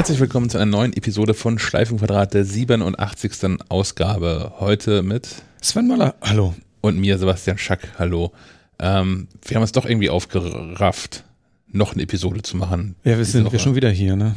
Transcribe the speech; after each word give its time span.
Herzlich 0.00 0.20
willkommen 0.20 0.48
zu 0.48 0.56
einer 0.56 0.64
neuen 0.64 0.94
Episode 0.94 1.34
von 1.34 1.58
Schleifenquadrat, 1.58 2.32
der 2.32 2.46
87. 2.46 3.60
Ausgabe. 3.68 4.54
Heute 4.58 5.02
mit 5.02 5.42
Sven 5.60 5.88
Maller, 5.88 6.14
hallo. 6.22 6.54
Und 6.80 6.98
mir, 6.98 7.18
Sebastian 7.18 7.58
Schack, 7.58 7.86
hallo. 7.98 8.32
Ähm, 8.78 9.28
wir 9.44 9.56
haben 9.56 9.60
uns 9.60 9.72
doch 9.72 9.84
irgendwie 9.84 10.08
aufgerafft, 10.08 11.24
noch 11.70 11.92
eine 11.92 12.04
Episode 12.04 12.40
zu 12.40 12.56
machen. 12.56 12.96
Ja, 13.04 13.18
wir 13.18 13.26
sind 13.26 13.52
wir 13.52 13.58
schon 13.58 13.74
wieder 13.74 13.90
hier, 13.90 14.16
ne? 14.16 14.36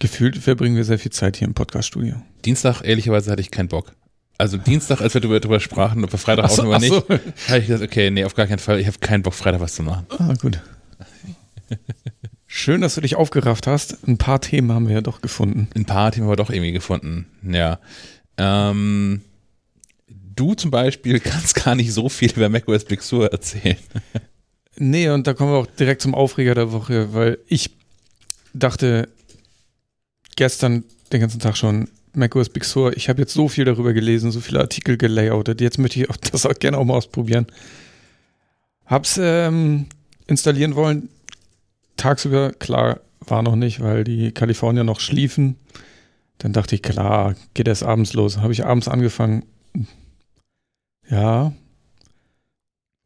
Gefühlt 0.00 0.36
verbringen 0.36 0.74
wir 0.74 0.82
sehr 0.82 0.98
viel 0.98 1.12
Zeit 1.12 1.36
hier 1.36 1.46
im 1.46 1.54
Podcaststudio. 1.54 2.16
Dienstag, 2.44 2.82
ehrlicherweise, 2.82 3.30
hatte 3.30 3.40
ich 3.40 3.52
keinen 3.52 3.68
Bock. 3.68 3.92
Also 4.36 4.56
Dienstag, 4.56 5.00
als 5.00 5.14
wir 5.14 5.20
darüber 5.20 5.60
sprachen, 5.60 6.02
ob 6.02 6.10
wir 6.10 6.18
Freitag 6.18 6.50
so, 6.50 6.64
oder 6.64 6.80
nicht, 6.80 6.92
so. 6.92 7.04
habe 7.06 7.58
ich 7.58 7.68
gesagt, 7.68 7.84
okay, 7.84 8.10
nee, 8.10 8.24
auf 8.24 8.34
gar 8.34 8.48
keinen 8.48 8.58
Fall, 8.58 8.80
ich 8.80 8.88
habe 8.88 8.98
keinen 8.98 9.22
Bock, 9.22 9.34
Freitag 9.34 9.60
was 9.60 9.76
zu 9.76 9.84
machen. 9.84 10.06
Ah, 10.18 10.34
gut. 10.34 10.60
Schön, 12.54 12.82
dass 12.82 12.96
du 12.96 13.00
dich 13.00 13.16
aufgerafft 13.16 13.66
hast. 13.66 14.06
Ein 14.06 14.18
paar 14.18 14.38
Themen 14.38 14.72
haben 14.72 14.86
wir 14.86 14.96
ja 14.96 15.00
doch 15.00 15.22
gefunden. 15.22 15.68
Ein 15.74 15.86
paar 15.86 16.12
Themen 16.12 16.26
haben 16.26 16.32
wir 16.32 16.36
doch 16.36 16.50
irgendwie 16.50 16.72
gefunden, 16.72 17.26
ja. 17.50 17.78
Ähm, 18.36 19.22
du 20.06 20.52
zum 20.52 20.70
Beispiel 20.70 21.18
kannst 21.20 21.54
gar 21.54 21.74
nicht 21.74 21.94
so 21.94 22.10
viel 22.10 22.30
über 22.30 22.50
macOS 22.50 22.84
Big 22.84 23.00
Sur 23.02 23.32
erzählen. 23.32 23.78
Nee, 24.76 25.10
und 25.10 25.26
da 25.26 25.34
kommen 25.34 25.52
wir 25.52 25.58
auch 25.58 25.66
direkt 25.66 26.00
zum 26.00 26.14
Aufreger 26.14 26.54
der 26.54 26.72
Woche, 26.72 27.12
weil 27.12 27.38
ich 27.46 27.76
dachte 28.54 29.06
gestern 30.34 30.84
den 31.12 31.20
ganzen 31.20 31.40
Tag 31.40 31.58
schon, 31.58 31.88
macOS 32.14 32.48
Big 32.48 32.64
Sur, 32.64 32.96
ich 32.96 33.10
habe 33.10 33.20
jetzt 33.20 33.34
so 33.34 33.48
viel 33.48 33.66
darüber 33.66 33.92
gelesen, 33.92 34.30
so 34.30 34.40
viele 34.40 34.60
Artikel 34.60 34.96
gelayoutet, 34.96 35.60
jetzt 35.60 35.78
möchte 35.78 36.00
ich 36.00 36.08
auch 36.10 36.16
das 36.32 36.46
auch 36.46 36.54
gerne 36.54 36.78
auch 36.78 36.84
mal 36.84 36.94
ausprobieren. 36.94 37.46
Hab's 38.86 39.18
ähm, 39.22 39.86
installieren 40.26 40.74
wollen, 40.74 41.10
tagsüber, 42.02 42.52
klar, 42.52 43.00
war 43.20 43.42
noch 43.42 43.56
nicht, 43.56 43.80
weil 43.80 44.04
die 44.04 44.32
Kalifornier 44.32 44.84
noch 44.84 45.00
schliefen. 45.00 45.56
Dann 46.38 46.52
dachte 46.52 46.74
ich, 46.74 46.82
klar, 46.82 47.36
geht 47.54 47.68
erst 47.68 47.84
abends 47.84 48.12
los. 48.14 48.38
Habe 48.38 48.52
ich 48.52 48.64
abends 48.64 48.88
angefangen. 48.88 49.44
Ja, 51.08 51.52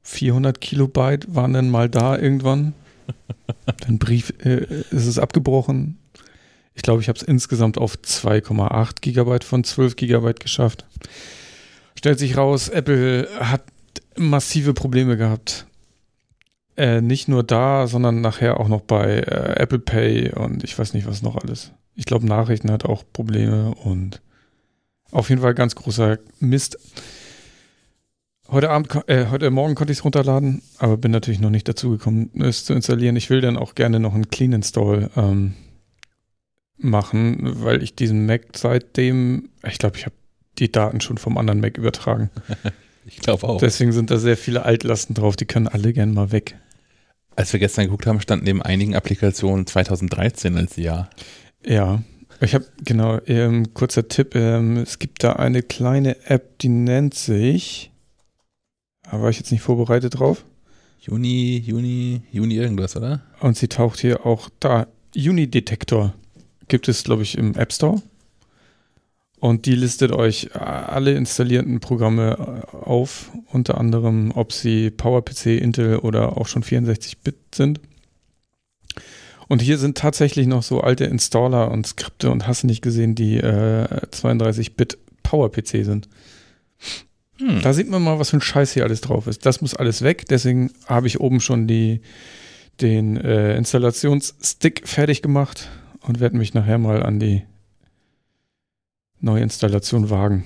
400 0.03 0.61
Kilobyte 0.61 1.35
waren 1.35 1.53
dann 1.53 1.71
mal 1.71 1.89
da 1.89 2.17
irgendwann. 2.17 2.75
Dann 3.81 3.99
Brief, 3.99 4.33
äh, 4.45 4.65
ist 4.91 5.07
es 5.07 5.19
abgebrochen. 5.19 5.99
Ich 6.75 6.83
glaube, 6.83 7.03
ich 7.03 7.09
habe 7.09 7.19
es 7.19 7.23
insgesamt 7.23 7.79
auf 7.79 7.97
2,8 7.97 9.01
Gigabyte 9.01 9.45
von 9.45 9.65
12 9.65 9.97
Gigabyte 9.97 10.41
geschafft. 10.41 10.85
Stellt 11.97 12.19
sich 12.19 12.37
raus, 12.37 12.69
Apple 12.69 13.29
hat 13.39 13.63
massive 14.17 14.75
Probleme 14.75 15.17
gehabt 15.17 15.67
äh, 16.77 17.01
nicht 17.01 17.29
nur 17.29 17.43
da, 17.43 17.87
sondern 17.87 18.21
nachher 18.21 18.61
auch 18.61 18.69
noch 18.69 18.83
bei 18.83 19.21
äh, 19.21 19.61
Apple 19.61 19.79
Pay 19.79 20.33
und 20.33 20.65
ich 20.65 20.79
weiß 20.79 20.95
nicht, 20.95 21.07
was 21.07 21.23
noch 21.23 21.37
alles. 21.37 21.73
Ich 21.95 22.05
glaube, 22.05 22.27
Nachrichten 22.27 22.71
hat 22.71 22.85
auch 22.85 23.05
Probleme 23.13 23.75
und 23.75 24.21
auf 25.11 25.31
jeden 25.31 25.41
Fall 25.41 25.55
ganz 25.55 25.75
großer 25.75 26.19
Mist. 26.41 26.79
Heute 28.49 28.71
Abend, 28.71 28.95
äh, 29.09 29.27
heute 29.31 29.51
Morgen 29.51 29.75
konnte 29.75 29.93
ich 29.93 29.99
es 29.99 30.05
runterladen, 30.05 30.63
aber 30.79 30.97
bin 30.97 31.11
natürlich 31.11 31.41
noch 31.41 31.51
nicht 31.51 31.69
dazu 31.69 31.91
gekommen, 31.91 32.31
es 32.39 32.65
zu 32.65 32.75
installieren. 32.75 33.17
Ich 33.17 33.31
will 33.31 33.41
dann 33.41 33.57
auch 33.57 33.75
gerne 33.75 33.99
noch 33.99 34.15
einen 34.15 34.31
Clean 34.31 34.53
Install 34.53 35.11
ähm, 35.17 35.55
machen, 36.77 37.39
weil 37.65 37.83
ich 37.83 37.97
diesen 37.97 38.27
Mac 38.27 38.43
seitdem, 38.55 39.49
ich 39.67 39.79
glaube, 39.79 39.97
ich 39.97 40.05
habe 40.05 40.15
die 40.59 40.71
Daten 40.71 41.01
schon 41.01 41.19
vom 41.19 41.39
anderen 41.39 41.61
Mac 41.61 41.77
übertragen. 41.77 42.31
ich 43.07 43.19
glaube 43.19 43.49
auch. 43.49 43.59
Deswegen 43.59 43.93
sind 43.93 44.11
da 44.11 44.19
sehr 44.19 44.37
viele 44.37 44.65
Altlasten 44.65 45.15
drauf, 45.15 45.37
die 45.37 45.47
können 45.47 45.67
alle 45.67 45.93
gerne 45.93 46.13
mal 46.13 46.31
weg. 46.31 46.57
Als 47.37 47.53
wir 47.53 47.61
gestern 47.61 47.85
geguckt 47.85 48.07
haben, 48.07 48.21
stand 48.21 48.45
neben 48.45 48.63
einigen 48.63 48.97
Applikationen 48.97 49.67
2013 49.67 50.57
als 50.57 50.77
Jahr. 50.77 51.11
Ja, 51.65 52.03
ich 52.41 52.55
habe, 52.55 52.67
genau, 52.85 53.19
ähm, 53.27 53.73
kurzer 53.75 54.09
Tipp, 54.09 54.35
ähm, 54.35 54.79
es 54.79 54.99
gibt 54.99 55.23
da 55.23 55.35
eine 55.35 55.63
kleine 55.63 56.17
App, 56.27 56.59
die 56.59 56.69
nennt 56.69 57.15
sich, 57.15 57.91
da 59.03 59.21
war 59.21 59.31
ich 59.31 59.39
jetzt 59.39 59.53
nicht 59.53 59.63
vorbereitet 59.63 60.19
drauf. 60.19 60.45
Juni, 60.99 61.59
Juni, 61.59 62.23
Juni 62.33 62.57
irgendwas, 62.57 62.97
oder? 62.97 63.23
Und 63.41 63.57
sie 63.57 63.69
taucht 63.69 64.01
hier 64.01 64.27
auch 64.27 64.49
da, 64.59 64.87
Juni-Detektor 65.15 66.15
gibt 66.69 66.89
es, 66.89 67.05
glaube 67.05 67.23
ich, 67.23 67.39
im 67.39 67.55
App 67.55 67.73
Store. 67.73 68.03
Und 69.39 69.67
die 69.67 69.75
listet 69.75 70.13
euch 70.13 70.57
alle 70.57 71.13
installierten 71.15 71.81
Programme 71.81 72.65
äh, 72.73 72.77
auf, 72.77 73.31
unter 73.53 73.79
anderem, 73.79 74.33
ob 74.35 74.53
sie 74.53 74.91
PowerPC, 74.91 75.47
Intel 75.61 75.99
oder 75.99 76.39
auch 76.39 76.47
schon 76.47 76.63
64-Bit 76.63 77.55
sind. 77.55 77.81
Und 79.49 79.63
hier 79.63 79.79
sind 79.79 79.99
tatsächlich 79.99 80.47
noch 80.47 80.63
so 80.63 80.81
alte 80.81 81.05
Installer 81.05 81.71
und 81.71 81.87
Skripte 81.87 82.31
und 82.31 82.47
hast 82.47 82.65
nicht 82.65 82.83
gesehen, 82.83 83.15
die 83.15 83.37
äh, 83.37 83.87
32-Bit 84.11 84.99
PowerPC 85.23 85.85
sind. 85.85 86.09
Hm. 87.39 87.61
Da 87.63 87.73
sieht 87.73 87.91
man 87.91 88.03
mal, 88.03 88.19
was 88.19 88.31
für 88.31 88.39
ein 88.39 88.43
Scheiß 88.43 88.73
hier 88.73 88.85
alles 88.85 89.03
drauf 89.03 89.27
ist. 89.27 89.45
Das 89.45 89.61
muss 89.61 89.75
alles 89.75 90.03
weg. 90.03 90.25
Deswegen 90.29 90.73
habe 90.87 91.07
ich 91.07 91.21
oben 91.21 91.41
schon 91.41 91.67
die, 91.67 92.01
den 92.81 93.17
äh, 93.19 93.57
Installationsstick 93.57 94.89
fertig 94.89 95.23
gemacht 95.23 95.69
und 96.01 96.21
werde 96.21 96.39
mich 96.39 96.55
nachher 96.55 96.79
mal 96.79 97.03
an 97.03 97.21
die 97.21 97.43
neue 99.21 99.43
Installation 99.43 100.11
wagen. 100.11 100.45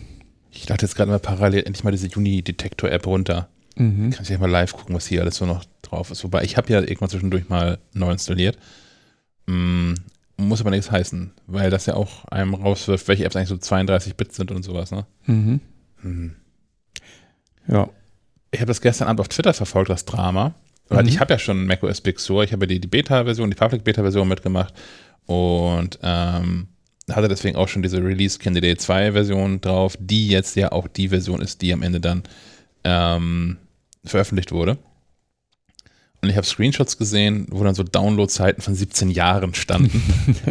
Ich 0.51 0.67
dachte 0.67 0.85
jetzt 0.85 0.95
gerade 0.95 1.11
mal 1.11 1.19
parallel 1.19 1.65
endlich 1.65 1.85
mal 1.85 1.91
diese 1.91 2.09
Juni-Detektor-App 2.09 3.07
runter. 3.07 3.49
Mhm. 3.77 4.11
Kann 4.11 4.23
ich 4.23 4.29
ja 4.29 4.39
mal 4.39 4.51
live 4.51 4.73
gucken, 4.73 4.95
was 4.95 5.07
hier 5.07 5.23
alles 5.23 5.37
so 5.37 5.47
noch 5.47 5.65
drauf 5.83 6.11
ist. 6.11 6.25
Wobei 6.25 6.43
ich 6.43 6.57
habe 6.57 6.73
ja 6.73 6.81
irgendwann 6.81 7.09
zwischendurch 7.09 7.49
mal 7.49 7.79
neu 7.93 8.11
installiert. 8.11 8.59
Mm, 9.47 9.95
muss 10.37 10.61
aber 10.61 10.71
nichts 10.71 10.91
heißen, 10.91 11.33
weil 11.47 11.71
das 11.71 11.87
ja 11.87 11.95
auch 11.95 12.25
einem 12.27 12.55
rauswirft, 12.55 13.09
welche 13.09 13.25
Apps 13.25 13.37
eigentlich 13.37 13.49
so 13.49 13.55
32-Bit 13.55 14.33
sind 14.33 14.51
und 14.51 14.63
sowas, 14.63 14.91
ne? 14.91 15.07
Mhm. 15.27 15.61
Mhm. 16.03 16.37
Ja. 17.69 17.89
Ich 18.51 18.61
habe 18.61 18.69
das 18.69 18.81
gestern 18.81 19.09
Abend 19.09 19.21
auf 19.21 19.29
Twitter 19.29 19.55
verfolgt, 19.55 19.91
das 19.91 20.05
Drama. 20.05 20.55
Weil 20.89 21.05
mhm. 21.05 21.09
ich 21.09 21.21
habe 21.21 21.33
ja 21.33 21.39
schon 21.39 21.67
macOS 21.67 22.01
Big 22.01 22.19
Sur, 22.19 22.43
ich 22.43 22.53
habe 22.53 22.65
ja 22.65 22.69
die, 22.69 22.81
die 22.81 22.89
Beta-Version, 22.89 23.51
die 23.51 23.57
Public 23.57 23.85
Beta-Version 23.85 24.27
mitgemacht. 24.27 24.75
Und 25.27 25.99
ähm, 26.03 26.69
hatte 27.17 27.29
deswegen 27.29 27.57
auch 27.57 27.69
schon 27.69 27.83
diese 27.83 28.03
Release 28.03 28.39
Candidate 28.39 28.79
2 28.79 29.13
Version 29.13 29.61
drauf, 29.61 29.97
die 29.99 30.29
jetzt 30.29 30.57
ja 30.57 30.73
auch 30.73 30.89
die 30.89 31.09
Version 31.09 31.41
ist, 31.41 31.63
die 31.63 31.73
am 31.73 31.83
Ende 31.83 32.01
dann 32.01 32.23
ähm, 32.85 33.59
veröffentlicht 34.05 34.53
wurde. 34.53 34.79
Und 36.23 36.29
ich 36.29 36.37
habe 36.37 36.47
Screenshots 36.47 36.99
gesehen, 36.99 37.47
wo 37.51 37.65
dann 37.65 37.75
so 37.75 37.83
Download-Zeiten 37.83 38.61
von 38.61 38.75
17 38.75 39.11
Jahren 39.11 39.55
standen. 39.55 40.03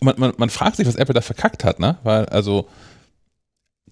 Und 0.00 0.02
man, 0.02 0.14
man, 0.18 0.32
man, 0.36 0.50
fragt 0.50 0.76
sich, 0.76 0.86
was 0.86 0.96
Apple 0.96 1.14
da 1.14 1.22
verkackt 1.22 1.64
hat, 1.64 1.80
ne? 1.80 1.96
Weil, 2.02 2.26
also, 2.26 2.68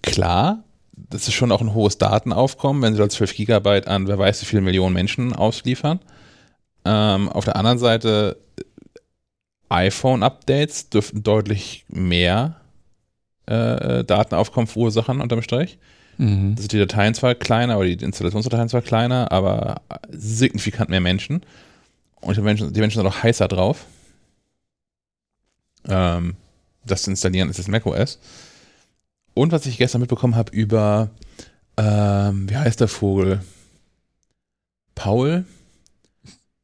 klar, 0.03 0.63
das 0.91 1.27
ist 1.27 1.33
schon 1.33 1.51
auch 1.51 1.61
ein 1.61 1.73
hohes 1.73 1.97
Datenaufkommen, 1.97 2.81
wenn 2.83 2.93
sie 2.93 2.99
da 2.99 3.09
12 3.09 3.35
Gigabyte 3.35 3.87
an 3.87 4.07
wer 4.07 4.19
weiß 4.19 4.41
wie 4.41 4.45
viele 4.45 4.61
Millionen 4.61 4.93
Menschen 4.93 5.33
ausliefern. 5.33 5.99
Ähm, 6.85 7.29
auf 7.29 7.45
der 7.45 7.55
anderen 7.55 7.79
Seite 7.79 8.37
iPhone-Updates 9.73 10.89
dürften 10.89 11.23
deutlich 11.23 11.85
mehr 11.87 12.57
äh, 13.45 14.03
Datenaufkommen 14.03 14.67
verursachen 14.67 15.19
unterm 15.19 15.41
Strich. 15.41 15.77
Mhm. 16.17 16.55
Das 16.55 16.63
sind 16.63 16.73
die 16.73 16.79
Dateien 16.79 17.13
zwar 17.13 17.35
kleiner, 17.35 17.73
aber 17.75 17.85
die 17.85 17.93
Installationsdateien 17.93 18.69
zwar 18.69 18.81
kleiner, 18.81 19.31
aber 19.31 19.81
signifikant 20.09 20.89
mehr 20.89 21.01
Menschen. 21.01 21.41
Und 22.21 22.37
die 22.37 22.41
Menschen, 22.41 22.71
die 22.71 22.79
Menschen 22.79 22.99
sind 22.99 23.07
auch 23.07 23.23
heißer 23.23 23.47
drauf, 23.47 23.85
ähm, 25.89 26.35
das 26.85 27.03
zu 27.03 27.09
installieren, 27.09 27.49
ist 27.49 27.59
das 27.59 27.67
macOS. 27.67 28.19
Und 29.33 29.51
was 29.51 29.65
ich 29.65 29.77
gestern 29.77 30.01
mitbekommen 30.01 30.35
habe 30.35 30.55
über, 30.55 31.09
ähm, 31.77 32.49
wie 32.49 32.55
heißt 32.57 32.79
der 32.79 32.87
Vogel? 32.87 33.41
Paul? 34.95 35.45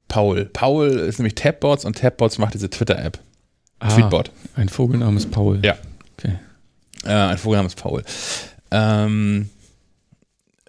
Paul. 0.09 0.45
Paul 0.45 0.89
ist 0.89 1.19
nämlich 1.19 1.35
Tabbots 1.35 1.85
und 1.85 1.97
Tabbots 1.97 2.38
macht 2.38 2.53
diese 2.53 2.69
Twitter-App. 2.69 3.19
Ah, 3.79 3.88
Tweetbot. 3.88 4.31
Ein 4.56 4.67
Vogel 4.67 5.00
namens 5.00 5.25
Paul. 5.25 5.61
Ja. 5.63 5.77
Okay. 6.17 6.38
Äh, 7.06 7.11
ein 7.11 7.38
Vogel 7.38 7.57
namens 7.57 7.75
Paul. 7.75 8.03
Ähm, 8.71 9.50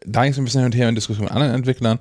da 0.07 0.23
ging 0.23 0.31
es 0.31 0.39
ein 0.39 0.45
bisschen 0.45 0.61
hin 0.61 0.67
und 0.67 0.77
her 0.77 0.89
in 0.89 0.95
Diskussion 0.95 1.25
mit 1.25 1.33
anderen 1.33 1.53
Entwicklern 1.53 1.99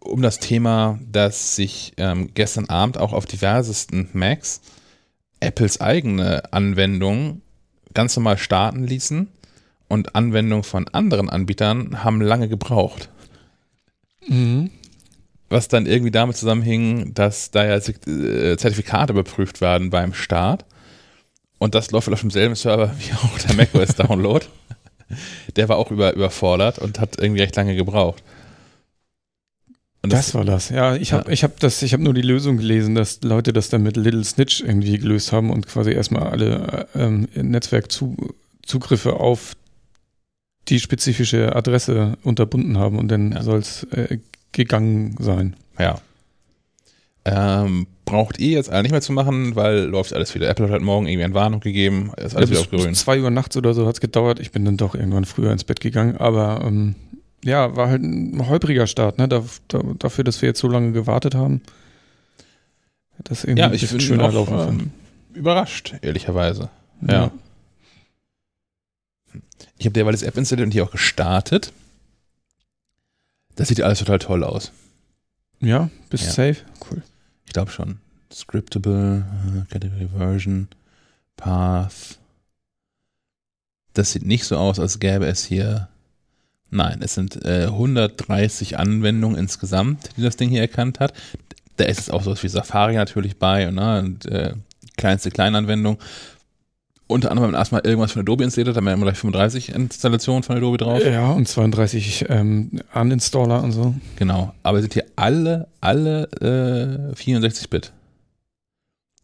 um 0.00 0.22
das 0.22 0.38
Thema, 0.38 0.98
dass 1.10 1.56
sich 1.56 1.92
ähm, 1.96 2.30
gestern 2.34 2.68
Abend 2.68 2.98
auch 2.98 3.12
auf 3.12 3.26
diversesten 3.26 4.08
Macs 4.12 4.60
Apples 5.40 5.80
eigene 5.80 6.52
Anwendungen 6.52 7.42
ganz 7.92 8.16
normal 8.16 8.38
starten 8.38 8.84
ließen 8.84 9.28
und 9.88 10.14
Anwendungen 10.14 10.62
von 10.62 10.88
anderen 10.88 11.28
Anbietern 11.28 12.04
haben 12.04 12.20
lange 12.20 12.48
gebraucht. 12.48 13.10
Mhm 14.28 14.70
was 15.48 15.68
dann 15.68 15.86
irgendwie 15.86 16.10
damit 16.10 16.36
zusammenhing, 16.36 17.14
dass 17.14 17.50
da 17.50 17.64
ja 17.64 17.76
äh, 17.76 18.56
Zertifikate 18.56 19.12
überprüft 19.12 19.60
werden 19.60 19.90
beim 19.90 20.12
Start. 20.14 20.64
Und 21.58 21.74
das 21.74 21.90
läuft 21.90 22.08
auf 22.10 22.20
demselben 22.20 22.54
Server 22.54 22.92
wie 22.98 23.12
auch 23.14 23.38
der 23.38 23.54
macOS-Download. 23.54 24.44
der 25.56 25.68
war 25.68 25.76
auch 25.76 25.90
über, 25.90 26.14
überfordert 26.14 26.78
und 26.78 26.98
hat 27.00 27.18
irgendwie 27.18 27.40
recht 27.42 27.56
lange 27.56 27.76
gebraucht. 27.76 28.22
Und 30.02 30.12
Das, 30.12 30.34
war 30.34 30.44
das. 30.44 30.68
Ja, 30.68 30.94
ich 30.96 31.12
habe 31.12 31.26
Ja. 31.28 31.32
ich 31.32 31.42
hab 31.44 31.58
das, 31.60 31.82
ich 31.82 31.92
habe 31.92 32.02
nur 32.02 32.14
die 32.14 32.22
Lösung 32.22 32.58
gelesen, 32.58 32.94
dass 32.94 33.22
Leute 33.22 33.52
das 33.52 33.70
dann 33.70 33.82
mit 33.82 33.96
Little 33.96 34.22
Snitch 34.24 34.60
irgendwie 34.60 34.98
gelöst 34.98 35.32
haben 35.32 35.50
und 35.50 35.66
quasi 35.66 35.92
erstmal 35.92 36.24
alle 36.28 36.86
äh, 36.94 37.02
ähm, 37.04 37.28
Netzwerkzugriffe 37.34 39.14
auf 39.14 39.54
die 40.68 40.80
spezifische 40.80 41.54
Adresse 41.56 42.18
unterbunden 42.22 42.76
haben 42.78 42.98
und 42.98 43.08
dann 43.08 43.32
Ja. 43.32 43.42
soll 43.42 43.60
es 43.60 43.84
äh, 43.84 44.18
gegangen 44.52 45.16
sein. 45.18 45.56
Ja. 45.78 45.96
Ähm, 47.24 47.86
braucht 48.04 48.38
ihr 48.38 48.52
jetzt 48.52 48.70
alle 48.70 48.82
nicht 48.82 48.92
mehr 48.92 49.00
zu 49.00 49.12
machen, 49.12 49.56
weil 49.56 49.80
läuft 49.80 50.12
alles 50.12 50.34
wieder. 50.34 50.48
Apple 50.48 50.66
hat 50.66 50.72
heute 50.72 50.84
Morgen 50.84 51.06
irgendwie 51.08 51.24
eine 51.24 51.34
Warnung 51.34 51.60
gegeben, 51.60 52.12
ist 52.16 52.36
alles 52.36 52.50
Ja, 52.50 52.56
wieder 52.56 52.60
auf 52.60 52.70
grün. 52.70 52.94
zwei 52.94 53.20
Uhr 53.20 53.30
nachts 53.30 53.56
oder 53.56 53.74
so 53.74 53.86
hat 53.86 53.94
es 53.96 54.00
gedauert. 54.00 54.38
Ich 54.38 54.52
bin 54.52 54.64
dann 54.64 54.76
doch 54.76 54.94
irgendwann 54.94 55.24
früher 55.24 55.50
ins 55.50 55.64
Bett 55.64 55.80
gegangen, 55.80 56.16
aber 56.16 56.62
ähm, 56.64 56.94
ja, 57.44 57.74
war 57.76 57.88
halt 57.88 58.02
ein 58.02 58.48
holpriger 58.48 58.86
Start, 58.86 59.18
ne? 59.18 59.26
Da, 59.28 59.42
da, 59.68 59.80
dafür, 59.98 60.22
dass 60.24 60.40
wir 60.40 60.48
jetzt 60.48 60.60
so 60.60 60.68
lange 60.68 60.92
gewartet 60.92 61.34
haben. 61.34 61.62
Das 63.24 63.42
irgendwie 63.44 63.62
Ja, 63.62 63.72
ich 63.72 63.88
bin 63.90 64.00
schöner 64.00 64.26
auch, 64.26 64.32
laufen 64.32 64.54
ähm, 64.54 64.64
können. 64.66 64.92
Überrascht, 65.34 65.94
ehrlicherweise. 66.02 66.70
ja. 67.02 67.30
Ich 69.78 69.84
habe 69.84 69.92
derweil 69.92 70.12
das 70.12 70.22
App 70.22 70.36
installiert 70.38 70.66
und 70.66 70.72
hier 70.72 70.84
auch 70.84 70.90
gestartet. 70.90 71.72
Das 73.56 73.68
sieht 73.68 73.80
alles 73.82 73.98
total 73.98 74.18
toll 74.18 74.44
aus. 74.44 74.72
Ja, 75.60 75.90
bist 76.10 76.24
Ja. 76.24 76.30
safe? 76.30 76.56
Cool. 76.90 77.02
Ich 77.46 77.52
glaube 77.52 77.70
schon. 77.70 77.98
Scriptable, 78.32 79.24
äh, 79.68 79.72
Category 79.72 80.08
Version, 80.16 80.68
Path. 81.36 82.18
Das 83.94 84.12
sieht 84.12 84.26
nicht 84.26 84.44
so 84.44 84.56
aus, 84.58 84.78
als 84.78 84.98
gäbe 85.00 85.26
es 85.26 85.44
hier. 85.44 85.88
Nein, 86.70 87.00
es 87.00 87.14
sind 87.14 87.44
äh, 87.46 87.66
130 87.68 88.78
Anwendungen 88.78 89.38
insgesamt, 89.38 90.10
die 90.16 90.22
das 90.22 90.36
Ding 90.36 90.50
hier 90.50 90.60
erkannt 90.60 91.00
hat. 91.00 91.14
Da 91.76 91.84
ist 91.84 92.00
es 92.00 92.10
auch 92.10 92.22
so 92.22 92.34
wie 92.42 92.48
Safari 92.48 92.94
natürlich 92.94 93.38
bei 93.38 93.68
und, 93.68 93.76
ne, 93.76 94.00
und 94.00 94.26
äh, 94.26 94.54
kleinste 94.96 95.30
Kleinanwendung. 95.30 95.98
Unter 97.08 97.30
anderem 97.30 97.54
erstmal 97.54 97.82
irgendwas 97.84 98.12
von 98.12 98.22
Adobe 98.22 98.42
installiert, 98.42 98.74
da 98.74 98.78
haben 98.78 98.86
wir 98.86 98.92
immer 98.92 99.04
gleich 99.04 99.18
35 99.18 99.68
Installationen 99.68 100.42
von 100.42 100.56
Adobe 100.56 100.76
drauf. 100.76 101.04
Ja, 101.04 101.30
und 101.30 101.46
32 101.46 102.26
ähm, 102.28 102.80
Uninstaller 102.94 103.62
und 103.62 103.70
so. 103.70 103.94
Genau, 104.16 104.52
aber 104.64 104.80
sind 104.80 104.94
hier 104.94 105.06
alle, 105.14 105.68
alle 105.80 106.24
äh, 106.40 107.14
64-Bit. 107.14 107.92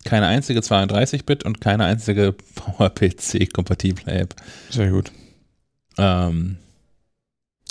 Keine 0.04 0.26
einzige 0.26 0.60
32-Bit 0.60 1.44
und 1.44 1.60
keine 1.60 1.84
einzige 1.84 2.34
PowerPC-kompatible 2.54 4.12
App. 4.12 4.34
Sehr 4.70 4.90
gut. 4.90 5.10
Ähm, 5.98 6.58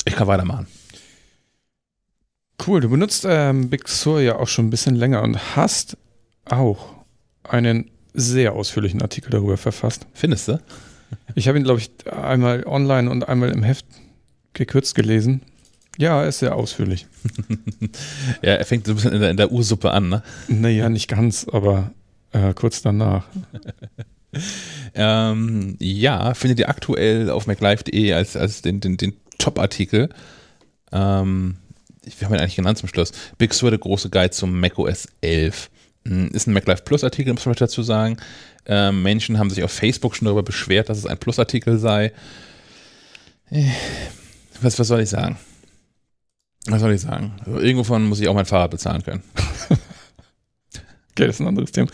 ich 0.03 0.15
kann 0.15 0.27
weitermachen. 0.27 0.67
Cool, 2.65 2.81
du 2.81 2.89
benutzt 2.89 3.25
ähm, 3.27 3.69
Big 3.69 3.87
Sur 3.87 4.21
ja 4.21 4.35
auch 4.37 4.47
schon 4.47 4.67
ein 4.67 4.69
bisschen 4.69 4.95
länger 4.95 5.23
und 5.23 5.55
hast 5.55 5.97
auch 6.45 6.89
einen 7.43 7.89
sehr 8.13 8.53
ausführlichen 8.53 9.01
Artikel 9.01 9.29
darüber 9.29 9.57
verfasst. 9.57 10.07
Findest 10.13 10.47
du? 10.47 10.59
Ich 11.35 11.47
habe 11.47 11.57
ihn, 11.57 11.63
glaube 11.63 11.79
ich, 11.79 11.91
einmal 12.11 12.65
online 12.65 13.09
und 13.09 13.27
einmal 13.27 13.51
im 13.51 13.63
Heft 13.63 13.85
gekürzt 14.53 14.95
gelesen. 14.95 15.41
Ja, 15.97 16.21
er 16.21 16.29
ist 16.29 16.39
sehr 16.39 16.55
ausführlich. 16.55 17.07
ja, 18.41 18.53
er 18.53 18.65
fängt 18.65 18.85
so 18.85 18.93
ein 18.93 18.95
bisschen 18.95 19.13
in 19.13 19.21
der, 19.21 19.29
in 19.29 19.37
der 19.37 19.51
Ursuppe 19.51 19.91
an, 19.91 20.09
ne? 20.09 20.23
Naja, 20.47 20.89
nicht 20.89 21.07
ganz, 21.07 21.47
aber 21.51 21.91
äh, 22.31 22.53
kurz 22.53 22.81
danach. 22.81 23.27
Ähm, 24.93 25.75
ja, 25.79 26.33
findet 26.33 26.59
ihr 26.59 26.69
aktuell 26.69 27.29
auf 27.29 27.47
maclife.de 27.47 28.13
als, 28.13 28.35
als 28.35 28.61
den, 28.61 28.79
den, 28.79 28.97
den 28.97 29.13
Top-Artikel. 29.37 30.09
Ähm, 30.91 31.57
wir 32.03 32.27
haben 32.27 32.33
ihn 32.33 32.39
eigentlich 32.39 32.55
genannt 32.55 32.77
zum 32.77 32.89
Schluss. 32.89 33.11
Big 33.37 33.53
Sur, 33.53 33.69
der 33.69 33.79
große 33.79 34.09
Guide 34.09 34.31
zum 34.31 34.59
macOS 34.59 35.07
11. 35.21 35.69
Hm, 36.07 36.29
Ist 36.33 36.47
ein 36.47 36.53
MacLife 36.53 36.83
Plus-Artikel, 36.83 37.33
muss 37.33 37.45
man 37.45 37.55
dazu 37.55 37.83
sagen. 37.83 38.17
Ähm, 38.65 39.01
Menschen 39.03 39.37
haben 39.39 39.49
sich 39.49 39.63
auf 39.63 39.71
Facebook 39.71 40.15
schon 40.15 40.25
darüber 40.25 40.43
beschwert, 40.43 40.89
dass 40.89 40.97
es 40.97 41.05
ein 41.05 41.17
Plus-Artikel 41.17 41.77
sei. 41.77 42.11
Äh, 43.49 43.65
Was, 44.61 44.77
was 44.79 44.87
soll 44.87 45.01
ich 45.01 45.09
sagen? 45.09 45.37
Was 46.67 46.79
soll 46.81 46.93
ich 46.93 47.01
sagen? 47.01 47.33
Also 47.45 47.59
irgendwovon 47.59 48.03
muss 48.05 48.19
ich 48.19 48.27
auch 48.27 48.35
mein 48.35 48.45
Fahrrad 48.45 48.71
bezahlen 48.71 49.03
können. 49.03 49.23
Okay, 51.13 51.27
das 51.27 51.35
ist 51.35 51.39
ein 51.41 51.47
anderes 51.47 51.73
Thema. 51.73 51.89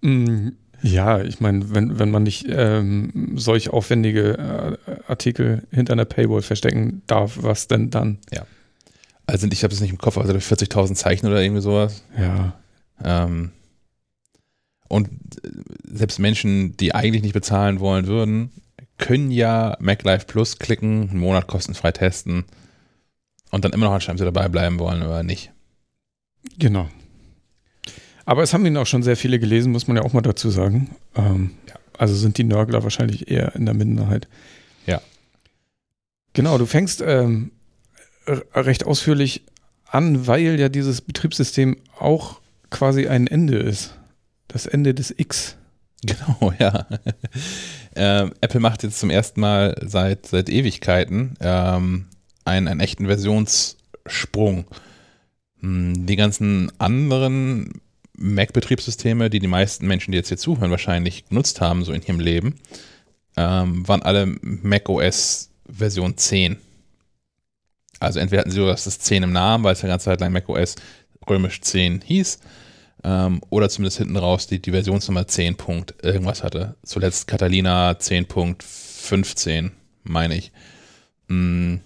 Mm, 0.00 0.48
Ja, 0.82 1.20
ich 1.22 1.38
meine, 1.40 1.72
wenn, 1.72 2.00
wenn 2.00 2.10
man 2.10 2.24
nicht 2.24 2.46
ähm, 2.50 3.34
solch 3.36 3.70
aufwendige 3.70 4.78
äh, 4.88 4.96
Artikel 5.06 5.66
hinter 5.70 5.92
einer 5.92 6.04
Paywall 6.04 6.42
verstecken 6.42 7.02
darf, 7.06 7.38
was 7.42 7.68
denn 7.68 7.90
dann? 7.90 8.18
Also 9.26 9.46
ich 9.46 9.62
habe 9.62 9.72
es 9.72 9.80
nicht 9.80 9.90
im 9.90 9.98
Kopf, 9.98 10.18
also 10.18 10.32
40.000 10.34 10.94
Zeichen 10.96 11.28
oder 11.28 11.40
irgendwie 11.40 11.62
sowas. 11.62 12.02
Ja, 12.18 12.58
Ähm, 13.04 13.52
und 14.88 15.08
selbst 15.84 16.18
Menschen, 16.18 16.76
die 16.76 16.94
eigentlich 16.94 17.22
nicht 17.22 17.32
bezahlen 17.32 17.80
wollen 17.80 18.06
würden, 18.06 18.50
können 18.98 19.30
ja 19.30 19.76
MacLife 19.80 20.26
Plus 20.26 20.58
klicken, 20.58 21.10
einen 21.10 21.20
Monat 21.20 21.46
kostenfrei 21.46 21.92
testen 21.92 22.44
und 23.50 23.64
dann 23.64 23.72
immer 23.72 23.86
noch 23.86 23.94
anscheinend 23.94 24.18
sie 24.18 24.24
dabei 24.24 24.48
bleiben 24.48 24.78
wollen 24.78 25.02
oder 25.02 25.22
nicht. 25.22 25.52
genau. 26.58 26.88
Aber 28.26 28.42
es 28.42 28.54
haben 28.54 28.64
ihn 28.66 28.76
auch 28.76 28.86
schon 28.86 29.02
sehr 29.02 29.16
viele 29.16 29.40
gelesen, 29.40 29.72
muss 29.72 29.88
man 29.88 29.96
ja 29.96 30.04
auch 30.04 30.12
mal 30.12 30.20
dazu 30.20 30.50
sagen. 30.50 30.94
Ähm, 31.16 31.52
Ja. 31.68 31.74
Also 31.98 32.14
sind 32.14 32.38
die 32.38 32.44
Nörgler 32.44 32.82
wahrscheinlich 32.82 33.30
eher 33.30 33.54
in 33.56 33.66
der 33.66 33.74
Minderheit. 33.74 34.26
Ja. 34.86 35.02
Genau, 36.32 36.56
du 36.56 36.64
fängst 36.64 37.02
ähm, 37.04 37.50
recht 38.26 38.86
ausführlich 38.86 39.42
an, 39.84 40.26
weil 40.26 40.58
ja 40.58 40.68
dieses 40.68 41.00
Betriebssystem 41.00 41.76
auch 41.98 42.39
quasi 42.70 43.06
ein 43.08 43.26
Ende 43.26 43.58
ist. 43.58 43.94
Das 44.48 44.66
Ende 44.66 44.94
des 44.94 45.14
X. 45.16 45.56
Genau, 46.02 46.52
ja. 46.58 46.86
ähm, 47.94 48.32
Apple 48.40 48.60
macht 48.60 48.82
jetzt 48.82 48.98
zum 48.98 49.10
ersten 49.10 49.40
Mal 49.40 49.76
seit, 49.84 50.26
seit 50.26 50.48
Ewigkeiten 50.48 51.34
ähm, 51.40 52.06
einen, 52.44 52.68
einen 52.68 52.80
echten 52.80 53.06
Versionssprung. 53.06 54.66
Hm, 55.60 56.06
Die 56.06 56.16
ganzen 56.16 56.72
anderen 56.78 57.80
Mac-Betriebssysteme, 58.16 59.30
die 59.30 59.40
die 59.40 59.46
meisten 59.46 59.86
Menschen, 59.86 60.12
die 60.12 60.18
jetzt 60.18 60.28
hier 60.28 60.36
zuhören, 60.36 60.70
wahrscheinlich 60.70 61.28
genutzt 61.28 61.60
haben, 61.60 61.84
so 61.84 61.92
in 61.92 62.02
ihrem 62.02 62.20
Leben, 62.20 62.56
ähm, 63.36 63.86
waren 63.88 64.02
alle 64.02 64.26
macOS 64.42 65.50
Version 65.68 66.16
10. 66.16 66.56
Also 67.98 68.18
entweder 68.18 68.40
hatten 68.40 68.50
sie 68.50 68.56
sogar 68.56 68.74
das 68.74 68.98
10 68.98 69.22
im 69.22 69.32
Namen, 69.32 69.64
weil 69.64 69.74
es 69.74 69.82
ja 69.82 69.88
ganze 69.88 70.06
Zeit 70.06 70.20
lang 70.20 70.32
macOS 70.32 70.76
römisch 71.28 71.60
10 71.60 72.02
hieß, 72.02 72.40
ähm, 73.04 73.40
oder 73.50 73.68
zumindest 73.68 73.98
hinten 73.98 74.16
raus 74.16 74.46
die, 74.46 74.60
die 74.60 74.72
Versionsnummer 74.72 75.26
10. 75.26 75.56
Punkt 75.56 75.94
irgendwas 76.02 76.42
hatte. 76.42 76.76
Zuletzt 76.84 77.26
Catalina 77.26 77.92
10.15, 77.92 79.70
meine 80.02 80.36
ich. 80.36 80.52
Mm. 81.28 81.76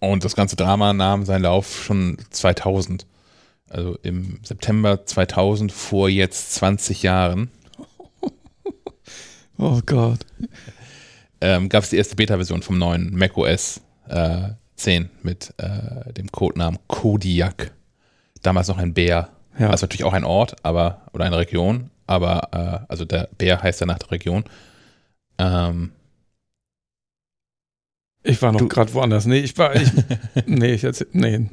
Und 0.00 0.24
das 0.24 0.34
ganze 0.34 0.56
Drama 0.56 0.92
nahm 0.92 1.24
seinen 1.24 1.42
Lauf 1.42 1.84
schon 1.84 2.18
2000. 2.30 3.06
Also 3.68 3.96
im 4.02 4.40
September 4.42 5.06
2000 5.06 5.70
vor 5.70 6.08
jetzt 6.08 6.54
20 6.54 7.02
Jahren 7.04 7.50
Oh 9.58 9.80
Gott. 9.86 10.20
ähm, 11.40 11.68
gab 11.68 11.84
es 11.84 11.90
die 11.90 11.96
erste 11.96 12.16
Beta-Version 12.16 12.62
vom 12.62 12.78
neuen 12.78 13.16
macOS 13.16 13.80
äh, 14.08 14.50
10 14.76 15.08
mit 15.22 15.54
äh, 15.58 16.12
dem 16.12 16.32
Codenamen 16.32 16.80
Kodiak. 16.88 17.72
Damals 18.42 18.68
noch 18.68 18.78
ein 18.78 18.92
Bär. 18.92 19.30
Ja. 19.58 19.70
Also 19.70 19.84
natürlich 19.84 20.04
auch 20.04 20.12
ein 20.14 20.24
Ort, 20.24 20.56
aber 20.64 21.02
oder 21.12 21.24
eine 21.24 21.38
Region, 21.38 21.90
aber 22.06 22.48
äh, 22.86 22.90
also 22.90 23.04
der 23.04 23.28
Bär 23.38 23.62
heißt 23.62 23.80
ja 23.80 23.86
nach 23.86 23.98
der 23.98 24.10
Region. 24.12 24.44
Ähm, 25.38 25.92
Ich 28.24 28.40
war 28.40 28.52
noch 28.52 28.68
gerade 28.68 28.92
woanders. 28.94 29.26
Nee, 29.26 29.40
ich 29.40 29.56
war. 29.58 29.74
Ich, 29.74 29.90
nee, 30.46 30.72
ich 30.74 30.84
erzähl, 30.84 31.08
nee. 31.12 31.48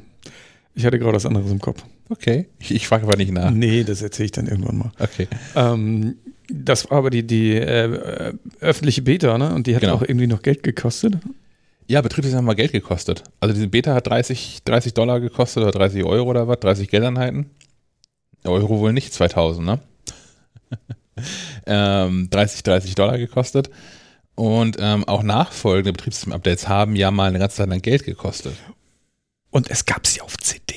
Ich 0.74 0.86
hatte 0.86 0.98
gerade 0.98 1.16
was 1.16 1.26
anderes 1.26 1.50
im 1.50 1.58
Kopf. 1.60 1.82
okay, 2.10 2.46
ich, 2.60 2.72
ich 2.74 2.86
frage 2.86 3.02
aber 3.04 3.16
nicht 3.16 3.32
nach. 3.32 3.50
Nee, 3.50 3.82
das 3.84 4.02
erzähle 4.02 4.26
ich 4.26 4.32
dann 4.32 4.46
irgendwann 4.46 4.78
mal. 4.78 4.92
Okay. 5.00 5.26
Ähm, 5.56 6.16
das 6.48 6.88
war 6.90 6.98
aber 6.98 7.10
die, 7.10 7.26
die 7.26 7.54
äh, 7.56 8.32
öffentliche 8.60 9.02
Beta, 9.02 9.36
ne? 9.36 9.52
Und 9.54 9.66
die 9.66 9.74
hat 9.74 9.82
Genau. 9.82 9.94
auch 9.94 10.02
irgendwie 10.02 10.26
noch 10.28 10.42
Geld 10.42 10.62
gekostet. 10.62 11.18
Ja, 11.88 12.00
Betriebssystem 12.02 12.38
haben 12.38 12.44
mal 12.44 12.54
Geld 12.54 12.70
gekostet. 12.72 13.24
Also 13.40 13.52
diese 13.52 13.66
Beta 13.66 13.94
hat 13.94 14.06
30, 14.06 14.62
30 14.64 14.94
Dollar 14.94 15.18
gekostet 15.20 15.62
oder 15.64 15.72
30 15.72 16.04
Euro 16.04 16.30
oder 16.30 16.46
was, 16.46 16.60
30 16.60 16.88
Geldeinheiten. 16.88 17.50
Euro 18.44 18.78
wohl 18.78 18.92
nicht, 18.92 19.12
2000, 19.12 19.66
ne? 19.66 19.78
ähm, 21.66 22.28
30, 22.30 22.62
30 22.62 22.94
Dollar 22.94 23.18
gekostet. 23.18 23.70
Und 24.34 24.76
ähm, 24.80 25.06
auch 25.06 25.22
nachfolgende 25.22 25.92
Betriebssystem-Updates 25.92 26.68
haben 26.68 26.96
ja 26.96 27.10
mal 27.10 27.28
eine 27.28 27.38
ganze 27.38 27.58
Zeit 27.58 27.68
lang 27.68 27.82
Geld 27.82 28.04
gekostet. 28.04 28.54
Und 29.50 29.70
es 29.70 29.84
gab 29.84 30.06
sie 30.06 30.20
auf 30.22 30.36
CD. 30.38 30.76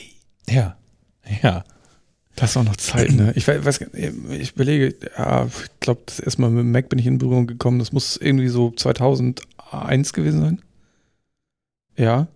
Ja. 0.49 0.77
Ja. 1.41 1.63
Das 2.35 2.55
war 2.55 2.63
noch 2.63 2.75
Zeit, 2.75 3.11
ne? 3.11 3.31
Ich 3.35 3.47
weiß, 3.47 3.81
ich 3.93 4.51
überlege, 4.53 4.95
ja, 5.17 5.45
ich 5.45 5.79
glaube, 5.79 6.01
das 6.07 6.19
erste 6.19 6.41
Mal 6.41 6.49
mit 6.49 6.61
dem 6.61 6.71
Mac 6.71 6.89
bin 6.89 6.97
ich 6.97 7.05
in 7.05 7.19
Berührung 7.19 7.45
gekommen. 7.45 7.77
Das 7.77 7.91
muss 7.91 8.17
irgendwie 8.17 8.47
so 8.47 8.71
2001 8.71 10.13
gewesen 10.13 10.41
sein. 10.41 10.61
Ja. 11.95 12.27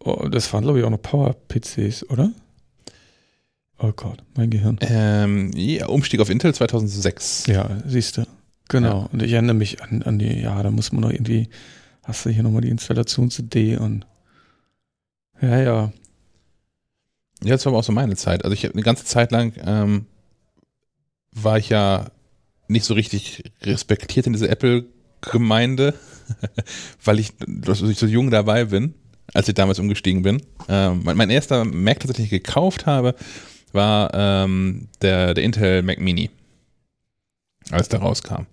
Oh, 0.00 0.28
das 0.28 0.52
waren, 0.52 0.64
glaube 0.64 0.80
ich, 0.80 0.84
auch 0.84 0.90
noch 0.90 1.00
Power-PCs, 1.00 2.10
oder? 2.10 2.32
Oh 3.78 3.92
Gott, 3.92 4.22
mein 4.36 4.50
Gehirn. 4.50 4.78
Ähm, 4.80 5.50
ja, 5.54 5.86
Umstieg 5.86 6.20
auf 6.20 6.30
Intel 6.30 6.54
2006. 6.54 7.46
Ja, 7.48 7.78
siehst 7.86 8.16
du. 8.16 8.26
Genau. 8.68 9.00
Ja. 9.02 9.08
Und 9.12 9.22
ich 9.22 9.32
erinnere 9.32 9.56
mich 9.56 9.82
an, 9.82 10.02
an 10.02 10.18
die, 10.18 10.40
ja, 10.40 10.62
da 10.62 10.70
muss 10.70 10.92
man 10.92 11.02
noch 11.02 11.10
irgendwie, 11.10 11.48
hast 12.02 12.24
du 12.24 12.30
hier 12.30 12.42
nochmal 12.42 12.62
die 12.62 12.70
Installations-CD 12.70 13.76
und 13.76 14.06
ja, 15.40 15.60
ja. 15.60 15.92
Ja, 17.42 17.50
das 17.50 17.66
war 17.66 17.72
aber 17.72 17.80
auch 17.80 17.84
so 17.84 17.92
meine 17.92 18.16
Zeit. 18.16 18.44
Also 18.44 18.54
ich 18.54 18.64
habe 18.64 18.74
eine 18.74 18.82
ganze 18.82 19.04
Zeit 19.04 19.32
lang 19.32 19.52
ähm, 19.64 20.06
war 21.32 21.58
ich 21.58 21.68
ja 21.68 22.10
nicht 22.68 22.84
so 22.84 22.94
richtig 22.94 23.52
respektiert 23.62 24.26
in 24.26 24.32
dieser 24.32 24.48
Apple-Gemeinde, 24.48 25.94
weil 27.04 27.18
ich, 27.18 27.32
dass 27.46 27.82
ich 27.82 27.98
so 27.98 28.06
jung 28.06 28.30
dabei 28.30 28.66
bin, 28.66 28.94
als 29.34 29.48
ich 29.48 29.54
damals 29.54 29.78
umgestiegen 29.78 30.22
bin. 30.22 30.42
Ähm, 30.68 31.02
mein, 31.04 31.16
mein 31.16 31.30
erster 31.30 31.64
Mac, 31.64 32.00
tatsächlich 32.00 32.30
gekauft 32.30 32.86
habe, 32.86 33.14
war 33.74 34.10
ähm, 34.14 34.88
der, 35.02 35.34
der 35.34 35.44
Intel 35.44 35.82
Mac 35.82 35.98
Mini, 36.00 36.30
als 37.70 37.88
der 37.88 38.00
rauskam. 38.00 38.46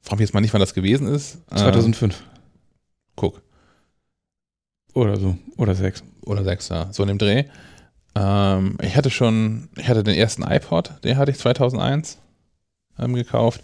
Frag 0.00 0.18
mich 0.18 0.26
jetzt 0.26 0.34
mal 0.34 0.40
nicht, 0.40 0.54
wann 0.54 0.60
das 0.60 0.74
gewesen 0.74 1.06
ist. 1.06 1.38
Ähm, 1.50 1.58
2005 1.58 2.22
guck. 3.14 3.42
oder 4.94 5.18
so. 5.18 5.36
Oder 5.56 5.74
6. 5.74 6.02
oder 6.22 6.42
6er, 6.42 6.92
so 6.92 7.02
in 7.02 7.08
dem 7.08 7.18
Dreh. 7.18 7.44
Ähm, 8.14 8.78
ich 8.80 8.96
hatte 8.96 9.10
schon, 9.10 9.68
ich 9.76 9.88
hatte 9.88 10.04
den 10.04 10.14
ersten 10.14 10.42
iPod, 10.42 10.92
den 11.04 11.16
hatte 11.16 11.30
ich 11.30 11.38
2001 11.38 12.18
ähm, 12.98 13.14
gekauft. 13.14 13.62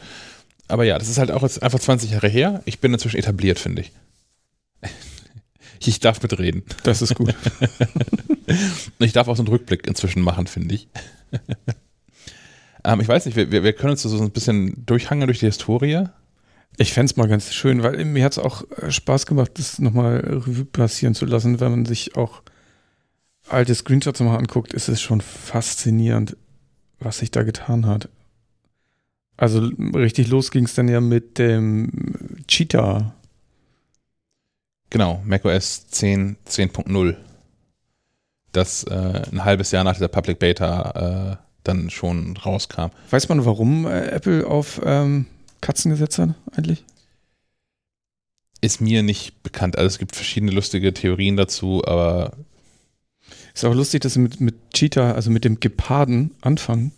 Aber 0.68 0.84
ja, 0.84 0.98
das 0.98 1.08
ist 1.08 1.18
halt 1.18 1.30
auch 1.30 1.42
jetzt 1.42 1.62
einfach 1.62 1.78
20 1.78 2.10
Jahre 2.10 2.28
her. 2.28 2.62
Ich 2.64 2.80
bin 2.80 2.92
inzwischen 2.92 3.18
etabliert, 3.18 3.58
finde 3.58 3.82
ich. 3.82 3.92
Ich 5.86 6.00
darf 6.00 6.22
mitreden. 6.22 6.62
Das 6.84 7.02
ist 7.02 7.14
gut. 7.14 7.34
Ich 8.98 9.12
darf 9.12 9.28
auch 9.28 9.36
so 9.36 9.42
einen 9.42 9.48
Rückblick 9.48 9.86
inzwischen 9.86 10.22
machen, 10.22 10.46
finde 10.46 10.74
ich. 10.74 10.88
ähm, 12.84 13.00
ich 13.00 13.08
weiß 13.08 13.26
nicht, 13.26 13.36
wir, 13.36 13.50
wir 13.50 13.72
können 13.72 13.92
uns 13.92 14.02
so 14.02 14.22
ein 14.22 14.30
bisschen 14.30 14.84
durchhangeln 14.86 15.28
durch 15.28 15.40
die 15.40 15.46
Historie. 15.46 16.04
Ich 16.76 16.92
fände 16.92 17.10
es 17.10 17.16
mal 17.16 17.28
ganz 17.28 17.52
schön, 17.52 17.82
weil 17.82 18.04
mir 18.04 18.24
hat 18.24 18.32
es 18.32 18.38
auch 18.38 18.64
äh, 18.78 18.90
Spaß 18.90 19.26
gemacht, 19.26 19.52
das 19.54 19.78
nochmal 19.78 20.18
Revue 20.18 20.64
passieren 20.64 21.14
zu 21.14 21.24
lassen, 21.24 21.60
wenn 21.60 21.70
man 21.70 21.86
sich 21.86 22.16
auch 22.16 22.42
alte 23.48 23.74
Screenshots 23.74 24.20
mal 24.20 24.36
anguckt, 24.36 24.74
ist 24.74 24.88
es 24.88 25.00
schon 25.00 25.20
faszinierend, 25.20 26.36
was 26.98 27.18
sich 27.18 27.30
da 27.30 27.42
getan 27.42 27.86
hat. 27.86 28.08
Also 29.36 29.60
richtig 29.94 30.28
los 30.28 30.50
ging 30.50 30.64
es 30.64 30.74
dann 30.74 30.88
ja 30.88 31.00
mit 31.00 31.38
dem 31.38 31.90
Cheetah. 32.46 33.14
Genau, 34.90 35.20
macOS 35.24 35.88
10, 35.88 36.36
10.0. 36.48 37.16
Das 38.54 38.84
äh, 38.84 39.22
ein 39.32 39.44
halbes 39.44 39.72
Jahr 39.72 39.82
nach 39.82 39.94
dieser 39.94 40.08
Public 40.08 40.38
Beta 40.38 41.38
äh, 41.40 41.44
dann 41.64 41.90
schon 41.90 42.36
rauskam. 42.36 42.90
Weiß 43.10 43.28
man, 43.28 43.44
warum 43.44 43.86
äh, 43.86 44.06
Apple 44.10 44.46
auf 44.46 44.80
ähm, 44.84 45.26
Katzen 45.60 45.90
gesetzt 45.90 46.18
hat 46.18 46.30
eigentlich? 46.56 46.84
Ist 48.60 48.80
mir 48.80 49.02
nicht 49.02 49.42
bekannt. 49.42 49.76
Also 49.76 49.88
es 49.88 49.98
gibt 49.98 50.14
verschiedene 50.14 50.52
lustige 50.52 50.94
Theorien 50.94 51.36
dazu, 51.36 51.82
aber 51.84 52.32
Ist 53.54 53.64
auch 53.64 53.74
lustig, 53.74 54.02
dass 54.02 54.14
sie 54.14 54.20
mit, 54.20 54.40
mit 54.40 54.54
Cheetah, 54.72 55.12
also 55.12 55.30
mit 55.30 55.44
dem 55.44 55.58
Geparden 55.58 56.30
anfangen. 56.40 56.92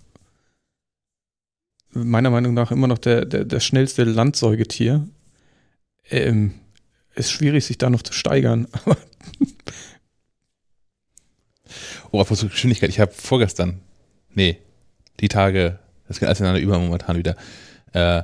Meiner 1.93 2.31
Meinung 2.31 2.53
nach 2.53 2.71
immer 2.71 2.87
noch 2.87 2.99
der, 2.99 3.25
der, 3.25 3.47
der 3.47 3.61
schnellste 3.61 4.05
Landsäugetier. 4.05 5.09
Ähm, 6.11 6.53
ist 7.15 7.33
schwierig, 7.33 7.65
sich 7.65 7.79
da 7.79 7.89
noch 7.89 8.03
zu 8.03 8.13
steigern. 8.13 8.69
Aber 8.85 8.99
Oh, 12.13 12.21
apropos 12.21 12.49
Geschwindigkeit, 12.49 12.91
ich 12.91 13.01
habe 13.01 13.13
vorgestern, 13.13 13.81
nee, 14.35 14.59
die 15.21 15.29
Tage, 15.29 15.79
das 16.09 16.19
geht 16.19 16.29
alles 16.29 16.41
ineinander 16.41 16.63
über 16.63 16.79
momentan 16.79 17.17
wieder, 17.17 17.37
äh, 17.93 18.23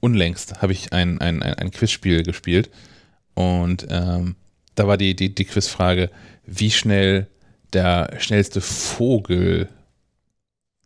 unlängst 0.00 0.62
habe 0.62 0.72
ich 0.72 0.92
ein, 0.92 1.20
ein, 1.20 1.42
ein, 1.42 1.54
ein 1.54 1.70
Quizspiel 1.70 2.22
gespielt 2.22 2.70
und 3.34 3.86
ähm, 3.90 4.36
da 4.74 4.86
war 4.86 4.96
die, 4.96 5.16
die, 5.16 5.34
die 5.34 5.44
Quizfrage, 5.44 6.10
wie 6.46 6.70
schnell 6.70 7.26
der 7.72 8.14
schnellste 8.18 8.60
Vogel 8.60 9.68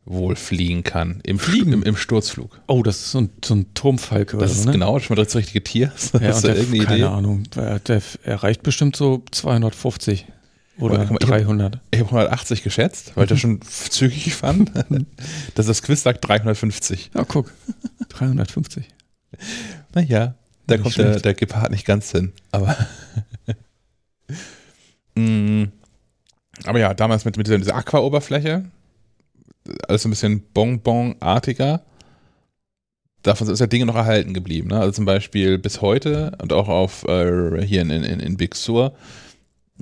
wohl 0.05 0.35
fliegen 0.35 0.83
kann. 0.83 1.21
Im, 1.25 1.39
Fliegen? 1.39 1.73
Im, 1.73 1.83
im 1.85 1.97
Sturzflug. 1.97 2.61
oh, 2.67 2.83
das 2.83 2.97
ist 2.99 3.11
so 3.13 3.21
ein, 3.21 3.31
so 3.45 3.55
ein 3.55 3.73
Turmfalke 3.75 4.37
oder 4.37 4.47
Das 4.47 4.57
ist 4.57 4.63
so, 4.63 4.67
ne? 4.67 4.73
genau 4.73 4.99
schon 4.99 5.15
mal 5.17 5.23
das 5.25 5.37
richtige 5.37 5.63
Tier. 5.63 5.93
Hast 5.95 6.15
Ja, 6.15 6.19
du 6.19 6.35
und 6.35 6.43
der, 6.45 6.85
keine 6.85 6.97
Idee? 6.97 7.05
Ahnung. 7.05 7.45
Der, 7.55 7.79
der 7.79 8.03
erreicht 8.25 8.63
bestimmt 8.65 8.97
so 8.97 9.23
250 9.31 10.27
oder 10.79 11.09
hab- 11.09 11.19
300. 11.19 11.79
Ich 11.91 12.01
habe 12.01 12.09
180 12.11 12.63
geschätzt, 12.63 13.13
weil 13.15 13.25
ich 13.25 13.31
das 13.31 13.41
schon 13.41 13.61
zügig 13.91 14.35
fand. 14.35 14.73
dass 15.55 15.67
das 15.67 15.83
Quiz 15.83 16.03
sagt 16.03 16.27
350. 16.27 17.11
Ja, 17.15 17.25
guck. 17.25 17.53
350. 18.09 18.87
Naja, 19.95 20.35
da 20.67 20.75
Nicht 20.75 20.83
kommt 20.83 20.97
der, 20.99 21.11
schlecht. 21.11 21.25
der 21.25 21.35
Gepard 21.35 21.71
nicht 21.71 21.85
ganz 21.87 22.11
hin. 22.11 22.33
Aber, 22.51 22.77
Mm, 25.15 25.65
aber 26.65 26.79
ja, 26.79 26.95
damals 26.95 27.25
mit, 27.27 27.37
mit 27.37 27.47
dieser, 27.47 27.75
Aqua-Oberfläche, 27.75 28.65
alles 29.87 30.03
so 30.03 30.09
ein 30.09 30.11
bisschen 30.11 30.43
Bonbon-artiger. 30.55 31.83
Davon 33.23 33.49
ist 33.51 33.61
ja 33.61 33.67
Dinge 33.67 33.87
noch 33.87 33.95
erhalten 33.95 34.33
geblieben. 34.35 34.69
Ne? 34.69 34.79
Also 34.81 34.93
zum 34.93 35.05
Beispiel 35.05 35.59
bis 35.59 35.81
heute 35.83 36.33
und 36.41 36.53
auch 36.53 36.69
auf 36.69 37.05
äh, 37.05 37.61
hier 37.65 37.83
in, 37.83 37.91
in, 37.91 38.21
in 38.21 38.37
Big 38.37 38.55
Sur. 38.55 38.97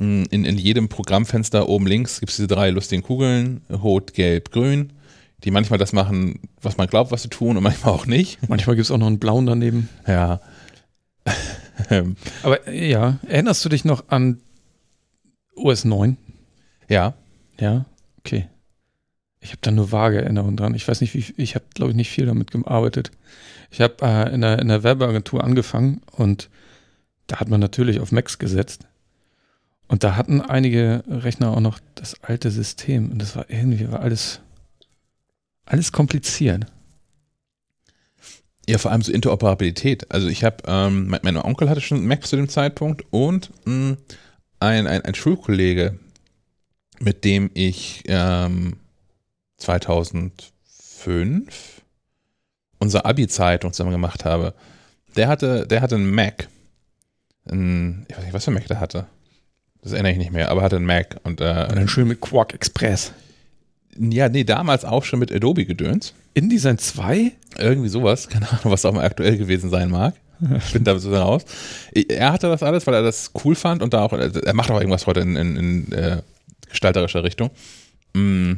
Mm, 0.01 0.25
In, 0.31 0.45
in 0.45 0.59
jedem 0.59 0.89
Programmfenster 0.89 1.69
oben 1.69 1.87
links 1.87 2.21
gibt 2.21 2.31
es 2.31 2.37
diese 2.37 2.49
drei 2.49 2.71
lustigen 2.71 3.03
Kugeln, 3.03 3.63
rot, 3.71 4.15
gelb, 4.15 4.51
grün, 4.51 4.93
die 5.45 5.51
manchmal 5.51 5.79
das 5.79 5.93
machen, 5.93 6.41
was 6.61 6.77
man 6.77 6.89
glaubt, 6.89 7.13
was 7.13 7.23
sie 7.23 7.29
tun 7.29 7.57
und 7.57 7.63
manchmal 7.69 7.95
auch 7.95 8.07
nicht. 8.07 8.39
Manchmal 8.49 8.77
gibt 8.77 8.87
es 8.87 8.91
auch 8.91 8.99
noch 8.99 9.07
einen 9.07 9.19
blauen 9.19 9.47
daneben. 9.47 9.89
Ja. 10.07 10.41
Aber 12.43 12.71
ja, 12.71 13.19
erinnerst 13.27 13.65
du 13.65 13.69
dich 13.69 13.85
noch 13.85 14.05
an 14.09 14.41
OS 15.57 15.85
9? 15.85 16.17
ja, 16.89 17.15
Ja, 17.59 17.85
okay. 18.19 18.49
Ich 19.43 19.51
habe 19.51 19.61
da 19.63 19.71
nur 19.71 19.91
vage 19.91 20.21
Erinnerungen 20.21 20.57
dran. 20.57 20.75
Ich 20.75 20.87
weiß 20.87 21.01
nicht, 21.01 21.15
wie 21.15 21.25
ich 21.43 21.55
habe, 21.55 21.65
glaube 21.75 21.93
ich, 21.93 21.97
nicht 21.97 22.11
viel 22.11 22.27
damit 22.27 22.51
gearbeitet. 22.51 23.11
Ich 23.71 23.81
habe 23.81 23.95
äh, 24.03 24.35
in, 24.35 24.43
der, 24.43 24.59
in 24.59 24.69
der 24.69 24.83
Werbeagentur 24.83 25.43
angefangen 25.43 26.03
und 26.13 26.51
da 27.27 27.41
hat 27.41 27.49
man 27.49 27.61
natürlich 27.61 28.01
auf 28.01 28.13
Macs 28.13 28.39
gesetzt. 28.39 28.87
Und 29.91 30.05
da 30.05 30.15
hatten 30.15 30.41
einige 30.41 31.03
Rechner 31.09 31.51
auch 31.51 31.59
noch 31.59 31.81
das 31.97 32.23
alte 32.23 32.53
System. 32.53 33.11
Und 33.11 33.21
das 33.21 33.35
war 33.35 33.51
irgendwie 33.51 33.91
war 33.91 33.99
alles, 33.99 34.39
alles 35.67 35.91
kompliziert. 35.91 36.67
ja, 38.69 38.79
vor 38.79 38.93
allem 38.93 39.03
so 39.03 39.11
Interoperabilität. 39.11 40.09
Also 40.13 40.29
ich 40.29 40.45
habe, 40.45 40.59
ähm, 40.69 41.09
mein, 41.09 41.19
mein 41.25 41.37
Onkel 41.37 41.69
hatte 41.69 41.81
schon 41.81 42.07
Mac 42.07 42.25
zu 42.25 42.37
dem 42.37 42.49
Zeitpunkt 42.49 43.05
und 43.11 43.51
mh, 43.65 43.97
ein, 44.61 44.87
ein, 44.87 45.03
ein 45.03 45.15
Schulkollege, 45.17 45.99
mit 47.01 47.25
dem 47.25 47.51
ich 47.55 48.05
ähm, 48.07 48.77
2005 49.57 51.83
unsere 52.79 53.07
Abi-Zeitung 53.07 53.73
zusammen 53.73 53.91
gemacht 53.91 54.25
habe, 54.25 54.55
der 55.17 55.27
hatte, 55.27 55.67
der 55.67 55.83
hatte 55.83 55.97
einen 55.97 56.15
Mac. 56.15 56.49
Ein, 57.51 58.07
ich 58.09 58.17
weiß 58.17 58.23
nicht, 58.23 58.35
was 58.35 58.45
für 58.45 58.53
ein 58.53 58.55
Mac 58.55 58.69
der 58.69 58.79
hatte. 58.79 59.09
Das 59.83 59.93
erinnere 59.93 60.13
ich 60.13 60.19
nicht 60.19 60.33
mehr, 60.33 60.51
aber 60.51 60.61
er 60.61 60.65
hatte 60.65 60.77
einen 60.77 60.87
Mac 60.87 61.17
und 61.23 61.41
Und 61.41 61.47
äh, 61.47 61.69
dann 61.69 61.89
schön 61.89 62.09
mit 62.09 62.21
Quark 62.21 62.55
Express. 62.55 63.13
ja, 63.99 64.29
nee, 64.29 64.45
damals 64.45 64.85
auch 64.85 65.05
schon 65.05 65.19
mit 65.19 65.33
Adobe 65.33 65.65
gedöns. 65.65 66.15
InDesign 66.35 66.79
2? 66.79 67.33
Irgendwie 67.59 67.89
sowas, 67.89 68.29
keine 68.29 68.49
Ahnung, 68.51 68.73
was 68.73 68.85
auch 68.85 68.93
mal 68.93 69.05
aktuell 69.05 69.37
gewesen 69.37 69.71
sein 69.71 69.91
mag. 69.91 70.15
Ich 70.65 70.73
bin 70.73 70.85
da 70.85 70.99
so 70.99 71.15
raus. 71.15 71.45
Er 72.09 72.33
hatte 72.33 72.49
das 72.49 72.63
alles, 72.63 72.87
weil 72.87 72.95
er 72.95 73.03
das 73.03 73.33
cool 73.45 73.55
fand 73.55 73.83
und 73.83 73.93
da 73.93 74.03
auch, 74.03 74.13
er 74.13 74.55
macht 74.55 74.71
auch 74.71 74.79
irgendwas 74.79 75.07
heute 75.07 75.21
in, 75.21 75.37
in, 75.37 75.57
in 75.57 75.93
äh, 75.93 76.23
gestalterischer 76.69 77.25
Richtung. 77.25 77.51
Mm. 78.15 78.55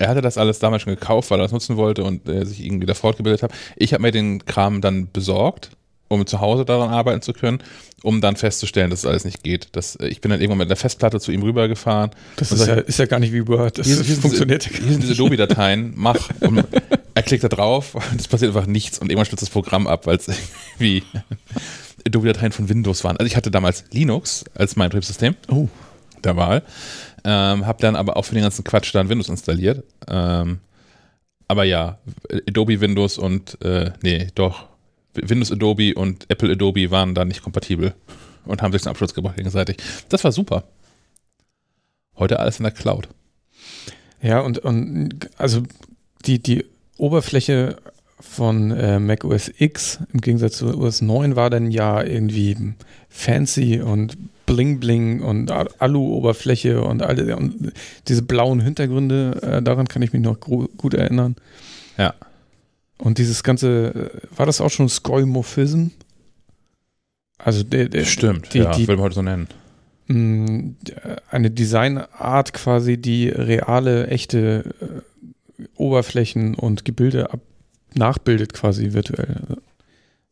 Er 0.00 0.08
hatte 0.08 0.22
das 0.22 0.38
alles 0.38 0.60
damals 0.60 0.82
schon 0.82 0.94
gekauft, 0.94 1.30
weil 1.30 1.40
er 1.40 1.42
das 1.42 1.52
nutzen 1.52 1.76
wollte 1.76 2.04
und 2.04 2.28
er 2.28 2.46
sich 2.46 2.64
irgendwie 2.64 2.86
da 2.86 2.94
fortgebildet 2.94 3.42
hat. 3.42 3.52
Ich 3.74 3.92
habe 3.92 4.02
mir 4.02 4.12
den 4.12 4.44
Kram 4.44 4.80
dann 4.80 5.10
besorgt, 5.10 5.70
um 6.08 6.26
zu 6.26 6.40
Hause 6.40 6.64
daran 6.64 6.90
arbeiten 6.90 7.22
zu 7.22 7.32
können, 7.32 7.62
um 8.02 8.20
dann 8.20 8.36
festzustellen, 8.36 8.90
dass 8.90 9.00
es 9.00 9.06
alles 9.06 9.24
nicht 9.24 9.42
geht. 9.42 9.68
Das, 9.72 9.96
äh, 9.96 10.08
ich 10.08 10.20
bin 10.20 10.30
dann 10.30 10.40
irgendwann 10.40 10.58
mit 10.58 10.68
einer 10.68 10.76
Festplatte 10.76 11.20
zu 11.20 11.30
ihm 11.32 11.42
rübergefahren. 11.42 12.10
Das 12.36 12.50
ist 12.52 12.60
sag- 12.60 12.68
ja, 12.68 12.74
ist 12.76 12.98
ja 12.98 13.06
gar 13.06 13.20
nicht 13.20 13.32
wie 13.32 13.46
Word. 13.46 13.78
Das 13.78 13.86
hier, 13.86 14.02
hier 14.02 14.16
funktioniert 14.16 14.68
diese, 14.68 14.82
hier 14.82 14.92
sind 14.92 15.02
diese 15.02 15.12
Adobe-Dateien, 15.14 15.92
mach. 15.96 16.30
Und 16.40 16.64
er 17.14 17.22
klickt 17.22 17.42
da 17.44 17.48
drauf 17.48 17.94
und 17.96 18.20
es 18.20 18.28
passiert 18.28 18.54
einfach 18.54 18.68
nichts 18.68 19.00
und 19.00 19.10
irgendwann 19.10 19.26
stürzt 19.26 19.42
das 19.42 19.50
Programm 19.50 19.88
ab, 19.88 20.06
weil 20.06 20.16
es 20.18 20.28
irgendwie 20.78 21.02
Adobe-Dateien 22.06 22.52
von 22.52 22.68
Windows 22.68 23.02
waren. 23.04 23.16
Also 23.16 23.26
ich 23.26 23.36
hatte 23.36 23.50
damals 23.50 23.84
Linux 23.90 24.44
als 24.54 24.76
mein 24.76 24.88
Betriebssystem 24.88 25.34
Oh, 25.50 25.68
der 26.24 26.36
Wahl, 26.36 26.62
ähm, 27.24 27.66
habe 27.66 27.80
dann 27.82 27.96
aber 27.96 28.16
auch 28.16 28.22
für 28.24 28.34
den 28.34 28.42
ganzen 28.44 28.64
Quatsch 28.64 28.94
dann 28.94 29.08
Windows 29.08 29.28
installiert. 29.28 29.84
Ähm, 30.06 30.60
aber 31.48 31.64
ja, 31.64 31.98
Adobe 32.48 32.80
Windows 32.80 33.18
und, 33.18 33.60
äh, 33.64 33.90
nee, 34.02 34.28
doch, 34.34 34.66
Windows 35.24 35.52
Adobe 35.52 35.94
und 35.94 36.26
Apple 36.28 36.52
Adobe 36.52 36.90
waren 36.90 37.14
da 37.14 37.24
nicht 37.24 37.42
kompatibel 37.42 37.94
und 38.44 38.62
haben 38.62 38.72
sich 38.72 38.82
zum 38.82 38.90
Abschluss 38.90 39.14
gebracht 39.14 39.36
gegenseitig. 39.36 39.76
Das 40.08 40.24
war 40.24 40.32
super. 40.32 40.64
Heute 42.16 42.40
alles 42.40 42.58
in 42.58 42.64
der 42.64 42.72
Cloud. 42.72 43.08
Ja, 44.20 44.40
und, 44.40 44.58
und 44.58 45.30
also 45.36 45.62
die, 46.24 46.42
die 46.42 46.64
Oberfläche 46.96 47.76
von 48.20 48.72
äh, 48.72 48.98
Mac 48.98 49.24
OS 49.24 49.52
X 49.58 50.00
im 50.12 50.20
Gegensatz 50.20 50.58
zu 50.58 50.76
OS 50.76 51.00
9 51.00 51.36
war 51.36 51.50
dann 51.50 51.70
ja 51.70 52.02
irgendwie 52.02 52.56
fancy 53.08 53.80
und 53.80 54.16
bling 54.46 54.80
bling 54.80 55.20
und 55.20 55.50
Alu-Oberfläche 55.52 56.82
und 56.82 57.02
alle 57.02 57.36
und 57.36 57.72
diese 58.08 58.22
blauen 58.22 58.60
Hintergründe, 58.60 59.38
äh, 59.42 59.62
daran 59.62 59.86
kann 59.86 60.02
ich 60.02 60.12
mich 60.12 60.22
noch 60.22 60.40
gut 60.40 60.94
erinnern. 60.94 61.36
Ja. 61.96 62.14
Und 62.98 63.18
dieses 63.18 63.42
ganze, 63.42 63.94
äh, 63.94 64.36
war 64.36 64.46
das 64.46 64.60
auch 64.60 64.70
schon 64.70 64.88
Skoimorphism? 64.88 65.88
Also 67.38 67.62
der, 67.62 67.88
der 67.88 68.04
Stimmt, 68.04 68.52
die, 68.52 68.58
ja, 68.58 68.72
die, 68.72 68.88
will 68.88 68.96
man 68.96 69.04
heute 69.04 69.14
so 69.14 69.22
nennen. 69.22 69.48
Mm, 70.08 70.70
eine 71.30 71.50
Designart 71.50 72.52
quasi, 72.52 72.98
die 72.98 73.28
reale, 73.28 74.08
echte 74.08 74.74
äh, 74.80 75.64
Oberflächen 75.76 76.54
und 76.54 76.84
Gebilde 76.84 77.32
ab, 77.32 77.40
nachbildet 77.94 78.52
quasi 78.52 78.92
virtuell. 78.92 79.58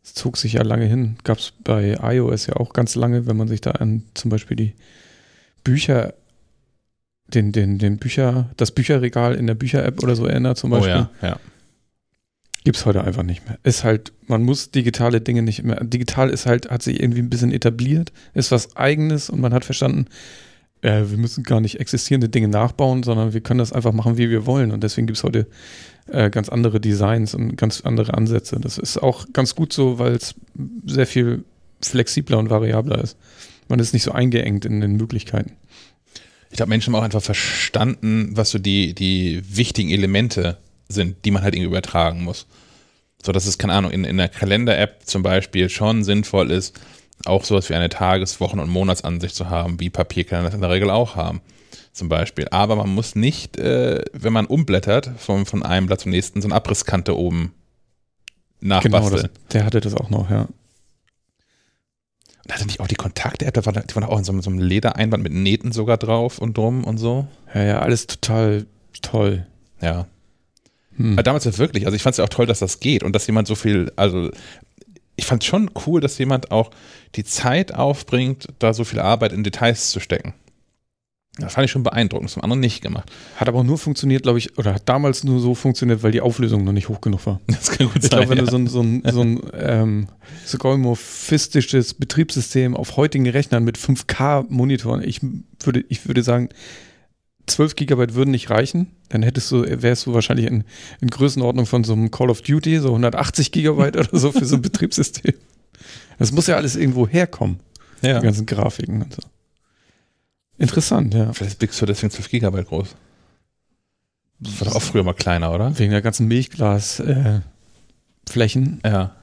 Es 0.03 0.15
zog 0.15 0.37
sich 0.37 0.55
ja 0.55 0.63
lange 0.63 0.87
hin. 0.87 1.17
Gab 1.25 1.39
es 1.39 1.53
bei 1.65 1.97
iOS 2.01 2.47
ja 2.47 2.57
auch 2.57 2.73
ganz 2.73 2.95
lange, 2.95 3.27
wenn 3.27 3.37
man 3.37 3.49
sich 3.49 3.61
da 3.61 3.73
an 3.73 4.05
zum 4.15 4.31
Beispiel 4.31 4.57
die 4.57 4.75
Bücher, 5.65 6.15
den, 7.29 7.53
den, 7.53 7.79
den 7.79 7.99
Bücher, 7.99 8.51
das 8.57 8.71
Bücherregal 8.71 9.35
in 9.35 9.47
der 9.47 9.55
Bücher-App 9.55 10.03
oder 10.03 10.15
so 10.15 10.27
erinnert 10.27 10.59
zum 10.59 10.71
Beispiel. 10.71 11.09
Oh 11.11 11.23
ja, 11.23 11.29
ja. 11.29 11.41
Gibt 12.67 12.79
es 12.79 12.85
heute 12.85 13.05
einfach 13.05 13.23
nicht 13.23 13.47
mehr. 13.47 13.61
Ist 13.63 13.85
halt, 13.85 14.13
man 14.27 14.43
muss 14.43 14.73
digitale 14.73 15.21
Dinge 15.21 15.41
nicht 15.43 15.63
mehr. 15.63 15.85
Digital 15.85 16.31
ist 16.31 16.47
halt, 16.47 16.69
hat 16.69 16.83
sich 16.83 16.99
irgendwie 16.99 17.21
ein 17.21 17.31
bisschen 17.31 17.53
etabliert, 17.53 18.13
ist 18.35 18.51
was 18.51 18.75
Eigenes 18.75 19.31
und 19.31 19.41
man 19.41 19.55
hat 19.55 19.65
verstanden, 19.65 20.07
äh, 20.83 21.05
wir 21.07 21.17
müssen 21.17 21.45
gar 21.45 21.61
nicht 21.61 21.79
existierende 21.79 22.29
Dinge 22.29 22.49
nachbauen, 22.49 23.05
sondern 23.05 23.35
wir 23.35 23.41
können 23.41 23.59
das 23.59 23.73
einfach 23.73 23.93
machen, 23.93 24.19
wie 24.19 24.31
wir 24.31 24.47
wollen. 24.47 24.73
Und 24.73 24.83
deswegen 24.83 25.07
gibt 25.07 25.17
es 25.17 25.23
heute 25.23 25.47
äh, 26.09 26.29
ganz 26.29 26.49
andere 26.49 26.81
Designs 26.81 27.37
und 27.37 27.55
ganz 27.55 27.83
andere 27.83 28.15
Ansätze. 28.15 28.59
Das 28.59 28.79
ist 28.79 29.01
auch 29.01 29.27
ganz 29.33 29.55
gut 29.55 29.73
so, 29.73 30.01
weil 30.01 30.15
es 30.15 30.35
sehr 30.87 31.07
viel 31.07 31.45
flexibler 31.81 32.37
und 32.37 32.51
variabler 32.51 33.01
ist. 33.01 33.17
Man 33.69 33.79
ist 33.79 33.93
nicht 33.93 34.03
so 34.03 34.11
eingeengt 34.11 34.65
in 34.65 34.81
den 34.81 34.97
Möglichkeiten. 34.97 35.53
Ich 36.51 36.57
glaube, 36.57 36.71
Menschen 36.71 36.93
haben 36.93 37.01
auch 37.01 37.05
einfach 37.05 37.23
verstanden, 37.23 38.31
was 38.33 38.51
so 38.51 38.59
die, 38.59 38.93
die 38.93 39.41
wichtigen 39.49 39.91
Elemente 39.91 40.59
sind, 40.89 41.25
die 41.25 41.31
man 41.31 41.43
halt 41.43 41.55
irgendwie 41.55 41.71
übertragen 41.71 42.23
muss. 42.23 42.47
So 43.23 43.33
dass 43.33 43.47
es, 43.47 43.59
keine 43.59 43.73
Ahnung, 43.73 43.91
in, 43.91 44.05
in 44.05 44.17
der 44.19 44.29
Kalender-App 44.29 45.03
zum 45.05 45.23
Beispiel 45.23 45.69
schon 45.69 46.05
sinnvoll 46.05 46.51
ist, 46.51 46.79
auch 47.25 47.45
sowas 47.45 47.69
wie 47.71 47.75
eine 47.75 47.89
Tages-, 47.89 48.41
Wochen- 48.41 48.61
und 48.61 48.71
Monatsansicht 48.71 49.35
zu 49.35 49.51
haben, 49.51 49.81
wie 49.81 49.91
Papierkalender 49.91 50.51
das 50.51 50.55
in 50.55 50.61
der 50.61 50.71
Regel 50.71 50.91
auch 50.91 51.17
haben. 51.17 51.41
Zum 51.93 52.09
Beispiel. 52.09 52.47
Aber 52.51 52.77
man 52.77 52.91
muss 52.91 53.15
nicht, 53.15 53.57
äh, 53.57 54.03
wenn 54.13 54.33
man 54.33 54.47
umblättert, 54.47 55.11
von, 55.17 55.47
von 55.47 55.63
einem 55.63 55.87
Blatt 55.87 56.01
zum 56.01 56.11
nächsten, 56.11 56.43
so 56.43 56.49
eine 56.49 56.55
Abrisskante 56.55 57.17
oben 57.17 57.55
nachbasteln. 58.61 59.23
Genau, 59.23 59.23
das, 59.23 59.31
der 59.53 59.65
hatte 59.65 59.81
das 59.81 59.95
auch 59.95 60.11
noch, 60.11 60.31
ja. 60.31 60.47
Und 62.45 62.55
hatte 62.55 62.67
nicht 62.67 62.81
auch 62.81 62.87
die 62.87 62.97
Kontakte-App, 62.97 63.55
die 63.55 63.67
war 63.97 64.03
da 64.03 64.09
auch 64.09 64.19
in 64.19 64.25
so, 64.25 64.41
so 64.41 64.51
einem 64.51 64.61
Ledereinband 64.61 65.23
mit 65.23 65.33
Nähten 65.33 65.73
sogar 65.73 65.97
drauf 65.97 66.39
und 66.39 66.57
drum 66.57 66.85
und 66.85 66.99
so. 66.99 67.27
Ja, 67.55 67.63
ja, 67.63 67.79
alles 67.81 68.07
total 68.07 68.67
toll. 69.01 69.47
Ja. 69.81 70.07
Hm. 70.97 71.17
Damals 71.17 71.45
ja 71.45 71.57
wirklich, 71.59 71.87
also 71.87 71.97
ich 71.97 72.03
fand 72.03 72.15
es 72.15 72.19
ja 72.19 72.25
auch 72.25 72.29
toll, 72.29 72.47
dass 72.47 72.59
das 72.59 72.81
geht 72.81 73.03
und 73.03 73.13
dass 73.13 73.27
jemand 73.27 73.49
so 73.49 73.55
viel, 73.55 73.93
also 73.97 74.31
ich 75.17 75.27
fand 75.27 75.43
es 75.43 75.47
schon 75.47 75.71
cool, 75.87 76.01
dass 76.01 76.19
jemand 76.19 76.51
auch 76.51 76.71
die 77.15 77.25
Zeit 77.25 77.75
aufbringt, 77.75 78.49
da 78.59 78.75
so 78.75 78.85
viel 78.85 79.01
Arbeit 79.01 79.33
in 79.33 79.45
Details 79.45 79.91
zu 79.91 80.01
stecken. 80.01 80.35
Das 81.39 81.53
fand 81.53 81.67
ich 81.67 81.71
schon 81.71 81.83
beeindruckend, 81.83 82.31
das 82.31 82.37
haben 82.37 82.45
andere 82.45 82.59
nicht 82.59 82.81
gemacht. 82.81 83.11
Hat 83.37 83.47
aber 83.49 83.59
auch 83.59 83.65
nur 83.65 83.77
funktioniert, 83.77 84.23
glaube 84.23 84.39
ich, 84.39 84.57
oder 84.57 84.75
hat 84.75 84.89
damals 84.89 85.23
nur 85.23 85.39
so 85.39 85.55
funktioniert, 85.55 86.03
weil 86.03 86.13
die 86.13 86.23
Auflösung 86.23 86.65
noch 86.65 86.73
nicht 86.73 86.89
hoch 86.89 87.03
genug 87.03 87.27
war. 87.27 87.41
Das 87.47 87.71
kann 87.71 87.89
gut 87.89 88.03
ich 88.03 88.11
sein. 88.11 88.23
Ich 88.23 88.29
glaube, 88.29 88.29
wenn 88.31 88.39
ja. 88.39 88.45
du 88.45 88.51
so 88.51 88.57
ein, 88.57 88.67
so 88.67 88.81
ein, 88.81 89.03
so 89.13 89.21
ein 89.21 89.41
ähm, 89.53 90.07
skeuomorphistisches 90.47 91.93
Betriebssystem 91.95 92.75
auf 92.75 92.97
heutigen 92.97 93.29
Rechnern 93.29 93.65
mit 93.65 93.77
5K-Monitoren, 93.77 95.03
ich 95.03 95.21
würde, 95.63 95.85
ich 95.91 96.07
würde 96.07 96.23
sagen, 96.23 96.49
12 97.47 97.77
Gigabyte 97.77 98.15
würden 98.15 98.31
nicht 98.31 98.51
reichen. 98.51 98.89
Dann 99.09 99.23
hättest 99.23 99.51
du, 99.53 99.65
wärst 99.83 100.07
du 100.07 100.15
wahrscheinlich 100.15 100.47
in, 100.47 100.65
in 101.01 101.09
Größenordnung 101.09 101.67
von 101.67 101.85
so 101.85 101.93
einem 101.93 102.11
Call 102.11 102.31
of 102.31 102.43
Duty, 102.43 102.79
so 102.79 102.89
180 102.89 103.53
Gigabyte 103.53 103.97
oder 103.97 104.19
so 104.19 104.33
für 104.33 104.45
so 104.45 104.57
ein 104.57 104.63
Betriebssystem. 104.67 105.35
Das 106.19 106.33
muss 106.33 106.47
ja 106.47 106.57
alles 106.57 106.77
irgendwo 106.77 107.07
herkommen. 107.07 107.61
Ja. 108.03 108.19
Die 108.19 108.25
ganzen 108.25 108.47
Grafiken 108.47 109.03
und 109.03 109.15
so. 109.15 109.23
Interessant, 110.59 111.15
ja. 111.15 111.33
Vielleicht 111.33 111.59
bist 111.59 111.81
du 111.81 111.87
deswegen 111.87 112.11
12 112.11 112.31
Gigabyte 112.31 112.67
groß. 112.67 112.97
Das 114.41 114.61
war 114.61 114.69
doch 114.69 114.77
auch 114.77 114.83
früher 114.83 115.03
mal 115.03 115.15
kleiner, 115.15 115.53
oder? 115.53 115.79
Wegen 115.79 115.93
der 115.93 116.03
ganzen 116.03 116.27
Milchglasflächen. 116.29 117.45
Äh, 118.83 118.91
ja. 118.91 119.17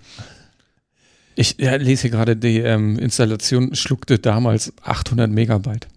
Ich 1.35 1.55
ja, 1.57 1.75
lese 1.75 2.03
hier 2.03 2.11
gerade, 2.11 2.35
die 2.35 2.59
ähm, 2.59 2.97
Installation 2.99 3.75
schluckte 3.75 4.19
damals 4.19 4.73
800 4.83 5.29
Megabyte. 5.29 5.87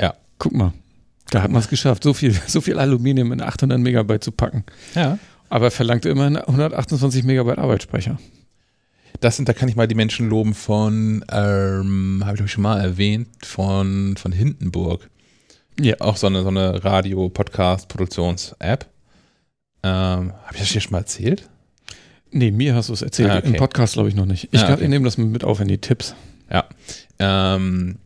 Ja. 0.00 0.14
Guck 0.38 0.52
mal. 0.52 0.72
Da 1.30 1.42
hat 1.42 1.50
man 1.50 1.60
es 1.60 1.68
geschafft, 1.68 2.02
so 2.02 2.12
viel, 2.12 2.32
so 2.46 2.60
viel 2.60 2.78
Aluminium 2.78 3.32
in 3.32 3.40
800 3.40 3.78
Megabyte 3.78 4.22
zu 4.22 4.32
packen. 4.32 4.64
Ja. 4.94 5.18
Aber 5.48 5.70
verlangte 5.70 6.08
immerhin 6.08 6.36
128 6.36 7.24
Megabyte 7.24 7.58
Arbeitsspeicher. 7.58 8.18
Das 9.20 9.36
sind, 9.36 9.48
da 9.48 9.52
kann 9.52 9.68
ich 9.68 9.76
mal 9.76 9.88
die 9.88 9.94
Menschen 9.94 10.28
loben 10.28 10.54
von, 10.54 11.24
ähm, 11.30 12.22
habe 12.24 12.36
ich 12.36 12.42
euch 12.42 12.52
schon 12.52 12.62
mal 12.62 12.80
erwähnt, 12.80 13.28
von, 13.44 14.16
von 14.16 14.32
Hindenburg. 14.32 15.10
Ja. 15.80 15.96
Auch 16.00 16.16
so 16.16 16.26
eine, 16.26 16.42
so 16.42 16.48
eine 16.48 16.84
Radio-Podcast-Produktions-App. 16.84 18.86
Ähm, 19.82 20.32
habe 20.32 20.54
ich 20.54 20.60
das 20.60 20.68
hier 20.68 20.80
schon 20.80 20.92
mal 20.92 20.98
erzählt? 20.98 21.48
Nee, 22.30 22.50
mir 22.50 22.74
hast 22.74 22.88
du 22.88 22.92
es 22.92 23.02
erzählt. 23.02 23.30
Ah, 23.30 23.38
okay. 23.38 23.48
Im 23.48 23.56
Podcast 23.56 23.94
glaube 23.94 24.08
ich 24.08 24.14
noch 24.14 24.26
nicht. 24.26 24.48
Ich, 24.52 24.62
ah, 24.62 24.74
okay. 24.74 24.84
ich 24.84 24.88
nehme 24.88 25.04
das 25.04 25.18
mit 25.18 25.42
auf 25.42 25.60
in 25.60 25.68
die 25.68 25.78
Tipps. 25.78 26.14
Ja. 26.50 26.66
Ähm, 27.18 27.98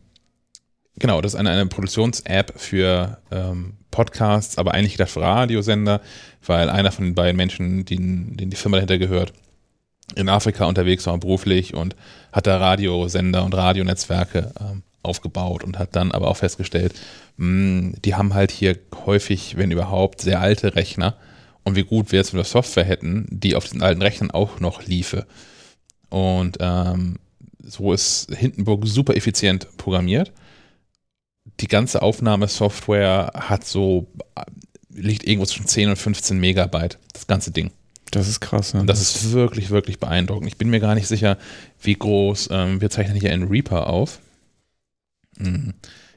Genau, 0.97 1.21
das 1.21 1.33
ist 1.33 1.39
eine, 1.39 1.51
eine 1.51 1.65
Produktions-App 1.65 2.53
für 2.55 3.17
ähm, 3.31 3.73
Podcasts, 3.91 4.57
aber 4.57 4.73
eigentlich 4.73 4.93
gedacht 4.93 5.11
für 5.11 5.21
Radiosender, 5.21 6.01
weil 6.45 6.69
einer 6.69 6.91
von 6.91 7.05
den 7.05 7.15
beiden 7.15 7.35
Menschen, 7.35 7.85
denen, 7.85 8.37
denen 8.37 8.51
die 8.51 8.57
Firma 8.57 8.77
dahinter 8.77 8.97
gehört, 8.97 9.33
in 10.15 10.29
Afrika 10.29 10.65
unterwegs 10.65 11.05
war 11.07 11.17
beruflich 11.17 11.73
und 11.73 11.95
hat 12.31 12.47
da 12.47 12.57
Radiosender 12.57 13.43
und 13.43 13.55
Radionetzwerke 13.55 14.51
ähm, 14.59 14.83
aufgebaut 15.01 15.63
und 15.63 15.79
hat 15.79 15.95
dann 15.95 16.11
aber 16.11 16.29
auch 16.29 16.37
festgestellt, 16.37 16.93
mh, 17.37 17.45
hm, 17.47 17.95
die 18.03 18.15
haben 18.15 18.33
halt 18.33 18.51
hier 18.51 18.77
häufig, 19.05 19.57
wenn 19.57 19.71
überhaupt, 19.71 20.21
sehr 20.21 20.39
alte 20.39 20.75
Rechner 20.75 21.15
und 21.63 21.75
wie 21.75 21.83
gut 21.83 22.11
wäre 22.11 22.21
es, 22.21 22.31
wenn 22.31 22.39
wir 22.39 22.45
Software 22.45 22.85
hätten, 22.85 23.27
die 23.29 23.55
auf 23.55 23.65
diesen 23.65 23.81
alten 23.81 24.01
Rechnern 24.01 24.31
auch 24.31 24.59
noch 24.59 24.83
liefe. 24.83 25.25
Und 26.09 26.57
ähm, 26.61 27.17
so 27.61 27.91
ist 27.91 28.33
Hindenburg 28.33 28.85
super 28.85 29.15
effizient 29.15 29.67
programmiert 29.77 30.31
die 31.59 31.67
ganze 31.67 32.01
Aufnahmesoftware 32.01 33.31
hat 33.35 33.65
so, 33.65 34.07
liegt 34.93 35.25
irgendwo 35.25 35.45
zwischen 35.45 35.67
10 35.67 35.89
und 35.89 35.95
15 35.95 36.39
Megabyte, 36.39 36.97
das 37.13 37.27
ganze 37.27 37.51
Ding. 37.51 37.71
Das 38.11 38.27
ist 38.27 38.39
krass. 38.39 38.73
Ja. 38.73 38.81
Und 38.81 38.87
das 38.87 39.01
ist 39.01 39.31
wirklich, 39.31 39.69
wirklich 39.69 39.99
beeindruckend. 39.99 40.47
Ich 40.47 40.57
bin 40.57 40.69
mir 40.69 40.79
gar 40.79 40.95
nicht 40.95 41.07
sicher, 41.07 41.37
wie 41.81 41.95
groß, 41.95 42.49
ähm, 42.51 42.81
wir 42.81 42.89
zeichnen 42.89 43.19
hier 43.19 43.31
in 43.31 43.43
Reaper 43.43 43.87
auf. 43.87 44.19
Mhm. 45.37 45.73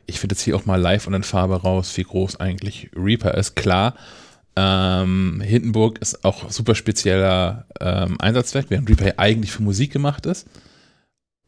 Ich 0.06 0.20
finde 0.20 0.34
jetzt 0.34 0.42
hier 0.42 0.56
auch 0.56 0.64
mal 0.64 0.80
live 0.80 1.06
und 1.06 1.14
in 1.14 1.22
Farbe 1.22 1.60
raus, 1.60 1.96
wie 1.96 2.04
groß 2.04 2.40
eigentlich 2.40 2.90
Reaper 2.94 3.34
ist. 3.34 3.56
Klar, 3.56 3.94
ähm, 4.56 5.42
Hindenburg 5.44 5.98
ist 5.98 6.24
auch 6.24 6.50
super 6.50 6.74
spezieller 6.74 7.66
ähm, 7.80 8.20
Einsatzzweck, 8.20 8.66
während 8.68 8.88
Reaper 8.88 9.18
eigentlich 9.18 9.52
für 9.52 9.62
Musik 9.62 9.92
gemacht 9.92 10.26
ist. 10.26 10.46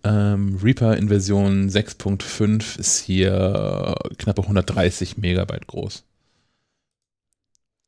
Ähm, 0.02 0.58
Reaper 0.62 0.96
in 0.96 1.08
Version 1.08 1.68
6.5 1.68 2.78
ist 2.78 3.00
hier 3.00 3.94
knappe 4.18 4.42
130 4.42 5.18
Megabyte 5.18 5.66
groß. 5.66 6.04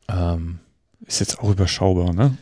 Ähm, 0.08 0.58
ist 1.06 1.20
jetzt 1.20 1.38
auch 1.38 1.50
überschaubar, 1.50 2.12
ne? 2.12 2.36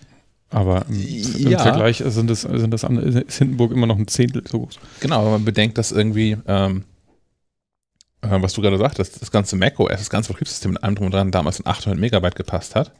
Aber 0.50 0.84
im, 0.88 0.96
im 0.96 1.50
ja. 1.50 1.60
Vergleich 1.60 2.02
sind 2.04 2.28
das, 2.28 2.42
sind 2.42 2.72
das 2.72 2.82
ist 2.82 3.38
Hindenburg 3.38 3.70
immer 3.70 3.86
noch 3.86 3.96
ein 3.96 4.08
Zehntel 4.08 4.42
so 4.46 4.60
groß. 4.60 4.80
Genau, 4.98 5.20
aber 5.20 5.30
man 5.30 5.44
bedenkt, 5.44 5.78
dass 5.78 5.92
irgendwie, 5.92 6.36
ähm, 6.46 6.84
äh, 8.22 8.42
was 8.42 8.54
du 8.54 8.60
gerade 8.60 8.76
sagtest, 8.76 9.22
das 9.22 9.30
ganze 9.30 9.54
macOS, 9.54 9.98
das 9.98 10.10
ganze 10.10 10.32
Betriebssystem 10.32 10.72
mit 10.72 10.82
allem 10.82 10.96
drum 10.96 11.06
und 11.06 11.14
dran 11.14 11.30
damals 11.30 11.60
in 11.60 11.66
800 11.66 11.98
Megabyte 11.98 12.34
gepasst 12.34 12.74
hat. 12.74 12.92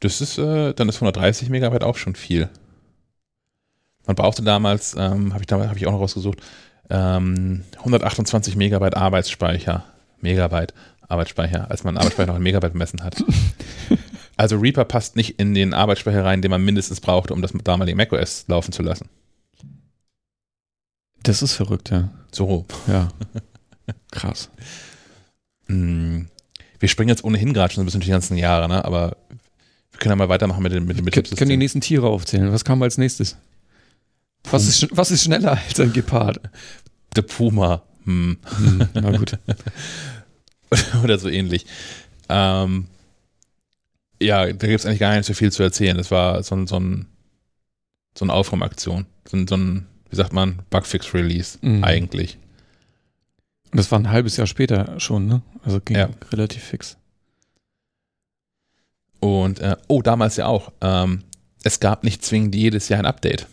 Das 0.00 0.22
ist, 0.22 0.38
äh, 0.38 0.72
dann 0.72 0.88
ist 0.88 0.96
130 0.96 1.50
Megabyte 1.50 1.84
auch 1.84 1.96
schon 1.96 2.14
viel. 2.14 2.48
Man 4.06 4.16
brauchte 4.16 4.42
damals, 4.42 4.94
ähm, 4.98 5.32
habe 5.32 5.42
ich 5.42 5.46
damals, 5.46 5.68
habe 5.68 5.78
ich 5.78 5.86
auch 5.86 5.92
noch 5.92 6.00
rausgesucht, 6.00 6.38
ähm, 6.90 7.64
128 7.78 8.56
Megabyte 8.56 8.96
Arbeitsspeicher. 8.96 9.84
Megabyte 10.20 10.74
Arbeitsspeicher, 11.08 11.70
als 11.70 11.84
man 11.84 11.96
Arbeitsspeicher 11.96 12.28
noch 12.28 12.36
in 12.36 12.42
Megabyte 12.42 12.72
bemessen 12.72 13.02
hat. 13.02 13.22
Also 14.36 14.58
Reaper 14.58 14.84
passt 14.84 15.14
nicht 15.14 15.38
in 15.38 15.54
den 15.54 15.74
Arbeitsspeicher 15.74 16.24
rein, 16.24 16.42
den 16.42 16.50
man 16.50 16.64
mindestens 16.64 17.00
brauchte, 17.00 17.34
um 17.34 17.42
das 17.42 17.52
damalige 17.64 17.96
macOS 17.96 18.46
laufen 18.48 18.72
zu 18.72 18.82
lassen. 18.82 19.08
Das 21.22 21.42
ist 21.42 21.52
verrückt, 21.52 21.90
ja. 21.90 22.08
So. 22.32 22.66
Ja. 22.88 23.08
Krass. 24.10 24.50
Hm, 25.66 26.28
wir 26.80 26.88
springen 26.88 27.10
jetzt 27.10 27.24
ohnehin 27.24 27.52
gerade 27.52 27.72
schon 27.72 27.82
ein 27.82 27.84
bisschen 27.84 28.00
durch 28.00 28.06
die 28.06 28.12
ganzen 28.12 28.36
Jahre, 28.36 28.68
ne? 28.68 28.84
aber 28.84 29.16
wir 29.92 30.00
können 30.00 30.12
ja 30.12 30.16
mal 30.16 30.28
weitermachen 30.28 30.62
mit 30.62 30.72
dem, 30.72 30.86
mit 30.86 31.04
Wir 31.04 31.12
können 31.12 31.50
die 31.50 31.56
nächsten 31.56 31.80
Tiere 31.80 32.08
aufzählen. 32.08 32.52
Was 32.52 32.64
kam 32.64 32.82
als 32.82 32.98
nächstes? 32.98 33.36
Was 34.50 34.66
ist, 34.66 34.88
was 34.90 35.10
ist 35.10 35.24
schneller 35.24 35.52
als 35.66 35.78
ein 35.80 35.92
Gepard? 35.92 36.40
Der 37.16 37.22
Puma. 37.22 37.82
Hm. 38.04 38.36
Hm, 38.58 38.88
na 38.94 39.16
gut. 39.16 39.38
oder 41.04 41.18
so 41.18 41.28
ähnlich. 41.28 41.66
Ähm, 42.28 42.86
ja, 44.20 44.44
da 44.46 44.66
gibt 44.66 44.80
es 44.80 44.86
eigentlich 44.86 44.98
gar 45.00 45.14
nicht 45.16 45.26
so 45.26 45.34
viel 45.34 45.52
zu 45.52 45.62
erzählen. 45.62 45.96
Das 45.96 46.10
war 46.10 46.42
so 46.42 46.54
ein, 46.56 46.66
so 46.66 46.78
ein, 46.80 47.06
so 48.18 48.24
eine 48.24 48.32
Aufräumaktion. 48.32 49.06
So 49.28 49.36
ein, 49.36 49.46
so 49.46 49.56
ein, 49.56 49.86
wie 50.10 50.16
sagt 50.16 50.32
man, 50.32 50.60
Bugfix-Release 50.70 51.58
Mhm. 51.62 51.84
eigentlich. 51.84 52.38
Und 53.70 53.78
das 53.78 53.90
war 53.90 53.98
ein 53.98 54.10
halbes 54.10 54.36
Jahr 54.36 54.46
später 54.46 54.98
schon, 55.00 55.26
ne? 55.26 55.42
Also 55.64 55.80
ging 55.80 55.96
Ja. 55.96 56.10
relativ 56.32 56.62
fix. 56.62 56.96
Und, 59.20 59.60
äh, 59.60 59.76
oh, 59.88 60.02
damals 60.02 60.36
ja 60.36 60.46
auch. 60.46 60.72
Ähm, 60.80 61.22
es 61.62 61.78
gab 61.80 62.02
nicht 62.04 62.24
zwingend 62.24 62.54
jedes 62.54 62.88
Jahr 62.88 62.98
ein 62.98 63.06
Update. 63.06 63.46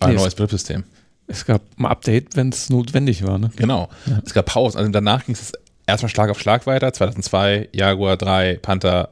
Ein 0.00 0.10
Nee, 0.10 0.16
es- 0.16 0.20
neues 0.22 0.34
Betriebssystem. 0.34 0.84
Es 1.28 1.44
gab 1.44 1.62
ein 1.76 1.86
Update, 1.86 2.36
wenn 2.36 2.50
es 2.50 2.70
notwendig 2.70 3.24
war, 3.26 3.38
ne? 3.38 3.50
Genau. 3.56 3.88
Ja. 4.06 4.20
Es 4.24 4.32
gab 4.32 4.46
Pausen. 4.46 4.78
Also 4.78 4.90
danach 4.92 5.24
ging 5.26 5.34
es 5.34 5.52
erstmal 5.86 6.08
Schlag 6.08 6.30
auf 6.30 6.38
Schlag 6.38 6.66
weiter. 6.68 6.92
2002 6.92 7.68
Jaguar 7.72 8.16
3, 8.16 8.58
Panther. 8.62 9.10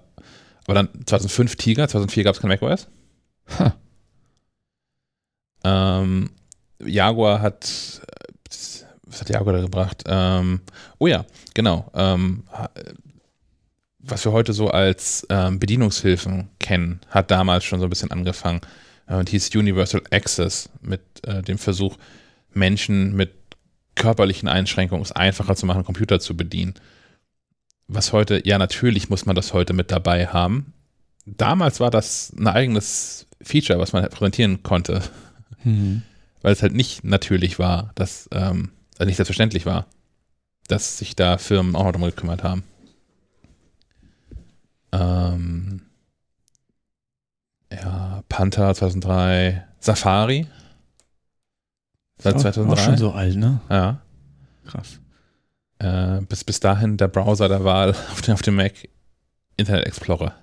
Aber 0.66 0.74
dann 0.74 0.88
2005 1.06 1.56
Tiger. 1.56 1.88
2004 1.88 2.22
gab 2.24 2.34
es 2.36 2.40
kein 2.40 2.50
macOS. 2.50 2.86
Ha. 3.58 3.74
Ähm, 5.64 6.30
Jaguar 6.84 7.40
hat, 7.40 8.00
was 9.06 9.20
hat 9.20 9.28
Jaguar 9.30 9.54
da 9.56 9.60
gebracht? 9.62 10.02
Ähm, 10.06 10.60
oh 10.98 11.06
ja, 11.06 11.24
genau. 11.54 11.90
Ähm, 11.94 12.44
was 13.98 14.24
wir 14.24 14.32
heute 14.32 14.52
so 14.52 14.68
als 14.68 15.26
ähm, 15.30 15.58
Bedienungshilfen 15.58 16.48
kennen, 16.60 17.00
hat 17.10 17.30
damals 17.30 17.64
schon 17.64 17.80
so 17.80 17.86
ein 17.86 17.90
bisschen 17.90 18.10
angefangen 18.10 18.60
und 19.06 19.28
hieß 19.28 19.54
Universal 19.54 20.02
Access 20.10 20.68
mit 20.80 21.00
äh, 21.22 21.42
dem 21.42 21.58
Versuch, 21.58 21.96
Menschen 22.52 23.14
mit 23.14 23.32
körperlichen 23.94 24.48
Einschränkungen 24.48 25.02
es 25.02 25.12
einfacher 25.12 25.56
zu 25.56 25.66
machen, 25.66 25.84
Computer 25.84 26.20
zu 26.20 26.36
bedienen. 26.36 26.74
Was 27.86 28.12
heute, 28.12 28.46
ja, 28.46 28.58
natürlich 28.58 29.10
muss 29.10 29.26
man 29.26 29.36
das 29.36 29.52
heute 29.52 29.72
mit 29.72 29.92
dabei 29.92 30.26
haben. 30.26 30.72
Damals 31.26 31.80
war 31.80 31.90
das 31.90 32.32
ein 32.38 32.48
eigenes 32.48 33.26
Feature, 33.42 33.78
was 33.78 33.92
man 33.92 34.08
präsentieren 34.08 34.62
konnte 34.62 35.02
Mhm. 35.64 36.02
weil 36.42 36.52
es 36.52 36.62
halt 36.62 36.74
nicht 36.74 37.04
natürlich 37.04 37.58
war, 37.58 37.90
dass, 37.94 38.28
ähm, 38.32 38.70
also 38.98 39.06
nicht 39.06 39.16
selbstverständlich 39.16 39.66
war, 39.66 39.86
dass 40.68 40.98
sich 40.98 41.16
da 41.16 41.38
Firmen 41.38 41.74
auch 41.74 41.84
noch 41.84 41.92
drum 41.92 42.02
gekümmert 42.02 42.42
haben. 42.42 42.64
Ähm, 44.92 45.82
ja, 47.82 48.22
Panther 48.28 48.74
2003, 48.74 49.64
Safari 49.80 50.46
seit 52.18 52.36
Auch- 52.36 52.40
2003. 52.40 52.72
Auch 52.72 52.84
schon 52.84 52.96
so 52.96 53.12
alt, 53.12 53.36
ne? 53.36 53.60
Ja, 53.70 54.00
Krass. 54.66 55.00
äh, 55.78 56.20
bis, 56.22 56.44
bis 56.44 56.60
dahin 56.60 56.96
der 56.96 57.08
Browser 57.08 57.48
der 57.48 57.64
Wahl 57.64 57.90
auf 58.12 58.22
dem, 58.22 58.34
auf 58.34 58.42
dem 58.42 58.56
Mac 58.56 58.72
Internet 59.56 59.86
Explorer. 59.86 60.34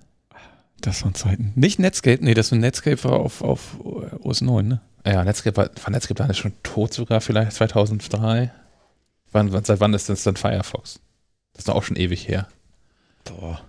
Das 0.80 1.04
waren 1.04 1.14
Zeiten. 1.14 1.52
Nicht 1.56 1.80
Netscape, 1.80 2.24
nee, 2.24 2.34
das 2.34 2.52
war 2.52 2.58
Netscape 2.58 3.04
war 3.04 3.14
auf, 3.20 3.42
auf 3.42 3.78
OS 3.84 4.42
9, 4.42 4.68
ne? 4.68 4.82
Ja, 5.06 5.24
Netscape 5.24 5.56
war, 5.58 5.70
war 5.84 5.90
Netscape 5.92 6.16
dann 6.24 6.34
schon 6.34 6.54
tot 6.64 6.94
sogar 6.94 7.22
vielleicht 7.22 7.54
2003? 7.54 8.52
Wann, 9.32 9.54
wann, 9.54 9.64
seit 9.64 9.80
wann 9.80 9.94
ist 9.94 10.10
das 10.10 10.24
dann 10.24 10.36
Firefox? 10.38 11.00
Das 11.54 11.60
ist 11.62 11.68
doch 11.68 11.76
auch 11.76 11.84
schon 11.84 11.98
ewig 11.98 12.28
her. 12.28 12.48
Boah. 13.26 13.62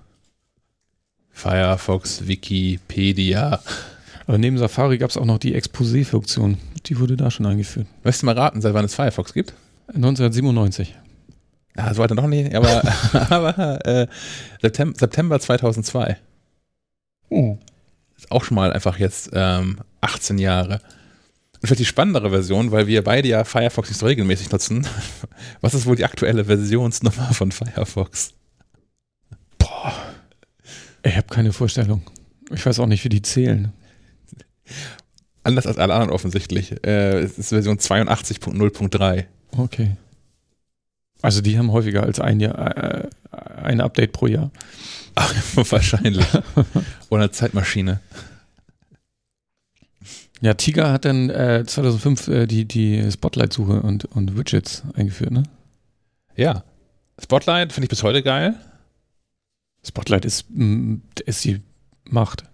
Firefox, 1.33 2.27
Wikipedia. 2.27 3.61
Aber 4.27 4.39
neben 4.39 4.59
Safari 4.59 4.99
gab 4.99 5.11
es 5.11 5.17
auch 5.17 5.25
noch 5.25 5.39
die 5.39 5.55
Exposé-Funktion. 5.55 6.59
Die 6.87 6.99
wurde 6.99 7.17
da 7.17 7.31
schon 7.31 7.47
eingeführt. 7.47 7.87
Möchtest 8.05 8.23
du 8.23 8.27
mal 8.27 8.39
raten, 8.39 8.61
seit 8.61 8.75
wann 8.75 8.85
es 8.85 8.95
Firefox 8.95 9.33
gibt? 9.33 9.55
1997. 9.89 10.95
Ja, 11.77 11.93
so 11.93 12.03
weiter 12.03 12.15
noch 12.15 12.27
nicht, 12.27 12.55
aber, 12.55 12.83
aber 13.31 13.87
äh, 13.87 14.07
September, 14.61 14.99
September 14.99 15.41
2002. 15.41 16.19
Oh. 17.31 17.59
Ist 18.17 18.31
auch 18.31 18.45
schon 18.45 18.55
mal 18.55 18.73
einfach 18.73 18.99
jetzt 18.99 19.31
ähm, 19.33 19.79
18 20.01 20.39
Jahre. 20.39 20.81
Und 21.61 21.69
vielleicht 21.69 21.81
die 21.81 21.87
spannendere 21.87 22.31
Version, 22.31 22.73
weil 22.73 22.87
wir 22.87 23.03
beide 23.03 23.29
ja 23.29 23.45
Firefox 23.45 23.89
nicht 23.89 23.99
so 23.99 24.07
regelmäßig 24.07 24.51
nutzen. 24.51 24.87
Was 25.61 25.75
ist 25.75 25.87
wohl 25.87 25.97
die 25.97 26.05
aktuelle 26.05 26.45
Versionsnummer 26.45 27.33
von 27.33 27.53
Firefox? 27.53 28.35
Ich 31.03 31.17
habe 31.17 31.29
keine 31.29 31.53
Vorstellung. 31.53 32.03
Ich 32.51 32.65
weiß 32.65 32.79
auch 32.79 32.87
nicht, 32.87 33.05
wie 33.05 33.09
die 33.09 33.23
zählen. 33.23 33.73
Anders 35.45 35.67
als 35.67 35.79
alle 35.79 35.95
anderen 35.95 36.13
offensichtlich. 36.13 36.85
Äh, 36.85 37.21
es 37.21 37.39
ist 37.39 37.49
Version 37.49 37.79
82.0.3. 37.79 39.25
Okay. 39.57 39.97
Also 41.21 41.41
die 41.41 41.59
haben 41.59 41.73
häufiger 41.73 42.03
als 42.03 42.21
ein 42.21 42.41
Jahr, 42.41 42.77
äh, 42.77 43.09
ein 43.63 43.81
Update 43.81 44.13
pro 44.13 44.27
Jahr. 44.27 44.51
Ach, 45.15 45.35
wahrscheinlich. 45.71 46.27
Oder 47.11 47.23
eine 47.23 47.31
Zeitmaschine. 47.31 48.01
Ja, 50.41 50.55
Tiger 50.55 50.93
hat 50.93 51.05
dann 51.05 51.31
äh, 51.31 51.65
2005 51.65 52.29
äh, 52.29 52.47
die, 52.47 52.65
die 52.65 53.11
Spotlight-Suche 53.11 53.81
und, 53.83 54.07
und 54.07 54.37
Widgets 54.37 54.83
eingeführt, 54.95 55.31
ne? 55.31 55.45
Ja. 56.35 56.65
Spotlight 57.23 57.73
finde 57.73 57.85
ich 57.85 57.91
bis 57.91 58.03
heute 58.03 58.23
geil. 58.23 58.57
Spotlight 59.87 60.25
ist, 60.25 60.47
mm, 60.51 60.97
ist 61.27 61.45
die 61.45 61.61
Macht. 62.09 62.45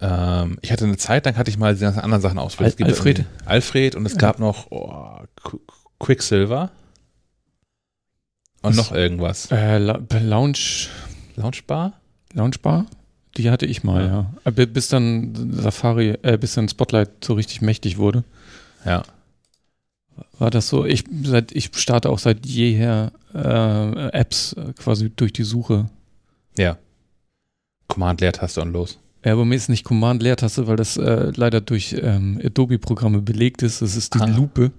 Ähm, 0.00 0.58
ich 0.62 0.72
hatte 0.72 0.84
eine 0.84 0.96
Zeit 0.96 1.26
lang, 1.26 1.36
hatte 1.36 1.50
ich 1.50 1.58
mal 1.58 1.74
die 1.74 1.80
ganzen 1.80 2.00
anderen 2.00 2.22
Sachen 2.22 2.38
ausprobiert. 2.38 2.80
Al- 2.80 2.88
Alfred? 2.88 3.24
Alfred 3.44 3.94
und 3.94 4.06
es 4.06 4.12
Ja. 4.12 4.18
gab 4.18 4.38
noch 4.38 4.70
oh, 4.70 5.20
Qu- 5.42 5.60
Quicksilver. 5.98 6.70
Und 8.62 8.76
noch 8.76 8.92
irgendwas. 8.92 9.50
Äh, 9.50 9.78
La 9.78 9.98
Lounge, 10.20 10.88
Launchbar? 11.36 12.00
Launchbar? 12.34 12.86
Die 13.36 13.50
hatte 13.50 13.64
ich 13.66 13.84
mal, 13.84 14.02
Ja. 14.02 14.06
ja. 14.08 14.34
Aber 14.44 14.66
Bis 14.66 14.88
dann 14.88 15.52
Safari, 15.52 16.10
äh, 16.22 16.36
bis 16.38 16.54
dann 16.54 16.68
Spotlight 16.68 17.24
so 17.24 17.34
richtig 17.34 17.60
mächtig 17.62 17.96
wurde. 17.98 18.24
Ja. 18.84 19.02
War 20.38 20.50
das 20.50 20.68
so? 20.68 20.84
Ich, 20.84 21.04
seit, 21.24 21.52
ich 21.52 21.70
starte 21.74 22.08
auch 22.10 22.18
seit 22.18 22.46
jeher 22.46 23.12
äh, 23.34 24.08
Apps 24.10 24.54
äh, 24.54 24.72
quasi 24.74 25.10
durch 25.10 25.32
die 25.32 25.44
Suche. 25.44 25.88
Ja. 26.56 26.78
Command-Leertaste 27.88 28.60
und 28.62 28.72
los. 28.72 28.98
Ja, 29.24 29.32
aber 29.32 29.44
mir 29.44 29.54
ist 29.56 29.68
nicht 29.68 29.84
Command-Leertaste, 29.84 30.66
weil 30.66 30.76
das 30.76 30.96
äh, 30.96 31.32
leider 31.36 31.60
durch 31.60 31.94
ähm, 32.00 32.40
Adobe-Programme 32.42 33.20
belegt 33.20 33.62
ist. 33.62 33.82
Das 33.82 33.96
ist 33.96 34.14
die 34.14 34.20
Ah. 34.20 34.26
Lupe. 34.26 34.70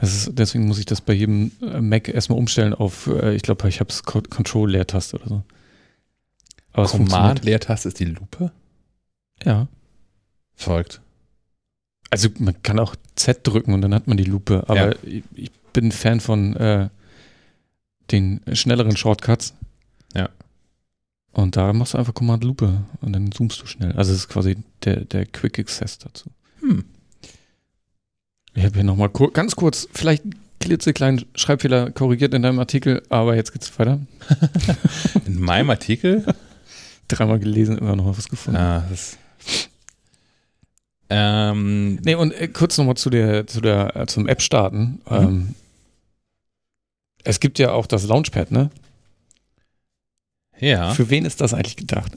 Das 0.00 0.14
ist, 0.14 0.38
deswegen 0.38 0.66
muss 0.66 0.78
ich 0.78 0.84
das 0.84 1.00
bei 1.00 1.14
jedem 1.14 1.50
äh, 1.62 1.80
Mac 1.80 2.08
erstmal 2.08 2.38
umstellen 2.38 2.74
auf, 2.74 3.06
äh, 3.06 3.34
ich 3.34 3.42
glaube, 3.42 3.68
ich 3.68 3.80
habe 3.80 3.90
es 3.90 4.02
Control-Leertaste 4.02 5.16
oder 5.16 5.28
so. 5.28 5.42
Command-Leertaste 6.72 7.88
ist 7.88 7.98
die 7.98 8.04
Lupe? 8.04 8.52
Ja. 9.44 9.66
Folgt. 10.54 11.00
Also 12.10 12.28
man 12.38 12.62
kann 12.62 12.78
auch 12.78 12.94
Z 13.16 13.40
drücken 13.46 13.74
und 13.74 13.82
dann 13.82 13.94
hat 13.94 14.06
man 14.06 14.16
die 14.16 14.24
Lupe. 14.24 14.64
Aber 14.68 14.90
Ja. 14.90 14.94
ich, 15.02 15.24
ich 15.34 15.50
bin 15.72 15.92
Fan 15.92 16.20
von 16.20 16.54
äh, 16.56 16.88
den 18.10 18.40
schnelleren 18.52 18.96
Shortcuts. 18.96 19.54
Ja. 20.14 20.28
Und 21.32 21.56
da 21.56 21.72
machst 21.72 21.94
du 21.94 21.98
einfach 21.98 22.14
Command 22.14 22.44
Lupe 22.44 22.82
und 23.02 23.12
dann 23.12 23.30
zoomst 23.32 23.60
du 23.60 23.66
schnell. 23.66 23.92
Also 23.92 24.12
es 24.12 24.18
ist 24.20 24.28
quasi 24.28 24.56
der, 24.84 25.04
der 25.04 25.26
Quick 25.26 25.58
Access 25.58 25.98
dazu. 25.98 26.30
Hm. 26.60 26.84
Ich 28.54 28.64
habe 28.64 28.74
hier 28.74 28.84
nochmal 28.84 29.10
kur 29.10 29.32
ganz 29.32 29.54
kurz, 29.54 29.86
vielleicht 29.92 30.22
klitzekleinen 30.60 31.26
Schreibfehler 31.34 31.90
korrigiert 31.90 32.32
in 32.32 32.40
deinem 32.42 32.58
Artikel, 32.58 33.02
aber 33.10 33.36
jetzt 33.36 33.52
geht's 33.52 33.78
weiter. 33.78 34.00
In 35.26 35.38
meinem 35.38 35.68
Artikel? 35.68 36.24
Dreimal 37.08 37.38
gelesen, 37.38 37.76
immer 37.76 37.94
noch 37.94 38.16
was 38.16 38.28
gefunden. 38.30 38.58
ah, 38.58 38.82
das 38.88 39.18
ähm, 41.10 41.96
Nee, 42.04 42.14
und 42.14 42.32
äh, 42.32 42.48
kurz 42.48 42.78
nochmal 42.78 42.96
zu 42.96 43.10
der, 43.10 43.46
zu 43.46 43.60
der, 43.60 43.96
äh, 43.96 44.06
zum 44.06 44.28
App 44.28 44.42
starten. 44.42 45.00
Mhm. 45.08 45.16
Ähm, 45.16 45.54
es 47.24 47.40
gibt 47.40 47.58
ja 47.58 47.72
auch 47.72 47.86
das 47.86 48.06
Launchpad, 48.06 48.50
ne? 48.50 48.70
ja. 50.58 50.92
Für 50.92 51.10
wen 51.10 51.24
ist 51.24 51.40
das 51.40 51.54
eigentlich 51.54 51.76
gedacht? 51.76 52.12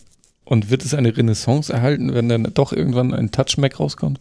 Und 0.46 0.70
wird 0.70 0.84
es 0.84 0.94
eine 0.94 1.16
Renaissance 1.16 1.72
erhalten, 1.72 2.14
wenn 2.14 2.30
dann 2.30 2.52
doch 2.54 2.74
irgendwann 2.74 3.14
ein 3.14 3.32
Touch-Mac 3.32 3.80
rauskommt? 3.80 4.20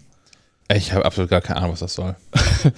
Ich 0.71 0.93
habe 0.93 1.05
absolut 1.05 1.31
gar 1.31 1.41
keine 1.41 1.61
Ahnung, 1.61 1.73
was 1.73 1.81
das 1.81 1.95
soll. 1.95 2.17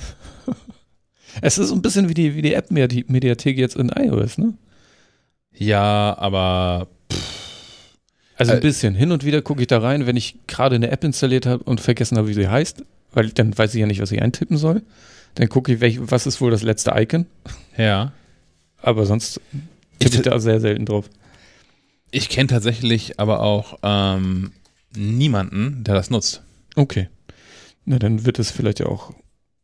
Es 1.40 1.58
ist 1.58 1.68
so 1.68 1.74
ein 1.74 1.82
bisschen 1.82 2.08
wie 2.08 2.14
die, 2.14 2.34
wie 2.34 2.42
die 2.42 2.54
App-Mediathek 2.54 3.56
jetzt 3.56 3.76
in 3.76 3.88
iOS, 3.88 4.38
ne? 4.38 4.54
Ja, 5.52 6.16
aber 6.18 6.88
Also 8.40 8.52
ein 8.52 8.58
Äh, 8.58 8.62
bisschen. 8.62 8.94
Hin 8.94 9.12
und 9.12 9.24
wieder 9.24 9.42
gucke 9.42 9.60
ich 9.60 9.66
da 9.66 9.78
rein, 9.78 10.06
wenn 10.06 10.16
ich 10.16 10.36
gerade 10.46 10.74
eine 10.76 10.90
App 10.90 11.04
installiert 11.04 11.46
habe 11.46 11.62
und 11.64 11.80
vergessen 11.80 12.16
habe, 12.16 12.28
wie 12.28 12.34
sie 12.34 12.48
heißt, 12.48 12.84
weil 13.12 13.28
dann 13.30 13.56
weiß 13.56 13.74
ich 13.74 13.80
ja 13.80 13.86
nicht, 13.86 14.00
was 14.00 14.10
ich 14.12 14.22
eintippen 14.22 14.56
soll. 14.56 14.82
Dann 15.34 15.48
gucke 15.48 15.72
ich, 15.72 15.80
welch, 15.80 15.98
was 16.00 16.26
ist 16.26 16.40
wohl 16.40 16.50
das 16.50 16.62
letzte 16.62 16.92
Icon. 16.96 17.26
Ja. 17.76 18.12
Aber 18.82 19.04
sonst 19.06 19.40
tippe 19.98 20.16
ich 20.16 20.22
da 20.22 20.38
sehr 20.38 20.58
selten 20.60 20.86
drauf. 20.86 21.10
Ich 22.10 22.28
kenne 22.28 22.48
tatsächlich 22.48 23.20
aber 23.20 23.40
auch 23.40 23.78
ähm, 23.82 24.52
niemanden, 24.96 25.84
der 25.84 25.94
das 25.94 26.10
nutzt. 26.10 26.42
Okay. 26.76 27.08
Na, 27.84 27.98
dann 27.98 28.24
wird 28.24 28.38
es 28.38 28.50
vielleicht 28.50 28.80
ja 28.80 28.86
auch. 28.86 29.12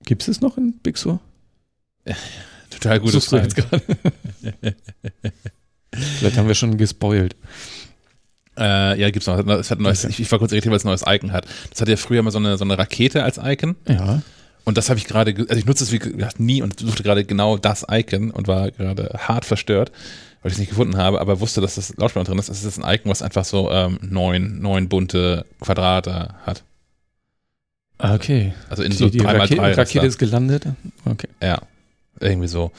Gibt 0.05 0.23
es 0.23 0.29
es 0.29 0.41
noch 0.41 0.57
in 0.59 0.75
Big 0.83 0.99
Sur? 0.99 1.19
Total 2.71 3.01
gutes 3.01 3.31
jetzt 3.31 3.57
gerade. 3.57 3.83
vielleicht 5.93 6.37
haben 6.37 6.47
wir 6.47 6.55
schon 6.55 6.77
gespoilt. 6.77 7.35
Äh, 8.59 8.99
ja, 9.01 9.11
gibt's 9.11 9.27
noch. 9.27 9.39
Es 9.39 9.71
hat 9.71 9.81
neues, 9.81 10.05
Okay. 10.05 10.13
ich, 10.13 10.21
ich 10.21 10.33
war 10.33 10.39
kurz 10.39 10.53
irritiert, 10.53 10.71
weil 10.71 10.77
es 10.79 10.85
ein 10.85 10.89
neues 10.89 11.05
Icon 11.07 11.33
hat. 11.33 11.47
Das 11.71 11.81
hatte 11.81 11.91
ja 11.91 11.97
früher 11.97 12.23
mal 12.23 12.31
so 12.31 12.39
eine, 12.39 12.57
so 12.57 12.65
eine 12.65 12.79
Rakete 12.79 13.23
als 13.23 13.39
Icon. 13.43 13.77
Ja. 13.89 14.23
Und 14.65 14.77
das 14.79 14.89
habe 14.89 14.99
ich 14.99 15.07
gerade, 15.07 15.33
ge- 15.35 15.47
also 15.49 15.59
ich 15.59 15.67
nutze 15.67 15.85
es 15.85 15.93
wie 15.93 15.99
gesagt 15.99 16.41
nie 16.41 16.63
und 16.63 16.81
suchte 16.81 17.03
gerade 17.03 17.25
genau 17.25 17.57
das 17.57 17.85
Icon 17.91 18.31
und 18.31 18.49
war 18.49 18.71
gerade 18.73 19.11
hart 19.19 19.45
verstört, 19.45 19.93
weil 20.43 20.51
ich 20.51 20.55
es 20.55 20.59
nicht 20.59 20.71
gefunden 20.71 20.97
habe, 20.97 21.21
aber 21.21 21.39
wusste, 21.41 21.61
dass 21.61 21.77
das 21.77 21.95
Lautsprecher 21.97 22.25
drin 22.25 22.39
ist. 22.39 22.49
Es 22.49 22.65
ist 22.65 22.83
ein 22.83 22.95
Icon, 22.95 23.11
was 23.11 23.23
einfach 23.23 23.45
so 23.45 23.71
ähm, 23.71 23.99
neun, 24.03 24.59
neun 24.61 24.89
bunte 24.89 25.45
Quadrate 25.61 26.35
hat. 26.45 26.65
Okay. 27.99 28.53
Also 28.69 28.83
in 28.83 28.91
Die, 28.91 28.97
so 28.97 29.09
die 29.09 29.21
3x3 29.21 29.27
Rakete, 29.39 29.61
Rakete 29.63 29.79
Raster. 29.79 30.03
ist 30.05 30.19
gelandet. 30.19 30.65
Okay. 31.05 31.29
Ja, 31.43 31.59
irgendwie 32.21 32.49
so. 32.49 32.73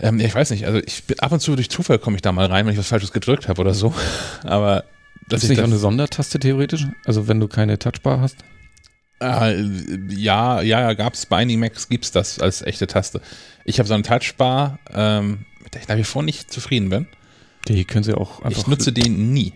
Ähm, 0.00 0.20
ja, 0.20 0.26
ich 0.26 0.34
weiß 0.34 0.50
nicht, 0.50 0.66
also 0.66 0.78
ich 0.84 1.04
bin 1.04 1.18
ab 1.20 1.32
und 1.32 1.40
zu 1.40 1.56
durch 1.56 1.70
Zufall 1.70 1.98
komme 1.98 2.16
ich 2.16 2.22
da 2.22 2.32
mal 2.32 2.46
rein, 2.46 2.66
wenn 2.66 2.72
ich 2.72 2.78
was 2.78 2.88
Falsches 2.88 3.12
gedrückt 3.12 3.48
habe 3.48 3.60
oder 3.60 3.74
so. 3.74 3.94
Aber 4.44 4.84
dass 5.28 5.42
Ist 5.42 5.44
ich 5.44 5.50
nicht 5.50 5.58
auch 5.60 5.64
das, 5.64 5.72
eine 5.72 5.78
Sondertaste 5.80 6.38
theoretisch? 6.38 6.86
Also 7.04 7.28
wenn 7.28 7.40
du 7.40 7.48
keine 7.48 7.78
Touchbar 7.78 8.20
hast? 8.20 8.36
äh, 9.20 9.62
ja, 10.10 10.62
ja, 10.62 10.92
gab 10.94 11.14
es 11.14 11.26
bei 11.26 11.38
einigen 11.38 11.60
Macs 11.60 11.88
gibt's 11.88 12.12
das 12.12 12.38
als 12.38 12.62
echte 12.62 12.86
Taste. 12.86 13.20
Ich 13.64 13.78
habe 13.78 13.88
so 13.88 13.94
eine 13.94 14.02
Touchbar, 14.02 14.78
ähm, 14.92 15.46
mit 15.62 15.74
der 15.74 15.82
ich 15.82 15.88
nach 15.88 15.96
wie 15.96 16.04
vor 16.04 16.22
nicht 16.22 16.52
zufrieden 16.52 16.88
bin. 16.88 17.06
Die 17.66 17.84
können 17.84 18.04
sie 18.04 18.14
auch 18.14 18.42
einfach. 18.42 18.60
Ich 18.62 18.66
nutze 18.66 18.92
den 18.92 19.32
nie. 19.32 19.52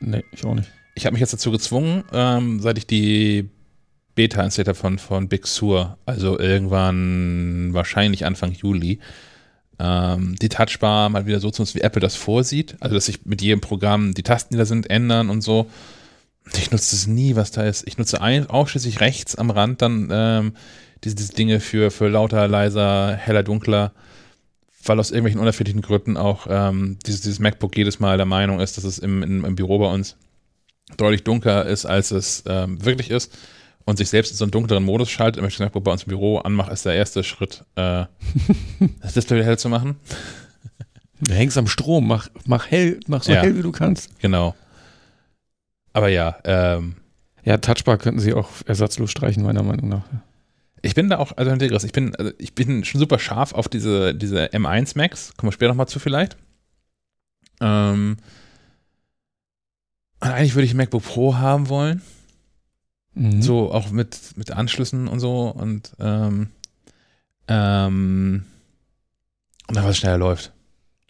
Nee, 0.00 0.24
ich 0.32 0.44
auch 0.44 0.54
nicht. 0.54 0.70
Ich 0.94 1.06
habe 1.06 1.14
mich 1.14 1.20
jetzt 1.20 1.32
dazu 1.32 1.50
gezwungen, 1.50 2.04
ähm, 2.12 2.60
seit 2.60 2.78
ich 2.78 2.86
die 2.86 3.48
Beta 4.14 4.42
installiert 4.42 4.68
habe 4.68 4.78
von, 4.78 4.98
von 4.98 5.28
Big 5.28 5.46
Sur, 5.46 5.96
also 6.04 6.38
irgendwann 6.38 7.70
wahrscheinlich 7.72 8.26
Anfang 8.26 8.52
Juli, 8.52 8.98
ähm, 9.78 10.36
die 10.40 10.48
Touchbar 10.48 11.08
mal 11.08 11.26
wieder 11.26 11.40
so 11.40 11.50
zu 11.50 11.62
nutzen, 11.62 11.76
wie 11.76 11.82
Apple 11.82 12.00
das 12.00 12.16
vorsieht. 12.16 12.76
Also, 12.80 12.94
dass 12.94 13.08
ich 13.08 13.24
mit 13.24 13.42
jedem 13.42 13.60
Programm 13.60 14.14
die 14.14 14.22
Tasten, 14.22 14.54
die 14.54 14.58
da 14.58 14.64
sind, 14.64 14.90
ändern 14.90 15.30
und 15.30 15.42
so. 15.42 15.68
Ich 16.54 16.70
nutze 16.70 16.96
das 16.96 17.06
nie, 17.06 17.36
was 17.36 17.52
da 17.52 17.62
ist. 17.62 17.86
Ich 17.86 17.98
nutze 17.98 18.20
ausschließlich 18.20 19.00
rechts 19.00 19.36
am 19.36 19.50
Rand 19.50 19.80
dann 19.80 20.08
ähm, 20.10 20.52
diese, 21.04 21.14
diese 21.16 21.32
Dinge 21.32 21.60
für, 21.60 21.90
für 21.90 22.08
lauter, 22.08 22.48
leiser, 22.48 23.14
heller, 23.14 23.42
dunkler, 23.42 23.92
weil 24.84 24.98
aus 24.98 25.10
irgendwelchen 25.10 25.40
unerfindlichen 25.40 25.82
Gründen 25.82 26.16
auch 26.16 26.46
ähm, 26.50 26.98
dieses, 27.06 27.20
dieses 27.20 27.38
MacBook 27.38 27.76
jedes 27.76 28.00
Mal 28.00 28.16
der 28.16 28.26
Meinung 28.26 28.60
ist, 28.60 28.76
dass 28.76 28.84
es 28.84 28.98
im, 28.98 29.22
im, 29.22 29.44
im 29.44 29.54
Büro 29.54 29.78
bei 29.78 29.92
uns 29.92 30.16
deutlich 30.96 31.22
dunkler 31.22 31.66
ist, 31.66 31.86
als 31.86 32.10
es 32.10 32.42
ähm, 32.46 32.84
wirklich 32.84 33.10
ist 33.10 33.32
und 33.84 33.96
sich 33.96 34.08
selbst 34.08 34.30
in 34.30 34.36
so 34.36 34.44
einen 34.44 34.50
dunkleren 34.52 34.84
Modus 34.84 35.10
schaltet, 35.10 35.42
wenn 35.42 35.48
ich 35.48 35.56
das 35.56 35.64
MacBook 35.64 35.84
bei 35.84 35.92
uns 35.92 36.04
im 36.04 36.08
Büro 36.10 36.38
anmache, 36.38 36.70
ist 36.72 36.84
der 36.86 36.94
erste 36.94 37.24
Schritt, 37.24 37.64
äh, 37.76 38.04
das 39.00 39.14
Display 39.14 39.36
wieder 39.38 39.46
hell 39.46 39.58
zu 39.58 39.68
machen. 39.68 39.96
Du 41.24 41.32
hängst 41.34 41.56
am 41.56 41.68
Strom, 41.68 42.08
mach, 42.08 42.28
mach 42.46 42.68
hell, 42.68 42.98
mach 43.06 43.22
so 43.22 43.30
Ja. 43.32 43.42
hell 43.42 43.56
wie 43.56 43.62
du 43.62 43.70
kannst. 43.70 44.10
Genau. 44.18 44.56
Aber 45.92 46.08
ja, 46.08 46.36
ähm, 46.42 46.96
Ja, 47.44 47.58
Touchbar 47.58 47.96
könnten 47.96 48.18
sie 48.18 48.34
auch 48.34 48.48
ersatzlos 48.66 49.12
streichen, 49.12 49.44
meiner 49.44 49.62
Meinung 49.62 49.88
nach. 49.88 50.02
ich 50.80 50.96
bin 50.96 51.08
da 51.08 51.18
auch, 51.18 51.30
also 51.36 51.52
Integris, 51.52 51.84
ich 51.84 51.92
bin, 51.92 52.16
also 52.16 52.32
ich 52.38 52.54
bin 52.56 52.84
schon 52.84 52.98
super 52.98 53.20
scharf 53.20 53.52
auf 53.52 53.68
diese, 53.68 54.16
diese 54.16 54.46
M1 54.46 54.98
Max, 54.98 55.32
kommen 55.36 55.50
wir 55.50 55.52
später 55.52 55.68
nochmal 55.68 55.86
zu 55.86 56.00
vielleicht. 56.00 56.36
Ähm, 57.60 58.16
und 60.20 60.28
eigentlich 60.28 60.56
würde 60.56 60.66
ich 60.66 60.74
ein 60.74 60.76
MacBook 60.78 61.04
Pro 61.04 61.36
haben 61.36 61.68
wollen. 61.68 62.02
Mhm. 63.14 63.42
So 63.42 63.72
auch 63.72 63.90
mit, 63.90 64.16
mit 64.36 64.50
Anschlüssen 64.50 65.08
und 65.08 65.20
so 65.20 65.48
und 65.48 65.92
ähm, 66.00 66.50
ähm, 67.48 68.44
und 69.68 69.76
dann 69.76 69.84
was 69.84 69.98
schneller 69.98 70.18
läuft. 70.18 70.52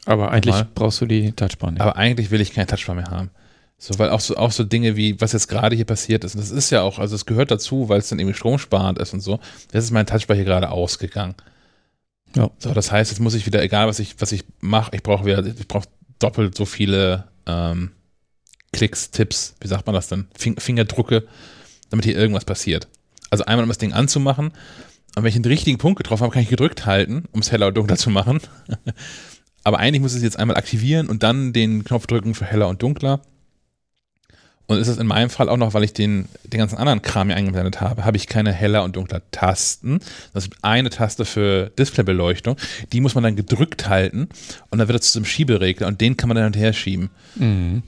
Aber 0.05 0.31
eigentlich 0.31 0.55
Mal. 0.55 0.69
brauchst 0.75 1.01
du 1.01 1.07
die 1.07 1.33
Touchbar 1.33 1.71
nicht. 1.71 1.81
Aber 1.81 1.97
eigentlich 1.97 2.31
will 2.31 2.41
ich 2.41 2.53
keine 2.53 2.67
Touchbar 2.67 2.95
mehr 2.95 3.11
haben. 3.11 3.31
So, 3.79 3.99
weil 3.99 4.11
auch 4.11 4.21
so, 4.21 4.37
auch 4.37 4.53
so 4.53 4.63
Dinge 4.63 4.97
wie, 4.97 5.21
was 5.21 5.33
jetzt 5.33 5.49
gerade 5.49 5.75
hier 5.75 5.85
passiert 5.85 6.23
ist, 6.23 6.37
und 6.37 6.41
das 6.41 6.53
ist 6.53 6.71
ja 6.71 6.83
auch, 6.83 7.01
also 7.01 7.17
es 7.17 7.27
gehört 7.27 7.51
dazu, 7.51 7.89
weil 7.89 7.99
es 7.99 8.09
dann 8.09 8.21
irgendwie 8.21 8.37
stromsparend 8.37 8.99
ist 8.99 9.13
und 9.13 9.21
so. 9.21 9.41
Jetzt 9.73 9.85
ist 9.85 9.91
mein 9.91 10.07
Touchbar 10.07 10.37
hier 10.37 10.45
gerade 10.45 10.71
ausgegangen. 10.71 11.35
Ja. 12.37 12.51
So, 12.59 12.73
das 12.73 12.93
heißt, 12.93 13.11
jetzt 13.11 13.19
muss 13.19 13.35
ich 13.35 13.45
wieder, 13.47 13.63
egal 13.63 13.89
was 13.89 13.99
ich, 13.99 14.15
was 14.21 14.31
ich 14.31 14.45
mache, 14.61 14.95
ich 14.95 15.03
brauche 15.03 15.25
wieder, 15.25 15.45
ich 15.45 15.67
brauche 15.67 15.89
doppelt 16.21 16.57
so 16.57 16.65
viele 16.65 17.25
ähm, 17.47 17.91
Klicks, 18.73 19.11
Tipps, 19.11 19.57
wie 19.61 19.69
sagt 19.69 19.87
man 19.87 19.95
das 19.95 20.09
denn? 20.09 20.29
Fing, 20.37 20.59
Fingerdrucke, 20.59 21.27
damit 21.93 22.05
hier 22.05 22.17
irgendwas 22.17 22.45
passiert. 22.45 22.89
Also 23.31 23.45
einmal, 23.45 23.63
um 23.63 23.69
das 23.69 23.79
Ding 23.79 23.93
anzumachen, 23.93 24.53
und 25.15 25.23
wenn 25.23 25.29
ich 25.29 25.35
den 25.35 25.45
richtigen 25.45 25.79
Punkt 25.79 25.99
getroffen 25.99 26.23
habe, 26.23 26.33
kann 26.33 26.43
ich 26.43 26.49
gedrückt 26.49 26.87
halten, 26.87 27.25
um 27.33 27.41
es 27.41 27.53
heller 27.53 27.69
und 27.69 27.77
dunkler 27.77 27.97
zu 27.97 28.11
machen. 28.11 28.41
Aber 29.65 29.79
eigentlich 29.79 30.01
muss 30.01 30.13
ich 30.13 30.19
es 30.19 30.25
jetzt 30.25 30.39
einmal 30.39 30.57
aktivieren 30.57 31.09
und 31.09 31.23
dann 31.23 31.53
den 31.53 31.85
Knopf 31.85 32.07
drücken 32.07 32.35
für 32.35 32.47
heller 32.47 32.69
und 32.69 32.83
dunkler. 32.83 33.21
Und 34.67 34.79
ist 34.79 34.89
es 34.89 34.97
in 34.97 35.07
meinem 35.07 35.29
Fall 35.29 35.49
auch 35.49 35.57
noch, 35.57 35.75
weil 35.75 35.85
ich 35.85 35.93
den, 35.93 36.29
den 36.45 36.59
ganzen 36.59 36.79
anderen 36.79 37.03
Kram 37.03 37.29
hier 37.29 37.37
eingeblendet 37.37 37.81
habe, 37.81 38.05
habe 38.05 38.17
ich 38.17 38.27
keine 38.27 38.53
heller 38.53 38.85
und 38.85 38.97
dunkler 38.97 39.21
Tasten. 39.31 40.01
Das 40.33 40.47
ist 40.47 40.55
eine 40.63 40.89
Taste 40.89 41.25
für 41.25 41.71
Displaybeleuchtung. 41.79 42.57
Die 42.93 43.01
muss 43.01 43.15
man 43.15 43.25
dann 43.25 43.37
gedrückt 43.37 43.89
halten 43.89 44.29
und 44.71 44.79
dann 44.79 44.89
wird 44.89 45.03
es 45.03 45.13
zu 45.13 45.19
einem 45.19 45.27
Schieberegler 45.27 45.89
und 45.89 46.01
den 46.01 46.17
kann 46.17 46.29
man 46.29 46.37
dann 46.37 46.47
und 46.47 46.57
her 46.57 46.73
schieben. 46.73 47.11
Mhm. 47.35 47.83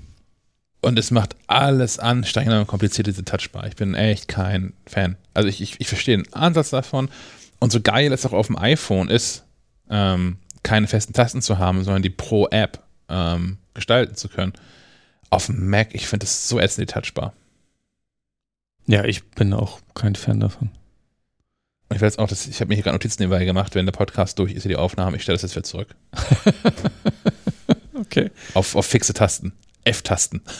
Und 0.84 0.98
es 0.98 1.10
macht 1.10 1.34
alles 1.46 1.98
anstrengender 1.98 2.60
und 2.60 2.66
kompliziert, 2.66 3.06
diese 3.06 3.24
Touchbar. 3.24 3.66
Ich 3.66 3.74
bin 3.74 3.94
echt 3.94 4.28
kein 4.28 4.74
Fan. 4.86 5.16
Also 5.32 5.48
ich, 5.48 5.62
ich, 5.62 5.80
ich 5.80 5.88
verstehe 5.88 6.18
den 6.18 6.30
Ansatz 6.34 6.70
davon. 6.70 7.08
Und 7.58 7.72
so 7.72 7.80
geil 7.80 8.12
es 8.12 8.26
auch 8.26 8.34
auf 8.34 8.48
dem 8.48 8.58
iPhone 8.58 9.08
ist, 9.08 9.44
ähm, 9.88 10.36
keine 10.62 10.86
festen 10.86 11.14
Tasten 11.14 11.40
zu 11.40 11.58
haben, 11.58 11.82
sondern 11.84 12.02
die 12.02 12.10
Pro-App 12.10 12.82
ähm, 13.08 13.56
gestalten 13.72 14.14
zu 14.14 14.28
können. 14.28 14.52
Auf 15.30 15.46
dem 15.46 15.70
Mac, 15.70 15.94
ich 15.94 16.06
finde 16.06 16.24
das 16.26 16.48
so 16.48 16.60
ätzend, 16.60 16.90
die 16.90 16.92
Touchbar. 16.92 17.32
Ja, 18.86 19.04
ich 19.04 19.24
bin 19.30 19.54
auch 19.54 19.80
kein 19.94 20.14
Fan 20.14 20.40
davon. 20.40 20.70
Ich 21.94 22.00
jetzt 22.00 22.18
auch, 22.18 22.28
das, 22.28 22.46
ich 22.46 22.60
habe 22.60 22.68
mir 22.68 22.74
hier 22.74 22.84
gerade 22.84 22.96
Notizen 22.96 23.22
nebenbei 23.22 23.44
gemacht, 23.46 23.74
wenn 23.74 23.86
der 23.86 23.92
Podcast 23.92 24.38
durch 24.38 24.52
ist, 24.52 24.64
hier 24.64 24.70
die 24.70 24.76
Aufnahme, 24.76 25.16
ich 25.16 25.22
stelle 25.22 25.36
das 25.36 25.42
jetzt 25.42 25.54
wieder 25.54 25.64
zurück. 25.64 25.94
Okay. 27.94 28.30
Auf, 28.54 28.74
auf 28.74 28.86
fixe 28.86 29.14
Tasten. 29.14 29.52
F-Tasten. 29.84 30.42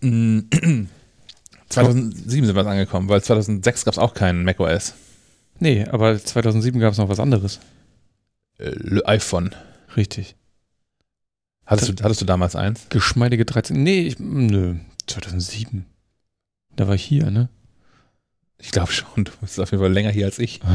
Mm, 0.00 0.40
2007 1.70 2.46
sind 2.46 2.54
wir 2.54 2.66
angekommen, 2.66 3.08
weil 3.08 3.22
2006 3.22 3.86
gab 3.86 3.94
es 3.94 3.98
auch 3.98 4.12
keinen 4.12 4.44
macOS. 4.44 4.92
Nee, 5.60 5.86
aber 5.86 6.22
2007 6.22 6.78
gab 6.78 6.92
es 6.92 6.98
noch 6.98 7.08
was 7.08 7.20
anderes. 7.20 7.58
Äh, 8.58 9.00
iPhone. 9.06 9.54
Richtig. 9.96 10.36
Hattest 11.64 11.88
du, 11.88 12.04
hattest 12.04 12.20
du 12.20 12.26
damals 12.26 12.54
eins? 12.54 12.86
Geschmeidige 12.90 13.46
13. 13.46 13.82
Nee, 13.82 14.02
ich, 14.02 14.18
nö. 14.18 14.74
2007. 15.06 15.86
Da 16.76 16.86
war 16.86 16.94
ich 16.94 17.04
hier, 17.04 17.30
ne? 17.30 17.48
Ich 18.58 18.70
glaube 18.70 18.92
schon, 18.92 19.24
du 19.24 19.32
bist 19.40 19.58
auf 19.58 19.70
jeden 19.70 19.82
Fall 19.82 19.92
länger 19.92 20.10
hier 20.10 20.26
als 20.26 20.38
ich. 20.38 20.60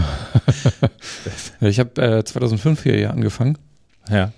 Ich 1.61 1.79
habe 1.79 2.01
äh, 2.01 2.23
2005 2.23 2.83
hier 2.83 3.11
angefangen. 3.11 3.57
Ja. 4.09 4.31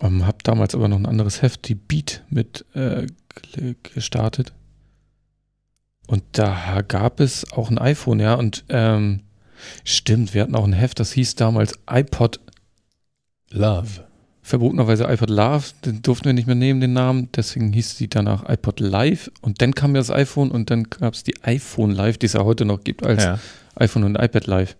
Ähm, 0.00 0.26
habe 0.26 0.38
damals 0.44 0.74
aber 0.74 0.88
noch 0.88 0.96
ein 0.98 1.06
anderes 1.06 1.42
Heft, 1.42 1.68
die 1.68 1.74
Beat, 1.74 2.22
mit 2.30 2.64
äh, 2.74 3.06
ge- 3.52 3.74
gestartet. 3.82 4.52
Und 6.06 6.22
da 6.32 6.82
gab 6.86 7.20
es 7.20 7.50
auch 7.52 7.70
ein 7.70 7.78
iPhone, 7.78 8.20
ja. 8.20 8.34
Und 8.34 8.64
ähm, 8.68 9.20
stimmt, 9.84 10.34
wir 10.34 10.42
hatten 10.42 10.54
auch 10.54 10.64
ein 10.64 10.72
Heft, 10.72 11.00
das 11.00 11.12
hieß 11.12 11.34
damals 11.34 11.74
iPod, 11.90 12.40
Love. 13.50 14.04
verbotenerweise 14.42 15.04
iPod 15.04 15.30
Love. 15.30 15.64
Den 15.84 16.00
durften 16.02 16.26
wir 16.26 16.32
nicht 16.32 16.46
mehr 16.46 16.54
nehmen, 16.54 16.80
den 16.80 16.92
Namen. 16.92 17.28
Deswegen 17.34 17.72
hieß 17.72 17.96
die 17.96 18.08
danach 18.08 18.48
iPod 18.48 18.80
Live. 18.80 19.30
Und 19.42 19.60
dann 19.60 19.74
kam 19.74 19.94
ja 19.94 20.00
das 20.00 20.10
iPhone 20.10 20.50
und 20.50 20.70
dann 20.70 20.84
gab 20.84 21.14
es 21.14 21.24
die 21.24 21.42
iPhone 21.42 21.90
Live, 21.90 22.18
die 22.18 22.26
es 22.26 22.34
ja 22.34 22.44
heute 22.44 22.64
noch 22.64 22.84
gibt 22.84 23.04
als 23.04 23.24
Ja. 23.24 23.38
iPhone 23.74 24.04
und 24.04 24.16
iPad 24.16 24.46
Live. 24.46 24.76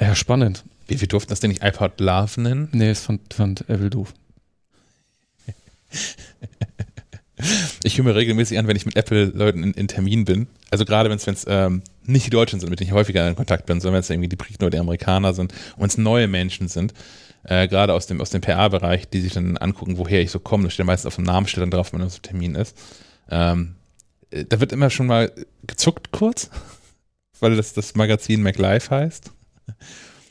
Ja, 0.00 0.14
spannend. 0.14 0.64
Wie, 0.90 1.00
wir 1.00 1.08
durften 1.08 1.30
das 1.30 1.38
Ding 1.38 1.50
nicht 1.50 1.62
iPod 1.62 2.00
Love 2.00 2.40
nennen? 2.40 2.68
Nee, 2.72 2.90
es 2.90 3.02
fand, 3.02 3.32
fand 3.32 3.60
Apple 3.68 3.90
doof. 3.90 4.12
Ich 7.82 7.96
höre 7.96 8.04
mir 8.04 8.14
regelmäßig 8.14 8.58
an, 8.58 8.66
wenn 8.66 8.76
ich 8.76 8.84
mit 8.84 8.96
Apple-Leuten 8.96 9.62
in, 9.62 9.72
in 9.72 9.88
Termin 9.88 10.26
bin. 10.26 10.46
Also 10.70 10.84
gerade 10.84 11.08
wenn 11.08 11.16
es 11.16 11.46
ähm, 11.48 11.82
nicht 12.04 12.26
die 12.26 12.30
Deutschen 12.30 12.60
sind, 12.60 12.68
mit 12.68 12.80
denen 12.80 12.90
ich 12.90 12.94
häufiger 12.94 13.26
in 13.26 13.34
Kontakt 13.34 13.64
bin, 13.64 13.80
sondern 13.80 13.94
wenn 13.94 14.00
es 14.00 14.10
irgendwie 14.10 14.28
die 14.28 14.36
Briten 14.36 14.62
oder 14.62 14.68
die 14.68 14.78
Amerikaner 14.78 15.32
sind 15.32 15.52
und 15.52 15.80
wenn 15.80 15.88
es 15.88 15.96
neue 15.96 16.28
Menschen 16.28 16.68
sind, 16.68 16.92
äh, 17.44 17.66
gerade 17.66 17.94
aus 17.94 18.06
dem, 18.06 18.20
aus 18.20 18.28
dem 18.28 18.42
PR-Bereich, 18.42 19.08
die 19.08 19.22
sich 19.22 19.32
dann 19.32 19.56
angucken, 19.56 19.96
woher 19.96 20.20
ich 20.20 20.30
so 20.30 20.38
komme. 20.38 20.64
Da 20.64 20.70
steht 20.70 20.84
meistens 20.84 21.06
auf 21.06 21.16
dem 21.16 21.24
Namensschild 21.24 21.62
dann 21.62 21.70
drauf, 21.70 21.92
wenn 21.92 22.00
man 22.00 22.08
auf 22.08 22.18
dem 22.18 22.22
Termin 22.22 22.54
ist. 22.54 22.76
Ähm, 23.30 23.76
äh, 24.30 24.44
da 24.44 24.60
wird 24.60 24.72
immer 24.72 24.90
schon 24.90 25.06
mal 25.06 25.32
gezuckt 25.66 26.10
kurz, 26.12 26.50
weil 27.40 27.56
das 27.56 27.72
das 27.72 27.94
Magazin 27.94 28.42
MacLife 28.42 28.94
heißt. 28.94 29.32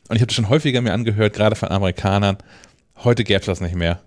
Und 0.10 0.16
ich 0.16 0.22
habe 0.22 0.28
das 0.28 0.36
schon 0.36 0.50
häufiger 0.50 0.82
mir 0.82 0.94
angehört, 0.94 1.34
gerade 1.34 1.56
von 1.56 1.70
Amerikanern. 1.70 2.38
Heute 3.04 3.24
gäbe 3.24 3.40
es 3.40 3.46
das 3.46 3.62
nicht 3.62 3.76
mehr. 3.76 4.02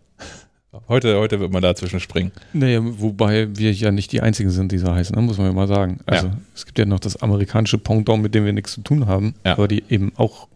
Heute, 0.89 1.19
heute 1.19 1.39
wird 1.39 1.53
man 1.53 1.63
dazwischen 1.63 2.01
springen. 2.01 2.33
Naja, 2.55 2.81
wobei 2.83 3.55
wir 3.57 3.73
ja 3.73 3.91
nicht 3.91 4.11
die 4.13 4.23
Einzigen 4.23 4.51
sind, 4.51 4.73
die 4.73 4.79
so 4.79 4.93
heißen, 4.93 5.15
ne? 5.15 5.21
muss 5.23 5.37
man 5.37 5.47
ja 5.49 5.53
mal 5.53 5.69
sagen. 5.69 6.01
Also 6.07 6.29
Ja. 6.29 6.37
es 6.55 6.65
gibt 6.65 6.79
ja 6.79 6.87
noch 6.87 6.99
das 7.01 7.17
amerikanische 7.17 7.77
Pendant, 7.79 8.23
mit 8.23 8.35
dem 8.35 8.45
wir 8.47 8.53
nichts 8.55 8.73
zu 8.73 8.81
tun 8.81 9.07
haben, 9.07 9.35
Ja. 9.45 9.53
aber 9.53 9.69
die 9.69 9.85
eben 9.91 10.13
auch 10.17 10.49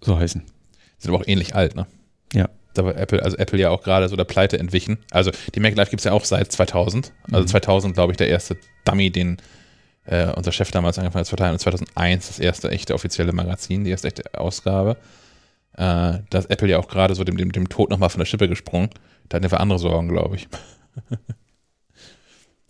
so 0.00 0.18
heißen. 0.18 0.42
Sind 0.98 1.10
aber 1.10 1.22
auch 1.22 1.26
ähnlich 1.28 1.54
alt, 1.54 1.76
ne? 1.76 1.86
Ja. 2.32 2.48
Da 2.72 2.84
war 2.84 2.96
Apple, 2.96 3.22
also 3.22 3.36
Apple 3.36 3.58
ja 3.58 3.70
auch 3.70 3.82
gerade 3.82 4.08
so 4.08 4.16
der 4.16 4.24
Pleite 4.24 4.58
entwichen. 4.58 4.98
Also 5.10 5.30
die 5.54 5.60
Mac 5.60 5.74
Live 5.76 5.90
gibt 5.90 6.00
es 6.00 6.04
ja 6.04 6.12
auch 6.12 6.24
seit 6.24 6.50
2000. 6.52 7.12
Also 7.30 7.42
Mhm. 7.44 7.48
2000, 7.48 7.94
glaube 7.94 8.12
ich, 8.12 8.16
der 8.16 8.28
erste 8.28 8.56
Dummy, 8.84 9.10
den 9.10 9.36
äh, 10.06 10.32
unser 10.32 10.52
Chef 10.52 10.70
damals 10.70 10.98
angefangen 10.98 11.20
hat 11.20 11.26
zu 11.26 11.30
verteilen. 11.30 11.52
Und 11.52 11.58
2001 11.58 12.28
das 12.28 12.38
erste 12.38 12.70
echte 12.70 12.94
offizielle 12.94 13.32
Magazin, 13.32 13.84
die 13.84 13.90
erste 13.90 14.08
echte 14.08 14.22
Ausgabe. 14.38 14.96
Äh, 15.74 16.20
da 16.30 16.38
ist 16.38 16.50
Apple 16.50 16.68
ja 16.68 16.78
auch 16.78 16.88
gerade 16.88 17.14
so 17.14 17.24
dem, 17.24 17.36
dem, 17.36 17.52
dem 17.52 17.68
Tod 17.68 17.90
nochmal 17.90 18.10
von 18.10 18.20
der 18.20 18.26
Schippe 18.26 18.48
gesprungen. 18.48 18.90
Da 19.28 19.36
hatten 19.36 19.50
wir 19.50 19.60
andere 19.60 19.78
Sorgen, 19.78 20.08
glaube 20.08 20.36
ich. 20.36 20.48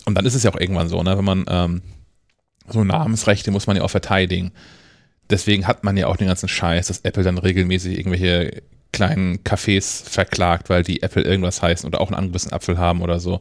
Und 0.07 0.14
dann 0.14 0.25
ist 0.25 0.35
es 0.35 0.42
ja 0.42 0.53
auch 0.53 0.61
irgendwann 0.61 0.88
so, 0.88 1.03
ne, 1.03 1.16
wenn 1.18 1.25
man 1.25 1.44
ähm, 1.49 1.83
so 2.68 2.83
Namensrechte 2.85 3.51
muss 3.51 3.66
man 3.66 3.77
ja 3.77 3.83
auch 3.83 3.90
verteidigen. 3.90 4.53
Deswegen 5.31 5.66
hat 5.66 5.85
man 5.85 5.96
ja 5.96 6.07
auch 6.07 6.16
den 6.16 6.29
ganzen 6.29 6.49
Scheiß, 6.49 6.87
dass 6.87 7.01
Apple 7.01 7.25
dann 7.25 7.38
regelmäßig 7.38 7.99
irgendwelche 7.99 8.62
kleinen 8.92 9.38
Cafés 9.38 10.09
verklagt, 10.09 10.70
weil 10.70 10.83
die 10.83 11.03
Apple 11.03 11.22
irgendwas 11.22 11.61
heißen 11.61 11.87
oder 11.87 12.01
auch 12.01 12.09
einen 12.09 12.18
angebissen 12.18 12.53
Apfel 12.53 12.79
haben 12.79 13.03
oder 13.03 13.18
so. 13.20 13.40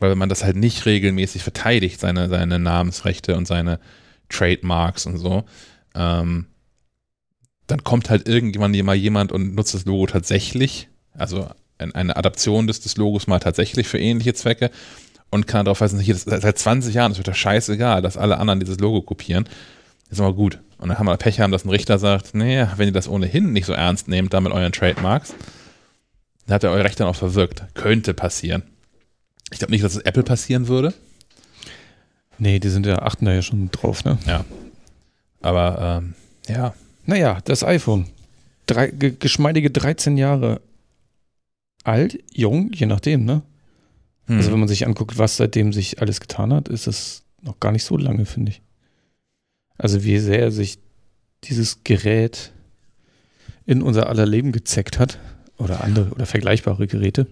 Weil 0.00 0.10
wenn 0.10 0.18
man 0.18 0.28
das 0.28 0.44
halt 0.44 0.56
nicht 0.56 0.86
regelmäßig 0.86 1.42
verteidigt, 1.42 2.00
seine, 2.00 2.28
seine 2.28 2.58
Namensrechte 2.58 3.36
und 3.36 3.46
seine 3.46 3.80
Trademarks 4.28 5.06
und 5.06 5.18
so, 5.18 5.44
ähm, 5.94 6.46
dann 7.66 7.84
kommt 7.84 8.08
halt 8.10 8.28
irgendwann 8.28 8.72
mal 8.84 8.94
jemand 8.96 9.32
und 9.32 9.54
nutzt 9.54 9.74
das 9.74 9.84
Logo 9.84 10.06
tatsächlich, 10.06 10.88
also 11.14 11.48
ein- 11.78 11.94
eine 11.94 12.16
Adaption 12.16 12.66
des, 12.66 12.80
des 12.80 12.96
Logos 12.96 13.26
mal 13.26 13.40
tatsächlich 13.40 13.86
für 13.88 13.98
ähnliche 13.98 14.34
Zwecke 14.34 14.70
und 15.30 15.46
kann 15.46 15.64
darauf 15.66 15.80
weisen, 15.80 16.00
hier, 16.00 16.14
das, 16.14 16.24
seit 16.24 16.58
20 16.58 16.94
Jahren, 16.94 17.12
es 17.12 17.18
wird 17.18 17.28
doch 17.28 17.34
scheißegal, 17.34 18.00
dass 18.02 18.16
alle 18.16 18.38
anderen 18.38 18.60
dieses 18.60 18.78
Logo 18.80 19.02
kopieren. 19.02 19.48
Ist 20.10 20.20
aber 20.20 20.32
gut. 20.32 20.60
Und 20.78 20.88
dann 20.88 20.98
haben 20.98 21.06
wir 21.06 21.16
Pech 21.18 21.40
haben, 21.40 21.52
dass 21.52 21.64
ein 21.66 21.70
Richter 21.70 21.98
sagt, 21.98 22.34
naja, 22.34 22.72
wenn 22.76 22.88
ihr 22.88 22.92
das 22.92 23.08
ohnehin 23.08 23.52
nicht 23.52 23.66
so 23.66 23.74
ernst 23.74 24.08
nehmt, 24.08 24.32
da 24.32 24.40
mit 24.40 24.52
euren 24.52 24.72
Trademarks, 24.72 25.34
dann 26.46 26.54
habt 26.54 26.64
ihr 26.64 26.70
eure 26.70 26.84
Rechte 26.84 27.00
dann 27.02 27.08
auch 27.08 27.16
verwirkt. 27.16 27.64
Könnte 27.74 28.14
passieren. 28.14 28.62
Ich 29.50 29.58
glaube 29.58 29.72
nicht, 29.72 29.84
dass 29.84 29.94
es 29.94 30.02
Apple 30.02 30.22
passieren 30.22 30.68
würde, 30.68 30.94
Nee, 32.38 32.60
die 32.60 32.68
sind 32.68 32.86
ja, 32.86 33.02
achten 33.02 33.24
da 33.24 33.32
ja 33.32 33.42
schon 33.42 33.70
drauf, 33.70 34.04
ne? 34.04 34.16
aber 35.40 36.00
ähm, 36.02 36.14
ja, 36.46 36.74
Naja, 37.04 37.40
das 37.44 37.64
iPhone. 37.64 38.06
Drei, 38.66 38.88
ge 38.88 39.14
geschmeidige 39.18 39.70
13 39.70 40.16
Jahre 40.16 40.60
alt, 41.84 42.18
jung, 42.32 42.70
je 42.72 42.86
nachdem, 42.86 43.24
ne? 43.24 43.42
hm. 44.26 44.36
Also 44.36 44.52
wenn 44.52 44.60
man 44.60 44.68
sich 44.68 44.86
anguckt, 44.86 45.18
was 45.18 45.36
seitdem 45.36 45.72
sich 45.72 46.00
alles 46.00 46.20
getan 46.20 46.52
hat, 46.52 46.68
ist 46.68 46.86
es 46.86 47.24
noch 47.42 47.58
gar 47.60 47.72
nicht 47.72 47.84
so 47.84 47.96
lange, 47.96 48.24
finde 48.24 48.52
ich. 48.52 48.62
Also 49.76 50.04
wie 50.04 50.18
sehr 50.18 50.50
sich 50.50 50.78
dieses 51.44 51.82
Gerät 51.84 52.52
in 53.64 53.82
unser 53.82 54.08
aller 54.08 54.26
Leben 54.26 54.52
gezeckt 54.52 54.98
hat 54.98 55.18
oder 55.56 55.82
andere 55.82 56.10
oder 56.10 56.26
vergleichbare 56.26 56.86
Geräte. 56.86 57.26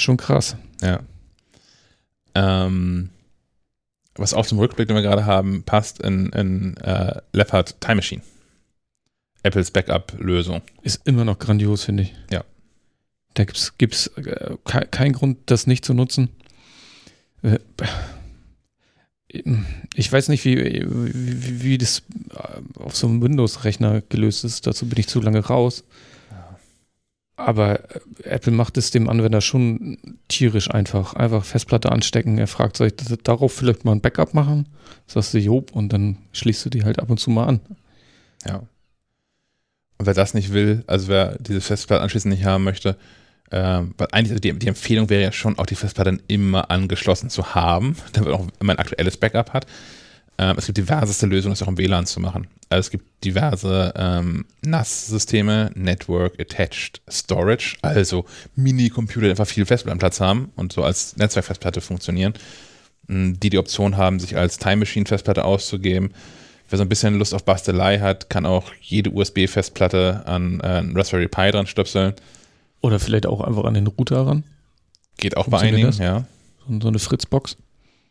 Schon 0.00 0.16
krass. 0.16 0.56
Ja. 0.80 1.00
Ähm, 2.34 3.10
was 4.14 4.32
auch 4.32 4.46
zum 4.46 4.58
Rückblick, 4.58 4.88
den 4.88 4.96
wir 4.96 5.02
gerade 5.02 5.26
haben, 5.26 5.62
passt 5.62 6.00
in, 6.00 6.30
in 6.30 6.76
äh, 6.78 7.20
Leopard 7.32 7.78
Time 7.82 7.96
Machine. 7.96 8.22
Apples 9.42 9.70
Backup-Lösung. 9.70 10.62
Ist 10.82 11.06
immer 11.06 11.26
noch 11.26 11.38
grandios, 11.38 11.84
finde 11.84 12.04
ich. 12.04 12.14
Ja. 12.30 12.44
Da 13.34 13.44
gibt 13.44 13.58
es 13.58 13.76
gibt's, 13.76 14.06
äh, 14.16 14.56
ke 14.64 14.86
keinen 14.90 15.12
Grund, 15.12 15.38
das 15.46 15.66
nicht 15.66 15.84
zu 15.84 15.92
nutzen. 15.92 16.30
Äh, 17.42 17.58
Ich 19.94 20.10
weiß 20.10 20.28
nicht, 20.28 20.44
wie, 20.46 20.56
wie, 20.56 21.62
wie 21.62 21.78
das 21.78 22.02
äh, 22.30 22.80
auf 22.80 22.96
so 22.96 23.06
einem 23.06 23.22
Windows-Rechner 23.22 24.00
gelöst 24.08 24.44
ist. 24.44 24.66
Dazu 24.66 24.88
bin 24.88 24.98
ich 24.98 25.08
zu 25.08 25.20
lange 25.20 25.40
raus. 25.40 25.84
Aber 27.46 27.80
äh, 27.94 28.00
Apple 28.24 28.52
macht 28.52 28.76
es 28.76 28.90
dem 28.90 29.08
Anwender 29.08 29.40
schon 29.40 29.98
tierisch 30.28 30.70
einfach. 30.70 31.14
Einfach 31.14 31.44
Festplatte 31.44 31.90
anstecken. 31.90 32.38
Er 32.38 32.46
fragt, 32.46 32.76
soll 32.76 32.88
ich 32.88 32.94
darauf 33.22 33.52
vielleicht 33.52 33.84
mal 33.84 33.92
ein 33.92 34.00
Backup 34.00 34.34
machen? 34.34 34.68
Sagst 35.06 35.34
du, 35.34 35.38
Job, 35.38 35.72
und 35.72 35.92
dann 35.92 36.18
schließt 36.32 36.64
du 36.64 36.70
die 36.70 36.84
halt 36.84 36.98
ab 36.98 37.10
und 37.10 37.18
zu 37.18 37.30
mal 37.30 37.46
an. 37.46 37.60
Ja. 38.46 38.62
Und 39.98 40.06
wer 40.06 40.14
das 40.14 40.34
nicht 40.34 40.52
will, 40.52 40.84
also 40.86 41.08
wer 41.08 41.36
diese 41.38 41.60
Festplatte 41.60 42.02
anschließend 42.02 42.32
nicht 42.32 42.44
haben 42.44 42.64
möchte, 42.64 42.96
ähm, 43.50 43.94
weil 43.98 44.08
eigentlich 44.12 44.30
also 44.30 44.40
die, 44.40 44.58
die 44.58 44.68
Empfehlung 44.68 45.10
wäre 45.10 45.22
ja 45.22 45.32
schon, 45.32 45.58
auch 45.58 45.66
die 45.66 45.74
Festplatte 45.74 46.12
dann 46.12 46.22
immer 46.28 46.70
angeschlossen 46.70 47.30
zu 47.30 47.54
haben, 47.54 47.96
damit 48.12 48.30
man 48.30 48.40
auch 48.40 48.46
immer 48.60 48.72
ein 48.72 48.78
aktuelles 48.78 49.16
Backup 49.16 49.52
hat. 49.52 49.66
Ähm, 50.40 50.56
es 50.56 50.64
gibt 50.64 50.78
diverseste 50.78 51.26
Lösungen, 51.26 51.52
das 51.52 51.62
auch 51.62 51.68
im 51.68 51.76
WLAN 51.76 52.06
zu 52.06 52.18
machen. 52.18 52.46
Also 52.70 52.80
es 52.80 52.90
gibt 52.90 53.24
diverse 53.24 53.92
ähm, 53.94 54.46
NAS-Systeme, 54.62 55.70
Network 55.74 56.40
Attached 56.40 57.02
Storage, 57.10 57.76
also 57.82 58.24
Minicomputer, 58.56 59.26
die 59.26 59.30
einfach 59.30 59.46
viel 59.46 59.66
Festplattenplatz 59.66 60.18
haben 60.20 60.50
und 60.56 60.72
so 60.72 60.82
als 60.82 61.14
Netzwerkfestplatte 61.18 61.82
funktionieren, 61.82 62.32
die 63.06 63.50
die 63.50 63.58
Option 63.58 63.98
haben, 63.98 64.18
sich 64.18 64.34
als 64.34 64.56
Time 64.56 64.76
Machine 64.76 65.04
Festplatte 65.04 65.44
auszugeben. 65.44 66.14
Wer 66.70 66.78
so 66.78 66.84
ein 66.84 66.88
bisschen 66.88 67.18
Lust 67.18 67.34
auf 67.34 67.44
Bastelei 67.44 67.98
hat, 67.98 68.30
kann 68.30 68.46
auch 68.46 68.72
jede 68.80 69.10
USB-Festplatte 69.10 70.22
an 70.24 70.60
äh, 70.60 70.82
Raspberry 70.94 71.28
Pi 71.28 71.50
dran 71.50 71.66
stöpseln. 71.66 72.14
Oder 72.80 72.98
vielleicht 72.98 73.26
auch 73.26 73.42
einfach 73.42 73.64
an 73.64 73.74
den 73.74 73.88
Router 73.88 74.26
ran. 74.26 74.44
Geht 75.18 75.36
auch 75.36 75.48
bei 75.48 75.58
einigen, 75.58 75.88
das? 75.88 75.98
ja. 75.98 76.24
So 76.66 76.88
eine 76.88 76.98
Fritzbox. 76.98 77.58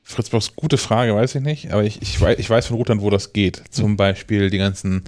Fritzbox, 0.10 0.56
gute 0.56 0.80
Frage, 0.80 1.14
weiß 1.14 1.36
ich 1.36 1.42
nicht, 1.42 1.72
aber 1.72 1.84
ich, 1.84 2.02
ich, 2.02 2.20
weiß, 2.20 2.40
ich 2.40 2.50
weiß 2.50 2.66
von 2.66 2.78
Routern, 2.78 3.02
wo 3.02 3.12
das 3.12 3.32
geht. 3.32 3.62
Zum 3.70 3.96
Beispiel 3.96 4.50
die 4.50 4.58
ganzen 4.58 5.04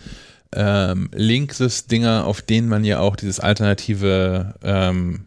ähm, 0.54 1.10
Linksys-Dinger, 1.12 2.28
auf 2.28 2.44
denen 2.44 2.70
man 2.70 2.84
ja 2.84 3.00
auch 3.00 3.16
dieses 3.16 3.40
alternative 3.40 4.54
ähm, 4.64 5.26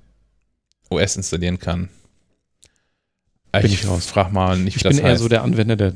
OS 0.91 1.17
installieren 1.17 1.59
kann. 1.59 1.89
Äh, 3.51 3.63
Bin 3.63 3.73
ich 3.73 3.85
raus. 3.89 4.07
frag 4.07 4.33
mal 4.33 4.57
nicht, 4.57 4.77
Ich 4.77 4.85
bin 4.85 4.97
eher 4.97 5.11
heißt. 5.11 5.23
so 5.23 5.29
der 5.29 5.43
Anwender, 5.43 5.75
der 5.75 5.93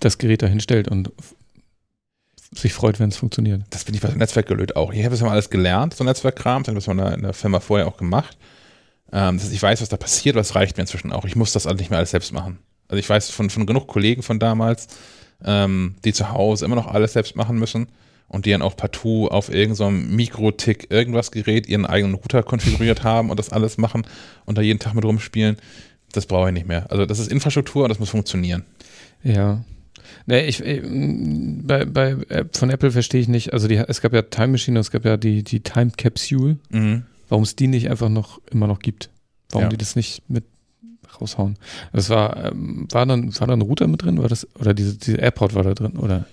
das 0.00 0.18
Gerät 0.18 0.42
da 0.42 0.48
hinstellt 0.48 0.88
und 0.88 1.12
sich 2.52 2.72
freut, 2.72 2.98
wenn 2.98 3.10
es 3.10 3.16
funktioniert. 3.16 3.62
das 3.70 3.84
bin 3.84 3.94
ich 3.94 4.00
bei 4.00 4.08
Netzwerkgelöt 4.08 4.74
auch. 4.74 4.92
Ich 4.92 5.04
habe 5.04 5.10
das 5.10 5.20
mal 5.20 5.30
alles 5.30 5.50
gelernt, 5.50 5.94
so 5.94 6.02
Netzwerkkram, 6.02 6.64
das 6.64 6.88
haben 6.88 6.96
wir 6.96 7.14
in 7.14 7.22
der 7.22 7.32
Firma 7.32 7.60
vorher 7.60 7.86
auch 7.86 7.96
gemacht. 7.96 8.36
Ähm, 9.12 9.36
das 9.36 9.44
heißt, 9.44 9.54
ich 9.54 9.62
weiß, 9.62 9.80
was 9.82 9.88
da 9.88 9.96
passiert, 9.96 10.34
was 10.34 10.56
reicht 10.56 10.76
mir 10.76 10.82
inzwischen 10.82 11.12
auch. 11.12 11.26
Ich 11.26 11.36
muss 11.36 11.52
das 11.52 11.68
alles 11.68 11.78
nicht 11.78 11.90
mehr 11.90 11.98
alles 11.98 12.10
selbst 12.10 12.32
machen. 12.32 12.58
Also 12.90 12.98
ich 12.98 13.08
weiß 13.08 13.30
von, 13.30 13.50
von 13.50 13.66
genug 13.66 13.86
Kollegen 13.86 14.22
von 14.22 14.38
damals, 14.38 14.88
ähm, 15.44 15.94
die 16.04 16.12
zu 16.12 16.30
Hause 16.32 16.64
immer 16.64 16.74
noch 16.76 16.88
alles 16.88 17.12
selbst 17.12 17.36
machen 17.36 17.58
müssen 17.58 17.86
und 18.28 18.46
die 18.46 18.50
dann 18.50 18.62
auch 18.62 18.76
partout 18.76 19.28
auf 19.28 19.48
irgendeinem 19.48 19.74
so 19.76 19.90
Mikrotick 19.90 20.88
irgendwas 20.90 21.30
Gerät 21.30 21.68
ihren 21.68 21.86
eigenen 21.86 22.14
Router 22.14 22.42
konfiguriert 22.42 23.02
haben 23.04 23.30
und 23.30 23.38
das 23.38 23.50
alles 23.50 23.78
machen 23.78 24.06
und 24.44 24.58
da 24.58 24.62
jeden 24.62 24.78
Tag 24.80 24.94
mit 24.94 25.04
rumspielen. 25.04 25.56
Das 26.12 26.26
brauche 26.26 26.48
ich 26.48 26.54
nicht 26.54 26.66
mehr. 26.66 26.90
Also 26.90 27.06
das 27.06 27.18
ist 27.20 27.30
Infrastruktur 27.30 27.84
und 27.84 27.88
das 27.90 28.00
muss 28.00 28.10
funktionieren. 28.10 28.64
Ja. 29.22 29.64
Nee, 30.26 30.46
ich, 30.46 30.64
äh, 30.64 30.82
bei, 30.84 31.84
bei 31.84 32.16
von 32.52 32.70
Apple 32.70 32.90
verstehe 32.90 33.20
ich 33.20 33.28
nicht, 33.28 33.52
also 33.52 33.68
die, 33.68 33.76
es 33.76 34.00
gab 34.00 34.12
ja 34.12 34.22
Time 34.22 34.48
Machine, 34.48 34.78
es 34.80 34.90
gab 34.90 35.04
ja 35.04 35.16
die, 35.16 35.44
die 35.44 35.60
Time 35.60 35.92
Capsule, 35.96 36.58
Mhm. 36.70 37.04
warum 37.28 37.44
es 37.44 37.54
die 37.54 37.68
nicht 37.68 37.88
einfach 37.88 38.08
noch 38.08 38.40
immer 38.50 38.66
noch 38.66 38.80
gibt. 38.80 39.10
Warum 39.50 39.64
Ja. 39.64 39.68
die 39.68 39.76
das 39.76 39.94
nicht 39.96 40.22
mit 40.28 40.44
raushauen. 41.20 41.56
Das 41.92 42.08
war, 42.10 42.52
ähm, 42.52 42.86
war 42.90 43.06
dann, 43.06 43.38
war 43.38 43.46
da 43.46 43.52
ein 43.54 43.60
Router 43.62 43.86
mit 43.88 44.02
drin? 44.02 44.18
War 44.20 44.28
das, 44.28 44.46
oder 44.58 44.74
diese, 44.74 44.96
diese 44.96 45.18
AirPod 45.18 45.54
war 45.54 45.62
da 45.62 45.74
drin? 45.74 45.96
Oder 45.96 46.26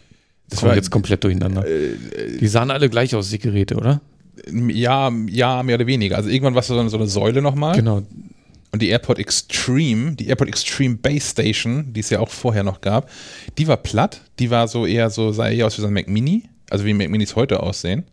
Das 0.49 0.59
Komm 0.59 0.69
war 0.69 0.75
jetzt 0.75 0.91
komplett 0.91 1.23
durcheinander. 1.23 1.65
Äh, 1.67 2.37
Die 2.39 2.47
sahen 2.47 2.71
alle 2.71 2.89
gleich 2.89 3.15
aus, 3.15 3.29
die 3.29 3.39
Geräte, 3.39 3.75
oder? 3.75 4.01
ja, 4.69 5.11
ja, 5.29 5.63
mehr 5.63 5.75
oder 5.75 5.87
weniger. 5.87 6.15
Also 6.17 6.29
irgendwann 6.29 6.53
war 6.53 6.61
es 6.61 6.67
so 6.67 6.77
eine, 6.79 6.89
so 6.89 6.97
eine 6.97 7.07
Säule 7.07 7.41
nochmal. 7.41 7.75
Genau. 7.75 8.03
Und 8.71 8.81
die 8.81 8.89
AirPod 8.89 9.17
Extreme, 9.17 10.11
die 10.15 10.27
AirPod 10.27 10.47
Extreme 10.47 10.95
Base 10.97 11.31
Station, 11.31 11.93
die 11.93 12.01
es 12.01 12.09
ja 12.09 12.19
auch 12.19 12.29
vorher 12.29 12.63
noch 12.63 12.81
gab, 12.81 13.09
die 13.57 13.67
war 13.67 13.77
platt. 13.77 14.21
Die 14.39 14.49
war 14.51 14.67
so 14.67 14.85
eher 14.85 15.09
so, 15.09 15.31
sah 15.31 15.49
eher 15.49 15.65
aus 15.65 15.77
wie 15.77 15.81
so 15.81 15.87
ein 15.87 15.93
Mac 15.93 16.07
Mini, 16.07 16.43
also 16.69 16.85
wie 16.85 16.93
Mac 16.93 17.09
Minis 17.09 17.35
heute 17.35 17.61
aussehen. 17.63 18.03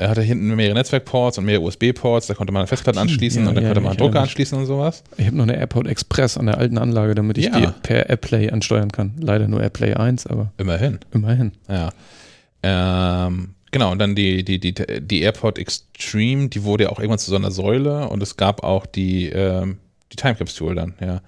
Er 0.00 0.08
hatte 0.08 0.22
hinten 0.22 0.56
mehrere 0.56 0.72
Netzwerkports 0.72 1.36
und 1.36 1.44
mehrere 1.44 1.62
USB-Ports, 1.64 2.26
da 2.26 2.32
konnte 2.32 2.54
man 2.54 2.60
eine 2.60 2.66
Festplatte 2.68 2.98
Ach, 2.98 3.04
die, 3.04 3.10
anschließen 3.12 3.42
ja, 3.42 3.48
und 3.50 3.54
dann 3.54 3.64
ja, 3.64 3.68
konnte 3.68 3.82
man 3.82 3.90
einen 3.90 3.98
Drucker 3.98 4.22
anschließen 4.22 4.56
und 4.56 4.64
sowas. 4.64 5.04
Ich 5.18 5.26
habe 5.26 5.36
noch 5.36 5.42
eine 5.42 5.58
AirPod 5.58 5.86
Express 5.86 6.38
an 6.38 6.46
der 6.46 6.56
alten 6.56 6.78
Anlage, 6.78 7.14
damit 7.14 7.36
ich 7.36 7.44
Ja. 7.44 7.60
die 7.60 7.66
per 7.82 8.08
AirPlay 8.08 8.48
ansteuern 8.50 8.90
kann. 8.90 9.12
Leider 9.20 9.46
nur 9.46 9.60
AirPlay 9.60 9.92
1, 9.92 10.26
aber 10.26 10.52
Immerhin. 10.56 11.00
immerhin. 11.12 11.52
Ja. 11.68 11.90
Ähm, 12.62 13.50
genau, 13.72 13.92
und 13.92 13.98
dann 13.98 14.14
die, 14.14 14.42
die, 14.42 14.58
die, 14.58 14.72
die 14.72 15.20
AirPod 15.20 15.58
Extreme, 15.58 16.48
die 16.48 16.64
wurde 16.64 16.84
ja 16.84 16.90
auch 16.90 16.98
irgendwann 16.98 17.18
zu 17.18 17.28
so 17.30 17.36
einer 17.36 17.50
Säule 17.50 18.08
und 18.08 18.22
es 18.22 18.38
gab 18.38 18.62
auch 18.64 18.86
die, 18.86 19.26
ähm, 19.28 19.80
die 20.12 20.16
Time 20.16 20.34
Capsule 20.34 20.74
dann, 20.76 20.94
ja. 20.98 21.20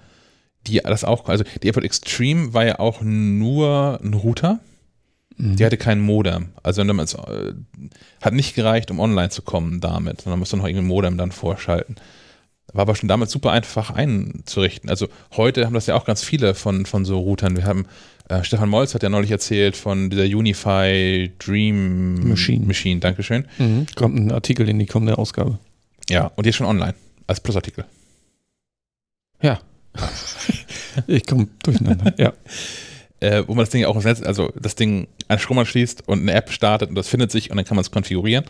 Die 0.66 0.78
das 0.78 1.04
auch, 1.04 1.28
also 1.28 1.44
die 1.62 1.66
AirPod 1.66 1.84
Extreme 1.84 2.54
war 2.54 2.64
ja 2.64 2.78
auch 2.78 3.02
nur 3.02 4.00
ein 4.02 4.14
Router 4.14 4.60
Mhm. 5.36 5.56
Die 5.56 5.64
hatte 5.64 5.76
keinen 5.76 6.00
Modem. 6.00 6.50
Also 6.62 6.82
es 6.82 7.14
äh, 7.14 7.52
hat 8.20 8.34
nicht 8.34 8.54
gereicht, 8.54 8.90
um 8.90 9.00
online 9.00 9.30
zu 9.30 9.42
kommen 9.42 9.80
damit, 9.80 10.22
sondern 10.22 10.38
musste 10.38 10.56
noch 10.56 10.66
irgendwie 10.66 10.84
ein 10.84 10.88
Modem 10.88 11.18
dann 11.18 11.32
vorschalten. 11.32 11.96
War 12.72 12.82
aber 12.82 12.94
schon 12.94 13.08
damals 13.08 13.30
super 13.30 13.50
einfach 13.50 13.90
einzurichten. 13.90 14.88
Also 14.88 15.08
heute 15.36 15.66
haben 15.66 15.74
das 15.74 15.86
ja 15.86 15.94
auch 15.94 16.04
ganz 16.04 16.22
viele 16.22 16.54
von, 16.54 16.86
von 16.86 17.04
so 17.04 17.18
Routern. 17.18 17.56
Wir 17.56 17.64
haben, 17.64 17.86
äh, 18.28 18.42
Stefan 18.44 18.68
Molz 18.68 18.94
hat 18.94 19.02
ja 19.02 19.08
neulich 19.08 19.30
erzählt 19.30 19.76
von 19.76 20.08
dieser 20.08 20.24
Unify 20.24 21.30
Dream 21.38 22.28
Machine. 22.28 22.64
Machine, 22.64 23.00
Dankeschön. 23.00 23.46
Mhm. 23.58 23.86
Kommt 23.94 24.16
ein 24.16 24.32
Artikel 24.32 24.68
in 24.68 24.78
die 24.78 24.86
kommende 24.86 25.18
Ausgabe. 25.18 25.58
Ja, 26.08 26.32
und 26.34 26.46
die 26.46 26.50
ist 26.50 26.56
schon 26.56 26.66
online, 26.66 26.94
als 27.26 27.40
Plusartikel. 27.40 27.84
Ja. 29.42 29.60
ich 31.06 31.26
komme 31.26 31.48
durcheinander, 31.62 32.14
ja. 32.18 32.32
Äh, 33.22 33.46
wo 33.46 33.54
man 33.54 33.62
das 33.62 33.70
Ding 33.70 33.84
auch 33.84 33.94
ins 33.94 34.04
Netz, 34.04 34.20
also 34.20 34.52
das 34.60 34.74
Ding 34.74 35.06
an 35.28 35.38
Strom 35.38 35.56
anschließt 35.56 36.08
und 36.08 36.22
eine 36.22 36.32
App 36.32 36.50
startet 36.50 36.88
und 36.88 36.96
das 36.96 37.06
findet 37.06 37.30
sich 37.30 37.52
und 37.52 37.56
dann 37.56 37.64
kann 37.64 37.76
man 37.76 37.82
es 37.82 37.92
konfigurieren. 37.92 38.44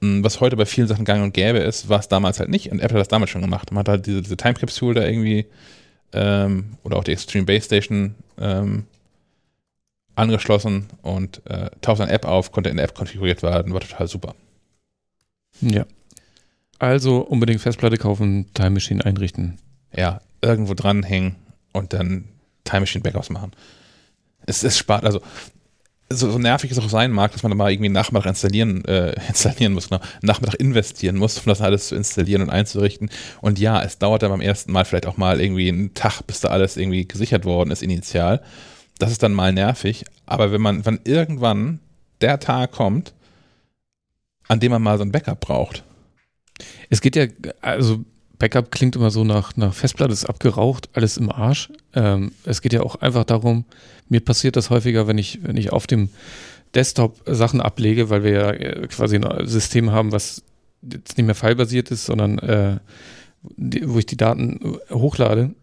Mm, 0.00 0.24
was 0.24 0.40
heute 0.40 0.56
bei 0.56 0.64
vielen 0.64 0.88
Sachen 0.88 1.04
gang 1.04 1.22
und 1.22 1.34
gäbe 1.34 1.58
ist, 1.58 1.90
war 1.90 2.00
es 2.00 2.08
damals 2.08 2.40
halt 2.40 2.48
nicht 2.48 2.72
und 2.72 2.80
Apple 2.80 2.94
hat 2.94 3.02
das 3.02 3.08
damals 3.08 3.30
schon 3.30 3.42
gemacht. 3.42 3.70
Man 3.70 3.80
hat 3.80 3.88
halt 3.90 4.06
diese, 4.06 4.22
diese 4.22 4.38
Time 4.38 4.54
Capsule 4.54 4.94
da 4.94 5.06
irgendwie 5.06 5.44
ähm, 6.14 6.78
oder 6.84 6.96
auch 6.96 7.04
die 7.04 7.12
Extreme 7.12 7.44
Base 7.44 7.66
Station 7.66 8.14
ähm, 8.40 8.84
angeschlossen 10.14 10.86
und 11.02 11.42
äh, 11.44 11.68
taucht 11.82 12.00
eine 12.00 12.10
App 12.10 12.24
auf, 12.24 12.50
konnte 12.50 12.70
in 12.70 12.76
der 12.76 12.86
App 12.86 12.94
konfiguriert 12.94 13.42
werden, 13.42 13.74
war 13.74 13.80
total 13.80 14.08
super. 14.08 14.34
Ja. 15.60 15.84
Also 16.78 17.18
unbedingt 17.18 17.60
Festplatte 17.60 17.98
kaufen, 17.98 18.46
Time 18.54 18.70
Machine 18.70 19.04
einrichten. 19.04 19.58
Ja, 19.94 20.22
irgendwo 20.40 20.72
dranhängen 20.72 21.36
und 21.74 21.92
dann 21.92 22.24
Time 22.64 22.80
Machine 22.80 23.02
Backups 23.02 23.28
machen. 23.28 23.52
Es, 24.48 24.62
es 24.64 24.78
spart, 24.78 25.04
also 25.04 25.20
so, 26.10 26.30
so 26.30 26.38
nervig 26.38 26.70
es 26.70 26.78
auch 26.78 26.88
sein 26.88 27.10
mag, 27.10 27.32
dass 27.32 27.42
man 27.42 27.50
da 27.50 27.56
mal 27.56 27.70
irgendwie 27.70 27.90
Nachmittag 27.90 28.30
installieren, 28.30 28.84
äh, 28.86 29.14
installieren 29.28 29.74
muss, 29.74 29.88
genau, 29.88 30.00
Nachmittag 30.22 30.54
investieren 30.54 31.16
muss, 31.16 31.38
um 31.38 31.44
das 31.46 31.60
alles 31.60 31.88
zu 31.88 31.96
installieren 31.96 32.42
und 32.42 32.50
einzurichten. 32.50 33.10
Und 33.40 33.58
ja, 33.58 33.82
es 33.82 33.98
dauert 33.98 34.22
dann 34.22 34.30
beim 34.30 34.40
ersten 34.40 34.72
Mal 34.72 34.84
vielleicht 34.84 35.06
auch 35.06 35.16
mal 35.16 35.40
irgendwie 35.40 35.68
einen 35.68 35.94
Tag, 35.94 36.22
bis 36.26 36.40
da 36.40 36.48
alles 36.48 36.76
irgendwie 36.76 37.06
gesichert 37.06 37.44
worden 37.44 37.70
ist, 37.70 37.82
initial. 37.82 38.42
Das 38.98 39.10
ist 39.10 39.22
dann 39.22 39.32
mal 39.34 39.52
nervig. 39.52 40.04
Aber 40.26 40.50
wenn 40.50 40.62
man, 40.62 40.86
wenn 40.86 41.00
irgendwann 41.04 41.80
der 42.20 42.40
Tag 42.40 42.72
kommt, 42.72 43.14
an 44.48 44.60
dem 44.60 44.72
man 44.72 44.82
mal 44.82 44.96
so 44.96 45.04
ein 45.04 45.12
Backup 45.12 45.40
braucht. 45.40 45.84
Es 46.88 47.00
geht 47.00 47.16
ja, 47.16 47.26
also 47.60 48.04
Backup 48.38 48.70
klingt 48.70 48.96
immer 48.96 49.10
so 49.10 49.24
nach, 49.24 49.56
nach 49.56 49.74
Festplatte 49.74 50.12
ist 50.12 50.24
abgeraucht, 50.24 50.88
alles 50.92 51.16
im 51.16 51.30
Arsch. 51.30 51.70
Ähm, 51.94 52.32
es 52.44 52.62
geht 52.62 52.72
ja 52.72 52.82
auch 52.82 52.96
einfach 52.96 53.24
darum, 53.24 53.64
mir 54.08 54.20
passiert 54.20 54.56
das 54.56 54.70
häufiger, 54.70 55.06
wenn 55.06 55.18
ich, 55.18 55.40
wenn 55.42 55.56
ich 55.56 55.72
auf 55.72 55.86
dem 55.86 56.08
Desktop 56.74 57.20
Sachen 57.26 57.60
ablege, 57.60 58.10
weil 58.10 58.22
wir 58.22 58.32
ja 58.32 58.50
äh, 58.50 58.86
quasi 58.86 59.16
ein 59.16 59.46
System 59.46 59.90
haben, 59.90 60.12
was 60.12 60.42
jetzt 60.82 61.16
nicht 61.16 61.26
mehr 61.26 61.34
fallbasiert 61.34 61.90
ist, 61.90 62.06
sondern 62.06 62.38
äh, 62.38 62.78
die, 63.56 63.88
wo 63.88 63.98
ich 63.98 64.06
die 64.06 64.16
Daten 64.16 64.78
hochlade, 64.90 65.54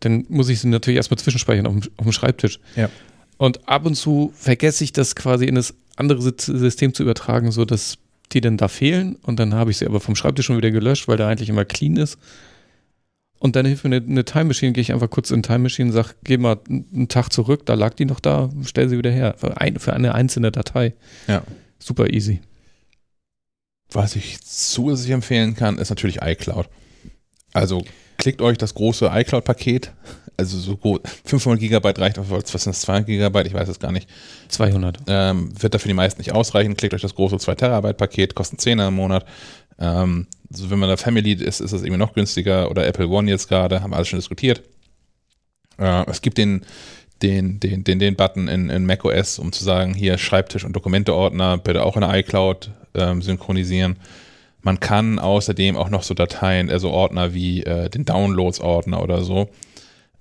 dann 0.00 0.24
muss 0.28 0.48
ich 0.48 0.60
sie 0.60 0.68
natürlich 0.68 0.96
erstmal 0.96 1.18
zwischenspeichern 1.18 1.66
auf 1.66 1.72
dem, 1.74 1.82
auf 1.96 2.04
dem 2.04 2.12
Schreibtisch. 2.12 2.60
Ja. 2.76 2.88
Und 3.36 3.68
ab 3.68 3.84
und 3.84 3.96
zu 3.96 4.32
vergesse 4.36 4.84
ich 4.84 4.92
das 4.92 5.14
quasi 5.16 5.44
in 5.46 5.56
das 5.56 5.74
andere 5.96 6.22
System 6.22 6.94
zu 6.94 7.02
übertragen, 7.02 7.52
sodass 7.52 7.98
die 8.34 8.40
dann 8.40 8.56
da 8.56 8.68
fehlen 8.68 9.16
und 9.22 9.38
dann 9.38 9.54
habe 9.54 9.70
ich 9.70 9.78
sie 9.78 9.86
aber 9.86 10.00
vom 10.00 10.16
Schreibtisch 10.16 10.46
schon 10.46 10.56
wieder 10.56 10.70
gelöscht, 10.70 11.08
weil 11.08 11.16
der 11.16 11.28
eigentlich 11.28 11.48
immer 11.48 11.64
clean 11.64 11.96
ist. 11.96 12.18
Und 13.38 13.56
dann 13.56 13.66
hilft 13.66 13.84
mir 13.84 13.96
eine, 13.96 14.06
eine 14.06 14.24
Time 14.24 14.44
Machine, 14.44 14.72
gehe 14.72 14.80
ich 14.80 14.92
einfach 14.92 15.10
kurz 15.10 15.30
in 15.30 15.42
Time 15.42 15.60
Machine 15.60 15.88
und 15.88 15.94
sage, 15.94 16.14
geh 16.24 16.38
mal 16.38 16.58
einen 16.68 17.08
Tag 17.08 17.30
zurück, 17.32 17.66
da 17.66 17.74
lag 17.74 17.94
die 17.94 18.06
noch 18.06 18.20
da, 18.20 18.50
stell 18.64 18.88
sie 18.88 18.96
wieder 18.96 19.10
her. 19.10 19.34
Für, 19.36 19.60
ein, 19.60 19.78
für 19.78 19.92
eine 19.92 20.14
einzelne 20.14 20.50
Datei. 20.50 20.94
Ja. 21.26 21.42
Super 21.78 22.10
easy. 22.10 22.40
Was 23.92 24.16
ich 24.16 24.40
zusätzlich 24.42 25.10
empfehlen 25.10 25.54
kann, 25.54 25.78
ist 25.78 25.90
natürlich 25.90 26.22
iCloud. 26.22 26.68
Also 27.52 27.84
klickt 28.16 28.40
euch 28.40 28.58
das 28.58 28.74
große 28.74 29.10
iCloud-Paket 29.12 29.92
also 30.36 30.58
so 30.58 30.76
gut, 30.76 31.02
500 31.24 31.60
Gigabyte 31.60 31.98
reicht 31.98 32.18
auf, 32.18 32.30
was 32.30 32.50
sind 32.50 32.74
das, 32.74 32.80
200 32.82 33.06
Gigabyte, 33.06 33.46
ich 33.46 33.54
weiß 33.54 33.68
es 33.68 33.78
gar 33.78 33.92
nicht. 33.92 34.08
200. 34.48 34.98
Ähm, 35.06 35.50
wird 35.60 35.74
dafür 35.74 35.88
die 35.88 35.94
meisten 35.94 36.20
nicht 36.20 36.32
ausreichen. 36.32 36.76
Klickt 36.76 36.94
euch 36.94 37.02
das 37.02 37.14
große 37.14 37.38
2 37.38 37.54
Terabyte 37.54 37.96
Paket, 37.96 38.34
kostet 38.34 38.60
10 38.60 38.78
im 38.80 38.94
Monat. 38.94 39.24
Ähm, 39.78 40.26
also 40.50 40.70
wenn 40.70 40.78
man 40.78 40.88
da 40.88 40.96
Family 40.96 41.32
ist, 41.32 41.60
ist 41.60 41.72
das 41.72 41.82
irgendwie 41.82 41.98
noch 41.98 42.14
günstiger 42.14 42.70
oder 42.70 42.86
Apple 42.86 43.08
One 43.08 43.30
jetzt 43.30 43.48
gerade, 43.48 43.82
haben 43.82 43.90
wir 43.90 43.96
alles 43.96 44.08
schon 44.08 44.18
diskutiert. 44.18 44.62
Äh, 45.78 46.08
es 46.08 46.20
gibt 46.20 46.38
den, 46.38 46.64
den, 47.22 47.60
den, 47.60 47.84
den, 47.84 47.98
den 47.98 48.16
Button 48.16 48.48
in, 48.48 48.70
in 48.70 48.86
macOS, 48.86 49.38
um 49.38 49.52
zu 49.52 49.64
sagen, 49.64 49.94
hier 49.94 50.18
Schreibtisch 50.18 50.64
und 50.64 50.74
Dokumenteordner 50.74 51.58
bitte 51.58 51.84
auch 51.84 51.96
in 51.96 52.02
der 52.02 52.14
iCloud 52.14 52.70
ähm, 52.94 53.22
synchronisieren. 53.22 53.96
Man 54.62 54.80
kann 54.80 55.18
außerdem 55.18 55.76
auch 55.76 55.90
noch 55.90 56.02
so 56.02 56.14
Dateien, 56.14 56.70
also 56.70 56.90
Ordner 56.90 57.34
wie 57.34 57.62
äh, 57.64 57.90
den 57.90 58.04
Downloads-Ordner 58.04 59.02
oder 59.02 59.22
so, 59.22 59.50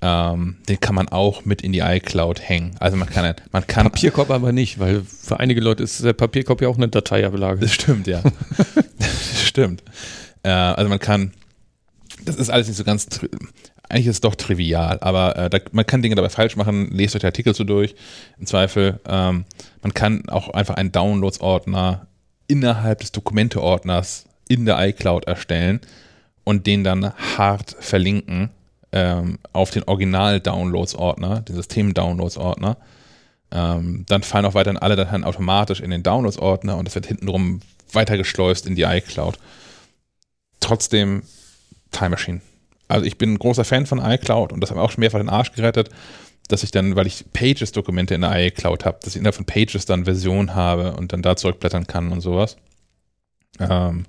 ähm, 0.05 0.57
den 0.67 0.81
kann 0.81 0.95
man 0.95 1.07
auch 1.07 1.45
mit 1.45 1.61
in 1.61 1.71
die 1.71 1.79
iCloud 1.79 2.41
hängen. 2.41 2.75
Also 2.81 2.97
man 2.97 3.09
kann, 3.09 3.33
man 3.53 3.65
kann 3.65 3.85
Papierkorb 3.85 4.31
aber 4.31 4.51
nicht, 4.51 4.77
weil 4.77 5.01
für 5.01 5.39
einige 5.39 5.61
Leute 5.61 5.81
ist 5.81 6.03
der 6.03 6.11
Papierkorb 6.11 6.61
ja 6.61 6.67
auch 6.67 6.75
eine 6.75 6.89
Dateiablage. 6.89 7.61
Das 7.61 7.73
stimmt, 7.73 8.07
ja. 8.07 8.21
das 8.99 9.41
stimmt. 9.41 9.81
Äh, 10.43 10.49
also 10.49 10.89
man 10.89 10.99
kann, 10.99 11.31
das 12.25 12.35
ist 12.35 12.49
alles 12.49 12.67
nicht 12.67 12.75
so 12.75 12.83
ganz, 12.83 13.07
eigentlich 13.87 14.07
ist 14.07 14.15
es 14.15 14.21
doch 14.21 14.35
trivial, 14.35 14.97
aber 14.99 15.37
äh, 15.37 15.49
da, 15.49 15.59
man 15.71 15.85
kann 15.85 16.01
Dinge 16.01 16.15
dabei 16.15 16.29
falsch 16.29 16.57
machen. 16.57 16.91
Lest 16.91 17.15
euch 17.15 17.21
den 17.21 17.27
Artikel 17.27 17.55
so 17.55 17.63
durch, 17.63 17.95
im 18.37 18.45
Zweifel. 18.45 18.99
Ähm, 19.07 19.45
man 19.81 19.93
kann 19.93 20.27
auch 20.27 20.49
einfach 20.49 20.75
einen 20.75 20.91
Downloads-Ordner 20.91 22.07
innerhalb 22.49 22.99
des 22.99 23.13
Dokumente-Ordners 23.13 24.25
in 24.49 24.65
der 24.65 24.85
iCloud 24.85 25.27
erstellen 25.27 25.79
und 26.43 26.67
den 26.67 26.83
dann 26.83 27.13
hart 27.37 27.77
verlinken 27.79 28.49
ähm, 28.93 29.39
auf 29.51 29.71
den 29.71 29.83
Original-Downloads-Ordner, 29.83 31.41
den 31.41 31.55
System-Downloads-Ordner. 31.55 32.77
Ähm, 33.51 34.05
dann 34.07 34.23
fallen 34.23 34.45
auch 34.45 34.53
weiterhin 34.53 34.77
alle 34.77 34.95
Dateien 34.95 35.23
automatisch 35.23 35.81
in 35.81 35.89
den 35.89 36.03
Downloads-Ordner 36.03 36.77
und 36.77 36.85
das 36.85 36.95
wird 36.95 37.07
hintenrum 37.07 37.61
weitergeschleust 37.91 38.67
in 38.67 38.75
die 38.75 38.83
iCloud. 38.83 39.37
Trotzdem 40.59 41.23
Time 41.91 42.11
Machine. 42.11 42.41
Also 42.87 43.05
ich 43.05 43.17
bin 43.17 43.33
ein 43.33 43.39
großer 43.39 43.65
Fan 43.65 43.87
von 43.87 43.99
iCloud 43.99 44.53
und 44.53 44.61
das 44.61 44.69
hat 44.69 44.77
mir 44.77 44.83
auch 44.83 44.91
schon 44.91 45.01
mehrfach 45.01 45.19
den 45.19 45.29
Arsch 45.29 45.51
gerettet, 45.53 45.89
dass 46.47 46.61
ich 46.61 46.71
dann, 46.71 46.95
weil 46.95 47.07
ich 47.07 47.25
Pages-Dokumente 47.33 48.13
in 48.13 48.21
der 48.21 48.47
iCloud 48.47 48.85
habe, 48.85 48.99
dass 49.01 49.15
ich 49.15 49.19
innerhalb 49.19 49.35
von 49.35 49.45
Pages 49.45 49.85
dann 49.85 50.05
Version 50.05 50.53
habe 50.53 50.93
und 50.93 51.13
dann 51.13 51.23
da 51.23 51.35
zurückblättern 51.35 51.87
kann 51.87 52.11
und 52.11 52.21
sowas. 52.21 52.57
Ähm, 53.59 54.05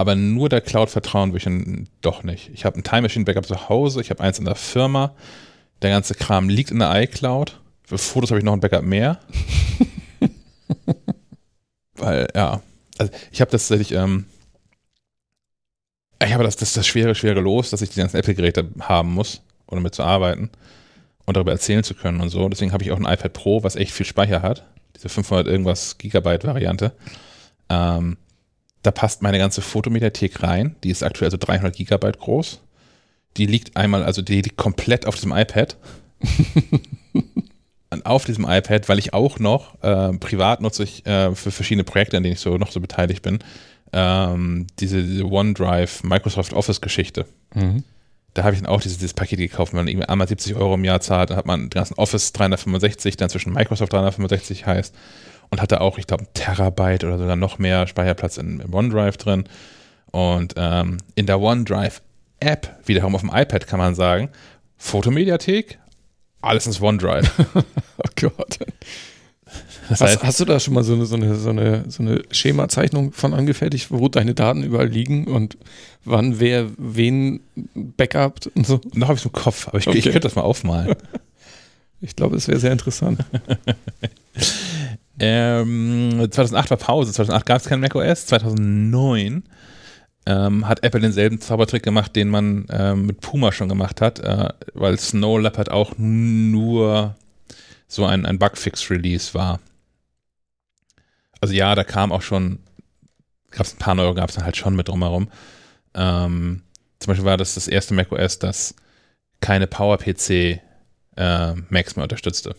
aber 0.00 0.14
nur 0.14 0.48
der 0.48 0.62
Cloud 0.62 0.88
vertrauen 0.88 1.34
würde 1.34 1.46
ich 1.46 1.88
doch 2.00 2.22
nicht. 2.22 2.50
Ich 2.54 2.64
habe 2.64 2.78
ein 2.78 2.82
Time 2.82 3.02
Machine 3.02 3.26
Backup 3.26 3.44
zu 3.44 3.68
Hause, 3.68 4.00
ich 4.00 4.08
habe 4.08 4.22
eins 4.22 4.38
in 4.38 4.46
der 4.46 4.54
Firma. 4.54 5.14
Der 5.82 5.90
ganze 5.90 6.14
Kram 6.14 6.48
liegt 6.48 6.70
in 6.70 6.78
der 6.78 7.02
iCloud. 7.02 7.60
Für 7.82 7.98
Fotos 7.98 8.30
habe 8.30 8.38
ich 8.38 8.44
noch 8.44 8.54
ein 8.54 8.60
Backup 8.60 8.82
mehr. 8.82 9.20
Weil, 11.96 12.28
ja, 12.34 12.62
also 12.96 13.12
ich 13.30 13.42
habe 13.42 13.50
das 13.50 13.68
tatsächlich, 13.68 13.92
ähm, 13.92 14.24
ich 16.24 16.32
habe 16.32 16.44
das, 16.44 16.56
das, 16.56 16.72
das 16.72 16.86
schwere, 16.86 17.14
schwere 17.14 17.40
Los, 17.40 17.68
dass 17.68 17.82
ich 17.82 17.90
die 17.90 18.00
ganzen 18.00 18.16
Apple-Geräte 18.16 18.70
haben 18.80 19.12
muss, 19.12 19.42
um 19.66 19.76
damit 19.76 19.94
zu 19.94 20.02
arbeiten 20.02 20.48
und 21.26 21.36
darüber 21.36 21.52
erzählen 21.52 21.84
zu 21.84 21.92
können 21.92 22.22
und 22.22 22.30
so. 22.30 22.48
Deswegen 22.48 22.72
habe 22.72 22.82
ich 22.82 22.90
auch 22.90 22.98
ein 22.98 23.04
iPad 23.04 23.34
Pro, 23.34 23.62
was 23.64 23.76
echt 23.76 23.92
viel 23.92 24.06
Speicher 24.06 24.40
hat. 24.40 24.64
Diese 24.96 25.10
500 25.10 25.46
irgendwas 25.46 25.98
Gigabyte 25.98 26.44
Variante. 26.44 26.94
Ähm, 27.68 28.16
da 28.82 28.90
passt 28.90 29.22
meine 29.22 29.38
ganze 29.38 29.60
Fotomediathek 29.60 30.42
rein. 30.42 30.76
Die 30.84 30.90
ist 30.90 31.02
aktuell 31.02 31.30
so 31.30 31.36
300 31.36 31.74
Gigabyte 31.74 32.18
groß. 32.18 32.60
Die 33.36 33.46
liegt 33.46 33.76
einmal, 33.76 34.02
also 34.02 34.22
die 34.22 34.40
liegt 34.40 34.56
komplett 34.56 35.06
auf 35.06 35.14
diesem 35.14 35.32
iPad. 35.32 35.76
Auf 38.04 38.24
diesem 38.24 38.44
iPad, 38.44 38.88
weil 38.88 39.00
ich 39.00 39.14
auch 39.14 39.40
noch 39.40 39.82
äh, 39.82 40.12
privat 40.18 40.60
nutze 40.60 40.84
ich 40.84 41.04
äh, 41.06 41.34
für 41.34 41.50
verschiedene 41.50 41.82
Projekte, 41.82 42.16
an 42.16 42.22
denen 42.22 42.34
ich 42.34 42.40
so 42.40 42.56
noch 42.56 42.70
so 42.70 42.80
beteiligt 42.80 43.22
bin, 43.22 43.40
ähm, 43.92 44.68
diese, 44.78 45.02
diese, 45.02 45.24
OneDrive 45.24 46.04
Microsoft 46.04 46.52
Office 46.52 46.80
Geschichte. 46.80 47.26
Mhm. 47.52 47.82
Da 48.34 48.44
habe 48.44 48.54
ich 48.54 48.60
dann 48.60 48.70
auch 48.70 48.80
dieses, 48.80 48.98
dieses, 48.98 49.12
Paket 49.12 49.40
gekauft. 49.40 49.72
Wenn 49.72 49.78
man 49.78 49.88
irgendwie 49.88 50.08
einmal 50.08 50.28
70 50.28 50.54
Euro 50.54 50.74
im 50.74 50.84
Jahr 50.84 51.00
zahlt, 51.00 51.30
dann 51.30 51.36
hat 51.36 51.46
man 51.46 51.62
den 51.62 51.70
ganzen 51.70 51.94
Office 51.94 52.32
365, 52.32 53.16
der 53.16 53.24
inzwischen 53.24 53.52
Microsoft 53.52 53.92
365 53.92 54.66
heißt 54.66 54.94
und 55.50 55.60
hatte 55.60 55.80
auch, 55.80 55.98
ich 55.98 56.06
glaube, 56.06 56.24
ein 56.24 56.34
Terabyte 56.34 57.04
oder 57.04 57.18
sogar 57.18 57.36
noch 57.36 57.58
mehr 57.58 57.86
Speicherplatz 57.86 58.36
in, 58.36 58.60
in 58.60 58.72
OneDrive 58.72 59.16
drin. 59.16 59.44
Und 60.12 60.54
ähm, 60.56 60.98
in 61.14 61.26
der 61.26 61.40
OneDrive-App, 61.40 62.76
wiederum 62.86 63.14
auf 63.14 63.20
dem 63.20 63.30
iPad 63.30 63.66
kann 63.66 63.78
man 63.78 63.94
sagen, 63.94 64.30
Fotomediathek, 64.76 65.78
alles 66.40 66.66
ins 66.66 66.80
OneDrive. 66.80 67.30
oh 67.54 68.08
Gott. 68.16 68.58
Das 69.88 70.00
heißt, 70.00 70.18
hast, 70.18 70.24
hast, 70.24 70.40
du 70.40 70.44
da 70.44 70.60
schon 70.60 70.74
mal 70.74 70.84
so 70.84 70.94
eine, 70.94 71.04
so, 71.04 71.16
eine, 71.16 71.34
so, 71.34 71.50
eine, 71.50 71.84
so 71.88 72.02
eine 72.02 72.22
Schemazeichnung 72.30 73.12
von 73.12 73.34
angefertigt, 73.34 73.90
wo 73.90 74.08
deine 74.08 74.34
Daten 74.34 74.62
überall 74.62 74.86
liegen 74.86 75.26
und 75.26 75.58
wann 76.04 76.38
wer 76.38 76.66
wen 76.78 77.40
backupt 77.74 78.46
und 78.54 78.66
so? 78.66 78.80
Noch 78.94 79.08
habe 79.08 79.18
ich 79.18 79.24
im 79.24 79.32
Kopf, 79.32 79.66
aber 79.66 79.78
ich, 79.78 79.88
okay. 79.88 79.98
ich 79.98 80.04
könnte 80.04 80.20
das 80.20 80.36
mal 80.36 80.42
aufmalen. 80.42 80.94
ich 82.00 82.14
glaube, 82.14 82.36
es 82.36 82.46
wäre 82.46 82.60
sehr 82.60 82.72
interessant. 82.72 83.24
Ähm, 85.20 86.28
2008 86.30 86.70
war 86.70 86.76
Pause, 86.78 87.12
2008 87.12 87.46
gab 87.46 87.60
es 87.60 87.68
kein 87.68 87.80
macOS, 87.80 88.26
2009 88.26 89.44
ähm, 90.26 90.68
hat 90.68 90.82
Apple 90.82 91.00
denselben 91.00 91.40
Zaubertrick 91.40 91.82
gemacht, 91.82 92.14
den 92.16 92.28
man 92.28 92.66
ähm, 92.70 93.06
mit 93.06 93.20
Puma 93.20 93.52
schon 93.52 93.68
gemacht 93.68 94.00
hat, 94.00 94.18
äh, 94.20 94.48
weil 94.74 94.98
Snow 94.98 95.40
Leopard 95.40 95.70
auch 95.70 95.94
nur 95.96 97.16
so 97.86 98.04
ein, 98.06 98.26
ein 98.26 98.38
Bugfix-Release 98.38 99.34
war. 99.34 99.60
Also 101.40 101.54
ja, 101.54 101.74
da 101.74 101.84
kam 101.84 102.12
auch 102.12 102.22
schon, 102.22 102.60
gab 103.50 103.66
es 103.66 103.74
ein 103.74 103.78
paar 103.78 103.94
neue, 103.94 104.14
gab 104.14 104.28
es 104.28 104.36
dann 104.36 104.44
halt 104.44 104.56
schon 104.56 104.76
mit 104.76 104.88
drumherum. 104.88 105.30
Ähm, 105.94 106.62
zum 106.98 107.10
Beispiel 107.10 107.26
war 107.26 107.36
das 107.36 107.54
das 107.54 107.66
erste 107.66 107.94
macOS, 107.94 108.38
das 108.38 108.74
keine 109.40 109.66
PowerPC 109.66 110.60
äh, 111.16 111.54
Macs 111.70 111.96
mehr 111.96 112.04
unterstützte. 112.04 112.54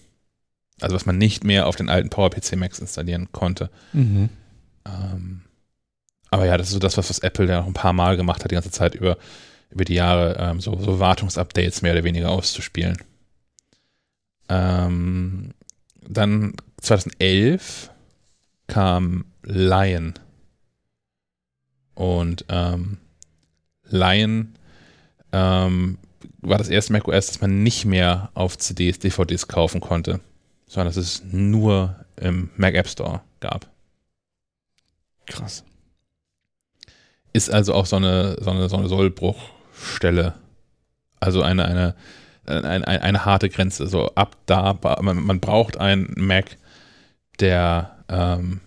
Also 0.83 0.95
was 0.95 1.05
man 1.05 1.17
nicht 1.17 1.43
mehr 1.43 1.67
auf 1.67 1.75
den 1.75 1.89
alten 1.89 2.09
PowerPC 2.09 2.55
Macs 2.55 2.79
installieren 2.79 3.29
konnte. 3.31 3.69
Mhm. 3.93 4.29
Ähm, 4.85 5.41
aber 6.29 6.45
ja, 6.45 6.57
das 6.57 6.67
ist 6.67 6.73
so 6.73 6.79
das, 6.79 6.97
was, 6.97 7.09
was 7.09 7.19
Apple 7.19 7.47
ja 7.47 7.59
noch 7.59 7.67
ein 7.67 7.73
paar 7.73 7.93
Mal 7.93 8.17
gemacht 8.17 8.43
hat, 8.43 8.51
die 8.51 8.55
ganze 8.55 8.71
Zeit 8.71 8.95
über, 8.95 9.17
über 9.69 9.83
die 9.83 9.95
Jahre, 9.95 10.37
ähm, 10.39 10.61
so, 10.61 10.79
so 10.79 10.99
Wartungsupdates 10.99 11.81
mehr 11.81 11.93
oder 11.93 12.03
weniger 12.03 12.29
auszuspielen. 12.29 12.97
Ähm, 14.49 15.53
dann 16.07 16.55
2011 16.81 17.91
kam 18.67 19.25
Lion. 19.43 20.13
Und 21.93 22.45
ähm, 22.49 22.97
Lion 23.83 24.55
ähm, 25.31 25.97
war 26.41 26.57
das 26.57 26.69
erste 26.69 26.93
macOS, 26.93 27.27
das 27.27 27.41
man 27.41 27.63
nicht 27.63 27.85
mehr 27.85 28.31
auf 28.33 28.57
CDs, 28.57 28.99
DVDs 28.99 29.47
kaufen 29.47 29.81
konnte, 29.81 30.19
sondern 30.71 30.87
dass 30.87 30.95
es 30.95 31.21
nur 31.25 31.97
im 32.15 32.49
Mac 32.55 32.75
App 32.75 32.87
Store 32.87 33.19
gab. 33.41 33.69
Krass. 35.25 35.65
Ist 37.33 37.51
also 37.51 37.73
auch 37.73 37.85
so 37.85 37.97
eine, 37.97 38.37
so 38.39 38.51
eine, 38.51 38.69
so 38.69 38.77
eine 38.77 38.87
Sollbruchstelle. 38.87 40.33
Also 41.19 41.41
eine, 41.41 41.65
eine, 41.65 41.95
eine, 42.45 42.87
eine, 42.87 43.25
harte 43.25 43.49
Grenze. 43.49 43.87
So 43.87 44.15
ab 44.15 44.37
da, 44.45 44.79
man, 45.01 45.21
man 45.21 45.41
braucht 45.41 45.75
einen 45.75 46.13
Mac, 46.15 46.55
der, 47.41 47.97
ähm, 48.07 48.61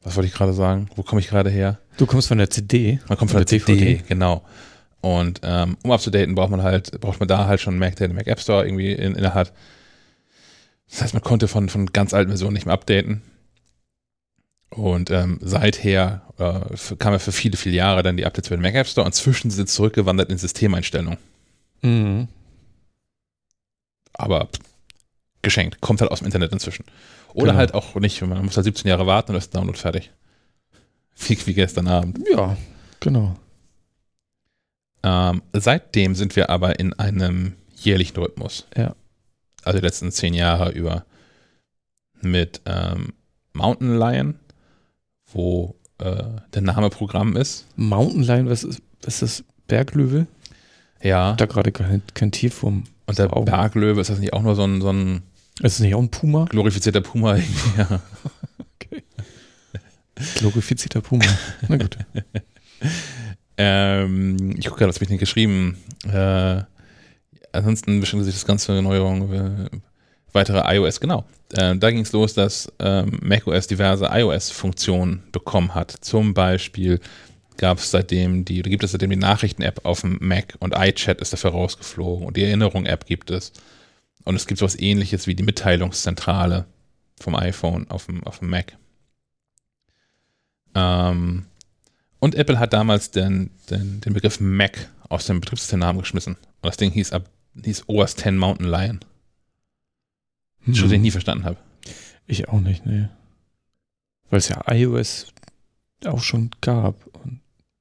was 0.00 0.14
wollte 0.14 0.28
ich 0.28 0.34
gerade 0.34 0.52
sagen? 0.52 0.90
Wo 0.94 1.02
komme 1.02 1.20
ich 1.20 1.28
gerade 1.28 1.50
her? 1.50 1.80
Du 1.96 2.06
kommst 2.06 2.28
von 2.28 2.38
der 2.38 2.50
CD. 2.50 3.00
Man 3.08 3.18
kommt 3.18 3.32
von 3.32 3.40
der, 3.40 3.46
der 3.46 3.66
CD, 3.66 4.00
genau. 4.06 4.44
Und 5.00 5.40
ähm, 5.42 5.76
um 5.82 5.90
abzudaten, 5.90 6.36
braucht 6.36 6.50
man 6.50 6.62
halt, 6.62 7.00
braucht 7.00 7.18
man 7.18 7.28
da 7.28 7.48
halt 7.48 7.60
schon 7.60 7.72
einen 7.72 7.80
Mac, 7.80 7.96
der 7.96 8.06
den 8.06 8.14
Mac 8.14 8.28
App 8.28 8.38
Store 8.38 8.64
irgendwie 8.64 8.92
in, 8.92 9.16
inne 9.16 9.34
hat. 9.34 9.52
Das 10.94 11.02
heißt, 11.02 11.14
man 11.14 11.24
konnte 11.24 11.48
von, 11.48 11.68
von 11.68 11.86
ganz 11.86 12.14
alten 12.14 12.30
Versionen 12.30 12.54
nicht 12.54 12.66
mehr 12.66 12.74
updaten. 12.74 13.20
Und 14.70 15.10
ähm, 15.10 15.40
seither 15.42 16.22
äh, 16.38 16.96
kam 16.98 17.12
ja 17.12 17.18
für 17.18 17.32
viele, 17.32 17.56
viele 17.56 17.74
Jahre 17.74 18.04
dann 18.04 18.16
die 18.16 18.24
Updates 18.24 18.46
für 18.46 18.56
den 18.56 18.62
Mac 18.62 18.76
App 18.76 18.86
Store 18.86 19.04
und 19.04 19.12
zwischen 19.12 19.50
sind 19.50 19.68
zurückgewandert 19.68 20.30
in 20.30 20.38
Systemeinstellungen. 20.38 21.18
Mhm. 21.82 22.28
Aber 24.12 24.48
geschenkt, 25.42 25.80
kommt 25.80 26.00
halt 26.00 26.12
aus 26.12 26.20
dem 26.20 26.26
Internet 26.26 26.52
inzwischen. 26.52 26.84
Oder 27.32 27.46
genau. 27.46 27.58
halt 27.58 27.74
auch 27.74 27.96
nicht, 27.96 28.22
man 28.22 28.44
muss 28.44 28.56
halt 28.56 28.64
17 28.64 28.88
Jahre 28.88 29.08
warten 29.08 29.32
und 29.32 29.38
ist 29.38 29.52
der 29.52 29.60
Download 29.60 29.78
fertig. 29.78 30.12
Wie, 31.26 31.36
wie 31.44 31.54
gestern 31.54 31.88
Abend. 31.88 32.20
Ja, 32.30 32.56
genau. 33.00 33.36
Ähm, 35.02 35.42
seitdem 35.52 36.14
sind 36.14 36.36
wir 36.36 36.50
aber 36.50 36.78
in 36.78 36.92
einem 36.92 37.54
jährlichen 37.74 38.16
Rhythmus. 38.16 38.68
Ja. 38.76 38.94
Also 39.64 39.78
die 39.78 39.84
letzten 39.84 40.10
zehn 40.12 40.34
Jahre 40.34 40.72
über 40.72 41.04
mit 42.20 42.60
ähm, 42.66 43.12
Mountain 43.52 43.98
Lion, 43.98 44.34
wo 45.32 45.76
äh, 45.98 46.22
der 46.52 46.62
Name 46.62 46.90
Programm 46.90 47.36
ist. 47.36 47.66
Mountain 47.76 48.22
Lion, 48.22 48.48
was 48.48 48.64
ist, 48.64 48.82
was 49.02 49.22
ist 49.22 49.22
das? 49.22 49.44
Berglöwe? 49.66 50.26
Ja. 51.02 51.32
Da 51.34 51.46
gerade 51.46 51.72
kein, 51.72 52.02
kein 52.12 52.32
Tier 52.32 52.50
vom. 52.50 52.84
Und 53.06 53.18
der 53.18 53.34
Augen. 53.34 53.46
Berglöwe, 53.46 54.00
ist 54.00 54.10
das 54.10 54.18
nicht 54.18 54.32
auch 54.32 54.42
nur 54.42 54.54
so 54.54 54.64
ein, 54.64 54.80
so 54.80 54.90
ein. 54.90 55.22
Ist 55.62 55.76
das 55.76 55.80
nicht 55.80 55.94
auch 55.94 56.00
ein 56.00 56.10
Puma? 56.10 56.46
Glorifizierter 56.46 57.00
Puma 57.00 57.36
irgendwie, 57.36 57.78
ja. 57.78 58.00
okay. 58.74 59.04
Glorifizierter 60.36 61.00
Puma. 61.00 61.24
Na 61.68 61.76
gut. 61.76 61.96
Ähm, 63.56 64.56
ich 64.58 64.66
gucke 64.66 64.78
gerade, 64.80 64.88
was 64.88 64.96
habe 64.96 65.04
ich 65.04 65.08
denn 65.10 65.18
geschrieben? 65.18 65.78
Äh, 66.08 66.62
ansonsten 67.54 68.00
beschränkt 68.00 68.26
sich 68.26 68.34
das 68.34 68.46
ganze 68.46 68.82
Neuerung 68.82 69.70
weitere 70.34 70.76
iOS, 70.76 71.00
genau. 71.00 71.24
Äh, 71.52 71.76
da 71.76 71.90
ging 71.90 72.00
es 72.00 72.12
los, 72.12 72.34
dass 72.34 72.70
ähm, 72.80 73.18
macOS 73.22 73.66
diverse 73.66 74.08
iOS-Funktionen 74.10 75.22
bekommen 75.32 75.74
hat. 75.74 75.92
Zum 76.00 76.34
Beispiel 76.34 77.00
gab 77.56 77.78
es 77.78 77.90
seitdem 77.90 78.44
die, 78.44 78.62
gibt 78.62 78.82
es 78.82 78.92
seitdem 78.92 79.10
die 79.10 79.16
Nachrichten-App 79.16 79.84
auf 79.84 80.00
dem 80.00 80.18
Mac 80.20 80.56
und 80.58 80.74
iChat 80.76 81.20
ist 81.20 81.32
dafür 81.32 81.52
rausgeflogen 81.52 82.26
und 82.26 82.36
die 82.36 82.42
Erinnerung-App 82.42 83.06
gibt 83.06 83.30
es. 83.30 83.52
Und 84.24 84.34
es 84.34 84.46
gibt 84.46 84.58
sowas 84.58 84.78
ähnliches 84.78 85.26
wie 85.26 85.34
die 85.34 85.42
Mitteilungszentrale 85.42 86.66
vom 87.20 87.36
iPhone 87.36 87.88
auf 87.90 88.06
dem, 88.06 88.24
auf 88.24 88.40
dem 88.40 88.50
Mac. 88.50 88.76
Ähm, 90.74 91.46
und 92.18 92.34
Apple 92.34 92.58
hat 92.58 92.72
damals 92.72 93.10
den, 93.10 93.50
den, 93.70 94.00
den 94.00 94.14
Begriff 94.14 94.40
Mac 94.40 94.88
aus 95.08 95.26
dem 95.26 95.40
Betriebssystemnamen 95.40 96.00
geschmissen. 96.00 96.34
Und 96.34 96.66
das 96.66 96.76
Ding 96.76 96.90
hieß, 96.90 97.12
ab, 97.12 97.28
hieß 97.62 97.84
OS 97.86 98.14
X 98.14 98.30
Mountain 98.32 98.68
Lion. 98.68 99.00
Hm. 100.64 100.74
Schon 100.74 100.88
den 100.88 100.96
ich 100.96 101.02
nie 101.02 101.10
verstanden 101.10 101.44
habe. 101.44 101.58
Ich 102.26 102.48
auch 102.48 102.60
nicht, 102.60 102.86
nee. 102.86 103.08
Weil 104.30 104.38
es 104.38 104.48
ja 104.48 104.62
iOS 104.72 105.32
auch 106.04 106.22
schon 106.22 106.50
gab. 106.60 107.06
Und 107.06 107.40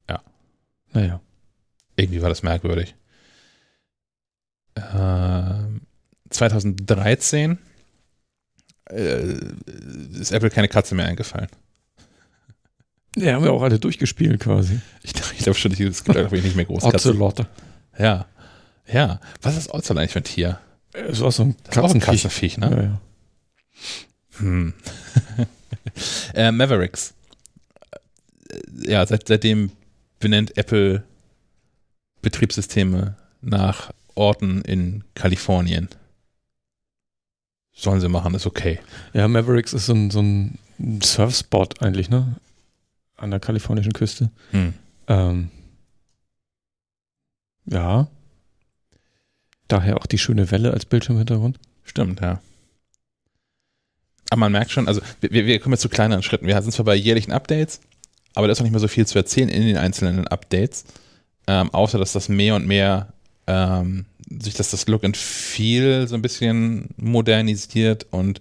ja. 0.10 0.22
Naja. 0.92 1.22
Irgendwie 1.96 2.22
war 2.22 2.30
das 2.30 2.44
merkwürdig. 2.44 2.96
Äh, 4.76 5.54
2013 6.30 7.58
äh, 8.90 9.38
ist 10.20 10.32
Apple 10.32 10.50
keine 10.50 10.68
Katze 10.68 10.96
mehr 10.96 11.06
eingefallen. 11.06 11.50
Ja, 13.16 13.34
haben 13.34 13.44
wir 13.44 13.54
auch 13.54 13.62
alle 13.62 13.80
durchgespielt 13.80 14.40
quasi. 14.42 14.80
Ich, 15.04 15.14
ich 15.38 15.44
glaube 15.44 15.58
schon, 15.58 15.72
es 15.72 16.04
gibt 16.04 16.18
einfach 16.18 16.32
nicht 16.32 16.56
mehr 16.56 16.66
große 16.66 16.88
Ozelotte. 16.88 17.48
Ja. 17.98 18.26
Ja. 18.88 19.20
Was 19.42 19.58
ist 19.58 19.74
Ozelot 19.74 20.00
eigentlich 20.00 20.12
für 20.12 20.20
ein 20.20 20.24
Tier? 20.24 20.60
Es 20.94 21.22
war 21.22 21.32
so 21.32 21.44
ein 21.44 21.56
Katzenviech, 21.70 22.58
ne? 22.58 22.70
Ja, 22.70 22.82
ja. 22.84 23.02
Hm. 24.38 24.74
äh, 26.34 26.52
Mavericks. 26.52 27.14
Äh, 28.50 28.92
ja, 28.92 29.06
seit, 29.06 29.28
seitdem 29.28 29.72
benennt 30.20 30.58
Apple 30.58 31.04
Betriebssysteme 32.22 33.16
nach 33.42 33.92
Orten 34.16 34.62
in 34.62 35.04
Kalifornien. 35.16 35.90
Sollen 37.76 38.00
sie 38.00 38.10
machen, 38.10 38.36
ist 38.36 38.46
okay. 38.46 38.80
Ja, 39.14 39.28
Mavericks 39.28 39.74
ist 39.74 39.88
so 39.88 39.94
ein, 39.94 40.12
so 40.12 40.22
ein 40.22 40.60
Surfspot 41.02 41.82
eigentlich, 41.82 42.10
ne? 42.10 42.36
an 43.24 43.32
der 43.32 43.40
kalifornischen 43.40 43.94
Küste. 43.94 44.30
Hm. 44.52 44.74
Ähm, 45.08 45.50
ja. 47.66 48.08
Daher 49.68 49.98
auch 49.98 50.06
die 50.06 50.18
schöne 50.18 50.52
Welle 50.52 50.72
als 50.72 50.86
Bildschirmhintergrund. 50.86 51.60
Stimmt, 51.84 52.22
ja. 52.22 52.42
Aber 54.30 54.40
man 54.40 54.52
merkt 54.52 54.72
schon, 54.72 54.88
also 54.88 55.02
wir, 55.22 55.46
wir 55.46 55.60
kommen 55.60 55.74
jetzt 55.74 55.82
zu 55.82 55.90
kleineren 55.90 56.24
Schritten. 56.24 56.48
Wir 56.48 56.62
sind 56.62 56.72
zwar 56.72 56.86
bei 56.86 56.96
jährlichen 56.96 57.32
Updates, 57.32 57.82
aber 58.34 58.48
da 58.48 58.54
ist 58.54 58.60
auch 58.60 58.64
nicht 58.64 58.72
mehr 58.72 58.80
so 58.80 58.88
viel 58.88 59.06
zu 59.06 59.18
erzählen 59.18 59.50
in 59.50 59.62
den 59.66 59.78
einzelnen 59.78 60.28
Updates. 60.28 60.86
Ähm, 61.46 61.74
außer 61.74 62.00
dass 62.00 62.14
das 62.14 62.30
mehr 62.30 62.56
und 62.56 62.66
mehr 62.66 63.14
ähm, 63.48 64.06
sich 64.42 64.54
dass 64.54 64.72
das 64.72 64.88
Look 64.88 65.04
and 65.04 65.18
Feel 65.18 66.08
so 66.08 66.16
ein 66.16 66.22
bisschen 66.22 66.90
modernisiert 66.98 68.08
und 68.12 68.40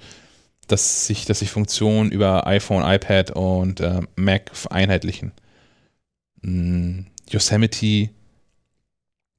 dass 0.69 1.07
sich, 1.07 1.25
dass 1.27 1.41
sich 1.41 1.51
Funktionen 1.51 2.13
über 2.13 2.47
iPhone, 2.47 2.85
iPad 2.85 3.33
und 3.33 3.81
äh, 3.81 4.01
Mac 4.17 4.51
vereinheitlichen. 4.55 5.33
Mm, 6.41 7.01
Yosemite, 7.29 8.11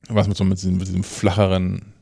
was 0.10 0.28
mit 0.28 0.38
so 0.38 0.44
mit 0.44 0.58
diesem, 0.58 0.78
mit 0.78 0.88
diesem, 0.88 1.04
flacheren 1.04 1.94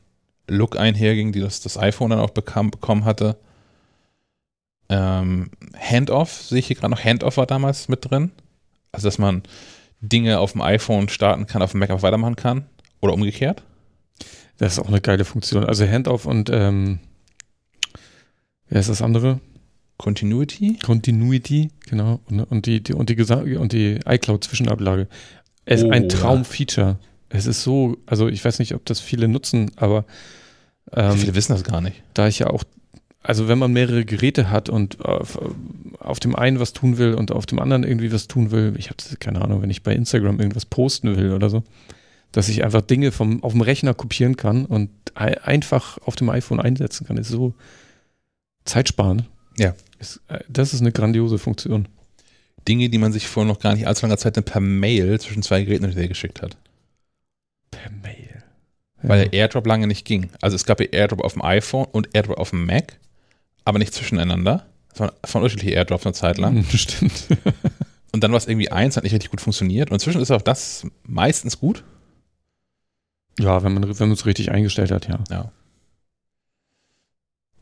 Look 0.48 0.76
einherging, 0.76 1.32
die 1.32 1.40
das, 1.40 1.60
das 1.60 1.78
iPhone 1.78 2.10
dann 2.10 2.18
auch 2.18 2.30
bekam, 2.30 2.70
bekommen 2.70 3.04
hatte. 3.04 3.36
Ähm, 4.88 5.50
Handoff 5.78 6.32
sehe 6.32 6.58
ich 6.58 6.66
hier 6.66 6.76
gerade 6.76 6.90
noch. 6.90 7.02
Handoff 7.02 7.36
war 7.36 7.46
damals 7.46 7.88
mit 7.88 8.10
drin. 8.10 8.32
Also, 8.90 9.06
dass 9.06 9.18
man 9.18 9.42
Dinge 10.00 10.40
auf 10.40 10.52
dem 10.52 10.60
iPhone 10.60 11.08
starten 11.08 11.46
kann, 11.46 11.62
auf 11.62 11.70
dem 11.70 11.80
Mac 11.80 11.90
auch 11.90 12.02
weitermachen 12.02 12.36
kann. 12.36 12.66
Oder 13.00 13.14
umgekehrt. 13.14 13.62
Das 14.58 14.74
ist 14.74 14.78
auch 14.78 14.88
eine 14.88 15.00
geile 15.00 15.24
Funktion. 15.24 15.64
Also 15.64 15.86
Handoff 15.86 16.26
und 16.26 16.50
ähm, 16.50 17.00
Wer 18.72 18.80
ist 18.80 18.88
das 18.88 19.02
andere? 19.02 19.38
Continuity? 19.98 20.78
Continuity, 20.82 21.68
genau. 21.90 22.20
Und, 22.30 22.40
und 22.40 22.64
die, 22.64 22.82
die, 22.82 22.94
und 22.94 23.10
die, 23.10 23.56
und 23.56 23.72
die 23.74 24.00
iCloud-Zwischenablage. 24.06 25.08
Es 25.66 25.82
ist 25.82 25.88
oh, 25.88 25.90
ein 25.90 26.08
Traumfeature. 26.08 26.86
Ja. 26.86 26.98
Es 27.32 27.46
ist 27.46 27.62
so, 27.62 27.96
also 28.06 28.28
ich 28.28 28.44
weiß 28.44 28.58
nicht, 28.58 28.74
ob 28.74 28.84
das 28.84 29.00
viele 29.00 29.26
nutzen, 29.26 29.70
aber 29.76 30.04
ähm, 30.92 31.16
viele 31.16 31.34
wissen 31.34 31.52
das 31.52 31.64
gar 31.64 31.80
nicht. 31.80 32.02
Da 32.14 32.28
ich 32.28 32.38
ja 32.38 32.48
auch 32.48 32.64
also 33.22 33.48
wenn 33.48 33.58
man 33.58 33.72
mehrere 33.72 34.04
Geräte 34.04 34.50
hat 34.50 34.68
und 34.68 35.04
auf, 35.04 35.38
auf, 36.00 36.20
dem 36.20 36.34
einen 36.34 36.58
was 36.58 36.72
tun 36.72 36.98
will 36.98 37.14
und 37.14 37.30
auf 37.30 37.46
dem 37.46 37.60
anderen 37.60 37.84
irgendwie 37.84 38.12
was 38.12 38.26
tun 38.26 38.50
will, 38.50 38.74
ich 38.76 38.90
habe 38.90 38.96
keine 39.20 39.42
Ahnung, 39.42 39.62
wenn 39.62 39.70
ich 39.70 39.82
bei 39.82 39.94
Instagram 39.94 40.40
irgendwas 40.40 40.66
posten 40.66 41.16
will 41.16 41.32
oder 41.32 41.48
so, 41.48 41.62
dass 42.32 42.48
ich 42.48 42.64
einfach 42.64 42.80
Dinge 42.80 43.12
vom, 43.12 43.42
auf 43.44 43.52
dem 43.52 43.60
Rechner 43.60 43.94
kopieren 43.94 44.36
kann 44.36 44.64
und 44.64 44.90
einfach 45.14 45.98
auf 45.98 46.16
dem 46.16 46.30
iPhone 46.30 46.60
einsetzen 46.60 47.06
kann, 47.06 47.16
ist 47.16 47.28
so 47.28 47.54
zeitsparend. 48.64 49.24
Ja. 49.58 49.74
Ist, 49.98 50.20
äh, 50.28 50.40
das 50.48 50.74
ist 50.74 50.80
eine 50.80 50.92
grandiose 50.92 51.38
Funktion. 51.38 51.86
Dinge, 52.66 52.88
die 52.88 52.98
man 52.98 53.12
sich 53.12 53.26
vor 53.26 53.44
noch 53.44 53.58
gar 53.58 53.74
nicht 53.74 53.86
allzu 53.86 54.06
langer 54.06 54.18
Zeit 54.18 54.42
per 54.44 54.60
Mail 54.60 55.20
zwischen 55.20 55.42
zwei 55.42 55.62
Geräten 55.62 55.92
geschickt 56.08 56.42
hat. 56.42 56.56
Per 57.72 57.90
Mail. 57.90 58.44
Ja. 59.02 59.08
Weil 59.08 59.24
der 59.24 59.32
Airdrop 59.32 59.66
lange 59.66 59.88
nicht 59.88 60.04
ging. 60.04 60.30
Also 60.40 60.54
es 60.54 60.64
gab 60.64 60.78
ja 60.78 60.86
Airdrop 60.86 61.24
auf 61.24 61.32
dem 61.32 61.42
iPhone 61.42 61.86
und 61.90 62.10
Airdrop 62.12 62.38
auf 62.38 62.50
dem 62.50 62.64
Mac, 62.64 62.98
aber 63.64 63.80
nicht 63.80 63.92
zwischeneinander. 63.92 64.66
Es 64.94 65.00
waren, 65.00 65.10
von 65.24 65.42
unterschiedliche 65.42 65.74
Airdrops 65.74 66.06
eine 66.06 66.12
Zeit 66.12 66.38
lang. 66.38 66.64
Stimmt. 66.72 67.26
und 68.12 68.22
dann 68.22 68.30
war 68.30 68.38
es 68.38 68.46
irgendwie 68.46 68.70
eins, 68.70 68.96
hat 68.96 69.02
nicht 69.02 69.12
richtig 69.12 69.30
gut 69.30 69.40
funktioniert. 69.40 69.90
Und 69.90 69.94
inzwischen 69.94 70.20
ist 70.20 70.30
auch 70.30 70.42
das 70.42 70.86
meistens 71.02 71.58
gut. 71.58 71.82
Ja, 73.40 73.62
wenn 73.64 73.74
man 73.74 74.12
es 74.12 74.26
richtig 74.26 74.50
eingestellt 74.50 74.90
hat, 74.90 75.08
ja. 75.08 75.18
Ja. 75.30 75.52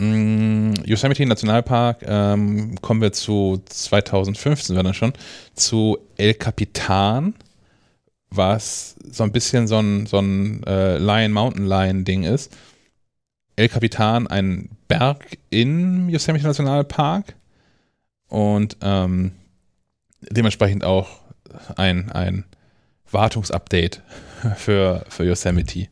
Mm, 0.00 0.72
Yosemite 0.84 1.26
Nationalpark, 1.26 2.02
ähm, 2.06 2.80
kommen 2.80 3.02
wir 3.02 3.12
zu 3.12 3.62
2015, 3.66 4.74
war 4.74 4.82
dann 4.82 4.94
schon, 4.94 5.12
zu 5.54 5.98
El 6.16 6.34
Capitan, 6.34 7.34
was 8.30 8.96
so 9.10 9.24
ein 9.24 9.32
bisschen 9.32 9.66
so 9.66 9.78
ein, 9.78 10.06
so 10.06 10.18
ein 10.18 10.62
äh, 10.64 10.98
Lion 10.98 11.32
Mountain 11.32 11.66
Lion 11.66 12.04
Ding 12.04 12.22
ist. 12.22 12.56
El 13.56 13.68
Capitan, 13.68 14.26
ein 14.26 14.70
Berg 14.88 15.38
im 15.50 16.08
Yosemite 16.08 16.46
Nationalpark 16.46 17.34
und 18.28 18.76
ähm, 18.80 19.32
dementsprechend 20.22 20.84
auch 20.84 21.20
ein, 21.76 22.10
ein 22.12 22.44
Wartungsupdate 23.10 24.02
für, 24.56 25.04
für 25.08 25.24
Yosemite. 25.24 25.88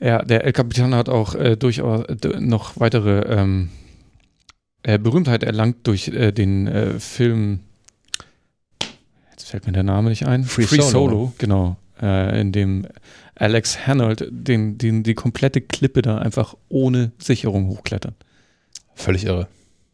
Ja, 0.00 0.22
der 0.22 0.44
El 0.44 0.52
Capitan 0.52 0.94
hat 0.94 1.08
auch 1.08 1.34
äh, 1.34 1.56
durchaus 1.56 2.04
äh, 2.06 2.40
noch 2.40 2.78
weitere 2.80 3.20
ähm, 3.20 3.70
äh, 4.82 4.98
Berühmtheit 4.98 5.44
erlangt 5.44 5.86
durch 5.86 6.08
äh, 6.08 6.32
den 6.32 6.66
äh, 6.66 6.98
Film. 6.98 7.60
Fällt 9.52 9.66
mir 9.66 9.72
der 9.74 9.82
Name 9.82 10.08
nicht 10.08 10.26
ein. 10.26 10.44
Free, 10.44 10.62
Free 10.62 10.76
Solo. 10.76 10.88
Solo. 10.88 11.32
genau. 11.36 11.76
Äh, 12.00 12.40
in 12.40 12.52
dem 12.52 12.86
Alex 13.34 13.86
Hanold 13.86 14.26
den, 14.30 14.78
den, 14.78 15.02
die 15.02 15.12
komplette 15.12 15.60
Klippe 15.60 16.00
da 16.00 16.16
einfach 16.16 16.54
ohne 16.70 17.12
Sicherung 17.18 17.68
hochklettert. 17.68 18.14
Völlig 18.94 19.26
irre. 19.26 19.48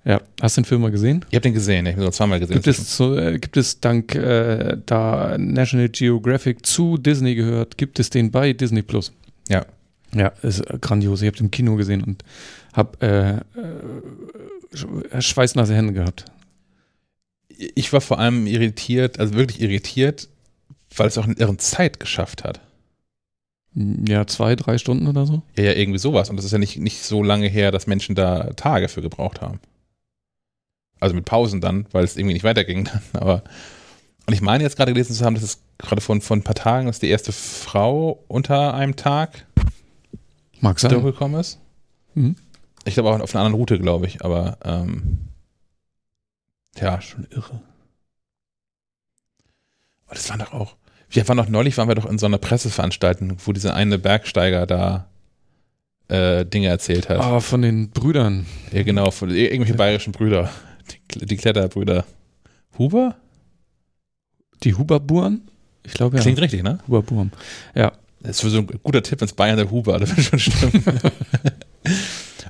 Ja, 0.04 0.20
hast 0.40 0.56
du 0.56 0.60
den 0.60 0.64
Film 0.64 0.82
mal 0.82 0.92
gesehen? 0.92 1.24
Ich 1.30 1.34
habe 1.34 1.42
den 1.42 1.54
gesehen, 1.54 1.86
ich 1.86 1.96
habe 1.96 2.04
ihn 2.04 2.12
zweimal 2.12 2.38
gesehen. 2.38 2.54
Gibt 2.54 2.68
es, 2.68 2.96
so, 2.96 3.16
äh, 3.16 3.40
gibt 3.40 3.56
es 3.56 3.80
dank 3.80 4.14
äh, 4.14 4.76
da 4.86 5.36
National 5.36 5.88
Geographic 5.88 6.64
zu 6.64 6.96
Disney 6.96 7.34
gehört, 7.34 7.76
gibt 7.78 7.98
es 7.98 8.10
den 8.10 8.30
bei 8.30 8.52
Disney 8.52 8.82
Plus? 8.82 9.12
Ja. 9.48 9.66
Ja, 10.14 10.28
ist 10.42 10.62
grandios. 10.80 11.20
Ich 11.22 11.26
habe 11.26 11.36
den 11.36 11.46
im 11.46 11.50
Kino 11.50 11.74
gesehen 11.74 12.04
und 12.04 12.22
habe 12.74 12.96
äh, 13.04 13.38
äh, 13.58 15.20
schweißnasse 15.20 15.74
Hände 15.74 15.94
gehabt. 15.94 16.26
Ich 17.58 17.92
war 17.92 18.00
vor 18.00 18.18
allem 18.18 18.46
irritiert, 18.46 19.18
also 19.18 19.34
wirklich 19.34 19.60
irritiert, 19.60 20.28
weil 20.96 21.08
es 21.08 21.18
auch 21.18 21.26
in 21.26 21.36
ihren 21.36 21.58
Zeit 21.58 22.00
geschafft 22.00 22.44
hat. 22.44 22.60
Ja, 23.74 24.26
zwei, 24.26 24.56
drei 24.56 24.78
Stunden 24.78 25.06
oder 25.06 25.26
so? 25.26 25.42
Ja, 25.56 25.64
ja, 25.64 25.72
irgendwie 25.72 25.98
sowas. 25.98 26.30
Und 26.30 26.36
das 26.36 26.44
ist 26.44 26.52
ja 26.52 26.58
nicht, 26.58 26.78
nicht 26.78 27.02
so 27.02 27.22
lange 27.22 27.48
her, 27.48 27.70
dass 27.70 27.86
Menschen 27.86 28.14
da 28.14 28.50
Tage 28.54 28.88
für 28.88 29.02
gebraucht 29.02 29.40
haben. 29.40 29.60
Also 31.00 31.14
mit 31.14 31.24
Pausen 31.24 31.60
dann, 31.60 31.86
weil 31.92 32.04
es 32.04 32.16
irgendwie 32.16 32.32
nicht 32.32 32.44
weiterging 32.44 32.84
dann. 32.84 33.02
Aber 33.20 33.42
und 34.26 34.34
ich 34.34 34.42
meine 34.42 34.62
jetzt 34.62 34.76
gerade 34.76 34.92
gelesen 34.92 35.14
zu 35.14 35.24
haben, 35.24 35.34
dass 35.34 35.42
es 35.44 35.62
gerade 35.78 36.02
von, 36.02 36.20
von 36.20 36.40
ein 36.40 36.42
paar 36.42 36.54
Tagen, 36.54 36.86
dass 36.86 36.98
die 36.98 37.08
erste 37.08 37.32
Frau 37.32 38.24
unter 38.28 38.74
einem 38.74 38.94
Tag 38.94 39.46
Mag 40.60 40.78
sein. 40.78 40.90
durchgekommen 40.90 41.40
ist. 41.40 41.58
Mhm. 42.14 42.36
Ich 42.84 42.94
glaube 42.94 43.08
auch 43.08 43.20
auf 43.20 43.34
einer 43.34 43.44
anderen 43.44 43.58
Route, 43.58 43.78
glaube 43.78 44.06
ich, 44.06 44.22
aber 44.22 44.58
ähm, 44.64 45.27
ja, 46.80 47.00
schon 47.00 47.26
irre. 47.30 47.60
Aber 50.06 50.14
das 50.14 50.28
waren 50.30 50.40
doch 50.40 50.52
auch. 50.52 50.76
Wir 51.10 51.26
waren 51.28 51.36
doch 51.36 51.48
neulich, 51.48 51.76
waren 51.78 51.88
wir 51.88 51.94
doch 51.94 52.06
in 52.06 52.18
so 52.18 52.26
einer 52.26 52.38
Presseveranstaltung, 52.38 53.36
wo 53.44 53.52
dieser 53.52 53.74
eine 53.74 53.98
Bergsteiger 53.98 54.66
da 54.66 55.08
äh, 56.08 56.44
Dinge 56.44 56.68
erzählt 56.68 57.08
hat. 57.08 57.20
Ah, 57.20 57.40
von 57.40 57.62
den 57.62 57.90
Brüdern. 57.90 58.46
Ja, 58.72 58.82
genau, 58.82 59.10
von 59.10 59.30
irgendwelche 59.30 59.74
bayerischen 59.74 60.12
Brüder. 60.12 60.50
Die, 60.90 61.26
die 61.26 61.36
Kletterbrüder. 61.36 62.04
Huber? 62.78 63.16
Die 64.62 64.74
Huber-Buren? 64.74 65.48
Ich 65.84 65.94
glaube 65.94 66.16
ja. 66.16 66.22
Klingt 66.22 66.40
richtig, 66.40 66.62
ne? 66.62 66.78
Huber-Buren. 66.86 67.32
Ja. 67.74 67.92
Das 68.20 68.42
ist 68.42 68.50
so 68.50 68.58
ein 68.58 68.66
guter 68.82 69.02
Tipp 69.02 69.22
ins 69.22 69.32
Bayern 69.32 69.56
der 69.56 69.70
Huber, 69.70 69.98
das 69.98 70.16
wird 70.16 70.26
schon 70.26 70.38
stimmen. 70.38 70.84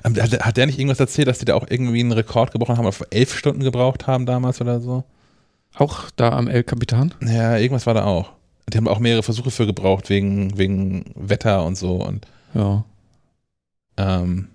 hat, 0.03 0.45
hat 0.45 0.57
der 0.57 0.65
nicht 0.65 0.79
irgendwas 0.79 0.99
erzählt, 0.99 1.27
dass 1.27 1.39
die 1.39 1.45
da 1.45 1.55
auch 1.55 1.67
irgendwie 1.69 1.99
einen 1.99 2.11
Rekord 2.11 2.51
gebrochen 2.51 2.77
haben, 2.77 2.85
auf 2.85 3.03
elf 3.09 3.35
Stunden 3.35 3.63
gebraucht 3.63 4.07
haben 4.07 4.25
damals 4.25 4.61
oder 4.61 4.79
so? 4.79 5.03
Auch 5.75 6.09
da 6.15 6.31
am 6.31 6.47
El 6.47 6.63
Capitan? 6.63 7.13
Ja, 7.21 7.57
irgendwas 7.57 7.85
war 7.85 7.93
da 7.93 8.05
auch. 8.05 8.33
Die 8.71 8.77
haben 8.77 8.87
auch 8.87 8.99
mehrere 8.99 9.23
Versuche 9.23 9.51
für 9.51 9.65
gebraucht, 9.65 10.09
wegen, 10.09 10.57
wegen 10.57 11.05
Wetter 11.15 11.65
und 11.65 11.75
so. 11.75 11.95
Und, 11.95 12.27
ja. 12.53 12.85
Ähm, 13.97 14.49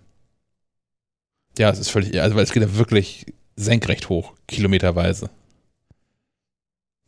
ja, 1.59 1.71
es 1.71 1.79
ist 1.79 1.91
völlig, 1.91 2.21
also 2.21 2.37
weil 2.37 2.45
es 2.45 2.53
geht 2.53 2.63
ja 2.63 2.77
wirklich 2.77 3.27
senkrecht 3.57 4.09
hoch, 4.09 4.35
kilometerweise. 4.47 5.31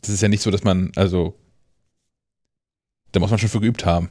Das 0.01 0.11
ist 0.11 0.23
ja 0.23 0.29
nicht 0.29 0.43
so, 0.43 0.51
dass 0.51 0.65
man, 0.65 0.93
also, 0.95 1.35
da 3.13 3.21
muss 3.21 3.31
man 3.31 3.39
schon 3.39 3.49
für 3.49 3.61
geübt 3.61 3.85
haben. 3.85 4.11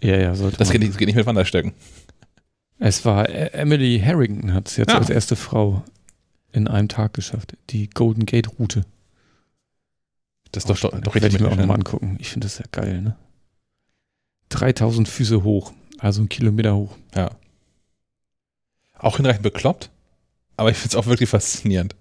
Ja, 0.00 0.16
ja, 0.16 0.34
sollte 0.34 0.56
das 0.56 0.70
geht, 0.70 0.80
nicht, 0.80 0.92
das 0.92 0.98
geht 0.98 1.06
nicht 1.06 1.16
mit 1.16 1.26
Wanderstöcken. 1.26 1.74
Es 2.78 3.04
war 3.04 3.28
e- 3.28 3.50
Emily 3.52 4.00
Harrington, 4.04 4.52
hat 4.52 4.68
es 4.68 4.76
jetzt 4.76 4.92
ja. 4.92 4.98
als 4.98 5.10
erste 5.10 5.36
Frau 5.36 5.82
in 6.52 6.68
einem 6.68 6.88
Tag 6.88 7.14
geschafft. 7.14 7.56
Die 7.70 7.88
Golden 7.88 8.26
Gate 8.26 8.58
Route. 8.58 8.84
Das 10.52 10.64
ist 10.64 10.70
doch, 10.70 10.90
doch, 10.90 11.00
doch 11.00 11.14
richtig. 11.14 11.34
Ich 11.34 11.40
mir 11.40 11.48
auch 11.48 11.56
nochmal 11.56 11.76
angucken. 11.76 12.16
Ich 12.20 12.30
finde 12.30 12.46
das 12.46 12.58
ja 12.58 12.64
geil, 12.72 13.02
ne? 13.02 13.16
3000 14.50 15.08
Füße 15.08 15.42
hoch, 15.42 15.72
also 15.98 16.22
ein 16.22 16.28
Kilometer 16.28 16.76
hoch. 16.76 16.96
Ja. 17.14 17.30
Auch 18.94 19.16
hinreichend 19.16 19.42
bekloppt, 19.42 19.90
aber 20.56 20.70
ich 20.70 20.76
finde 20.76 20.90
es 20.90 20.96
auch 20.96 21.06
wirklich 21.06 21.28
faszinierend. 21.28 21.94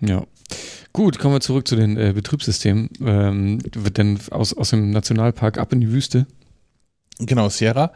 Ja. 0.00 0.26
Gut, 0.92 1.18
kommen 1.18 1.34
wir 1.34 1.40
zurück 1.40 1.68
zu 1.68 1.76
den 1.76 1.96
äh, 1.96 2.12
Betriebssystemen. 2.12 2.90
Ähm, 3.00 3.60
wird 3.72 3.98
denn 3.98 4.18
aus, 4.30 4.52
aus 4.52 4.70
dem 4.70 4.90
Nationalpark 4.90 5.58
ab 5.58 5.72
in 5.72 5.80
die 5.80 5.90
Wüste? 5.92 6.26
Genau, 7.18 7.48
Sierra. 7.48 7.92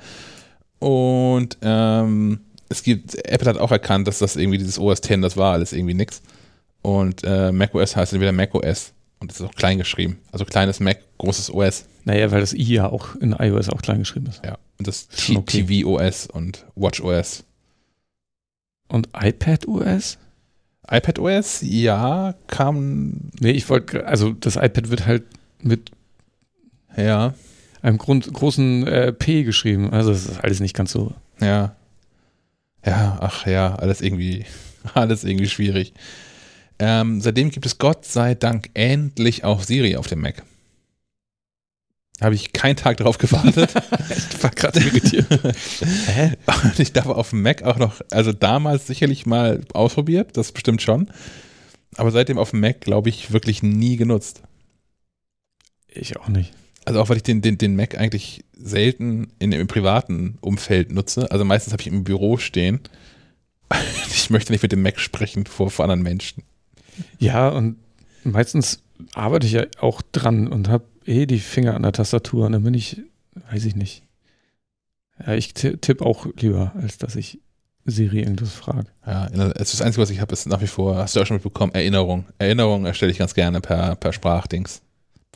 Und 0.82 1.58
ähm, 1.62 2.40
es 2.68 2.82
gibt, 2.82 3.14
Apple 3.24 3.48
hat 3.48 3.56
auch 3.56 3.70
erkannt, 3.70 4.08
dass 4.08 4.18
das 4.18 4.34
irgendwie 4.34 4.58
dieses 4.58 4.80
OS 4.80 4.98
X, 4.98 5.20
das 5.20 5.36
war 5.36 5.52
alles 5.52 5.72
irgendwie 5.72 5.94
nix. 5.94 6.22
Und 6.82 7.22
äh, 7.22 7.52
macOS 7.52 7.94
heißt 7.94 8.12
dann 8.12 8.20
wieder 8.20 8.32
macOS. 8.32 8.92
Und 9.20 9.30
das 9.30 9.38
ist 9.38 9.46
auch 9.46 9.54
klein 9.54 9.78
geschrieben. 9.78 10.18
Also 10.32 10.44
kleines 10.44 10.80
Mac, 10.80 10.98
großes 11.18 11.54
OS. 11.54 11.84
Naja, 12.04 12.32
weil 12.32 12.40
das 12.40 12.52
i 12.52 12.64
ja 12.64 12.88
auch 12.88 13.14
in 13.14 13.30
iOS 13.30 13.68
auch 13.68 13.80
klein 13.80 14.00
geschrieben 14.00 14.26
ist. 14.26 14.44
Ja. 14.44 14.58
Und 14.78 14.88
das 14.88 15.06
okay. 15.32 15.64
TV 15.64 15.88
OS 15.88 16.26
und 16.26 16.66
Watch 16.74 17.00
OS. 17.00 17.44
Und 18.88 19.08
iPad 19.16 19.68
OS? 19.68 20.18
iPad 20.90 21.20
OS, 21.20 21.60
ja, 21.62 22.34
kam. 22.48 23.30
Nee, 23.38 23.52
ich 23.52 23.68
wollte, 23.68 24.04
also 24.04 24.32
das 24.32 24.56
iPad 24.56 24.90
wird 24.90 25.06
halt 25.06 25.22
mit 25.60 25.92
ja. 26.96 27.34
Einem 27.82 27.98
Grund, 27.98 28.32
großen 28.32 28.86
äh, 28.86 29.12
P 29.12 29.42
geschrieben. 29.42 29.90
Also 29.90 30.10
das 30.10 30.26
ist 30.26 30.40
alles 30.40 30.60
nicht 30.60 30.74
ganz 30.74 30.92
so. 30.92 31.12
Ja. 31.40 31.74
Ja, 32.84 33.18
ach 33.20 33.46
ja, 33.46 33.74
alles 33.76 34.00
irgendwie, 34.00 34.44
alles 34.94 35.24
irgendwie 35.24 35.48
schwierig. 35.48 35.92
Ähm, 36.78 37.20
seitdem 37.20 37.50
gibt 37.50 37.66
es 37.66 37.78
Gott 37.78 38.04
sei 38.04 38.34
Dank 38.34 38.70
endlich 38.74 39.44
auch 39.44 39.62
Siri 39.62 39.96
auf 39.96 40.06
dem 40.06 40.20
Mac. 40.20 40.42
Habe 42.20 42.34
ich 42.36 42.52
keinen 42.52 42.76
Tag 42.76 42.98
drauf 42.98 43.18
gewartet. 43.18 43.74
ich 44.10 44.42
war 44.42 44.50
gerade 44.50 44.80
irritiert. 44.80 45.26
Hä? 46.06 46.32
Und 46.64 46.78
ich 46.78 46.92
darf 46.92 47.06
auf 47.06 47.30
dem 47.30 47.42
Mac 47.42 47.62
auch 47.62 47.78
noch, 47.78 48.00
also 48.10 48.32
damals 48.32 48.86
sicherlich 48.86 49.26
mal 49.26 49.60
ausprobiert, 49.72 50.36
das 50.36 50.52
bestimmt 50.52 50.82
schon. 50.82 51.10
Aber 51.96 52.10
seitdem 52.10 52.38
auf 52.38 52.50
dem 52.50 52.60
Mac, 52.60 52.80
glaube 52.80 53.08
ich, 53.08 53.32
wirklich 53.32 53.62
nie 53.62 53.96
genutzt. 53.96 54.42
Ich 55.88 56.16
auch 56.16 56.28
nicht. 56.28 56.52
Also 56.84 57.00
auch 57.00 57.08
weil 57.08 57.18
ich 57.18 57.22
den, 57.22 57.42
den, 57.42 57.58
den 57.58 57.76
Mac 57.76 57.96
eigentlich 57.96 58.44
selten 58.54 59.28
in, 59.38 59.52
im 59.52 59.66
privaten 59.66 60.38
Umfeld 60.40 60.92
nutze. 60.92 61.30
Also 61.30 61.44
meistens 61.44 61.72
habe 61.72 61.80
ich 61.82 61.88
im 61.88 62.04
Büro 62.04 62.36
stehen. 62.36 62.80
Ich 64.14 64.30
möchte 64.30 64.52
nicht 64.52 64.62
mit 64.62 64.70
dem 64.70 64.82
Mac 64.82 65.00
sprechen 65.00 65.46
vor, 65.46 65.70
vor 65.70 65.84
anderen 65.84 66.02
Menschen. 66.02 66.44
Ja, 67.18 67.48
und 67.48 67.76
meistens 68.22 68.82
arbeite 69.14 69.46
ich 69.46 69.52
ja 69.54 69.64
auch 69.80 70.02
dran 70.12 70.46
und 70.46 70.68
habe 70.68 70.84
eh 71.06 71.26
die 71.26 71.40
Finger 71.40 71.74
an 71.74 71.82
der 71.82 71.92
Tastatur 71.92 72.46
und 72.46 72.52
dann 72.52 72.62
bin 72.62 72.74
ich, 72.74 73.00
weiß 73.50 73.64
ich 73.64 73.74
nicht. 73.74 74.02
Ja, 75.18 75.34
ich 75.34 75.54
tippe 75.54 76.04
auch 76.04 76.26
lieber, 76.36 76.72
als 76.76 76.98
dass 76.98 77.16
ich 77.16 77.40
Siri 77.84 78.20
irgendwas 78.20 78.54
frage. 78.54 78.86
Ja, 79.06 79.28
das, 79.28 79.72
das 79.72 79.82
Einzige, 79.82 80.02
was 80.02 80.10
ich 80.10 80.20
habe, 80.20 80.32
ist 80.32 80.46
nach 80.46 80.60
wie 80.60 80.66
vor, 80.66 80.96
hast 80.96 81.16
du 81.16 81.20
auch 81.20 81.26
schon 81.26 81.36
mitbekommen, 81.36 81.74
Erinnerung. 81.74 82.26
Erinnerung 82.38 82.86
erstelle 82.86 83.10
ich 83.10 83.18
ganz 83.18 83.34
gerne 83.34 83.60
per, 83.60 83.96
per 83.96 84.12
Sprachdings. 84.12 84.82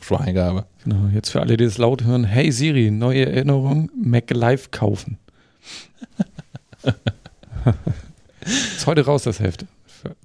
Spracheingabe. 0.01 0.65
Genau, 0.83 1.09
jetzt 1.13 1.29
für 1.29 1.41
alle, 1.41 1.57
die 1.57 1.65
das 1.65 1.77
laut 1.77 2.03
hören. 2.03 2.23
Hey 2.23 2.51
Siri, 2.51 2.91
neue 2.91 3.25
Erinnerung, 3.25 3.91
Mac 3.95 4.29
Live 4.31 4.71
kaufen. 4.71 5.17
ist 8.45 8.85
heute 8.85 9.05
raus, 9.05 9.23
das 9.23 9.39
Heft. 9.39 9.65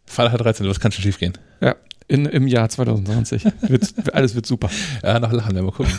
Freitag 0.07 0.39
13, 0.39 0.69
was 0.69 0.79
kann 0.79 0.93
schon 0.93 1.03
schief 1.03 1.19
gehen? 1.19 1.33
Ja, 1.61 1.77
in, 2.09 2.27
im 2.27 2.47
Jahr 2.47 2.69
2020. 2.69 3.45
wird, 3.63 4.15
alles 4.15 4.35
wird 4.35 4.47
super. 4.47 4.71
Ja, 5.03 5.19
noch 5.19 5.33
lachen 5.33 5.55
wir 5.55 5.63
mal 5.63 5.73
gucken. 5.73 5.93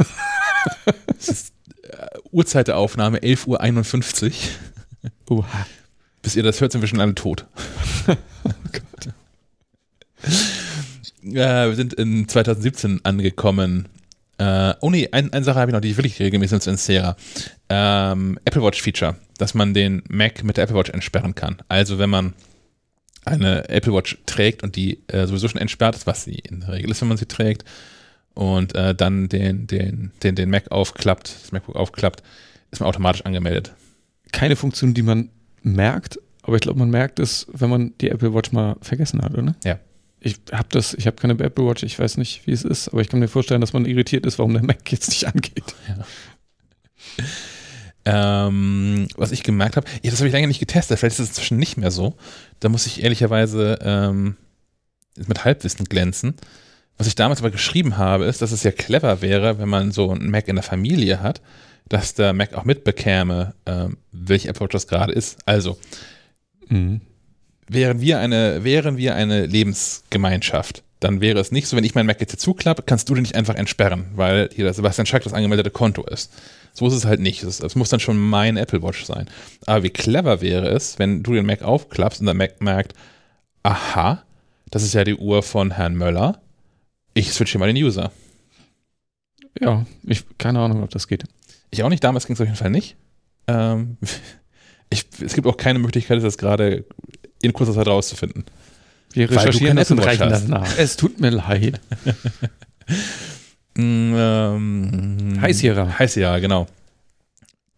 es 1.18 1.30
ist 1.30 1.54
äh, 1.84 2.08
Uhrzeit 2.32 2.68
der 2.68 2.78
Aufnahme, 2.78 3.20
11.51 3.20 4.34
Uhr. 5.30 5.40
Uha. 5.40 5.66
Bis 6.22 6.36
ihr 6.36 6.44
das 6.44 6.62
hört, 6.62 6.72
sind 6.72 6.82
wir 6.82 6.88
schon 6.88 7.02
alle 7.02 7.16
tot. 7.16 7.48
oh 8.08 8.16
Gott. 8.72 9.14
Äh, 11.26 11.68
wir 11.70 11.76
sind 11.76 11.94
in 11.94 12.28
2017 12.28 13.02
angekommen. 13.04 13.88
Äh, 14.38 14.74
oh 14.82 14.90
nee, 14.90 15.10
ein, 15.12 15.32
eine 15.32 15.46
Sache 15.46 15.60
habe 15.60 15.72
ich 15.72 15.74
noch, 15.74 15.82
die 15.82 15.92
ich 15.92 15.98
wirklich 15.98 16.20
regelmäßig 16.20 16.54
nutze 16.54 16.70
in 16.72 16.78
Sierra. 16.78 17.16
Ähm, 17.70 18.40
Apple 18.46 18.64
Watch 18.64 18.82
Feature, 18.82 19.16
dass 19.38 19.54
man 19.54 19.74
den 19.74 20.04
Mac 20.10 20.44
mit 20.44 20.58
der 20.58 20.66
Apple 20.66 20.78
Watch 20.78 20.90
entsperren 20.90 21.36
kann. 21.36 21.58
Also 21.68 22.00
wenn 22.00 22.10
man 22.10 22.34
eine 23.26 23.70
Apple 23.70 23.94
Watch 23.94 24.18
trägt 24.26 24.64
und 24.64 24.76
die 24.76 25.00
äh, 25.08 25.28
sowieso 25.28 25.48
schon 25.48 25.62
entsperrt 25.62 25.96
ist, 25.96 26.08
was 26.08 26.24
sie 26.24 26.36
in 26.36 26.62
der 26.62 26.74
Regel 26.74 26.92
ist, 26.92 27.02
wenn 27.02 27.08
man 27.08 27.18
sie 27.18 27.26
trägt, 27.26 27.64
und 28.34 28.74
äh, 28.76 28.96
dann 28.96 29.30
den, 29.30 29.68
den, 29.68 30.12
den, 30.24 30.36
den 30.36 30.50
Mac 30.50 30.72
aufklappt, 30.72 31.36
das 31.44 31.52
MacBook 31.52 31.76
aufklappt, 31.76 32.24
ist 32.72 32.80
man 32.80 32.90
automatisch 32.90 33.24
angemeldet. 33.26 33.74
Keine 34.32 34.56
Funktion, 34.56 34.94
die 34.94 35.04
man 35.04 35.30
merkt, 35.62 36.20
aber 36.42 36.56
ich 36.56 36.62
glaube, 36.62 36.80
man 36.80 36.90
merkt 36.90 37.20
es, 37.20 37.46
wenn 37.52 37.70
man 37.70 37.94
die 38.02 38.10
Apple 38.10 38.34
Watch 38.34 38.52
mal 38.52 38.76
vergessen 38.82 39.22
hat, 39.22 39.38
oder? 39.38 39.56
Ja. 39.64 39.80
Ich 40.24 40.38
habe 40.52 40.68
das, 40.72 40.94
ich 40.94 41.06
habe 41.06 41.18
keine 41.18 41.34
Apple 41.34 41.66
Watch, 41.66 41.84
ich 41.84 42.00
weiß 42.00 42.18
nicht, 42.18 42.48
wie 42.48 42.52
es 42.52 42.64
ist, 42.64 42.88
aber 42.88 43.02
ich 43.02 43.10
kann 43.10 43.20
mir 43.20 43.28
vorstellen, 43.28 43.62
dass 43.62 43.74
man 43.74 43.86
irritiert 43.86 44.26
ist, 44.26 44.40
warum 44.40 44.54
der 44.54 44.64
Mac 44.64 44.92
jetzt 44.92 45.10
nicht 45.10 45.28
angeht. 45.34 45.76
Ja. 45.88 46.06
Ähm, 48.06 49.08
was 49.16 49.32
ich 49.32 49.44
gemerkt 49.44 49.78
habe, 49.78 49.88
ja, 50.02 50.12
das 50.12 50.20
habe 50.20 50.28
ich 50.28 50.34
lange 50.34 50.48
nicht 50.48 50.60
getestet, 50.60 51.00
vielleicht 51.00 51.20
ist 51.20 51.24
es 51.24 51.30
inzwischen 51.30 51.58
nicht 51.58 51.78
mehr 51.78 51.92
so. 51.92 52.16
Da 52.60 52.70
muss 52.70 52.86
ich 52.86 53.04
ehrlicherweise 53.04 53.80
ähm, 53.82 54.38
mit 55.28 55.46
Halbwissen 55.46 55.86
glänzen. 55.86 56.36
Was 56.98 57.08
ich 57.08 57.16
damals 57.16 57.40
aber 57.40 57.52
geschrieben 57.52 57.98
habe, 57.98 58.26
ist, 58.26 58.42
dass 58.42 58.52
es 58.52 58.64
ja 58.64 58.72
clever 58.72 59.22
wäre, 59.22 59.58
wenn 59.58 59.70
man 59.70 59.92
so 59.92 60.12
einen 60.12 60.30
Mac 60.30 60.48
in 60.48 60.56
der 60.56 60.64
Familie 60.64 61.22
hat, 61.22 61.42
dass 61.90 62.14
der 62.14 62.34
Mac 62.34 62.54
auch 62.54 62.66
mitbekäme, 62.66 63.56
ähm, 63.66 63.98
welche 64.12 64.50
Apple 64.50 64.66
Watch 64.66 64.74
das 64.74 64.88
gerade 64.88 65.12
ist. 65.12 65.38
Also, 65.46 65.78
mhm. 66.70 67.02
Wären, 67.74 68.02
wir 68.02 68.20
eine, 68.20 68.64
wären 68.64 68.98
wir 68.98 69.16
eine 69.16 69.46
Lebensgemeinschaft, 69.46 70.84
dann 71.00 71.22
wäre 71.22 71.40
es 71.40 71.52
nicht 71.52 71.68
so, 71.68 71.76
wenn 71.76 71.84
ich 71.84 71.96
meinen 71.96 72.08
Mac 72.08 72.22
jetzt 72.22 72.32
hier 72.32 72.40
zuklappe, 72.40 72.84
kannst 72.86 73.10
du 73.10 73.16
den 73.16 73.24
nicht 73.24 73.36
einfach 73.36 73.56
entsperren, 73.56 74.06
weil 74.16 74.50
hier 74.54 74.64
der 74.64 74.74
Sebastian 74.74 75.06
Schack 75.06 75.24
das 75.24 75.34
angemeldete 75.34 75.72
Konto 75.72 76.04
ist. 76.04 76.32
So 76.74 76.88
ist 76.88 76.94
es 76.94 77.06
halt 77.06 77.20
nicht. 77.20 77.44
Es 77.44 77.76
muss 77.76 77.90
dann 77.90 78.00
schon 78.00 78.18
mein 78.18 78.58
Apple 78.58 78.82
Watch 78.82 79.06
sein. 79.06 79.30
Aber 79.66 79.84
wie 79.84 79.92
clever 79.92 80.42
wäre 80.42 80.70
es, 80.70 80.98
wenn 80.98 81.22
du 81.22 81.34
den 81.34 81.46
Mac 81.46 81.62
aufklappst 81.62 82.20
und 82.20 82.26
der 82.26 82.34
Mac 82.34 82.62
merkt, 82.62 82.94
aha, 83.62 84.24
das 84.72 84.82
ist 84.82 84.94
ja 84.94 85.04
die 85.04 85.16
Uhr 85.16 85.44
von 85.44 85.72
Herrn 85.72 85.96
Möller 85.96 86.42
ich 87.14 87.32
switche 87.32 87.60
mal 87.60 87.72
den 87.72 87.82
User. 87.82 88.12
Ja, 89.60 89.86
ich 90.04 90.26
keine 90.38 90.60
Ahnung, 90.60 90.84
ob 90.84 90.90
das 90.90 91.08
geht. 91.08 91.24
Ich 91.70 91.84
auch 91.84 91.90
nicht, 91.90 92.04
damals 92.04 92.26
ging 92.26 92.34
es 92.34 92.42
auf 92.42 92.48
jeden 92.48 92.58
Fall 92.58 92.72
nicht. 92.72 92.96
Ähm, 93.48 93.98
ich, 94.90 95.06
es 95.24 95.34
gibt 95.34 95.48
auch 95.48 95.58
keine 95.58 95.80
Möglichkeit, 95.80 96.24
das 96.24 96.38
gerade 96.38 96.86
in 97.44 97.54
kurzer 97.54 97.74
Zeit 97.74 97.88
rauszufinden. 97.88 98.46
Wir 99.12 99.30
recherchieren 99.30 99.78
das 99.78 99.92
und 99.92 100.00
reichen 100.00 100.30
das 100.30 100.48
nach. 100.48 100.78
Es 100.78 100.98
tut 100.98 101.20
mir 101.20 101.30
leid. 101.30 101.80
Mm, 103.76 104.14
ähm, 104.16 105.38
Heißjährer. 105.42 105.98
Heißjährer, 105.98 106.40
genau. 106.40 106.68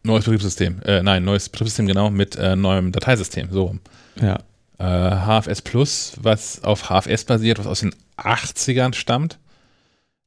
Neues 0.03 0.25
Betriebssystem. 0.25 0.81
Äh, 0.83 1.01
nein, 1.01 1.23
neues 1.23 1.47
Betriebssystem, 1.47 1.87
genau, 1.87 2.09
mit 2.09 2.35
äh, 2.35 2.57
neuem 2.57 2.91
Dateisystem. 2.91 3.47
So. 3.49 3.77
Ja. 4.21 4.39
Äh, 4.77 5.41
HFS 5.41 5.61
Plus, 5.61 6.13
was 6.21 6.63
auf 6.65 6.89
HFS 6.89 7.23
basiert, 7.23 7.59
was 7.59 7.65
aus 7.67 7.79
den 7.79 7.95
80ern 8.17 8.93
stammt, 8.93 9.39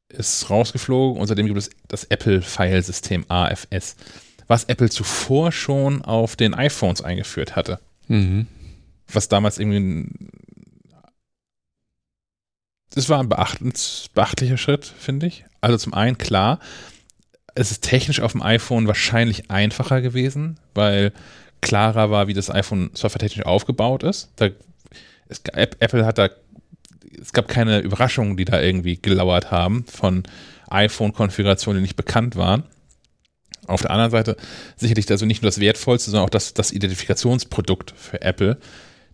ist 0.09 0.49
rausgeflogen 0.49 1.20
und 1.20 1.26
seitdem 1.26 1.47
gibt 1.47 1.59
es 1.59 1.68
das 1.86 2.05
Apple-Filesystem 2.05 3.26
AFS, 3.28 3.97
was 4.47 4.64
Apple 4.64 4.89
zuvor 4.89 5.53
schon 5.53 6.03
auf 6.03 6.34
den 6.34 6.55
iPhones 6.55 7.03
eingeführt 7.03 7.57
hatte. 7.57 7.78
Mhm. 8.09 8.47
Was 9.11 9.28
damals 9.28 9.59
irgendwie 9.59 9.78
ein 9.78 10.30
das 12.90 13.09
war 13.09 13.20
ein 13.20 13.28
beachtlicher 13.28 14.56
Schritt, 14.56 14.84
finde 14.84 15.26
ich. 15.26 15.44
Also 15.61 15.76
zum 15.76 15.94
einen, 15.94 16.18
klar, 16.18 16.59
es 17.54 17.70
ist 17.70 17.84
technisch 17.84 18.20
auf 18.20 18.32
dem 18.32 18.42
iPhone 18.42 18.86
wahrscheinlich 18.86 19.50
einfacher 19.50 20.00
gewesen, 20.00 20.59
weil 20.74 21.12
klarer 21.61 22.11
war, 22.11 22.28
wie 22.28 22.34
das 22.34 22.50
iPhone 22.50 22.90
softwaretechnisch 22.94 23.44
aufgebaut 23.44 24.02
ist. 24.02 24.30
Da, 24.36 24.48
es, 25.28 25.42
Apple 25.52 26.06
hat 26.06 26.18
da 26.18 26.30
es 27.20 27.32
gab 27.32 27.48
keine 27.48 27.80
Überraschungen, 27.80 28.36
die 28.36 28.44
da 28.44 28.61
irgendwie 28.61 29.00
gelauert 29.00 29.50
haben 29.50 29.84
von 29.86 30.22
iPhone-Konfigurationen, 30.70 31.80
die 31.80 31.82
nicht 31.82 31.96
bekannt 31.96 32.36
waren. 32.36 32.64
Auf 33.66 33.82
der 33.82 33.90
anderen 33.90 34.11
Seite 34.11 34.36
sicherlich 34.76 35.11
also 35.11 35.26
nicht 35.26 35.42
nur 35.42 35.48
das 35.48 35.61
Wertvollste, 35.61 36.11
sondern 36.11 36.26
auch 36.26 36.30
das, 36.30 36.54
das 36.54 36.72
Identifikationsprodukt 36.72 37.92
für 37.96 38.22
Apple. 38.22 38.59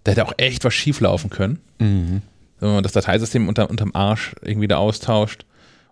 Da 0.04 0.12
hätte 0.12 0.26
auch 0.26 0.34
echt 0.36 0.64
was 0.64 0.74
schieflaufen 0.74 1.30
können. 1.30 1.60
Mhm. 1.78 2.22
Wenn 2.60 2.74
man 2.74 2.82
das 2.82 2.92
Dateisystem 2.92 3.48
unter, 3.48 3.68
unterm 3.68 3.90
Arsch 3.94 4.34
irgendwie 4.42 4.68
da 4.68 4.76
austauscht 4.76 5.44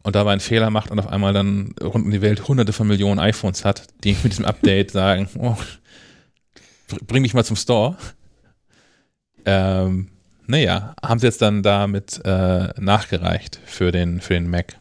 und 0.02 0.14
dabei 0.14 0.32
einen 0.32 0.40
Fehler 0.40 0.70
macht 0.70 0.90
und 0.90 0.98
auf 0.98 1.08
einmal 1.08 1.32
dann 1.32 1.74
rund 1.82 2.04
um 2.04 2.10
die 2.10 2.22
Welt 2.22 2.46
hunderte 2.46 2.72
von 2.72 2.86
Millionen 2.86 3.18
iPhones 3.18 3.64
hat, 3.64 3.86
die 4.04 4.12
mit 4.22 4.32
diesem 4.32 4.44
Update 4.44 4.90
sagen, 4.90 5.28
oh, 5.38 5.56
bring 7.06 7.22
mich 7.22 7.34
mal 7.34 7.44
zum 7.44 7.56
Store. 7.56 7.96
Ähm, 9.44 10.08
naja, 10.46 10.94
haben 11.02 11.18
sie 11.18 11.26
jetzt 11.26 11.40
dann 11.40 11.62
damit 11.62 12.20
äh, 12.24 12.68
nachgereicht 12.78 13.60
für 13.64 13.92
den, 13.92 14.20
für 14.20 14.34
den 14.34 14.50
Mac. 14.50 14.76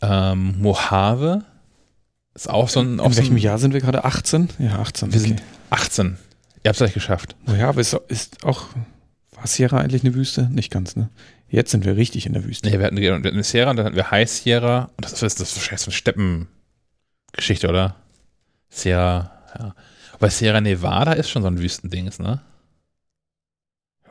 Ähm, 0.00 0.60
Mojave 0.60 1.44
ist 2.34 2.48
auch 2.48 2.68
so 2.68 2.80
ein. 2.80 2.98
In 3.00 3.16
welchem 3.16 3.36
so 3.36 3.42
Jahr 3.42 3.58
sind 3.58 3.74
wir 3.74 3.80
gerade? 3.80 4.04
18? 4.04 4.48
Ja, 4.58 4.78
18. 4.78 5.12
Wir 5.12 5.20
okay. 5.20 5.28
sind 5.28 5.42
18. 5.70 6.18
Ihr 6.62 6.68
habt 6.68 6.76
es 6.76 6.78
gleich 6.78 6.94
geschafft. 6.94 7.36
Mojave 7.46 7.80
ist, 7.80 7.94
ist 8.08 8.44
auch. 8.44 8.66
War 9.32 9.46
Sierra 9.46 9.78
eigentlich 9.78 10.04
eine 10.04 10.14
Wüste? 10.14 10.48
Nicht 10.50 10.72
ganz, 10.72 10.96
ne? 10.96 11.10
Jetzt 11.48 11.70
sind 11.70 11.84
wir 11.84 11.96
richtig 11.96 12.26
in 12.26 12.32
der 12.32 12.44
Wüste. 12.44 12.68
Nee, 12.68 12.78
wir 12.78 12.86
hatten, 12.86 12.96
wir 12.96 13.14
hatten 13.14 13.26
eine 13.26 13.42
Sierra 13.42 13.70
und 13.70 13.76
dann 13.76 13.86
hatten 13.86 13.96
wir 13.96 14.10
High 14.10 14.28
Sierra. 14.28 14.90
Und 14.96 15.04
das 15.04 15.22
ist, 15.22 15.40
das 15.40 15.56
wahrscheinlich 15.56 15.80
so 15.80 15.90
eine 15.90 15.96
Steppengeschichte, 15.96 17.68
oder? 17.68 17.96
Sierra, 18.68 19.30
ja. 19.58 19.74
Weil 20.18 20.30
Sierra 20.30 20.60
Nevada 20.60 21.12
ist 21.12 21.30
schon 21.30 21.42
so 21.42 21.48
ein 21.48 21.58
Wüstendings, 21.58 22.18
ne? 22.18 22.40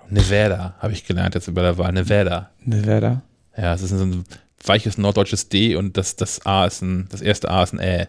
Nevada, 0.09 0.75
habe 0.79 0.93
ich 0.93 1.05
gelernt 1.05 1.35
jetzt 1.35 1.47
über 1.47 1.61
der 1.61 1.77
Wahl. 1.77 1.91
Nevada. 1.91 2.51
Nevada. 2.61 3.23
Ja, 3.57 3.73
es 3.73 3.81
ist 3.81 3.91
ein 3.91 4.23
weiches 4.63 4.97
norddeutsches 4.97 5.49
D 5.49 5.75
und 5.75 5.97
das, 5.97 6.15
das 6.15 6.45
A 6.45 6.65
ist 6.65 6.81
ein, 6.81 7.07
das 7.09 7.21
erste 7.21 7.49
A 7.49 7.63
ist 7.63 7.73
ein 7.73 7.79
Ä. 7.79 8.07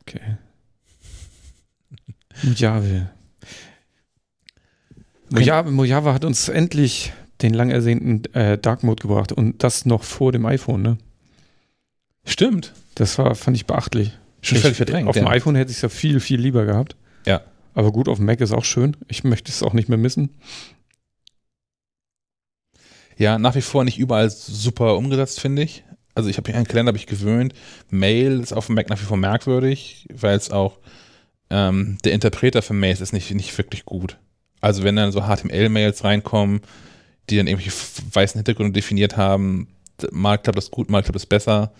Okay. 0.00 0.38
Mojave. 2.42 3.10
Mojave, 5.30 5.70
Mojave 5.70 6.12
hat 6.12 6.24
uns 6.24 6.48
endlich 6.48 7.12
den 7.42 7.54
lang 7.54 7.70
ersehnten 7.70 8.24
äh, 8.34 8.58
Dark 8.58 8.82
Mode 8.82 9.02
gebracht 9.02 9.32
und 9.32 9.62
das 9.62 9.86
noch 9.86 10.02
vor 10.02 10.32
dem 10.32 10.46
iPhone, 10.46 10.82
ne? 10.82 10.98
Stimmt. 12.24 12.72
Das 12.94 13.18
war, 13.18 13.34
fand 13.34 13.56
ich 13.56 13.66
beachtlich. 13.66 14.12
Schon 14.40 14.58
völlig 14.58 14.76
verdrängt. 14.76 15.08
Auf 15.08 15.14
dem 15.14 15.26
iPhone 15.26 15.56
hätte 15.56 15.70
ich 15.70 15.78
es 15.78 15.82
ja 15.82 15.88
viel, 15.88 16.20
viel 16.20 16.40
lieber 16.40 16.64
gehabt. 16.64 16.96
Ja. 17.26 17.42
Aber 17.74 17.92
gut, 17.92 18.08
auf 18.08 18.18
dem 18.18 18.26
Mac 18.26 18.40
ist 18.40 18.52
auch 18.52 18.64
schön. 18.64 18.96
Ich 19.08 19.24
möchte 19.24 19.50
es 19.50 19.62
auch 19.62 19.72
nicht 19.72 19.88
mehr 19.88 19.98
missen. 19.98 20.30
Ja, 23.16 23.38
nach 23.38 23.54
wie 23.54 23.62
vor 23.62 23.84
nicht 23.84 23.98
überall 23.98 24.30
super 24.30 24.96
umgesetzt, 24.96 25.40
finde 25.40 25.62
ich. 25.62 25.84
Also 26.14 26.28
ich 26.28 26.36
habe 26.36 26.50
hier 26.50 26.56
einen 26.56 26.68
Kalender, 26.68 26.90
habe 26.90 26.98
ich 26.98 27.06
gewöhnt. 27.06 27.54
Mail 27.90 28.40
ist 28.40 28.52
auf 28.52 28.66
dem 28.66 28.76
Mac 28.76 28.88
nach 28.88 29.00
wie 29.00 29.04
vor 29.04 29.16
merkwürdig, 29.16 30.06
weil 30.12 30.36
es 30.36 30.50
auch 30.50 30.78
ähm, 31.54 31.98
der 32.04 32.12
Interpreter 32.12 32.62
für 32.62 32.74
Mails 32.74 33.00
ist 33.00 33.12
nicht, 33.12 33.32
nicht 33.32 33.56
wirklich 33.56 33.84
gut. 33.84 34.18
Also 34.60 34.82
wenn 34.82 34.96
dann 34.96 35.12
so 35.12 35.22
HTML-Mails 35.22 36.04
reinkommen, 36.04 36.60
die 37.30 37.36
dann 37.36 37.46
irgendwelche 37.46 37.76
weißen 38.12 38.38
Hintergründe 38.38 38.72
definiert 38.72 39.16
haben, 39.16 39.68
mal 40.10 40.36
klappt 40.36 40.58
das 40.58 40.70
gut, 40.70 40.90
mal 40.90 41.02
klappt 41.02 41.16
es 41.16 41.26
besser 41.26 41.72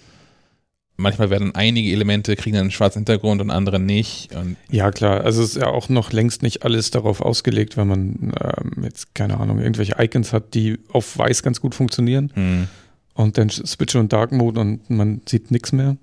manchmal 0.96 1.30
werden 1.30 1.54
einige 1.54 1.90
Elemente, 1.90 2.36
kriegen 2.36 2.56
einen 2.56 2.70
schwarzen 2.70 3.00
Hintergrund 3.00 3.40
und 3.40 3.50
andere 3.50 3.80
nicht. 3.80 4.34
Und 4.34 4.56
ja, 4.70 4.90
klar. 4.90 5.22
Also 5.22 5.42
es 5.42 5.50
ist 5.50 5.56
ja 5.56 5.68
auch 5.68 5.88
noch 5.88 6.12
längst 6.12 6.42
nicht 6.42 6.64
alles 6.64 6.90
darauf 6.90 7.20
ausgelegt, 7.20 7.76
wenn 7.76 7.88
man 7.88 8.32
ähm, 8.40 8.84
jetzt, 8.84 9.14
keine 9.14 9.38
Ahnung, 9.40 9.58
irgendwelche 9.58 9.96
Icons 9.98 10.32
hat, 10.32 10.54
die 10.54 10.78
auf 10.92 11.18
weiß 11.18 11.42
ganz 11.42 11.60
gut 11.60 11.74
funktionieren. 11.74 12.30
Hm. 12.34 12.68
Und 13.14 13.38
dann 13.38 13.48
Switch 13.48 13.94
und 13.94 14.12
Dark 14.12 14.32
Mode 14.32 14.60
und 14.60 14.90
man 14.90 15.22
sieht 15.28 15.50
nichts 15.50 15.72
mehr. 15.72 15.96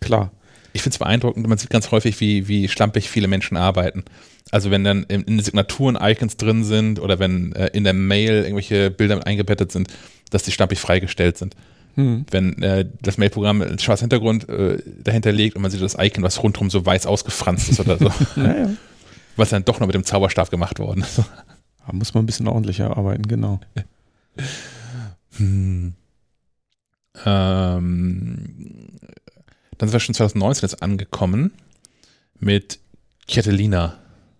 Klar. 0.00 0.32
Ich 0.72 0.82
finde 0.82 0.94
es 0.94 0.98
beeindruckend, 0.98 1.46
man 1.46 1.58
sieht 1.58 1.70
ganz 1.70 1.90
häufig, 1.90 2.20
wie, 2.20 2.48
wie 2.48 2.68
schlampig 2.68 3.08
viele 3.08 3.28
Menschen 3.28 3.56
arbeiten. 3.56 4.04
Also 4.50 4.70
wenn 4.70 4.84
dann 4.84 5.02
in, 5.04 5.22
in 5.22 5.36
den 5.36 5.44
Signaturen 5.44 5.98
Icons 6.00 6.36
drin 6.36 6.64
sind 6.64 7.00
oder 7.00 7.18
wenn 7.18 7.52
äh, 7.52 7.68
in 7.68 7.84
der 7.84 7.92
Mail 7.92 8.42
irgendwelche 8.42 8.90
Bilder 8.90 9.26
eingebettet 9.26 9.72
sind, 9.72 9.88
dass 10.30 10.42
die 10.42 10.52
schlampig 10.52 10.78
freigestellt 10.78 11.36
sind. 11.38 11.54
Hm. 11.96 12.26
Wenn 12.30 12.62
äh, 12.62 12.86
das 13.02 13.18
Mail-Programm 13.18 13.60
einen 13.62 13.78
schwarzen 13.78 14.04
Hintergrund 14.04 14.48
äh, 14.48 14.78
dahinter 15.02 15.32
legt 15.32 15.56
und 15.56 15.62
man 15.62 15.70
sieht 15.70 15.82
das 15.82 15.96
Icon, 15.98 16.22
was 16.22 16.42
rundherum 16.42 16.70
so 16.70 16.84
weiß 16.84 17.06
ausgefranst 17.06 17.70
ist 17.70 17.80
oder 17.80 17.98
so. 17.98 18.10
naja. 18.40 18.70
Was 19.36 19.50
dann 19.50 19.64
doch 19.64 19.80
noch 19.80 19.86
mit 19.86 19.94
dem 19.94 20.04
Zauberstab 20.04 20.50
gemacht 20.50 20.78
worden 20.78 21.02
ist. 21.02 21.18
Da 21.18 21.92
muss 21.92 22.14
man 22.14 22.22
ein 22.22 22.26
bisschen 22.26 22.48
ordentlicher 22.48 22.96
arbeiten, 22.96 23.26
genau. 23.26 23.60
hm. 25.36 25.94
ähm, 27.24 28.88
dann 29.78 29.88
sind 29.88 29.94
wir 29.94 30.00
schon 30.00 30.14
2019 30.14 30.68
jetzt 30.68 30.82
angekommen 30.82 31.52
mit 32.38 32.78
Catalina. 33.28 33.98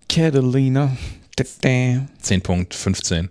Catalina. 0.08 0.96
10.15. 2.22 3.28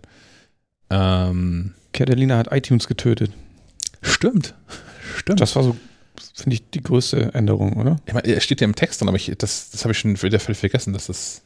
Ähm, 0.89 1.73
Catalina 1.93 2.37
hat 2.37 2.51
iTunes 2.51 2.87
getötet. 2.87 3.31
Stimmt. 4.01 4.55
Stimmt. 5.17 5.41
Das 5.41 5.55
war 5.55 5.63
so, 5.63 5.75
finde 6.33 6.55
ich, 6.55 6.69
die 6.69 6.81
größte 6.81 7.33
Änderung, 7.33 7.73
oder? 7.73 7.97
Ich 8.05 8.13
meine, 8.13 8.33
es 8.33 8.43
steht 8.43 8.61
ja 8.61 8.65
im 8.65 8.75
Text 8.75 9.01
drin, 9.01 9.09
aber 9.09 9.17
ich, 9.17 9.33
das, 9.37 9.71
das 9.71 9.83
habe 9.83 9.91
ich 9.91 9.99
schon 9.99 10.21
wieder 10.21 10.39
völlig 10.39 10.59
vergessen, 10.59 10.93
dass 10.93 11.07
das. 11.07 11.41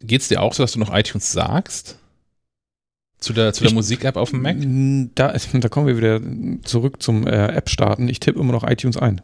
Geht 0.00 0.20
es 0.20 0.28
dir 0.28 0.42
auch 0.42 0.52
so, 0.52 0.62
dass 0.62 0.72
du 0.72 0.78
noch 0.78 0.94
iTunes 0.94 1.32
sagst? 1.32 1.98
Zu 3.18 3.32
der, 3.32 3.52
zu 3.52 3.64
der 3.64 3.72
Musik-App 3.72 4.16
auf 4.16 4.30
dem 4.30 4.42
Mac? 4.42 4.56
Da, 5.14 5.32
da 5.32 5.68
kommen 5.68 5.86
wir 5.88 5.96
wieder 5.96 6.20
zurück 6.62 7.02
zum 7.02 7.26
äh, 7.26 7.48
App-Starten. 7.48 8.08
Ich 8.08 8.20
tippe 8.20 8.38
immer 8.38 8.52
noch 8.52 8.68
iTunes 8.68 8.96
ein. 8.96 9.22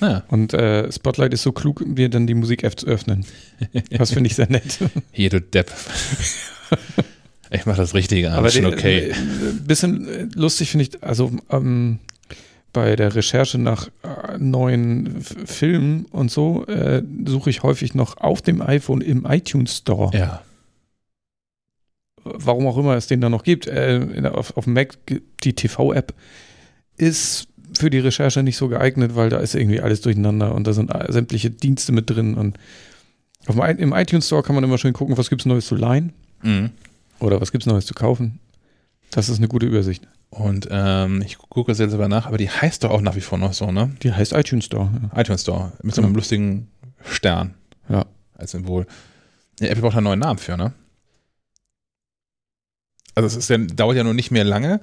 Ja. 0.00 0.24
Und 0.28 0.54
äh, 0.54 0.90
Spotlight 0.90 1.32
ist 1.34 1.42
so 1.42 1.52
klug, 1.52 1.86
mir 1.86 2.08
dann 2.08 2.26
die 2.26 2.34
Musik-App 2.34 2.78
zu 2.78 2.86
öffnen. 2.86 3.24
Das 3.90 4.12
finde 4.12 4.28
ich 4.28 4.36
sehr 4.36 4.50
nett. 4.50 4.78
Hier, 5.12 5.30
du 5.30 5.40
Depp. 5.40 5.72
Ich 7.50 7.66
mache 7.66 7.76
das 7.76 7.94
Richtige, 7.94 8.32
aber 8.32 8.50
schon 8.50 8.66
okay. 8.66 9.12
Ein 9.12 9.58
äh, 9.58 9.60
bisschen 9.66 10.32
lustig 10.34 10.70
finde 10.70 10.86
ich, 10.86 11.02
also 11.02 11.30
ähm, 11.50 12.00
bei 12.72 12.96
der 12.96 13.14
Recherche 13.14 13.58
nach 13.58 13.88
äh, 14.02 14.36
neuen 14.38 15.22
Filmen 15.22 16.06
und 16.06 16.30
so 16.30 16.66
äh, 16.66 17.02
suche 17.24 17.48
ich 17.48 17.62
häufig 17.62 17.94
noch 17.94 18.18
auf 18.18 18.42
dem 18.42 18.60
iPhone 18.60 19.00
im 19.00 19.24
iTunes 19.24 19.78
Store. 19.78 20.16
Ja. 20.16 20.42
Warum 22.24 22.66
auch 22.66 22.76
immer 22.76 22.96
es 22.96 23.06
den 23.06 23.20
da 23.20 23.28
noch 23.28 23.44
gibt. 23.44 23.66
Äh, 23.66 24.22
auf, 24.32 24.56
auf 24.56 24.64
dem 24.64 24.72
Mac 24.72 24.96
die 25.44 25.52
TV-App 25.52 26.14
ist 26.96 27.48
für 27.76 27.90
die 27.90 27.98
Recherche 27.98 28.42
nicht 28.42 28.56
so 28.56 28.68
geeignet, 28.68 29.14
weil 29.14 29.30
da 29.30 29.38
ist 29.38 29.54
irgendwie 29.54 29.80
alles 29.80 30.00
durcheinander 30.00 30.54
und 30.54 30.66
da 30.66 30.72
sind 30.72 30.92
sämtliche 31.08 31.50
Dienste 31.50 31.92
mit 31.92 32.10
drin. 32.10 32.34
Und 32.34 32.58
auf 33.46 33.56
dem, 33.56 33.78
im 33.78 33.92
iTunes 33.92 34.26
Store 34.26 34.42
kann 34.42 34.54
man 34.54 34.64
immer 34.64 34.78
schön 34.78 34.92
gucken, 34.92 35.16
was 35.16 35.28
gibt 35.28 35.42
es 35.42 35.46
Neues 35.46 35.66
zu 35.66 35.74
leihen. 35.74 36.12
Mhm. 36.42 36.70
Oder 37.20 37.40
was 37.40 37.52
gibt 37.52 37.62
es 37.62 37.66
Neues 37.66 37.86
zu 37.86 37.94
kaufen. 37.94 38.38
Das 39.10 39.28
ist 39.28 39.38
eine 39.38 39.48
gute 39.48 39.66
Übersicht. 39.66 40.06
Und 40.30 40.66
ähm, 40.70 41.22
ich 41.22 41.38
gucke 41.38 41.70
es 41.70 41.78
jetzt 41.78 41.94
aber 41.94 42.08
nach, 42.08 42.26
aber 42.26 42.38
die 42.38 42.50
heißt 42.50 42.82
doch 42.82 42.90
auch 42.90 43.00
nach 43.00 43.14
wie 43.14 43.20
vor 43.20 43.38
noch 43.38 43.52
so, 43.52 43.70
ne? 43.70 43.94
Die 44.02 44.12
heißt 44.12 44.32
iTunes 44.32 44.64
Store. 44.64 44.90
Ja. 45.12 45.20
iTunes 45.20 45.42
Store. 45.42 45.72
Mit 45.82 45.94
so 45.94 46.02
einem 46.02 46.08
genau. 46.08 46.18
lustigen 46.18 46.68
Stern. 47.04 47.54
Ja. 47.88 48.04
Als 48.34 48.50
Symbol. 48.50 48.86
Ja, 49.60 49.68
Apple 49.68 49.82
braucht 49.82 49.96
einen 49.96 50.04
neuen 50.04 50.18
Namen 50.18 50.38
für, 50.38 50.56
ne? 50.56 50.72
Also 53.14 53.28
es 53.28 53.36
ist 53.36 53.48
ja, 53.48 53.58
dauert 53.58 53.96
ja 53.96 54.02
nur 54.02 54.14
nicht 54.14 54.32
mehr 54.32 54.42
lange, 54.42 54.80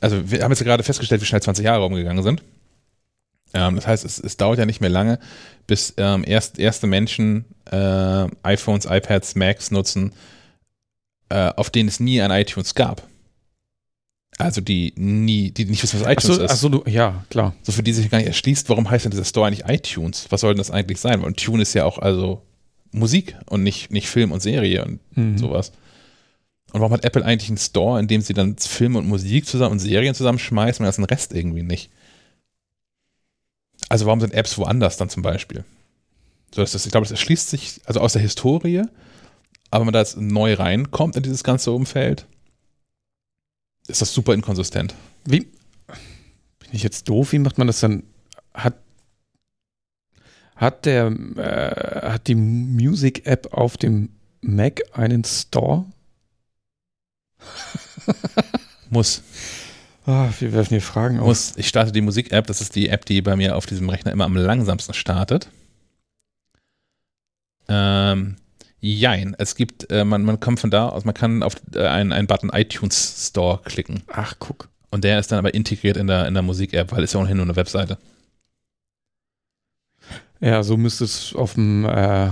also 0.00 0.30
wir 0.30 0.42
haben 0.42 0.52
jetzt 0.52 0.64
gerade 0.64 0.82
festgestellt, 0.82 1.20
wie 1.20 1.26
schnell 1.26 1.42
20 1.42 1.64
Jahre 1.64 1.84
umgegangen 1.84 2.22
sind. 2.22 2.42
Ähm, 3.54 3.76
das 3.76 3.86
heißt, 3.86 4.04
es, 4.04 4.18
es, 4.18 4.36
dauert 4.36 4.58
ja 4.58 4.66
nicht 4.66 4.80
mehr 4.80 4.90
lange, 4.90 5.18
bis 5.66 5.94
ähm, 5.96 6.24
erst, 6.26 6.58
erste 6.58 6.86
Menschen 6.86 7.44
äh, 7.70 8.26
iPhones, 8.42 8.86
iPads, 8.86 9.34
Macs 9.34 9.70
nutzen, 9.70 10.12
äh, 11.28 11.52
auf 11.56 11.70
denen 11.70 11.88
es 11.88 12.00
nie 12.00 12.20
ein 12.20 12.30
iTunes 12.30 12.74
gab. 12.74 13.06
Also 14.38 14.60
die 14.60 14.92
nie, 14.96 15.50
die 15.50 15.64
nicht 15.64 15.82
wissen, 15.82 16.00
was 16.00 16.08
iTunes 16.08 16.36
so, 16.36 16.42
ist. 16.42 16.50
Achso, 16.50 16.84
ja, 16.86 17.24
klar. 17.30 17.54
So 17.62 17.72
für 17.72 17.82
die 17.82 17.92
sich 17.92 18.10
gar 18.10 18.18
nicht 18.18 18.26
erschließt, 18.26 18.68
warum 18.68 18.90
heißt 18.90 19.06
denn 19.06 19.10
dieser 19.10 19.24
Store 19.24 19.46
eigentlich 19.46 19.66
iTunes? 19.66 20.26
Was 20.28 20.42
soll 20.42 20.52
denn 20.52 20.58
das 20.58 20.70
eigentlich 20.70 21.00
sein? 21.00 21.22
Und 21.22 21.42
Tune 21.42 21.62
ist 21.62 21.72
ja 21.72 21.84
auch 21.84 21.98
also 21.98 22.42
Musik 22.92 23.36
und 23.46 23.62
nicht, 23.62 23.90
nicht 23.90 24.08
Film 24.08 24.32
und 24.32 24.40
Serie 24.40 24.84
und 24.84 25.00
mhm. 25.16 25.38
sowas. 25.38 25.72
Und 26.76 26.82
warum 26.82 26.92
hat 26.92 27.06
Apple 27.06 27.24
eigentlich 27.24 27.48
einen 27.48 27.56
Store, 27.56 27.98
in 27.98 28.06
dem 28.06 28.20
sie 28.20 28.34
dann 28.34 28.58
Filme 28.58 28.98
und 28.98 29.08
Musik 29.08 29.46
zusammen 29.46 29.72
und 29.72 29.78
Serien 29.78 30.14
zusammenschmeißen 30.14 30.84
und 30.84 30.94
den 30.98 31.04
Rest 31.06 31.32
irgendwie 31.32 31.62
nicht? 31.62 31.90
Also 33.88 34.04
warum 34.04 34.20
sind 34.20 34.34
Apps 34.34 34.58
woanders 34.58 34.98
dann 34.98 35.08
zum 35.08 35.22
Beispiel? 35.22 35.64
So, 36.54 36.60
das, 36.60 36.74
ich 36.74 36.90
glaube, 36.92 37.06
das 37.06 37.12
erschließt 37.12 37.48
sich 37.48 37.80
also 37.86 38.00
aus 38.00 38.12
der 38.12 38.20
Historie, 38.20 38.82
aber 39.70 39.80
wenn 39.80 39.86
man 39.86 39.94
da 39.94 40.00
jetzt 40.00 40.18
neu 40.18 40.52
reinkommt 40.52 41.16
in 41.16 41.22
dieses 41.22 41.44
ganze 41.44 41.72
Umfeld, 41.72 42.26
ist 43.88 44.02
das 44.02 44.12
super 44.12 44.34
inkonsistent. 44.34 44.94
Wie, 45.24 45.40
bin 45.40 46.68
ich 46.72 46.82
jetzt 46.82 47.08
doof? 47.08 47.32
Wie 47.32 47.38
macht 47.38 47.56
man 47.56 47.68
das 47.68 47.80
dann? 47.80 48.02
Hat, 48.52 48.74
hat 50.56 50.84
der, 50.84 51.06
äh, 51.06 52.10
hat 52.12 52.26
die 52.26 52.34
Music-App 52.34 53.54
auf 53.54 53.78
dem 53.78 54.10
Mac 54.42 54.82
einen 54.92 55.24
Store? 55.24 55.86
Muss. 58.90 59.22
Oh, 60.06 60.28
wir 60.38 60.52
werfen 60.52 60.70
hier 60.70 60.82
Fragen 60.82 61.18
auf. 61.18 61.26
Muss. 61.26 61.54
Ich 61.56 61.68
starte 61.68 61.92
die 61.92 62.00
Musik-App. 62.00 62.46
Das 62.46 62.60
ist 62.60 62.76
die 62.76 62.88
App, 62.88 63.04
die 63.04 63.22
bei 63.22 63.36
mir 63.36 63.56
auf 63.56 63.66
diesem 63.66 63.88
Rechner 63.88 64.12
immer 64.12 64.24
am 64.24 64.36
langsamsten 64.36 64.94
startet. 64.94 65.48
Ähm, 67.68 68.36
jein. 68.80 69.34
Es 69.38 69.56
gibt, 69.56 69.90
äh, 69.90 70.04
man, 70.04 70.22
man 70.22 70.38
kommt 70.38 70.60
von 70.60 70.70
da 70.70 70.88
aus, 70.88 71.04
man 71.04 71.14
kann 71.14 71.42
auf 71.42 71.56
äh, 71.74 71.86
einen, 71.86 72.12
einen 72.12 72.28
Button 72.28 72.50
iTunes 72.50 73.28
Store 73.28 73.60
klicken. 73.64 74.02
Ach, 74.08 74.34
guck. 74.38 74.68
Und 74.90 75.04
der 75.04 75.18
ist 75.18 75.32
dann 75.32 75.38
aber 75.38 75.54
integriert 75.54 75.96
in 75.96 76.06
der, 76.06 76.26
in 76.28 76.34
der 76.34 76.42
Musik-App, 76.42 76.92
weil 76.92 77.02
es 77.02 77.12
ja 77.12 77.20
ohnehin 77.20 77.38
nur 77.38 77.46
eine 77.46 77.56
Webseite. 77.56 77.98
Ja, 80.40 80.62
so 80.62 80.76
müsste 80.76 81.04
es 81.04 81.34
auf 81.34 81.54
dem 81.54 81.84
äh, 81.84 82.30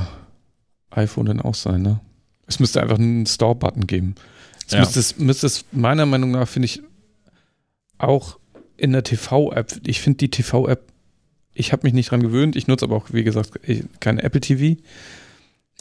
iPhone 0.91 1.27
dann 1.27 1.41
auch 1.41 1.55
sein, 1.55 1.83
ne? 1.83 2.01
Es 2.47 2.61
müsste 2.61 2.83
einfach 2.83 2.99
einen 2.99 3.27
Store-Button 3.27 3.87
geben. 3.87 4.15
Es 4.67 4.73
ja. 4.73 4.81
müsste, 4.81 5.01
es, 5.01 5.19
müsste 5.19 5.47
es 5.47 5.65
meiner 5.73 6.07
Meinung 6.07 6.31
nach, 6.31 6.49
finde 6.49 6.67
ich, 6.67 6.83
auch 7.99 8.39
in 8.77 8.93
der 8.93 9.05
TV-App, 9.05 9.81
ich 9.87 10.01
finde 10.01 10.19
die 10.19 10.31
TV-App, 10.31 10.83
ich 11.53 11.73
habe 11.73 11.87
mich 11.87 11.95
nicht 11.95 12.11
dran 12.11 12.23
gewöhnt, 12.23 12.57
ich 12.57 12.67
nutze 12.67 12.85
aber 12.85 12.97
auch, 12.97 13.13
wie 13.13 13.25
gesagt, 13.25 13.53
kein 14.01 14.19
Apple 14.19 14.41
TV. 14.41 14.81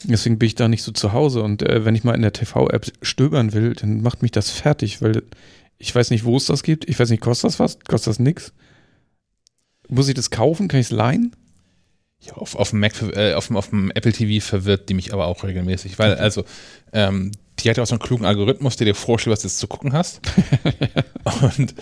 Deswegen 0.04 0.38
bin 0.38 0.46
ich 0.46 0.54
da 0.54 0.68
nicht 0.68 0.82
so 0.82 0.92
zu 0.92 1.12
Hause. 1.12 1.42
Und 1.42 1.62
äh, 1.62 1.84
wenn 1.84 1.94
ich 1.94 2.04
mal 2.04 2.14
in 2.14 2.22
der 2.22 2.32
TV-App 2.32 2.92
stöbern 3.02 3.52
will, 3.52 3.74
dann 3.74 4.02
macht 4.02 4.22
mich 4.22 4.32
das 4.32 4.50
fertig, 4.50 5.02
weil 5.02 5.22
ich 5.78 5.94
weiß 5.94 6.10
nicht, 6.10 6.24
wo 6.24 6.36
es 6.36 6.46
das 6.46 6.62
gibt. 6.62 6.88
Ich 6.88 6.98
weiß 6.98 7.10
nicht, 7.10 7.20
kostet 7.20 7.48
das 7.48 7.60
was? 7.60 7.78
Kostet 7.80 8.12
das 8.12 8.18
nix? 8.18 8.52
Muss 9.88 10.08
ich 10.08 10.14
das 10.14 10.30
kaufen? 10.30 10.68
Kann 10.68 10.80
ich 10.80 10.86
es 10.86 10.92
leihen? 10.92 11.34
Ja, 12.20 12.34
auf, 12.34 12.54
auf, 12.54 12.70
dem 12.70 12.80
Mac, 12.80 12.94
äh, 13.02 13.34
auf, 13.34 13.50
auf, 13.50 13.70
dem 13.70 13.90
Apple 13.90 14.12
TV 14.12 14.44
verwirrt 14.44 14.88
die 14.88 14.94
mich 14.94 15.12
aber 15.12 15.26
auch 15.26 15.44
regelmäßig, 15.44 15.98
weil 15.98 16.14
also 16.14 16.44
ähm, 16.92 17.32
die 17.64 17.70
hat 17.70 17.76
ja 17.76 17.82
auch 17.82 17.86
so 17.88 17.94
einen 17.94 18.02
klugen 18.02 18.26
Algorithmus, 18.26 18.76
der 18.76 18.86
dir 18.86 18.94
vorschlägt, 18.94 19.32
was 19.32 19.40
du 19.40 19.48
jetzt 19.48 19.58
zu 19.58 19.66
gucken 19.66 19.92
hast. 19.92 20.20
Und 21.58 21.74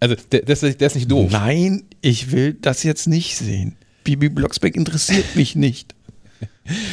also 0.00 0.16
der, 0.30 0.42
der, 0.42 0.52
ist, 0.52 0.62
der 0.80 0.86
ist 0.86 0.94
nicht 0.94 1.10
doof. 1.10 1.30
Nein, 1.32 1.84
ich 2.02 2.30
will 2.30 2.54
das 2.54 2.82
jetzt 2.82 3.06
nicht 3.06 3.36
sehen. 3.36 3.76
Bibi 4.04 4.28
Blocksberg 4.28 4.76
interessiert 4.76 5.34
mich 5.34 5.56
nicht. 5.56 5.94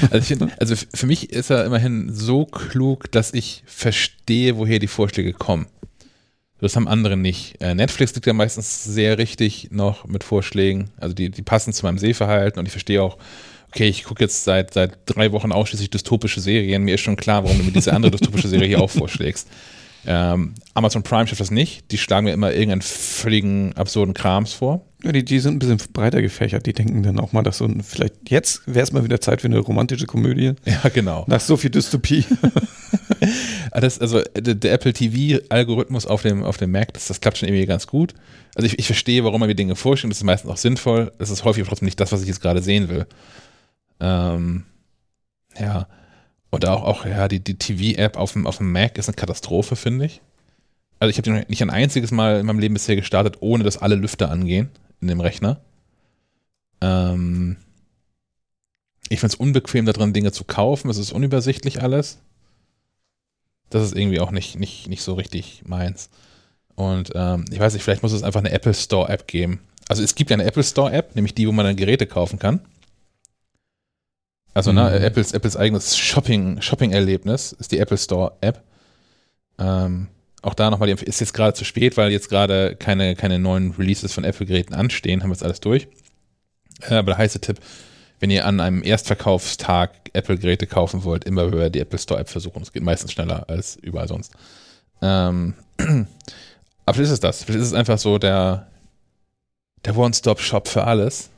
Also, 0.09 0.25
find, 0.25 0.59
also, 0.59 0.75
für 0.75 1.07
mich 1.07 1.31
ist 1.31 1.49
er 1.49 1.65
immerhin 1.65 2.13
so 2.13 2.45
klug, 2.45 3.11
dass 3.11 3.33
ich 3.33 3.63
verstehe, 3.65 4.57
woher 4.57 4.79
die 4.79 4.87
Vorschläge 4.87 5.33
kommen. 5.33 5.67
Das 6.59 6.75
haben 6.75 6.87
andere 6.87 7.17
nicht. 7.17 7.59
Äh, 7.59 7.73
Netflix 7.73 8.13
liegt 8.13 8.27
ja 8.27 8.33
meistens 8.33 8.83
sehr 8.83 9.17
richtig 9.17 9.69
noch 9.71 10.05
mit 10.05 10.23
Vorschlägen. 10.23 10.91
Also 10.97 11.15
die, 11.15 11.31
die 11.31 11.41
passen 11.41 11.73
zu 11.73 11.85
meinem 11.85 11.97
Sehverhalten 11.97 12.59
und 12.59 12.65
ich 12.67 12.71
verstehe 12.71 13.01
auch, 13.01 13.17
okay, 13.73 13.87
ich 13.87 14.03
gucke 14.03 14.23
jetzt 14.23 14.43
seit, 14.43 14.73
seit 14.73 14.97
drei 15.05 15.31
Wochen 15.31 15.51
ausschließlich 15.51 15.89
dystopische 15.89 16.41
Serien. 16.41 16.83
Mir 16.83 16.95
ist 16.95 17.01
schon 17.01 17.15
klar, 17.15 17.43
warum 17.43 17.57
du 17.57 17.63
mir 17.63 17.71
diese 17.71 17.93
andere 17.93 18.11
dystopische 18.11 18.47
Serie 18.47 18.67
hier 18.67 18.81
auch 18.81 18.89
vorschlägst. 18.89 19.47
Ähm, 20.05 20.55
Amazon 20.73 21.03
Prime 21.03 21.27
schafft 21.27 21.41
das 21.41 21.51
nicht. 21.51 21.91
Die 21.91 21.97
schlagen 21.97 22.25
mir 22.25 22.33
immer 22.33 22.51
irgendeinen 22.51 22.81
völligen 22.81 23.73
absurden 23.73 24.13
Krams 24.13 24.53
vor. 24.53 24.85
Ja, 25.03 25.11
die, 25.11 25.23
die 25.23 25.39
sind 25.39 25.55
ein 25.55 25.59
bisschen 25.59 25.77
breiter 25.93 26.21
gefächert. 26.21 26.65
Die 26.65 26.73
denken 26.73 27.03
dann 27.03 27.19
auch 27.19 27.33
mal, 27.33 27.43
dass 27.43 27.59
so 27.59 27.65
ein, 27.65 27.83
vielleicht 27.83 28.29
jetzt 28.29 28.61
wäre 28.65 28.83
es 28.83 28.91
mal 28.91 29.03
wieder 29.03 29.21
Zeit 29.21 29.41
für 29.41 29.47
eine 29.47 29.59
romantische 29.59 30.07
Komödie. 30.07 30.53
Ja, 30.65 30.89
genau. 30.89 31.25
Nach 31.27 31.39
so 31.39 31.55
viel 31.55 31.69
Dystopie. 31.69 32.25
das, 33.71 33.99
also 33.99 34.21
der, 34.35 34.55
der 34.55 34.73
Apple 34.73 34.93
TV-Algorithmus 34.93 36.05
auf 36.05 36.23
dem, 36.23 36.43
auf 36.43 36.57
dem 36.57 36.71
Mac, 36.71 36.93
das, 36.93 37.07
das 37.07 37.21
klappt 37.21 37.37
schon 37.37 37.49
irgendwie 37.49 37.65
ganz 37.65 37.87
gut. 37.87 38.13
Also 38.55 38.65
ich, 38.65 38.79
ich 38.79 38.85
verstehe, 38.85 39.23
warum 39.23 39.39
man 39.39 39.49
mir 39.49 39.55
Dinge 39.55 39.75
vorstellt. 39.75 40.11
Das 40.11 40.17
ist 40.17 40.23
meistens 40.23 40.51
auch 40.51 40.57
sinnvoll. 40.57 41.11
Das 41.19 41.29
ist 41.29 41.45
häufig 41.45 41.65
trotzdem 41.67 41.85
nicht 41.85 41.99
das, 41.99 42.11
was 42.11 42.21
ich 42.21 42.27
jetzt 42.27 42.41
gerade 42.41 42.61
sehen 42.61 42.89
will. 42.89 43.05
Ähm, 44.01 44.65
ja. 45.57 45.87
Und 46.49 46.67
auch, 46.67 46.83
auch 46.83 47.05
ja, 47.05 47.29
die, 47.29 47.39
die 47.39 47.57
TV-App 47.57 48.17
auf 48.17 48.33
dem, 48.33 48.45
auf 48.45 48.57
dem 48.57 48.71
Mac 48.71 48.97
ist 48.97 49.07
eine 49.07 49.15
Katastrophe, 49.15 49.77
finde 49.77 50.05
ich. 50.05 50.21
Also 50.99 51.09
ich 51.09 51.17
habe 51.17 51.23
die 51.23 51.29
noch 51.29 51.47
nicht 51.47 51.61
ein 51.61 51.69
einziges 51.69 52.11
Mal 52.11 52.39
in 52.39 52.45
meinem 52.45 52.59
Leben 52.59 52.73
bisher 52.73 52.95
gestartet, 52.95 53.37
ohne 53.39 53.63
dass 53.63 53.77
alle 53.77 53.95
Lüfter 53.95 54.29
angehen 54.29 54.69
in 54.99 55.07
dem 55.07 55.21
Rechner. 55.21 55.61
Ähm, 56.81 57.57
ich 59.09 59.19
finde 59.19 59.33
es 59.33 59.39
unbequem, 59.39 59.85
da 59.85 59.93
drin 59.93 60.13
Dinge 60.13 60.31
zu 60.31 60.43
kaufen. 60.43 60.89
Es 60.89 60.97
ist 60.97 61.11
unübersichtlich 61.11 61.81
alles. 61.81 62.19
Das 63.69 63.83
ist 63.83 63.95
irgendwie 63.95 64.19
auch 64.19 64.31
nicht, 64.31 64.59
nicht, 64.59 64.89
nicht 64.89 65.01
so 65.01 65.13
richtig 65.13 65.63
meins. 65.65 66.09
Und 66.75 67.11
ähm, 67.15 67.45
ich 67.51 67.59
weiß 67.59 67.73
nicht, 67.73 67.83
vielleicht 67.83 68.03
muss 68.03 68.11
es 68.11 68.23
einfach 68.23 68.41
eine 68.41 68.51
Apple 68.51 68.73
Store 68.73 69.09
App 69.09 69.27
geben. 69.27 69.61
Also 69.87 70.03
es 70.03 70.15
gibt 70.15 70.29
ja 70.29 70.35
eine 70.35 70.45
Apple 70.45 70.63
Store 70.63 70.91
App, 70.91 71.15
nämlich 71.15 71.33
die, 71.33 71.47
wo 71.47 71.51
man 71.51 71.65
dann 71.65 71.75
Geräte 71.75 72.07
kaufen 72.07 72.39
kann. 72.39 72.61
Also 74.53 74.71
ne, 74.71 74.83
mhm. 74.83 75.05
Apples, 75.05 75.33
Apples 75.33 75.55
eigenes 75.55 75.97
Shopping, 75.97 76.61
Shopping-Erlebnis 76.61 77.53
ist 77.53 77.71
die 77.71 77.79
Apple 77.79 77.97
Store 77.97 78.33
App. 78.41 78.63
Ähm, 79.57 80.07
auch 80.41 80.53
da 80.53 80.69
nochmal, 80.69 80.89
ist 80.89 81.19
jetzt 81.19 81.33
gerade 81.33 81.53
zu 81.53 81.63
spät, 81.63 81.97
weil 81.97 82.11
jetzt 82.11 82.29
gerade 82.29 82.75
keine, 82.75 83.15
keine 83.15 83.39
neuen 83.39 83.71
Releases 83.71 84.11
von 84.11 84.23
Apple-Geräten 84.23 84.73
anstehen, 84.73 85.21
haben 85.21 85.29
wir 85.29 85.35
jetzt 85.35 85.43
alles 85.43 85.59
durch. 85.59 85.87
Äh, 86.81 86.95
aber 86.95 87.11
der 87.11 87.17
heiße 87.17 87.39
Tipp, 87.39 87.59
wenn 88.19 88.31
ihr 88.31 88.45
an 88.45 88.59
einem 88.59 88.83
Erstverkaufstag 88.83 89.91
Apple-Geräte 90.13 90.67
kaufen 90.67 91.03
wollt, 91.03 91.25
immer 91.25 91.43
über 91.43 91.69
die 91.69 91.79
Apple 91.79 91.99
Store 91.99 92.19
App 92.19 92.29
versuchen. 92.29 92.61
Es 92.61 92.73
geht 92.73 92.83
meistens 92.83 93.11
schneller 93.11 93.49
als 93.49 93.77
überall 93.77 94.07
sonst. 94.07 94.33
Ähm, 95.01 95.53
aber 95.77 96.93
vielleicht 96.93 96.99
ist 96.99 97.11
es 97.11 97.19
das. 97.19 97.43
Vielleicht 97.43 97.61
ist 97.61 97.67
es 97.67 97.73
einfach 97.73 97.97
so 97.97 98.17
der, 98.17 98.67
der 99.85 99.97
One-Stop-Shop 99.97 100.67
für 100.67 100.83
alles, 100.83 101.29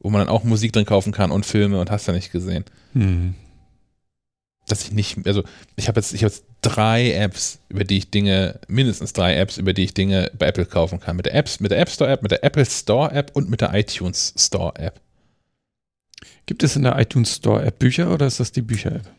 wo 0.00 0.10
man 0.10 0.20
dann 0.20 0.28
auch 0.28 0.44
Musik 0.44 0.72
drin 0.72 0.86
kaufen 0.86 1.12
kann 1.12 1.30
und 1.30 1.46
Filme 1.46 1.80
und 1.80 1.90
hast 1.90 2.06
ja 2.06 2.12
nicht 2.12 2.32
gesehen. 2.32 2.64
Hm. 2.92 3.34
Dass 4.68 4.82
ich 4.82 4.92
nicht, 4.92 5.26
also 5.26 5.44
ich 5.76 5.88
habe 5.88 6.00
jetzt, 6.00 6.12
ich 6.12 6.24
habe 6.24 6.32
jetzt 6.32 6.44
drei 6.60 7.12
Apps, 7.12 7.60
über 7.68 7.84
die 7.84 7.98
ich 7.98 8.10
Dinge, 8.10 8.58
mindestens 8.66 9.12
drei 9.12 9.36
Apps, 9.36 9.58
über 9.58 9.72
die 9.72 9.84
ich 9.84 9.94
Dinge 9.94 10.30
bei 10.36 10.46
Apple 10.46 10.66
kaufen 10.66 10.98
kann. 10.98 11.16
Mit 11.16 11.26
der 11.26 11.34
Apps, 11.34 11.60
mit 11.60 11.70
der 11.70 11.78
App 11.78 11.88
Store 11.88 12.10
App, 12.10 12.22
mit 12.22 12.32
der 12.32 12.42
Apple 12.42 12.66
Store 12.66 13.12
App 13.12 13.30
und 13.34 13.48
mit 13.48 13.60
der 13.60 13.74
iTunes 13.74 14.34
Store 14.36 14.74
App. 14.76 15.00
Gibt 16.46 16.62
es 16.62 16.76
in 16.76 16.82
der 16.82 16.98
iTunes 16.98 17.36
Store 17.36 17.64
App 17.64 17.78
Bücher 17.78 18.12
oder 18.12 18.26
ist 18.26 18.40
das 18.40 18.52
die 18.52 18.62
Bücher 18.62 18.92
App? 18.92 19.10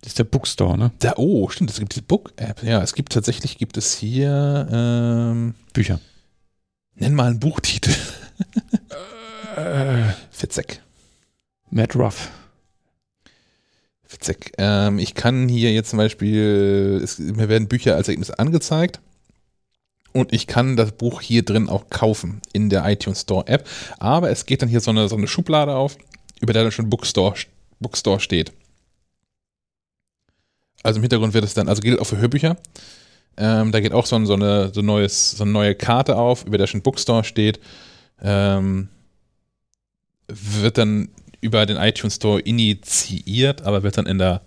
Das 0.00 0.12
ist 0.12 0.18
der 0.18 0.24
Bookstore, 0.24 0.78
ne? 0.78 0.92
Da, 0.98 1.14
oh, 1.16 1.48
stimmt, 1.48 1.70
es 1.70 1.80
gibt 1.80 1.96
die 1.96 2.00
Book 2.00 2.32
App. 2.36 2.62
Ja, 2.62 2.82
es 2.82 2.94
gibt 2.94 3.12
tatsächlich, 3.12 3.58
gibt 3.58 3.76
es 3.76 3.96
hier 3.96 4.68
ähm, 4.70 5.54
Bücher. 5.72 6.00
Nenn 6.94 7.14
mal 7.14 7.28
einen 7.28 7.40
Buchtitel. 7.40 7.94
äh, 9.56 10.12
Fitzek. 10.30 10.80
Matt 11.70 11.96
Ruff. 11.96 12.30
Witzig. 14.08 14.52
Ähm, 14.58 14.98
ich 14.98 15.14
kann 15.14 15.48
hier 15.48 15.72
jetzt 15.72 15.90
zum 15.90 15.96
Beispiel, 15.98 17.00
es, 17.02 17.18
mir 17.18 17.48
werden 17.48 17.68
Bücher 17.68 17.96
als 17.96 18.08
Ergebnis 18.08 18.30
angezeigt. 18.30 19.00
Und 20.12 20.32
ich 20.32 20.46
kann 20.46 20.76
das 20.76 20.92
Buch 20.92 21.20
hier 21.20 21.44
drin 21.44 21.68
auch 21.68 21.90
kaufen 21.90 22.40
in 22.52 22.70
der 22.70 22.88
iTunes 22.88 23.22
Store 23.22 23.46
App. 23.48 23.68
Aber 23.98 24.30
es 24.30 24.46
geht 24.46 24.62
dann 24.62 24.68
hier 24.68 24.80
so 24.80 24.90
eine, 24.90 25.08
so 25.08 25.16
eine 25.16 25.26
Schublade 25.26 25.74
auf, 25.74 25.98
über 26.40 26.52
der 26.52 26.62
dann 26.62 26.72
schon 26.72 26.88
Bookstore, 26.88 27.34
Bookstore 27.80 28.20
steht. 28.20 28.52
Also 30.82 30.98
im 30.98 31.02
Hintergrund 31.02 31.34
wird 31.34 31.44
es 31.44 31.54
dann, 31.54 31.68
also 31.68 31.82
gilt 31.82 31.98
auch 31.98 32.06
für 32.06 32.18
Hörbücher. 32.18 32.56
Ähm, 33.36 33.72
da 33.72 33.80
geht 33.80 33.92
auch 33.92 34.06
so, 34.06 34.16
ein, 34.16 34.24
so, 34.24 34.34
eine, 34.34 34.72
so, 34.72 34.80
neues, 34.80 35.32
so 35.32 35.42
eine 35.42 35.52
neue 35.52 35.74
Karte 35.74 36.16
auf, 36.16 36.46
über 36.46 36.56
der 36.56 36.66
schon 36.66 36.80
Bookstore 36.80 37.24
steht. 37.24 37.60
Ähm, 38.22 38.88
wird 40.28 40.78
dann 40.78 41.08
über 41.40 41.66
den 41.66 41.76
iTunes 41.76 42.16
Store 42.16 42.40
initiiert, 42.40 43.62
aber 43.62 43.82
wird 43.82 43.98
dann 43.98 44.06
in 44.06 44.18
der 44.18 44.42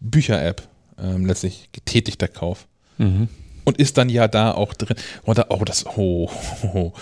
Bücher-App 0.00 0.68
ähm, 0.98 1.26
letztlich 1.26 1.70
getätigt, 1.72 2.20
der 2.20 2.28
Kauf. 2.28 2.66
Mhm. 2.98 3.28
Und 3.64 3.78
ist 3.78 3.98
dann 3.98 4.08
ja 4.08 4.28
da 4.28 4.52
auch 4.52 4.74
drin. 4.74 4.96
Und 5.22 5.38
da, 5.38 5.46
oh, 5.48 5.64
das, 5.64 5.86
oh, 5.86 6.30
oh, 6.62 6.68
oh, 6.74 6.92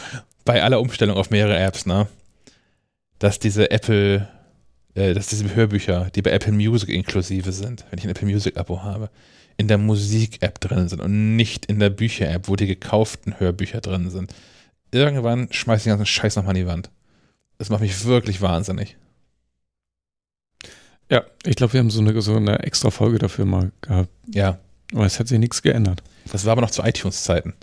bei 0.44 0.62
aller 0.62 0.80
Umstellung 0.80 1.16
auf 1.16 1.30
mehrere 1.30 1.58
Apps, 1.58 1.86
ne? 1.86 2.06
Dass 3.18 3.38
diese 3.38 3.70
Apple, 3.70 4.28
äh, 4.94 5.14
dass 5.14 5.28
diese 5.28 5.54
Hörbücher, 5.54 6.10
die 6.14 6.22
bei 6.22 6.30
Apple 6.30 6.52
Music 6.52 6.88
inklusive 6.88 7.52
sind, 7.52 7.84
wenn 7.90 7.98
ich 7.98 8.04
ein 8.04 8.10
Apple 8.10 8.28
Music 8.28 8.56
Abo 8.56 8.82
habe, 8.82 9.10
in 9.56 9.68
der 9.68 9.78
Musik-App 9.78 10.60
drin 10.60 10.88
sind 10.88 11.00
und 11.00 11.36
nicht 11.36 11.66
in 11.66 11.78
der 11.78 11.90
Bücher-App, 11.90 12.48
wo 12.48 12.56
die 12.56 12.66
gekauften 12.66 13.38
Hörbücher 13.38 13.80
drin 13.80 14.10
sind. 14.10 14.34
Irgendwann 14.90 15.48
schmeiß 15.52 15.80
ich 15.80 15.84
den 15.84 15.90
ganzen 15.90 16.06
Scheiß 16.06 16.36
nochmal 16.36 16.50
an 16.50 16.56
die 16.56 16.66
Wand. 16.66 16.90
Das 17.58 17.70
macht 17.70 17.80
mich 17.80 18.04
wirklich 18.04 18.40
wahnsinnig. 18.42 18.96
Ja, 21.10 21.22
ich 21.44 21.56
glaube, 21.56 21.74
wir 21.74 21.80
haben 21.80 21.90
so 21.90 22.00
eine, 22.00 22.20
so 22.20 22.36
eine 22.36 22.60
extra 22.60 22.90
Folge 22.90 23.18
dafür 23.18 23.44
mal 23.44 23.72
gehabt. 23.80 24.08
Ja. 24.32 24.58
Aber 24.92 25.06
es 25.06 25.18
hat 25.18 25.28
sich 25.28 25.38
nichts 25.38 25.62
geändert. 25.62 26.02
Das 26.30 26.44
war 26.44 26.52
aber 26.52 26.62
noch 26.62 26.70
zu 26.70 26.82
iTunes-Zeiten. 26.82 27.54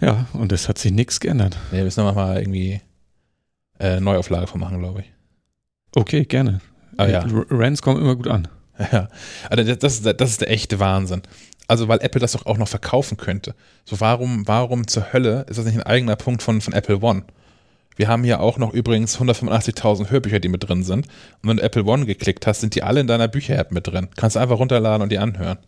Ja, 0.00 0.26
und 0.32 0.52
es 0.52 0.68
hat 0.68 0.78
sich 0.78 0.92
nichts 0.92 1.20
geändert. 1.20 1.56
Nee, 1.70 1.78
wir 1.78 1.84
müssen 1.84 2.04
mal 2.04 2.38
irgendwie 2.38 2.80
äh, 3.78 4.00
Neuauflage 4.00 4.46
von 4.46 4.60
machen, 4.60 4.78
glaube 4.78 5.00
ich. 5.00 5.12
Okay, 5.94 6.24
gerne. 6.24 6.60
Ah, 6.96 7.06
ja. 7.06 7.24
Rants 7.50 7.82
kommen 7.82 8.00
immer 8.00 8.16
gut 8.16 8.28
an. 8.28 8.48
Ja, 8.90 9.08
also 9.48 9.62
das, 9.76 10.02
das, 10.02 10.16
das 10.16 10.30
ist 10.30 10.40
der 10.40 10.50
echte 10.50 10.80
Wahnsinn. 10.80 11.22
Also, 11.68 11.86
weil 11.86 12.00
Apple 12.02 12.20
das 12.20 12.32
doch 12.32 12.44
auch 12.44 12.58
noch 12.58 12.66
verkaufen 12.66 13.16
könnte. 13.16 13.54
So, 13.84 14.00
warum, 14.00 14.48
warum 14.48 14.88
zur 14.88 15.12
Hölle 15.12 15.46
ist 15.48 15.58
das 15.58 15.64
nicht 15.64 15.76
ein 15.76 15.84
eigener 15.84 16.16
Punkt 16.16 16.42
von, 16.42 16.60
von 16.60 16.72
Apple 16.72 16.98
One? 17.00 17.22
Wir 17.96 18.08
haben 18.08 18.24
hier 18.24 18.40
auch 18.40 18.58
noch 18.58 18.72
übrigens 18.72 19.18
185.000 19.18 20.10
Hörbücher, 20.10 20.40
die 20.40 20.48
mit 20.48 20.68
drin 20.68 20.82
sind. 20.82 21.06
Und 21.42 21.48
wenn 21.48 21.56
du 21.58 21.62
Apple 21.62 21.84
One 21.84 22.06
geklickt 22.06 22.46
hast, 22.46 22.60
sind 22.60 22.74
die 22.74 22.82
alle 22.82 23.00
in 23.00 23.06
deiner 23.06 23.28
Bücher-App 23.28 23.70
mit 23.70 23.86
drin. 23.86 24.08
Kannst 24.16 24.36
du 24.36 24.40
einfach 24.40 24.58
runterladen 24.58 25.02
und 25.02 25.12
die 25.12 25.18
anhören. 25.18 25.58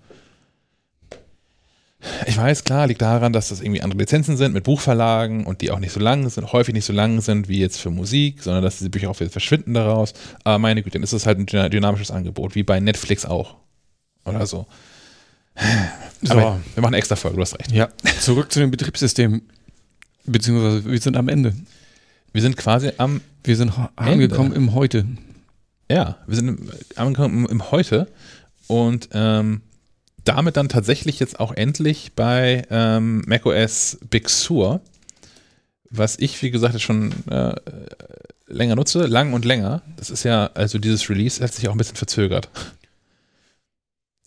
Ich 2.26 2.36
weiß, 2.36 2.64
klar, 2.64 2.86
liegt 2.86 3.02
daran, 3.02 3.32
dass 3.32 3.48
das 3.48 3.60
irgendwie 3.60 3.82
andere 3.82 3.98
Lizenzen 4.00 4.36
sind 4.36 4.52
mit 4.52 4.64
Buchverlagen 4.64 5.44
und 5.46 5.60
die 5.60 5.70
auch 5.70 5.78
nicht 5.78 5.92
so 5.92 6.00
lang 6.00 6.28
sind, 6.28 6.52
häufig 6.52 6.74
nicht 6.74 6.84
so 6.84 6.92
lang 6.92 7.20
sind 7.20 7.48
wie 7.48 7.58
jetzt 7.58 7.80
für 7.80 7.90
Musik, 7.90 8.42
sondern 8.42 8.62
dass 8.62 8.78
diese 8.78 8.90
Bücher 8.90 9.10
auch 9.10 9.18
wieder 9.18 9.30
verschwinden 9.30 9.74
daraus. 9.74 10.12
Aber 10.44 10.58
meine 10.58 10.82
Güte, 10.82 10.94
dann 10.94 11.02
ist 11.02 11.12
es 11.12 11.26
halt 11.26 11.38
ein 11.38 11.70
dynamisches 11.70 12.10
Angebot, 12.10 12.54
wie 12.54 12.62
bei 12.62 12.80
Netflix 12.80 13.24
auch. 13.24 13.56
Oder 14.24 14.46
so. 14.46 14.66
so. 16.22 16.32
Aber 16.32 16.60
wir 16.74 16.82
machen 16.82 16.94
extra 16.94 17.16
Folge, 17.16 17.36
du 17.36 17.42
hast 17.42 17.58
recht. 17.58 17.72
Ja, 17.72 17.88
zurück 18.20 18.52
zu 18.52 18.60
dem 18.60 18.70
Betriebssystem. 18.70 19.42
Beziehungsweise 20.24 20.84
wir 20.84 21.00
sind 21.00 21.16
am 21.16 21.28
Ende. 21.28 21.54
Wir 22.36 22.42
sind 22.42 22.58
quasi 22.58 22.92
am. 22.98 23.22
Wir 23.44 23.56
sind 23.56 23.72
angekommen 23.96 24.52
Ende. 24.52 24.56
im 24.56 24.74
Heute. 24.74 25.06
Ja, 25.90 26.18
wir 26.26 26.36
sind 26.36 26.70
angekommen 26.94 27.46
im 27.46 27.70
Heute 27.70 28.08
und 28.66 29.08
ähm, 29.12 29.62
damit 30.22 30.58
dann 30.58 30.68
tatsächlich 30.68 31.18
jetzt 31.18 31.40
auch 31.40 31.54
endlich 31.54 32.12
bei 32.14 32.66
ähm, 32.68 33.22
macOS 33.26 33.96
Big 34.10 34.28
Sur, 34.28 34.82
was 35.88 36.18
ich, 36.18 36.42
wie 36.42 36.50
gesagt, 36.50 36.78
schon 36.82 37.14
äh, 37.30 37.54
länger 38.48 38.76
nutze, 38.76 39.06
lang 39.06 39.32
und 39.32 39.46
länger. 39.46 39.80
Das 39.96 40.10
ist 40.10 40.24
ja, 40.24 40.50
also 40.52 40.78
dieses 40.78 41.08
Release 41.08 41.42
hat 41.42 41.54
sich 41.54 41.66
auch 41.68 41.72
ein 41.72 41.78
bisschen 41.78 41.96
verzögert. 41.96 42.50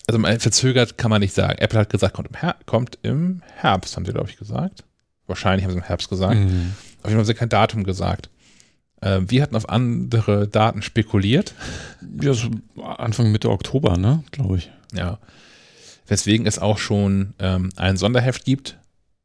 Also 0.08 0.20
verzögert 0.40 0.98
kann 0.98 1.10
man 1.10 1.20
nicht 1.20 1.34
sagen. 1.36 1.60
Apple 1.60 1.78
hat 1.78 1.90
gesagt, 1.90 2.14
kommt 2.14 2.26
im, 2.26 2.40
Her 2.40 2.56
kommt 2.66 2.98
im 3.02 3.42
Herbst, 3.54 3.94
haben 3.94 4.04
sie, 4.04 4.12
glaube 4.12 4.30
ich, 4.30 4.36
gesagt. 4.36 4.82
Wahrscheinlich 5.28 5.64
haben 5.64 5.70
sie 5.70 5.78
im 5.78 5.84
Herbst 5.84 6.08
gesagt. 6.08 6.34
Mhm. 6.34 6.72
Auf 7.02 7.10
jeden 7.10 7.12
Fall 7.12 7.18
haben 7.18 7.24
sie 7.24 7.34
kein 7.34 7.48
Datum 7.48 7.84
gesagt. 7.84 8.30
Äh, 9.00 9.20
wir 9.26 9.42
hatten 9.42 9.56
auf 9.56 9.68
andere 9.68 10.48
Daten 10.48 10.82
spekuliert. 10.82 11.54
Ja, 12.20 12.32
so 12.34 12.50
Anfang 12.82 13.32
Mitte 13.32 13.50
Oktober, 13.50 13.96
ne, 13.96 14.24
glaube 14.30 14.58
ich. 14.58 14.70
Ja. 14.92 15.18
Weswegen 16.06 16.46
es 16.46 16.58
auch 16.58 16.78
schon 16.78 17.34
ähm, 17.38 17.70
ein 17.76 17.96
Sonderheft 17.96 18.44
gibt, 18.44 18.76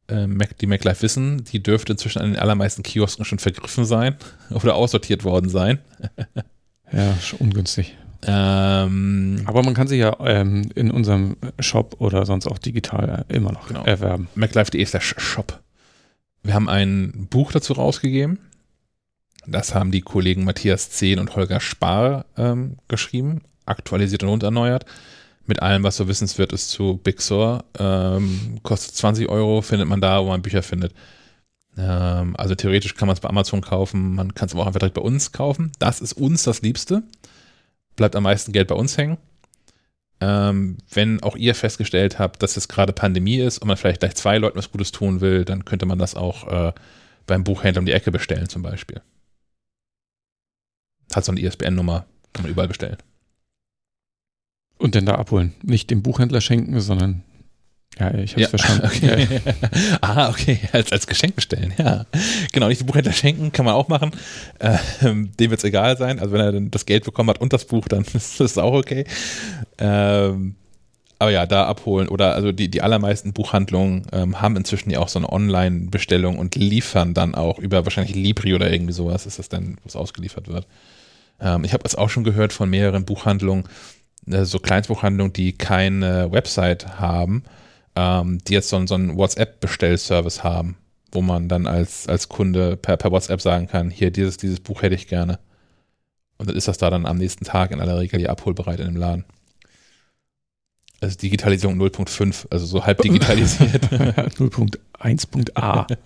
äh, 0.08 0.26
Mac, 0.26 0.56
die 0.58 0.66
MacLife 0.66 1.02
wissen, 1.02 1.44
die 1.44 1.62
dürfte 1.62 1.92
inzwischen 1.92 2.20
an 2.20 2.32
den 2.32 2.38
allermeisten 2.38 2.82
Kiosken 2.82 3.24
schon 3.24 3.38
vergriffen 3.38 3.84
sein 3.84 4.16
oder 4.50 4.74
aussortiert 4.74 5.24
worden 5.24 5.48
sein. 5.48 5.78
ja, 6.92 7.14
schon 7.20 7.40
ungünstig. 7.40 7.96
Ähm, 8.22 9.42
Aber 9.44 9.62
man 9.62 9.74
kann 9.74 9.88
sie 9.88 9.96
ja 9.96 10.16
ähm, 10.20 10.70
in 10.74 10.90
unserem 10.90 11.36
Shop 11.60 11.96
oder 11.98 12.24
sonst 12.24 12.46
auch 12.46 12.58
digital 12.58 13.24
immer 13.28 13.52
noch 13.52 13.68
genau. 13.68 13.84
erwerben. 13.84 14.28
MacLife.de 14.34 14.80
ist 14.80 14.94
der 14.94 15.00
Shop. 15.00 15.60
Wir 16.46 16.54
haben 16.54 16.68
ein 16.68 17.26
Buch 17.28 17.50
dazu 17.50 17.72
rausgegeben. 17.72 18.38
Das 19.48 19.74
haben 19.74 19.90
die 19.90 20.00
Kollegen 20.00 20.44
Matthias 20.44 20.90
Zehn 20.90 21.18
und 21.18 21.34
Holger 21.34 21.58
Spar 21.58 22.24
ähm, 22.36 22.76
geschrieben, 22.86 23.42
aktualisiert 23.64 24.22
und 24.22 24.44
erneuert. 24.44 24.86
Mit 25.46 25.60
allem, 25.60 25.82
was 25.82 25.96
so 25.96 26.06
wissenswert 26.06 26.52
ist 26.52 26.70
zu 26.70 27.00
Big 27.02 27.20
Sur. 27.20 27.64
Ähm, 27.76 28.60
kostet 28.62 28.94
20 28.94 29.28
Euro, 29.28 29.60
findet 29.60 29.88
man 29.88 30.00
da, 30.00 30.22
wo 30.22 30.28
man 30.28 30.42
Bücher 30.42 30.62
findet. 30.62 30.94
Ähm, 31.76 32.36
also 32.36 32.54
theoretisch 32.54 32.94
kann 32.94 33.08
man 33.08 33.14
es 33.14 33.20
bei 33.20 33.28
Amazon 33.28 33.60
kaufen, 33.60 34.14
man 34.14 34.32
kann 34.34 34.46
es 34.46 34.54
aber 34.54 34.62
auch 34.62 34.66
einfach 34.68 34.78
direkt 34.78 34.94
bei 34.94 35.02
uns 35.02 35.32
kaufen. 35.32 35.72
Das 35.80 36.00
ist 36.00 36.12
uns 36.12 36.44
das 36.44 36.62
Liebste. 36.62 37.02
Bleibt 37.96 38.14
am 38.14 38.22
meisten 38.22 38.52
Geld 38.52 38.68
bei 38.68 38.76
uns 38.76 38.96
hängen. 38.96 39.18
Ähm, 40.20 40.78
wenn 40.90 41.22
auch 41.22 41.36
ihr 41.36 41.54
festgestellt 41.54 42.18
habt, 42.18 42.42
dass 42.42 42.56
es 42.56 42.68
gerade 42.68 42.92
Pandemie 42.92 43.38
ist 43.38 43.58
und 43.58 43.68
man 43.68 43.76
vielleicht 43.76 44.00
gleich 44.00 44.14
zwei 44.14 44.38
Leuten 44.38 44.56
was 44.56 44.70
Gutes 44.70 44.92
tun 44.92 45.20
will, 45.20 45.44
dann 45.44 45.64
könnte 45.64 45.84
man 45.84 45.98
das 45.98 46.14
auch 46.14 46.48
äh, 46.48 46.72
beim 47.26 47.44
Buchhändler 47.44 47.80
um 47.80 47.86
die 47.86 47.92
Ecke 47.92 48.10
bestellen 48.10 48.48
zum 48.48 48.62
Beispiel. 48.62 49.02
Hat 51.14 51.24
so 51.24 51.32
eine 51.32 51.40
ISBN-Nummer, 51.40 52.06
kann 52.32 52.44
man 52.44 52.50
überall 52.50 52.68
bestellen. 52.68 52.96
Und 54.78 54.94
dann 54.94 55.06
da 55.06 55.16
abholen. 55.16 55.54
Nicht 55.62 55.90
dem 55.90 56.02
Buchhändler 56.02 56.40
schenken, 56.40 56.80
sondern 56.80 57.22
Ja, 57.98 58.12
ich 58.14 58.32
habe 58.32 58.42
Ja, 58.42 58.48
verstanden. 58.48 58.86
Okay. 58.94 59.40
ah, 60.02 60.28
okay, 60.28 60.60
als, 60.72 60.92
als 60.92 61.06
Geschenk 61.06 61.34
bestellen, 61.34 61.72
ja. 61.78 62.04
Genau, 62.52 62.68
nicht 62.68 62.80
den 62.80 62.86
Buchhändler 62.86 63.12
schenken, 63.12 63.52
kann 63.52 63.64
man 63.64 63.74
auch 63.74 63.88
machen. 63.88 64.10
Ähm, 64.60 65.32
dem 65.38 65.50
wird 65.50 65.60
es 65.60 65.64
egal 65.64 65.96
sein. 65.96 66.18
Also 66.18 66.32
wenn 66.32 66.40
er 66.40 66.52
dann 66.52 66.70
das 66.70 66.84
Geld 66.84 67.04
bekommen 67.04 67.30
hat 67.30 67.40
und 67.40 67.52
das 67.52 67.64
Buch, 67.64 67.88
dann 67.88 68.04
ist 68.14 68.40
das 68.40 68.58
auch 68.58 68.74
okay. 68.74 69.04
Ähm, 69.78 70.56
aber 71.18 71.30
ja, 71.30 71.46
da 71.46 71.64
abholen 71.64 72.08
oder 72.08 72.34
also 72.34 72.52
die, 72.52 72.68
die 72.68 72.82
allermeisten 72.82 73.32
Buchhandlungen 73.32 74.06
ähm, 74.12 74.42
haben 74.42 74.56
inzwischen 74.56 74.90
ja 74.90 74.98
auch 74.98 75.08
so 75.08 75.18
eine 75.18 75.32
Online-Bestellung 75.32 76.38
und 76.38 76.54
liefern 76.56 77.14
dann 77.14 77.34
auch 77.34 77.58
über 77.58 77.86
wahrscheinlich 77.86 78.14
Libri 78.14 78.54
oder 78.54 78.70
irgendwie 78.70 78.92
sowas, 78.92 79.24
ist 79.24 79.38
das 79.38 79.48
dann, 79.48 79.78
wo 79.82 79.88
es 79.88 79.96
ausgeliefert 79.96 80.48
wird. 80.48 80.66
Ähm, 81.40 81.64
ich 81.64 81.72
habe 81.72 81.84
es 81.86 81.94
auch 81.94 82.10
schon 82.10 82.24
gehört 82.24 82.52
von 82.52 82.68
mehreren 82.68 83.06
Buchhandlungen, 83.06 83.64
äh, 84.30 84.44
so 84.44 84.58
Kleinstbuchhandlungen, 84.58 85.32
die 85.32 85.52
keine 85.54 86.30
Website 86.32 87.00
haben, 87.00 87.44
ähm, 87.96 88.38
die 88.46 88.52
jetzt 88.52 88.68
so, 88.68 88.76
einen- 88.76 88.86
so 88.86 88.94
einen 88.94 89.16
WhatsApp-Bestellservice 89.16 90.44
haben, 90.44 90.76
wo 91.12 91.22
man 91.22 91.48
dann 91.48 91.66
als, 91.66 92.06
als 92.08 92.28
Kunde 92.28 92.76
per, 92.76 92.96
per 92.96 93.10
WhatsApp 93.10 93.40
sagen 93.40 93.66
kann, 93.66 93.90
hier, 93.90 94.10
dieses, 94.10 94.36
dieses 94.36 94.60
Buch 94.60 94.82
hätte 94.82 94.94
ich 94.94 95.08
gerne. 95.08 95.38
Und 96.38 96.48
dann 96.50 96.56
ist 96.56 96.68
das 96.68 96.78
da 96.78 96.90
dann 96.90 97.06
am 97.06 97.16
nächsten 97.16 97.44
Tag 97.46 97.70
in 97.70 97.80
aller 97.80 97.98
Regel 97.98 98.20
ja 98.20 98.28
abholbereit 98.28 98.78
in 98.80 98.86
dem 98.86 98.96
Laden. 98.96 99.24
Also 101.00 101.16
Digitalisierung 101.16 101.78
0.5, 101.80 102.46
also 102.50 102.66
so 102.66 102.84
halb 102.84 102.98
digitalisiert. 103.02 103.84
0.1.a. 103.90 105.86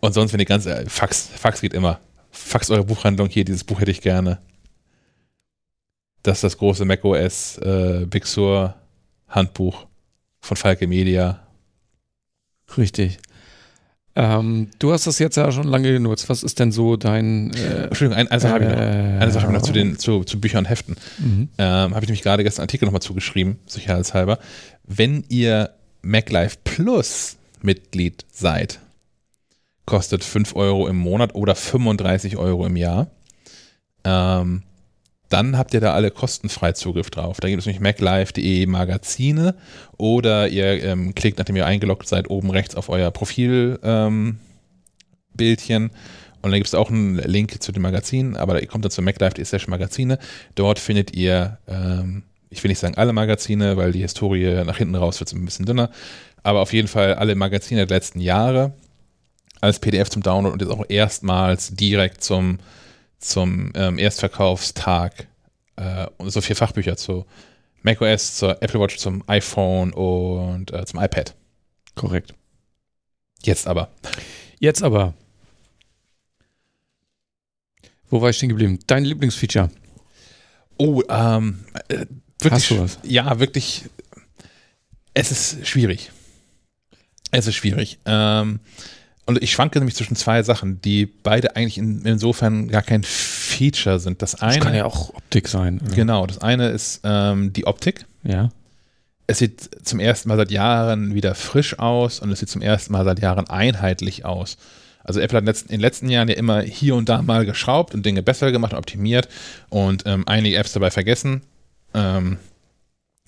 Und 0.00 0.12
sonst, 0.14 0.32
wenn 0.32 0.38
die 0.38 0.44
ganze 0.44 0.74
äh, 0.74 0.88
Fax, 0.88 1.28
Fax 1.28 1.60
geht 1.60 1.74
immer. 1.74 2.00
Fax 2.30 2.70
eure 2.70 2.84
Buchhandlung 2.84 3.28
hier, 3.28 3.44
dieses 3.44 3.64
Buch 3.64 3.80
hätte 3.80 3.90
ich 3.90 4.00
gerne. 4.00 4.38
Das 6.22 6.38
ist 6.38 6.44
das 6.44 6.58
große 6.58 6.84
macOS 6.84 7.58
äh, 7.58 8.06
Big 8.08 8.26
Sur 8.26 8.74
Handbuch 9.28 9.86
von 10.42 10.56
Falke 10.58 10.86
Media. 10.86 11.40
Richtig. 12.76 13.18
Ähm, 14.14 14.68
du 14.78 14.92
hast 14.92 15.06
das 15.06 15.18
jetzt 15.18 15.36
ja 15.36 15.50
schon 15.52 15.66
lange 15.68 15.90
genutzt. 15.90 16.28
Was 16.28 16.42
ist 16.42 16.58
denn 16.58 16.70
so 16.70 16.96
dein. 16.96 17.50
Äh, 17.54 17.84
Entschuldigung, 17.84 18.18
ein, 18.18 18.28
eine 18.28 18.40
Sache 18.40 18.52
habe 18.52 18.64
ich 18.64 18.70
noch. 18.70 18.76
äh, 18.76 19.18
Eine 19.20 19.30
Sache 19.30 19.50
noch 19.50 19.62
zu, 19.62 19.72
den, 19.72 19.98
zu, 19.98 20.24
zu 20.24 20.38
Büchern 20.38 20.58
und 20.64 20.70
Heften. 20.70 20.96
Mhm. 21.18 21.48
Ähm, 21.56 21.94
habe 21.94 22.00
ich 22.04 22.08
nämlich 22.08 22.22
gerade 22.22 22.44
gestern 22.44 22.62
einen 22.62 22.68
Artikel 22.68 22.84
nochmal 22.84 23.00
zugeschrieben, 23.00 23.58
sicherheitshalber. 23.66 24.38
Wenn 24.84 25.24
ihr 25.30 25.70
MacLife 26.02 26.58
Plus 26.64 27.36
Mitglied 27.62 28.26
seid, 28.30 28.80
kostet 29.86 30.24
5 30.24 30.56
Euro 30.56 30.88
im 30.88 30.96
Monat 30.96 31.34
oder 31.34 31.54
35 31.54 32.36
Euro 32.36 32.66
im 32.66 32.76
Jahr. 32.76 33.06
Ähm, 34.04 34.62
dann 35.32 35.56
habt 35.56 35.74
ihr 35.74 35.80
da 35.80 35.94
alle 35.94 36.10
kostenfrei 36.10 36.72
Zugriff 36.72 37.10
drauf. 37.10 37.40
Da 37.40 37.48
gibt 37.48 37.60
es 37.60 37.66
nämlich 37.66 37.80
maclife.de 37.80 38.66
Magazine 38.66 39.54
oder 39.96 40.48
ihr 40.48 40.82
ähm, 40.84 41.14
klickt, 41.14 41.38
nachdem 41.38 41.56
ihr 41.56 41.66
eingeloggt 41.66 42.06
seid, 42.06 42.30
oben 42.30 42.50
rechts 42.50 42.74
auf 42.74 42.88
euer 42.88 43.10
Profilbildchen 43.10 43.78
ähm, 43.82 44.38
und 46.42 46.50
dann 46.50 46.58
gibt 46.58 46.66
es 46.66 46.74
auch 46.74 46.90
einen 46.90 47.18
Link 47.18 47.62
zu 47.62 47.70
den 47.70 47.82
Magazinen, 47.82 48.36
aber 48.36 48.60
ihr 48.60 48.66
kommt 48.66 48.84
dann 48.84 48.90
zu 48.90 49.00
maclife.de 49.00 49.44
slash 49.44 49.68
Magazine. 49.68 50.18
Dort 50.56 50.80
findet 50.80 51.14
ihr, 51.14 51.58
ähm, 51.68 52.24
ich 52.50 52.62
will 52.62 52.68
nicht 52.68 52.80
sagen 52.80 52.96
alle 52.96 53.12
Magazine, 53.12 53.76
weil 53.76 53.92
die 53.92 54.00
Historie 54.00 54.64
nach 54.64 54.76
hinten 54.76 54.96
raus 54.96 55.20
wird 55.20 55.32
ein 55.32 55.44
bisschen 55.44 55.66
dünner, 55.66 55.90
aber 56.42 56.60
auf 56.60 56.72
jeden 56.72 56.88
Fall 56.88 57.14
alle 57.14 57.36
Magazine 57.36 57.86
der 57.86 57.96
letzten 57.96 58.20
Jahre 58.20 58.72
als 59.60 59.78
PDF 59.78 60.10
zum 60.10 60.22
Download 60.22 60.52
und 60.52 60.60
jetzt 60.60 60.72
auch 60.72 60.84
erstmals 60.88 61.76
direkt 61.76 62.24
zum, 62.24 62.58
zum 63.22 63.72
ähm, 63.74 63.98
Erstverkaufstag 63.98 65.28
äh, 65.76 66.06
und 66.18 66.30
so 66.30 66.40
vier 66.40 66.56
Fachbücher 66.56 66.96
zu 66.96 67.24
macOS, 67.82 68.36
zur 68.36 68.62
Apple 68.62 68.80
Watch, 68.80 68.96
zum 68.98 69.22
iPhone 69.28 69.92
und 69.92 70.72
äh, 70.72 70.84
zum 70.84 71.00
iPad. 71.00 71.34
Korrekt. 71.94 72.34
Jetzt 73.42 73.66
aber. 73.66 73.90
Jetzt 74.58 74.82
aber. 74.82 75.14
Wo 78.08 78.20
war 78.20 78.30
ich 78.30 78.36
stehen 78.36 78.50
geblieben? 78.50 78.78
Dein 78.86 79.04
Lieblingsfeature. 79.04 79.70
Oh, 80.78 81.02
ähm, 81.08 81.64
äh, 81.88 82.06
wirklich, 82.40 82.52
Hast 82.52 82.70
du 82.70 82.80
was? 82.80 82.98
Ja, 83.02 83.38
wirklich. 83.38 83.84
Es 85.14 85.30
ist 85.30 85.66
schwierig. 85.66 86.10
Es 87.30 87.46
ist 87.46 87.54
schwierig. 87.54 87.98
Ähm, 88.04 88.60
und 89.26 89.42
ich 89.42 89.52
schwanke 89.52 89.78
nämlich 89.78 89.94
zwischen 89.94 90.16
zwei 90.16 90.42
Sachen, 90.42 90.80
die 90.82 91.06
beide 91.06 91.54
eigentlich 91.56 91.78
in, 91.78 92.04
insofern 92.04 92.68
gar 92.68 92.82
kein 92.82 93.02
Feature 93.04 94.00
sind. 94.00 94.20
Das 94.22 94.32
Das 94.32 94.42
eine, 94.42 94.58
kann 94.58 94.74
ja 94.74 94.84
auch 94.84 95.14
Optik 95.14 95.48
sein. 95.48 95.80
Oder? 95.84 95.94
genau, 95.94 96.26
das 96.26 96.38
eine 96.38 96.68
ist 96.68 97.00
ähm, 97.04 97.52
die 97.52 97.66
Optik. 97.66 98.06
Ja. 98.24 98.50
Es 99.28 99.38
sieht 99.38 99.70
zum 99.86 100.00
ersten 100.00 100.28
Mal 100.28 100.36
seit 100.36 100.50
Jahren 100.50 101.14
wieder 101.14 101.34
frisch 101.34 101.78
aus 101.78 102.20
und 102.20 102.30
es 102.32 102.40
sieht 102.40 102.48
zum 102.50 102.60
ersten 102.62 102.92
Mal 102.92 103.04
seit 103.04 103.20
Jahren 103.20 103.48
einheitlich 103.48 104.24
aus. 104.24 104.56
Also 105.04 105.20
Apple 105.20 105.36
hat 105.38 105.42
in 105.42 105.46
den 105.46 105.50
letzten- 105.50 105.68
in 105.68 105.72
den 105.74 105.80
letzten 105.80 106.08
Jahren 106.08 106.28
ja 106.28 106.34
immer 106.34 106.60
hier 106.60 106.94
und 106.96 107.08
da 107.08 107.22
mal 107.22 107.44
geschraubt 107.46 107.94
und 107.94 108.04
Dinge 108.04 108.22
besser 108.22 108.52
gemacht 108.52 108.72
und 108.72 108.78
optimiert 108.78 109.28
und 109.68 110.02
ähm, 110.06 110.24
einige 110.26 110.56
Apps 110.56 110.72
dabei 110.72 110.90
vergessen 110.90 111.42
ähm, 111.94 112.38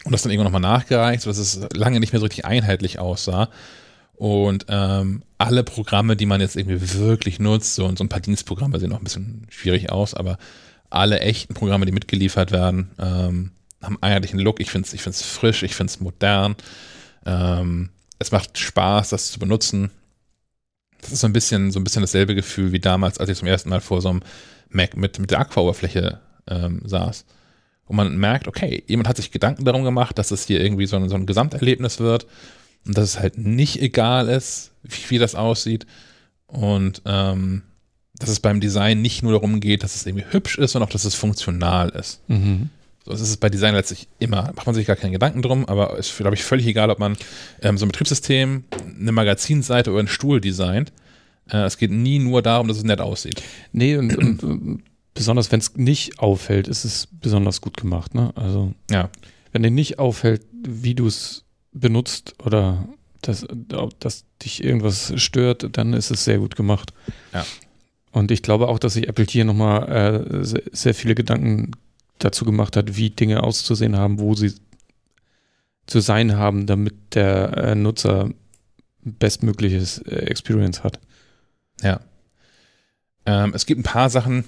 und 0.04 0.12
das 0.12 0.22
dann 0.22 0.30
irgendwann 0.32 0.52
nochmal 0.52 0.78
nachgereicht, 0.78 1.22
sodass 1.22 1.38
es 1.38 1.60
lange 1.72 2.00
nicht 2.00 2.12
mehr 2.12 2.20
so 2.20 2.26
richtig 2.26 2.44
einheitlich 2.44 2.98
aussah. 2.98 3.48
Und 4.16 4.66
ähm, 4.68 5.22
alle 5.38 5.64
Programme, 5.64 6.16
die 6.16 6.26
man 6.26 6.40
jetzt 6.40 6.56
irgendwie 6.56 6.98
wirklich 6.98 7.38
nutzt, 7.40 7.74
so, 7.74 7.84
und 7.84 7.98
so 7.98 8.04
ein 8.04 8.08
paar 8.08 8.20
Dienstprogramme 8.20 8.78
sehen 8.78 8.90
noch 8.90 8.98
ein 8.98 9.04
bisschen 9.04 9.46
schwierig 9.50 9.90
aus, 9.90 10.14
aber 10.14 10.38
alle 10.90 11.20
echten 11.20 11.54
Programme, 11.54 11.86
die 11.86 11.92
mitgeliefert 11.92 12.52
werden, 12.52 12.90
ähm, 12.98 13.50
haben 13.82 13.96
einen 13.96 14.02
einheitlichen 14.02 14.38
Look. 14.38 14.60
Ich 14.60 14.70
finde 14.70 14.86
es 14.86 14.94
ich 14.94 15.02
find's 15.02 15.22
frisch, 15.22 15.62
ich 15.62 15.74
finde 15.74 15.90
es 15.90 16.00
modern. 16.00 16.54
Ähm, 17.26 17.90
es 18.18 18.30
macht 18.30 18.56
Spaß, 18.58 19.10
das 19.10 19.32
zu 19.32 19.38
benutzen. 19.38 19.90
Das 21.00 21.12
ist 21.12 21.20
so 21.20 21.26
ein 21.26 21.32
bisschen, 21.32 21.72
so 21.72 21.80
ein 21.80 21.84
bisschen 21.84 22.02
dasselbe 22.02 22.34
Gefühl 22.34 22.72
wie 22.72 22.80
damals, 22.80 23.18
als 23.18 23.28
ich 23.28 23.38
zum 23.38 23.48
ersten 23.48 23.68
Mal 23.68 23.80
vor 23.80 24.00
so 24.00 24.08
einem 24.08 24.22
Mac 24.70 24.96
mit, 24.96 25.18
mit 25.18 25.30
der 25.30 25.40
Aqua-Oberfläche 25.40 26.20
ähm, 26.48 26.80
saß. 26.84 27.26
Wo 27.86 27.92
man 27.92 28.16
merkt, 28.16 28.48
okay, 28.48 28.82
jemand 28.86 29.08
hat 29.08 29.16
sich 29.16 29.30
Gedanken 29.30 29.64
darum 29.64 29.82
gemacht, 29.84 30.16
dass 30.16 30.30
es 30.30 30.46
hier 30.46 30.60
irgendwie 30.62 30.86
so 30.86 30.96
ein, 30.96 31.08
so 31.08 31.16
ein 31.16 31.26
Gesamterlebnis 31.26 31.98
wird 31.98 32.26
und 32.86 32.96
dass 32.98 33.04
es 33.10 33.20
halt 33.20 33.38
nicht 33.38 33.80
egal 33.80 34.28
ist, 34.28 34.72
wie, 34.82 35.10
wie 35.10 35.18
das 35.18 35.34
aussieht. 35.34 35.86
Und 36.46 37.02
ähm, 37.06 37.62
dass 38.16 38.28
es 38.30 38.40
beim 38.40 38.60
Design 38.60 39.02
nicht 39.02 39.22
nur 39.22 39.32
darum 39.32 39.58
geht, 39.60 39.82
dass 39.82 39.96
es 39.96 40.06
irgendwie 40.06 40.26
hübsch 40.30 40.58
ist, 40.58 40.72
sondern 40.72 40.88
auch, 40.88 40.92
dass 40.92 41.04
es 41.04 41.14
funktional 41.14 41.88
ist. 41.90 42.20
Mhm. 42.28 42.70
So, 43.04 43.10
das 43.10 43.20
ist 43.20 43.30
es 43.30 43.36
bei 43.36 43.50
Design 43.50 43.74
letztlich 43.74 44.08
immer. 44.18 44.52
Macht 44.54 44.66
man 44.66 44.74
sich 44.74 44.86
gar 44.86 44.96
keine 44.96 45.12
Gedanken 45.12 45.42
drum, 45.42 45.66
aber 45.66 45.98
es 45.98 46.10
ist, 46.10 46.16
glaube 46.18 46.36
ich, 46.36 46.44
völlig 46.44 46.66
egal, 46.66 46.90
ob 46.90 46.98
man 46.98 47.16
ähm, 47.60 47.76
so 47.76 47.84
ein 47.84 47.88
Betriebssystem, 47.88 48.64
eine 48.98 49.12
Magazinseite 49.12 49.90
oder 49.90 49.98
einen 49.98 50.08
Stuhl 50.08 50.40
designt. 50.40 50.92
Äh, 51.50 51.64
es 51.64 51.76
geht 51.76 51.90
nie 51.90 52.18
nur 52.18 52.40
darum, 52.40 52.68
dass 52.68 52.78
es 52.78 52.84
nett 52.84 53.00
aussieht. 53.00 53.42
Nee, 53.72 53.96
und, 53.96 54.16
und, 54.16 54.42
und 54.44 54.82
besonders 55.12 55.50
wenn 55.52 55.60
es 55.60 55.74
nicht 55.76 56.18
auffällt, 56.20 56.68
ist 56.68 56.84
es 56.84 57.08
besonders 57.10 57.60
gut 57.60 57.76
gemacht. 57.76 58.14
Ne? 58.14 58.32
Also, 58.36 58.72
Ja. 58.90 59.10
wenn 59.52 59.62
dir 59.62 59.70
nicht 59.70 59.98
auffällt, 59.98 60.42
wie 60.66 60.94
du 60.94 61.06
es 61.06 61.43
benutzt 61.74 62.34
oder 62.44 62.88
dass, 63.20 63.46
dass 63.98 64.24
dich 64.42 64.62
irgendwas 64.62 65.12
stört, 65.16 65.76
dann 65.76 65.92
ist 65.92 66.10
es 66.10 66.24
sehr 66.24 66.38
gut 66.38 66.56
gemacht. 66.56 66.92
Ja. 67.32 67.44
Und 68.12 68.30
ich 68.30 68.42
glaube 68.42 68.68
auch, 68.68 68.78
dass 68.78 68.94
sich 68.94 69.08
Apple 69.08 69.26
hier 69.28 69.44
nochmal 69.44 69.88
äh, 69.90 70.44
sehr, 70.44 70.62
sehr 70.72 70.94
viele 70.94 71.14
Gedanken 71.14 71.72
dazu 72.18 72.44
gemacht 72.44 72.76
hat, 72.76 72.96
wie 72.96 73.10
Dinge 73.10 73.42
auszusehen 73.42 73.96
haben, 73.96 74.18
wo 74.18 74.34
sie 74.34 74.54
zu 75.86 76.00
sein 76.00 76.36
haben, 76.36 76.66
damit 76.66 76.94
der 77.14 77.56
äh, 77.56 77.74
Nutzer 77.74 78.30
bestmögliches 79.02 79.98
äh, 79.98 80.26
Experience 80.26 80.84
hat. 80.84 81.00
Ja. 81.82 82.00
Ähm, 83.26 83.52
es 83.54 83.66
gibt 83.66 83.80
ein 83.80 83.84
paar 83.84 84.10
Sachen, 84.10 84.44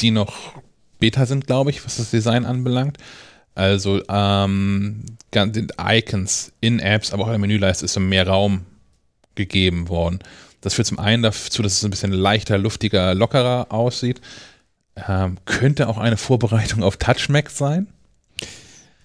die 0.00 0.10
noch 0.10 0.60
Beta 0.98 1.26
sind, 1.26 1.46
glaube 1.46 1.70
ich, 1.70 1.84
was 1.84 1.96
das 1.96 2.10
Design 2.10 2.44
anbelangt. 2.44 2.98
Also 3.58 4.00
ähm, 4.08 5.02
den 5.34 5.72
Icons 5.80 6.52
in 6.60 6.78
Apps, 6.78 7.12
aber 7.12 7.24
auch 7.24 7.26
in 7.26 7.32
der 7.32 7.40
Menüleiste 7.40 7.84
ist 7.86 7.94
so 7.94 8.00
mehr 8.00 8.26
Raum 8.26 8.66
gegeben 9.34 9.88
worden. 9.88 10.20
Das 10.60 10.74
führt 10.74 10.86
zum 10.86 11.00
einen 11.00 11.24
dazu, 11.24 11.62
dass 11.62 11.72
es 11.72 11.84
ein 11.84 11.90
bisschen 11.90 12.12
leichter, 12.12 12.56
luftiger, 12.56 13.14
lockerer 13.14 13.66
aussieht. 13.70 14.20
Ähm, 15.08 15.38
könnte 15.44 15.88
auch 15.88 15.98
eine 15.98 16.16
Vorbereitung 16.16 16.84
auf 16.84 16.98
TouchMac 16.98 17.50
sein. 17.50 17.88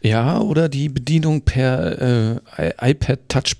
Ja, 0.01 0.39
oder 0.39 0.69
die 0.69 0.89
Bedienung 0.89 1.41
per 1.41 2.37
äh, 2.59 2.73
iPad 2.79 3.19
Touch 3.29 3.55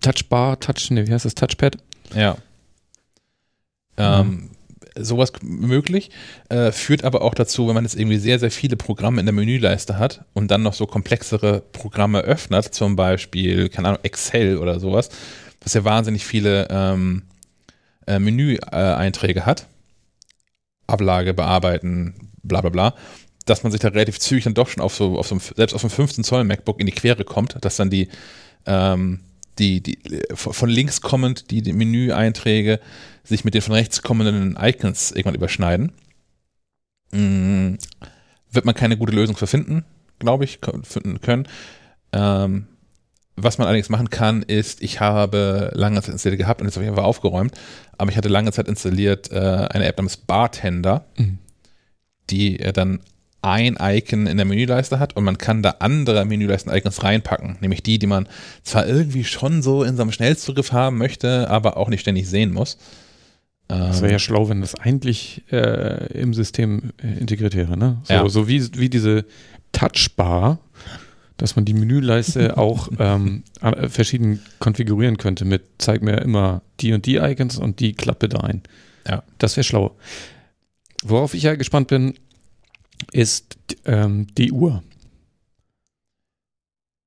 Touchbar, 0.00 0.58
Touch, 0.58 0.90
ne, 0.90 1.06
wie 1.06 1.12
heißt 1.12 1.26
das, 1.26 1.34
Touchpad? 1.36 1.76
Ja. 2.14 2.38
Ähm, 3.96 4.50
Sowas 5.04 5.32
möglich, 5.42 6.10
äh, 6.48 6.72
führt 6.72 7.04
aber 7.04 7.22
auch 7.22 7.34
dazu, 7.34 7.68
wenn 7.68 7.74
man 7.74 7.84
jetzt 7.84 7.98
irgendwie 7.98 8.18
sehr, 8.18 8.38
sehr 8.38 8.50
viele 8.50 8.76
Programme 8.76 9.20
in 9.20 9.26
der 9.26 9.32
Menüleiste 9.32 9.98
hat 9.98 10.24
und 10.34 10.50
dann 10.50 10.62
noch 10.62 10.74
so 10.74 10.86
komplexere 10.86 11.62
Programme 11.72 12.20
öffnet, 12.20 12.74
zum 12.74 12.96
Beispiel, 12.96 13.68
keine 13.68 13.88
Ahnung, 13.88 14.00
Excel 14.02 14.58
oder 14.58 14.80
sowas, 14.80 15.10
was 15.62 15.74
ja 15.74 15.84
wahnsinnig 15.84 16.26
viele 16.26 16.68
ähm, 16.70 17.22
äh, 18.06 18.18
Menü-Einträge 18.18 19.46
hat. 19.46 19.66
Ablage 20.86 21.34
bearbeiten, 21.34 22.14
bla 22.42 22.60
bla 22.60 22.70
bla. 22.70 22.94
dass 23.46 23.62
man 23.62 23.72
sich 23.72 23.80
da 23.80 23.88
relativ 23.88 24.18
zügig 24.18 24.44
dann 24.44 24.54
doch 24.54 24.68
schon 24.68 24.82
auf 24.82 24.94
so, 24.94 25.18
auf 25.18 25.26
so 25.26 25.38
selbst 25.38 25.74
auf 25.74 25.80
dem 25.80 25.90
15 25.90 26.24
Zoll 26.24 26.44
MacBook 26.44 26.78
in 26.78 26.86
die 26.86 26.92
Quere 26.92 27.24
kommt, 27.24 27.56
dass 27.60 27.76
dann 27.76 27.90
die, 27.90 28.08
ähm, 28.66 29.20
die, 29.58 29.80
die 29.80 29.98
von 30.34 30.68
links 30.68 31.00
kommend 31.00 31.50
die, 31.50 31.62
die 31.62 31.72
Menüeinträge 31.72 32.80
sich 33.24 33.44
mit 33.44 33.54
den 33.54 33.62
von 33.62 33.74
rechts 33.74 34.02
kommenden 34.02 34.56
Icons 34.60 35.12
irgendwann 35.12 35.34
überschneiden. 35.34 35.92
Mhm. 37.12 37.78
Wird 38.50 38.64
man 38.64 38.74
keine 38.74 38.96
gute 38.96 39.12
Lösung 39.12 39.36
für 39.36 39.46
finden, 39.46 39.84
glaube 40.18 40.44
ich, 40.44 40.58
finden 40.82 41.20
können. 41.20 41.46
Ähm, 42.12 42.66
was 43.36 43.58
man 43.58 43.66
allerdings 43.66 43.88
machen 43.88 44.10
kann, 44.10 44.42
ist, 44.42 44.82
ich 44.82 45.00
habe 45.00 45.70
lange 45.74 46.02
Zeit 46.02 46.12
installiert 46.12 46.40
gehabt 46.40 46.60
und 46.60 46.66
jetzt 46.66 46.76
auf 46.76 46.82
jeden 46.82 46.96
Fall 46.96 47.04
aufgeräumt, 47.04 47.54
aber 47.96 48.10
ich 48.10 48.16
hatte 48.16 48.28
lange 48.28 48.52
Zeit 48.52 48.68
installiert 48.68 49.30
äh, 49.30 49.38
eine 49.38 49.86
App 49.86 49.96
namens 49.96 50.16
Bartender, 50.16 51.06
mhm. 51.16 51.38
die 52.28 52.60
äh, 52.60 52.72
dann 52.72 53.00
ein 53.42 53.78
Icon 53.80 54.26
in 54.26 54.36
der 54.36 54.44
Menüleiste 54.44 54.98
hat 54.98 55.16
und 55.16 55.24
man 55.24 55.38
kann 55.38 55.62
da 55.62 55.76
andere 55.78 56.24
Menüleisten-Icons 56.26 57.02
reinpacken, 57.02 57.56
nämlich 57.60 57.82
die, 57.82 57.98
die 57.98 58.06
man 58.06 58.28
zwar 58.62 58.86
irgendwie 58.86 59.24
schon 59.24 59.62
so 59.62 59.82
in 59.82 59.96
seinem 59.96 60.12
Schnellzugriff 60.12 60.72
haben 60.72 60.98
möchte, 60.98 61.48
aber 61.48 61.76
auch 61.78 61.88
nicht 61.88 62.00
ständig 62.00 62.28
sehen 62.28 62.52
muss. 62.52 62.76
Das 63.78 64.02
wäre 64.02 64.10
ja 64.10 64.16
ähm, 64.16 64.18
schlau, 64.18 64.48
wenn 64.48 64.60
das 64.60 64.74
eigentlich 64.74 65.44
äh, 65.52 66.12
im 66.18 66.34
System 66.34 66.92
äh, 67.02 67.18
integriert 67.20 67.54
wäre, 67.54 67.76
ne? 67.76 68.00
So, 68.02 68.12
ja. 68.12 68.28
so 68.28 68.48
wie, 68.48 68.60
wie 68.78 68.90
diese 68.90 69.24
Touchbar, 69.70 70.58
dass 71.36 71.54
man 71.54 71.64
die 71.64 71.74
Menüleiste 71.74 72.56
auch 72.58 72.88
ähm, 72.98 73.44
äh, 73.60 73.88
verschieden 73.88 74.40
konfigurieren 74.58 75.18
könnte 75.18 75.44
mit 75.44 75.62
zeig 75.78 76.02
mir 76.02 76.20
immer 76.20 76.62
die 76.80 76.92
und 76.92 77.06
die 77.06 77.16
Icons 77.16 77.58
und 77.58 77.78
die 77.78 77.92
klappe 77.92 78.28
da 78.28 78.40
ein. 78.40 78.62
Ja. 79.06 79.22
Das 79.38 79.56
wäre 79.56 79.64
schlau. 79.64 79.96
Worauf 81.04 81.34
ich 81.34 81.44
ja 81.44 81.54
gespannt 81.54 81.88
bin, 81.88 82.14
ist 83.12 83.56
ähm, 83.84 84.26
die 84.36 84.50
Uhr. 84.50 84.82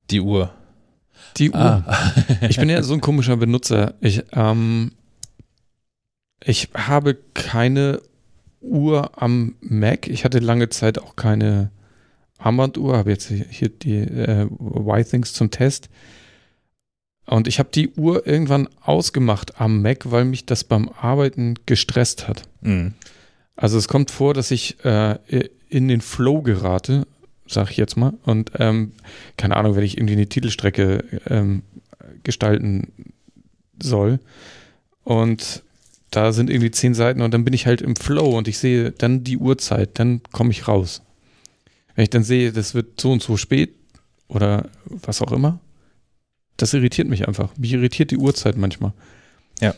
Die 0.10 0.22
Uhr. 0.22 0.54
Die 1.38 1.52
Uhr. 1.52 1.58
Ah. 1.58 2.14
ich 2.48 2.58
bin 2.58 2.70
ja 2.70 2.84
so 2.84 2.94
ein 2.94 3.02
komischer 3.02 3.36
Benutzer. 3.36 3.96
Ich, 4.00 4.24
ähm, 4.32 4.94
ich 6.46 6.70
habe 6.74 7.18
keine 7.34 8.02
Uhr 8.62 9.12
am 9.22 9.56
Mac. 9.62 10.08
Ich 10.08 10.26
hatte 10.26 10.40
lange 10.40 10.70
Zeit 10.70 11.00
auch 11.00 11.16
keine 11.16 11.72
Armbanduhr, 12.38 12.98
habe 12.98 13.12
jetzt 13.12 13.28
hier 13.30 13.70
die 13.70 13.98
äh, 13.98 14.48
Y-Things 14.62 15.34
zum 15.34 15.52
Test. 15.52 15.90
Und 17.26 17.48
ich 17.48 17.60
habe 17.60 17.70
die 17.74 17.90
Uhr 17.92 18.28
irgendwann 18.28 18.68
ausgemacht 18.82 19.62
am 19.62 19.82
Mac, 19.82 20.12
weil 20.12 20.26
mich 20.26 20.46
das 20.46 20.64
beim 20.64 20.90
Arbeiten 20.90 21.56
gestresst 21.66 22.28
hat. 22.28 22.44
Mhm. 22.62 22.94
Also 23.56 23.78
es 23.78 23.88
kommt 23.88 24.12
vor, 24.12 24.34
dass 24.34 24.52
ich 24.52 24.84
äh, 24.84 25.18
in 25.70 25.88
den 25.88 26.02
Flow 26.02 26.42
gerate, 26.42 27.08
sag 27.48 27.72
ich 27.72 27.78
jetzt 27.78 27.96
mal. 27.96 28.14
Und 28.24 28.52
ähm, 28.60 28.94
keine 29.38 29.56
Ahnung, 29.56 29.76
wenn 29.76 29.84
ich 29.84 29.98
irgendwie 29.98 30.16
eine 30.16 30.28
Titelstrecke 30.28 31.04
ähm, 31.28 31.64
gestalten 32.24 32.92
soll. 33.82 34.20
Und 35.04 35.64
da 36.16 36.32
sind 36.32 36.50
irgendwie 36.50 36.70
zehn 36.70 36.94
Seiten 36.94 37.22
und 37.22 37.34
dann 37.34 37.44
bin 37.44 37.54
ich 37.54 37.66
halt 37.66 37.82
im 37.82 37.96
Flow 37.96 38.38
und 38.38 38.48
ich 38.48 38.60
sehe 38.60 38.92
dann 38.92 39.24
die 39.24 39.38
Uhrzeit, 39.38 39.98
dann 39.98 40.22
komme 40.32 40.52
ich 40.52 40.68
raus. 40.68 41.02
Wenn 41.96 42.04
ich 42.04 42.12
dann 42.12 42.24
sehe, 42.24 42.52
das 42.52 42.76
wird 42.76 43.02
so 43.02 43.12
und 43.12 43.24
so 43.24 43.36
spät 43.36 43.74
oder 44.28 44.70
was 44.86 45.24
auch 45.24 45.32
immer, 45.32 45.60
das 46.58 46.74
irritiert 46.74 47.08
mich 47.08 47.28
einfach. 47.28 47.58
Mich 47.58 47.74
irritiert 47.74 48.12
die 48.12 48.18
Uhrzeit 48.18 48.58
manchmal. 48.58 48.94
Ja. 49.60 49.74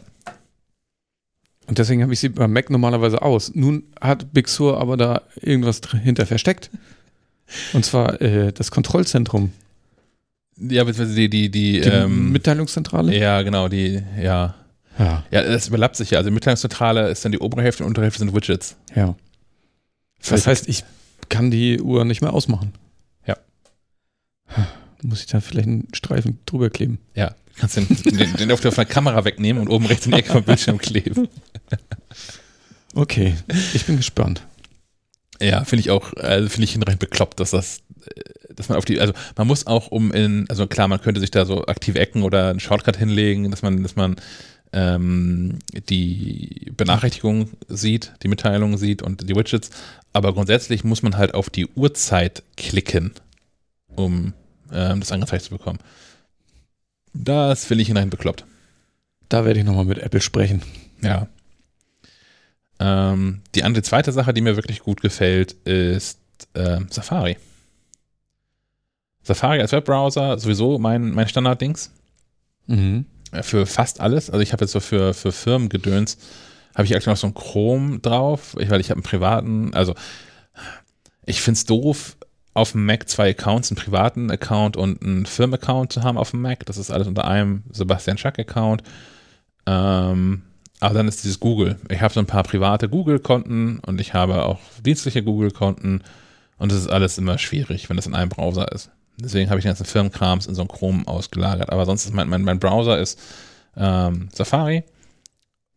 Und 1.67 1.77
deswegen 1.77 2.03
habe 2.03 2.13
ich 2.13 2.19
sie 2.19 2.29
beim 2.29 2.51
Mac 2.51 2.69
normalerweise 2.69 3.21
aus. 3.21 3.55
Nun 3.55 3.83
hat 4.01 4.33
Big 4.33 4.49
Sur 4.49 4.79
aber 4.79 4.97
da 4.97 5.21
irgendwas 5.41 5.79
hinter 6.03 6.25
versteckt. 6.25 6.69
Und 7.71 7.85
zwar 7.85 8.21
äh, 8.21 8.51
das 8.51 8.71
Kontrollzentrum. 8.71 9.53
Ja, 10.57 10.83
beziehungsweise 10.83 11.15
die, 11.15 11.29
die, 11.29 11.49
die, 11.49 11.81
die 11.81 11.87
ähm, 11.87 12.33
Mitteilungszentrale? 12.33 13.17
Ja, 13.17 13.41
genau, 13.41 13.69
die, 13.69 14.03
ja. 14.21 14.55
Ja. 14.97 15.23
Ja, 15.31 15.41
das 15.43 15.67
überlappt 15.67 15.95
sich 15.95 16.11
ja. 16.11 16.19
Also 16.19 16.29
die 16.29 16.33
Mitteilungszentrale 16.33 17.09
ist 17.09 17.25
dann 17.25 17.31
die 17.31 17.39
obere 17.39 17.61
Hälfte 17.61 17.83
und 17.83 17.89
untere 17.89 18.05
Hälfte 18.05 18.19
sind 18.19 18.33
Widgets. 18.33 18.77
Ja. 18.95 19.15
Das 20.27 20.47
heißt, 20.47 20.67
ich 20.67 20.83
kann 21.29 21.51
die 21.51 21.81
Uhr 21.81 22.05
nicht 22.05 22.21
mehr 22.21 22.33
ausmachen. 22.33 22.73
Ja. 23.25 23.37
Muss 25.01 25.21
ich 25.21 25.27
da 25.27 25.39
vielleicht 25.41 25.67
einen 25.67 25.87
Streifen 25.93 26.39
drüber 26.45 26.69
kleben? 26.69 26.99
Ja, 27.13 27.35
kannst 27.57 27.77
den, 27.77 27.87
den, 27.87 28.33
den 28.33 28.51
auf 28.51 28.61
der 28.61 28.85
Kamera 28.85 29.25
wegnehmen 29.25 29.61
und 29.61 29.69
oben 29.69 29.85
rechts 29.85 30.05
in 30.05 30.11
die 30.11 30.19
Ecke 30.19 30.31
vom 30.31 30.43
Bildschirm 30.43 30.77
kleben. 30.77 31.27
Okay, 32.95 33.35
ich 33.73 33.85
bin 33.85 33.97
gespannt. 33.97 34.41
Ja, 35.41 35.65
finde 35.65 35.81
ich 35.81 35.91
auch, 35.91 36.13
also 36.13 36.47
finde 36.47 36.63
ich 36.63 36.71
hinreichend 36.71 37.01
bekloppt, 37.01 37.41
dass 37.41 37.51
das, 37.51 37.81
dass 38.55 38.69
man 38.69 38.77
auf 38.77 38.85
die, 38.85 39.01
also 39.01 39.13
man 39.35 39.47
muss 39.47 39.67
auch 39.67 39.87
um 39.87 40.13
in, 40.13 40.45
also 40.47 40.65
klar, 40.65 40.87
man 40.87 41.01
könnte 41.01 41.19
sich 41.19 41.29
da 41.29 41.45
so 41.45 41.65
aktive 41.65 41.99
Ecken 41.99 42.23
oder 42.23 42.49
einen 42.49 42.61
Shortcut 42.61 42.95
hinlegen, 42.95 43.51
dass 43.51 43.61
man, 43.61 43.83
dass 43.83 43.97
man 43.97 44.15
ähm, 44.75 45.59
die 45.89 46.71
Benachrichtigungen 46.75 47.49
sieht, 47.69 48.11
die 48.21 48.27
Mitteilungen 48.27 48.77
sieht 48.77 49.01
und 49.01 49.27
die 49.27 49.35
Widgets, 49.35 49.69
aber 50.11 50.33
grundsätzlich 50.33 50.83
muss 50.83 51.01
man 51.01 51.17
halt 51.17 51.33
auf 51.33 51.49
die 51.49 51.65
Uhrzeit 51.65 52.43
klicken, 52.57 53.13
um 53.95 54.33
ähm, 54.71 54.99
das 54.99 55.13
angezeigt 55.13 55.45
zu 55.45 55.51
bekommen. 55.51 55.79
Das 57.13 57.63
finde 57.65 57.83
ich 57.83 57.87
hinein 57.87 58.09
bekloppt. 58.09 58.45
Da 59.29 59.45
werde 59.45 59.59
ich 59.59 59.65
nochmal 59.65 59.85
mit 59.85 59.99
Apple 59.99 60.21
sprechen. 60.21 60.61
Ja. 61.01 61.27
Ähm, 62.79 63.41
die 63.55 63.63
andere 63.63 63.83
zweite 63.83 64.11
Sache, 64.11 64.33
die 64.33 64.41
mir 64.41 64.57
wirklich 64.57 64.81
gut 64.81 64.99
gefällt, 65.01 65.53
ist 65.63 66.19
äh, 66.53 66.81
Safari. 66.89 67.37
Safari 69.23 69.61
als 69.61 69.71
Webbrowser, 69.71 70.37
sowieso 70.37 70.77
mein, 70.77 71.11
mein 71.11 71.29
Standarddings. 71.29 71.91
Mhm. 72.67 73.05
Für 73.43 73.65
fast 73.65 74.01
alles. 74.01 74.29
Also 74.29 74.41
ich 74.41 74.53
habe 74.53 74.63
jetzt 74.63 74.71
so 74.71 74.79
für, 74.79 75.13
für 75.13 75.31
Firmengedöns 75.31 76.17
habe 76.75 76.85
ich 76.85 76.95
aktuell 76.95 77.13
noch 77.13 77.19
so 77.19 77.27
ein 77.27 77.33
Chrome 77.33 77.99
drauf, 77.99 78.55
ich, 78.59 78.69
weil 78.69 78.81
ich 78.81 78.89
habe 78.89 78.97
einen 78.97 79.03
privaten, 79.03 79.73
also 79.73 79.95
ich 81.25 81.41
finde 81.41 81.57
es 81.57 81.65
doof, 81.65 82.17
auf 82.53 82.73
dem 82.73 82.85
Mac 82.85 83.09
zwei 83.09 83.31
Accounts, 83.31 83.71
einen 83.71 83.77
privaten 83.77 84.31
Account 84.31 84.77
und 84.77 85.01
einen 85.01 85.25
Firmenaccount 85.25 85.91
zu 85.91 86.03
haben 86.03 86.17
auf 86.17 86.31
dem 86.31 86.41
Mac. 86.41 86.65
Das 86.65 86.77
ist 86.77 86.91
alles 86.91 87.07
unter 87.07 87.25
einem 87.25 87.63
Sebastian 87.71 88.17
Schack-Account. 88.17 88.83
Ähm, 89.65 90.43
aber 90.79 90.93
dann 90.93 91.07
ist 91.07 91.23
dieses 91.23 91.39
Google. 91.39 91.77
Ich 91.89 92.01
habe 92.01 92.13
so 92.13 92.19
ein 92.19 92.25
paar 92.25 92.43
private 92.43 92.89
Google-Konten 92.89 93.79
und 93.79 93.99
ich 93.99 94.13
habe 94.13 94.43
auch 94.43 94.59
dienstliche 94.85 95.23
Google-Konten 95.23 96.03
und 96.57 96.71
das 96.71 96.79
ist 96.79 96.87
alles 96.87 97.17
immer 97.17 97.37
schwierig, 97.37 97.89
wenn 97.89 97.97
das 97.97 98.07
in 98.07 98.15
einem 98.15 98.29
Browser 98.29 98.71
ist. 98.71 98.89
Deswegen 99.17 99.49
habe 99.49 99.59
ich 99.59 99.63
den 99.63 99.69
ganzen 99.69 99.85
Firmenkrams 99.85 100.47
in 100.47 100.55
so 100.55 100.61
einem 100.61 100.69
Chrome 100.69 101.07
ausgelagert. 101.07 101.69
Aber 101.69 101.85
sonst 101.85 102.05
ist 102.05 102.13
mein, 102.13 102.27
mein, 102.27 102.41
mein 102.41 102.59
Browser 102.59 102.99
ist 102.99 103.19
ähm, 103.77 104.29
Safari 104.33 104.83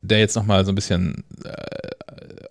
der 0.00 0.18
jetzt 0.18 0.36
nochmal 0.36 0.64
so 0.64 0.72
ein 0.72 0.74
bisschen 0.74 1.24
äh, 1.44 2.46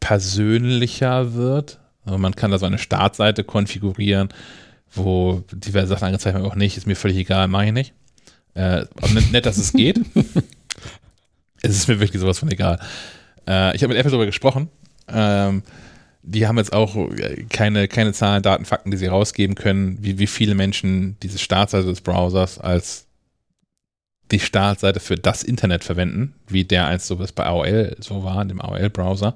persönlicher 0.00 1.34
wird. 1.34 1.78
Also 2.04 2.18
man 2.18 2.34
kann 2.34 2.50
da 2.50 2.58
so 2.58 2.66
eine 2.66 2.78
Startseite 2.78 3.44
konfigurieren, 3.44 4.28
wo 4.92 5.44
diverse 5.52 5.88
Sachen 5.88 6.06
angezeigt 6.06 6.34
werden, 6.34 6.46
auch 6.46 6.56
nicht, 6.56 6.76
ist 6.76 6.86
mir 6.86 6.96
völlig 6.96 7.16
egal, 7.16 7.48
mache 7.48 7.66
ich 7.66 7.72
nicht. 7.72 7.94
Äh, 8.54 8.84
nett, 9.30 9.46
dass 9.46 9.56
es 9.56 9.72
geht. 9.72 10.00
es 11.62 11.70
ist 11.70 11.88
mir 11.88 12.00
wirklich 12.00 12.20
sowas 12.20 12.38
von 12.38 12.50
egal. 12.50 12.80
Äh, 13.46 13.74
ich 13.76 13.82
habe 13.82 13.94
mit 13.94 13.98
Apple 13.98 14.10
darüber 14.10 14.26
gesprochen. 14.26 14.68
Ähm, 15.08 15.62
die 16.22 16.46
haben 16.46 16.58
jetzt 16.58 16.72
auch 16.72 16.96
keine, 17.50 17.88
keine 17.88 18.12
Zahlen, 18.12 18.42
Daten, 18.42 18.64
Fakten, 18.64 18.90
die 18.90 18.96
sie 18.96 19.06
rausgeben 19.06 19.56
können, 19.56 19.98
wie, 20.00 20.18
wie 20.18 20.26
viele 20.26 20.54
Menschen 20.54 21.16
diese 21.22 21.38
Startseite 21.38 21.86
des 21.86 22.00
Browsers 22.00 22.58
als 22.58 23.06
die 24.30 24.40
Startseite 24.40 25.00
für 25.00 25.16
das 25.16 25.42
Internet 25.42 25.84
verwenden, 25.84 26.34
wie 26.48 26.64
der 26.64 26.86
einst 26.86 27.06
so 27.06 27.18
was 27.18 27.32
bei 27.32 27.44
AOL 27.44 27.96
so 28.00 28.24
war, 28.24 28.44
dem 28.44 28.60
AOL-Browser. 28.60 29.34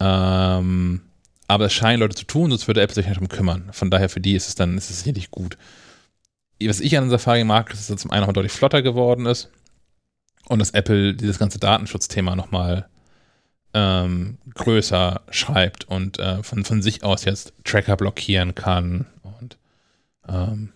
Ähm, 0.00 1.00
aber 1.48 1.66
es 1.66 1.72
scheinen 1.72 2.00
Leute 2.00 2.16
zu 2.16 2.26
tun, 2.26 2.50
sonst 2.50 2.66
würde 2.66 2.82
Apple 2.82 2.94
sich 2.94 3.06
nicht 3.06 3.16
darum 3.16 3.28
kümmern. 3.28 3.68
Von 3.72 3.90
daher 3.90 4.08
für 4.08 4.20
die 4.20 4.34
ist 4.34 4.48
es 4.48 4.54
dann 4.56 4.76
ist 4.76 4.90
es 4.90 5.00
sicherlich 5.00 5.30
gut. 5.30 5.56
Was 6.62 6.80
ich 6.80 6.98
an 6.98 7.10
Safari 7.10 7.44
mag, 7.44 7.70
ist, 7.72 7.88
dass 7.88 7.90
es 7.90 8.02
zum 8.02 8.10
einen 8.10 8.22
nochmal 8.22 8.34
deutlich 8.34 8.52
flotter 8.52 8.82
geworden 8.82 9.26
ist 9.26 9.50
und 10.48 10.58
dass 10.58 10.70
Apple 10.70 11.14
dieses 11.14 11.38
ganze 11.38 11.58
Datenschutzthema 11.58 12.34
nochmal 12.34 12.88
ähm, 13.74 14.38
größer 14.54 15.22
schreibt 15.30 15.84
und 15.84 16.18
äh, 16.18 16.42
von, 16.42 16.64
von 16.64 16.82
sich 16.82 17.04
aus 17.04 17.24
jetzt 17.24 17.52
Tracker 17.64 17.96
blockieren 17.96 18.54
kann. 18.54 19.06
Und 19.22 19.58
ähm, 20.28 20.72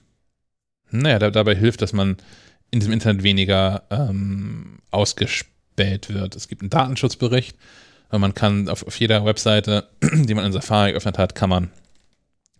naja, 0.90 1.18
da, 1.18 1.30
dabei 1.30 1.54
hilft, 1.54 1.82
dass 1.82 1.92
man 1.92 2.16
in 2.70 2.80
diesem 2.80 2.92
Internet 2.92 3.22
weniger 3.22 3.82
ähm, 3.90 4.78
ausgespäht 4.90 6.12
wird. 6.12 6.36
Es 6.36 6.48
gibt 6.48 6.62
einen 6.62 6.70
Datenschutzbericht, 6.70 7.56
weil 8.10 8.20
man 8.20 8.34
kann 8.34 8.68
auf, 8.68 8.86
auf 8.86 8.98
jeder 8.98 9.24
Webseite, 9.24 9.88
die 10.02 10.34
man 10.34 10.44
in 10.44 10.52
Safari 10.52 10.92
geöffnet 10.92 11.18
hat, 11.18 11.34
kann 11.34 11.50
man 11.50 11.70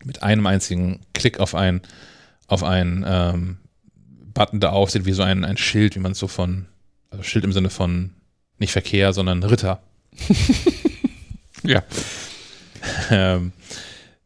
mit 0.05 0.23
einem 0.23 0.47
einzigen 0.47 1.01
Klick 1.13 1.41
auf 1.41 1.55
ein 1.55 1.83
auf 2.51 2.65
einen 2.65 3.05
ähm, 3.07 3.59
Button, 4.35 4.61
der 4.61 4.73
aussieht 4.73 5.07
wie 5.07 5.13
so 5.13 5.23
ein, 5.23 5.45
ein 5.45 5.57
Schild, 5.57 5.95
wie 5.95 6.01
man 6.01 6.13
es 6.13 6.19
so 6.19 6.27
von, 6.27 6.67
also 7.11 7.23
Schild 7.23 7.45
im 7.45 7.53
Sinne 7.53 7.71
von 7.71 8.11
nicht 8.59 8.73
Verkehr, 8.73 9.13
sondern 9.13 9.43
Ritter. 9.43 9.81
Ja. 11.63 11.83
ähm, 13.11 13.53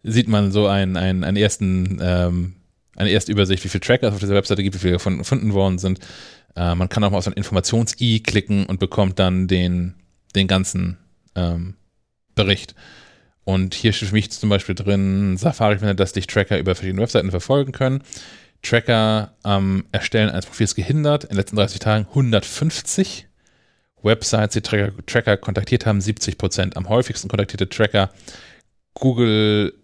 sieht 0.02 0.28
man 0.28 0.52
so 0.52 0.66
einen, 0.66 0.96
einen, 0.96 1.24
einen 1.24 1.36
ersten, 1.36 1.98
ähm, 2.02 2.54
eine 2.96 3.10
erste 3.10 3.32
Übersicht, 3.32 3.64
wie 3.64 3.68
viele 3.68 3.80
Tracker 3.80 4.08
es 4.08 4.14
auf 4.14 4.20
dieser 4.20 4.34
Webseite 4.34 4.62
gibt, 4.62 4.76
wie 4.76 4.80
viele 4.80 4.92
davon 4.94 5.18
gefunden 5.18 5.52
worden 5.52 5.78
sind. 5.78 6.00
Äh, 6.56 6.74
man 6.74 6.88
kann 6.88 7.02
auch 7.04 7.10
mal 7.10 7.18
auf 7.18 7.24
so 7.24 7.30
ein 7.30 7.36
Informations-I 7.36 8.20
klicken 8.20 8.66
und 8.66 8.78
bekommt 8.78 9.18
dann 9.18 9.48
den, 9.48 9.94
den 10.34 10.46
ganzen 10.46 10.98
ähm, 11.34 11.74
Bericht. 12.34 12.74
Und 13.44 13.74
hier 13.74 13.92
steht 13.92 14.08
für 14.08 14.14
mich 14.14 14.30
zum 14.30 14.48
Beispiel 14.48 14.74
drin, 14.74 15.36
Safari 15.36 15.78
findet, 15.78 16.00
dass 16.00 16.12
dich 16.12 16.26
Tracker 16.26 16.58
über 16.58 16.74
verschiedene 16.74 17.02
Webseiten 17.02 17.30
verfolgen 17.30 17.72
können. 17.72 18.02
Tracker 18.62 19.34
am 19.42 19.84
Erstellen 19.92 20.30
eines 20.30 20.46
Profils 20.46 20.74
gehindert, 20.74 21.24
in 21.24 21.30
den 21.30 21.36
letzten 21.36 21.56
30 21.56 21.78
Tagen 21.78 22.06
150. 22.08 23.26
Websites, 24.04 24.54
die 24.54 24.60
Tracker, 24.60 24.92
Tracker 25.06 25.36
kontaktiert 25.36 25.86
haben, 25.86 26.00
70 26.00 26.38
Prozent. 26.38 26.76
Am 26.76 26.88
häufigsten 26.88 27.28
kontaktierte 27.28 27.68
Tracker 27.68 28.10
Google 28.94 29.74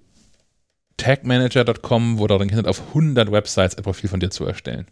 Tagmanager.com 0.96 2.18
wurde 2.18 2.34
daran 2.34 2.48
gehindert, 2.48 2.68
auf 2.68 2.88
100 2.88 3.32
Websites 3.32 3.76
ein 3.76 3.82
Profil 3.82 4.10
von 4.10 4.20
dir 4.20 4.30
zu 4.30 4.44
erstellen. 4.44 4.86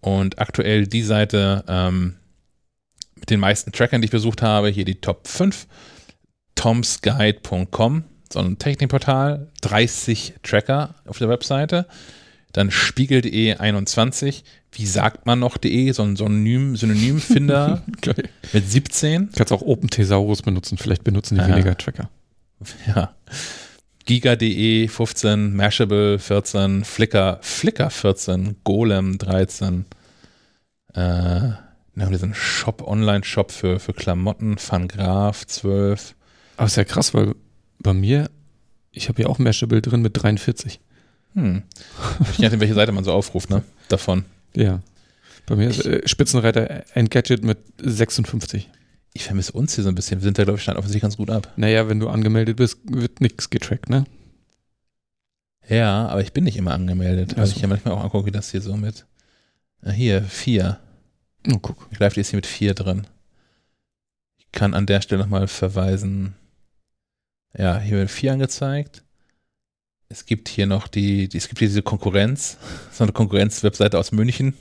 Und 0.00 0.38
aktuell 0.38 0.86
die 0.86 1.02
Seite 1.02 1.64
ähm, 1.68 2.16
mit 3.14 3.30
den 3.30 3.40
meisten 3.40 3.72
Trackern, 3.72 4.02
die 4.02 4.06
ich 4.06 4.10
besucht 4.10 4.42
habe, 4.42 4.68
hier 4.68 4.84
die 4.84 5.00
Top 5.00 5.28
5 5.28 5.66
tomsguide.com, 6.56 8.04
so 8.32 8.38
ein 8.40 8.58
Technikportal, 8.58 9.50
30 9.62 10.34
Tracker 10.42 10.94
auf 11.06 11.18
der 11.18 11.28
Webseite. 11.28 11.86
Dann 12.52 12.70
spiegel.de 12.70 13.54
21, 13.54 14.44
wie 14.74 14.86
sagt 14.86 15.24
man 15.26 15.38
noch 15.38 15.56
de, 15.56 15.92
so 15.92 16.02
ein 16.02 16.16
Synonym, 16.16 16.76
Synonymfinder 16.76 17.82
mit 18.52 18.70
17. 18.70 19.30
Du 19.30 19.36
kannst 19.36 19.52
auch 19.52 19.62
OpenThesaurus 19.62 20.42
benutzen, 20.42 20.78
vielleicht 20.78 21.04
benutzen 21.04 21.36
die 21.36 21.40
Aha. 21.40 21.48
weniger 21.48 21.76
Tracker. 21.76 22.10
Ja. 22.86 23.14
Giga.de 24.06 24.88
15, 24.88 25.54
Mashable 25.54 26.18
14, 26.18 26.84
Flickr, 26.84 27.38
Flickr 27.42 27.90
14, 27.90 28.56
Golem 28.64 29.18
13, 29.18 29.84
äh, 30.90 30.94
dann 30.94 31.58
haben 31.98 32.10
wir 32.10 32.18
diesen 32.18 32.34
Shop, 32.34 32.82
Online-Shop 32.86 33.50
für, 33.50 33.80
für 33.80 33.92
Klamotten, 33.92 34.58
Fangraph 34.58 35.46
12, 35.46 36.14
aber 36.56 36.66
ist 36.66 36.76
ja 36.76 36.84
krass, 36.84 37.14
weil 37.14 37.34
bei 37.80 37.92
mir, 37.92 38.30
ich 38.92 39.08
habe 39.08 39.22
ja 39.22 39.28
auch 39.28 39.38
Mashable 39.38 39.82
drin 39.82 40.02
mit 40.02 40.22
43. 40.22 40.80
Hm. 41.34 41.62
Je 42.36 42.44
nachdem, 42.44 42.60
welche 42.60 42.74
Seite 42.74 42.92
man 42.92 43.04
so 43.04 43.12
aufruft, 43.12 43.50
ne? 43.50 43.62
Davon. 43.88 44.24
Ja. 44.56 44.82
Bei 45.46 45.56
mir 45.56 45.68
ist 45.68 45.84
äh, 45.84 46.06
Spitzenreiter 46.06 46.84
Engadget 46.94 47.44
mit 47.44 47.58
56. 47.82 48.70
Ich 49.12 49.24
vermisse 49.24 49.52
uns 49.52 49.74
hier 49.74 49.84
so 49.84 49.90
ein 49.90 49.94
bisschen. 49.94 50.20
Wir 50.20 50.24
sind 50.24 50.38
da, 50.38 50.44
glaube 50.44 50.56
ich, 50.56 50.62
stand 50.62 50.78
offensichtlich 50.78 51.02
ganz 51.02 51.16
gut 51.16 51.30
ab. 51.30 51.52
Naja, 51.56 51.88
wenn 51.88 52.00
du 52.00 52.08
angemeldet 52.08 52.56
bist, 52.56 52.78
wird 52.84 53.20
nichts 53.20 53.50
getrackt, 53.50 53.88
ne? 53.88 54.04
Ja, 55.68 56.08
aber 56.08 56.20
ich 56.20 56.32
bin 56.32 56.44
nicht 56.44 56.56
immer 56.56 56.72
angemeldet. 56.72 57.30
Also, 57.30 57.40
also 57.40 57.54
ich 57.54 57.60
kann 57.60 57.70
manchmal 57.70 57.94
auch 57.94 58.02
angucken, 58.02 58.26
wie 58.26 58.32
das 58.32 58.50
hier 58.50 58.60
so 58.60 58.76
mit. 58.76 59.06
Ah, 59.82 59.90
hier, 59.90 60.22
vier. 60.22 60.80
Oh, 61.50 61.58
guck. 61.60 61.88
Ich 61.90 61.98
die 61.98 62.20
ist 62.20 62.30
hier 62.30 62.38
mit 62.38 62.46
vier 62.46 62.74
drin. 62.74 63.06
Ich 64.38 64.50
kann 64.52 64.74
an 64.74 64.86
der 64.86 65.00
Stelle 65.00 65.22
nochmal 65.22 65.46
verweisen 65.48 66.34
ja, 67.56 67.78
hier 67.78 67.98
wird 67.98 68.10
4 68.10 68.32
angezeigt. 68.32 69.04
Es 70.08 70.26
gibt 70.26 70.48
hier 70.48 70.66
noch 70.66 70.88
die, 70.88 71.28
die 71.28 71.38
es 71.38 71.48
gibt 71.48 71.58
hier 71.58 71.68
diese 71.68 71.82
Konkurrenz, 71.82 72.58
so 72.92 73.04
eine 73.04 73.12
Konkurrenz-Webseite 73.12 73.98
aus 73.98 74.12
München. 74.12 74.54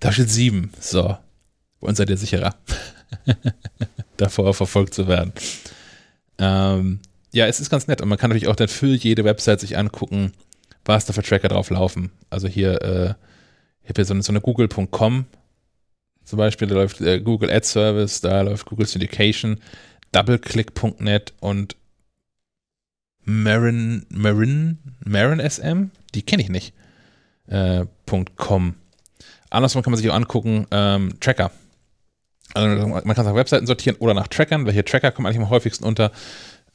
da 0.00 0.12
steht 0.12 0.30
7. 0.30 0.72
So. 0.78 1.16
Bei 1.80 1.88
uns 1.88 1.98
seid 1.98 2.10
ihr 2.10 2.16
sicherer, 2.16 2.54
davor 4.16 4.54
verfolgt 4.54 4.94
zu 4.94 5.08
werden. 5.08 5.32
Ähm, 6.38 7.00
ja, 7.32 7.46
es 7.46 7.60
ist 7.60 7.70
ganz 7.70 7.88
nett 7.88 8.00
und 8.00 8.08
man 8.08 8.18
kann 8.18 8.30
natürlich 8.30 8.48
auch 8.48 8.56
dann 8.56 8.68
für 8.68 8.94
jede 8.94 9.24
Website 9.24 9.60
sich 9.60 9.76
angucken, 9.76 10.32
was 10.84 11.06
da 11.06 11.12
für 11.12 11.22
Tracker 11.22 11.48
drauf 11.48 11.70
laufen. 11.70 12.12
Also 12.30 12.46
hier, 12.46 12.82
äh, 12.82 13.14
ich 13.82 13.88
habe 13.88 13.96
hier 13.96 14.04
so 14.04 14.14
eine, 14.14 14.22
so 14.22 14.32
eine 14.32 14.40
Google.com 14.40 15.26
zum 16.24 16.36
Beispiel, 16.36 16.68
da 16.68 16.74
läuft 16.74 17.00
äh, 17.00 17.20
Google 17.20 17.50
Ad 17.50 17.66
Service, 17.66 18.20
da 18.20 18.42
läuft 18.42 18.66
Google 18.66 18.86
Syndication 18.86 19.58
doubleclick.net 20.12 21.32
und 21.40 21.76
Marin, 23.24 24.06
Marin, 24.08 24.78
Marin 25.04 25.40
SM, 25.40 25.90
die 26.14 26.22
kenne 26.22 26.42
ich 26.42 26.48
nicht, 26.48 26.74
äh, 27.46 27.86
.com. 28.36 28.74
Andersrum 29.50 29.82
kann 29.82 29.90
man 29.90 29.98
sich 29.98 30.10
auch 30.10 30.14
angucken, 30.14 30.66
ähm, 30.70 31.14
Tracker. 31.20 31.50
Also 32.54 32.86
man 32.86 33.02
kann 33.02 33.10
es 33.10 33.24
nach 33.24 33.34
Webseiten 33.34 33.66
sortieren 33.66 33.96
oder 33.98 34.14
nach 34.14 34.28
Trackern. 34.28 34.66
Welche 34.66 34.84
Tracker 34.84 35.10
kommen 35.10 35.26
eigentlich 35.26 35.42
am 35.42 35.50
häufigsten 35.50 35.84
unter? 35.84 36.12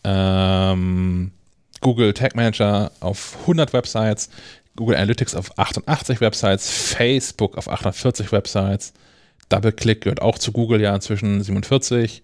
Ähm, 0.03 1.32
Google 1.82 2.14
Tag 2.14 2.36
Manager 2.36 2.91
auf 2.99 3.38
100 3.41 3.74
Websites, 3.74 4.30
Google 4.76 4.95
Analytics 4.95 5.36
auf 5.36 5.57
88 5.57 6.22
Websites, 6.22 6.69
Facebook 6.72 7.57
auf 7.57 7.69
840 7.69 8.32
Websites, 8.32 8.94
DoubleClick 9.49 10.02
gehört 10.02 10.22
auch 10.22 10.38
zu 10.38 10.52
Google 10.52 10.82
ja 10.82 10.94
inzwischen 10.94 11.41
47, 11.41 12.24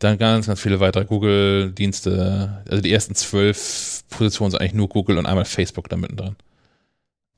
dann 0.00 0.18
ganz, 0.18 0.46
ganz 0.46 0.60
viele 0.60 0.80
weitere 0.80 1.04
Google-Dienste. 1.04 2.62
Also 2.68 2.82
die 2.82 2.92
ersten 2.92 3.14
zwölf 3.14 4.02
Positionen 4.08 4.50
sind 4.50 4.60
eigentlich 4.60 4.74
nur 4.74 4.88
Google 4.88 5.18
und 5.18 5.26
einmal 5.26 5.44
Facebook 5.44 5.88
da 5.88 5.96
mittendrin. 5.96 6.36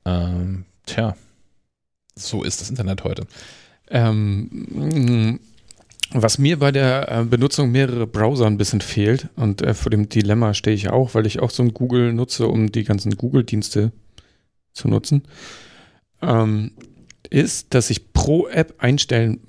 Ähm, 0.05 0.65
tja, 0.85 1.15
so 2.15 2.43
ist 2.43 2.61
das 2.61 2.69
Internet 2.69 3.03
heute. 3.03 3.27
Ähm, 3.89 5.39
was 6.11 6.37
mir 6.37 6.57
bei 6.57 6.71
der 6.71 7.11
äh, 7.11 7.23
Benutzung 7.25 7.71
mehrerer 7.71 8.07
Browser 8.07 8.45
ein 8.47 8.57
bisschen 8.57 8.81
fehlt, 8.81 9.27
und 9.35 9.61
äh, 9.61 9.73
vor 9.73 9.89
dem 9.89 10.07
Dilemma 10.07 10.53
stehe 10.53 10.75
ich 10.75 10.89
auch, 10.89 11.15
weil 11.15 11.25
ich 11.25 11.39
auch 11.39 11.49
so 11.49 11.63
ein 11.63 11.73
Google 11.73 12.13
nutze, 12.13 12.47
um 12.47 12.71
die 12.71 12.85
ganzen 12.85 13.17
Google-Dienste 13.17 13.91
zu 14.73 14.87
nutzen, 14.87 15.23
ähm, 16.21 16.71
ist, 17.29 17.73
dass 17.73 17.89
ich 17.89 18.13
pro 18.13 18.47
App 18.47 18.75
einstellen 18.77 19.41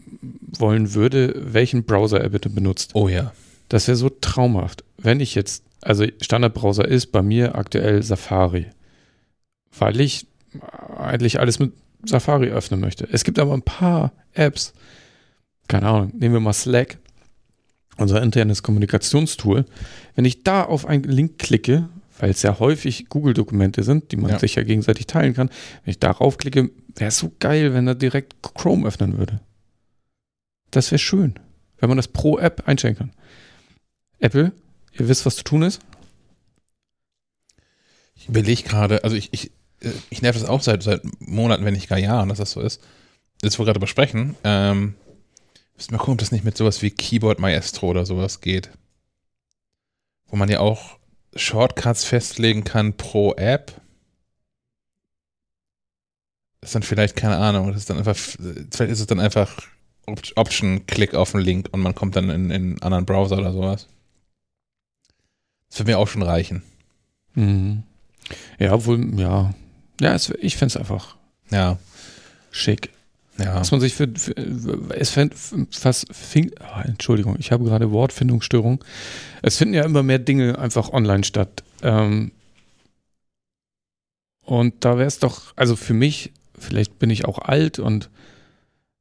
wollen 0.58 0.94
würde, 0.94 1.34
welchen 1.52 1.84
Browser 1.84 2.20
er 2.20 2.28
bitte 2.28 2.50
benutzt. 2.50 2.90
Oh 2.94 3.08
ja. 3.08 3.32
Das 3.68 3.88
wäre 3.88 3.96
so 3.96 4.08
traumhaft. 4.08 4.84
Wenn 4.98 5.20
ich 5.20 5.34
jetzt, 5.34 5.64
also 5.80 6.04
Standardbrowser 6.20 6.86
ist 6.86 7.12
bei 7.12 7.22
mir 7.22 7.54
aktuell 7.54 8.02
Safari, 8.02 8.66
weil 9.78 10.00
ich 10.00 10.26
eigentlich 10.96 11.40
alles 11.40 11.58
mit 11.58 11.72
Safari 12.04 12.50
öffnen 12.50 12.80
möchte. 12.80 13.08
Es 13.10 13.24
gibt 13.24 13.38
aber 13.38 13.54
ein 13.54 13.62
paar 13.62 14.12
Apps, 14.34 14.72
keine 15.68 15.86
Ahnung, 15.86 16.12
nehmen 16.14 16.34
wir 16.34 16.40
mal 16.40 16.52
Slack, 16.52 16.98
unser 17.96 18.22
internes 18.22 18.62
Kommunikationstool. 18.62 19.64
Wenn 20.14 20.24
ich 20.24 20.42
da 20.42 20.64
auf 20.64 20.86
einen 20.86 21.04
Link 21.04 21.38
klicke, 21.38 21.88
weil 22.18 22.30
es 22.30 22.42
ja 22.42 22.58
häufig 22.58 23.08
Google-Dokumente 23.08 23.82
sind, 23.82 24.12
die 24.12 24.16
man 24.16 24.30
ja. 24.30 24.38
sich 24.38 24.54
ja 24.54 24.62
gegenseitig 24.62 25.06
teilen 25.06 25.34
kann, 25.34 25.48
wenn 25.84 25.90
ich 25.90 25.98
darauf 25.98 26.38
klicke, 26.38 26.70
wäre 26.94 27.08
es 27.08 27.18
so 27.18 27.32
geil, 27.40 27.74
wenn 27.74 27.86
er 27.86 27.94
direkt 27.94 28.36
Chrome 28.42 28.86
öffnen 28.86 29.18
würde. 29.18 29.40
Das 30.74 30.90
wäre 30.90 30.98
schön, 30.98 31.38
wenn 31.78 31.88
man 31.88 31.96
das 31.96 32.08
pro 32.08 32.36
App 32.36 32.66
einstellen 32.66 32.96
kann. 32.96 33.12
Apple, 34.18 34.50
ihr 34.92 35.08
wisst, 35.08 35.24
was 35.24 35.36
zu 35.36 35.44
tun 35.44 35.62
ist? 35.62 35.80
Ich 38.16 38.28
überlege 38.28 38.64
gerade, 38.64 39.04
also 39.04 39.14
ich, 39.14 39.28
ich, 39.32 39.52
ich 40.10 40.20
nerv 40.20 40.36
das 40.36 40.48
auch 40.48 40.62
seit, 40.62 40.82
seit 40.82 41.02
Monaten, 41.20 41.64
wenn 41.64 41.74
nicht 41.74 41.88
gar 41.88 41.98
Jahren, 41.98 42.28
dass 42.28 42.38
das 42.38 42.50
so 42.50 42.60
ist. 42.60 42.82
Jetzt, 43.40 43.56
wo 43.56 43.62
wir 43.62 43.66
gerade 43.66 43.78
besprechen, 43.78 44.34
ähm, 44.42 44.96
müssen 45.76 45.92
wir 45.92 45.98
gucken, 45.98 46.14
ob 46.14 46.18
das 46.18 46.32
nicht 46.32 46.44
mit 46.44 46.56
sowas 46.56 46.82
wie 46.82 46.90
Keyboard 46.90 47.38
Maestro 47.38 47.90
oder 47.90 48.04
sowas 48.04 48.40
geht. 48.40 48.70
Wo 50.26 50.34
man 50.34 50.48
ja 50.48 50.58
auch 50.58 50.98
Shortcuts 51.36 52.02
festlegen 52.02 52.64
kann 52.64 52.96
pro 52.96 53.34
App. 53.34 53.80
Das 56.60 56.70
ist 56.70 56.74
dann 56.74 56.82
vielleicht, 56.82 57.14
keine 57.14 57.36
Ahnung, 57.36 57.68
das 57.68 57.82
ist 57.82 57.90
dann 57.90 57.98
einfach, 57.98 58.16
vielleicht 58.16 58.90
ist 58.90 59.00
es 59.00 59.06
dann 59.06 59.20
einfach 59.20 59.68
Option-Klick 60.06 61.14
auf 61.14 61.32
den 61.32 61.40
Link 61.40 61.68
und 61.72 61.80
man 61.80 61.94
kommt 61.94 62.16
dann 62.16 62.30
in, 62.30 62.50
in 62.50 62.52
einen 62.52 62.82
anderen 62.82 63.06
Browser 63.06 63.38
oder 63.38 63.52
sowas. 63.52 63.88
Das 65.68 65.80
würde 65.80 65.92
mir 65.92 65.98
auch 65.98 66.08
schon 66.08 66.22
reichen. 66.22 66.62
Mhm. 67.34 67.82
Ja, 68.58 68.72
obwohl, 68.72 69.18
ja. 69.18 69.54
Ja, 70.00 70.14
es, 70.14 70.30
ich 70.40 70.56
fände 70.56 70.72
es 70.72 70.76
einfach 70.76 71.16
ja. 71.50 71.78
schick. 72.50 72.90
Ja. 73.38 73.58
Dass 73.58 73.72
man 73.72 73.80
sich 73.80 73.94
für, 73.94 74.08
für 74.16 74.34
es 74.90 75.10
fände 75.10 75.34
fast, 75.70 76.06
fing, 76.14 76.52
oh, 76.60 76.80
Entschuldigung, 76.84 77.36
ich 77.38 77.50
habe 77.50 77.64
gerade 77.64 77.90
Wortfindungsstörung. 77.90 78.84
Es 79.42 79.56
finden 79.56 79.74
ja 79.74 79.84
immer 79.84 80.02
mehr 80.02 80.20
Dinge 80.20 80.58
einfach 80.58 80.92
online 80.92 81.24
statt. 81.24 81.64
Ähm, 81.82 82.30
und 84.44 84.84
da 84.84 84.98
wäre 84.98 85.08
es 85.08 85.18
doch, 85.18 85.52
also 85.56 85.74
für 85.74 85.94
mich, 85.94 86.32
vielleicht 86.56 86.98
bin 86.98 87.10
ich 87.10 87.24
auch 87.24 87.38
alt 87.38 87.78
und 87.78 88.10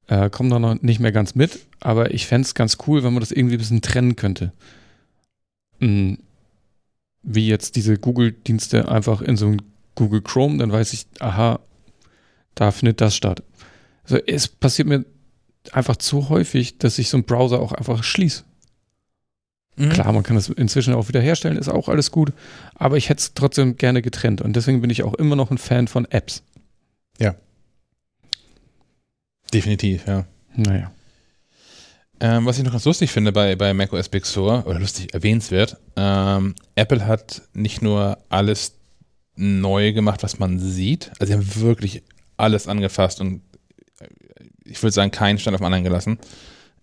äh, 0.08 0.30
komme 0.30 0.50
da 0.50 0.60
noch 0.60 0.82
nicht 0.82 1.00
mehr 1.00 1.12
ganz 1.12 1.36
mit, 1.36 1.66
aber 1.80 2.14
ich 2.14 2.28
fände 2.28 2.46
es 2.46 2.56
ganz 2.56 2.78
cool, 2.88 3.04
wenn 3.04 3.14
man 3.14 3.22
das 3.22 3.32
irgendwie 3.32 3.56
ein 3.56 3.60
bisschen 3.60 3.82
trennen 3.82 4.16
könnte. 4.16 4.52
Mhm. 5.80 6.20
Wie 7.22 7.48
jetzt 7.48 7.76
diese 7.76 7.98
Google-Dienste 7.98 8.90
einfach 8.90 9.22
in 9.22 9.38
so 9.38 9.48
ein 9.48 9.62
Google 9.96 10.22
Chrome, 10.22 10.58
dann 10.58 10.72
weiß 10.72 10.94
ich, 10.94 11.06
aha, 11.20 11.60
da 12.56 12.72
findet 12.72 13.00
das 13.00 13.16
statt. 13.16 13.44
Also 14.04 14.18
es 14.18 14.48
passiert 14.48 14.88
mir 14.88 15.06
einfach 15.72 15.96
zu 15.96 16.30
häufig, 16.30 16.78
dass 16.78 17.00
ich 17.00 17.10
so 17.10 17.18
einen 17.18 17.26
Browser 17.26 17.60
auch 17.60 17.72
einfach 17.72 18.04
schließe. 18.04 18.44
Mhm. 19.76 19.90
Klar, 19.90 20.12
man 20.12 20.24
kann 20.24 20.36
das 20.36 20.50
inzwischen 20.50 20.94
auch 20.94 21.08
wieder 21.08 21.22
herstellen, 21.22 21.58
ist 21.58 21.70
auch 21.70 21.90
alles 21.90 22.12
gut, 22.12 22.34
aber 22.76 22.98
ich 22.98 23.10
hätte 23.10 23.22
es 23.22 23.34
trotzdem 23.34 23.78
gerne 23.78 24.02
getrennt 24.02 24.42
und 24.42 24.56
deswegen 24.56 24.82
bin 24.82 24.90
ich 24.90 25.04
auch 25.04 25.14
immer 25.16 25.36
noch 25.36 25.50
ein 25.50 25.58
Fan 25.58 25.88
von 25.88 26.06
Apps. 26.06 26.44
Ja. 27.18 27.36
Definitiv, 29.54 30.08
ja. 30.08 30.26
Naja. 30.56 30.92
Ähm, 32.20 32.46
was 32.46 32.58
ich 32.58 32.64
noch 32.64 32.72
ganz 32.72 32.86
lustig 32.86 33.12
finde 33.12 33.32
bei, 33.32 33.56
bei 33.56 33.74
macOS 33.74 34.10
Big 34.10 34.26
Sur, 34.26 34.66
oder 34.66 34.80
lustig 34.80 35.14
erwähnenswert, 35.14 35.78
ähm, 35.96 36.56
Apple 36.76 37.06
hat 37.06 37.42
nicht 37.54 37.82
nur 37.82 38.18
alles 38.30 38.76
neu 39.36 39.94
gemacht, 39.94 40.24
was 40.24 40.40
man 40.40 40.60
sieht, 40.60 41.12
also 41.20 41.26
sie 41.26 41.34
haben 41.34 41.62
wirklich 41.62 42.04
alles 42.38 42.68
angefasst 42.68 43.20
und 43.20 43.42
äh, 44.00 44.08
ich 44.66 44.82
würde 44.82 44.94
sagen, 44.94 45.12
keinen 45.12 45.40
Stand 45.40 45.56
auf 45.56 45.62
dem 45.62 45.66
anderen 45.66 45.84
gelassen. 45.84 46.20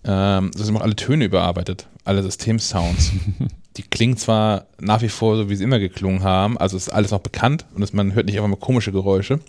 Ähm, 0.04 0.50
sie 0.54 0.64
haben 0.64 0.76
auch 0.76 0.82
alle 0.82 0.96
Töne 0.96 1.24
überarbeitet, 1.26 1.86
alle 2.04 2.22
Systemsounds. 2.22 3.12
die 3.76 3.82
klingen 3.82 4.16
zwar 4.16 4.66
nach 4.80 5.02
wie 5.02 5.08
vor 5.08 5.36
so, 5.36 5.48
wie 5.48 5.56
sie 5.56 5.64
immer 5.64 5.78
geklungen 5.78 6.22
haben, 6.22 6.58
also 6.58 6.76
ist 6.76 6.88
alles 6.88 7.12
noch 7.12 7.20
bekannt 7.20 7.66
und 7.74 7.82
es, 7.82 7.92
man 7.92 8.14
hört 8.14 8.26
nicht 8.26 8.36
einfach 8.36 8.48
mal 8.48 8.56
komische 8.56 8.92
Geräusche. 8.92 9.40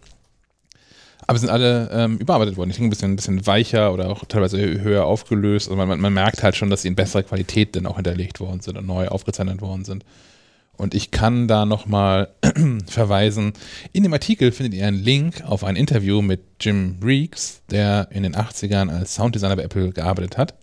Aber 1.27 1.38
sind 1.38 1.49
alle 1.49 1.89
ähm, 1.91 2.18
überarbeitet 2.18 2.57
worden. 2.57 2.69
Die 2.69 2.76
klingen 2.76 2.88
ein 2.88 2.89
bisschen, 2.89 3.11
ein 3.11 3.15
bisschen 3.15 3.48
weicher 3.48 3.93
oder 3.93 4.10
auch 4.10 4.26
teilweise 4.26 4.57
höher 4.57 5.06
aufgelöst. 5.06 5.69
Also 5.69 5.76
man, 5.77 5.99
man, 5.99 6.14
merkt 6.14 6.43
halt 6.43 6.56
schon, 6.56 6.69
dass 6.69 6.81
sie 6.81 6.88
in 6.88 6.95
besserer 6.95 7.23
Qualität 7.23 7.76
dann 7.76 7.85
auch 7.85 7.95
hinterlegt 7.95 8.39
worden 8.39 8.61
sind 8.61 8.77
und 8.77 8.88
neu 8.88 9.07
aufgezeichnet 9.07 9.61
worden 9.61 9.85
sind. 9.85 10.03
Und 10.77 10.95
ich 10.95 11.11
kann 11.11 11.48
da 11.48 11.65
nochmal 11.65 12.34
verweisen. 12.88 13.53
In 13.93 14.03
dem 14.03 14.14
Artikel 14.14 14.52
findet 14.52 14.73
ihr 14.73 14.88
einen 14.88 15.03
Link 15.03 15.43
auf 15.43 15.64
ein 15.64 15.76
Interview 15.76 16.22
mit 16.22 16.41
Jim 16.60 16.98
Reeks, 17.03 17.61
der 17.69 18.07
in 18.11 18.23
den 18.23 18.35
80ern 18.35 18.89
als 18.89 19.15
Sounddesigner 19.15 19.56
bei 19.56 19.64
Apple 19.64 19.91
gearbeitet 19.91 20.38
hat. 20.38 20.56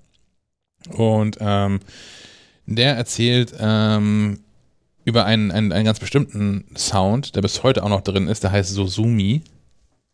Und 0.90 1.39
ähm, 1.40 1.80
der 2.66 2.97
erzählt 2.97 3.55
ähm, 3.59 4.40
über 5.05 5.24
einen, 5.24 5.51
einen, 5.51 5.72
einen 5.72 5.85
ganz 5.85 6.01
bestimmten 6.01 6.66
Sound, 6.76 7.35
der 7.35 7.40
bis 7.40 7.62
heute 7.62 7.82
auch 7.82 7.89
noch 7.89 8.02
drin 8.02 8.28
ist, 8.28 8.43
der 8.43 8.52
heißt 8.52 8.70
Sosumi. 8.70 9.43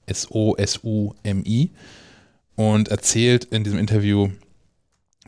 S-O-S-U-M-I. 0.06 1.70
Und 2.56 2.89
erzählt 2.89 3.44
in 3.47 3.64
diesem 3.64 3.78
Interview, 3.78 4.31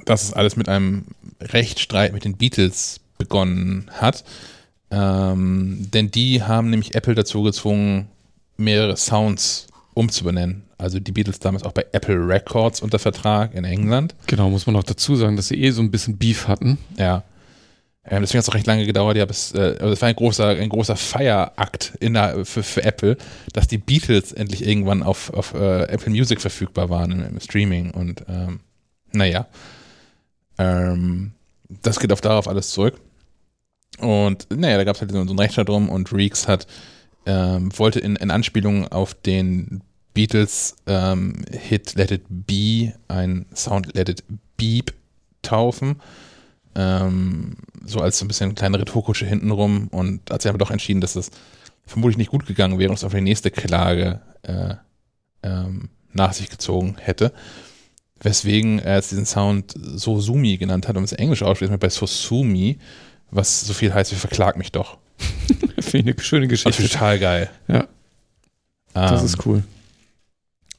dass 0.05 0.23
es 0.23 0.32
alles 0.32 0.57
mit 0.57 0.69
einem 0.69 1.07
Rechtsstreit 1.40 2.12
mit 2.12 2.24
den 2.24 2.36
Beatles 2.36 3.01
begonnen 3.19 3.90
hat 3.93 4.24
ähm, 4.90 5.89
denn 5.93 6.11
die 6.11 6.43
haben 6.43 6.70
nämlich 6.70 6.94
Apple 6.94 7.15
dazu 7.15 7.43
gezwungen, 7.43 8.09
mehrere 8.57 8.97
Sounds 8.97 9.66
umzubenennen. 9.94 10.62
Also 10.78 11.01
die 11.01 11.12
Beatles 11.12 11.39
damals 11.39 11.65
auch 11.65 11.73
bei 11.73 11.86
Apple 11.93 12.28
Records 12.28 12.82
unter 12.82 12.98
Vertrag 12.98 13.55
in 13.55 13.65
England. 13.65 14.15
Genau, 14.27 14.51
muss 14.51 14.66
man 14.66 14.77
auch 14.77 14.85
dazu 14.85 15.16
sagen, 15.16 15.36
dass 15.36 15.48
sie 15.48 15.61
eh 15.62 15.70
so 15.70 15.82
ein 15.82 15.90
bisschen 15.90 16.19
Beef 16.19 16.48
hatten. 16.48 16.78
Ja. 16.98 17.24
Ähm, 18.09 18.23
deswegen 18.23 18.39
hat 18.39 18.45
es 18.45 18.49
auch 18.49 18.55
recht 18.55 18.66
lange 18.66 18.87
gedauert. 18.87 19.16
Ja, 19.16 19.24
bis, 19.24 19.53
äh, 19.53 19.77
also 19.81 19.89
es 19.93 20.01
war 20.01 20.09
ein 20.09 20.16
großer, 20.16 20.49
ein 20.49 20.69
großer 20.69 20.97
Feierakt 20.97 21.95
in 22.01 22.15
der, 22.15 22.45
für, 22.45 22.62
für 22.62 22.85
Apple, 22.85 23.16
dass 23.53 23.66
die 23.66 23.78
Beatles 23.78 24.33
endlich 24.33 24.66
irgendwann 24.66 25.03
auf, 25.03 25.33
auf 25.33 25.55
äh, 25.55 25.85
Apple 25.85 26.11
Music 26.11 26.41
verfügbar 26.41 26.89
waren 26.89 27.11
im, 27.11 27.23
im 27.24 27.41
Streaming. 27.41 27.91
Und 27.91 28.24
ähm, 28.28 28.61
naja, 29.12 29.47
ähm, 30.59 31.33
das 31.83 31.99
geht 31.99 32.12
auf 32.12 32.20
darauf 32.20 32.49
alles 32.49 32.70
zurück. 32.70 33.01
Und 33.99 34.47
naja, 34.55 34.77
da 34.77 34.85
gab 34.85 34.97
es 34.97 35.01
halt 35.01 35.11
so 35.11 35.19
einen 35.19 35.39
Rechtsstreit 35.39 35.69
drum 35.69 35.89
und 35.89 36.12
Reeks 36.12 36.49
hat, 36.49 36.66
ähm, 37.24 37.77
wollte 37.77 37.99
in, 37.99 38.16
in 38.16 38.31
Anspielung 38.31 38.87
auf 38.89 39.15
den 39.15 39.83
Beatles 40.15 40.77
ähm, 40.87 41.45
Let 41.95 42.11
It 42.11 42.24
Be 42.28 42.95
ein 43.09 43.47
Sound 43.55 43.95
Let 43.95 44.09
It 44.09 44.24
Beep 44.57 44.93
taufen. 45.43 46.01
Ähm, 46.77 47.57
so 47.85 48.01
als 48.01 48.19
so 48.19 48.24
ein 48.24 48.28
bisschen 48.28 48.55
kleine 48.55 48.78
Retourkutsche 48.78 49.27
hintenrum 49.27 49.89
und 49.89 50.31
hat 50.31 50.43
sich 50.43 50.48
aber 50.48 50.59
doch 50.59 50.70
entschieden, 50.70 51.01
dass 51.01 51.15
das 51.15 51.31
vermutlich 51.86 52.19
nicht 52.19 52.31
gut 52.31 52.47
gegangen 52.47 52.78
wäre 52.78 52.90
und 52.90 52.97
es 52.97 53.05
auf 53.05 53.15
die 53.15 53.20
nächste 53.20 53.51
Klage 53.51 54.20
äh, 54.43 54.74
ähm, 55.43 55.89
nach 56.12 56.32
sich 56.32 56.51
gezogen 56.51 56.97
hätte. 57.01 57.32
Weswegen 58.20 58.78
er 58.78 58.97
jetzt 58.97 59.11
diesen 59.11 59.27
Sound 59.27 59.74
Sosumi 59.77 60.57
genannt 60.57 60.89
hat 60.89 60.97
und 60.97 61.05
es 61.05 61.12
Englisch 61.12 61.43
ausspricht 61.43 61.78
bei 61.78 61.89
Sosumi 61.89 62.78
was 63.31 63.62
so 63.62 63.74
viel 63.74 63.93
heißt 63.93 64.12
wie 64.12 64.16
verklag 64.16 64.57
mich 64.57 64.73
doch. 64.73 64.98
Finde 65.81 66.11
ich 66.11 66.16
eine 66.16 66.24
schöne 66.24 66.48
Geschichte. 66.48 66.82
Das 66.82 66.90
total 66.90 67.19
geil. 67.19 67.51
Ja. 67.69 67.86
Das 68.94 69.20
ähm, 69.20 69.27
ist 69.27 69.47
cool. 69.47 69.62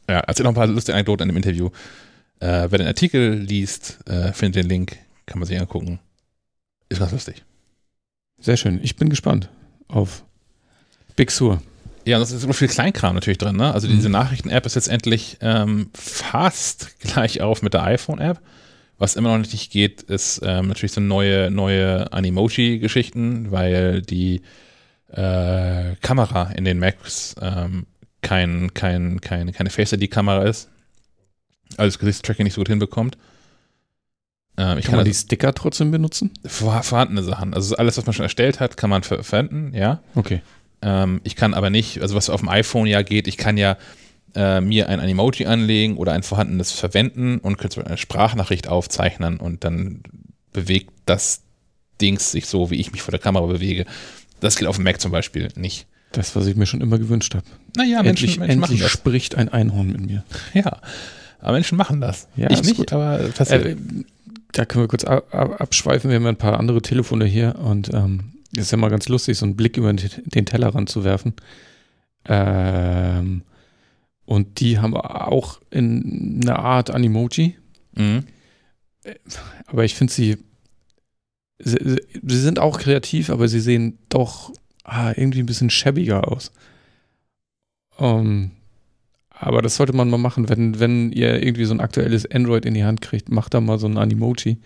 Ja, 0.09 0.19
erzähl 0.19 0.43
noch 0.43 0.51
ein 0.51 0.55
paar 0.55 0.67
lustige 0.67 0.95
Anekdoten 0.95 1.29
in 1.29 1.35
dem 1.35 1.37
Interview. 1.37 1.69
Äh, 2.39 2.67
wer 2.69 2.77
den 2.77 2.87
Artikel 2.87 3.33
liest, 3.33 3.99
äh, 4.07 4.31
findet 4.31 4.63
den 4.63 4.69
Link, 4.69 4.97
kann 5.27 5.39
man 5.39 5.47
sich 5.47 5.59
angucken. 5.59 5.99
Ist 6.89 6.99
ganz 6.99 7.11
lustig. 7.11 7.43
Sehr 8.39 8.57
schön. 8.57 8.79
Ich 8.81 8.95
bin 8.95 9.09
gespannt 9.09 9.49
auf 9.87 10.23
Big 11.15 11.29
Sur. 11.29 11.61
Ja, 12.05 12.19
das 12.19 12.31
ist 12.31 12.43
immer 12.43 12.53
viel 12.53 12.69
Kleinkram 12.69 13.15
natürlich 13.15 13.37
drin. 13.37 13.57
Ne? 13.57 13.73
Also 13.73 13.87
mhm. 13.87 13.93
diese 13.93 14.09
Nachrichten-App 14.09 14.65
ist 14.65 14.75
jetzt 14.75 14.87
endlich 14.87 15.37
ähm, 15.41 15.89
fast 15.93 16.99
gleich 16.99 17.41
auf 17.41 17.61
mit 17.61 17.73
der 17.73 17.83
iPhone-App. 17.83 18.39
Was 18.97 19.15
immer 19.15 19.37
noch 19.37 19.51
nicht 19.51 19.71
geht, 19.71 20.01
ist 20.03 20.41
ähm, 20.43 20.69
natürlich 20.69 20.93
so 20.93 21.01
neue, 21.01 21.51
neue 21.51 22.11
Animoji-Geschichten, 22.11 23.51
weil 23.51 24.01
die 24.01 24.41
äh, 25.11 25.95
Kamera 26.01 26.51
in 26.55 26.65
den 26.65 26.79
Macs 26.79 27.35
ähm, 27.39 27.85
kein, 28.21 28.73
kein, 28.73 29.21
kein, 29.21 29.51
keine 29.51 29.69
Face-ID-Kamera 29.69 30.43
ist. 30.45 30.69
Also 31.75 31.87
das 31.87 31.99
Gesichtstracking 31.99 32.45
nicht 32.45 32.53
so 32.53 32.61
gut 32.61 32.69
hinbekommt. 32.69 33.17
Ähm, 34.57 34.79
ich 34.79 34.85
kann, 34.85 34.91
kann 34.91 34.91
man 34.93 34.99
also, 34.99 35.11
die 35.11 35.25
Sticker 35.25 35.53
trotzdem 35.53 35.91
benutzen? 35.91 36.31
Vor, 36.45 36.81
vorhandene 36.83 37.23
Sachen. 37.23 37.53
Also 37.53 37.75
alles, 37.75 37.97
was 37.97 38.05
man 38.05 38.13
schon 38.13 38.23
erstellt 38.23 38.59
hat, 38.59 38.75
kann 38.77 38.89
man 38.89 39.03
ver 39.03 39.23
verwenden, 39.23 39.73
ja. 39.73 40.01
Okay. 40.15 40.41
Ähm, 40.81 41.21
ich 41.23 41.35
kann 41.35 41.53
aber 41.53 41.69
nicht, 41.69 42.01
also 42.01 42.15
was 42.15 42.29
auf 42.29 42.41
dem 42.41 42.49
iPhone 42.49 42.87
ja 42.87 43.01
geht, 43.01 43.27
ich 43.27 43.37
kann 43.37 43.57
ja 43.57 43.77
äh, 44.35 44.61
mir 44.61 44.89
ein 44.89 44.99
Animoji 44.99 45.45
anlegen 45.45 45.97
oder 45.97 46.13
ein 46.13 46.23
vorhandenes 46.23 46.71
verwenden 46.71 47.39
und 47.39 47.57
könnte 47.57 47.85
eine 47.85 47.97
Sprachnachricht 47.97 48.67
aufzeichnen 48.67 49.37
und 49.37 49.63
dann 49.63 50.01
bewegt 50.53 50.91
das 51.05 51.41
Dings 52.01 52.31
sich 52.31 52.47
so, 52.47 52.69
wie 52.69 52.75
ich 52.75 52.91
mich 52.91 53.01
vor 53.01 53.11
der 53.11 53.19
Kamera 53.19 53.45
bewege. 53.45 53.85
Das 54.39 54.55
geht 54.57 54.67
auf 54.67 54.75
dem 54.75 54.83
Mac 54.83 55.01
zum 55.01 55.11
Beispiel 55.11 55.49
nicht. 55.55 55.87
Das, 56.11 56.35
was 56.35 56.45
ich 56.47 56.55
mir 56.55 56.65
schon 56.65 56.81
immer 56.81 56.99
gewünscht 56.99 57.35
habe. 57.35 57.45
Naja, 57.75 57.99
endlich, 57.99 58.39
Menschen, 58.39 58.59
Menschen 58.59 58.73
endlich 58.75 58.89
spricht 58.89 59.35
ein 59.35 59.49
Einhorn 59.49 59.87
mit 59.87 60.01
mir. 60.01 60.23
Ja, 60.53 60.79
aber 61.39 61.53
Menschen 61.53 61.77
machen 61.77 62.01
das. 62.01 62.27
Ja, 62.35 62.49
ich 62.49 62.63
nicht, 62.63 62.77
gut. 62.77 62.93
aber 62.93 63.17
passiert. 63.29 63.65
Äh, 63.65 63.75
da 64.57 64.65
können 64.65 64.83
wir 64.83 64.87
kurz 64.87 65.03
abschweifen. 65.03 66.09
Wir 66.09 66.15
haben 66.15 66.25
ein 66.25 66.35
paar 66.35 66.59
andere 66.59 66.81
Telefone 66.81 67.25
hier 67.25 67.55
und 67.59 67.93
ähm, 67.93 68.33
ist 68.55 68.71
ja 68.71 68.77
mal 68.77 68.89
ganz 68.89 69.07
lustig, 69.07 69.37
so 69.37 69.45
einen 69.45 69.55
Blick 69.55 69.77
über 69.77 69.93
den 69.93 70.45
Tellerrand 70.45 70.89
zu 70.89 71.03
werfen. 71.03 71.33
Ähm, 72.25 73.43
und 74.25 74.59
die 74.59 74.79
haben 74.79 74.95
auch 74.97 75.61
in 75.69 76.41
einer 76.43 76.57
Art 76.57 76.89
Animoji. 76.89 77.55
Mhm. 77.95 78.25
Aber 79.67 79.85
ich 79.85 79.93
finde 79.93 80.11
sie, 80.11 80.37
sie, 81.59 81.97
sie, 82.23 82.41
sind 82.41 82.57
auch 82.57 82.79
kreativ, 82.79 83.29
aber 83.29 83.47
sie 83.47 83.59
sehen 83.59 83.99
doch 84.09 84.51
ah, 84.83 85.13
irgendwie 85.15 85.39
ein 85.39 85.45
bisschen 85.45 85.69
shabbiger 85.69 86.27
aus. 86.27 86.51
Um, 87.97 88.07
ähm, 88.07 88.51
aber 89.39 89.61
das 89.61 89.75
sollte 89.75 89.93
man 89.93 90.09
mal 90.09 90.17
machen, 90.17 90.49
wenn, 90.49 90.79
wenn 90.79 91.11
ihr 91.11 91.43
irgendwie 91.43 91.65
so 91.65 91.73
ein 91.73 91.79
aktuelles 91.79 92.29
Android 92.29 92.65
in 92.65 92.73
die 92.73 92.83
Hand 92.83 93.01
kriegt, 93.01 93.29
macht 93.29 93.53
da 93.53 93.61
mal 93.61 93.77
so 93.77 93.87
ein 93.87 93.97
Animoji. 93.97 94.57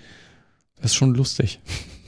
Das 0.77 0.91
ist 0.91 0.95
schon 0.95 1.13
lustig. 1.13 1.59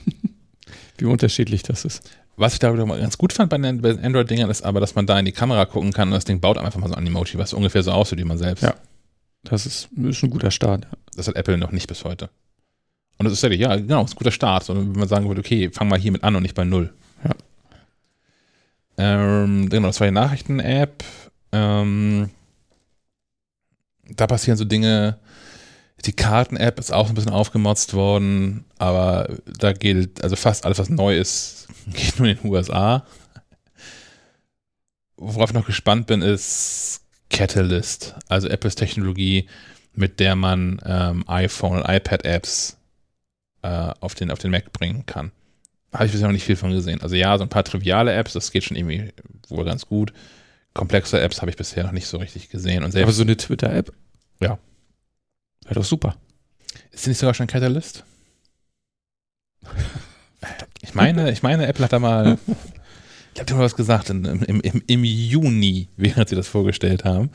Wie 0.98 1.04
unterschiedlich 1.04 1.62
das 1.62 1.84
ist. 1.84 2.08
Was 2.36 2.54
ich 2.54 2.58
da 2.58 2.72
ganz 2.72 3.18
gut 3.18 3.32
fand 3.32 3.50
bei 3.50 3.58
den, 3.58 3.84
Android-Dingern 3.84 4.50
ist 4.50 4.62
aber, 4.62 4.80
dass 4.80 4.94
man 4.94 5.06
da 5.06 5.18
in 5.18 5.24
die 5.24 5.32
Kamera 5.32 5.66
gucken 5.66 5.92
kann 5.92 6.08
und 6.08 6.14
das 6.14 6.24
Ding 6.24 6.40
baut 6.40 6.58
einfach 6.58 6.80
mal 6.80 6.88
so 6.88 6.94
ein 6.94 7.06
Emoji, 7.06 7.38
was 7.38 7.52
ungefähr 7.52 7.82
so 7.82 7.92
aussieht 7.92 8.18
wie 8.18 8.24
man 8.24 8.38
selbst. 8.38 8.62
Ja. 8.62 8.74
Das 9.44 9.66
ist, 9.66 9.88
ist 9.96 10.22
ein 10.22 10.30
guter 10.30 10.50
Start. 10.50 10.88
Das 11.14 11.28
hat 11.28 11.36
Apple 11.36 11.58
noch 11.58 11.70
nicht 11.70 11.86
bis 11.86 12.02
heute. 12.04 12.30
Und 13.18 13.26
das 13.26 13.34
ist 13.34 13.42
ja, 13.42 13.50
ja, 13.50 13.76
genau, 13.76 14.04
ist 14.04 14.14
ein 14.14 14.16
guter 14.16 14.32
Start. 14.32 14.64
So, 14.64 14.74
wenn 14.74 14.92
man 14.92 15.06
sagen 15.06 15.28
würde, 15.28 15.40
okay, 15.40 15.70
fang 15.70 15.88
mal 15.88 15.98
hiermit 15.98 16.24
an 16.24 16.34
und 16.34 16.42
nicht 16.42 16.54
bei 16.54 16.64
Null. 16.64 16.92
Ja. 17.24 17.30
Ähm, 18.96 19.68
genau, 19.68 19.88
das 19.88 20.00
war 20.00 20.06
die 20.06 20.14
Nachrichten-App. 20.14 21.04
Ähm, 21.52 22.30
da 24.08 24.26
passieren 24.26 24.56
so 24.56 24.64
Dinge, 24.64 25.18
die 26.04 26.12
Karten-App 26.12 26.78
ist 26.78 26.92
auch 26.92 27.08
ein 27.08 27.14
bisschen 27.14 27.32
aufgemotzt 27.32 27.94
worden, 27.94 28.64
aber 28.78 29.28
da 29.46 29.72
gilt, 29.72 30.22
also 30.22 30.36
fast 30.36 30.66
alles, 30.66 30.78
was 30.78 30.90
neu 30.90 31.16
ist, 31.16 31.68
geht 31.86 32.18
nur 32.18 32.28
in 32.28 32.38
den 32.38 32.50
USA. 32.50 33.06
Worauf 35.16 35.50
ich 35.50 35.54
noch 35.54 35.66
gespannt 35.66 36.06
bin, 36.06 36.22
ist 36.22 37.02
Catalyst, 37.30 38.14
also 38.28 38.48
Apples 38.48 38.74
Technologie, 38.74 39.48
mit 39.94 40.20
der 40.20 40.36
man 40.36 40.80
ähm, 40.84 41.24
iPhone 41.28 41.78
und 41.78 41.88
iPad-Apps 41.88 42.76
äh, 43.62 43.92
auf, 44.00 44.14
den, 44.14 44.30
auf 44.30 44.38
den 44.38 44.50
Mac 44.50 44.72
bringen 44.72 45.06
kann. 45.06 45.30
Habe 45.92 46.06
ich 46.06 46.12
bisher 46.12 46.26
noch 46.26 46.32
nicht 46.32 46.44
viel 46.44 46.56
von 46.56 46.72
gesehen. 46.72 47.00
Also 47.00 47.14
ja, 47.14 47.36
so 47.38 47.44
ein 47.44 47.48
paar 47.48 47.64
triviale 47.64 48.12
Apps, 48.12 48.32
das 48.32 48.50
geht 48.50 48.64
schon 48.64 48.76
irgendwie 48.76 49.12
wohl 49.48 49.64
ganz 49.64 49.86
gut. 49.86 50.12
Komplexe 50.74 51.20
Apps 51.20 51.40
habe 51.40 51.50
ich 51.50 51.56
bisher 51.56 51.84
noch 51.84 51.92
nicht 51.92 52.06
so 52.06 52.18
richtig 52.18 52.50
gesehen. 52.50 52.82
Und 52.82 52.90
selbst, 52.90 53.04
Aber 53.04 53.12
so 53.12 53.22
eine 53.22 53.36
Twitter-App? 53.36 53.92
Ja. 54.40 54.58
Wäre 55.62 55.74
doch 55.76 55.84
super. 55.84 56.16
Ist 56.90 57.06
die 57.06 57.10
nicht 57.10 57.18
sogar 57.18 57.34
schon 57.34 57.46
Catalyst? 57.46 58.04
Ich 60.82 60.94
meine, 60.94 61.30
ich 61.30 61.42
meine, 61.42 61.66
Apple 61.66 61.84
hat 61.84 61.92
da 61.92 61.98
mal, 61.98 62.38
ich 63.34 63.40
habe 63.40 63.46
dir 63.46 63.54
mal 63.54 63.62
was 63.62 63.76
gesagt, 63.76 64.10
im, 64.10 64.24
im, 64.24 64.60
im, 64.60 64.82
im 64.86 65.04
Juni, 65.04 65.88
während 65.96 66.28
sie 66.28 66.36
das 66.36 66.48
vorgestellt 66.48 67.04
haben. 67.04 67.30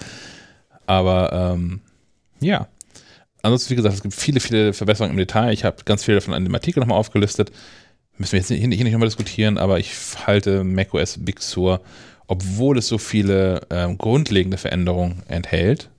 Aber 0.85 1.31
ähm, 1.33 1.81
ja. 2.41 2.67
Ansonsten, 3.41 3.71
wie 3.71 3.75
gesagt, 3.75 3.95
es 3.95 4.01
gibt 4.01 4.15
viele, 4.15 4.41
viele 4.41 4.73
Verbesserungen 4.73 5.13
im 5.13 5.17
Detail. 5.17 5.53
Ich 5.53 5.63
habe 5.63 5.83
ganz 5.85 6.03
viel 6.03 6.15
davon 6.15 6.33
in 6.33 6.43
dem 6.43 6.53
Artikel 6.53 6.81
nochmal 6.81 6.97
aufgelistet. 6.97 7.51
Müssen 8.17 8.33
wir 8.33 8.39
jetzt 8.39 8.49
hier 8.49 8.67
nicht, 8.67 8.83
nochmal 8.83 9.07
diskutieren, 9.07 9.57
aber 9.57 9.79
ich 9.79 9.93
halte 10.27 10.65
macOS 10.65 11.17
Big 11.19 11.41
Sur, 11.41 11.81
obwohl 12.29 12.77
es 12.77 12.87
so 12.87 12.99
viele 12.99 13.61
ähm, 13.71 13.97
grundlegende 13.97 14.57
Veränderungen 14.57 15.23
enthält, 15.27 15.89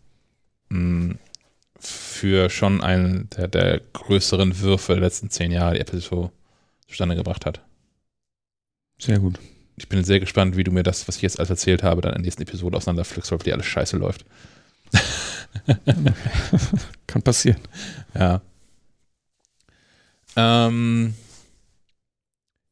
mh, 0.69 1.17
für 1.81 2.49
schon 2.49 2.83
einen 2.83 3.29
der, 3.31 3.49
der 3.49 3.81
größeren 3.93 4.61
Würfe 4.61 4.93
der 4.93 5.01
letzten 5.01 5.29
zehn 5.31 5.51
Jahre, 5.51 5.75
die 5.75 5.81
Apple 5.81 5.99
so 5.99 6.31
zustande 6.87 7.17
gebracht 7.17 7.47
hat. 7.47 7.63
Sehr 9.01 9.19
gut. 9.19 9.41
Ich 9.77 9.89
bin 9.89 10.05
sehr 10.05 10.21
gespannt, 10.21 10.57
wie 10.57 10.63
du 10.63 10.71
mir 10.71 10.85
das, 10.85 11.09
was 11.09 11.17
ich 11.17 11.23
jetzt 11.23 11.41
alles 11.41 11.51
erzählt 11.51 11.83
habe, 11.83 12.01
dann 12.01 12.13
in 12.13 12.19
der 12.19 12.27
nächsten 12.27 12.43
Episode 12.43 12.77
auseinanderpflückst, 12.77 13.33
weil 13.33 13.39
dir 13.39 13.55
alles 13.55 13.67
scheiße 13.67 13.97
läuft. 13.97 14.25
Kann 17.09 17.23
passieren. 17.23 17.61
Ja. 18.15 18.41
Ähm, 20.37 21.15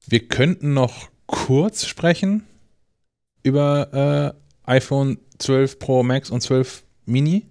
wir 0.07 0.29
könnten 0.29 0.75
noch 0.75 1.09
kurz 1.27 1.87
sprechen 1.87 2.45
über 3.49 4.35
äh, 4.67 4.71
iPhone 4.71 5.19
12 5.39 5.79
Pro 5.79 6.03
Max 6.03 6.31
und 6.31 6.41
12 6.41 6.85
Mini. 7.07 7.47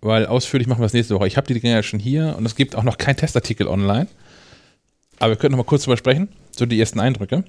Weil 0.00 0.26
ausführlich 0.26 0.68
machen 0.68 0.80
wir 0.80 0.86
es 0.86 0.92
nächste 0.92 1.14
Woche. 1.14 1.26
Ich 1.26 1.36
habe 1.36 1.46
die 1.46 1.58
Dinge 1.58 1.72
ja 1.72 1.82
schon 1.82 1.98
hier 1.98 2.34
und 2.36 2.44
es 2.44 2.56
gibt 2.56 2.76
auch 2.76 2.82
noch 2.82 2.98
keinen 2.98 3.16
Testartikel 3.16 3.66
online. 3.66 4.06
Aber 5.18 5.30
wir 5.30 5.36
können 5.36 5.52
noch 5.52 5.64
mal 5.64 5.68
kurz 5.68 5.84
drüber 5.84 5.96
sprechen. 5.96 6.28
So 6.50 6.66
die 6.66 6.78
ersten 6.78 7.00
Eindrücke. 7.00 7.44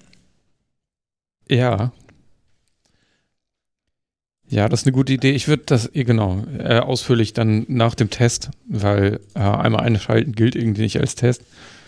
Ja. 1.50 1.92
Ja, 4.48 4.70
das 4.70 4.82
ist 4.82 4.88
eine 4.88 4.94
gute 4.94 5.14
Idee. 5.14 5.32
Ich 5.32 5.48
würde 5.48 5.64
das, 5.66 5.90
genau, 5.92 6.44
äh, 6.60 6.80
ausführlich 6.80 7.34
dann 7.34 7.66
nach 7.68 7.96
dem 7.96 8.10
Test, 8.10 8.52
weil 8.68 9.20
äh, 9.34 9.40
einmal 9.40 9.82
einschalten 9.82 10.34
gilt 10.34 10.56
irgendwie 10.56 10.84
nicht 10.84 11.00
als 11.00 11.16
Test. 11.16 11.42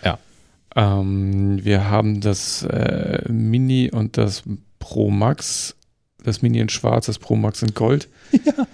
Ja. 0.04 0.18
Ähm, 0.74 1.64
wir 1.64 1.88
haben 1.88 2.20
das 2.20 2.64
äh, 2.64 3.22
Mini 3.30 3.90
und 3.92 4.16
das 4.16 4.42
Pro 4.78 5.10
Max. 5.10 5.74
Das 6.22 6.42
Mini 6.42 6.58
in 6.58 6.68
schwarz, 6.68 7.06
das 7.06 7.18
Pro 7.18 7.36
Max 7.36 7.62
in 7.62 7.74
Gold. 7.74 8.08
Ja. 8.32 8.66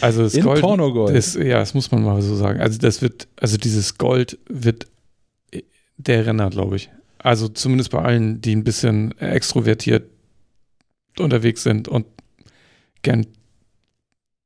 Also 0.00 0.22
das 0.22 0.34
in 0.34 0.44
Gold. 0.44 0.60
Pornogold. 0.60 1.14
Das, 1.14 1.34
ja, 1.34 1.58
das 1.58 1.74
muss 1.74 1.90
man 1.90 2.02
mal 2.02 2.22
so 2.22 2.34
sagen. 2.34 2.60
Also 2.60 2.78
das 2.78 3.02
wird, 3.02 3.28
also 3.40 3.56
dieses 3.56 3.98
Gold 3.98 4.38
wird 4.48 4.86
der 5.98 6.26
Renner, 6.26 6.50
glaube 6.50 6.76
ich. 6.76 6.90
Also 7.18 7.48
zumindest 7.48 7.90
bei 7.90 8.02
allen, 8.02 8.40
die 8.40 8.54
ein 8.54 8.64
bisschen 8.64 9.16
extrovertiert 9.18 10.10
unterwegs 11.18 11.62
sind 11.62 11.88
und 11.88 12.06
gern. 13.02 13.26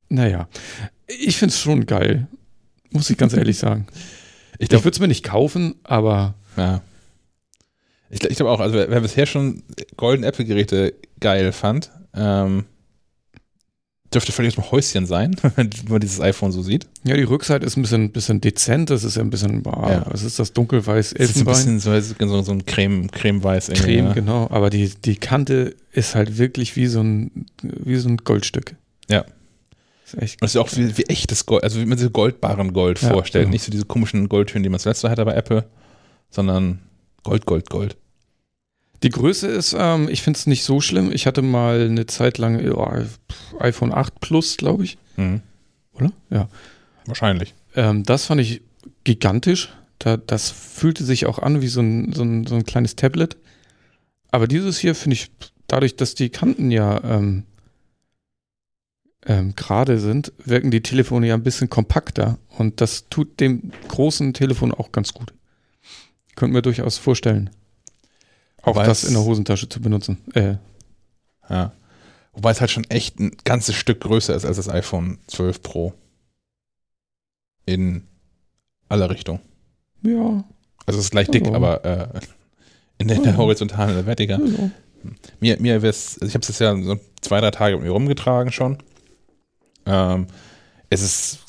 Naja, 0.09 0.47
ich 1.07 1.37
finde 1.37 1.53
es 1.53 1.59
schon 1.59 1.85
geil. 1.85 2.27
Muss 2.91 3.09
ich 3.09 3.17
ganz 3.17 3.33
ehrlich 3.37 3.57
sagen. 3.57 3.87
Ich, 4.59 4.71
ich 4.71 4.83
würde 4.83 4.89
es 4.89 4.99
mir 4.99 5.07
nicht 5.07 5.23
kaufen, 5.23 5.75
aber. 5.83 6.35
Ja. 6.55 6.81
Ich, 8.09 8.23
ich 8.23 8.37
glaube 8.37 8.51
auch, 8.51 8.59
also 8.59 8.75
wer, 8.75 8.89
wer, 8.89 9.01
bisher 9.01 9.25
schon 9.25 9.63
Golden 9.97 10.23
Apple-Geräte 10.23 10.93
geil 11.19 11.51
fand, 11.51 11.91
ähm, 12.13 12.65
dürfte 14.13 14.31
völlig 14.31 14.51
aus 14.57 14.63
dem 14.63 14.71
Häuschen 14.71 15.05
sein, 15.05 15.35
wenn 15.55 15.69
man 15.89 15.99
dieses 15.99 16.21
iPhone 16.21 16.51
so 16.51 16.61
sieht. 16.61 16.87
Ja, 17.03 17.15
die 17.15 17.23
Rückseite 17.23 17.65
ist 17.65 17.75
ein 17.75 17.81
bisschen, 17.81 18.11
bisschen 18.11 18.39
dezent, 18.39 18.89
das 18.89 19.03
ist 19.03 19.17
ja 19.17 19.21
ein 19.21 19.29
bisschen, 19.29 19.63
boah, 19.63 19.89
ja. 19.89 20.05
was 20.09 20.23
ist 20.23 20.39
das, 20.39 20.53
dunkelweiß 20.53 21.13
Elfenbein? 21.13 21.53
Das 21.53 21.59
ist 21.59 21.87
ein 21.87 22.01
bisschen 22.17 22.29
so, 22.29 22.41
so 22.41 22.51
ein 22.53 22.65
Creme, 22.65 23.11
Cremeweiß. 23.11 23.67
Creme, 23.73 24.07
ja. 24.07 24.13
genau, 24.13 24.47
aber 24.49 24.69
die, 24.69 24.89
die 24.89 25.17
Kante 25.17 25.75
ist 25.91 26.15
halt 26.15 26.37
wirklich 26.37 26.75
wie 26.75 26.87
so 26.87 27.01
ein, 27.01 27.45
wie 27.61 27.97
so 27.97 28.07
ein 28.07 28.17
Goldstück. 28.17 28.75
Ja. 29.09 29.25
Ist 30.05 30.21
echt 30.21 30.41
das 30.41 30.51
ist 30.51 30.55
ja 30.55 30.61
auch 30.61 30.71
wie, 30.77 30.97
wie, 30.97 31.03
echtes 31.03 31.45
Gold, 31.45 31.63
also 31.63 31.81
wie 31.81 31.85
man 31.85 31.97
sich 31.97 32.11
goldbaren 32.13 32.71
Gold 32.71 33.01
ja, 33.01 33.09
vorstellt. 33.09 33.45
Genau. 33.45 33.51
Nicht 33.51 33.65
so 33.65 33.71
diese 33.71 33.85
komischen 33.85 34.29
Goldtöne, 34.29 34.63
die 34.63 34.69
man 34.69 34.79
zuletzt 34.79 35.03
hatte 35.03 35.25
bei 35.25 35.33
Apple, 35.33 35.65
sondern 36.29 36.79
Gold, 37.27 37.45
Gold, 37.45 37.69
Gold. 37.69 37.97
Die 39.03 39.09
Größe 39.09 39.47
ist, 39.47 39.75
ähm, 39.77 40.07
ich 40.07 40.21
finde 40.21 40.37
es 40.37 40.47
nicht 40.47 40.63
so 40.63 40.79
schlimm. 40.79 41.11
Ich 41.11 41.27
hatte 41.27 41.41
mal 41.41 41.81
eine 41.81 42.05
Zeit 42.05 42.37
lang 42.37 42.65
oh, 42.71 43.03
iPhone 43.59 43.93
8 43.93 44.21
Plus, 44.21 44.55
glaube 44.55 44.85
ich. 44.85 44.97
Mhm. 45.17 45.41
Oder? 45.93 46.13
Ja. 46.29 46.47
Wahrscheinlich. 47.05 47.53
Ähm, 47.75 48.03
das 48.03 48.25
fand 48.25 48.39
ich 48.39 48.61
gigantisch. 49.03 49.73
Da, 49.99 50.15
das 50.15 50.49
fühlte 50.49 51.03
sich 51.03 51.25
auch 51.25 51.39
an 51.39 51.61
wie 51.61 51.67
so 51.67 51.81
ein, 51.81 52.13
so 52.13 52.23
ein, 52.23 52.47
so 52.47 52.55
ein 52.55 52.63
kleines 52.63 52.95
Tablet. 52.95 53.35
Aber 54.31 54.47
dieses 54.47 54.77
hier 54.77 54.95
finde 54.95 55.15
ich, 55.15 55.29
dadurch, 55.67 55.97
dass 55.97 56.15
die 56.15 56.29
Kanten 56.29 56.71
ja 56.71 57.03
ähm, 57.03 57.43
ähm, 59.25 59.53
gerade 59.57 59.99
sind, 59.99 60.31
wirken 60.45 60.71
die 60.71 60.81
Telefone 60.81 61.27
ja 61.27 61.33
ein 61.33 61.43
bisschen 61.43 61.69
kompakter. 61.69 62.37
Und 62.57 62.79
das 62.79 63.09
tut 63.09 63.41
dem 63.41 63.73
großen 63.89 64.33
Telefon 64.33 64.71
auch 64.71 64.93
ganz 64.93 65.13
gut. 65.13 65.33
Könnte 66.37 66.53
mir 66.53 66.61
durchaus 66.61 66.99
vorstellen. 66.99 67.49
Auch 68.61 68.75
Wobei 68.75 68.85
das 68.85 69.03
in 69.03 69.13
der 69.13 69.23
Hosentasche 69.23 69.67
zu 69.67 69.81
benutzen. 69.81 70.19
Äh. 70.35 70.57
Ja. 71.49 71.73
Wobei 72.31 72.51
es 72.51 72.61
halt 72.61 72.69
schon 72.69 72.83
echt 72.85 73.19
ein 73.19 73.31
ganzes 73.43 73.75
Stück 73.75 74.01
größer 74.01 74.35
ist 74.35 74.45
als 74.45 74.57
das 74.57 74.69
iPhone 74.69 75.17
12 75.25 75.63
Pro. 75.63 75.93
In 77.65 78.03
aller 78.87 79.09
Richtung. 79.09 79.39
Ja. 80.03 80.43
Also 80.85 80.99
es 80.99 81.05
ist 81.05 81.11
gleich 81.11 81.27
dick, 81.27 81.43
also. 81.47 81.55
aber 81.55 81.83
äh, 81.83 82.19
in 82.99 83.07
der, 83.07 83.17
in 83.17 83.23
der 83.23 83.37
horizontalen, 83.37 83.89
in 83.89 83.95
der 83.95 84.05
vertikalen. 84.05 84.43
Also. 84.43 84.71
Mir, 85.39 85.59
mir 85.59 85.73
also 85.73 86.23
ich 86.23 86.35
habe 86.35 86.45
es 86.47 86.59
ja 86.59 86.79
so 86.79 86.99
zwei, 87.19 87.41
drei 87.41 87.51
Tage 87.51 87.77
mit 87.77 87.85
mir 87.85 87.91
rumgetragen 87.91 88.51
schon. 88.51 88.77
Ähm, 89.87 90.27
es 90.91 91.01
ist, 91.01 91.39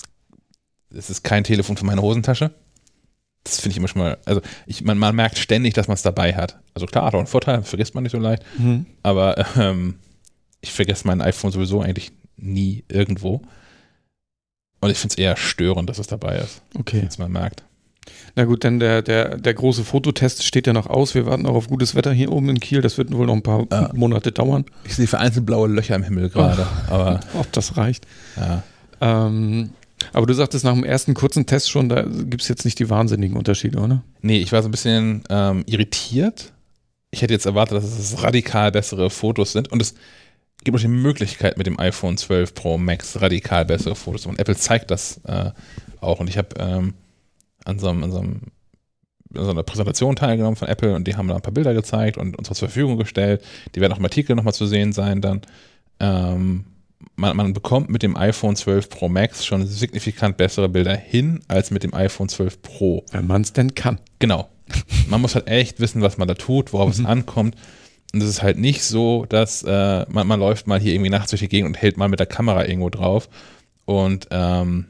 es 0.94 1.10
ist 1.10 1.24
kein 1.24 1.44
Telefon 1.44 1.76
für 1.76 1.84
meine 1.84 2.00
Hosentasche 2.00 2.54
das 3.50 3.60
finde 3.60 3.72
ich 3.72 3.76
immer 3.78 3.88
schon 3.88 4.02
mal, 4.02 4.18
also 4.24 4.40
ich, 4.66 4.82
man, 4.82 4.98
man 4.98 5.14
merkt 5.14 5.38
ständig, 5.38 5.74
dass 5.74 5.88
man 5.88 5.94
es 5.94 6.02
dabei 6.02 6.34
hat. 6.34 6.58
Also 6.74 6.86
klar, 6.86 7.04
hat 7.04 7.14
auch 7.14 7.18
einen 7.18 7.26
Vorteil, 7.26 7.62
vergisst 7.62 7.94
man 7.94 8.02
nicht 8.02 8.12
so 8.12 8.18
leicht. 8.18 8.42
Mhm. 8.58 8.86
Aber 9.02 9.44
ähm, 9.56 9.96
ich 10.60 10.72
vergesse 10.72 11.06
mein 11.06 11.20
iPhone 11.20 11.52
sowieso 11.52 11.80
eigentlich 11.80 12.12
nie 12.36 12.84
irgendwo. 12.88 13.42
Und 14.80 14.90
ich 14.90 14.98
finde 14.98 15.14
es 15.14 15.18
eher 15.18 15.36
störend, 15.36 15.90
dass 15.90 15.98
es 15.98 16.06
dabei 16.06 16.38
ist. 16.38 16.62
Okay. 16.78 17.02
Dass 17.02 17.18
man 17.18 17.32
merkt. 17.32 17.64
Na 18.36 18.44
gut, 18.44 18.64
denn 18.64 18.78
der, 18.78 19.02
der, 19.02 19.36
der 19.36 19.54
große 19.54 19.84
Fototest 19.84 20.44
steht 20.44 20.66
ja 20.66 20.72
noch 20.72 20.86
aus. 20.86 21.14
Wir 21.14 21.26
warten 21.26 21.46
auch 21.46 21.54
auf 21.54 21.68
gutes 21.68 21.94
Wetter 21.94 22.12
hier 22.12 22.32
oben 22.32 22.48
in 22.48 22.60
Kiel. 22.60 22.80
Das 22.80 22.96
wird 22.96 23.12
wohl 23.12 23.26
noch 23.26 23.34
ein 23.34 23.42
paar 23.42 23.66
ja. 23.70 23.90
Monate 23.94 24.32
dauern. 24.32 24.64
Ich 24.84 24.94
sehe 24.94 25.06
vereinzelt 25.06 25.44
blaue 25.44 25.68
Löcher 25.68 25.96
im 25.96 26.04
Himmel 26.04 26.30
gerade. 26.30 26.66
aber 26.88 27.20
ob 27.34 27.50
das 27.52 27.76
reicht. 27.76 28.06
Ja. 28.36 28.62
Ähm, 29.00 29.70
aber 30.12 30.26
du 30.26 30.34
sagtest 30.34 30.64
nach 30.64 30.74
dem 30.74 30.84
ersten 30.84 31.14
kurzen 31.14 31.46
Test 31.46 31.70
schon, 31.70 31.88
da 31.88 32.02
gibt 32.02 32.42
es 32.42 32.48
jetzt 32.48 32.64
nicht 32.64 32.78
die 32.78 32.90
wahnsinnigen 32.90 33.36
Unterschiede, 33.36 33.78
oder? 33.78 34.02
Nee, 34.22 34.38
ich 34.38 34.52
war 34.52 34.62
so 34.62 34.68
ein 34.68 34.72
bisschen 34.72 35.24
ähm, 35.30 35.64
irritiert. 35.66 36.52
Ich 37.10 37.22
hätte 37.22 37.32
jetzt 37.32 37.46
erwartet, 37.46 37.78
dass 37.78 37.84
es 37.84 38.22
radikal 38.22 38.72
bessere 38.72 39.10
Fotos 39.10 39.52
sind. 39.52 39.72
Und 39.72 39.80
es 39.80 39.94
gibt 40.64 40.76
auch 40.76 40.80
die 40.80 40.88
Möglichkeit, 40.88 41.56
mit 41.56 41.66
dem 41.66 41.78
iPhone 41.78 42.16
12 42.16 42.54
Pro 42.54 42.78
Max 42.78 43.20
radikal 43.20 43.64
bessere 43.64 43.94
Fotos 43.94 44.26
machen. 44.26 44.38
Apple 44.38 44.56
zeigt 44.56 44.90
das 44.90 45.20
äh, 45.24 45.50
auch. 46.00 46.20
Und 46.20 46.28
ich 46.28 46.36
habe 46.36 46.48
ähm, 46.58 46.94
an 47.64 47.78
so 47.78 47.88
einem, 47.88 48.04
an 48.04 48.12
so 48.12 48.18
einem 48.18 48.40
so 49.34 49.50
einer 49.50 49.62
Präsentation 49.62 50.16
teilgenommen 50.16 50.56
von 50.56 50.68
Apple 50.68 50.94
und 50.94 51.06
die 51.06 51.16
haben 51.16 51.28
da 51.28 51.36
ein 51.36 51.42
paar 51.42 51.52
Bilder 51.52 51.74
gezeigt 51.74 52.16
und 52.16 52.36
uns 52.38 52.48
zur 52.48 52.56
Verfügung 52.56 52.96
gestellt. 52.96 53.44
Die 53.74 53.80
werden 53.80 53.92
auch 53.92 53.98
im 53.98 54.04
Artikel 54.04 54.34
nochmal 54.34 54.54
zu 54.54 54.66
sehen 54.66 54.92
sein 54.92 55.20
dann. 55.20 55.42
Ähm, 56.00 56.64
man, 57.18 57.36
man, 57.36 57.52
bekommt 57.52 57.90
mit 57.90 58.02
dem 58.02 58.16
iPhone 58.16 58.56
12 58.56 58.88
Pro 58.88 59.08
Max 59.08 59.44
schon 59.44 59.66
signifikant 59.66 60.36
bessere 60.36 60.68
Bilder 60.68 60.96
hin 60.96 61.40
als 61.48 61.70
mit 61.70 61.82
dem 61.82 61.92
iPhone 61.92 62.28
12 62.28 62.62
Pro. 62.62 63.04
Wenn 63.10 63.26
man 63.26 63.42
es 63.42 63.52
denn 63.52 63.74
kann. 63.74 64.00
Genau. 64.20 64.48
Man 65.08 65.20
muss 65.20 65.34
halt 65.34 65.48
echt 65.48 65.80
wissen, 65.80 66.00
was 66.00 66.16
man 66.16 66.28
da 66.28 66.34
tut, 66.34 66.72
worauf 66.72 66.90
es 66.90 66.98
mhm. 66.98 67.06
ankommt. 67.06 67.56
Und 68.14 68.22
es 68.22 68.28
ist 68.28 68.42
halt 68.42 68.58
nicht 68.58 68.84
so, 68.84 69.26
dass 69.28 69.62
äh, 69.64 70.06
man, 70.08 70.26
man 70.26 70.38
läuft 70.38 70.66
mal 70.66 70.80
hier 70.80 70.94
irgendwie 70.94 71.10
nachts 71.10 71.30
durch 71.30 71.40
die 71.40 71.48
Gegend 71.48 71.68
und 71.68 71.74
hält 71.74 71.96
mal 71.96 72.08
mit 72.08 72.20
der 72.20 72.26
Kamera 72.26 72.64
irgendwo 72.64 72.88
drauf. 72.88 73.28
Und 73.84 74.28
ähm, 74.30 74.86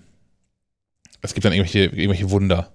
es 1.23 1.35
gibt 1.35 1.45
dann 1.45 1.53
irgendwelche, 1.53 1.85
irgendwelche 1.85 2.31
Wunder, 2.31 2.71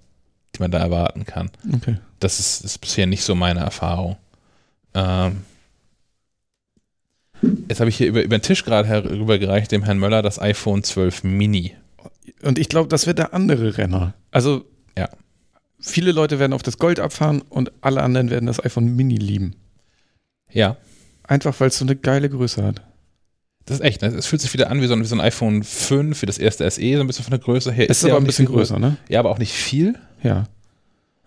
die 0.54 0.60
man 0.60 0.70
da 0.70 0.78
erwarten 0.78 1.24
kann. 1.24 1.50
Okay. 1.74 1.98
Das 2.18 2.40
ist, 2.40 2.64
ist 2.64 2.78
bisher 2.78 3.06
nicht 3.06 3.22
so 3.22 3.34
meine 3.34 3.60
Erfahrung. 3.60 4.16
Ähm, 4.94 5.42
Jetzt 7.68 7.80
habe 7.80 7.90
ich 7.90 7.96
hier 7.96 8.08
über, 8.08 8.22
über 8.22 8.38
den 8.38 8.42
Tisch 8.42 8.64
gerade 8.64 8.88
herübergereicht, 8.88 9.72
dem 9.72 9.84
Herrn 9.84 9.98
Möller, 9.98 10.22
das 10.22 10.40
iPhone 10.40 10.82
12 10.82 11.24
Mini. 11.24 11.74
Und 12.42 12.58
ich 12.58 12.68
glaube, 12.68 12.88
das 12.88 13.06
wird 13.06 13.18
der 13.18 13.34
andere 13.34 13.78
Renner. 13.78 14.14
Also, 14.30 14.64
ja. 14.96 15.08
viele 15.80 16.12
Leute 16.12 16.38
werden 16.38 16.52
auf 16.52 16.62
das 16.62 16.78
Gold 16.78 17.00
abfahren 17.00 17.42
und 17.42 17.72
alle 17.80 18.02
anderen 18.02 18.30
werden 18.30 18.46
das 18.46 18.64
iPhone 18.64 18.94
Mini 18.96 19.16
lieben. 19.16 19.56
Ja. 20.50 20.76
Einfach, 21.22 21.58
weil 21.58 21.68
es 21.68 21.78
so 21.78 21.84
eine 21.84 21.96
geile 21.96 22.28
Größe 22.28 22.62
hat. 22.62 22.82
Das 23.66 23.78
ist 23.78 23.84
echt, 23.84 24.02
ne? 24.02 24.08
Es 24.08 24.26
fühlt 24.26 24.42
sich 24.42 24.52
wieder 24.52 24.70
an 24.70 24.82
wie 24.82 24.86
so, 24.86 24.92
ein, 24.92 25.00
wie 25.00 25.06
so 25.06 25.16
ein 25.16 25.22
iPhone 25.22 25.62
5 25.62 26.18
für 26.18 26.26
das 26.26 26.36
erste 26.36 26.70
SE, 26.70 26.80
so 26.80 27.00
ein 27.00 27.06
bisschen 27.06 27.24
von 27.24 27.30
der 27.30 27.40
Größe 27.40 27.72
her. 27.72 27.88
Ist, 27.88 28.02
ist 28.02 28.10
aber 28.10 28.18
ein 28.18 28.26
bisschen 28.26 28.46
größer, 28.46 28.78
ne? 28.78 28.98
Ja, 29.08 29.20
aber 29.20 29.30
auch 29.30 29.38
nicht 29.38 29.52
viel. 29.52 29.94
Ja. 30.22 30.44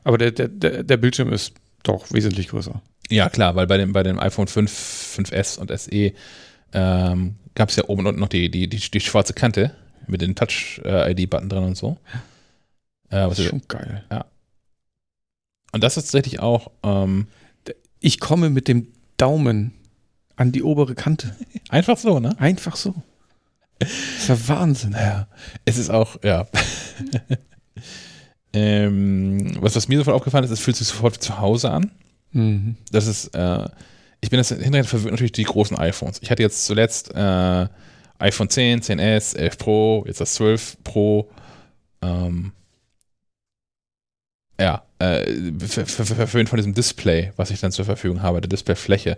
Aber 0.03 0.17
der, 0.19 0.31
der, 0.31 0.83
der 0.83 0.97
Bildschirm 0.97 1.33
ist 1.33 1.53
Doch, 1.87 2.11
wesentlich 2.11 2.49
größer. 2.49 2.81
Ja, 3.09 3.29
klar, 3.29 3.55
weil 3.55 3.65
bei 3.65 3.77
dem, 3.77 3.93
bei 3.93 4.03
dem 4.03 4.19
iPhone 4.19 4.47
5, 4.47 5.17
5S 5.17 5.57
und 5.57 5.71
SE 5.79 6.11
ähm, 6.73 7.35
gab 7.55 7.69
es 7.69 7.77
ja 7.77 7.85
oben 7.85 8.01
und 8.01 8.07
unten 8.07 8.19
noch 8.19 8.27
die, 8.27 8.51
die, 8.51 8.67
die, 8.67 8.77
die 8.77 8.99
schwarze 8.99 9.33
Kante 9.33 9.73
mit 10.05 10.19
den 10.19 10.35
Touch-ID-Button 10.35 11.47
drin 11.47 11.63
und 11.63 11.77
so. 11.77 11.97
Äh, 13.09 13.29
das 13.29 13.39
ist 13.39 13.45
schon 13.45 13.61
geil. 13.69 14.03
Ja. 14.11 14.25
Und 15.71 15.81
das 15.81 15.95
ist 15.95 16.03
tatsächlich 16.03 16.41
auch. 16.41 16.71
Ähm, 16.83 17.27
ich 18.01 18.19
komme 18.19 18.49
mit 18.49 18.67
dem 18.67 18.89
Daumen 19.15 19.73
an 20.35 20.51
die 20.51 20.63
obere 20.63 20.93
Kante. 20.93 21.37
Einfach 21.69 21.97
so, 21.97 22.19
ne? 22.19 22.37
Einfach 22.37 22.75
so. 22.75 22.95
Das 23.79 23.89
ist 23.91 24.27
ja 24.27 24.47
Wahnsinn. 24.49 24.91
Ja. 24.91 25.29
Es 25.63 25.77
ist 25.77 25.89
auch, 25.89 26.21
ja. 26.21 26.47
ähm, 28.53 29.57
was, 29.61 29.75
was 29.75 29.87
mir 29.87 29.97
sofort 29.97 30.15
aufgefallen 30.15 30.43
ist, 30.43 30.51
es 30.51 30.59
fühlt 30.59 30.77
sich 30.77 30.87
sofort 30.87 31.21
zu 31.21 31.39
Hause 31.39 31.71
an. 31.71 31.91
Mhm. 32.31 32.75
Das 32.91 33.07
ist, 33.07 33.27
äh, 33.35 33.67
ich 34.21 34.29
bin 34.29 34.37
das 34.37 34.49
hinterher 34.49 34.83
verwirrt 34.83 35.11
natürlich 35.11 35.31
die 35.31 35.43
großen 35.43 35.77
iPhones. 35.77 36.19
Ich 36.21 36.31
hatte 36.31 36.43
jetzt 36.43 36.65
zuletzt 36.65 37.13
äh, 37.13 37.67
iPhone 38.19 38.49
10, 38.49 38.81
10S, 38.81 39.35
11 39.37 39.57
Pro, 39.57 40.03
jetzt 40.07 40.21
das 40.21 40.33
12 40.35 40.77
Pro. 40.83 41.29
Ähm, 42.01 42.51
ja, 44.59 44.83
äh, 44.99 45.23
verwöhnt 45.59 46.49
von 46.49 46.57
diesem 46.57 46.73
Display, 46.73 47.31
was 47.35 47.51
ich 47.51 47.59
dann 47.59 47.71
zur 47.71 47.85
Verfügung 47.85 48.23
habe, 48.23 48.41
der 48.41 48.49
Displayfläche. 48.49 49.17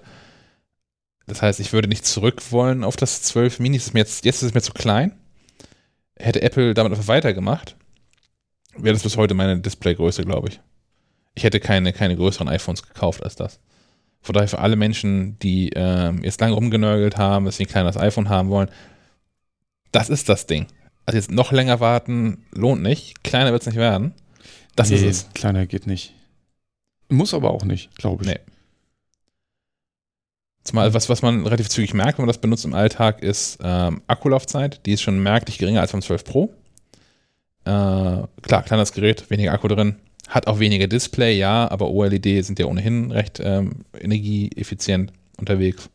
Das 1.27 1.41
heißt, 1.41 1.59
ich 1.59 1.71
würde 1.71 1.87
nicht 1.87 2.05
zurück 2.05 2.51
wollen 2.51 2.83
auf 2.83 2.97
das 2.97 3.21
12 3.21 3.59
Mini. 3.59 3.77
Ist 3.77 3.93
mir 3.93 4.01
jetzt, 4.01 4.25
jetzt 4.25 4.37
ist 4.37 4.49
es 4.49 4.53
mir 4.53 4.61
zu 4.61 4.73
klein. 4.73 5.13
Hätte 6.17 6.41
Apple 6.41 6.73
damit 6.73 6.91
einfach 6.91 7.07
weitergemacht, 7.07 7.77
wäre 8.77 8.93
das 8.93 9.03
bis 9.03 9.17
heute 9.17 9.33
meine 9.33 9.59
Displaygröße, 9.59 10.23
glaube 10.23 10.49
ich. 10.49 10.59
Ich 11.35 11.43
hätte 11.43 11.59
keine, 11.59 11.93
keine 11.93 12.15
größeren 12.15 12.49
iPhones 12.49 12.83
gekauft 12.83 13.23
als 13.23 13.35
das. 13.35 13.59
Von 14.21 14.33
daher 14.33 14.49
für 14.49 14.59
alle 14.59 14.75
Menschen, 14.75 15.39
die 15.39 15.69
ähm, 15.75 16.23
jetzt 16.23 16.41
lange 16.41 16.53
rumgenörgelt 16.53 17.17
haben, 17.17 17.45
dass 17.45 17.57
sie 17.57 17.63
ein 17.63 17.69
kleines 17.69 17.97
iPhone 17.97 18.29
haben 18.29 18.49
wollen, 18.49 18.69
das 19.91 20.09
ist 20.09 20.29
das 20.29 20.45
Ding. 20.45 20.67
Also 21.05 21.17
jetzt 21.17 21.31
noch 21.31 21.51
länger 21.51 21.79
warten 21.79 22.45
lohnt 22.51 22.81
nicht. 22.81 23.23
Kleiner 23.23 23.51
wird 23.51 23.61
es 23.61 23.67
nicht 23.67 23.77
werden. 23.77 24.13
Das 24.75 24.89
nee, 24.89 24.97
ist 24.97 25.03
es. 25.03 25.29
Kleiner 25.33 25.65
geht 25.65 25.87
nicht. 25.87 26.13
Muss 27.09 27.33
aber 27.33 27.51
auch 27.51 27.63
nicht, 27.63 27.95
glaube 27.97 28.23
ich. 28.23 28.29
Nee. 28.29 28.39
Zumal 30.63 30.93
was, 30.93 31.09
was 31.09 31.21
man 31.21 31.43
relativ 31.43 31.69
zügig 31.69 31.93
merkt, 31.93 32.17
wenn 32.17 32.25
man 32.25 32.29
das 32.29 32.41
benutzt 32.41 32.65
im 32.65 32.75
Alltag, 32.75 33.23
ist 33.23 33.57
ähm, 33.63 34.01
Akkulaufzeit. 34.05 34.85
Die 34.85 34.91
ist 34.91 35.01
schon 35.01 35.17
merklich 35.17 35.57
geringer 35.57 35.81
als 35.81 35.93
beim 35.93 36.01
12 36.01 36.23
Pro. 36.23 36.53
Äh, 37.65 38.23
klar, 38.41 38.63
kleines 38.63 38.91
Gerät, 38.93 39.29
weniger 39.29 39.53
Akku 39.53 39.67
drin. 39.67 39.95
Hat 40.27 40.47
auch 40.47 40.59
weniger 40.59 40.87
Display, 40.87 41.37
ja, 41.37 41.69
aber 41.69 41.89
OLED 41.89 42.45
sind 42.45 42.59
ja 42.59 42.65
ohnehin 42.65 43.11
recht 43.11 43.39
ähm, 43.43 43.85
energieeffizient 43.99 45.11
unterwegs. 45.37 45.89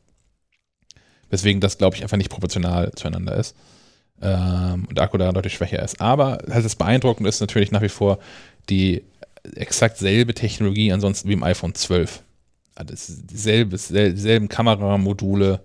Weswegen 1.30 1.60
das, 1.60 1.78
glaube 1.78 1.96
ich, 1.96 2.02
einfach 2.02 2.16
nicht 2.16 2.30
proportional 2.30 2.92
zueinander 2.96 3.36
ist. 3.36 3.56
Ähm, 4.20 4.86
und 4.88 4.96
der 4.96 5.04
Akku 5.04 5.18
da 5.18 5.32
deutlich 5.32 5.54
schwächer 5.54 5.82
ist. 5.82 6.00
Aber 6.00 6.38
halt 6.50 6.64
das 6.64 6.76
Beeindruckende 6.76 7.28
ist 7.28 7.40
natürlich 7.40 7.70
nach 7.70 7.82
wie 7.82 7.88
vor 7.88 8.18
die 8.68 9.04
exakt 9.54 9.98
selbe 9.98 10.34
Technologie 10.34 10.92
ansonsten 10.92 11.28
wie 11.28 11.34
im 11.34 11.42
iPhone 11.42 11.74
12. 11.74 12.22
Also 12.74 12.94
dieselbe, 13.22 13.76
dieselben 13.76 14.48
Kameramodule, 14.48 15.60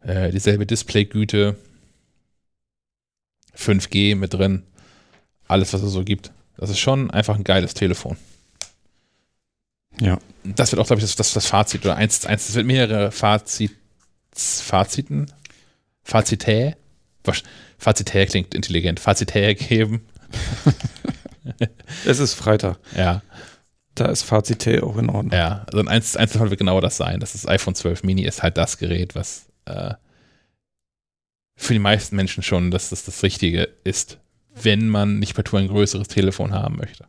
äh, 0.00 0.30
dieselbe 0.30 0.64
Displaygüte, 0.64 1.56
5G 3.56 4.16
mit 4.16 4.32
drin, 4.32 4.62
alles, 5.48 5.72
was 5.72 5.82
es 5.82 5.92
so 5.92 6.04
gibt. 6.04 6.32
Das 6.56 6.70
ist 6.70 6.78
schon 6.78 7.10
einfach 7.10 7.36
ein 7.36 7.44
geiles 7.44 7.74
Telefon. 7.74 8.16
Ja. 10.00 10.18
Das 10.44 10.72
wird 10.72 10.80
auch, 10.80 10.86
glaube 10.86 11.00
ich, 11.00 11.06
das, 11.06 11.16
das, 11.16 11.32
das 11.32 11.46
Fazit 11.46 11.84
oder 11.84 11.96
eins, 11.96 12.26
eins, 12.26 12.48
es 12.48 12.54
wird 12.54 12.66
mehrere 12.66 13.10
Fazit, 13.10 13.72
Faziten, 14.34 15.30
Fazitä, 16.02 16.76
Fazitä 17.78 18.26
klingt 18.26 18.54
intelligent, 18.54 19.00
Fazitä 19.00 19.54
geben. 19.54 20.06
es 22.06 22.18
ist 22.18 22.34
Freitag. 22.34 22.78
Ja. 22.96 23.22
Da 23.94 24.06
ist 24.06 24.22
Fazit 24.22 24.66
auch 24.82 24.96
in 24.96 25.08
Ordnung. 25.08 25.32
Ja, 25.32 25.64
also 25.66 25.78
ein 25.78 25.88
Einzelfall 25.88 26.50
wird 26.50 26.58
genau 26.58 26.80
das 26.80 26.96
sein. 26.96 27.20
Das 27.20 27.34
ist 27.34 27.48
iPhone 27.48 27.74
12 27.74 28.02
Mini 28.02 28.22
ist 28.22 28.42
halt 28.42 28.56
das 28.56 28.78
Gerät, 28.78 29.14
was 29.14 29.46
äh, 29.66 29.94
für 31.56 31.74
die 31.74 31.78
meisten 31.78 32.16
Menschen 32.16 32.42
schon 32.42 32.72
dass 32.72 32.90
das, 32.90 33.04
das 33.04 33.22
Richtige 33.22 33.68
ist, 33.84 34.18
wenn 34.62 34.88
man 34.88 35.18
nicht 35.18 35.34
partout 35.34 35.56
ein 35.58 35.68
größeres 35.68 36.08
Telefon 36.08 36.52
haben 36.52 36.76
möchte. 36.76 37.06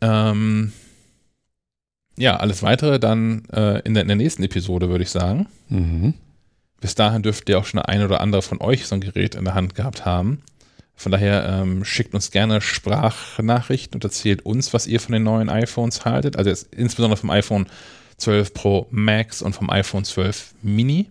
Ähm, 0.00 0.72
ja, 2.16 2.36
alles 2.36 2.62
weitere 2.62 2.98
dann 2.98 3.44
äh, 3.52 3.80
in, 3.80 3.94
der, 3.94 4.02
in, 4.02 4.08
der, 4.08 4.16
nächsten 4.16 4.42
Episode, 4.42 4.88
würde 4.88 5.04
ich 5.04 5.10
sagen. 5.10 5.46
Mhm. 5.68 6.14
Bis 6.80 6.94
dahin 6.94 7.22
dürfte 7.22 7.52
ja 7.52 7.58
auch 7.58 7.64
schon 7.64 7.80
ein 7.80 8.02
oder 8.02 8.20
andere 8.20 8.42
von 8.42 8.60
euch 8.60 8.86
so 8.86 8.94
ein 8.94 9.00
Gerät 9.00 9.34
in 9.34 9.44
der 9.44 9.54
Hand 9.54 9.74
gehabt 9.74 10.04
haben. 10.04 10.42
Von 10.94 11.12
daher 11.12 11.48
ähm, 11.48 11.84
schickt 11.84 12.14
uns 12.14 12.30
gerne 12.30 12.60
Sprachnachrichten 12.60 13.96
und 13.96 14.04
erzählt 14.04 14.44
uns, 14.44 14.72
was 14.74 14.86
ihr 14.86 15.00
von 15.00 15.12
den 15.12 15.22
neuen 15.22 15.48
iPhones 15.48 16.04
haltet. 16.04 16.36
Also 16.36 16.66
insbesondere 16.70 17.16
vom 17.16 17.30
iPhone 17.30 17.66
12 18.18 18.54
Pro 18.54 18.86
Max 18.90 19.42
und 19.42 19.54
vom 19.54 19.70
iPhone 19.70 20.04
12 20.04 20.54
Mini. 20.62 21.08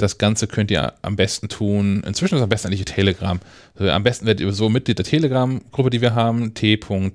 Das 0.00 0.16
Ganze 0.16 0.46
könnt 0.46 0.70
ihr 0.70 0.94
am 1.02 1.16
besten 1.16 1.50
tun. 1.50 2.02
Inzwischen 2.06 2.36
ist 2.36 2.40
es 2.40 2.44
am 2.44 2.48
besten 2.48 2.68
eigentlich 2.68 2.86
Telegram. 2.86 3.38
Also 3.74 3.90
am 3.90 4.02
besten 4.02 4.24
werdet 4.24 4.40
ihr 4.40 4.50
so 4.50 4.70
Mitglied 4.70 4.96
der 4.96 5.04
Telegram-Gruppe, 5.04 5.90
die 5.90 6.00
wir 6.00 6.14
haben, 6.14 6.54
t.me 6.54 7.12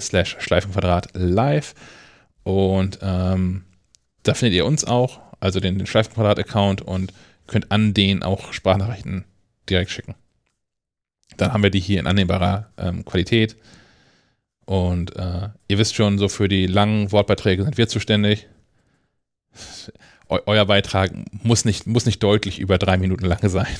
slash 0.00 0.36
Schleifenquadrat 0.40 1.10
live. 1.14 1.76
Und 2.42 2.98
ähm, 3.02 3.62
da 4.24 4.34
findet 4.34 4.56
ihr 4.56 4.66
uns 4.66 4.84
auch, 4.84 5.20
also 5.38 5.60
den, 5.60 5.78
den 5.78 5.86
Schleifenquadrat-Account 5.86 6.82
und 6.82 7.12
könnt 7.46 7.70
an 7.70 7.94
den 7.94 8.24
auch 8.24 8.52
Sprachnachrichten 8.52 9.24
direkt 9.70 9.92
schicken. 9.92 10.16
Dann 11.36 11.52
haben 11.52 11.62
wir 11.62 11.70
die 11.70 11.78
hier 11.78 12.00
in 12.00 12.08
annehmbarer 12.08 12.68
ähm, 12.78 13.04
Qualität. 13.04 13.54
Und 14.64 15.14
äh, 15.14 15.50
ihr 15.68 15.78
wisst 15.78 15.94
schon, 15.94 16.18
so 16.18 16.28
für 16.28 16.48
die 16.48 16.66
langen 16.66 17.12
Wortbeiträge 17.12 17.62
sind 17.62 17.78
wir 17.78 17.86
zuständig. 17.86 18.48
Eu 20.28 20.40
euer 20.46 20.66
Beitrag 20.66 21.10
muss 21.42 21.64
nicht, 21.64 21.86
muss 21.86 22.06
nicht 22.06 22.22
deutlich 22.22 22.58
über 22.58 22.78
drei 22.78 22.98
Minuten 22.98 23.24
lang 23.24 23.48
sein. 23.48 23.66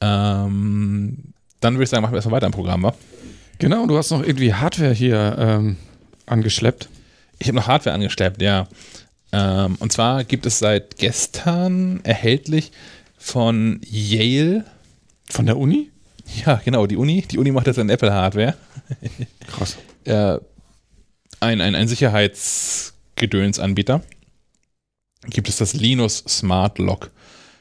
ähm, 0.00 1.32
dann 1.60 1.74
würde 1.74 1.84
ich 1.84 1.90
sagen, 1.90 2.02
machen 2.02 2.12
wir 2.12 2.18
erstmal 2.18 2.36
weiter 2.36 2.46
im 2.46 2.52
Programm, 2.52 2.82
wa? 2.82 2.94
Genau, 3.58 3.86
du 3.86 3.96
hast 3.96 4.10
noch 4.10 4.22
irgendwie 4.22 4.54
Hardware 4.54 4.92
hier 4.92 5.36
ähm, 5.38 5.76
angeschleppt. 6.26 6.88
Ich 7.38 7.48
habe 7.48 7.56
noch 7.56 7.66
Hardware 7.66 7.94
angeschleppt, 7.94 8.42
ja. 8.42 8.68
Ähm, 9.32 9.76
und 9.80 9.92
zwar 9.92 10.24
gibt 10.24 10.46
es 10.46 10.58
seit 10.58 10.96
gestern 10.96 12.00
erhältlich 12.04 12.72
von 13.16 13.80
Yale. 13.84 14.64
Von 15.30 15.46
der 15.46 15.58
Uni? 15.58 15.90
Ja, 16.44 16.60
genau, 16.64 16.86
die 16.86 16.96
Uni. 16.96 17.22
Die 17.22 17.38
Uni 17.38 17.52
macht 17.52 17.66
jetzt 17.66 17.78
ein 17.78 17.90
Apple-Hardware. 17.90 18.54
Krass. 19.46 19.76
äh, 20.04 20.38
ein, 21.40 21.60
ein, 21.60 21.74
ein 21.74 21.88
Sicherheitsgedönsanbieter. 23.18 24.02
Gibt 25.26 25.48
es 25.48 25.56
das 25.56 25.74
Linus 25.74 26.18
Smart 26.28 26.78
Lock. 26.78 27.10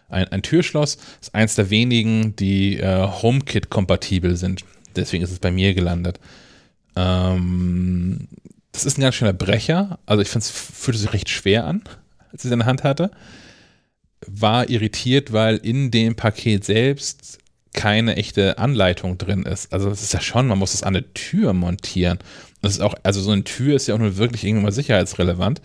Ein, 0.09 0.27
ein 0.29 0.41
Türschloss 0.41 0.97
ist 1.19 1.33
eins 1.33 1.55
der 1.55 1.69
wenigen, 1.69 2.35
die 2.35 2.77
äh, 2.77 3.07
HomeKit-kompatibel 3.07 4.37
sind. 4.37 4.63
Deswegen 4.95 5.23
ist 5.23 5.31
es 5.31 5.39
bei 5.39 5.51
mir 5.51 5.73
gelandet. 5.73 6.19
Ähm, 6.95 8.27
das 8.71 8.85
ist 8.85 8.97
ein 8.97 9.01
ganz 9.01 9.15
schöner 9.15 9.33
Brecher. 9.33 9.99
Also 10.05 10.21
ich 10.21 10.29
finde 10.29 10.45
es 10.45 10.51
fühlte 10.51 10.99
sich 10.99 11.13
recht 11.13 11.29
schwer 11.29 11.65
an, 11.65 11.83
als 12.31 12.43
ich 12.43 12.45
es 12.45 12.51
in 12.51 12.59
der 12.59 12.67
Hand 12.67 12.83
hatte 12.83 13.11
war 14.25 14.67
irritiert, 14.69 15.31
weil 15.31 15.57
in 15.57 15.91
dem 15.91 16.15
Paket 16.15 16.65
selbst 16.65 17.37
keine 17.73 18.15
echte 18.15 18.57
Anleitung 18.57 19.17
drin 19.17 19.43
ist. 19.43 19.71
Also 19.71 19.89
das 19.89 20.01
ist 20.01 20.13
ja 20.13 20.21
schon, 20.21 20.47
man 20.47 20.57
muss 20.57 20.73
es 20.73 20.83
an 20.83 20.95
eine 20.95 21.13
Tür 21.13 21.53
montieren. 21.53 22.17
Das 22.61 22.73
ist 22.73 22.81
auch, 22.81 22.95
also 23.03 23.21
so 23.21 23.31
eine 23.31 23.43
Tür 23.43 23.75
ist 23.75 23.87
ja 23.87 23.95
auch 23.95 23.99
nur 23.99 24.17
wirklich 24.17 24.43
irgendwann 24.43 24.65
mal 24.65 24.71
sicherheitsrelevant. 24.71 25.61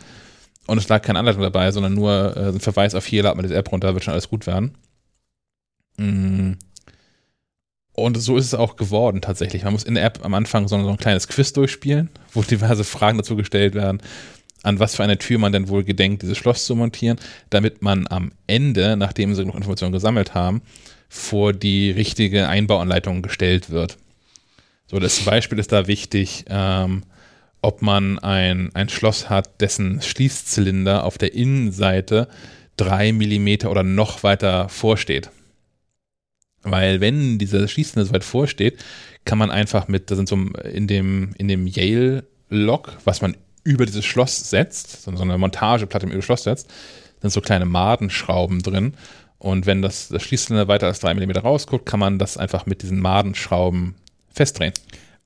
Und 0.67 0.79
es 0.79 0.89
lag 0.89 1.03
keine 1.03 1.19
Anleitung 1.19 1.43
dabei, 1.43 1.71
sondern 1.73 1.95
nur 1.95 2.37
äh, 2.37 2.49
ein 2.51 2.61
Verweis 2.61 2.95
auf 2.95 3.07
hier, 3.07 3.23
lad 3.23 3.37
mal 3.37 3.43
das 3.43 3.51
App 3.51 3.73
runter, 3.73 3.95
wird 3.95 4.05
schon 4.05 4.13
alles 4.13 4.29
gut 4.29 4.47
werden. 4.47 4.77
Mm. 5.97 6.53
Und 7.95 8.17
so 8.17 8.37
ist 8.37 8.47
es 8.47 8.55
auch 8.55 8.77
geworden 8.77 9.21
tatsächlich. 9.21 9.65
Man 9.65 9.73
muss 9.73 9.85
in 9.85 9.95
der 9.95 10.05
App 10.05 10.25
am 10.25 10.35
Anfang 10.35 10.69
so 10.69 10.77
ein 10.77 10.97
kleines 10.97 11.29
Quiz 11.29 11.53
durchspielen, 11.53 12.11
wo 12.33 12.43
diverse 12.43 12.85
Fragen 12.85 13.19
dazu 13.19 13.37
gestellt 13.37 13.75
werden 13.75 14.01
an 14.63 14.79
was 14.79 14.95
für 14.95 15.05
eine 15.05 15.19
Tür 15.19 15.39
man 15.39 15.53
denn 15.53 15.69
wohl 15.69 15.85
gedenkt, 15.85 16.23
dieses 16.23 16.39
Schloss 16.39 16.67
zu 16.67 16.77
montieren, 16.77 17.19
damit 17.51 17.83
man 17.83 18.07
am 18.09 18.33
Ende, 18.47 18.97
nachdem 18.97 19.35
sie 19.35 19.43
genug 19.43 19.57
Informationen 19.57 19.93
gesammelt 19.93 20.35
haben, 20.35 20.63
vor 21.09 21.53
die 21.53 21.91
richtige 21.91 22.49
Einbauanleitung 22.49 23.23
gestellt 23.23 23.71
wird. 23.71 23.99
So, 24.93 24.99
das 24.99 25.21
Beispiel 25.21 25.59
ist 25.59 25.73
da 25.73 25.87
wichtig, 25.87 26.45
ähm, 26.51 27.05
ob 27.63 27.81
man 27.81 28.19
ein, 28.19 28.75
ein 28.75 28.91
Schloss 28.91 29.31
hat, 29.31 29.63
dessen 29.63 30.03
Schließzylinder 30.03 31.05
auf 31.05 31.17
der 31.17 31.33
Innenseite 31.33 32.29
drei 32.77 33.11
Millimeter 33.13 33.71
oder 33.71 33.85
noch 33.85 34.23
weiter 34.23 34.69
vorsteht. 34.69 35.31
Weil 36.63 37.01
wenn 37.01 37.39
dieser 37.39 37.67
Schließende 37.69 38.05
so 38.05 38.13
weit 38.13 38.23
vorsteht, 38.23 38.85
kann 39.25 39.39
man 39.39 39.51
einfach 39.51 39.89
mit, 39.89 40.11
da 40.11 40.15
sind 40.15 40.29
so 40.29 40.37
in 40.37 40.87
dem, 40.89 41.33
in 41.39 41.49
dem 41.49 41.67
Yale-Lock, 41.67 42.99
was 43.07 43.23
man 43.23 43.35
über 43.65 43.87
dieses 43.87 44.05
Schloss 44.05 44.51
setzt, 44.51 45.05
so 45.05 45.11
eine 45.11 45.39
Montageplatte 45.39 46.05
über 46.05 46.17
das 46.17 46.25
Schloss 46.27 46.43
setzt, 46.43 46.71
sind 47.23 47.31
so 47.31 47.41
kleine 47.41 47.65
Madenschrauben 47.65 48.61
drin. 48.61 48.93
Und 49.39 49.65
wenn 49.65 49.81
das, 49.81 50.09
das 50.09 50.23
Schließende 50.23 50.69
weiter 50.69 50.89
als 50.89 51.01
3 51.01 51.15
mm 51.15 51.31
rausguckt, 51.31 51.87
kann 51.87 51.99
man 51.99 52.19
das 52.19 52.37
einfach 52.37 52.67
mit 52.67 52.83
diesen 52.83 53.01
Madenschrauben 53.01 53.95
festdrehen. 54.33 54.73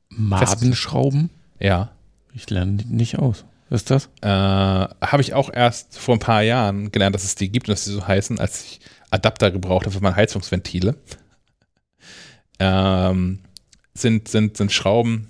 Madenschrauben? 0.08 1.30
Ja. 1.58 1.90
Ich 2.34 2.50
lerne 2.50 2.82
nicht 2.88 3.18
aus. 3.18 3.44
Was 3.68 3.82
ist 3.82 3.90
das? 3.90 4.08
Äh, 4.20 4.28
Habe 4.28 5.20
ich 5.20 5.34
auch 5.34 5.52
erst 5.52 5.98
vor 5.98 6.14
ein 6.14 6.20
paar 6.20 6.42
Jahren 6.42 6.92
gelernt, 6.92 7.14
dass 7.14 7.24
es 7.24 7.34
die 7.34 7.48
gibt 7.48 7.68
und 7.68 7.72
dass 7.72 7.84
sie 7.84 7.92
so 7.92 8.06
heißen, 8.06 8.38
als 8.38 8.64
ich 8.64 8.80
Adapter 9.10 9.50
gebraucht 9.50 9.86
habe 9.86 9.94
für 9.94 10.02
meine 10.02 10.16
Heizungsventile. 10.16 10.96
Ähm, 12.58 13.40
sind, 13.94 14.28
sind, 14.28 14.56
sind 14.56 14.72
Schrauben, 14.72 15.28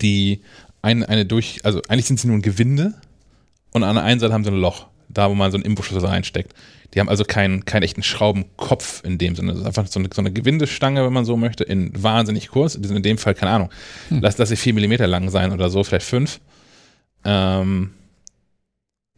die 0.00 0.42
eine, 0.82 1.08
eine 1.08 1.26
durch, 1.26 1.64
also 1.64 1.80
eigentlich 1.88 2.06
sind 2.06 2.20
sie 2.20 2.28
nur 2.28 2.36
ein 2.36 2.42
Gewinde 2.42 2.94
und 3.72 3.84
an 3.84 3.94
der 3.96 4.04
einen 4.04 4.20
Seite 4.20 4.32
haben 4.32 4.44
sie 4.44 4.50
ein 4.50 4.60
Loch, 4.60 4.88
da 5.08 5.30
wo 5.30 5.34
man 5.34 5.50
so 5.50 5.56
einen 5.56 5.64
Imbusschlüssel 5.64 6.08
reinsteckt. 6.08 6.54
Die 6.94 7.00
haben 7.00 7.08
also 7.08 7.24
keinen, 7.24 7.64
keinen 7.64 7.82
echten 7.82 8.02
Schraubenkopf 8.02 9.02
in 9.04 9.18
dem 9.18 9.34
Sinne. 9.34 9.52
Das 9.52 9.60
ist 9.62 9.66
einfach 9.66 9.86
so 9.86 9.98
eine, 9.98 10.08
so 10.12 10.20
eine 10.20 10.32
Gewindestange, 10.32 11.04
wenn 11.04 11.12
man 11.12 11.24
so 11.24 11.36
möchte, 11.36 11.64
in 11.64 11.90
wahnsinnig 12.02 12.48
kurz. 12.48 12.78
Die 12.78 12.86
sind 12.86 12.96
in 12.96 13.02
dem 13.02 13.18
Fall, 13.18 13.34
keine 13.34 13.52
Ahnung, 13.52 13.70
hm. 14.08 14.20
lass, 14.20 14.38
lass 14.38 14.48
sie 14.50 14.56
vier 14.56 14.74
Millimeter 14.74 15.06
lang 15.06 15.30
sein 15.30 15.52
oder 15.52 15.70
so, 15.70 15.82
vielleicht 15.84 16.06
fünf. 16.06 16.40
Ähm, 17.24 17.90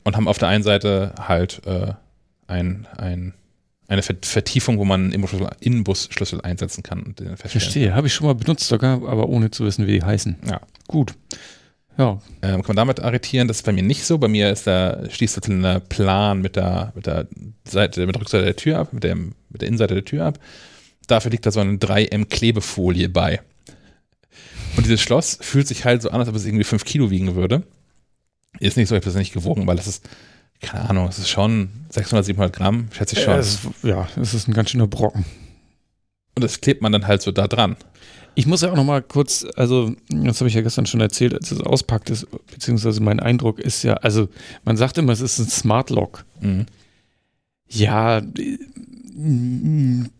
und 0.04 0.16
haben 0.16 0.28
auf 0.28 0.38
der 0.38 0.48
einen 0.48 0.62
Seite 0.62 1.14
halt 1.18 1.62
äh, 1.66 1.94
ein, 2.46 2.86
ein 2.96 3.34
eine 3.86 4.02
Vertiefung, 4.02 4.78
wo 4.78 4.84
man 4.84 5.04
einen 5.04 5.12
Inbusschlüssel, 5.12 5.50
Inbusschlüssel 5.60 6.40
einsetzen 6.40 6.82
kann. 6.82 7.02
Und 7.02 7.20
den 7.20 7.36
Verstehe, 7.36 7.94
habe 7.94 8.06
ich 8.06 8.14
schon 8.14 8.26
mal 8.26 8.34
benutzt 8.34 8.68
sogar, 8.68 8.94
aber 9.06 9.28
ohne 9.28 9.50
zu 9.50 9.64
wissen, 9.64 9.86
wie 9.86 9.92
die 9.92 10.02
heißen. 10.02 10.36
Ja. 10.48 10.60
Gut. 10.88 11.14
Ja. 11.96 12.20
Ähm, 12.42 12.62
kann 12.62 12.74
man 12.74 12.76
damit 12.76 13.00
arretieren? 13.00 13.48
Das 13.48 13.58
ist 13.58 13.62
bei 13.62 13.72
mir 13.72 13.82
nicht 13.82 14.04
so. 14.04 14.18
Bei 14.18 14.28
mir 14.28 14.50
ist 14.50 14.66
der 14.66 15.08
Schließzylinder 15.10 15.80
plan 15.80 16.40
mit 16.40 16.56
der, 16.56 16.92
mit 16.94 17.06
der 17.06 17.28
Seite, 17.64 18.06
mit 18.06 18.14
der 18.14 18.22
Rückseite 18.22 18.44
der 18.44 18.56
Tür 18.56 18.78
ab, 18.78 18.92
mit, 18.92 19.04
dem, 19.04 19.34
mit 19.48 19.62
der 19.62 19.68
Innenseite 19.68 19.94
der 19.94 20.04
Tür 20.04 20.26
ab. 20.26 20.38
Dafür 21.06 21.30
liegt 21.30 21.46
da 21.46 21.50
so 21.50 21.60
eine 21.60 21.76
3M-Klebefolie 21.76 23.08
bei. 23.08 23.40
Und 24.76 24.86
dieses 24.86 25.00
Schloss 25.00 25.38
fühlt 25.40 25.68
sich 25.68 25.84
halt 25.84 26.02
so 26.02 26.10
an, 26.10 26.20
als 26.20 26.28
ob 26.28 26.34
es 26.34 26.46
irgendwie 26.46 26.64
5 26.64 26.84
Kilo 26.84 27.10
wiegen 27.10 27.36
würde. 27.36 27.62
Ist 28.58 28.76
nicht 28.76 28.88
so, 28.88 28.94
ich 28.94 29.00
habe 29.00 29.06
das 29.06 29.14
nicht 29.14 29.32
gewogen, 29.32 29.66
weil 29.66 29.76
das 29.76 29.86
ist 29.86 30.08
keine 30.60 30.88
Ahnung, 30.88 31.08
es 31.08 31.18
ist 31.18 31.28
schon 31.28 31.68
600, 31.90 32.24
700 32.24 32.54
Gramm, 32.54 32.88
schätze 32.92 33.16
ich 33.16 33.22
schon. 33.22 33.38
Es 33.38 33.60
ja, 33.82 34.08
es 34.20 34.34
ist 34.34 34.48
ein 34.48 34.54
ganz 34.54 34.70
schöner 34.70 34.86
Brocken. 34.86 35.24
Und 36.34 36.42
das 36.42 36.60
klebt 36.60 36.82
man 36.82 36.92
dann 36.92 37.06
halt 37.06 37.22
so 37.22 37.30
da 37.32 37.46
dran. 37.46 37.76
Ich 38.34 38.46
muss 38.46 38.62
ja 38.62 38.70
auch 38.70 38.76
noch 38.76 38.84
mal 38.84 39.02
kurz, 39.02 39.46
also 39.56 39.94
das 40.08 40.40
habe 40.40 40.48
ich 40.48 40.54
ja 40.54 40.62
gestern 40.62 40.86
schon 40.86 41.00
erzählt, 41.00 41.34
als 41.34 41.52
es 41.52 41.60
auspackt 41.60 42.10
ist, 42.10 42.26
beziehungsweise 42.50 43.00
mein 43.02 43.20
Eindruck 43.20 43.60
ist 43.60 43.82
ja, 43.82 43.94
also 43.94 44.28
man 44.64 44.76
sagt 44.76 44.98
immer, 44.98 45.12
es 45.12 45.20
ist 45.20 45.38
ein 45.38 45.48
Smart 45.48 45.90
Lock. 45.90 46.24
Mhm. 46.40 46.66
Ja, 47.68 48.22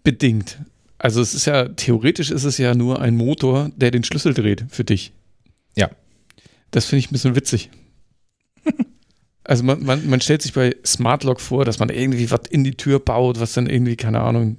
bedingt. 0.02 0.58
Also 0.98 1.20
es 1.20 1.34
ist 1.34 1.46
ja, 1.46 1.68
theoretisch 1.68 2.30
ist 2.30 2.44
es 2.44 2.58
ja 2.58 2.74
nur 2.74 3.00
ein 3.00 3.16
Motor, 3.16 3.70
der 3.76 3.90
den 3.90 4.04
Schlüssel 4.04 4.32
dreht 4.32 4.64
für 4.70 4.84
dich. 4.84 5.12
Ja. 5.76 5.90
Das 6.70 6.86
finde 6.86 7.00
ich 7.00 7.10
ein 7.10 7.12
bisschen 7.12 7.36
witzig. 7.36 7.70
Also 9.46 9.62
man, 9.62 9.84
man, 9.84 10.08
man 10.08 10.22
stellt 10.22 10.40
sich 10.40 10.54
bei 10.54 10.74
Smart 10.86 11.22
Lock 11.22 11.38
vor, 11.38 11.66
dass 11.66 11.78
man 11.78 11.90
irgendwie 11.90 12.30
was 12.30 12.40
in 12.48 12.64
die 12.64 12.76
Tür 12.76 12.98
baut, 12.98 13.38
was 13.38 13.52
dann 13.52 13.66
irgendwie, 13.66 13.94
keine 13.94 14.20
Ahnung, 14.20 14.56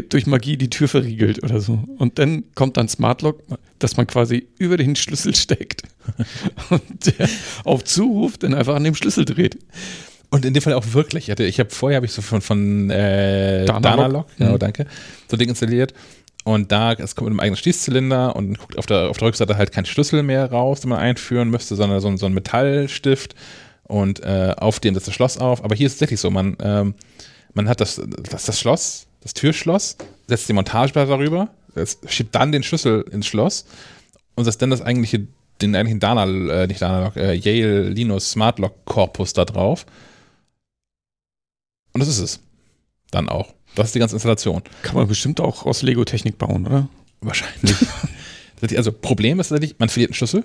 durch 0.00 0.26
Magie 0.26 0.56
die 0.56 0.70
Tür 0.70 0.88
verriegelt 0.88 1.42
oder 1.42 1.60
so. 1.60 1.84
Und 1.98 2.18
dann 2.18 2.44
kommt 2.54 2.76
dann 2.76 2.88
Smart 2.88 3.22
Lock, 3.22 3.42
dass 3.78 3.96
man 3.96 4.06
quasi 4.06 4.48
über 4.58 4.76
den 4.76 4.96
Schlüssel 4.96 5.34
steckt 5.34 5.82
und 6.70 7.06
der 7.06 7.28
auf 7.64 7.84
Zuruf 7.84 8.38
dann 8.38 8.54
einfach 8.54 8.74
an 8.74 8.84
dem 8.84 8.94
Schlüssel 8.94 9.24
dreht. 9.24 9.58
Und 10.30 10.46
in 10.46 10.54
dem 10.54 10.62
Fall 10.62 10.72
auch 10.72 10.94
wirklich. 10.94 11.28
Ich 11.28 11.58
habe 11.58 11.70
vorher 11.70 11.96
habe 11.96 12.06
ich 12.06 12.12
so 12.12 12.22
von, 12.22 12.40
von 12.40 12.88
äh, 12.88 13.66
Danalog, 13.66 14.26
genau, 14.38 14.54
mhm. 14.54 14.58
danke, 14.58 14.86
so 15.28 15.36
Ding 15.36 15.50
installiert 15.50 15.92
und 16.44 16.72
da, 16.72 16.92
es 16.92 17.14
kommt 17.14 17.26
mit 17.26 17.32
einem 17.32 17.40
eigenen 17.40 17.56
Schließzylinder 17.56 18.34
und 18.34 18.58
guckt 18.58 18.76
auf 18.78 18.86
der, 18.86 19.10
auf 19.10 19.18
der 19.18 19.28
Rückseite 19.28 19.56
halt 19.56 19.72
kein 19.72 19.86
Schlüssel 19.86 20.22
mehr 20.22 20.50
raus, 20.50 20.80
den 20.80 20.90
man 20.90 20.98
einführen 20.98 21.50
müsste, 21.50 21.76
sondern 21.76 22.00
so, 22.00 22.16
so 22.16 22.26
ein 22.26 22.34
Metallstift 22.34 23.34
und 23.84 24.20
äh, 24.20 24.54
auf 24.56 24.80
dem 24.80 24.94
setzt 24.94 25.06
das 25.08 25.14
Schloss 25.14 25.38
auf. 25.38 25.64
Aber 25.64 25.74
hier 25.74 25.86
ist 25.86 25.92
es 25.92 25.98
tatsächlich 25.98 26.20
so, 26.20 26.30
man, 26.30 26.56
ähm, 26.60 26.94
man 27.54 27.68
hat 27.68 27.80
das, 27.80 28.00
das, 28.30 28.44
das 28.44 28.58
Schloss, 28.58 29.06
das 29.22 29.34
Türschloss, 29.34 29.96
setzt 30.26 30.48
die 30.48 30.52
Montageplatte 30.52 31.10
darüber, 31.10 31.48
schiebt 32.06 32.34
dann 32.34 32.52
den 32.52 32.62
Schlüssel 32.62 33.02
ins 33.10 33.26
Schloss 33.26 33.64
und 34.34 34.44
setzt 34.44 34.60
dann 34.62 34.70
das 34.70 34.82
eigentliche, 34.82 35.26
den 35.60 35.74
eigentlichen 35.74 36.00
Dana, 36.00 36.24
äh, 36.24 36.66
nicht 36.66 36.82
Dana 36.82 37.12
äh, 37.16 37.34
Yale 37.34 37.88
Linux 37.88 38.32
Smart 38.32 38.58
Lock 38.58 38.84
Korpus 38.84 39.32
da 39.32 39.44
drauf. 39.44 39.86
Und 41.92 42.00
das 42.00 42.08
ist 42.08 42.18
es. 42.18 42.40
Dann 43.10 43.28
auch. 43.28 43.54
Das 43.74 43.86
ist 43.86 43.94
die 43.94 43.98
ganze 43.98 44.16
Installation. 44.16 44.62
Kann 44.82 44.96
man 44.96 45.06
bestimmt 45.06 45.40
auch 45.40 45.64
aus 45.66 45.82
Lego-Technik 45.82 46.38
bauen, 46.38 46.66
oder? 46.66 46.88
Wahrscheinlich. 47.20 47.76
also 48.76 48.92
Problem 48.92 49.40
ist 49.40 49.50
natürlich, 49.50 49.78
man 49.78 49.88
verliert 49.88 50.10
einen 50.10 50.14
Schlüssel, 50.14 50.44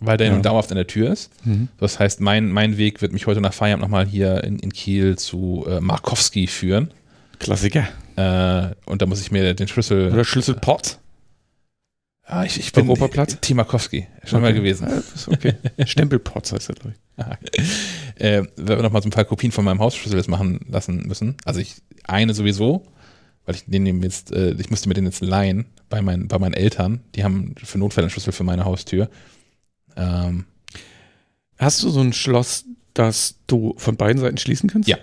weil 0.00 0.16
der 0.16 0.28
ja. 0.28 0.38
dauerhaft 0.38 0.70
in 0.70 0.76
der 0.76 0.86
Tür 0.86 1.12
ist. 1.12 1.30
Mhm. 1.44 1.68
Das 1.78 1.98
heißt, 1.98 2.20
mein, 2.20 2.50
mein 2.50 2.76
Weg 2.76 3.02
wird 3.02 3.12
mich 3.12 3.26
heute 3.26 3.40
nach 3.40 3.52
Feierabend 3.52 3.82
nochmal 3.82 4.06
hier 4.06 4.42
in, 4.44 4.58
in 4.58 4.72
Kiel 4.72 5.18
zu 5.18 5.64
äh, 5.68 5.80
Markowski 5.80 6.46
führen. 6.46 6.92
Klassiker. 7.38 7.88
Äh, 8.16 8.74
und 8.86 9.02
da 9.02 9.06
muss 9.06 9.20
ich 9.20 9.30
mir 9.30 9.54
den 9.54 9.68
Schlüssel. 9.68 10.12
Oder 10.12 10.24
Schlüsselport. 10.24 10.98
Ja, 12.28 12.44
ich, 12.44 12.58
ich 12.58 12.72
bin 12.72 12.88
Europaplatz? 12.88 13.38
Timakowski, 13.40 14.06
schon 14.24 14.38
okay. 14.38 14.42
mal 14.42 14.54
gewesen. 14.54 14.86
Ja, 14.88 15.32
okay. 15.32 15.54
Stempelpotz 15.86 16.52
heißt 16.52 16.68
er, 16.68 16.74
glaube 16.74 16.94
ich. 16.94 17.62
äh, 18.22 18.42
wenn 18.56 18.76
wir 18.76 18.82
nochmal 18.82 19.00
so 19.00 19.08
ein 19.08 19.12
paar 19.12 19.24
Kopien 19.24 19.50
von 19.50 19.64
meinem 19.64 19.80
Hausschlüssel 19.80 20.18
jetzt 20.18 20.28
machen 20.28 20.60
lassen 20.68 21.06
müssen. 21.06 21.36
Also 21.44 21.60
ich 21.60 21.76
eine 22.04 22.34
sowieso, 22.34 22.84
weil 23.46 23.54
ich 23.54 23.64
den 23.66 24.02
jetzt, 24.02 24.30
äh, 24.32 24.52
ich 24.58 24.68
musste 24.68 24.88
mir 24.88 24.94
den 24.94 25.06
jetzt 25.06 25.22
leihen 25.22 25.66
bei, 25.88 26.02
mein, 26.02 26.28
bei 26.28 26.38
meinen 26.38 26.52
Eltern. 26.52 27.00
Die 27.14 27.24
haben 27.24 27.54
für 27.56 27.78
Notfälle 27.78 28.04
einen 28.04 28.10
Schlüssel 28.10 28.32
für 28.34 28.44
meine 28.44 28.66
Haustür. 28.66 29.08
Ähm, 29.96 30.44
Hast 31.58 31.82
du 31.82 31.90
so 31.90 32.00
ein 32.00 32.12
Schloss, 32.12 32.64
das 32.94 33.36
du 33.46 33.74
von 33.78 33.96
beiden 33.96 34.20
Seiten 34.20 34.38
schließen 34.38 34.70
kannst? 34.70 34.88
Ja. 34.88 34.96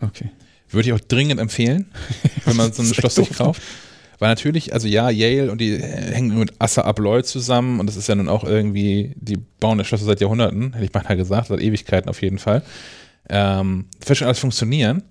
Okay. 0.00 0.30
Würde 0.70 0.88
ich 0.88 0.92
auch 0.94 1.00
dringend 1.00 1.40
empfehlen, 1.40 1.86
wenn 2.44 2.56
man 2.56 2.72
so 2.72 2.82
ein 2.82 2.92
Schloss 2.92 3.14
sich 3.14 3.30
kauft. 3.30 3.62
Weil 4.18 4.30
natürlich, 4.30 4.72
also 4.72 4.88
ja, 4.88 5.10
Yale 5.10 5.52
und 5.52 5.60
die 5.60 5.78
hängen 5.78 6.38
mit 6.38 6.54
Assa 6.58 6.82
Abloy 6.82 7.22
zusammen 7.22 7.80
und 7.80 7.86
das 7.86 7.96
ist 7.96 8.08
ja 8.08 8.14
nun 8.14 8.28
auch 8.28 8.44
irgendwie, 8.44 9.12
die 9.16 9.36
bauen 9.60 9.78
das 9.78 9.86
Schloss 9.86 10.00
seit 10.00 10.20
Jahrhunderten, 10.20 10.72
hätte 10.72 10.84
ich 10.84 10.92
mal 10.94 11.16
gesagt, 11.16 11.48
seit 11.48 11.60
Ewigkeiten 11.60 12.08
auf 12.08 12.22
jeden 12.22 12.38
Fall. 12.38 12.62
Ähm, 13.28 13.86
das 13.98 14.08
wird 14.08 14.18
schon 14.18 14.26
alles 14.26 14.38
funktionieren, 14.38 15.02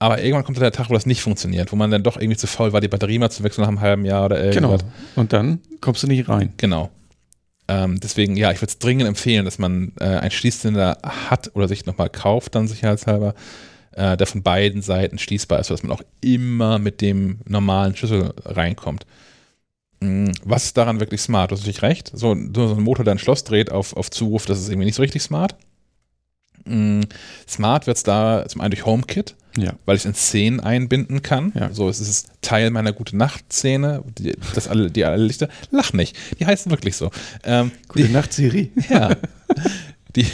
aber 0.00 0.20
irgendwann 0.20 0.44
kommt 0.44 0.56
dann 0.58 0.62
der 0.62 0.72
Tag, 0.72 0.90
wo 0.90 0.94
das 0.94 1.06
nicht 1.06 1.22
funktioniert, 1.22 1.70
wo 1.70 1.76
man 1.76 1.90
dann 1.90 2.02
doch 2.02 2.16
irgendwie 2.16 2.36
zu 2.36 2.48
faul 2.48 2.72
war, 2.72 2.80
die 2.80 2.88
Batterie 2.88 3.18
mal 3.18 3.30
zu 3.30 3.44
wechseln 3.44 3.62
nach 3.62 3.68
einem 3.68 3.80
halben 3.80 4.04
Jahr 4.04 4.24
oder 4.24 4.42
irgendwas. 4.42 4.80
Genau. 4.80 4.92
Und 5.14 5.32
dann 5.32 5.60
kommst 5.80 6.02
du 6.02 6.08
nicht 6.08 6.28
rein. 6.28 6.52
Genau. 6.56 6.90
Ähm, 7.68 8.00
deswegen, 8.00 8.36
ja, 8.36 8.50
ich 8.50 8.58
würde 8.58 8.70
es 8.70 8.78
dringend 8.78 9.06
empfehlen, 9.06 9.44
dass 9.44 9.58
man 9.58 9.92
äh, 10.00 10.04
einen 10.04 10.30
Schließzylinder 10.30 10.98
hat 11.02 11.50
oder 11.54 11.68
sich 11.68 11.84
nochmal 11.84 12.08
kauft, 12.08 12.54
dann 12.54 12.66
sicherheitshalber, 12.66 13.34
äh, 13.98 14.16
der 14.16 14.26
von 14.26 14.42
beiden 14.42 14.80
Seiten 14.80 15.18
schließbar 15.18 15.58
ist, 15.58 15.66
sodass 15.66 15.82
man 15.82 15.92
auch 15.92 16.02
immer 16.20 16.78
mit 16.78 17.00
dem 17.00 17.40
normalen 17.46 17.96
Schlüssel 17.96 18.32
reinkommt. 18.44 19.04
Mhm. 20.00 20.32
Was 20.44 20.66
ist 20.66 20.76
daran 20.76 21.00
wirklich 21.00 21.20
smart? 21.20 21.50
Du 21.50 21.56
hast 21.56 21.62
natürlich 21.62 21.82
recht. 21.82 22.12
So, 22.14 22.36
so 22.54 22.74
ein 22.74 22.82
Motor, 22.82 23.04
der 23.04 23.14
ein 23.14 23.18
Schloss 23.18 23.42
dreht 23.42 23.72
auf, 23.72 23.96
auf 23.96 24.10
Zuruf, 24.10 24.46
das 24.46 24.60
ist 24.60 24.68
irgendwie 24.68 24.86
nicht 24.86 24.94
so 24.94 25.02
richtig 25.02 25.22
smart. 25.22 25.56
Mhm. 26.64 27.00
Smart 27.48 27.86
wird 27.88 27.96
es 27.96 28.04
da 28.04 28.44
zum 28.46 28.60
einen 28.60 28.70
durch 28.70 28.86
HomeKit, 28.86 29.34
ja. 29.56 29.72
weil 29.84 29.96
ich 29.96 30.02
es 30.02 30.06
in 30.06 30.14
Szenen 30.14 30.60
einbinden 30.60 31.22
kann. 31.22 31.52
Ja. 31.56 31.72
So, 31.72 31.88
es 31.88 31.98
ist 31.98 32.28
Teil 32.40 32.70
meiner 32.70 32.92
gute 32.92 33.16
Nacht-Szene. 33.16 34.04
Die, 34.18 34.36
das 34.54 34.68
alle, 34.68 34.92
die 34.92 35.04
alle 35.04 35.24
Lichter, 35.24 35.48
lach 35.72 35.92
nicht. 35.92 36.16
Die 36.38 36.46
heißen 36.46 36.70
wirklich 36.70 36.94
so. 36.94 37.10
Ähm, 37.42 37.72
gute 37.88 38.06
die, 38.06 38.12
Nacht, 38.12 38.32
Siri. 38.32 38.70
Ja. 38.88 39.16
Die, 40.18 40.26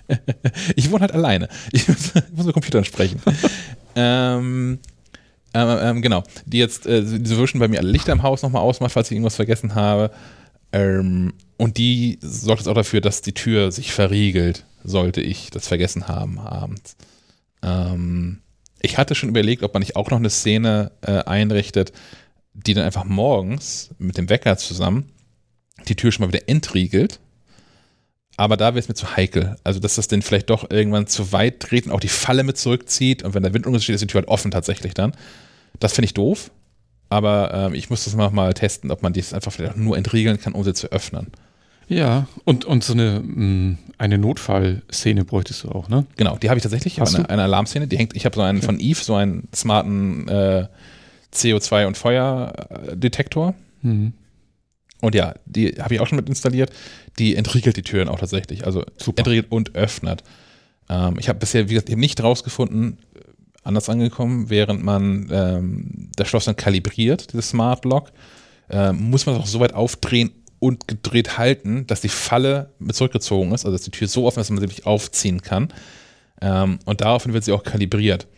ich 0.76 0.90
wohne 0.90 1.02
halt 1.02 1.12
alleine. 1.12 1.48
Ich 1.72 1.88
muss, 1.88 2.14
ich 2.14 2.32
muss 2.32 2.46
mit 2.46 2.54
Computern 2.54 2.84
sprechen. 2.84 3.20
ähm, 3.96 4.78
ähm, 5.54 5.78
ähm, 5.80 6.02
genau. 6.02 6.22
Die 6.44 6.58
jetzt, 6.58 6.86
äh, 6.86 7.02
die 7.02 7.38
wischen 7.38 7.58
bei 7.58 7.68
mir 7.68 7.80
alle 7.80 7.90
Lichter 7.90 8.12
im 8.12 8.22
Haus 8.22 8.42
nochmal 8.42 8.62
ausmacht, 8.62 8.92
falls 8.92 9.10
ich 9.10 9.12
irgendwas 9.12 9.36
vergessen 9.36 9.74
habe. 9.74 10.10
Ähm, 10.72 11.32
und 11.56 11.78
die 11.78 12.18
sorgt 12.20 12.60
jetzt 12.60 12.68
auch 12.68 12.74
dafür, 12.74 13.00
dass 13.00 13.22
die 13.22 13.34
Tür 13.34 13.72
sich 13.72 13.92
verriegelt, 13.92 14.64
sollte 14.84 15.20
ich 15.20 15.50
das 15.50 15.68
vergessen 15.68 16.08
haben 16.08 16.38
abends. 16.38 16.96
Ähm, 17.62 18.40
ich 18.80 18.98
hatte 18.98 19.14
schon 19.14 19.28
überlegt, 19.28 19.62
ob 19.62 19.72
man 19.72 19.80
nicht 19.80 19.96
auch 19.96 20.10
noch 20.10 20.18
eine 20.18 20.30
Szene 20.30 20.92
äh, 21.02 21.24
einrichtet, 21.24 21.92
die 22.52 22.74
dann 22.74 22.84
einfach 22.84 23.04
morgens 23.04 23.90
mit 23.98 24.18
dem 24.18 24.28
Wecker 24.28 24.56
zusammen 24.58 25.10
die 25.88 25.96
Tür 25.96 26.12
schon 26.12 26.26
mal 26.26 26.32
wieder 26.32 26.48
entriegelt 26.48 27.20
aber 28.36 28.56
da 28.56 28.68
wäre 28.74 28.78
es 28.78 28.88
mir 28.88 28.94
zu 28.94 29.16
heikel. 29.16 29.56
Also, 29.64 29.80
dass 29.80 29.96
das 29.96 30.08
den 30.08 30.22
vielleicht 30.22 30.50
doch 30.50 30.70
irgendwann 30.70 31.06
zu 31.06 31.32
weit 31.32 31.56
dreht 31.70 31.86
und 31.86 31.92
auch 31.92 32.00
die 32.00 32.08
Falle 32.08 32.44
mit 32.44 32.56
zurückzieht. 32.56 33.22
Und 33.22 33.34
wenn 33.34 33.42
der 33.42 33.54
Wind 33.54 33.66
steht, 33.82 33.94
ist 33.94 34.00
die 34.00 34.06
Tür 34.06 34.20
halt 34.20 34.28
offen 34.28 34.50
tatsächlich 34.50 34.94
dann. 34.94 35.12
Das 35.80 35.92
finde 35.92 36.06
ich 36.06 36.14
doof, 36.14 36.50
aber 37.08 37.52
ähm, 37.52 37.74
ich 37.74 37.90
muss 37.90 38.04
das 38.04 38.14
mal, 38.14 38.30
mal 38.30 38.54
testen, 38.54 38.90
ob 38.90 39.02
man 39.02 39.12
dies 39.12 39.32
einfach 39.32 39.52
vielleicht 39.52 39.74
auch 39.74 39.76
nur 39.76 39.96
entriegeln 39.96 40.40
kann, 40.40 40.54
um 40.54 40.64
sie 40.64 40.74
zu 40.74 40.90
öffnen. 40.92 41.28
Ja, 41.88 42.26
und, 42.44 42.64
und 42.64 42.84
so 42.84 42.92
eine, 42.94 43.20
mh, 43.20 43.76
eine 43.98 44.16
Notfallszene 44.18 45.24
bräuchtest 45.24 45.64
du 45.64 45.68
auch, 45.70 45.88
ne? 45.88 46.06
Genau, 46.16 46.36
die 46.36 46.48
habe 46.48 46.58
ich 46.58 46.62
tatsächlich. 46.62 47.00
Hast 47.00 47.14
eine, 47.14 47.24
du? 47.24 47.30
eine 47.30 47.42
Alarmszene, 47.42 47.86
die 47.86 47.98
hängt, 47.98 48.16
ich 48.16 48.24
habe 48.24 48.34
so 48.34 48.42
einen 48.42 48.62
von 48.62 48.80
Eve, 48.80 49.02
so 49.02 49.14
einen 49.14 49.48
smarten 49.54 50.28
äh, 50.28 50.68
CO2- 51.34 51.86
und 51.86 51.96
Feuerdetektor. 51.96 53.54
Mhm. 53.82 54.14
Und 55.02 55.16
ja, 55.16 55.34
die 55.46 55.74
habe 55.82 55.94
ich 55.94 56.00
auch 56.00 56.06
schon 56.06 56.16
mit 56.16 56.28
installiert. 56.28 56.70
Die 57.18 57.34
entriegelt 57.34 57.76
die 57.76 57.82
Türen 57.82 58.08
auch 58.08 58.20
tatsächlich. 58.20 58.64
Also 58.64 58.84
Super. 58.96 59.18
entriegelt 59.18 59.50
und 59.50 59.74
öffnet. 59.74 60.22
Ähm, 60.88 61.16
ich 61.18 61.28
habe 61.28 61.40
bisher, 61.40 61.68
wie 61.68 61.74
gesagt, 61.74 61.90
eben 61.90 62.00
nicht 62.00 62.22
rausgefunden, 62.22 62.98
äh, 63.14 63.20
anders 63.64 63.88
angekommen, 63.88 64.48
während 64.48 64.84
man 64.84 65.28
ähm, 65.32 66.08
das 66.14 66.28
Schloss 66.28 66.44
dann 66.44 66.54
kalibriert, 66.54 67.32
dieses 67.32 67.48
Smart 67.48 67.84
Lock, 67.84 68.12
ähm, 68.70 69.10
muss 69.10 69.26
man 69.26 69.34
es 69.34 69.42
auch 69.42 69.46
so 69.46 69.58
weit 69.58 69.74
aufdrehen 69.74 70.30
und 70.60 70.86
gedreht 70.86 71.36
halten, 71.36 71.84
dass 71.88 72.00
die 72.00 72.08
Falle 72.08 72.70
mit 72.78 72.94
zurückgezogen 72.94 73.50
ist, 73.52 73.64
also 73.64 73.76
dass 73.76 73.84
die 73.84 73.90
Tür 73.90 74.06
so 74.06 74.26
offen 74.26 74.38
ist, 74.38 74.46
dass 74.46 74.50
man 74.50 74.60
sie 74.60 74.68
wirklich 74.68 74.86
aufziehen 74.86 75.42
kann. 75.42 75.72
Ähm, 76.40 76.78
und 76.84 77.00
daraufhin 77.00 77.32
wird 77.32 77.42
sie 77.42 77.52
auch 77.52 77.64
kalibriert. 77.64 78.28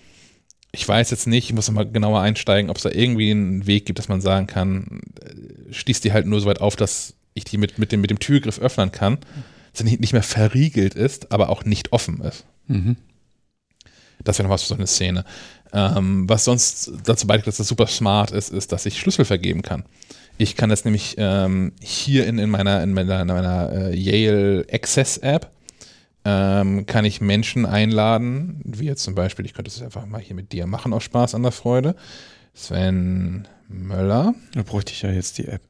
Ich 0.74 0.86
weiß 0.86 1.10
jetzt 1.10 1.26
nicht, 1.26 1.44
ich 1.44 1.54
muss 1.54 1.68
noch 1.68 1.74
mal 1.74 1.90
genauer 1.90 2.20
einsteigen, 2.20 2.68
ob 2.68 2.76
es 2.76 2.82
da 2.82 2.90
irgendwie 2.90 3.30
einen 3.30 3.66
Weg 3.66 3.86
gibt, 3.86 3.98
dass 3.98 4.08
man 4.08 4.20
sagen 4.20 4.46
kann, 4.48 5.00
äh, 5.22 5.72
schließt 5.72 6.04
die 6.04 6.12
halt 6.12 6.26
nur 6.26 6.40
so 6.40 6.46
weit 6.46 6.60
auf, 6.60 6.74
dass 6.76 7.14
ich 7.34 7.44
die 7.44 7.58
mit, 7.58 7.78
mit, 7.78 7.92
dem, 7.92 8.00
mit 8.00 8.10
dem 8.10 8.18
Türgriff 8.18 8.58
öffnen 8.58 8.90
kann, 8.90 9.18
dass 9.72 9.78
sie 9.78 9.84
nicht, 9.84 10.00
nicht 10.00 10.12
mehr 10.12 10.22
verriegelt 10.22 10.94
ist, 10.94 11.32
aber 11.32 11.48
auch 11.48 11.64
nicht 11.64 11.92
offen 11.92 12.20
ist. 12.22 12.44
Mhm. 12.66 12.96
Das 14.22 14.38
wäre 14.38 14.48
noch 14.48 14.54
was 14.54 14.62
für 14.62 14.68
so 14.68 14.74
eine 14.74 14.86
Szene. 14.86 15.24
Ähm, 15.72 16.28
was 16.28 16.44
sonst 16.44 16.92
dazu 17.04 17.26
beiträgt, 17.26 17.48
dass 17.48 17.56
das 17.58 17.68
super 17.68 17.86
smart 17.86 18.30
ist, 18.30 18.50
ist, 18.50 18.72
dass 18.72 18.86
ich 18.86 18.98
Schlüssel 18.98 19.24
vergeben 19.24 19.62
kann. 19.62 19.84
Ich 20.38 20.56
kann 20.56 20.70
das 20.70 20.84
nämlich 20.84 21.14
ähm, 21.18 21.72
hier 21.80 22.26
in, 22.26 22.38
in 22.38 22.50
meiner, 22.50 22.82
in 22.82 22.92
meiner, 22.92 23.20
in 23.20 23.26
meiner 23.28 23.72
äh, 23.72 23.96
Yale 23.96 24.66
Access 24.72 25.18
App 25.18 25.50
ähm, 26.24 26.86
kann 26.86 27.04
ich 27.04 27.20
Menschen 27.20 27.66
einladen, 27.66 28.60
wie 28.64 28.86
jetzt 28.86 29.02
zum 29.02 29.14
Beispiel, 29.14 29.44
ich 29.44 29.54
könnte 29.54 29.70
es 29.70 29.82
einfach 29.82 30.06
mal 30.06 30.20
hier 30.20 30.36
mit 30.36 30.52
dir 30.52 30.66
machen, 30.66 30.92
aus 30.92 31.04
Spaß 31.04 31.34
an 31.34 31.42
der 31.42 31.52
Freude. 31.52 31.96
Sven 32.54 33.48
Möller. 33.68 34.34
Da 34.52 34.62
bräuchte 34.62 34.92
ich 34.92 35.02
ja 35.02 35.10
jetzt 35.10 35.38
die 35.38 35.48
App. 35.48 35.62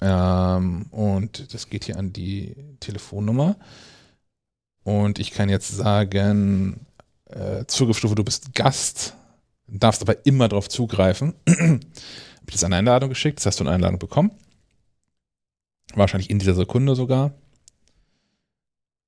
Ähm, 0.00 0.86
und 0.90 1.52
das 1.52 1.68
geht 1.68 1.84
hier 1.84 1.98
an 1.98 2.12
die 2.12 2.54
Telefonnummer. 2.80 3.56
Und 4.84 5.18
ich 5.18 5.30
kann 5.32 5.48
jetzt 5.48 5.68
sagen, 5.68 6.86
äh, 7.26 7.64
Zugriffsstufe, 7.66 8.14
du 8.14 8.24
bist 8.24 8.54
Gast, 8.54 9.14
darfst 9.66 10.02
aber 10.02 10.24
immer 10.26 10.48
darauf 10.48 10.68
zugreifen. 10.68 11.34
Hab 11.48 12.48
ich 12.48 12.52
das 12.52 12.64
eine 12.64 12.76
Einladung 12.76 13.08
geschickt, 13.08 13.38
das 13.38 13.46
hast 13.46 13.60
du 13.60 13.64
eine 13.64 13.72
Einladung 13.72 13.98
bekommen. 13.98 14.30
Wahrscheinlich 15.94 16.30
in 16.30 16.38
dieser 16.38 16.54
Sekunde 16.54 16.94
sogar. 16.94 17.32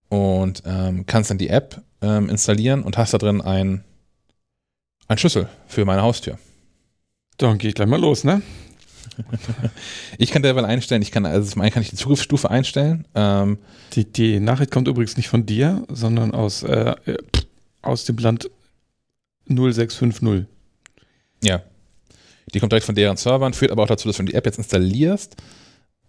Und 0.08 0.62
ähm, 0.66 1.04
kannst 1.06 1.30
dann 1.30 1.38
die 1.38 1.48
App 1.48 1.82
ähm, 2.00 2.28
installieren 2.28 2.82
und 2.82 2.96
hast 2.96 3.12
da 3.14 3.18
drin 3.18 3.40
ein, 3.40 3.82
ein 5.08 5.18
Schlüssel 5.18 5.48
für 5.66 5.84
meine 5.84 6.02
Haustür. 6.02 6.38
Dann 7.38 7.58
gehe 7.58 7.68
ich 7.68 7.74
gleich 7.74 7.88
mal 7.88 8.00
los, 8.00 8.24
ne? 8.24 8.42
Ich 10.18 10.30
kann 10.30 10.42
derweil 10.42 10.64
einstellen, 10.64 11.02
ich 11.02 11.10
kann, 11.10 11.26
also 11.26 11.48
zum 11.50 11.62
einen 11.62 11.72
kann 11.72 11.82
ich 11.82 11.90
die 11.90 11.96
Zugriffsstufe 11.96 12.50
einstellen. 12.50 13.06
Ähm, 13.14 13.58
Die, 13.94 14.04
die 14.04 14.40
Nachricht 14.40 14.70
kommt 14.70 14.88
übrigens 14.88 15.16
nicht 15.16 15.28
von 15.28 15.46
dir, 15.46 15.84
sondern 15.88 16.34
aus, 16.34 16.62
äh, 16.62 16.94
äh, 17.06 17.16
aus 17.82 18.04
dem 18.04 18.16
Land 18.18 18.50
0650. 19.48 20.46
Ja. 21.42 21.62
Die 22.54 22.60
kommt 22.60 22.72
direkt 22.72 22.86
von 22.86 22.94
deren 22.94 23.16
Servern, 23.16 23.54
führt 23.54 23.72
aber 23.72 23.84
auch 23.84 23.88
dazu, 23.88 24.08
dass 24.08 24.18
wenn 24.18 24.26
du 24.26 24.32
die 24.32 24.36
App 24.38 24.46
jetzt 24.46 24.58
installierst, 24.58 25.36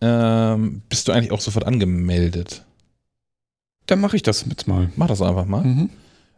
ähm, 0.01 0.81
bist 0.89 1.07
du 1.07 1.11
eigentlich 1.11 1.31
auch 1.31 1.41
sofort 1.41 1.65
angemeldet. 1.65 2.63
Dann 3.87 3.99
mache 4.01 4.15
ich 4.15 4.23
das 4.23 4.45
jetzt 4.47 4.67
mal. 4.67 4.91
Mach 4.95 5.07
das 5.07 5.21
einfach 5.21 5.45
mal. 5.45 5.63
Mhm. 5.63 5.89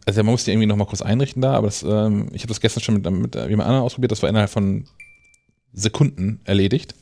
Also 0.06 0.24
man 0.24 0.32
muss 0.32 0.44
die 0.44 0.52
irgendwie 0.52 0.68
nochmal 0.68 0.88
kurz 0.88 1.02
einrichten 1.02 1.42
da, 1.42 1.54
aber 1.54 1.68
das, 1.68 1.84
ähm, 1.84 2.30
ich 2.32 2.42
habe 2.42 2.48
das 2.48 2.62
gestern 2.62 2.82
schon 2.82 2.96
mit, 2.96 3.10
mit 3.12 3.36
jemand 3.36 3.68
anderem 3.68 3.84
ausprobiert, 3.84 4.12
das 4.12 4.22
war 4.22 4.30
innerhalb 4.30 4.50
von 4.50 4.86
Sekunden 5.74 6.40
erledigt. 6.46 6.96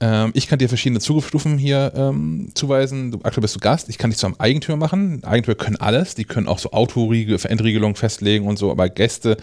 Ähm, 0.00 0.30
ich 0.34 0.48
kann 0.48 0.58
dir 0.58 0.68
verschiedene 0.68 1.00
Zugriffsstufen 1.00 1.58
hier 1.58 1.92
ähm, 1.94 2.50
zuweisen. 2.54 3.12
Du, 3.12 3.18
aktuell 3.22 3.42
bist 3.42 3.54
du 3.54 3.60
Gast, 3.60 3.88
ich 3.88 3.98
kann 3.98 4.10
dich 4.10 4.18
zu 4.18 4.26
einem 4.26 4.36
Eigentümer 4.38 4.76
machen. 4.76 5.22
Eigentümer 5.24 5.54
können 5.54 5.76
alles, 5.76 6.14
die 6.14 6.24
können 6.24 6.48
auch 6.48 6.58
so 6.58 6.72
Autoriegel, 6.72 7.38
Entriegelung 7.44 7.94
festlegen 7.94 8.46
und 8.46 8.58
so, 8.58 8.70
aber 8.70 8.88
Gäste 8.88 9.36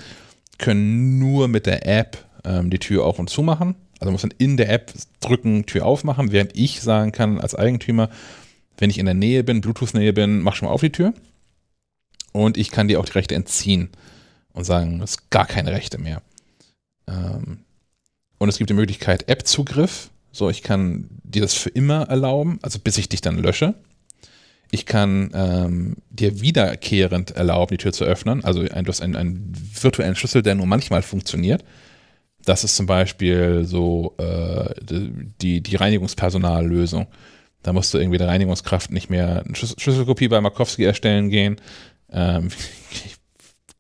können 0.58 1.18
nur 1.18 1.48
mit 1.48 1.66
der 1.66 1.88
App 1.88 2.18
ähm, 2.44 2.70
die 2.70 2.80
Tür 2.80 3.06
auf 3.06 3.20
und 3.20 3.30
zu 3.30 3.42
machen. 3.42 3.76
Also 4.00 4.12
muss 4.12 4.24
man 4.24 4.34
in 4.38 4.58
der 4.58 4.70
App 4.70 4.92
drücken, 5.22 5.66
Tür 5.66 5.86
aufmachen, 5.86 6.32
während 6.32 6.58
ich 6.58 6.82
sagen 6.82 7.12
kann 7.12 7.40
als 7.40 7.56
Eigentümer, 7.56 8.10
wenn 8.80 8.90
ich 8.90 8.98
in 8.98 9.06
der 9.06 9.14
Nähe 9.14 9.44
bin, 9.44 9.62
Bluetooth-Nähe 9.62 10.14
bin, 10.14 10.42
mach 10.42 10.56
schon 10.56 10.68
mal 10.68 10.74
auf 10.74 10.82
die 10.82 10.92
Tür. 10.92 11.14
Und 12.32 12.58
ich 12.58 12.72
kann 12.72 12.88
dir 12.88 13.00
auch 13.00 13.06
die 13.06 13.14
Rechte 13.14 13.36
entziehen 13.36 13.90
und 14.54 14.64
sagen, 14.64 15.02
es 15.02 15.12
ist 15.12 15.30
gar 15.30 15.46
keine 15.46 15.72
Rechte 15.72 15.98
mehr. 15.98 16.22
Ähm, 17.08 17.60
und 18.38 18.50
es 18.50 18.58
gibt 18.58 18.70
die 18.70 18.76
Möglichkeit 18.76 19.28
App-Zugriff. 19.28 20.10
So, 20.32 20.50
ich 20.50 20.64
kann 20.64 21.10
dir 21.24 21.42
das 21.42 21.54
für 21.54 21.70
immer 21.70 22.04
erlauben, 22.04 22.60
also 22.62 22.80
bis 22.80 22.98
ich 22.98 23.10
dich 23.10 23.22
dann 23.22 23.38
lösche. 23.38 23.74
Ich 24.72 24.86
kann 24.86 25.32
ähm, 25.34 25.96
dir 26.12 26.42
wiederkehrend 26.42 27.32
erlauben, 27.32 27.72
die 27.72 27.78
Tür 27.78 27.92
zu 27.92 28.06
öffnen. 28.06 28.44
Also 28.44 28.62
ein, 28.62 28.86
du 28.86 28.90
hast 28.90 29.02
einen, 29.02 29.16
einen 29.16 29.52
virtuellen 29.82 30.16
Schlüssel, 30.16 30.44
der 30.44 30.56
nur 30.56 30.68
manchmal 30.68 31.02
funktioniert. 31.02 31.66
Das 32.46 32.64
ist 32.64 32.76
zum 32.76 32.86
Beispiel 32.86 33.66
so 33.66 34.16
äh, 34.18 34.74
die, 35.42 35.62
die 35.62 35.76
Reinigungspersonallösung. 35.76 37.08
Da 37.64 37.74
musst 37.74 37.94
du 37.94 37.98
irgendwie 37.98 38.18
der 38.18 38.28
Reinigungskraft 38.28 38.92
nicht 38.92 39.10
mehr 39.10 39.44
eine 39.46 39.56
Schlüssel- 39.56 39.80
Schlüsselkopie 39.80 40.28
bei 40.30 40.40
Markowski 40.42 40.84
erstellen 40.86 41.30
gehen. 41.30 41.60
Ähm, 42.12 42.50
ich 43.06 43.16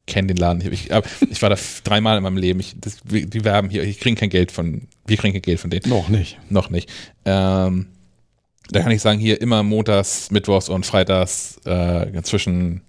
kenne 0.06 0.28
den 0.28 0.38
Laden 0.38 0.58
nicht. 0.60 0.72
Ich, 0.74 0.90
ich 1.30 1.42
war 1.42 1.50
da 1.50 1.58
dreimal 1.84 2.18
in 2.18 2.24
meinem 2.24 2.38
Leben. 2.38 2.60
Ich, 2.60 2.76
das, 2.78 2.98
wir- 3.06 3.26
die 3.26 3.44
werben 3.46 3.70
hier. 3.70 3.84
Ich 3.84 4.00
kriege 4.00 4.16
kein 4.16 4.30
Geld 4.30 4.52
von. 4.52 4.88
Wir 5.06 5.18
kriegen 5.18 5.34
kein 5.34 5.42
Geld 5.42 5.60
von 5.60 5.70
denen. 5.70 5.88
Noch 5.90 6.10
nicht. 6.10 6.38
Noch 6.50 6.70
nicht. 6.70 6.90
Ähm, 7.26 7.88
da 8.72 8.82
kann 8.82 8.92
ich 8.92 9.02
sagen, 9.02 9.20
hier 9.20 9.42
immer 9.42 9.64
montags, 9.64 10.30
mittwochs 10.30 10.70
und 10.70 10.86
freitags 10.86 11.58
äh, 11.66 12.22
zwischen 12.24 12.82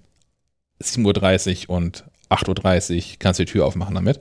7.30 0.83 1.69
Uhr 1.69 1.77
und 1.77 2.05
8.30 2.31 2.97
Uhr 2.97 3.03
kannst 3.19 3.41
du 3.41 3.45
die 3.45 3.53
Tür 3.53 3.67
aufmachen 3.67 3.95
damit. 3.95 4.19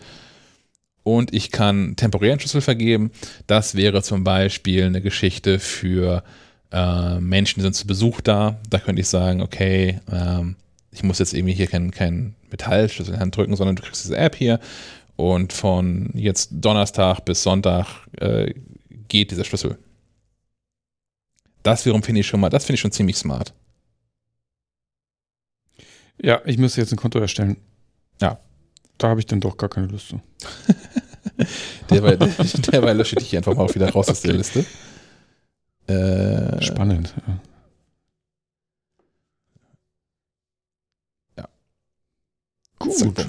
Und 1.04 1.34
ich 1.34 1.52
kann 1.52 1.96
temporären 1.96 2.40
Schlüssel 2.40 2.62
vergeben. 2.62 3.12
Das 3.48 3.76
wäre 3.76 4.04
zum 4.04 4.24
Beispiel 4.24 4.86
eine 4.86 5.02
Geschichte 5.02 5.60
für 5.60 6.24
äh, 6.72 7.20
Menschen, 7.20 7.60
die 7.60 7.64
sind 7.64 7.76
zu 7.76 7.88
Besuch 7.88 8.22
da. 8.22 8.60
Da 8.70 8.80
könnte 8.80 9.02
ich 9.02 9.08
sagen, 9.08 9.42
okay, 9.42 10.00
ähm, 10.12 10.56
ich 10.92 11.04
muss 11.04 11.20
jetzt 11.20 11.34
irgendwie 11.34 11.54
hier 11.54 11.68
keinen 11.68 11.92
kein 11.92 12.36
Metallschlüssel 12.52 13.14
in 13.14 13.18
die 13.18 13.22
Hand 13.22 13.38
drücken, 13.38 13.56
sondern 13.56 13.76
du 13.76 13.84
kriegst 13.84 14.04
diese 14.04 14.18
App 14.18 14.36
hier 14.36 14.60
und 15.16 15.54
von 15.54 16.12
jetzt 16.14 16.50
Donnerstag 16.52 17.26
bis 17.26 17.44
Sonntag 17.44 18.08
äh, 18.20 18.54
geht 19.08 19.32
dieser 19.32 19.44
Schlüssel. 19.44 19.78
Das 21.64 21.86
wiederum 21.86 22.04
finde 22.04 22.22
ich 22.22 22.28
schon 22.28 22.40
mal, 22.40 22.50
das 22.50 22.66
finde 22.66 22.76
ich 22.76 22.82
schon 22.82 22.92
ziemlich 22.92 23.18
smart. 23.18 23.54
Ja, 26.22 26.42
ich 26.46 26.58
müsste 26.58 26.82
jetzt 26.82 26.92
ein 26.92 26.98
Konto 26.98 27.20
erstellen. 27.20 27.58
Ja. 28.22 28.40
Da 28.98 29.08
habe 29.10 29.20
ich 29.20 29.26
dann 29.26 29.40
doch 29.40 29.56
gar 29.58 29.70
keine 29.70 29.88
Lust 29.88 30.10
zu. 30.10 30.22
Derweil, 31.90 32.18
derweil 32.18 32.98
lösche 32.98 33.16
ich 33.18 33.24
dich 33.24 33.38
einfach 33.38 33.56
mal 33.56 33.64
auch 33.64 33.76
wieder 33.76 33.90
raus 33.90 34.10
aus 34.10 34.22
der. 34.22 34.34
Liste. 34.34 34.66
Äh, 35.90 36.62
Spannend. 36.62 37.14
Ja. 37.28 37.40
Gut. 42.80 43.28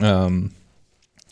Ähm, 0.00 0.50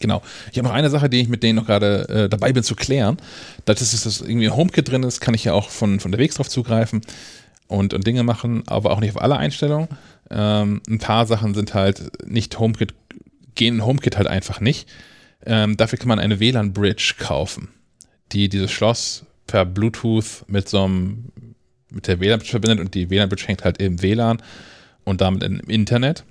genau. 0.01 0.23
Ich 0.53 0.59
habe 0.59 0.69
noch 0.69 0.75
eine 0.75 0.91
Sache, 0.91 1.11
die 1.11 1.21
ich 1.21 1.29
mit 1.29 1.43
denen 1.43 1.57
noch 1.57 1.67
gerade 1.67 2.09
äh, 2.09 2.29
dabei 2.29 2.53
bin 2.53 2.63
zu 2.63 2.77
klären. 2.77 3.17
Das 3.65 3.83
ist, 3.83 4.07
dass 4.07 4.21
irgendwie 4.21 4.49
ein 4.49 4.57
HomeKit 4.57 4.89
drin 4.91 5.03
ist, 5.03 5.21
kann 5.21 5.35
ich 5.35 5.45
ja 5.45 5.53
auch 5.53 5.69
von, 5.69 6.01
von 6.01 6.13
der 6.13 6.21
Wegs 6.21 6.37
drauf 6.37 6.49
zugreifen 6.49 7.03
und, 7.67 7.93
und 7.93 8.07
Dinge 8.07 8.23
machen, 8.23 8.63
aber 8.67 8.93
auch 8.93 9.01
nicht 9.01 9.17
auf 9.17 9.23
alle 9.23 9.37
Einstellungen. 9.37 9.89
Ähm, 10.31 10.81
ein 10.89 10.99
paar 10.99 11.27
Sachen 11.27 11.55
sind 11.55 11.75
halt 11.75 12.27
nicht 12.27 12.59
HomeKit, 12.59 12.95
gehen 13.55 13.77
in 13.77 13.87
HomeKit 13.87 14.17
halt 14.17 14.29
einfach 14.29 14.61
nicht. 14.61 14.89
Ähm, 15.45 15.77
dafür 15.77 15.99
kann 15.99 16.09
man 16.09 16.19
eine 16.19 16.39
WLAN-Bridge 16.41 17.15
kaufen, 17.19 17.69
die 18.33 18.49
dieses 18.49 18.71
Schloss 18.71 19.25
per 19.49 19.65
Bluetooth 19.65 20.45
mit 20.47 20.69
so 20.69 20.85
einem, 20.85 21.33
mit 21.91 22.07
der 22.07 22.21
WLAN-Bridge 22.21 22.51
verbindet 22.51 22.79
und 22.79 22.95
die 22.95 23.11
WLAN-Bridge 23.11 23.49
hängt 23.49 23.65
halt 23.65 23.79
im 23.83 24.01
WLAN 24.01 24.41
und 25.05 25.21
damit 25.21 25.43
im 25.43 25.59
Internet. 25.61 26.23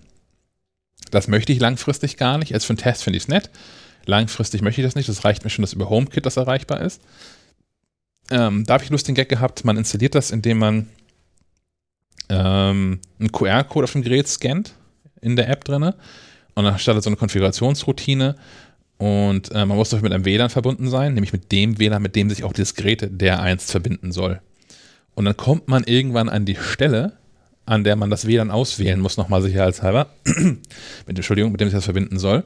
Das 1.11 1.27
möchte 1.27 1.51
ich 1.51 1.59
langfristig 1.59 2.15
gar 2.15 2.37
nicht. 2.37 2.53
Als 2.53 2.63
für 2.63 2.71
einen 2.71 2.77
Test 2.77 3.03
finde 3.03 3.17
ich 3.17 3.23
es 3.23 3.27
nett. 3.27 3.49
Langfristig 4.05 4.61
möchte 4.61 4.81
ich 4.81 4.87
das 4.87 4.95
nicht. 4.95 5.09
Das 5.09 5.25
reicht 5.25 5.43
mir 5.43 5.49
schon, 5.49 5.63
dass 5.63 5.73
über 5.73 5.89
HomeKit 5.89 6.25
das 6.25 6.37
erreichbar 6.37 6.81
ist. 6.81 7.01
Ähm, 8.29 8.65
da 8.65 8.75
habe 8.75 8.83
ich 8.83 8.89
Lust 8.89 9.07
den 9.07 9.15
Gag 9.15 9.29
gehabt. 9.29 9.65
Man 9.65 9.77
installiert 9.77 10.15
das, 10.15 10.31
indem 10.31 10.59
man 10.59 10.89
ähm, 12.29 12.99
einen 13.19 13.31
QR-Code 13.31 13.85
auf 13.85 13.91
dem 13.91 14.01
Gerät 14.01 14.27
scannt 14.27 14.73
in 15.21 15.35
der 15.35 15.49
App 15.49 15.63
drinne 15.63 15.95
Und 16.55 16.65
dann 16.65 16.77
startet 16.77 17.03
so 17.03 17.09
eine 17.09 17.17
Konfigurationsroutine 17.17 18.35
und 18.97 19.51
äh, 19.51 19.65
man 19.65 19.77
muss 19.77 19.89
doch 19.89 20.01
mit 20.01 20.11
einem 20.11 20.25
WLAN 20.25 20.49
verbunden 20.49 20.89
sein, 20.89 21.13
nämlich 21.13 21.33
mit 21.33 21.51
dem 21.51 21.77
WLAN, 21.79 22.01
mit 22.01 22.15
dem 22.15 22.29
sich 22.29 22.43
auch 22.43 22.53
dieses 22.53 22.73
Gerät 22.73 23.07
der 23.11 23.41
einst 23.41 23.71
verbinden 23.71 24.11
soll. 24.11 24.41
Und 25.13 25.25
dann 25.25 25.37
kommt 25.37 25.67
man 25.67 25.83
irgendwann 25.83 26.29
an 26.29 26.45
die 26.45 26.55
Stelle, 26.55 27.13
an 27.65 27.83
der 27.83 27.95
man 27.95 28.09
das 28.09 28.25
WLAN 28.25 28.49
auswählen 28.49 28.99
muss, 28.99 29.17
nochmal 29.17 29.41
sicherheitshalber, 29.41 30.07
mit, 30.25 30.59
Entschuldigung, 31.07 31.51
mit 31.51 31.61
dem 31.61 31.67
sich 31.67 31.77
das 31.77 31.83
verbinden 31.83 32.17
soll. 32.17 32.43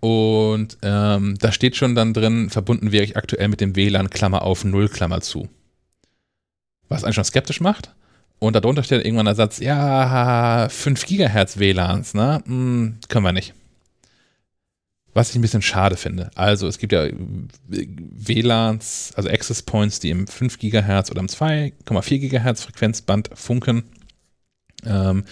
Und 0.00 0.78
ähm, 0.82 1.36
da 1.40 1.50
steht 1.50 1.76
schon 1.76 1.94
dann 1.94 2.12
drin, 2.12 2.50
verbunden 2.50 2.92
wäre 2.92 3.04
ich 3.04 3.16
aktuell 3.16 3.48
mit 3.48 3.60
dem 3.60 3.74
WLAN, 3.74 4.10
Klammer 4.10 4.42
auf, 4.42 4.64
Null, 4.64 4.88
Klammer 4.88 5.20
zu. 5.22 5.48
Was 6.88 7.04
einen 7.04 7.14
schon 7.14 7.24
skeptisch 7.24 7.60
macht. 7.60 7.94
Und 8.38 8.54
darunter 8.54 8.84
steht 8.84 9.04
irgendwann 9.04 9.26
der 9.26 9.34
Satz, 9.34 9.58
ja, 9.58 10.68
5 10.70 11.06
Gigahertz 11.06 11.58
WLANs, 11.58 12.14
ne? 12.14 12.40
Hm, 12.46 12.98
können 13.08 13.24
wir 13.24 13.32
nicht. 13.32 13.54
Was 15.18 15.30
ich 15.30 15.34
ein 15.34 15.42
bisschen 15.42 15.62
schade 15.62 15.96
finde. 15.96 16.30
Also 16.36 16.68
es 16.68 16.78
gibt 16.78 16.92
ja 16.92 17.08
WLANs, 17.66 19.10
also 19.16 19.28
Access 19.28 19.62
Points, 19.62 19.98
die 19.98 20.10
im 20.10 20.28
5 20.28 20.60
Gigahertz 20.60 21.10
oder 21.10 21.18
im 21.18 21.26
2,4 21.26 22.18
Gigahertz 22.20 22.62
Frequenzband 22.62 23.28
funken. 23.34 23.82
Ähm, 24.86 25.24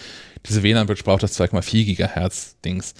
diese 0.45 0.61
WLAN-Bridge 0.61 1.03
braucht 1.05 1.23
das 1.23 1.39
2,4 1.39 1.85
Gigahertz 1.85 2.57
Dings. 2.65 2.95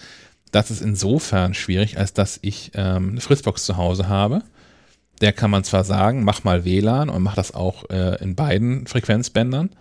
Das 0.53 0.71
ist 0.71 0.81
insofern 0.81 1.53
schwierig, 1.53 1.97
als 1.97 2.13
dass 2.13 2.39
ich 2.41 2.71
ähm, 2.73 3.09
eine 3.09 3.19
Fritzbox 3.19 3.65
zu 3.65 3.75
Hause 3.75 4.07
habe. 4.07 4.43
Der 5.19 5.33
kann 5.33 5.51
man 5.51 5.65
zwar 5.65 5.83
sagen, 5.83 6.23
mach 6.23 6.45
mal 6.45 6.63
WLAN 6.63 7.09
und 7.09 7.21
mach 7.21 7.35
das 7.35 7.53
auch 7.53 7.89
äh, 7.89 8.15
in 8.23 8.35
beiden 8.35 8.87
Frequenzbändern, 8.87 9.71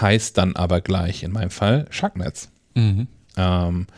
heißt 0.00 0.38
dann 0.38 0.54
aber 0.54 0.82
gleich 0.82 1.24
in 1.24 1.32
meinem 1.32 1.50
Fall 1.50 1.86
Schacknetz. 1.90 2.48
Mhm. 2.76 3.08
Ähm, 3.36 3.88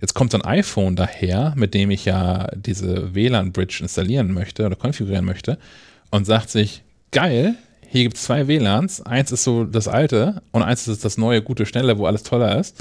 jetzt 0.00 0.14
kommt 0.14 0.32
so 0.32 0.38
ein 0.38 0.44
iPhone 0.44 0.96
daher, 0.96 1.54
mit 1.56 1.74
dem 1.74 1.90
ich 1.90 2.04
ja 2.04 2.48
diese 2.54 3.14
WLAN-Bridge 3.14 3.80
installieren 3.82 4.32
möchte 4.32 4.66
oder 4.66 4.76
konfigurieren 4.76 5.24
möchte 5.24 5.58
und 6.10 6.26
sagt 6.26 6.50
sich, 6.50 6.82
geil, 7.10 7.54
hier 7.88 8.02
gibt 8.02 8.16
es 8.16 8.24
zwei 8.24 8.48
WLANs, 8.48 9.00
eins 9.00 9.32
ist 9.32 9.44
so 9.44 9.64
das 9.64 9.88
alte 9.88 10.42
und 10.52 10.62
eins 10.62 10.88
ist 10.88 11.04
das 11.04 11.18
neue, 11.18 11.42
gute, 11.42 11.66
schnelle, 11.66 11.98
wo 11.98 12.06
alles 12.06 12.22
toller 12.22 12.58
ist. 12.58 12.76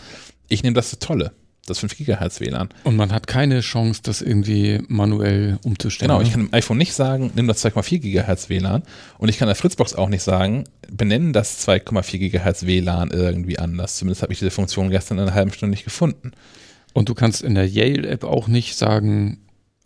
Ich 0.49 0.64
nehme 0.64 0.76
das 0.76 0.98
tolle 0.99 1.31
das 1.68 1.80
5 1.80 1.98
GHz 1.98 2.39
WLAN. 2.39 2.69
Und 2.84 2.95
man 2.95 3.11
hat 3.11 3.27
keine 3.27 3.60
Chance, 3.60 4.02
das 4.03 4.22
irgendwie 4.22 4.81
manuell 4.88 5.60
umzustellen. 5.64 6.10
Genau, 6.10 6.22
ich 6.22 6.31
kann 6.31 6.45
dem 6.45 6.53
iPhone 6.53 6.77
nicht 6.77 6.94
sagen, 6.94 7.31
nimm 7.35 7.48
das 7.48 7.64
2,4 7.64 7.99
GHz 7.99 8.49
WLAN 8.49 8.84
und 9.18 9.30
ich 9.30 9.38
kann 9.38 9.48
der 9.48 9.56
Fritzbox 9.56 9.94
auch 9.95 10.10
nicht 10.10 10.23
sagen, 10.23 10.64
benennen 10.89 11.34
das 11.34 11.68
2,4 11.68 12.30
GHz 12.30 12.65
WLAN 12.65 13.11
irgendwie 13.11 13.60
anders. 13.60 13.98
Zumindest 13.98 14.23
habe 14.23 14.34
ich 14.34 14.39
diese 14.39 14.52
Funktion 14.52 14.89
gestern 14.89 15.18
in 15.18 15.26
einer 15.26 15.34
halben 15.34 15.52
Stunde 15.52 15.72
nicht 15.72 15.84
gefunden. 15.84 16.31
Und 16.98 17.10
du 17.10 17.14
kannst 17.14 17.44
in 17.44 17.53
der 17.53 17.68
Yale-App 17.69 18.24
auch 18.24 18.48
nicht 18.48 18.76
sagen, 18.76 19.38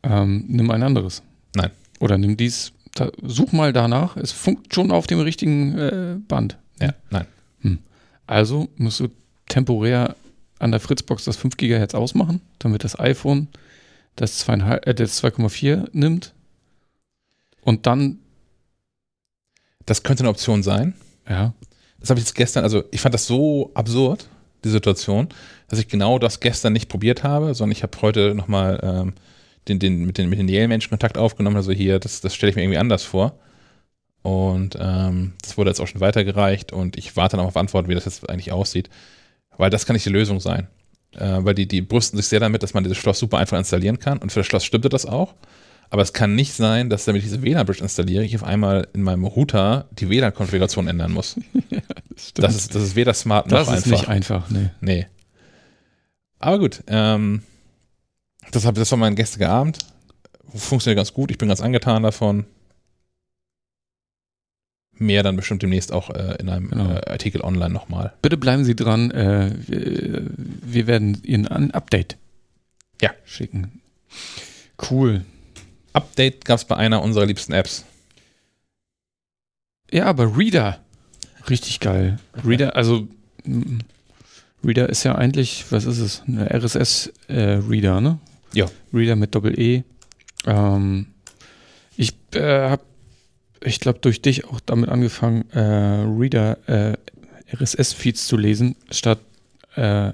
ähm, 0.01 0.45
nimm 0.47 0.71
ein 0.71 0.81
anderes. 0.81 1.23
Nein. 1.53 1.71
Oder 1.99 2.17
nimm 2.17 2.37
dies, 2.37 2.71
da, 2.95 3.11
such 3.21 3.51
mal 3.51 3.73
danach, 3.73 4.15
es 4.15 4.31
funkt 4.31 4.73
schon 4.73 4.91
auf 4.91 5.07
dem 5.07 5.19
richtigen 5.19 5.77
äh, 5.77 6.15
Band. 6.25 6.57
Ja, 6.79 6.93
nein. 7.09 7.27
Hm. 7.63 7.79
Also 8.27 8.69
musst 8.77 9.01
du 9.01 9.09
temporär 9.49 10.15
an 10.57 10.71
der 10.71 10.79
Fritzbox 10.79 11.25
das 11.25 11.35
5 11.35 11.57
GHz 11.57 11.95
ausmachen, 11.95 12.39
damit 12.59 12.85
das 12.85 12.97
iPhone 12.97 13.49
das 14.15 14.47
2,4 14.47 15.67
äh, 15.67 15.89
nimmt 15.91 16.33
und 17.59 17.87
dann. 17.87 18.19
Das 19.85 20.03
könnte 20.03 20.23
eine 20.23 20.29
Option 20.29 20.63
sein. 20.63 20.93
Ja. 21.27 21.53
Das 21.99 22.09
habe 22.09 22.21
ich 22.21 22.25
jetzt 22.25 22.35
gestern, 22.35 22.63
also 22.63 22.85
ich 22.91 23.01
fand 23.01 23.13
das 23.13 23.27
so 23.27 23.69
absurd, 23.73 24.29
die 24.63 24.69
Situation, 24.69 25.29
dass 25.67 25.79
ich 25.79 25.87
genau 25.87 26.19
das 26.19 26.39
gestern 26.39 26.73
nicht 26.73 26.89
probiert 26.89 27.23
habe, 27.23 27.53
sondern 27.53 27.71
ich 27.71 27.83
habe 27.83 28.01
heute 28.01 28.35
nochmal 28.35 28.79
ähm, 28.83 29.13
den, 29.67 29.79
den, 29.79 30.05
mit 30.05 30.17
den, 30.17 30.29
mit 30.29 30.39
den 30.39 30.47
Yale-Menschen 30.47 30.89
Kontakt 30.89 31.17
aufgenommen. 31.17 31.55
Also 31.55 31.71
hier, 31.71 31.99
das, 31.99 32.21
das 32.21 32.35
stelle 32.35 32.51
ich 32.51 32.55
mir 32.55 32.63
irgendwie 32.63 32.79
anders 32.79 33.03
vor. 33.03 33.39
Und 34.23 34.77
ähm, 34.79 35.33
das 35.41 35.57
wurde 35.57 35.71
jetzt 35.71 35.79
auch 35.79 35.87
schon 35.87 36.01
weitergereicht 36.01 36.71
und 36.71 36.95
ich 36.95 37.15
warte 37.15 37.37
noch 37.37 37.45
auf 37.45 37.57
Antworten, 37.57 37.89
wie 37.89 37.95
das 37.95 38.05
jetzt 38.05 38.29
eigentlich 38.29 38.51
aussieht. 38.51 38.89
Weil 39.57 39.69
das 39.69 39.85
kann 39.85 39.95
nicht 39.95 40.05
die 40.05 40.11
Lösung 40.11 40.39
sein. 40.39 40.67
Äh, 41.13 41.39
weil 41.39 41.55
die, 41.55 41.67
die 41.67 41.81
brüsten 41.81 42.17
sich 42.17 42.27
sehr 42.27 42.39
damit, 42.39 42.63
dass 42.63 42.73
man 42.73 42.83
dieses 42.83 42.97
Schloss 42.97 43.19
super 43.19 43.37
einfach 43.39 43.57
installieren 43.57 43.99
kann. 43.99 44.19
Und 44.19 44.31
für 44.31 44.39
das 44.39 44.47
Schloss 44.47 44.63
stimmte 44.63 44.89
das 44.89 45.05
auch. 45.05 45.33
Aber 45.91 46.01
es 46.01 46.13
kann 46.13 46.35
nicht 46.35 46.53
sein, 46.53 46.89
dass 46.89 47.05
damit 47.05 47.21
ich 47.21 47.27
diese 47.27 47.43
WLAN-Bridge 47.43 47.83
installiere, 47.83 48.23
ich 48.23 48.35
auf 48.35 48.43
einmal 48.43 48.87
in 48.93 49.03
meinem 49.03 49.25
Router 49.25 49.89
die 49.91 50.09
WLAN-Konfiguration 50.09 50.87
ändern 50.87 51.11
muss. 51.11 51.35
ja, 51.69 51.79
das, 52.09 52.33
das, 52.33 52.55
ist, 52.55 52.75
das 52.75 52.83
ist 52.83 52.95
weder 52.95 53.13
smart 53.13 53.51
noch 53.51 53.59
einfach. 53.59 53.73
Das 53.73 53.85
ist 53.85 53.91
nicht 53.91 54.07
einfach, 54.07 54.49
nee. 54.49 54.69
Nee. 54.79 55.07
Aber 56.39 56.57
gut, 56.59 56.81
ähm, 56.87 57.43
das, 58.51 58.65
hab, 58.65 58.75
das 58.75 58.89
war 58.91 58.97
mein 58.97 59.15
gestriger 59.15 59.49
Abend. 59.49 59.79
Funktioniert 60.55 60.97
ganz 60.97 61.13
gut, 61.13 61.29
ich 61.29 61.37
bin 61.37 61.49
ganz 61.49 61.61
angetan 61.61 62.03
davon 62.03 62.45
mehr 65.01 65.23
dann 65.23 65.35
bestimmt 65.35 65.63
demnächst 65.63 65.91
auch 65.91 66.09
äh, 66.11 66.35
in 66.39 66.47
einem 66.47 66.69
genau. 66.69 66.91
äh, 66.91 67.09
Artikel 67.09 67.41
online 67.41 67.73
nochmal. 67.73 68.13
Bitte 68.21 68.37
bleiben 68.37 68.63
Sie 68.63 68.75
dran. 68.75 69.11
Äh, 69.11 69.51
wir, 69.67 70.23
wir, 70.37 70.87
werden 70.87 71.21
Ihnen 71.23 71.47
ein 71.47 71.71
Update 71.71 72.17
ja. 73.01 73.11
schicken. 73.25 73.81
Cool. 74.89 75.25
Update 75.93 76.45
gab 76.45 76.57
es 76.57 76.65
bei 76.65 76.75
einer 76.75 77.01
unserer 77.01 77.25
liebsten 77.25 77.53
Apps. 77.53 77.85
Ja, 79.91 80.05
aber 80.05 80.37
Reader. 80.37 80.79
Richtig 81.49 81.79
geil. 81.79 82.19
Reader, 82.45 82.75
also 82.75 83.07
Reader 84.63 84.89
ist 84.89 85.03
ja 85.03 85.15
eigentlich, 85.15 85.65
was 85.71 85.85
ist 85.85 85.99
es? 85.99 86.23
Eine 86.27 86.49
RSS-Reader, 86.53 87.97
äh, 87.97 88.01
ne? 88.01 88.19
Ja. 88.53 88.67
Reader 88.93 89.15
mit 89.15 89.33
Doppel-E. 89.33 89.83
Ähm, 90.45 91.07
ich 91.97 92.13
äh, 92.33 92.69
habe 92.69 92.83
ich 93.63 93.79
glaube, 93.79 93.99
durch 93.99 94.21
dich 94.21 94.45
auch 94.45 94.59
damit 94.59 94.89
angefangen, 94.89 95.49
äh, 95.51 95.59
Reader, 95.59 96.57
äh, 96.67 96.97
RSS-Feeds 97.55 98.27
zu 98.27 98.37
lesen, 98.37 98.75
statt 98.89 99.19
äh, 99.75 100.11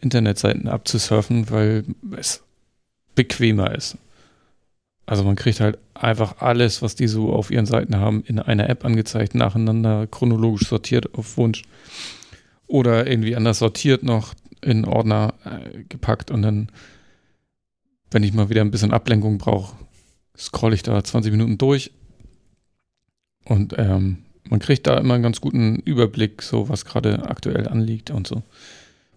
Internetseiten 0.00 0.68
abzusurfen, 0.68 1.50
weil 1.50 1.84
es 2.16 2.42
bequemer 3.14 3.74
ist. 3.74 3.96
Also 5.06 5.22
man 5.24 5.36
kriegt 5.36 5.60
halt 5.60 5.78
einfach 5.92 6.40
alles, 6.40 6.80
was 6.80 6.94
die 6.94 7.08
so 7.08 7.32
auf 7.32 7.50
ihren 7.50 7.66
Seiten 7.66 7.96
haben, 7.96 8.22
in 8.24 8.38
einer 8.38 8.68
App 8.70 8.84
angezeigt, 8.84 9.34
nacheinander 9.34 10.06
chronologisch 10.06 10.68
sortiert 10.68 11.14
auf 11.14 11.36
Wunsch. 11.36 11.62
Oder 12.66 13.06
irgendwie 13.06 13.36
anders 13.36 13.58
sortiert 13.58 14.02
noch 14.02 14.34
in 14.62 14.86
Ordner 14.86 15.34
äh, 15.44 15.84
gepackt 15.84 16.30
und 16.30 16.42
dann, 16.42 16.68
wenn 18.10 18.22
ich 18.22 18.32
mal 18.32 18.48
wieder 18.48 18.62
ein 18.62 18.70
bisschen 18.70 18.92
Ablenkung 18.92 19.36
brauche, 19.36 19.76
scroll 20.36 20.72
ich 20.72 20.82
da 20.82 21.04
20 21.04 21.30
Minuten 21.30 21.58
durch, 21.58 21.90
und 23.44 23.74
ähm, 23.78 24.18
man 24.48 24.60
kriegt 24.60 24.86
da 24.86 24.98
immer 24.98 25.14
einen 25.14 25.22
ganz 25.22 25.40
guten 25.40 25.76
Überblick, 25.76 26.42
so 26.42 26.68
was 26.68 26.84
gerade 26.84 27.28
aktuell 27.28 27.68
anliegt 27.68 28.10
und 28.10 28.26
so. 28.26 28.42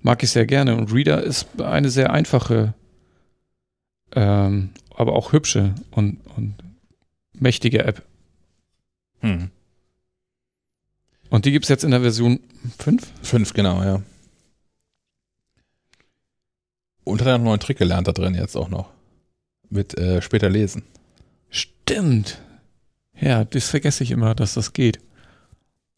Mag 0.01 0.23
ich 0.23 0.30
sehr 0.30 0.45
gerne. 0.45 0.76
Und 0.76 0.93
Reader 0.93 1.23
ist 1.23 1.47
eine 1.61 1.89
sehr 1.89 2.11
einfache, 2.11 2.73
ähm, 4.15 4.69
aber 4.98 5.14
auch 5.14 5.32
hübsche 5.32 5.76
und, 5.91 6.19
und 6.36 6.56
mächtige 7.34 7.86
App. 7.86 8.02
Hm. 9.19 9.52
Und 11.30 11.45
die 11.45 11.52
gibt 11.52 11.65
es 11.65 11.69
jetzt 11.69 11.84
in 11.84 11.91
der 11.91 12.02
Version 12.02 12.40
5? 12.80 13.07
5, 13.22 13.53
genau, 13.53 13.84
ja. 13.84 14.02
Und 17.03 17.22
hat 17.22 17.28
einen 17.28 17.44
neuen 17.44 17.60
Trick 17.60 17.78
gelernt 17.78 18.07
da 18.07 18.11
drin 18.11 18.34
jetzt 18.34 18.57
auch 18.57 18.69
noch. 18.69 18.90
Mit 19.69 19.98
äh, 19.98 20.22
später 20.22 20.49
lesen. 20.49 20.84
Stimmt. 21.49 22.41
Ja, 23.19 23.45
das 23.45 23.69
vergesse 23.69 24.03
ich 24.03 24.11
immer, 24.11 24.34
dass 24.34 24.56
das 24.56 24.74
geht. 24.74 24.99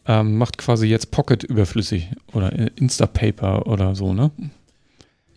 Ähm, 0.06 0.38
macht 0.38 0.58
quasi 0.58 0.88
jetzt 0.88 1.12
Pocket 1.12 1.44
überflüssig 1.44 2.10
oder 2.34 2.52
Instapaper 2.78 3.68
oder 3.68 3.96
so, 3.96 4.14
ne? 4.14 4.32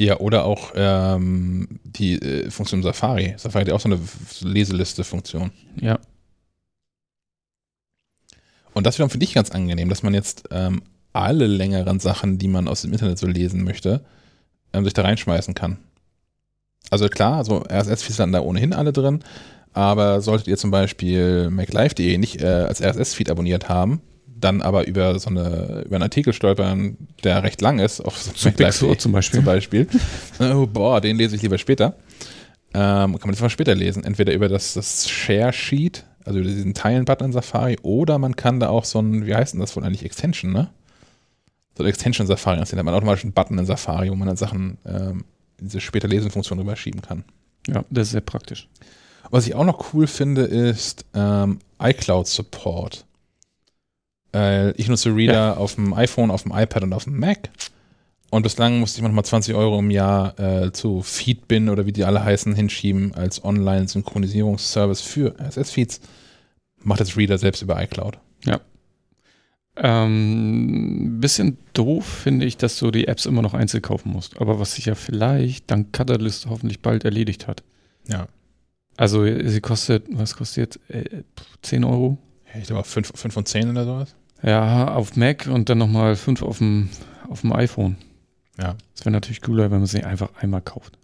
Ja, 0.02 0.18
oder 0.18 0.46
auch 0.46 0.72
ähm, 0.74 1.78
die 1.84 2.14
äh, 2.20 2.50
Funktion 2.50 2.82
Safari. 2.82 3.34
Safari 3.36 3.66
hat 3.66 3.72
auch 3.72 3.78
so 3.78 3.88
eine 3.88 4.00
Leseliste-Funktion. 4.40 5.52
Ja. 5.80 6.00
Und 8.74 8.84
das 8.84 8.96
wiederum 8.96 9.10
finde 9.10 9.22
ich 9.22 9.32
ganz 9.32 9.52
angenehm, 9.52 9.88
dass 9.88 10.02
man 10.02 10.12
jetzt 10.12 10.48
ähm, 10.50 10.82
alle 11.12 11.46
längeren 11.46 12.00
Sachen, 12.00 12.38
die 12.38 12.48
man 12.48 12.66
aus 12.66 12.82
dem 12.82 12.92
Internet 12.92 13.16
so 13.16 13.28
lesen 13.28 13.62
möchte, 13.62 14.04
ähm, 14.72 14.82
sich 14.82 14.92
da 14.92 15.02
reinschmeißen 15.02 15.54
kann. 15.54 15.78
Also 16.90 17.06
klar, 17.06 17.36
also 17.36 17.62
RSS-Feeds 17.62 18.18
landen 18.18 18.32
da 18.32 18.40
ohnehin 18.40 18.72
alle 18.72 18.92
drin, 18.92 19.22
aber 19.72 20.20
solltet 20.20 20.48
ihr 20.48 20.56
zum 20.56 20.72
Beispiel 20.72 21.48
maclife.de 21.48 22.18
nicht 22.18 22.42
äh, 22.42 22.46
als 22.46 22.82
RSS-Feed 22.82 23.30
abonniert 23.30 23.68
haben, 23.68 24.00
dann 24.44 24.62
aber 24.62 24.86
über 24.86 25.18
so 25.18 25.30
eine, 25.30 25.82
über 25.86 25.96
einen 25.96 26.02
Artikel 26.02 26.32
stolpern, 26.32 26.96
der 27.24 27.42
recht 27.42 27.60
lang 27.60 27.78
ist, 27.78 28.00
auf 28.00 28.18
so 28.18 28.48
maclife.de 28.48 28.96
zum 28.96 29.12
Beispiel. 29.12 29.38
Zum 29.38 29.44
Beispiel. 29.44 29.86
oh, 30.40 30.66
boah, 30.66 31.00
den 31.00 31.16
lese 31.16 31.36
ich 31.36 31.42
lieber 31.42 31.58
später. 31.58 31.96
Ähm, 32.74 33.12
kann 33.18 33.20
man 33.22 33.30
einfach 33.30 33.50
später 33.50 33.74
lesen. 33.74 34.04
Entweder 34.04 34.32
über 34.32 34.48
das, 34.48 34.74
das 34.74 35.08
Share-Sheet, 35.08 36.04
also 36.24 36.38
über 36.38 36.48
diesen 36.48 36.74
Teilen-Button 36.74 37.26
in 37.26 37.32
Safari, 37.32 37.78
oder 37.82 38.18
man 38.18 38.36
kann 38.36 38.60
da 38.60 38.68
auch 38.68 38.84
so 38.84 38.98
ein, 39.00 39.26
wie 39.26 39.34
heißt 39.34 39.54
denn 39.54 39.60
das 39.60 39.76
wohl 39.76 39.84
eigentlich, 39.84 40.04
Extension, 40.04 40.52
ne? 40.52 40.70
So 41.76 41.84
ein 41.84 41.88
Extension 41.88 42.26
Safari, 42.26 42.58
da 42.58 42.64
hat 42.64 42.84
man 42.84 42.94
automatisch 42.94 43.24
einen 43.24 43.32
Button 43.32 43.58
in 43.58 43.66
Safari, 43.66 44.10
wo 44.10 44.14
man 44.14 44.28
dann 44.28 44.36
Sachen 44.36 44.78
ähm, 44.84 45.24
diese 45.58 45.80
später 45.80 46.08
Lesen-Funktion 46.08 46.58
rüberschieben 46.58 47.02
kann. 47.02 47.24
Ja, 47.68 47.84
das 47.90 48.08
ist 48.08 48.12
sehr 48.12 48.20
praktisch. 48.20 48.68
Was 49.30 49.46
ich 49.46 49.54
auch 49.54 49.64
noch 49.64 49.94
cool 49.94 50.06
finde, 50.06 50.42
ist 50.42 51.06
ähm, 51.14 51.60
iCloud 51.80 52.26
Support. 52.26 53.06
Äh, 54.34 54.72
ich 54.72 54.88
nutze 54.88 55.14
Reader 55.14 55.32
ja. 55.32 55.54
auf 55.54 55.74
dem 55.74 55.94
iPhone, 55.94 56.30
auf 56.30 56.42
dem 56.42 56.52
iPad 56.52 56.84
und 56.84 56.92
auf 56.92 57.04
dem 57.04 57.18
Mac. 57.18 57.50
Und 58.30 58.42
bislang 58.42 58.80
musste 58.80 58.98
ich 58.98 59.02
manchmal 59.02 59.26
20 59.26 59.54
Euro 59.54 59.78
im 59.78 59.90
Jahr 59.90 60.38
äh, 60.40 60.72
zu 60.72 61.02
Feedbin 61.02 61.68
oder 61.68 61.84
wie 61.84 61.92
die 61.92 62.04
alle 62.04 62.24
heißen 62.24 62.54
hinschieben 62.54 63.14
als 63.14 63.44
Online-Synchronisierungsservice 63.44 65.02
für 65.02 65.38
RSS-Feeds. 65.38 66.00
Macht 66.82 67.00
jetzt 67.00 67.16
Reader 67.16 67.36
selbst 67.36 67.60
über 67.60 67.82
iCloud. 67.82 68.18
Ja. 68.46 68.60
Ähm, 69.76 71.18
bisschen 71.20 71.58
doof 71.74 72.06
finde 72.06 72.46
ich, 72.46 72.56
dass 72.56 72.78
du 72.78 72.90
die 72.90 73.06
Apps 73.06 73.26
immer 73.26 73.42
noch 73.42 73.52
einzeln 73.52 73.82
kaufen 73.82 74.10
musst. 74.10 74.40
Aber 74.40 74.58
was 74.58 74.76
sich 74.76 74.86
ja 74.86 74.94
vielleicht 74.94 75.70
dank 75.70 75.92
Catalyst 75.92 76.46
hoffentlich 76.46 76.80
bald 76.80 77.04
erledigt 77.04 77.46
hat. 77.46 77.62
Ja. 78.08 78.28
Also 78.96 79.24
sie 79.24 79.60
kostet, 79.60 80.04
was 80.08 80.36
kostet 80.36 80.56
jetzt? 80.56 80.90
Äh, 80.90 81.22
10 81.60 81.84
Euro? 81.84 82.16
Ich 82.58 82.68
glaube 82.68 82.84
5, 82.84 83.12
5 83.14 83.34
von 83.34 83.44
10 83.44 83.70
oder 83.70 83.84
sowas. 83.84 84.14
Ja, 84.42 84.94
auf 84.94 85.16
Mac 85.16 85.46
und 85.46 85.68
dann 85.68 85.78
nochmal 85.78 86.16
5 86.16 86.42
auf 86.42 86.58
dem, 86.58 86.90
auf 87.28 87.42
dem 87.42 87.52
iPhone. 87.52 87.96
Ja. 88.58 88.76
Das 88.94 89.04
wäre 89.04 89.12
natürlich 89.12 89.40
cooler, 89.40 89.70
wenn 89.70 89.78
man 89.78 89.86
sie 89.86 90.02
einfach 90.02 90.30
einmal 90.40 90.62
kauft. 90.62 90.98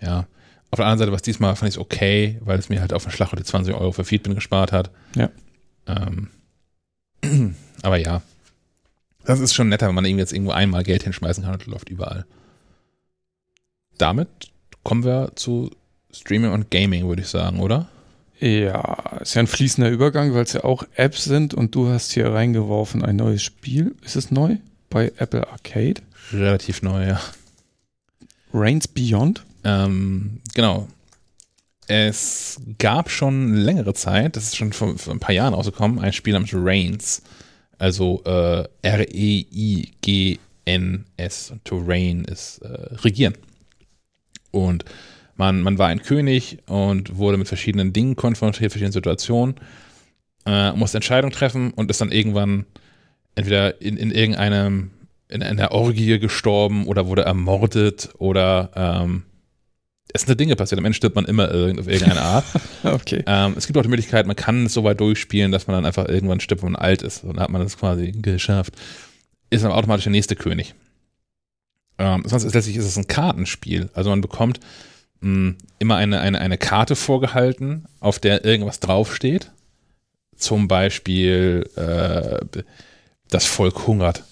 Ja. 0.00 0.26
Auf 0.70 0.76
der 0.76 0.86
anderen 0.86 0.98
Seite, 0.98 1.12
was 1.12 1.22
diesmal 1.22 1.56
fand 1.56 1.70
ich 1.70 1.76
es 1.76 1.80
okay, 1.80 2.38
weil 2.42 2.58
es 2.58 2.68
mir 2.68 2.80
halt 2.80 2.92
auf 2.92 3.04
den 3.04 3.12
Schlag 3.12 3.34
die 3.34 3.42
20 3.42 3.74
Euro 3.74 3.92
für 3.92 4.04
Feedbin 4.04 4.34
gespart 4.34 4.72
hat. 4.72 4.90
Ja. 5.14 5.30
Ähm, 5.86 6.28
aber 7.82 7.96
ja. 7.96 8.22
Das 9.24 9.40
ist 9.40 9.54
schon 9.54 9.68
netter, 9.68 9.88
wenn 9.88 9.94
man 9.94 10.04
irgendwie 10.04 10.22
jetzt 10.22 10.32
irgendwo 10.32 10.52
einmal 10.52 10.84
Geld 10.84 11.04
hinschmeißen 11.04 11.44
kann 11.44 11.54
und 11.54 11.66
läuft 11.66 11.88
überall. 11.88 12.26
Damit 13.96 14.28
kommen 14.84 15.04
wir 15.04 15.32
zu 15.34 15.70
Streaming 16.12 16.52
und 16.52 16.70
Gaming, 16.70 17.08
würde 17.08 17.22
ich 17.22 17.28
sagen, 17.28 17.60
oder? 17.60 17.88
Ja, 18.40 19.18
ist 19.20 19.34
ja 19.34 19.40
ein 19.40 19.48
fließender 19.48 19.90
Übergang, 19.90 20.32
weil 20.32 20.44
es 20.44 20.52
ja 20.52 20.62
auch 20.64 20.84
Apps 20.94 21.24
sind 21.24 21.54
und 21.54 21.74
du 21.74 21.88
hast 21.88 22.12
hier 22.12 22.32
reingeworfen 22.32 23.04
ein 23.04 23.16
neues 23.16 23.42
Spiel. 23.42 23.96
Ist 24.02 24.14
es 24.16 24.30
neu? 24.30 24.56
Bei 24.90 25.12
Apple 25.16 25.48
Arcade? 25.48 26.02
Relativ 26.32 26.82
neu, 26.82 27.06
ja. 27.06 27.20
Reigns 28.54 28.86
Beyond? 28.86 29.44
Ähm, 29.64 30.40
genau. 30.54 30.86
Es 31.88 32.60
gab 32.78 33.10
schon 33.10 33.54
längere 33.54 33.94
Zeit, 33.94 34.36
das 34.36 34.44
ist 34.44 34.56
schon 34.56 34.72
vor, 34.72 34.96
vor 34.98 35.12
ein 35.14 35.20
paar 35.20 35.34
Jahren 35.34 35.54
rausgekommen, 35.54 35.98
ein 35.98 36.12
Spiel 36.12 36.34
namens 36.34 36.50
Reigns. 36.54 37.22
Also 37.78 38.22
äh, 38.24 38.68
R-E-I-G-N-S. 38.82 39.12
To 41.64 41.78
reign 41.78 42.24
ist 42.24 42.58
äh, 42.58 42.94
regieren. 42.96 43.34
Und 44.50 44.84
man, 45.38 45.62
man 45.62 45.78
war 45.78 45.86
ein 45.86 46.02
König 46.02 46.58
und 46.66 47.16
wurde 47.16 47.38
mit 47.38 47.48
verschiedenen 47.48 47.92
Dingen 47.92 48.16
konfrontiert, 48.16 48.72
verschiedenen 48.72 48.92
Situationen, 48.92 49.54
äh, 50.44 50.72
musste 50.72 50.98
Entscheidungen 50.98 51.32
treffen 51.32 51.72
und 51.72 51.90
ist 51.90 52.00
dann 52.00 52.10
irgendwann 52.10 52.66
entweder 53.36 53.80
in, 53.80 53.96
in 53.96 54.10
irgendeinem, 54.10 54.90
in 55.28 55.42
einer 55.42 55.70
Orgie 55.70 56.18
gestorben 56.18 56.86
oder 56.86 57.06
wurde 57.06 57.22
ermordet 57.22 58.10
oder 58.18 58.70
ähm, 58.74 59.22
es 60.12 60.22
sind 60.22 60.40
Dinge 60.40 60.56
passiert. 60.56 60.78
Am 60.78 60.84
Ende 60.84 60.96
stirbt 60.96 61.14
man 61.14 61.26
immer 61.26 61.44
auf 61.44 61.86
irgendeine 61.86 62.20
Art. 62.20 62.44
okay. 62.82 63.22
Ähm, 63.26 63.54
es 63.56 63.66
gibt 63.66 63.78
auch 63.78 63.82
die 63.82 63.88
Möglichkeit, 63.88 64.26
man 64.26 64.36
kann 64.36 64.66
es 64.66 64.72
so 64.72 64.82
weit 64.82 64.98
durchspielen, 64.98 65.52
dass 65.52 65.66
man 65.66 65.76
dann 65.76 65.86
einfach 65.86 66.08
irgendwann 66.08 66.40
stirbt, 66.40 66.62
wenn 66.62 66.72
man 66.72 66.82
alt 66.82 67.02
ist. 67.02 67.22
Und 67.22 67.36
dann 67.36 67.44
hat 67.44 67.50
man 67.50 67.62
das 67.62 67.76
quasi 67.76 68.12
geschafft. 68.12 68.74
Ist 69.50 69.62
dann 69.62 69.70
automatisch 69.70 70.04
der 70.04 70.12
nächste 70.12 70.34
König. 70.34 70.74
Ähm, 71.98 72.22
sonst 72.24 72.44
ist 72.44 72.54
letztlich 72.54 72.76
ist 72.76 72.86
es 72.86 72.96
ein 72.96 73.06
Kartenspiel. 73.06 73.90
Also 73.92 74.10
man 74.10 74.20
bekommt 74.20 74.60
mh, 75.20 75.54
immer 75.78 75.96
eine, 75.96 76.20
eine, 76.20 76.40
eine 76.40 76.58
Karte 76.58 76.96
vorgehalten, 76.96 77.86
auf 78.00 78.18
der 78.18 78.44
irgendwas 78.44 78.80
draufsteht. 78.80 79.50
Zum 80.36 80.68
Beispiel 80.68 81.68
äh, 81.76 82.62
das 83.28 83.46
Volk 83.46 83.86
hungert. 83.86 84.24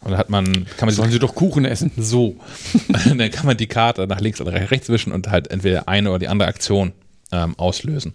Und 0.00 0.12
dann 0.12 0.18
hat 0.18 0.30
man, 0.30 0.66
kann 0.76 0.86
man 0.86 0.94
Sollen 0.94 1.10
sie 1.10 1.18
doch 1.18 1.34
Kuchen 1.34 1.64
essen? 1.64 1.90
So. 1.96 2.36
dann 3.04 3.30
kann 3.30 3.46
man 3.46 3.56
die 3.56 3.66
Karte 3.66 4.06
nach 4.06 4.20
links 4.20 4.40
oder 4.40 4.52
rechts 4.70 4.88
wischen 4.88 5.12
und 5.12 5.28
halt 5.28 5.50
entweder 5.50 5.88
eine 5.88 6.10
oder 6.10 6.20
die 6.20 6.28
andere 6.28 6.48
Aktion 6.48 6.92
ähm, 7.32 7.58
auslösen. 7.58 8.12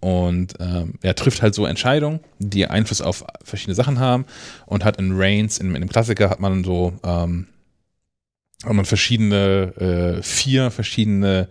Und 0.00 0.54
ähm, 0.60 0.94
er 1.00 1.14
trifft 1.14 1.40
halt 1.40 1.54
so 1.54 1.64
Entscheidungen, 1.64 2.20
die 2.38 2.66
Einfluss 2.66 3.00
auf 3.00 3.24
verschiedene 3.42 3.74
Sachen 3.74 4.00
haben 4.00 4.26
und 4.66 4.84
hat 4.84 4.98
in 4.98 5.12
Reigns, 5.14 5.58
in, 5.58 5.74
in 5.74 5.80
dem 5.80 5.88
Klassiker, 5.88 6.28
hat 6.28 6.40
man 6.40 6.62
so 6.62 6.92
ähm, 7.04 7.46
hat 8.64 8.72
man 8.72 8.84
verschiedene, 8.84 10.16
äh, 10.18 10.22
vier 10.22 10.70
verschiedene 10.70 11.48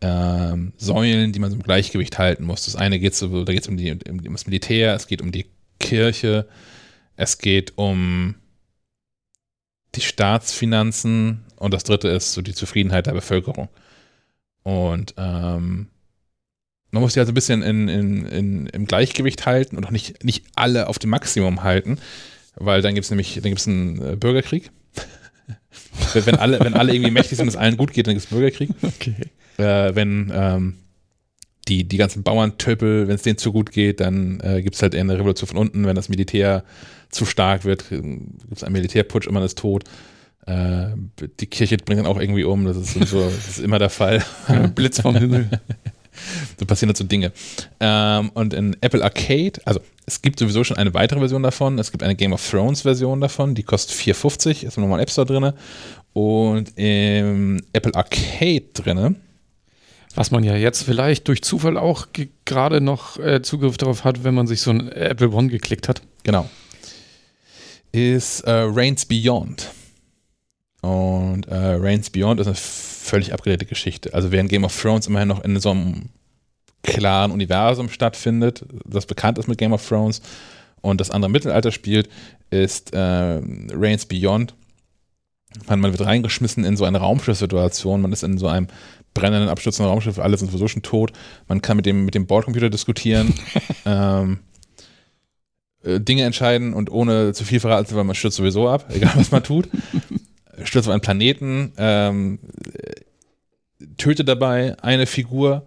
ähm, 0.00 0.72
Säulen, 0.76 1.32
die 1.32 1.38
man 1.38 1.50
so 1.50 1.56
im 1.56 1.62
Gleichgewicht 1.62 2.18
halten 2.18 2.44
muss. 2.44 2.64
Das 2.64 2.76
eine 2.76 2.98
geht 2.98 3.14
so, 3.14 3.44
da 3.44 3.52
geht 3.52 3.62
es 3.62 3.68
um, 3.68 3.76
die, 3.76 3.92
um 4.08 4.32
das 4.32 4.46
Militär, 4.46 4.94
es 4.94 5.06
geht 5.06 5.22
um 5.22 5.32
die 5.32 5.46
Kirche, 5.80 6.48
es 7.16 7.38
geht 7.38 7.76
um 7.76 8.36
die 9.94 10.00
Staatsfinanzen 10.00 11.44
und 11.56 11.74
das 11.74 11.84
dritte 11.84 12.08
ist 12.08 12.32
so 12.32 12.42
die 12.42 12.54
Zufriedenheit 12.54 13.06
der 13.06 13.12
Bevölkerung. 13.12 13.68
Und 14.62 15.14
ähm, 15.16 15.88
man 16.90 17.02
muss 17.02 17.14
die 17.14 17.20
also 17.20 17.32
ein 17.32 17.34
bisschen 17.34 17.62
in, 17.62 17.88
in, 17.88 18.26
in, 18.26 18.66
im 18.66 18.86
Gleichgewicht 18.86 19.46
halten 19.46 19.76
und 19.76 19.86
auch 19.86 19.90
nicht, 19.90 20.24
nicht 20.24 20.44
alle 20.54 20.88
auf 20.88 20.98
dem 20.98 21.10
Maximum 21.10 21.62
halten, 21.62 21.98
weil 22.54 22.82
dann 22.82 22.94
gibt 22.94 23.04
es 23.04 23.10
nämlich 23.10 23.34
dann 23.34 23.50
gibt's 23.50 23.66
einen 23.66 24.12
äh, 24.12 24.16
Bürgerkrieg 24.16 24.70
wenn, 26.14 26.36
alle, 26.36 26.60
wenn 26.60 26.74
alle 26.74 26.94
irgendwie 26.94 27.10
mächtig 27.10 27.36
sind 27.36 27.46
und 27.46 27.48
es 27.48 27.56
allen 27.56 27.76
gut 27.76 27.92
geht, 27.92 28.06
dann 28.06 28.14
gibt 28.14 28.24
es 28.24 28.30
Bürgerkrieg. 28.30 28.70
Okay. 28.82 29.14
Äh, 29.58 29.94
wenn 29.94 30.32
ähm, 30.34 30.74
die, 31.68 31.84
die 31.84 31.96
ganzen 31.96 32.22
Bauerntöpel, 32.22 33.08
wenn 33.08 33.14
es 33.14 33.22
denen 33.22 33.38
zu 33.38 33.52
gut 33.52 33.72
geht, 33.72 34.00
dann 34.00 34.40
äh, 34.40 34.62
gibt 34.62 34.74
es 34.76 34.82
halt 34.82 34.94
eher 34.94 35.02
eine 35.02 35.18
Revolution 35.18 35.48
von 35.48 35.58
unten. 35.58 35.86
Wenn 35.86 35.96
das 35.96 36.08
Militär 36.08 36.64
zu 37.10 37.24
stark 37.24 37.64
wird, 37.64 37.88
gibt 37.88 38.52
es 38.52 38.64
einen 38.64 38.72
Militärputsch 38.72 39.26
und 39.26 39.34
man 39.34 39.42
ist 39.42 39.58
tot. 39.58 39.84
Äh, 40.46 40.88
die 41.40 41.46
Kirche 41.46 41.76
bringt 41.76 42.00
dann 42.00 42.06
auch 42.06 42.18
irgendwie 42.18 42.44
um, 42.44 42.64
das 42.64 42.76
ist, 42.76 42.94
so, 43.08 43.24
das 43.24 43.48
ist 43.48 43.60
immer 43.60 43.78
der 43.78 43.90
Fall. 43.90 44.24
Blitz 44.74 45.00
vom 45.00 45.16
Himmel. 45.16 45.48
so 46.58 46.66
passieren 46.66 46.88
halt 46.88 46.96
so 46.96 47.04
Dinge. 47.04 47.32
Ähm, 47.80 48.30
und 48.34 48.54
in 48.54 48.76
Apple 48.80 49.02
Arcade, 49.02 49.60
also 49.64 49.80
es 50.06 50.22
gibt 50.22 50.38
sowieso 50.38 50.64
schon 50.64 50.76
eine 50.76 50.94
weitere 50.94 51.18
Version 51.18 51.42
davon. 51.42 51.78
Es 51.78 51.90
gibt 51.90 52.02
eine 52.02 52.16
Game 52.16 52.32
of 52.32 52.50
Thrones 52.50 52.82
Version 52.82 53.20
davon, 53.20 53.54
die 53.54 53.62
kostet 53.62 53.96
4,50, 53.96 54.64
ist 54.66 54.78
nochmal 54.78 54.98
im 54.98 55.02
App 55.02 55.10
Store 55.10 55.26
drin. 55.26 55.52
Und 56.14 56.72
im 56.76 57.62
Apple 57.72 57.94
Arcade 57.94 58.64
drin. 58.72 59.16
Was 60.14 60.30
man 60.30 60.42
ja 60.42 60.56
jetzt 60.56 60.82
vielleicht 60.82 61.28
durch 61.28 61.42
Zufall 61.42 61.76
auch 61.76 62.08
gerade 62.44 62.80
noch 62.80 63.18
äh, 63.18 63.42
Zugriff 63.42 63.76
darauf 63.76 64.04
hat, 64.04 64.24
wenn 64.24 64.34
man 64.34 64.46
sich 64.46 64.62
so 64.62 64.70
ein 64.70 64.90
Apple 64.90 65.30
One 65.30 65.48
geklickt 65.48 65.88
hat. 65.88 66.02
Genau. 66.24 66.48
Ist 67.92 68.40
äh, 68.40 68.50
Reigns 68.50 69.06
Beyond. 69.06 69.70
Und 70.80 71.46
äh, 71.48 71.54
Reigns 71.54 72.10
Beyond 72.10 72.40
ist 72.40 72.46
eine 72.46 72.56
völlig 72.56 73.32
abgedrehte 73.32 73.66
Geschichte. 73.66 74.14
Also 74.14 74.30
während 74.32 74.50
Game 74.50 74.64
of 74.64 74.80
Thrones 74.80 75.06
immerhin 75.06 75.28
noch 75.28 75.42
in 75.42 75.58
so 75.58 75.70
einem 75.70 76.10
klaren 76.82 77.32
Universum 77.32 77.88
stattfindet, 77.88 78.64
das 78.84 79.06
bekannt 79.06 79.38
ist 79.38 79.48
mit 79.48 79.58
Game 79.58 79.72
of 79.72 79.86
Thrones 79.86 80.22
und 80.80 81.00
das 81.00 81.10
andere 81.10 81.30
Mittelalter 81.30 81.72
spielt, 81.72 82.08
ist 82.50 82.94
äh, 82.94 82.98
Reigns 82.98 84.06
Beyond. 84.06 84.54
Man, 85.66 85.80
man 85.80 85.92
wird 85.92 86.06
reingeschmissen 86.06 86.64
in 86.64 86.76
so 86.76 86.84
eine 86.84 86.98
Raumschiffssituation, 86.98 88.00
man 88.00 88.12
ist 88.12 88.22
in 88.22 88.38
so 88.38 88.46
einem 88.46 88.68
brennenden, 89.14 89.48
abstürzenden 89.48 89.90
Raumschiff, 89.90 90.18
alle 90.18 90.36
sind 90.36 90.48
sowieso 90.48 90.68
schon 90.68 90.82
tot. 90.82 91.12
Man 91.48 91.62
kann 91.62 91.76
mit 91.76 91.86
dem, 91.86 92.04
mit 92.04 92.14
dem 92.14 92.26
Bordcomputer 92.26 92.70
diskutieren, 92.70 93.34
ähm, 93.86 94.38
äh, 95.82 96.00
Dinge 96.00 96.24
entscheiden 96.24 96.74
und 96.74 96.90
ohne 96.90 97.32
zu 97.32 97.44
viel 97.44 97.60
verraten, 97.60 97.94
weil 97.96 98.04
man 98.04 98.14
stürzt 98.14 98.36
sowieso 98.36 98.68
ab, 98.68 98.86
egal 98.90 99.12
was 99.16 99.30
man 99.30 99.42
tut. 99.42 99.68
Stürzt 100.64 100.88
auf 100.88 100.92
einen 100.92 101.00
Planeten, 101.00 101.72
ähm, 101.76 102.38
tötet 103.96 104.28
dabei 104.28 104.76
eine 104.82 105.06
Figur 105.06 105.66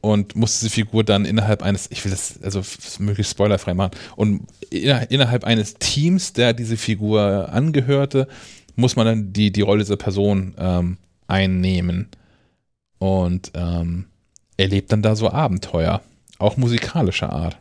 und 0.00 0.34
muss 0.34 0.60
diese 0.60 0.70
Figur 0.70 1.04
dann 1.04 1.24
innerhalb 1.24 1.62
eines, 1.62 1.90
ich 1.90 2.04
will 2.04 2.10
das 2.10 2.40
also 2.42 2.62
möglichst 2.98 3.32
spoilerfrei 3.32 3.74
machen, 3.74 3.92
und 4.16 4.46
innerhalb 4.70 5.44
eines 5.44 5.74
Teams, 5.74 6.32
der 6.32 6.52
diese 6.52 6.76
Figur 6.76 7.50
angehörte, 7.52 8.28
muss 8.76 8.96
man 8.96 9.06
dann 9.06 9.32
die, 9.32 9.52
die 9.52 9.60
Rolle 9.60 9.80
dieser 9.80 9.96
Person 9.96 10.54
ähm, 10.58 10.96
einnehmen 11.26 12.08
und 12.98 13.52
ähm, 13.54 14.06
erlebt 14.56 14.92
dann 14.92 15.02
da 15.02 15.16
so 15.16 15.30
Abenteuer, 15.30 16.02
auch 16.38 16.56
musikalischer 16.56 17.30
Art. 17.30 17.58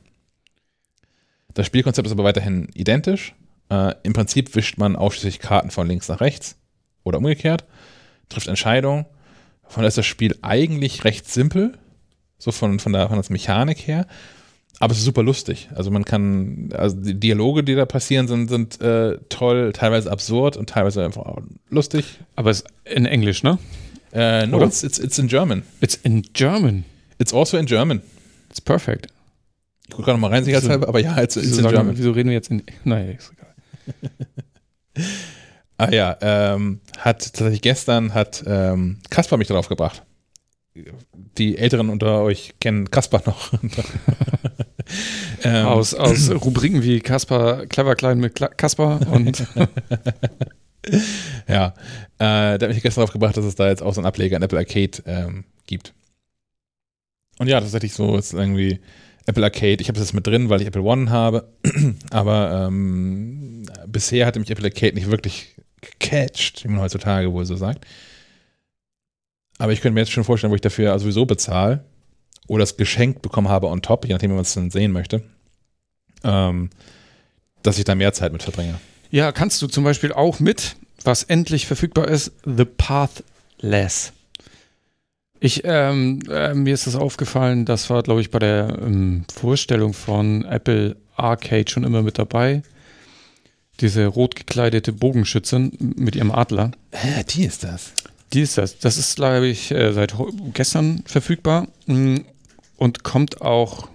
Das 1.53 1.65
Spielkonzept 1.65 2.05
ist 2.05 2.11
aber 2.11 2.23
weiterhin 2.23 2.69
identisch. 2.73 3.33
Äh, 3.69 3.95
Im 4.03 4.13
Prinzip 4.13 4.55
wischt 4.55 4.77
man 4.77 4.95
ausschließlich 4.95 5.39
Karten 5.39 5.71
von 5.71 5.87
links 5.87 6.07
nach 6.07 6.21
rechts 6.21 6.55
oder 7.03 7.17
umgekehrt, 7.19 7.65
trifft 8.29 8.47
Entscheidungen. 8.47 9.05
Von 9.63 9.81
daher 9.81 9.89
ist 9.89 9.97
das 9.97 10.05
Spiel 10.05 10.35
eigentlich 10.41 11.03
recht 11.03 11.29
simpel 11.29 11.77
so 12.39 12.51
von, 12.51 12.79
von, 12.79 12.93
der, 12.93 13.07
von 13.09 13.21
der 13.21 13.31
Mechanik 13.31 13.85
her. 13.85 14.07
Aber 14.79 14.93
es 14.93 14.99
ist 14.99 15.05
super 15.05 15.23
lustig. 15.23 15.69
Also 15.75 15.91
man 15.91 16.05
kann, 16.05 16.69
also 16.73 16.95
die 16.95 17.19
Dialoge, 17.19 17.63
die 17.63 17.75
da 17.75 17.85
passieren, 17.85 18.29
sind, 18.29 18.47
sind 18.49 18.79
äh, 18.81 19.17
toll, 19.27 19.73
teilweise 19.73 20.09
absurd 20.09 20.55
und 20.55 20.69
teilweise 20.69 21.03
einfach 21.03 21.37
lustig. 21.69 22.19
Aber 22.37 22.49
es 22.49 22.61
ist 22.61 22.67
in 22.85 23.05
Englisch, 23.05 23.43
ne? 23.43 23.59
Äh, 24.13 24.47
no, 24.47 24.63
it's, 24.63 24.83
it's, 24.83 24.97
it's 24.97 25.19
in 25.19 25.27
German. 25.27 25.63
It's 25.81 25.95
in 25.95 26.23
German. 26.33 26.85
It's 27.19 27.33
also 27.33 27.57
in 27.57 27.65
German. 27.65 28.01
It's 28.49 28.61
perfect. 28.61 29.07
Ich 29.87 29.95
gucke 29.95 30.05
gerade 30.05 30.19
mal 30.19 30.29
rein, 30.29 30.45
sicherheitshalber, 30.45 30.87
aber 30.87 30.99
ja, 30.99 31.21
it's, 31.21 31.35
it's 31.35 31.57
in 31.57 31.67
German. 31.67 31.97
wieso 31.97 32.11
reden 32.11 32.29
wir 32.29 32.35
jetzt 32.35 32.49
in. 32.49 32.63
Naja, 32.85 33.11
ist 33.11 33.33
egal. 33.33 33.48
Ah 35.77 35.91
ja, 35.91 36.17
ähm, 36.19 36.81
hat 36.97 37.19
tatsächlich 37.19 37.61
gestern 37.61 38.13
hat 38.13 38.43
ähm, 38.45 38.99
Kaspar 39.09 39.37
mich 39.37 39.47
darauf 39.47 39.69
gebracht. 39.69 40.03
Die 41.37 41.57
Älteren 41.57 41.89
unter 41.89 42.21
euch 42.21 42.55
kennen 42.59 42.91
Kaspar 42.91 43.23
noch. 43.25 43.53
ähm, 45.43 45.65
Aus, 45.65 45.93
aus 45.93 46.29
Rubriken 46.31 46.83
wie 46.83 46.99
Kaspar, 46.99 47.65
Clever 47.65 47.95
Klein 47.95 48.19
mit 48.19 48.35
Kaspar 48.57 48.99
und. 49.09 49.47
Ja, 51.47 51.73
äh, 52.19 52.57
der 52.57 52.69
hat 52.69 52.69
mich 52.69 52.81
gestern 52.81 53.01
darauf 53.01 53.13
gebracht, 53.13 53.35
dass 53.35 53.45
es 53.45 53.55
da 53.55 53.67
jetzt 53.67 53.83
auch 53.83 53.93
so 53.93 53.99
einen 53.99 54.07
Ableger 54.07 54.37
in 54.37 54.43
Apple 54.43 54.57
Arcade 54.57 55.03
ähm, 55.05 55.43
gibt. 55.67 55.93
Und 57.37 57.47
ja, 57.47 57.59
tatsächlich 57.59 57.93
so 57.93 58.17
ist 58.17 58.33
irgendwie 58.33 58.79
Apple 59.29 59.43
Arcade. 59.43 59.77
Ich 59.79 59.87
habe 59.87 59.97
es 59.97 60.05
jetzt 60.05 60.13
mit 60.13 60.25
drin, 60.25 60.49
weil 60.49 60.61
ich 60.61 60.67
Apple 60.67 60.81
One 60.81 61.09
habe. 61.09 61.47
Aber 62.09 62.67
ähm, 62.67 63.65
bisher 63.87 64.25
hatte 64.25 64.39
mich 64.39 64.49
Apple 64.49 64.65
Arcade 64.65 64.95
nicht 64.95 65.09
wirklich 65.09 65.55
gecatcht, 65.81 66.63
wie 66.63 66.67
man 66.67 66.81
heutzutage 66.81 67.31
wohl 67.31 67.45
so 67.45 67.55
sagt. 67.55 67.85
Aber 69.59 69.71
ich 69.71 69.81
könnte 69.81 69.93
mir 69.93 70.01
jetzt 70.01 70.11
schon 70.11 70.23
vorstellen, 70.23 70.51
wo 70.51 70.55
ich 70.55 70.61
dafür 70.61 70.97
sowieso 70.97 71.25
bezahle 71.25 71.85
oder 72.47 72.63
es 72.63 72.77
geschenkt 72.77 73.21
bekommen 73.21 73.49
habe 73.49 73.67
on 73.67 73.81
top, 73.81 74.05
je 74.05 74.13
nachdem, 74.13 74.31
wie 74.31 74.35
man 74.35 74.41
es 74.41 74.53
dann 74.53 74.71
sehen 74.71 74.91
möchte, 74.91 75.23
ähm, 76.23 76.69
dass 77.61 77.77
ich 77.77 77.85
da 77.85 77.93
mehr 77.93 78.13
Zeit 78.13 78.33
mit 78.33 78.41
verbringe. 78.41 78.79
Ja, 79.11 79.31
kannst 79.31 79.61
du 79.61 79.67
zum 79.67 79.83
Beispiel 79.83 80.11
auch 80.11 80.39
mit, 80.39 80.75
was 81.03 81.23
endlich 81.23 81.67
verfügbar 81.67 82.07
ist, 82.07 82.31
The 82.45 82.65
Pathless. 82.65 84.13
Ich, 85.39 85.61
ähm, 85.63 86.19
äh, 86.29 86.53
mir 86.53 86.73
ist 86.73 86.87
das 86.87 86.95
aufgefallen, 86.95 87.65
das 87.65 87.89
war, 87.89 88.03
glaube 88.03 88.21
ich, 88.21 88.29
bei 88.29 88.39
der 88.39 88.77
ähm, 88.81 89.23
Vorstellung 89.33 89.93
von 89.93 90.43
Apple 90.45 90.97
Arcade 91.15 91.69
schon 91.69 91.83
immer 91.83 92.01
mit 92.01 92.17
dabei. 92.17 92.61
Diese 93.79 94.05
rot 94.07 94.35
gekleidete 94.35 94.91
Bogenschützin 94.91 95.93
mit 95.95 96.17
ihrem 96.17 96.31
Adler. 96.31 96.71
Hä, 96.91 97.23
die 97.29 97.45
ist 97.45 97.63
das. 97.63 97.93
Die 98.33 98.41
ist 98.41 98.57
das. 98.57 98.79
Das 98.79 98.97
ist, 98.97 99.15
glaube 99.15 99.47
ich, 99.47 99.71
äh, 99.71 99.93
seit 99.93 100.13
gestern 100.53 101.03
verfügbar 101.05 101.67
mm, 101.87 102.17
und 102.75 103.03
kommt 103.03 103.41
auch. 103.41 103.87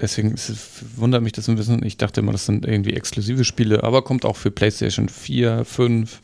Deswegen 0.00 0.32
ist 0.32 0.52
wundert 0.96 1.22
mich 1.22 1.32
das 1.32 1.48
ein 1.48 1.56
bisschen. 1.56 1.84
Ich 1.84 1.96
dachte 1.96 2.20
immer, 2.20 2.32
das 2.32 2.46
sind 2.46 2.66
irgendwie 2.66 2.94
exklusive 2.94 3.44
Spiele, 3.44 3.84
aber 3.84 4.02
kommt 4.02 4.24
auch 4.24 4.36
für 4.36 4.50
PlayStation 4.50 5.08
4, 5.08 5.64
5 5.64 6.20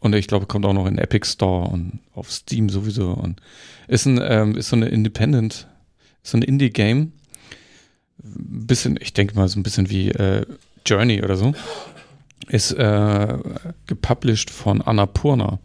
und 0.00 0.14
ich 0.14 0.26
glaube, 0.26 0.46
kommt 0.46 0.66
auch 0.66 0.72
noch 0.72 0.86
in 0.86 0.98
Epic 0.98 1.26
Store 1.26 1.68
und 1.68 2.00
auf 2.14 2.30
Steam 2.30 2.68
sowieso. 2.68 3.10
Und 3.10 3.40
ist 3.88 4.06
ein, 4.06 4.20
ähm, 4.22 4.56
ist 4.56 4.68
so 4.68 4.76
eine 4.76 4.88
Independent, 4.88 5.66
so 6.22 6.36
ein 6.36 6.42
Indie-Game. 6.42 7.12
Bisschen, 8.18 8.98
ich 9.00 9.12
denke 9.12 9.34
mal, 9.34 9.48
so 9.48 9.58
ein 9.58 9.62
bisschen 9.62 9.90
wie 9.90 10.10
äh, 10.10 10.44
Journey 10.86 11.22
oder 11.22 11.36
so. 11.36 11.54
Ist 12.48 12.72
äh, 12.72 13.38
gepublished 13.86 14.50
von 14.50 14.82
Annapurna. 14.82 15.58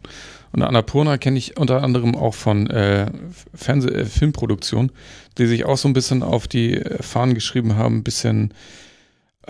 Und 0.52 0.62
Annapurna 0.62 1.18
kenne 1.18 1.38
ich 1.38 1.56
unter 1.56 1.82
anderem 1.82 2.16
auch 2.16 2.34
von 2.34 2.68
äh, 2.68 3.10
Fernseh 3.54 3.90
äh, 3.90 4.04
Filmproduktion, 4.04 4.90
die 5.38 5.46
sich 5.46 5.64
auch 5.64 5.76
so 5.76 5.88
ein 5.88 5.92
bisschen 5.92 6.22
auf 6.22 6.48
die 6.48 6.80
Fahnen 7.00 7.34
geschrieben 7.34 7.76
haben, 7.76 7.98
ein 7.98 8.04
bisschen 8.04 8.52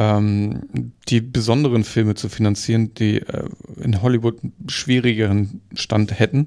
ähm, 0.00 0.62
die 1.10 1.20
besonderen 1.20 1.84
Filme 1.84 2.14
zu 2.14 2.30
finanzieren, 2.30 2.94
die 2.94 3.18
äh, 3.18 3.44
in 3.82 4.00
Hollywood 4.00 4.42
einen 4.42 4.54
schwierigeren 4.66 5.60
Stand 5.74 6.18
hätten. 6.18 6.46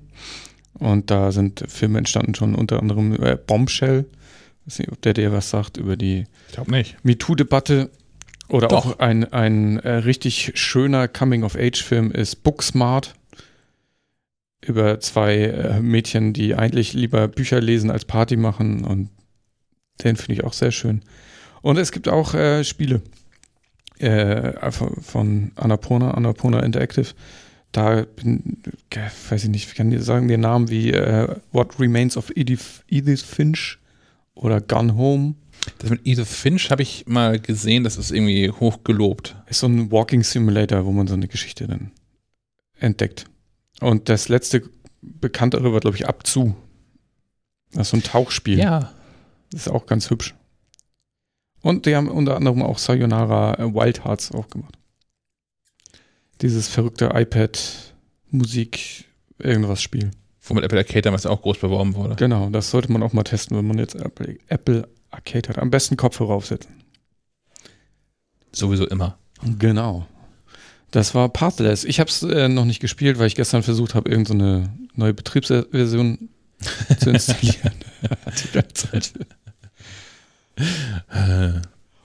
Und 0.73 1.11
da 1.11 1.31
sind 1.31 1.63
Filme 1.67 1.99
entstanden, 1.99 2.33
schon 2.33 2.55
unter 2.55 2.79
anderem 2.79 3.13
äh, 3.21 3.37
Bombshell. 3.37 4.05
weiß 4.65 4.79
nicht, 4.79 4.91
ob 4.91 4.99
der 5.03 5.13
dir 5.13 5.31
was 5.31 5.51
sagt 5.51 5.77
über 5.77 5.95
die 5.95 6.25
Ich. 6.73 6.97
MeToo-Debatte. 7.03 7.91
Oder 8.49 8.69
Doch. 8.69 8.87
auch 8.87 8.99
ein, 8.99 9.31
ein 9.31 9.77
äh, 9.79 9.91
richtig 9.97 10.53
schöner 10.55 11.07
Coming-of-Age-Film 11.07 12.11
ist 12.11 12.37
Booksmart. 12.37 13.13
Über 14.61 14.99
zwei 14.99 15.35
äh, 15.35 15.79
Mädchen, 15.79 16.33
die 16.33 16.55
eigentlich 16.55 16.93
lieber 16.93 17.27
Bücher 17.27 17.61
lesen 17.61 17.91
als 17.91 18.05
Party 18.05 18.35
machen. 18.35 18.83
Und 18.83 19.09
den 20.03 20.15
finde 20.15 20.33
ich 20.33 20.43
auch 20.43 20.53
sehr 20.53 20.71
schön. 20.71 21.01
Und 21.61 21.77
es 21.77 21.91
gibt 21.91 22.09
auch 22.09 22.33
äh, 22.33 22.63
Spiele 22.63 23.03
äh, 24.03 24.71
von- 24.71 25.51
Annapurna, 25.55 26.11
Annapurna 26.11 26.59
Interactive. 26.61 27.13
Da 27.71 28.03
bin, 28.03 28.61
weiß 29.29 29.45
ich 29.45 29.49
nicht, 29.49 29.67
ich 29.67 29.75
kann 29.75 29.89
dir 29.89 30.01
sagen, 30.01 30.27
dir 30.27 30.37
Namen 30.37 30.69
wie 30.69 30.91
äh, 30.91 31.35
What 31.51 31.79
Remains 31.79 32.17
of 32.17 32.31
Edith, 32.35 32.83
Edith 32.87 33.23
Finch 33.23 33.79
oder 34.35 34.61
Gun 34.61 34.95
Home. 34.95 35.33
Das 35.79 35.89
mit 35.89 36.01
Edith 36.05 36.27
Finch 36.27 36.69
habe 36.69 36.83
ich 36.83 37.05
mal 37.07 37.39
gesehen, 37.39 37.83
das 37.83 37.97
ist 37.97 38.11
irgendwie 38.11 38.51
hoch 38.51 38.83
gelobt. 38.83 39.35
Ist 39.47 39.59
so 39.61 39.67
ein 39.67 39.91
Walking 39.91 40.21
Simulator, 40.23 40.85
wo 40.85 40.91
man 40.91 41.07
so 41.07 41.15
eine 41.15 41.27
Geschichte 41.27 41.65
dann 41.67 41.91
entdeckt. 42.79 43.25
Und 43.79 44.07
das 44.09 44.29
letzte 44.29 44.63
bekanntere 45.01 45.73
war, 45.73 45.79
glaube 45.79 45.97
ich, 45.97 46.07
Abzu. 46.07 46.55
Das 47.71 47.87
ist 47.87 47.91
so 47.91 47.97
ein 47.97 48.03
Tauchspiel. 48.03 48.59
Ja. 48.59 48.91
Das 49.51 49.61
ist 49.67 49.73
auch 49.73 49.85
ganz 49.87 50.09
hübsch. 50.09 50.35
Und 51.63 51.85
die 51.85 51.95
haben 51.95 52.09
unter 52.09 52.35
anderem 52.35 52.61
auch 52.61 52.77
Sayonara 52.77 53.55
äh, 53.57 53.73
Wild 53.73 54.03
Hearts 54.03 54.31
auch 54.33 54.49
gemacht. 54.49 54.77
Dieses 56.41 56.67
verrückte 56.67 57.11
iPad-Musik, 57.13 59.05
irgendwas 59.39 59.81
Spiel. 59.81 60.11
Womit 60.41 60.65
Apple 60.65 60.77
Arcade 60.77 61.03
damals 61.03 61.25
auch 61.25 61.41
groß 61.41 61.57
beworben 61.59 61.95
wurde. 61.95 62.15
Genau, 62.17 62.49
das 62.49 62.69
sollte 62.69 62.91
man 62.91 63.01
auch 63.01 63.13
mal 63.13 63.23
testen, 63.23 63.57
wenn 63.57 63.65
man 63.65 63.79
jetzt 63.79 63.95
Apple, 63.95 64.37
Apple 64.47 64.89
Arcade 65.09 65.47
hat. 65.47 65.57
Am 65.57 65.71
besten 65.71 65.95
Kopfhörer 65.95 66.33
aufsetzen. 66.33 66.69
Sowieso 68.51 68.85
immer. 68.85 69.17
Genau. 69.57 70.05
Das 70.91 71.15
war 71.15 71.29
Pathless. 71.29 71.85
Ich 71.85 72.01
habe 72.01 72.09
es 72.09 72.23
äh, 72.23 72.49
noch 72.49 72.65
nicht 72.65 72.81
gespielt, 72.81 73.19
weil 73.19 73.27
ich 73.27 73.35
gestern 73.35 73.63
versucht 73.63 73.95
habe, 73.95 74.09
irgendeine 74.09 74.65
so 74.65 74.99
neue 74.99 75.13
Betriebsversion 75.13 76.29
zu 76.99 77.09
installieren. 77.09 77.73
Hatte 78.25 78.47
keine 78.49 78.73
Zeit. 78.73 79.13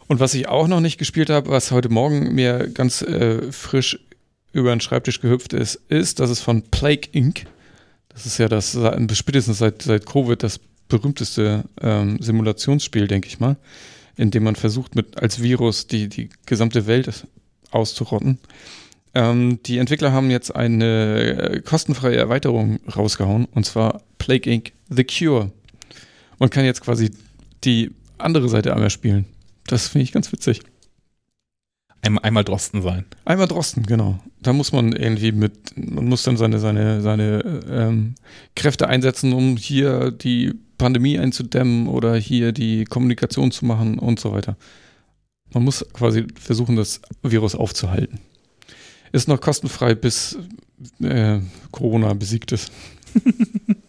Und 0.06 0.20
was 0.20 0.34
ich 0.34 0.48
auch 0.48 0.68
noch 0.68 0.80
nicht 0.80 0.98
gespielt 0.98 1.30
habe, 1.30 1.50
was 1.50 1.70
heute 1.70 1.90
Morgen 1.90 2.34
mir 2.34 2.68
ganz 2.68 3.02
äh, 3.02 3.52
frisch 3.52 3.98
über 4.52 4.70
den 4.70 4.80
Schreibtisch 4.80 5.20
gehüpft 5.20 5.52
ist, 5.52 5.80
ist, 5.88 6.20
dass 6.20 6.30
es 6.30 6.40
von 6.40 6.62
Plague 6.62 7.08
Inc. 7.12 7.44
Das 8.08 8.26
ist 8.26 8.38
ja 8.38 8.48
das 8.48 8.76
spätestens 9.12 9.58
seit, 9.58 9.82
seit 9.82 10.06
Covid 10.06 10.42
das 10.42 10.60
berühmteste 10.88 11.64
ähm, 11.80 12.18
Simulationsspiel, 12.20 13.06
denke 13.06 13.28
ich 13.28 13.38
mal, 13.38 13.56
in 14.16 14.30
dem 14.30 14.44
man 14.44 14.56
versucht, 14.56 14.96
mit 14.96 15.18
als 15.22 15.42
Virus 15.42 15.86
die, 15.86 16.08
die 16.08 16.30
gesamte 16.46 16.86
Welt 16.86 17.26
auszurotten. 17.70 18.38
Ähm, 19.14 19.60
die 19.64 19.78
Entwickler 19.78 20.12
haben 20.12 20.30
jetzt 20.30 20.54
eine 20.54 21.52
äh, 21.56 21.60
kostenfreie 21.60 22.16
Erweiterung 22.16 22.80
rausgehauen, 22.94 23.46
und 23.46 23.64
zwar 23.64 24.02
Plague 24.18 24.50
Inc. 24.50 24.72
The 24.88 25.04
Cure. 25.04 25.50
Man 26.38 26.50
kann 26.50 26.64
jetzt 26.64 26.80
quasi 26.80 27.10
die 27.64 27.90
andere 28.20 28.49
Seite 28.49 28.74
einmal 28.74 28.90
spielen. 28.90 29.27
Das 29.66 29.89
finde 29.89 30.05
ich 30.05 30.12
ganz 30.12 30.32
witzig. 30.32 30.61
einmal, 32.03 32.24
einmal 32.24 32.45
Drosten 32.45 32.82
sein. 32.82 33.05
Einmal 33.24 33.49
Drosten, 33.49 33.85
genau. 33.85 34.19
Da 34.40 34.53
muss 34.53 34.73
man 34.73 34.93
irgendwie 34.93 35.32
mit, 35.32 35.73
man 35.77 36.07
muss 36.07 36.23
dann 36.23 36.36
seine, 36.36 36.59
seine, 36.59 37.01
seine 37.01 37.62
ähm, 37.69 38.15
Kräfte 38.57 38.89
einsetzen, 38.89 39.32
um 39.32 39.57
hier 39.57 40.11
die 40.11 40.55
Pandemie 40.78 41.19
einzudämmen 41.19 41.89
oder 41.89 42.15
hier 42.16 42.53
die 42.53 42.85
Kommunikation 42.85 43.51
zu 43.51 43.66
machen 43.66 43.99
und 43.99 44.20
so 44.20 44.32
weiter. 44.32 44.57
Man 45.53 45.65
muss 45.65 45.85
quasi 45.93 46.27
versuchen, 46.39 46.77
das 46.77 47.01
Virus 47.23 47.55
aufzuhalten. 47.55 48.20
Ist 49.12 49.28
noch 49.28 49.40
kostenfrei, 49.40 49.95
bis 49.95 50.39
äh, 51.01 51.40
Corona 51.73 52.15
besiegt 52.15 52.53
ist. 52.53 52.70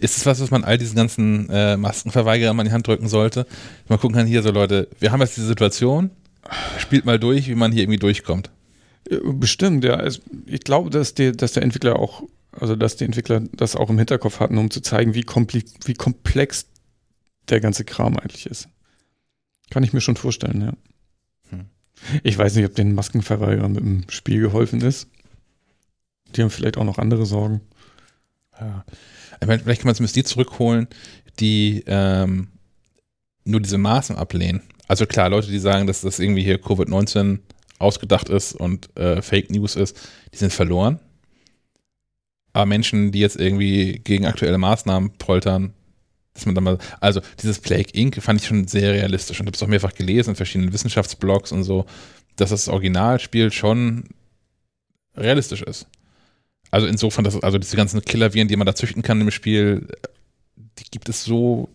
Ist 0.00 0.16
es 0.16 0.26
was, 0.26 0.40
was 0.40 0.50
man 0.50 0.64
all 0.64 0.78
diesen 0.78 0.96
ganzen 0.96 1.48
äh, 1.50 1.76
Maskenverweigerern 1.76 2.56
mal 2.56 2.62
in 2.62 2.68
die 2.68 2.72
Hand 2.72 2.86
drücken 2.86 3.08
sollte? 3.08 3.46
Man 3.88 3.98
gucken 3.98 4.16
kann, 4.16 4.26
hier 4.26 4.42
so 4.42 4.50
Leute, 4.50 4.88
wir 4.98 5.12
haben 5.12 5.20
jetzt 5.20 5.36
diese 5.36 5.46
Situation, 5.46 6.10
spielt 6.78 7.04
mal 7.04 7.18
durch, 7.18 7.48
wie 7.48 7.54
man 7.54 7.72
hier 7.72 7.82
irgendwie 7.82 7.98
durchkommt. 7.98 8.50
Ja, 9.10 9.18
Bestimmt, 9.24 9.84
ja. 9.84 10.00
Es, 10.00 10.20
ich 10.46 10.60
glaube, 10.60 10.90
dass, 10.90 11.14
die, 11.14 11.32
dass 11.32 11.52
der 11.52 11.62
Entwickler 11.62 11.98
auch, 11.98 12.22
also 12.52 12.76
dass 12.76 12.96
die 12.96 13.04
Entwickler 13.04 13.40
das 13.52 13.76
auch 13.76 13.90
im 13.90 13.98
Hinterkopf 13.98 14.40
hatten, 14.40 14.58
um 14.58 14.70
zu 14.70 14.80
zeigen, 14.80 15.14
wie, 15.14 15.24
wie 15.84 15.94
komplex 15.94 16.66
der 17.48 17.60
ganze 17.60 17.84
Kram 17.84 18.16
eigentlich 18.18 18.46
ist. 18.46 18.68
Kann 19.70 19.82
ich 19.82 19.92
mir 19.92 20.00
schon 20.00 20.16
vorstellen, 20.16 20.60
ja. 20.60 20.72
Hm. 21.50 21.66
Ich 22.22 22.36
weiß 22.36 22.54
nicht, 22.54 22.66
ob 22.66 22.74
den 22.74 22.94
Maskenverweigerern 22.94 23.72
mit 23.72 23.84
dem 23.84 24.04
Spiel 24.10 24.40
geholfen 24.40 24.80
ist. 24.80 25.08
Die 26.34 26.42
haben 26.42 26.50
vielleicht 26.50 26.76
auch 26.76 26.84
noch 26.84 26.98
andere 26.98 27.26
Sorgen. 27.26 27.62
Ja. 28.60 28.84
Vielleicht 29.40 29.80
kann 29.80 29.88
man 29.88 29.94
zumindest 29.94 30.16
die 30.16 30.24
zurückholen, 30.24 30.88
die 31.40 31.84
ähm, 31.86 32.48
nur 33.44 33.60
diese 33.60 33.78
Maßen 33.78 34.16
ablehnen. 34.16 34.62
Also 34.88 35.06
klar, 35.06 35.28
Leute, 35.28 35.50
die 35.50 35.58
sagen, 35.58 35.86
dass 35.86 36.00
das 36.00 36.18
irgendwie 36.18 36.42
hier 36.42 36.60
Covid-19 36.60 37.40
ausgedacht 37.78 38.28
ist 38.28 38.54
und 38.54 38.94
äh, 38.96 39.22
Fake 39.22 39.50
News 39.50 39.76
ist, 39.76 39.96
die 40.32 40.38
sind 40.38 40.52
verloren. 40.52 40.98
Aber 42.52 42.66
Menschen, 42.66 43.12
die 43.12 43.20
jetzt 43.20 43.36
irgendwie 43.36 44.00
gegen 44.02 44.26
aktuelle 44.26 44.58
Maßnahmen 44.58 45.12
poltern, 45.18 45.74
dass 46.34 46.46
man 46.46 46.54
dann 46.54 46.64
mal, 46.64 46.78
also 47.00 47.20
dieses 47.42 47.58
Plague 47.60 47.92
Inc. 47.92 48.22
fand 48.22 48.40
ich 48.40 48.46
schon 48.46 48.66
sehr 48.66 48.92
realistisch 48.92 49.40
und 49.40 49.46
habe 49.46 49.54
es 49.54 49.62
auch 49.62 49.68
mehrfach 49.68 49.94
gelesen 49.94 50.30
in 50.30 50.36
verschiedenen 50.36 50.72
Wissenschaftsblogs 50.72 51.52
und 51.52 51.64
so, 51.64 51.86
dass 52.36 52.50
das 52.50 52.68
Originalspiel 52.68 53.52
schon 53.52 54.04
realistisch 55.16 55.62
ist. 55.62 55.86
Also 56.70 56.86
insofern, 56.86 57.24
dass 57.24 57.42
also 57.42 57.58
diese 57.58 57.76
ganzen 57.76 58.02
Killerviren, 58.02 58.48
die 58.48 58.56
man 58.56 58.66
da 58.66 58.74
züchten 58.74 59.02
kann 59.02 59.20
im 59.20 59.30
Spiel, 59.30 59.88
die 60.78 60.84
gibt 60.90 61.08
es 61.08 61.24
so 61.24 61.68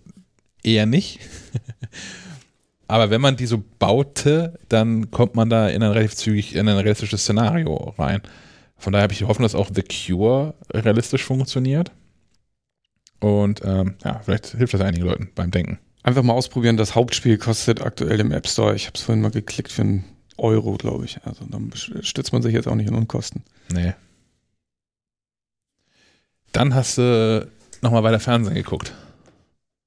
eher 0.64 0.86
nicht. 0.86 1.20
Aber 2.88 3.10
wenn 3.10 3.22
man 3.22 3.38
die 3.38 3.46
so 3.46 3.64
baute, 3.80 4.60
dann 4.70 5.10
kommt 5.10 5.36
man 5.36 5.50
da 5.50 5.70
in 5.70 5.82
ein 5.82 5.92
relativ 5.92 6.16
zügig, 6.16 6.56
in 6.56 6.68
ein 6.68 6.78
realistisches 6.78 7.22
Szenario 7.22 7.96
rein. 7.98 8.22
Von 8.78 8.94
daher 8.94 9.04
habe 9.04 9.14
ich 9.14 9.20
die 9.20 9.26
Hoffnung, 9.26 9.46
dass 9.46 9.56
auch 9.56 9.70
The 9.74 9.84
Cure 9.84 10.54
realistisch 10.72 11.24
funktioniert. 11.24 11.92
Und 13.20 13.62
ähm, 13.64 13.96
ja, 14.04 14.20
vielleicht 14.24 14.48
hilft 14.48 14.74
das 14.74 14.82
einigen 14.82 15.06
Leuten 15.06 15.30
beim 15.34 15.50
Denken. 15.50 15.80
Einfach 16.04 16.24
mal 16.24 16.34
ausprobieren. 16.34 16.76
Das 16.76 16.94
Hauptspiel 16.94 17.38
kostet 17.38 17.82
aktuell 17.82 18.20
im 18.20 18.34
App 18.34 18.48
Store, 18.48 18.76
ich 18.76 18.86
habe 18.88 18.96
es 18.96 19.02
vorhin 19.02 19.22
mal 19.22 19.32
geklickt, 19.32 19.72
für 19.72 19.84
einen 19.84 20.04
Euro, 20.38 20.74
glaube 20.74 21.06
ich. 21.06 21.20
Also 21.24 21.46
dann 21.46 21.72
stützt 21.74 22.34
man 22.34 22.42
sich 22.42 22.54
jetzt 22.54 22.68
auch 22.68 22.76
nicht 22.76 22.90
in 22.90 22.96
Unkosten. 22.96 23.44
Nee. 23.72 23.94
Dann 26.54 26.74
hast 26.74 26.98
du 26.98 27.52
nochmal 27.82 28.04
weiter 28.04 28.20
Fernsehen 28.20 28.56
geguckt. 28.56 28.94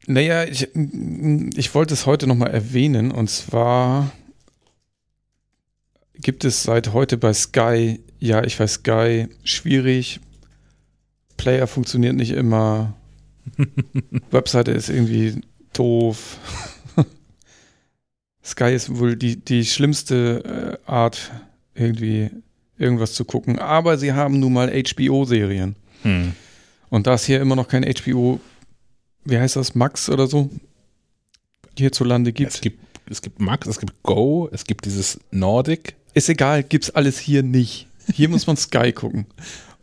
Naja, 0.06 0.44
ich, 0.44 0.68
ich 0.74 1.74
wollte 1.74 1.94
es 1.94 2.06
heute 2.06 2.26
nochmal 2.26 2.50
erwähnen 2.50 3.10
und 3.10 3.30
zwar 3.30 4.12
gibt 6.14 6.44
es 6.44 6.62
seit 6.62 6.92
heute 6.92 7.16
bei 7.16 7.32
Sky, 7.32 8.00
ja, 8.18 8.44
ich 8.44 8.58
weiß, 8.58 8.74
Sky, 8.74 9.28
schwierig. 9.44 10.20
Player 11.36 11.66
funktioniert 11.66 12.14
nicht 12.14 12.32
immer. 12.32 12.94
Webseite 14.30 14.72
ist 14.72 14.88
irgendwie 14.88 15.40
doof. 15.72 16.38
Sky 18.44 18.74
ist 18.74 18.98
wohl 18.98 19.16
die, 19.16 19.36
die 19.36 19.64
schlimmste 19.64 20.78
äh, 20.86 20.90
Art, 20.90 21.30
irgendwie 21.74 22.30
irgendwas 22.78 23.14
zu 23.14 23.24
gucken. 23.24 23.58
Aber 23.58 23.98
sie 23.98 24.12
haben 24.12 24.40
nun 24.40 24.52
mal 24.52 24.70
HBO-Serien. 24.70 25.76
Hm. 26.02 26.32
Und 26.90 27.06
da 27.06 27.14
es 27.14 27.24
hier 27.24 27.40
immer 27.40 27.56
noch 27.56 27.68
kein 27.68 27.84
HBO 27.84 28.40
wie 29.26 29.38
heißt 29.38 29.56
das, 29.56 29.74
Max 29.74 30.08
oder 30.08 30.26
so, 30.26 30.48
hierzulande 31.76 32.32
gibt. 32.32 32.54
Es 32.54 32.60
gibt, 32.60 32.78
es 33.10 33.20
gibt 33.20 33.40
Max, 33.40 33.66
es 33.66 33.78
gibt 33.78 34.02
Go, 34.02 34.48
es 34.52 34.64
gibt 34.64 34.86
dieses 34.86 35.20
Nordic. 35.30 35.94
Ist 36.14 36.28
egal, 36.28 36.62
gibt 36.62 36.84
es 36.84 36.90
alles 36.94 37.18
hier 37.18 37.42
nicht. 37.42 37.88
Hier 38.12 38.28
muss 38.28 38.46
man 38.46 38.56
Sky 38.56 38.92
gucken. 38.94 39.26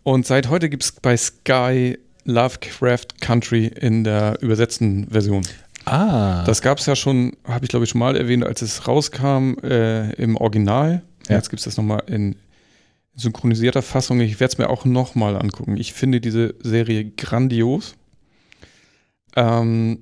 Und 0.02 0.26
seit 0.26 0.50
heute 0.50 0.70
gibt 0.70 0.84
es 0.84 0.92
bei 0.92 1.16
Sky 1.16 2.00
Lovecraft 2.26 3.20
Country 3.20 3.68
in 3.68 4.04
der 4.04 4.42
übersetzten 4.42 5.08
Version. 5.10 5.44
Ah. 5.86 6.44
Das 6.46 6.62
gab 6.62 6.80
es 6.80 6.86
ja 6.86 6.96
schon, 6.96 7.36
habe 7.44 7.66
ich 7.66 7.70
glaube 7.70 7.84
ich 7.84 7.92
schon 7.92 8.00
mal 8.00 8.16
erwähnt, 8.16 8.46
als 8.46 8.62
es 8.62 8.88
rauskam 8.88 9.56
äh, 9.62 10.14
im 10.14 10.38
Original. 10.38 11.02
Ja. 11.28 11.36
Jetzt 11.36 11.50
gibt 11.50 11.60
es 11.60 11.66
das 11.66 11.78
nochmal 11.78 12.04
in 12.08 12.36
synchronisierter 13.16 13.82
Fassung. 13.82 14.20
Ich 14.22 14.40
werde 14.40 14.54
es 14.54 14.58
mir 14.58 14.70
auch 14.70 14.86
nochmal 14.86 15.36
angucken. 15.36 15.78
Ich 15.78 15.94
finde 15.94 16.22
diese 16.22 16.56
Serie 16.60 17.06
grandios. 17.06 17.96
Ähm, 19.36 20.00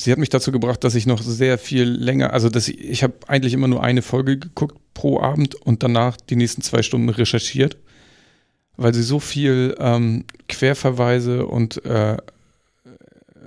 sie 0.00 0.12
hat 0.12 0.18
mich 0.18 0.28
dazu 0.28 0.52
gebracht, 0.52 0.84
dass 0.84 0.94
ich 0.94 1.06
noch 1.06 1.22
sehr 1.22 1.58
viel 1.58 1.88
länger, 1.88 2.32
also 2.32 2.48
dass 2.48 2.68
ich, 2.68 2.80
ich 2.80 3.02
habe 3.02 3.14
eigentlich 3.26 3.52
immer 3.52 3.68
nur 3.68 3.82
eine 3.82 4.02
Folge 4.02 4.38
geguckt 4.38 4.78
pro 4.94 5.20
Abend 5.20 5.54
und 5.54 5.82
danach 5.82 6.16
die 6.16 6.36
nächsten 6.36 6.62
zwei 6.62 6.82
Stunden 6.82 7.08
recherchiert, 7.08 7.76
weil 8.76 8.94
sie 8.94 9.02
so 9.02 9.20
viel 9.20 9.74
ähm, 9.78 10.24
Querverweise 10.48 11.46
und 11.46 11.84
äh, 11.84 12.16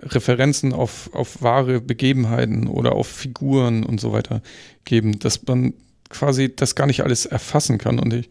Referenzen 0.03 0.74
auf, 0.74 1.10
auf 1.14 1.41
wahre 1.41 1.82
Begebenheiten 1.82 2.68
oder 2.68 2.94
auf 2.94 3.07
Figuren 3.07 3.84
und 3.84 3.99
so 3.99 4.11
weiter 4.14 4.41
geben, 4.86 5.19
dass 5.19 5.45
man 5.45 5.74
quasi 6.10 6.56
das 6.56 6.76
gar 6.76 6.88
nicht 6.88 7.02
alles 7.02 7.26
erfassen 7.26 7.78
kann 7.78 7.99
und 7.99 8.14
ich 8.14 8.30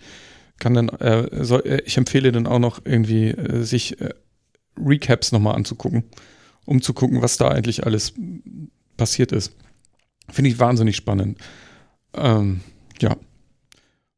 kann 0.58 0.74
dann, 0.74 0.88
äh, 0.88 1.44
soll, 1.44 1.62
äh, 1.66 1.82
ich 1.84 1.96
empfehle 1.96 2.32
dann 2.32 2.46
auch 2.46 2.58
noch 2.58 2.80
irgendwie 2.84 3.28
äh, 3.28 3.62
sich 3.62 4.00
äh, 4.00 4.14
Recaps 4.78 5.32
nochmal 5.32 5.54
anzugucken 5.54 6.04
um 6.66 6.82
zu 6.82 6.92
gucken, 6.92 7.22
was 7.22 7.38
da 7.38 7.48
eigentlich 7.48 7.86
alles 7.86 8.12
passiert 8.98 9.32
ist. 9.32 9.56
Finde 10.28 10.50
ich 10.50 10.58
wahnsinnig 10.58 10.96
spannend. 10.96 11.38
Ähm, 12.12 12.60
ja. 13.00 13.16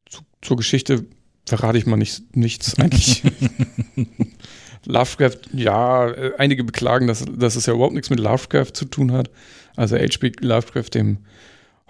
Zu, 0.09 0.23
zur 0.41 0.57
Geschichte 0.57 1.05
verrate 1.45 1.77
ich 1.77 1.85
mal 1.85 1.95
nicht, 1.95 2.35
nichts 2.35 2.77
eigentlich. 2.79 3.23
Lovecraft, 4.85 5.37
ja, 5.53 6.05
einige 6.37 6.63
beklagen, 6.63 7.07
dass, 7.07 7.23
dass 7.25 7.55
es 7.55 7.65
ja 7.65 7.73
überhaupt 7.73 7.93
nichts 7.93 8.09
mit 8.09 8.19
Lovecraft 8.19 8.71
zu 8.73 8.85
tun 8.85 9.11
hat. 9.11 9.29
Also 9.75 9.95
H.P. 9.97 10.31
Lovecraft, 10.39 10.89
dem 10.93 11.19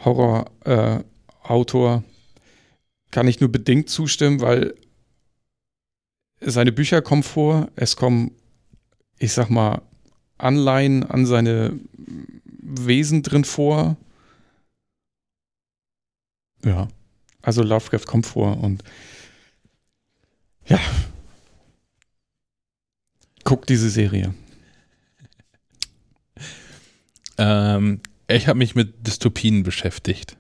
Horror-Autor, 0.04 1.98
äh, 1.98 2.02
kann 3.12 3.28
ich 3.28 3.40
nur 3.40 3.52
bedingt 3.52 3.90
zustimmen, 3.90 4.42
weil 4.42 4.76
seine 6.42 6.72
Bücher 6.72 7.02
kommen 7.02 7.24
vor, 7.24 7.70
es 7.76 7.96
kommen, 7.96 8.32
ich 9.18 9.34
sag 9.34 9.50
mal, 9.50 9.82
Anleihen 10.38 11.04
an 11.04 11.26
seine 11.26 11.78
Wesen 12.62 13.24
drin 13.24 13.44
vor. 13.44 13.98
Ja, 16.64 16.88
also 17.42 17.64
Lovecraft 17.64 18.06
kommt 18.06 18.26
vor 18.26 18.58
und 18.62 18.84
ja, 20.66 20.80
guck 23.44 23.66
diese 23.66 23.90
Serie. 23.90 24.34
Ähm, 27.38 28.02
ich 28.28 28.48
habe 28.48 28.60
mich 28.60 28.76
mit 28.76 29.08
Dystopien 29.08 29.64
beschäftigt. 29.64 30.39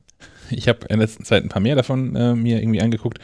Ich 0.51 0.67
habe 0.67 0.85
in 0.89 0.99
letzter 0.99 1.23
Zeit 1.23 1.43
ein 1.43 1.49
paar 1.49 1.61
mehr 1.61 1.75
davon 1.75 2.15
äh, 2.15 2.35
mir 2.35 2.61
irgendwie 2.61 2.81
angeguckt. 2.81 3.19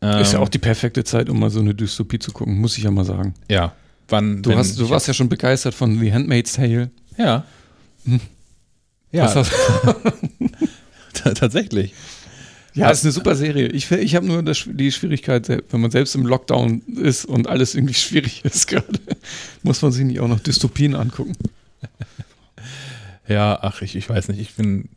Ähm, 0.00 0.20
ist 0.20 0.32
ja 0.32 0.40
auch 0.40 0.48
die 0.48 0.58
perfekte 0.58 1.04
Zeit, 1.04 1.28
um 1.28 1.38
mal 1.38 1.50
so 1.50 1.60
eine 1.60 1.74
Dystopie 1.74 2.18
zu 2.18 2.32
gucken, 2.32 2.58
muss 2.58 2.76
ich 2.76 2.84
ja 2.84 2.90
mal 2.90 3.04
sagen. 3.04 3.34
Ja, 3.50 3.74
wann. 4.08 4.42
Du, 4.42 4.54
hast, 4.54 4.78
du 4.78 4.90
warst 4.90 5.08
ja 5.08 5.14
schon 5.14 5.28
begeistert 5.28 5.74
von 5.74 5.98
The 5.98 6.12
Handmaid's 6.12 6.54
Tale. 6.54 6.90
Ja. 7.16 7.44
Hm. 8.04 8.20
Ja. 9.12 9.32
Tatsächlich. 11.12 11.94
Ja, 12.74 12.90
es 12.90 13.00
ist 13.00 13.04
eine 13.04 13.12
super 13.12 13.36
Serie. 13.36 13.68
Ich, 13.68 13.90
ich 13.90 14.14
habe 14.14 14.26
nur 14.26 14.42
das, 14.42 14.64
die 14.66 14.90
Schwierigkeit, 14.90 15.46
wenn 15.70 15.80
man 15.80 15.90
selbst 15.90 16.14
im 16.14 16.24
Lockdown 16.24 16.80
ist 16.96 17.26
und 17.26 17.46
alles 17.46 17.74
irgendwie 17.74 17.94
schwierig 17.94 18.44
ist 18.44 18.66
gerade, 18.66 18.98
muss 19.62 19.82
man 19.82 19.92
sich 19.92 20.04
nicht 20.04 20.20
auch 20.20 20.28
noch 20.28 20.40
Dystopien 20.40 20.94
angucken. 20.94 21.34
Ja, 23.28 23.56
ach, 23.62 23.82
ich, 23.82 23.94
ich 23.94 24.08
weiß 24.08 24.28
nicht. 24.28 24.40
Ich 24.40 24.54
bin, 24.54 24.88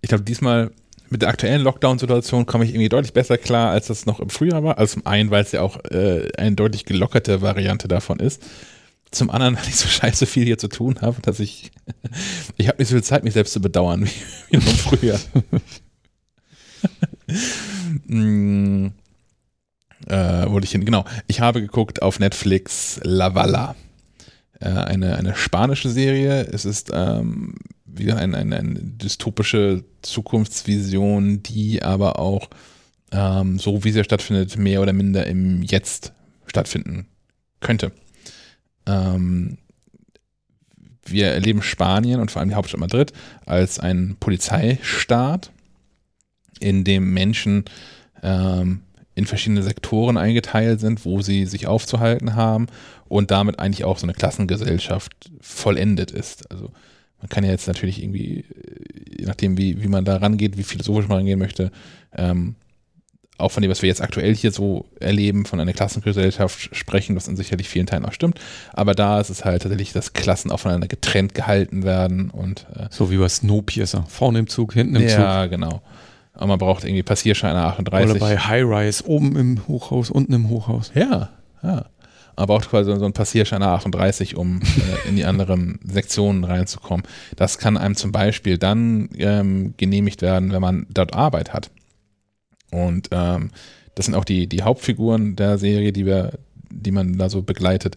ich 0.00 0.08
glaube, 0.08 0.24
diesmal 0.24 0.72
mit 1.10 1.22
der 1.22 1.28
aktuellen 1.28 1.62
Lockdown-Situation 1.62 2.46
komme 2.46 2.64
ich 2.64 2.70
irgendwie 2.70 2.88
deutlich 2.88 3.12
besser 3.12 3.38
klar, 3.38 3.70
als 3.70 3.86
das 3.86 4.06
noch 4.06 4.20
im 4.20 4.30
Frühjahr 4.30 4.62
war. 4.64 4.78
Also 4.78 4.94
zum 4.94 5.06
einen, 5.06 5.30
weil 5.30 5.42
es 5.42 5.52
ja 5.52 5.62
auch 5.62 5.82
äh, 5.90 6.28
eine 6.36 6.56
deutlich 6.56 6.84
gelockerte 6.84 7.42
Variante 7.42 7.88
davon 7.88 8.18
ist. 8.18 8.42
Zum 9.10 9.30
anderen, 9.30 9.56
weil 9.58 9.68
ich 9.68 9.76
so 9.76 9.88
scheiße 9.88 10.26
viel 10.26 10.44
hier 10.44 10.58
zu 10.58 10.68
tun 10.68 11.00
habe, 11.00 11.20
dass 11.22 11.40
ich, 11.40 11.70
ich 12.56 12.68
habe 12.68 12.78
nicht 12.78 12.88
so 12.88 12.94
viel 12.94 13.04
Zeit, 13.04 13.24
mich 13.24 13.34
selbst 13.34 13.52
zu 13.52 13.60
bedauern, 13.60 14.04
wie, 14.06 14.10
wie 14.50 14.56
noch 14.56 14.66
im 14.66 14.76
Frühjahr. 14.76 15.20
hm, 18.06 18.92
äh, 20.06 20.50
wollte 20.50 20.64
ich 20.64 20.72
hin, 20.72 20.84
genau. 20.84 21.04
Ich 21.26 21.40
habe 21.40 21.60
geguckt 21.60 22.02
auf 22.02 22.18
Netflix 22.18 23.00
La 23.02 23.34
Valla. 23.34 23.74
Äh, 24.60 24.68
eine, 24.68 25.16
eine 25.16 25.34
spanische 25.34 25.90
Serie. 25.90 26.46
Es 26.46 26.64
ist 26.64 26.90
ähm, 26.92 27.54
wieder 27.86 28.16
eine, 28.16 28.36
eine, 28.36 28.56
eine 28.56 28.74
dystopische 28.74 29.84
Zukunftsvision, 30.02 31.42
die 31.42 31.82
aber 31.82 32.18
auch 32.18 32.48
ähm, 33.12 33.58
so 33.58 33.84
wie 33.84 33.92
sie 33.92 34.04
stattfindet, 34.04 34.56
mehr 34.56 34.82
oder 34.82 34.92
minder 34.92 35.26
im 35.26 35.62
Jetzt 35.62 36.12
stattfinden 36.46 37.06
könnte. 37.60 37.92
Ähm, 38.86 39.58
wir 41.04 41.28
erleben 41.28 41.62
Spanien 41.62 42.20
und 42.20 42.30
vor 42.30 42.40
allem 42.40 42.48
die 42.48 42.56
Hauptstadt 42.56 42.80
Madrid 42.80 43.12
als 43.44 43.78
einen 43.78 44.16
Polizeistaat, 44.16 45.50
in 46.58 46.84
dem 46.84 47.12
Menschen 47.12 47.64
ähm, 48.22 48.80
in 49.14 49.26
verschiedene 49.26 49.62
Sektoren 49.62 50.16
eingeteilt 50.16 50.80
sind, 50.80 51.04
wo 51.04 51.22
sie 51.22 51.46
sich 51.46 51.66
aufzuhalten 51.66 52.34
haben 52.34 52.66
und 53.08 53.30
damit 53.30 53.58
eigentlich 53.58 53.84
auch 53.84 53.98
so 53.98 54.04
eine 54.04 54.14
Klassengesellschaft 54.14 55.30
vollendet 55.40 56.10
ist. 56.10 56.50
Also 56.50 56.72
man 57.20 57.28
kann 57.28 57.44
ja 57.44 57.50
jetzt 57.50 57.66
natürlich 57.66 58.02
irgendwie, 58.02 58.40
äh, 58.40 59.20
je 59.20 59.26
nachdem, 59.26 59.58
wie, 59.58 59.82
wie 59.82 59.88
man 59.88 60.04
da 60.04 60.16
rangeht, 60.16 60.56
wie 60.56 60.62
philosophisch 60.62 61.08
man 61.08 61.18
rangehen 61.18 61.38
möchte, 61.38 61.70
ähm, 62.16 62.56
auch 63.38 63.52
von 63.52 63.62
dem, 63.62 63.70
was 63.70 63.82
wir 63.82 63.88
jetzt 63.88 64.00
aktuell 64.00 64.34
hier 64.34 64.50
so 64.50 64.86
erleben, 64.98 65.44
von 65.44 65.60
einer 65.60 65.72
Klassengesellschaft 65.72 66.74
sprechen, 66.74 67.16
was 67.16 67.28
in 67.28 67.36
sicherlich 67.36 67.68
vielen 67.68 67.86
Teilen 67.86 68.06
auch 68.06 68.12
stimmt. 68.12 68.40
Aber 68.72 68.94
da 68.94 69.20
ist 69.20 69.28
es 69.28 69.44
halt 69.44 69.62
tatsächlich, 69.62 69.92
dass 69.92 70.14
Klassen 70.14 70.50
auch 70.50 70.60
voneinander 70.60 70.88
getrennt 70.88 71.34
gehalten 71.34 71.84
werden 71.84 72.30
und 72.30 72.66
äh, 72.74 72.86
so 72.90 73.10
wie 73.10 73.18
bei 73.18 73.28
Snowpiercer. 73.28 74.04
Vorne 74.08 74.38
im 74.38 74.46
Zug, 74.46 74.72
hinten 74.72 74.96
im 74.96 75.02
ja, 75.02 75.08
Zug. 75.08 75.18
Ja, 75.18 75.46
genau. 75.46 75.82
Aber 76.32 76.46
man 76.46 76.58
braucht 76.58 76.84
irgendwie 76.84 77.02
Passierscheine 77.02 77.60
38. 77.60 78.10
Oder 78.10 78.20
bei 78.20 78.38
High 78.38 78.64
Rise, 78.64 79.06
oben 79.06 79.36
im 79.36 79.68
Hochhaus, 79.68 80.10
unten 80.10 80.32
im 80.32 80.48
Hochhaus. 80.48 80.92
Ja, 80.94 81.30
ja. 81.62 81.86
Man 82.36 82.46
braucht 82.46 82.68
quasi 82.68 82.94
so 82.94 83.04
einen 83.04 83.14
Passierschein 83.14 83.62
38, 83.62 84.36
um 84.36 84.60
äh, 84.60 85.08
in 85.08 85.16
die 85.16 85.24
anderen 85.24 85.80
Sektionen 85.84 86.44
reinzukommen. 86.44 87.06
Das 87.34 87.58
kann 87.58 87.76
einem 87.76 87.96
zum 87.96 88.12
Beispiel 88.12 88.58
dann 88.58 89.08
ähm, 89.16 89.74
genehmigt 89.76 90.22
werden, 90.22 90.52
wenn 90.52 90.60
man 90.60 90.86
dort 90.90 91.14
Arbeit 91.14 91.52
hat. 91.52 91.70
Und 92.70 93.08
ähm, 93.12 93.50
das 93.94 94.06
sind 94.06 94.14
auch 94.14 94.24
die, 94.24 94.46
die 94.46 94.62
Hauptfiguren 94.62 95.36
der 95.36 95.56
Serie, 95.56 95.92
die 95.92 96.04
wir, 96.04 96.38
die 96.70 96.90
man 96.90 97.16
da 97.16 97.30
so 97.30 97.42
begleitet. 97.42 97.96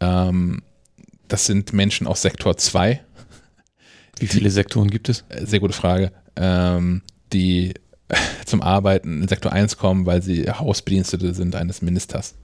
Ähm, 0.00 0.62
das 1.28 1.46
sind 1.46 1.72
Menschen 1.72 2.06
aus 2.06 2.22
Sektor 2.22 2.56
2. 2.56 3.00
Wie 4.18 4.26
viele 4.26 4.50
Sektoren 4.50 4.90
gibt 4.90 5.08
es? 5.08 5.24
Äh, 5.28 5.46
sehr 5.46 5.60
gute 5.60 5.74
Frage. 5.74 6.10
Ähm, 6.34 7.02
die 7.32 7.74
zum 8.44 8.62
Arbeiten 8.62 9.22
in 9.22 9.28
Sektor 9.28 9.52
1 9.52 9.76
kommen, 9.76 10.06
weil 10.06 10.22
sie 10.22 10.50
Hausbedienstete 10.50 11.34
sind 11.34 11.54
eines 11.54 11.82
Ministers. 11.82 12.34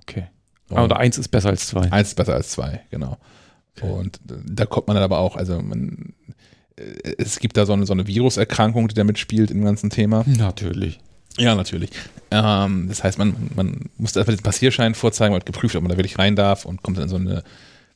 Okay. 0.00 0.28
Und 0.70 0.78
oder 0.78 0.98
eins 0.98 1.18
ist 1.18 1.28
besser 1.28 1.50
als 1.50 1.66
zwei. 1.66 1.90
Eins 1.90 2.08
ist 2.08 2.14
besser 2.14 2.34
als 2.34 2.50
zwei, 2.50 2.82
genau. 2.90 3.18
Und 3.80 4.20
da 4.26 4.66
kommt 4.66 4.88
man 4.88 4.96
dann 4.96 5.04
aber 5.04 5.18
auch, 5.18 5.36
also 5.36 5.60
man, 5.60 6.14
äh, 6.76 7.14
es 7.18 7.38
gibt 7.38 7.56
da 7.56 7.66
so 7.66 7.72
eine, 7.72 7.86
so 7.86 7.92
eine 7.92 8.06
Viruserkrankung, 8.06 8.88
die 8.88 8.94
da 8.94 9.04
mitspielt 9.04 9.50
im 9.50 9.64
ganzen 9.64 9.90
Thema. 9.90 10.24
Natürlich. 10.26 10.98
Ja, 11.36 11.54
natürlich. 11.54 11.90
Ähm, 12.30 12.86
das 12.88 13.04
heißt, 13.04 13.18
man, 13.18 13.50
man 13.54 13.90
muss 13.96 14.16
einfach 14.16 14.34
den 14.34 14.42
Passierschein 14.42 14.94
vorzeigen, 14.94 15.34
wird 15.34 15.46
geprüft, 15.46 15.76
ob 15.76 15.82
man 15.82 15.90
da 15.90 15.96
wirklich 15.96 16.18
rein 16.18 16.36
darf 16.36 16.64
und 16.64 16.82
kommt 16.82 16.96
dann 16.96 17.04
in 17.04 17.08
so 17.08 17.16
eine, 17.16 17.44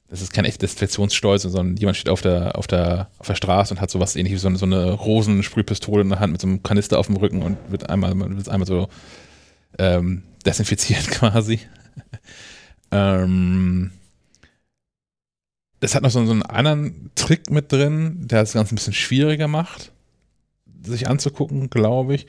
das 0.09 0.23
ist 0.23 0.32
kein 0.32 0.44
echtes 0.44 0.59
Desinfektionsstolz, 0.59 1.43
sondern 1.43 1.77
jemand 1.77 1.97
steht 1.97 2.11
auf 2.11 2.23
der, 2.23 2.57
auf 2.57 2.66
der, 2.66 3.09
auf 3.19 3.27
der 3.27 3.35
Straße 3.35 3.74
und 3.74 3.81
hat 3.81 3.90
sowas 3.90 4.15
ähnliches 4.15 4.40
wie 4.40 4.43
so 4.43 4.49
eine, 4.49 4.59
so 4.59 4.66
eine 4.66 4.93
Rosensprühpistole 4.93 6.03
in 6.03 6.11
der 6.11 6.20
Hand 6.20 6.32
mit 6.32 6.40
so 6.40 6.47
einem 6.47 6.62
Kanister 6.62 6.99
auf 6.99 7.07
dem 7.07 7.16
Rücken 7.16 7.43
und 7.43 7.57
wird 7.69 7.90
einmal, 7.90 8.15
wird 8.16 8.49
einmal 8.49 8.66
so 8.66 8.89
ähm, 9.78 10.23
desinfiziert 10.47 11.09
quasi. 11.11 11.61
Ähm, 12.93 13.90
das 15.81 15.94
hat 15.94 16.02
noch 16.05 16.10
so, 16.10 16.20
einen 16.20 16.43
anderen 16.43 17.10
Trick 17.16 17.51
mit 17.51 17.73
drin, 17.73 18.28
der 18.28 18.40
das 18.40 18.52
Ganze 18.52 18.74
ein 18.74 18.77
bisschen 18.77 18.93
schwieriger 18.93 19.48
macht, 19.48 19.90
sich 20.85 21.09
anzugucken, 21.09 21.70
glaube 21.70 22.14
ich. 22.14 22.27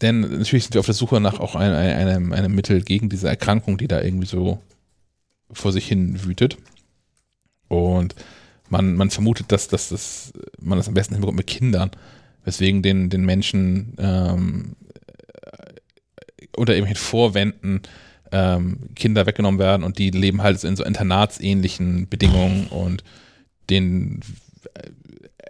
Denn 0.00 0.20
natürlich 0.20 0.64
sind 0.64 0.74
wir 0.74 0.80
auf 0.80 0.86
der 0.86 0.94
Suche 0.94 1.20
nach 1.20 1.38
auch 1.40 1.54
einem, 1.54 1.76
einem, 1.76 2.32
einem 2.32 2.54
Mittel 2.54 2.82
gegen 2.82 3.08
diese 3.08 3.28
Erkrankung, 3.28 3.76
die 3.76 3.86
da 3.86 4.00
irgendwie 4.00 4.26
so 4.26 4.58
vor 5.52 5.72
sich 5.72 5.86
hin 5.86 6.24
wütet. 6.24 6.56
Und 7.68 8.14
man, 8.68 8.96
man 8.96 9.10
vermutet, 9.10 9.52
dass, 9.52 9.68
dass 9.68 9.90
das, 9.90 10.32
man 10.58 10.78
das 10.78 10.88
am 10.88 10.94
besten 10.94 11.14
hinbekommt 11.14 11.36
mit 11.36 11.46
Kindern, 11.46 11.90
weswegen 12.44 12.82
den, 12.82 13.10
den 13.10 13.24
Menschen 13.24 13.94
ähm, 13.98 14.76
unter 16.56 16.74
irgendwelchen 16.74 17.04
Vorwänden 17.04 17.82
ähm, 18.32 18.78
Kinder 18.96 19.26
weggenommen 19.26 19.60
werden 19.60 19.84
und 19.84 19.98
die 19.98 20.10
leben 20.10 20.42
halt 20.42 20.62
in 20.64 20.74
so 20.74 20.84
internatsähnlichen 20.84 22.08
Bedingungen 22.08 22.66
und 22.68 23.04
den 23.70 24.20
äh, 24.74 24.88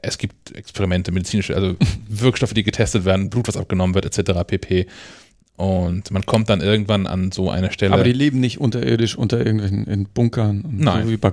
es 0.05 0.19
gibt 0.19 0.55
Experimente, 0.57 1.13
medizinische, 1.13 1.55
also 1.55 1.77
Wirkstoffe, 2.09 2.55
die 2.55 2.65
getestet 2.65 3.05
werden, 3.05 3.31
Blut, 3.31 3.47
was 3.47 3.57
abgenommen 3.57 3.95
wird, 3.95 4.05
etc. 4.05 4.33
pp. 4.45 4.87
Und 5.57 6.11
man 6.11 6.27
kommt 6.27 6.51
dann 6.51 6.61
irgendwann 6.61 7.07
an 7.07 7.31
so 7.31 7.51
eine 7.51 7.71
Stelle. 7.71 7.95
Aber 7.95 8.03
die 8.03 8.13
leben 8.13 8.41
nicht 8.41 8.61
unterirdisch 8.61 9.17
unter 9.17 9.39
irgendwelchen 9.39 9.87
in 9.87 10.07
Bunkern 10.07 10.63
und 10.63 10.81
nein. 10.81 11.05
so 11.05 11.11
wie 11.11 11.17
bei 11.17 11.33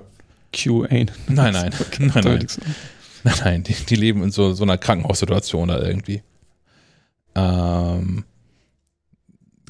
QA. 0.54 0.88
Nein, 0.90 1.08
nein. 1.28 1.54
nein, 1.54 1.72
nein. 2.00 2.48
Nein, 3.24 3.36
nein, 3.44 3.64
die, 3.64 3.74
die 3.74 3.96
leben 3.96 4.24
in 4.24 4.32
so, 4.32 4.54
so 4.54 4.64
einer 4.64 4.78
Krankenhaussituation 4.78 5.68
da 5.68 5.80
irgendwie. 5.82 6.24
Ähm, 7.36 8.24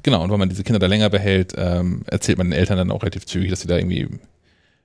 genau, 0.03 0.23
und 0.23 0.31
wenn 0.31 0.39
man 0.39 0.49
diese 0.49 0.63
Kinder 0.63 0.80
da 0.80 0.88
länger 0.88 1.09
behält, 1.09 1.53
ähm, 1.57 2.03
erzählt 2.07 2.38
man 2.38 2.49
den 2.49 2.59
Eltern 2.59 2.77
dann 2.77 2.91
auch 2.91 3.01
relativ 3.01 3.26
zügig, 3.26 3.49
dass 3.49 3.61
sie 3.61 3.67
da 3.67 3.77
irgendwie 3.77 4.07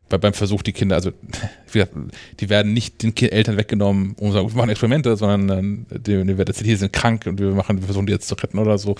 bei, 0.08 0.18
beim 0.18 0.34
Versuch 0.34 0.62
die 0.62 0.72
Kinder, 0.72 0.96
also 0.96 1.12
die 1.74 2.48
werden 2.48 2.72
nicht 2.72 3.02
den 3.02 3.16
Eltern 3.16 3.56
weggenommen, 3.56 4.14
um 4.18 4.28
zu 4.28 4.34
sagen, 4.34 4.48
wir 4.48 4.56
machen 4.56 4.70
Experimente, 4.70 5.16
sondern 5.16 5.86
äh, 5.90 5.98
die, 5.98 6.24
die 6.24 6.38
erzählt, 6.38 6.66
die 6.66 6.76
sind 6.76 6.92
krank 6.92 7.26
und 7.26 7.38
wir 7.38 7.52
machen, 7.52 7.78
wir 7.78 7.86
versuchen 7.86 8.06
die 8.06 8.12
jetzt 8.12 8.28
zu 8.28 8.34
retten 8.34 8.58
oder 8.58 8.78
so. 8.78 8.96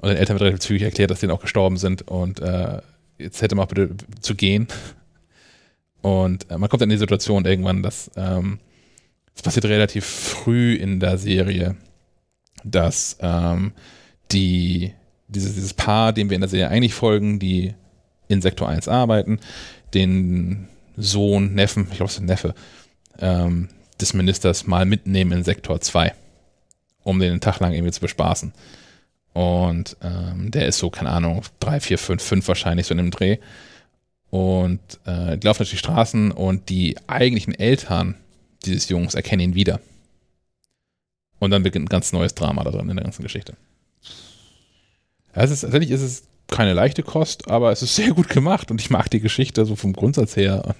Und 0.00 0.08
den 0.08 0.16
Eltern 0.16 0.34
wird 0.34 0.42
relativ 0.42 0.60
zügig 0.60 0.82
erklärt, 0.82 1.10
dass 1.10 1.20
die 1.20 1.26
dann 1.26 1.36
auch 1.36 1.42
gestorben 1.42 1.76
sind 1.76 2.06
und 2.08 2.40
äh, 2.40 2.80
jetzt 3.18 3.42
hätte 3.42 3.54
man 3.54 3.64
auch 3.64 3.68
bitte 3.68 3.96
zu 4.20 4.34
gehen. 4.34 4.68
Und 6.02 6.50
äh, 6.50 6.58
man 6.58 6.68
kommt 6.68 6.82
dann 6.82 6.90
in 6.90 6.96
die 6.96 6.98
Situation 6.98 7.46
irgendwann, 7.46 7.82
dass 7.82 8.10
ähm, 8.16 8.58
es 9.34 9.42
passiert 9.42 9.64
relativ 9.64 10.04
früh 10.04 10.74
in 10.74 11.00
der 11.00 11.18
Serie, 11.18 11.76
dass 12.62 13.16
ähm, 13.20 13.72
die 14.30 14.92
dieses, 15.34 15.54
dieses 15.54 15.74
Paar, 15.74 16.12
dem 16.12 16.30
wir 16.30 16.34
in 16.34 16.40
der 16.40 16.50
Serie 16.50 16.68
eigentlich 16.68 16.94
folgen, 16.94 17.38
die 17.38 17.74
in 18.28 18.40
Sektor 18.40 18.68
1 18.68 18.88
arbeiten, 18.88 19.38
den 19.92 20.68
Sohn, 20.96 21.54
Neffen, 21.54 21.86
ich 21.90 21.96
glaube, 21.96 22.10
es 22.10 22.14
ist 22.14 22.20
ein 22.20 22.26
Neffe, 22.26 22.54
ähm, 23.18 23.68
des 24.00 24.14
Ministers 24.14 24.66
mal 24.66 24.86
mitnehmen 24.86 25.32
in 25.32 25.44
Sektor 25.44 25.80
2, 25.80 26.12
um 27.02 27.18
den 27.18 27.32
einen 27.32 27.40
Tag 27.40 27.60
lang 27.60 27.72
irgendwie 27.72 27.92
zu 27.92 28.00
bespaßen. 28.00 28.52
Und 29.32 29.96
ähm, 30.02 30.50
der 30.50 30.68
ist 30.68 30.78
so, 30.78 30.90
keine 30.90 31.10
Ahnung, 31.10 31.42
3, 31.60 31.80
4, 31.80 31.98
5, 31.98 32.22
5 32.22 32.48
wahrscheinlich 32.48 32.86
so 32.86 32.94
in 32.94 32.98
dem 32.98 33.10
Dreh. 33.10 33.38
Und 34.30 34.80
äh, 35.04 35.36
die 35.36 35.46
laufen 35.46 35.58
durch 35.58 35.70
die 35.70 35.76
Straßen 35.76 36.30
und 36.30 36.68
die 36.68 36.96
eigentlichen 37.06 37.54
Eltern 37.54 38.16
dieses 38.64 38.88
Jungs 38.88 39.14
erkennen 39.14 39.42
ihn 39.42 39.54
wieder. 39.54 39.80
Und 41.38 41.50
dann 41.50 41.62
beginnt 41.62 41.86
ein 41.86 41.88
ganz 41.88 42.12
neues 42.12 42.34
Drama 42.34 42.64
da 42.64 42.70
drin 42.70 42.88
in 42.88 42.96
der 42.96 43.04
ganzen 43.04 43.22
Geschichte. 43.22 43.54
Ja, 45.34 45.42
es 45.42 45.50
ist, 45.50 45.62
tatsächlich 45.62 45.90
ist 45.90 46.02
es 46.02 46.24
keine 46.48 46.72
leichte 46.72 47.02
Kost, 47.02 47.50
aber 47.50 47.72
es 47.72 47.82
ist 47.82 47.96
sehr 47.96 48.12
gut 48.12 48.28
gemacht 48.28 48.70
und 48.70 48.80
ich 48.80 48.90
mag 48.90 49.10
die 49.10 49.20
Geschichte 49.20 49.64
so 49.64 49.76
vom 49.76 49.92
Grundsatz 49.92 50.36
her. 50.36 50.74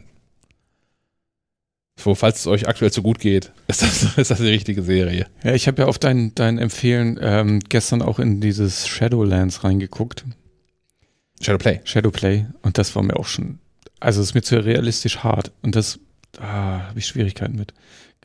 So, 1.96 2.14
falls 2.14 2.40
es 2.40 2.46
euch 2.46 2.68
aktuell 2.68 2.92
zu 2.92 3.02
gut 3.02 3.18
geht, 3.18 3.52
ist 3.68 3.82
das, 3.82 4.18
ist 4.18 4.30
das 4.30 4.38
die 4.38 4.48
richtige 4.48 4.82
Serie. 4.82 5.26
Ja, 5.42 5.54
ich 5.54 5.66
habe 5.66 5.82
ja 5.82 5.88
auf 5.88 5.98
dein, 5.98 6.34
dein 6.34 6.58
Empfehlen 6.58 7.18
ähm, 7.20 7.60
gestern 7.60 8.02
auch 8.02 8.18
in 8.18 8.40
dieses 8.40 8.86
Shadowlands 8.86 9.64
reingeguckt. 9.64 10.24
Shadowplay. 11.40 11.80
Shadowplay. 11.84 12.46
Und 12.62 12.78
das 12.78 12.94
war 12.94 13.02
mir 13.02 13.16
auch 13.16 13.26
schon, 13.26 13.58
also 14.00 14.20
es 14.20 14.28
ist 14.28 14.34
mir 14.34 14.42
zu 14.42 14.62
realistisch 14.64 15.18
hart. 15.18 15.52
Und 15.62 15.76
das, 15.76 16.00
da 16.32 16.88
habe 16.88 16.98
ich 16.98 17.06
Schwierigkeiten 17.06 17.56
mit. 17.56 17.74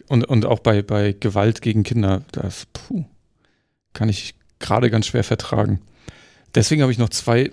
Und, 0.07 0.25
und 0.25 0.45
auch 0.45 0.59
bei, 0.59 0.81
bei 0.81 1.13
Gewalt 1.13 1.61
gegen 1.61 1.83
Kinder, 1.83 2.23
das, 2.31 2.65
puh, 2.73 3.05
kann 3.93 4.09
ich 4.09 4.35
gerade 4.59 4.89
ganz 4.89 5.07
schwer 5.07 5.23
vertragen. 5.23 5.81
Deswegen 6.55 6.81
habe 6.81 6.91
ich 6.91 6.97
noch 6.97 7.09
zwei, 7.09 7.51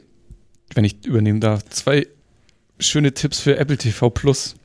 wenn 0.74 0.84
ich 0.84 1.04
übernehmen 1.04 1.40
darf, 1.40 1.64
zwei 1.66 2.06
schöne 2.78 3.12
Tipps 3.12 3.40
für 3.40 3.56
Apple 3.56 3.76
TV 3.76 4.10
Plus, 4.10 4.56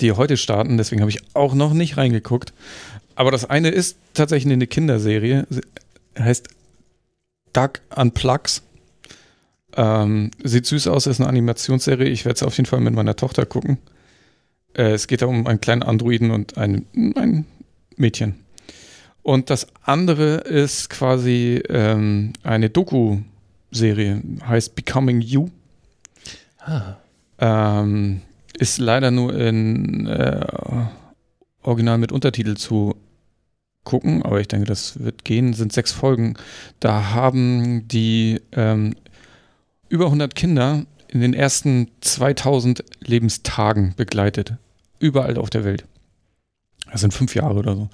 die 0.00 0.12
heute 0.12 0.36
starten. 0.36 0.76
Deswegen 0.76 1.00
habe 1.00 1.10
ich 1.10 1.20
auch 1.34 1.54
noch 1.54 1.72
nicht 1.72 1.96
reingeguckt. 1.96 2.52
Aber 3.14 3.30
das 3.30 3.44
eine 3.44 3.68
ist 3.68 3.98
tatsächlich 4.14 4.52
eine 4.52 4.66
Kinderserie. 4.66 5.46
Heißt 6.18 6.48
Duck 7.52 7.80
Unplugs. 7.94 8.62
Ähm, 9.74 10.30
sieht 10.42 10.66
süß 10.66 10.88
aus, 10.88 11.06
ist 11.06 11.20
eine 11.20 11.28
Animationsserie. 11.28 12.08
Ich 12.08 12.24
werde 12.24 12.36
es 12.36 12.42
auf 12.42 12.56
jeden 12.56 12.66
Fall 12.66 12.80
mit 12.80 12.94
meiner 12.94 13.16
Tochter 13.16 13.46
gucken. 13.46 13.78
Äh, 14.74 14.92
es 14.92 15.06
geht 15.06 15.22
da 15.22 15.26
um 15.26 15.46
einen 15.46 15.60
kleinen 15.60 15.82
Androiden 15.82 16.30
und 16.30 16.58
ein, 16.58 16.86
ein 17.16 17.46
Mädchen. 17.96 18.41
Und 19.22 19.50
das 19.50 19.68
andere 19.82 20.36
ist 20.38 20.90
quasi 20.90 21.62
ähm, 21.68 22.32
eine 22.42 22.70
Doku-Serie, 22.70 24.22
heißt 24.46 24.74
Becoming 24.74 25.20
You. 25.20 25.48
Ah. 26.58 26.96
Ähm, 27.38 28.22
ist 28.58 28.78
leider 28.78 29.10
nur 29.10 29.34
in 29.34 30.06
äh, 30.06 30.44
Original 31.62 31.98
mit 31.98 32.12
Untertitel 32.12 32.56
zu 32.56 32.96
gucken, 33.84 34.22
aber 34.22 34.40
ich 34.40 34.48
denke, 34.48 34.66
das 34.66 35.00
wird 35.00 35.24
gehen. 35.24 35.54
Sind 35.54 35.72
sechs 35.72 35.92
Folgen. 35.92 36.34
Da 36.80 37.10
haben 37.12 37.88
die 37.88 38.40
ähm, 38.52 38.94
über 39.88 40.06
100 40.06 40.34
Kinder 40.34 40.84
in 41.08 41.20
den 41.20 41.34
ersten 41.34 41.88
2000 42.00 42.84
Lebenstagen 43.00 43.94
begleitet. 43.96 44.54
Überall 44.98 45.36
auf 45.36 45.50
der 45.50 45.64
Welt. 45.64 45.84
Das 46.90 47.00
sind 47.00 47.12
fünf 47.12 47.34
Jahre 47.34 47.54
oder 47.58 47.74
so. 47.74 47.88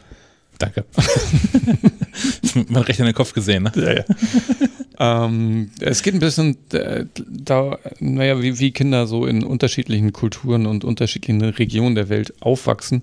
Danke. 0.59 0.85
Man 2.68 2.82
recht 2.82 2.98
in 2.98 3.06
den 3.06 3.14
Kopf 3.14 3.32
gesehen, 3.32 3.62
ne? 3.64 3.72
Ja, 3.76 3.93
ja. 3.93 5.24
ähm, 5.24 5.70
es 5.80 6.02
geht 6.02 6.14
ein 6.14 6.20
bisschen 6.20 6.56
äh, 6.72 7.05
da, 7.16 7.78
naja, 8.01 8.43
wie, 8.43 8.59
wie 8.59 8.72
Kinder 8.72 9.06
so 9.06 9.24
in 9.26 9.44
unterschiedlichen 9.44 10.12
Kulturen 10.12 10.66
und 10.66 10.85
unterschiedlichen 10.85 11.43
Regionen 11.43 11.94
der 11.94 12.09
Welt 12.09 12.35
aufwachsen. 12.43 13.02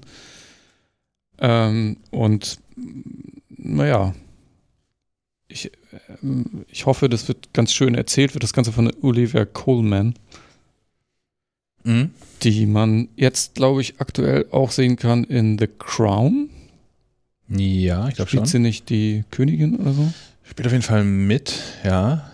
Ähm, 1.39 1.97
und 2.11 2.59
naja, 3.49 4.13
ich, 5.47 5.71
ähm, 6.21 6.65
ich 6.67 6.85
hoffe, 6.85 7.07
das 7.07 7.27
wird 7.29 7.53
ganz 7.53 7.71
schön 7.71 7.95
erzählt, 7.95 8.33
wird 8.33 8.43
das 8.43 8.53
Ganze 8.53 8.73
von 8.73 8.91
Olivia 9.01 9.45
Coleman, 9.45 10.15
Mhm. 11.85 12.09
die 12.41 12.65
man 12.65 13.09
jetzt, 13.15 13.53
glaube 13.53 13.79
ich, 13.79 14.01
aktuell 14.01 14.47
auch 14.51 14.71
sehen 14.71 14.95
kann 14.95 15.23
in 15.23 15.59
The 15.59 15.67
Crown. 15.67 16.49
Ja, 17.47 18.07
ich 18.07 18.15
glaube 18.15 18.29
schon. 18.29 18.39
Spielt 18.39 18.47
sie 18.47 18.59
nicht 18.59 18.89
die 18.89 19.23
Königin 19.31 19.77
oder 19.77 19.93
so? 19.93 20.11
Spielt 20.43 20.65
auf 20.65 20.71
jeden 20.71 20.83
Fall 20.83 21.03
mit, 21.03 21.61
ja. 21.83 22.31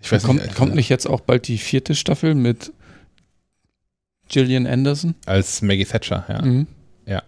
Ich 0.00 0.10
weiß 0.10 0.22
kommt, 0.22 0.42
nicht, 0.42 0.54
kommt 0.54 0.74
nicht 0.74 0.88
jetzt 0.88 1.06
auch 1.06 1.20
bald 1.20 1.48
die 1.48 1.58
vierte 1.58 1.94
Staffel 1.94 2.34
mit 2.34 2.72
Gillian 4.28 4.66
Anderson? 4.66 5.14
Als 5.26 5.62
Maggie 5.62 5.84
Thatcher, 5.84 6.24
ja. 6.28 6.42
Mhm. 6.42 6.66
Ja. 7.06 7.22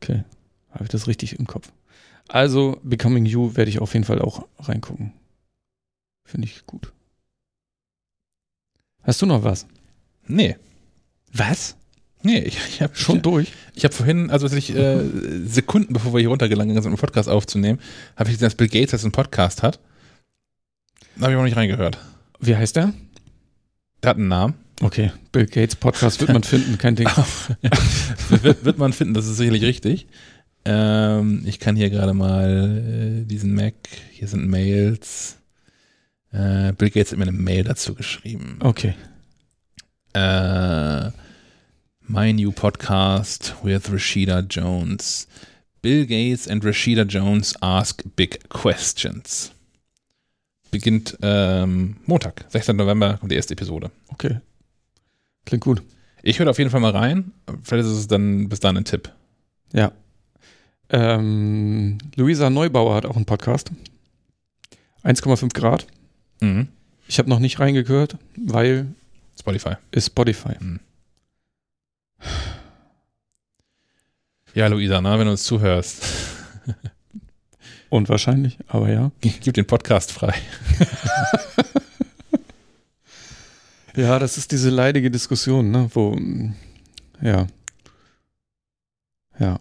Okay. 0.00 0.24
Habe 0.70 0.84
ich 0.84 0.90
das 0.90 1.06
richtig 1.06 1.38
im 1.38 1.46
Kopf? 1.46 1.72
Also, 2.28 2.78
Becoming 2.82 3.24
You 3.24 3.56
werde 3.56 3.70
ich 3.70 3.80
auf 3.80 3.94
jeden 3.94 4.04
Fall 4.04 4.20
auch 4.20 4.46
reingucken. 4.58 5.12
Finde 6.24 6.46
ich 6.46 6.66
gut. 6.66 6.92
Hast 9.02 9.22
du 9.22 9.26
noch 9.26 9.42
was? 9.44 9.66
Nee. 10.26 10.56
Was? 11.32 11.77
Nee, 12.22 12.40
ich, 12.40 12.58
ich 12.68 12.82
habe 12.82 12.94
Schon 12.96 13.22
durch? 13.22 13.52
Ich 13.74 13.84
habe 13.84 13.94
vorhin, 13.94 14.30
also 14.30 14.46
als 14.46 14.54
ich 14.54 14.74
äh, 14.74 15.00
Sekunden 15.46 15.92
bevor 15.92 16.12
wir 16.12 16.20
hier 16.20 16.30
runtergelangt 16.30 16.70
sind, 16.72 16.78
um 16.78 16.86
einen 16.86 16.96
Podcast 16.96 17.28
aufzunehmen, 17.28 17.78
habe 18.16 18.30
ich 18.30 18.36
gesehen, 18.36 18.46
dass 18.46 18.54
Bill 18.56 18.68
Gates 18.68 18.92
jetzt 18.92 19.04
einen 19.04 19.12
Podcast 19.12 19.62
hat. 19.62 19.78
Da 21.16 21.22
habe 21.22 21.32
ich 21.32 21.36
auch 21.36 21.40
noch 21.40 21.44
nicht 21.44 21.56
reingehört. 21.56 21.98
Wie 22.40 22.56
heißt 22.56 22.76
der? 22.76 22.92
Der 24.02 24.10
hat 24.10 24.16
einen 24.16 24.28
Namen. 24.28 24.54
Okay, 24.80 25.10
Bill 25.32 25.46
Gates 25.46 25.74
Podcast 25.74 26.20
wird 26.20 26.32
man 26.32 26.44
finden, 26.44 26.78
kein 26.78 26.94
Ding. 26.94 27.08
wird, 28.28 28.64
wird 28.64 28.78
man 28.78 28.92
finden, 28.92 29.14
das 29.14 29.26
ist 29.26 29.36
sicherlich 29.36 29.62
richtig. 29.62 30.06
Ähm, 30.64 31.42
ich 31.46 31.58
kann 31.58 31.74
hier 31.74 31.90
gerade 31.90 32.14
mal 32.14 33.22
äh, 33.22 33.24
diesen 33.24 33.54
Mac, 33.54 33.74
hier 34.12 34.28
sind 34.28 34.46
Mails. 34.46 35.38
Äh, 36.30 36.72
Bill 36.74 36.90
Gates 36.90 37.10
hat 37.10 37.18
mir 37.18 37.26
eine 37.26 37.32
Mail 37.32 37.64
dazu 37.64 37.94
geschrieben. 37.94 38.58
Okay. 38.60 38.94
Äh, 40.12 41.10
my 42.08 42.32
new 42.32 42.50
podcast 42.50 43.54
with 43.62 43.90
Rashida 43.90 44.42
Jones. 44.48 45.26
Bill 45.82 46.06
Gates 46.06 46.48
and 46.48 46.62
Rashida 46.62 47.06
Jones 47.06 47.54
ask 47.60 48.02
big 48.16 48.48
questions. 48.48 49.52
Beginnt 50.70 51.16
ähm, 51.22 51.96
Montag, 52.06 52.46
16. 52.48 52.76
November, 52.76 53.18
kommt 53.18 53.30
die 53.30 53.36
erste 53.36 53.52
Episode. 53.52 53.90
Okay. 54.08 54.40
Klingt 55.44 55.62
gut. 55.64 55.82
Ich 56.22 56.38
höre 56.38 56.50
auf 56.50 56.58
jeden 56.58 56.70
Fall 56.70 56.80
mal 56.80 56.92
rein. 56.92 57.32
Vielleicht 57.62 57.86
ist 57.86 57.94
es 57.94 58.08
dann 58.08 58.48
bis 58.48 58.60
dann 58.60 58.76
ein 58.76 58.84
Tipp. 58.84 59.12
Ja. 59.72 59.92
Ähm, 60.90 61.98
Luisa 62.16 62.50
Neubauer 62.50 62.94
hat 62.94 63.06
auch 63.06 63.16
einen 63.16 63.26
Podcast. 63.26 63.70
1,5 65.04 65.54
Grad. 65.54 65.86
Mhm. 66.40 66.68
Ich 67.06 67.18
habe 67.18 67.28
noch 67.28 67.38
nicht 67.38 67.60
reingehört, 67.60 68.16
weil 68.36 68.86
Spotify. 69.38 69.74
ist 69.92 70.06
Spotify. 70.06 70.54
Ja, 74.54 74.66
Luisa, 74.66 75.00
na, 75.00 75.18
wenn 75.18 75.26
du 75.26 75.32
uns 75.32 75.44
zuhörst, 75.44 76.02
Unwahrscheinlich, 77.90 78.58
aber 78.66 78.90
ja. 78.90 79.10
gib 79.20 79.54
den 79.54 79.66
Podcast 79.66 80.12
frei. 80.12 80.34
Ja, 83.98 84.20
das 84.20 84.38
ist 84.38 84.52
diese 84.52 84.70
leidige 84.70 85.10
Diskussion, 85.10 85.72
ne, 85.72 85.90
wo, 85.92 86.16
ja. 87.20 87.48
Ja. 89.40 89.58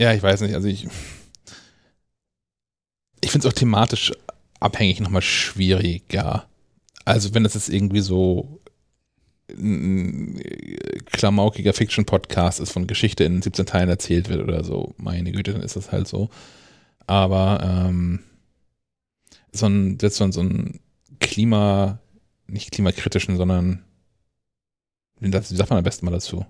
Ja, 0.00 0.14
ich 0.14 0.22
weiß 0.22 0.40
nicht. 0.40 0.54
Also 0.54 0.66
ich. 0.66 0.88
Ich 3.20 3.30
finde 3.30 3.46
es 3.46 3.52
auch 3.52 3.58
thematisch 3.58 4.12
abhängig 4.60 5.00
nochmal 5.00 5.20
schwieriger. 5.20 6.48
Also, 7.04 7.34
wenn 7.34 7.44
das 7.44 7.52
jetzt 7.52 7.68
irgendwie 7.68 8.00
so 8.00 8.57
ein 9.50 10.40
klamaukiger 11.06 11.72
Fiction-Podcast 11.72 12.60
ist, 12.60 12.72
von 12.72 12.86
Geschichte 12.86 13.24
in 13.24 13.42
17 13.42 13.66
Teilen 13.66 13.88
erzählt 13.88 14.28
wird 14.28 14.42
oder 14.42 14.64
so, 14.64 14.94
meine 14.98 15.32
Güte, 15.32 15.52
dann 15.52 15.62
ist 15.62 15.76
das 15.76 15.92
halt 15.92 16.08
so. 16.08 16.28
Aber 17.06 17.60
ähm, 17.62 18.20
so 19.52 19.66
ein, 19.66 19.98
jetzt 20.00 20.16
so 20.16 20.24
ein, 20.24 20.32
so 20.32 20.42
ein 20.42 20.80
Klima, 21.20 21.98
nicht 22.46 22.70
klimakritischen, 22.70 23.36
sondern 23.36 23.82
wie 25.20 25.30
sagt 25.30 25.70
man 25.70 25.78
am 25.78 25.84
besten 25.84 26.06
mal 26.06 26.12
dazu? 26.12 26.46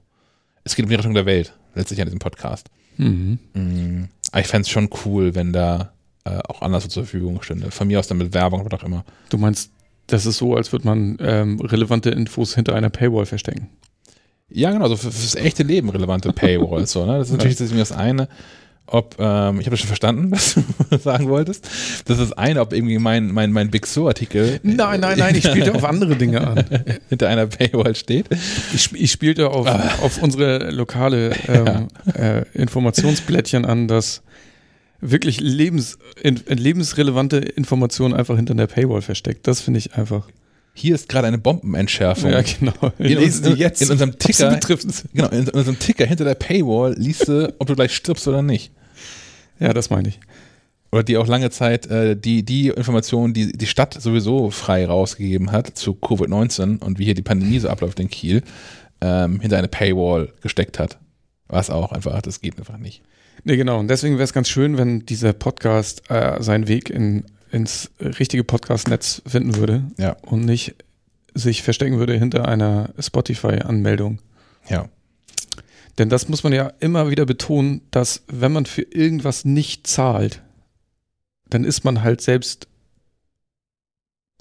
Es 0.65 0.77
geht 0.77 0.85
um 0.85 0.91
die 0.91 0.97
Rettung 0.97 1.15
der 1.15 1.27
Welt, 1.27 1.55
letztlich 1.75 2.01
an 2.01 2.07
diesem 2.07 2.19
Podcast. 2.19 2.69
Mhm. 2.99 3.39
Mm, 3.55 4.09
aber 4.33 4.41
ich 4.41 4.47
fände 4.47 4.63
es 4.63 4.69
schon 4.69 4.91
cool, 5.05 5.35
wenn 5.35 5.53
da 5.53 5.93
äh, 6.25 6.39
auch 6.49 6.61
anders 6.61 6.89
zur 6.89 7.05
Verfügung 7.05 7.41
stünde. 7.43 7.71
Von 7.71 7.87
mir 7.87 7.99
aus 7.99 8.09
dann 8.09 8.19
mit 8.19 8.35
Werbung 8.35 8.63
oder 8.63 8.77
auch 8.77 8.85
immer. 8.85 9.05
Du 9.31 9.39
meinst, 9.39 9.71
das 10.09 10.27
ist 10.27 10.39
so, 10.39 10.57
als 10.57 10.73
würde 10.73 10.87
man 10.87 11.17
ähm, 11.21 11.61
relevante 11.61 12.11
Infos 12.11 12.55
hinter 12.55 12.75
einer 12.75 12.91
Paywall 12.91 13.27
verstecken. 13.27 13.69
Ja, 14.51 14.73
genau, 14.73 14.89
so 14.89 14.97
für, 14.97 15.13
fürs 15.13 15.35
echte 15.35 15.63
Leben 15.63 15.91
relevante 15.91 16.33
Paywalls. 16.33 16.93
so, 16.93 17.05
ne? 17.07 17.19
Das 17.19 17.29
ist 17.29 17.33
natürlich 17.37 17.57
deswegen 17.57 17.79
das 17.79 17.93
eine, 17.93 18.29
ob, 18.87 19.17
ähm, 19.19 19.61
ich 19.61 19.67
habe 19.67 19.73
das 19.73 19.81
schon 19.81 19.89
verstanden, 19.89 20.31
was 20.33 20.55
du 20.55 20.99
sagen 20.99 21.29
wolltest. 21.29 21.69
Das 22.07 22.19
ist 22.19 22.31
das 22.31 22.39
eine, 22.39 22.63
ob 22.63 22.73
irgendwie 22.73 22.99
mein, 22.99 23.31
mein, 23.31 23.53
mein 23.53 23.71
Big 23.71 23.87
So-Artikel 23.87 24.61
Nein, 24.63 25.01
nein, 25.01 25.19
nein, 25.19 25.35
ich 25.37 25.45
spielte 25.45 25.75
auf 25.75 25.85
andere 25.85 26.17
Dinge 26.17 26.47
an. 26.47 26.65
hinter 27.11 27.29
einer 27.29 27.47
Paywall 27.47 27.95
steht. 27.95 28.29
Ich, 28.75 28.91
ich 28.95 29.13
spielte 29.13 29.51
auf, 29.51 29.67
auf 30.03 30.23
unsere 30.23 30.71
lokale 30.71 31.33
ähm, 31.49 31.89
äh, 32.15 32.45
Informationsblättchen 32.55 33.67
an, 33.67 33.89
dass 33.89 34.23
wirklich 35.01 35.41
lebens, 35.41 35.99
in, 36.23 36.37
lebensrelevante 36.47 37.39
Informationen 37.39 38.15
einfach 38.15 38.37
hinter 38.37 38.55
der 38.55 38.67
Paywall 38.67 39.03
versteckt. 39.03 39.47
Das 39.47 39.61
finde 39.61 39.79
ich 39.79 39.95
einfach. 39.95 40.29
Hier 40.75 40.95
ist 40.95 41.09
gerade 41.09 41.27
eine 41.27 41.39
Bombenentschärfung. 41.39 42.31
Ja, 42.31 42.43
genau. 42.43 42.73
In, 42.99 43.07
Lesen 43.19 43.47
uns- 43.47 43.55
die 43.55 43.61
jetzt. 43.61 43.83
in 43.83 43.91
unserem 43.91 44.19
Ticker, 44.19 44.51
betrifft. 44.51 44.87
genau, 45.13 45.29
in 45.29 45.49
unserem 45.49 45.79
Ticker 45.79 46.07
hinter 46.07 46.25
der 46.25 46.35
Paywall 46.35 46.95
liest 46.97 47.27
du, 47.29 47.53
ob 47.59 47.67
du 47.67 47.75
gleich 47.75 47.95
stirbst 47.95 48.29
oder 48.29 48.43
nicht. 48.43 48.73
Ja, 49.59 49.73
das 49.73 49.91
meine 49.91 50.09
ich. 50.09 50.21
oder 50.93 51.03
die 51.03 51.17
auch 51.17 51.27
lange 51.27 51.51
Zeit 51.51 51.87
äh, 51.89 52.17
die, 52.17 52.45
die 52.45 52.69
Informationen, 52.69 53.35
die 53.35 53.53
die 53.53 53.67
Stadt 53.67 54.01
sowieso 54.01 54.51
frei 54.51 54.87
rausgegeben 54.87 55.51
hat 55.51 55.77
zu 55.77 55.93
Covid-19 55.95 56.79
und 56.81 56.99
wie 57.01 57.05
hier 57.07 57.15
die 57.15 57.23
Pandemie 57.23 57.59
so 57.59 57.69
abläuft 57.69 57.99
in 57.99 58.09
Kiel, 58.09 58.43
ähm, 59.01 59.41
hinter 59.41 59.59
eine 59.59 59.69
Paywall 59.69 60.33
gesteckt 60.43 60.79
hat. 60.79 60.99
Was 61.49 61.71
auch 61.71 61.91
einfach, 61.93 62.23
das 62.23 62.41
geht 62.41 62.57
einfach 62.59 62.79
nicht. 62.79 63.03
Nee, 63.45 63.57
genau. 63.57 63.79
Und 63.79 63.89
deswegen 63.89 64.15
wäre 64.17 64.25
es 64.25 64.33
ganz 64.33 64.49
schön, 64.49 64.77
wenn 64.79 65.07
dieser 65.07 65.33
Podcast 65.33 66.11
äh, 66.11 66.43
seinen 66.43 66.69
Weg 66.69 66.91
in, 66.91 67.25
ins 67.51 67.91
richtige 68.01 68.45
Podcast-Netz 68.45 69.23
finden 69.27 69.57
würde 69.57 69.85
Ja. 69.97 70.17
und 70.23 70.45
nicht 70.45 70.75
sich 71.35 71.63
verstecken 71.63 71.99
würde 71.99 72.15
hinter 72.19 72.49
einer 72.49 72.91
Spotify-Anmeldung. 72.99 74.19
Ja. 74.69 74.89
Denn 75.99 76.09
das 76.09 76.29
muss 76.29 76.43
man 76.45 76.53
ja 76.53 76.73
immer 76.81 77.11
wieder 77.11 77.27
betonen, 77.27 77.83
dass 77.91 78.23
wenn 78.29 78.53
man 78.53 78.67
für 78.67 78.83
irgendwas 78.83 79.45
nicht 79.45 79.87
zahlt, 79.87 80.43
dann 81.49 81.65
ist 81.65 81.85
man 81.85 82.03
halt 82.03 82.21
selbst 82.21 82.69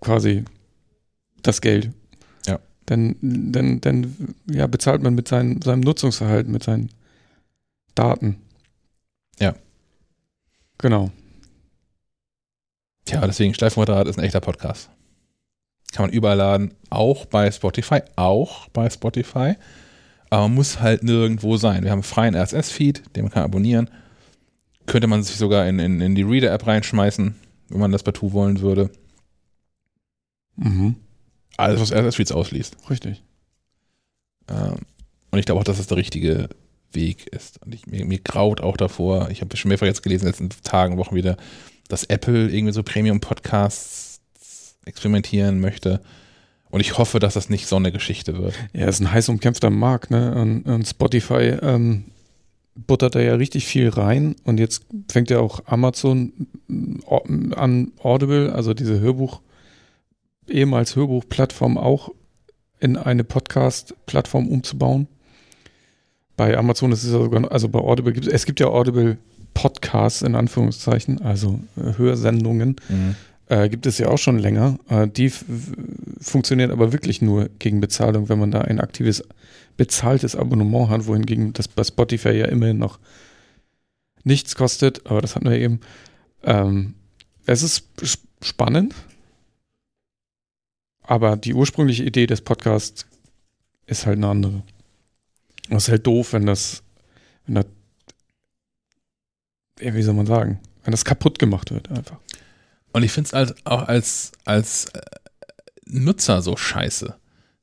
quasi 0.01 0.43
das 1.41 1.61
Geld. 1.61 1.91
Ja. 2.45 2.59
Dann, 2.85 3.15
dann, 3.21 3.81
dann 3.81 4.35
ja, 4.49 4.67
bezahlt 4.67 5.01
man 5.01 5.15
mit 5.15 5.27
seinem, 5.27 5.61
seinem 5.61 5.81
Nutzungsverhalten, 5.81 6.51
mit 6.51 6.63
seinen 6.63 6.89
Daten. 7.95 8.37
Ja. 9.39 9.55
Genau. 10.77 11.11
Tja, 13.05 13.25
deswegen 13.25 13.53
Schleifenquadrat 13.53 14.07
ist 14.07 14.17
ein 14.17 14.25
echter 14.25 14.41
Podcast. 14.41 14.89
Kann 15.93 16.05
man 16.05 16.13
überall 16.13 16.37
laden, 16.37 16.73
auch 16.89 17.25
bei 17.25 17.49
Spotify, 17.49 18.01
auch 18.15 18.67
bei 18.69 18.89
Spotify. 18.89 19.55
Aber 20.29 20.43
man 20.43 20.55
muss 20.55 20.81
halt 20.81 21.03
nirgendwo 21.03 21.55
sein. 21.57 21.83
Wir 21.83 21.91
haben 21.91 21.99
einen 21.99 22.03
freien 22.03 22.35
RSS-Feed, 22.35 23.15
den 23.15 23.23
man 23.23 23.31
kann 23.31 23.43
abonnieren. 23.43 23.89
Könnte 24.85 25.07
man 25.07 25.23
sich 25.23 25.37
sogar 25.37 25.67
in, 25.67 25.79
in, 25.79 26.01
in 26.01 26.15
die 26.15 26.23
Reader-App 26.23 26.67
reinschmeißen, 26.67 27.35
wenn 27.69 27.79
man 27.79 27.91
das 27.91 28.03
partout 28.03 28.33
wollen 28.33 28.59
würde. 28.59 28.89
Mhm. 30.57 30.95
Alles, 31.55 31.79
was 31.79 31.93
RSS-Feeds 31.93 32.33
ausliest. 32.33 32.75
Richtig. 32.89 33.23
Ähm, 34.49 34.79
und 35.31 35.39
ich 35.39 35.45
glaube 35.45 35.61
auch, 35.61 35.65
dass 35.65 35.77
das 35.77 35.87
der 35.87 35.97
richtige 35.97 36.49
Weg 36.93 37.27
ist. 37.27 37.61
Und 37.63 37.73
ich, 37.73 37.87
mir, 37.87 38.05
mir 38.05 38.19
graut 38.19 38.61
auch 38.61 38.77
davor, 38.77 39.29
ich 39.29 39.41
habe 39.41 39.55
schon 39.57 39.69
mehrfach 39.69 39.85
jetzt 39.85 40.03
gelesen, 40.03 40.27
in 40.27 40.33
den 40.33 40.47
letzten 40.47 40.63
Tagen, 40.63 40.97
Wochen 40.97 41.15
wieder, 41.15 41.37
dass 41.87 42.03
Apple 42.05 42.49
irgendwie 42.49 42.73
so 42.73 42.83
Premium-Podcasts 42.83 44.21
experimentieren 44.85 45.59
möchte. 45.59 46.01
Und 46.69 46.81
ich 46.81 46.97
hoffe, 46.97 47.19
dass 47.19 47.35
das 47.35 47.49
nicht 47.49 47.67
so 47.67 47.77
eine 47.77 47.91
Geschichte 47.91 48.37
wird. 48.37 48.53
Ja, 48.73 48.87
ist 48.87 48.99
ein 48.99 49.11
heiß 49.11 49.29
umkämpfter 49.29 49.69
Markt, 49.69 50.11
ne? 50.11 50.35
Und, 50.35 50.63
und 50.63 50.85
Spotify 50.85 51.57
ähm, 51.61 52.05
buttert 52.75 53.15
da 53.15 53.19
ja 53.19 53.35
richtig 53.35 53.65
viel 53.65 53.89
rein. 53.89 54.35
Und 54.43 54.59
jetzt 54.59 54.85
fängt 55.09 55.29
ja 55.29 55.39
auch 55.39 55.61
Amazon 55.65 56.33
mm, 56.67 57.53
an, 57.55 57.91
Audible, 57.99 58.53
also 58.53 58.73
diese 58.73 58.99
Hörbuch, 58.99 59.41
ehemals 60.47 60.95
Hörbuchplattform, 60.95 61.77
auch 61.77 62.09
in 62.79 62.97
eine 62.97 63.23
Podcast-Plattform 63.23 64.47
umzubauen. 64.47 65.07
Bei 66.37 66.55
Amazon 66.55 66.91
ist 66.91 67.03
es 67.03 67.11
ja 67.11 67.17
sogar, 67.17 67.51
also 67.51 67.67
bei 67.67 67.79
Audible 67.79 68.13
gibt 68.13 68.27
es, 68.27 68.33
es 68.33 68.45
gibt 68.45 68.59
ja 68.59 68.67
Audible 68.67 69.17
Podcasts 69.55 70.21
in 70.21 70.35
Anführungszeichen, 70.35 71.21
also 71.23 71.59
äh, 71.75 71.97
Hörsendungen, 71.97 72.75
mhm. 72.89 73.15
äh, 73.47 73.67
gibt 73.69 73.87
es 73.87 73.97
ja 73.97 74.07
auch 74.07 74.19
schon 74.19 74.37
länger. 74.37 74.77
Äh, 74.87 75.07
die 75.07 75.31
funktioniert 76.21 76.69
aber 76.69 76.93
wirklich 76.93 77.23
nur 77.23 77.49
gegen 77.57 77.81
Bezahlung, 77.81 78.29
wenn 78.29 78.37
man 78.37 78.51
da 78.51 78.61
ein 78.61 78.79
aktives, 78.79 79.23
bezahltes 79.77 80.35
Abonnement 80.35 80.89
hat, 80.89 81.07
wohingegen 81.07 81.53
das 81.53 81.67
bei 81.67 81.83
Spotify 81.83 82.33
ja 82.33 82.45
immerhin 82.45 82.77
noch 82.77 82.99
nichts 84.23 84.55
kostet, 84.55 85.07
aber 85.07 85.21
das 85.21 85.35
hatten 85.35 85.49
wir 85.49 85.57
eben. 85.57 85.79
Ähm, 86.43 86.93
es 87.47 87.63
ist 87.63 87.87
spannend, 88.43 88.93
aber 91.01 91.35
die 91.35 91.55
ursprüngliche 91.55 92.03
Idee 92.03 92.27
des 92.27 92.41
Podcasts 92.41 93.07
ist 93.87 94.05
halt 94.05 94.17
eine 94.17 94.27
andere. 94.27 94.63
Das 95.69 95.83
ist 95.83 95.89
halt 95.89 96.07
doof, 96.07 96.33
wenn 96.33 96.45
das, 96.45 96.83
wenn 97.45 97.55
das, 97.55 97.65
wie 99.79 100.01
soll 100.01 100.13
man 100.13 100.25
sagen, 100.25 100.59
wenn 100.83 100.91
das 100.91 101.05
kaputt 101.05 101.39
gemacht 101.39 101.71
wird 101.71 101.89
einfach. 101.91 102.17
Und 102.93 103.03
ich 103.03 103.11
finde 103.11 103.27
es 103.27 103.33
halt 103.33 103.55
auch 103.65 103.87
als, 103.87 104.31
als 104.45 104.85
äh, 104.85 105.01
Nutzer 105.85 106.41
so 106.41 106.55
scheiße. 106.55 107.15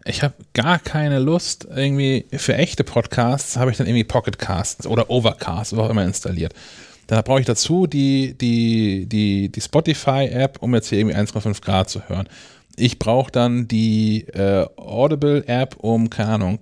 Ich 0.07 0.23
habe 0.23 0.35
gar 0.53 0.79
keine 0.79 1.19
Lust, 1.19 1.67
irgendwie 1.75 2.27
für 2.33 2.55
echte 2.55 2.85
Podcasts 2.85 3.57
habe 3.57 3.71
ich 3.71 3.79
dann 3.79 3.87
irgendwie 3.87 4.05
Pocketcasts 4.05 4.87
oder 4.87 5.09
Overcast, 5.09 5.73
was 5.73 5.79
auch 5.79 5.91
immer 5.91 6.05
installiert. 6.05 6.55
Da 7.07 7.23
brauche 7.23 7.41
ich 7.41 7.47
dazu 7.47 7.87
die, 7.87 8.35
die, 8.37 9.07
die, 9.07 9.51
die 9.51 9.61
Spotify-App, 9.61 10.59
um 10.61 10.75
jetzt 10.75 10.89
hier 10.89 10.99
irgendwie 10.99 11.17
1,5 11.17 11.63
Grad 11.63 11.89
zu 11.89 12.07
hören. 12.09 12.29
Ich 12.77 12.99
brauche 12.99 13.31
dann 13.31 13.69
die 13.69 14.27
äh, 14.29 14.67
Audible-App, 14.77 15.77
um, 15.77 16.11
keine 16.11 16.31
Ahnung, 16.31 16.59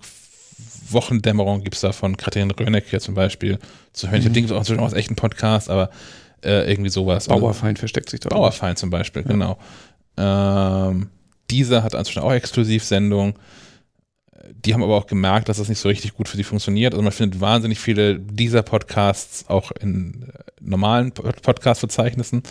Wochendämmerung 0.93 1.63
gibt 1.63 1.75
es 1.75 1.81
da 1.81 1.93
von 1.93 2.17
Katrin 2.17 2.51
Röneck 2.51 2.87
hier 2.89 3.01
zum 3.01 3.15
Beispiel 3.15 3.59
zu 3.93 4.09
hören. 4.09 4.17
Mhm. 4.17 4.21
Ich 4.21 4.25
habe 4.27 4.35
Dinge 4.35 4.53
auch 4.55 4.59
inzwischen 4.59 4.81
aus 4.81 4.93
echten 4.93 5.17
Podcast, 5.17 5.71
aber 5.71 5.91
äh, 6.45 6.71
irgendwie 6.71 6.91
sowas. 6.91 7.29
Bauerfeind 7.29 7.79
versteckt 7.79 8.11
sich 8.11 8.21
da. 8.21 8.29
Bauerfeind 8.29 8.79
zum 8.79 8.91
Beispiel, 8.91 9.23
ja. 9.23 9.29
genau. 9.29 9.59
Ähm, 10.17 11.09
dieser 11.51 11.83
hat 11.83 11.95
inzwischen 11.95 12.23
auch 12.23 12.33
Exklusivsendungen. 12.33 13.35
Die 14.65 14.75
haben 14.75 14.83
aber 14.83 14.97
auch 14.97 15.07
gemerkt, 15.07 15.49
dass 15.49 15.59
das 15.59 15.69
nicht 15.69 15.79
so 15.79 15.89
richtig 15.89 16.15
gut 16.15 16.29
für 16.29 16.37
sie 16.37 16.45
funktioniert. 16.45 16.95
Also 16.95 17.03
man 17.03 17.13
findet 17.13 17.41
wahnsinnig 17.41 17.79
viele 17.79 18.19
dieser 18.19 18.63
Podcasts 18.63 19.49
auch 19.49 19.71
in 19.81 20.25
äh, 20.25 20.43
normalen 20.61 21.13
Podcast-Verzeichnissen. 21.13 22.43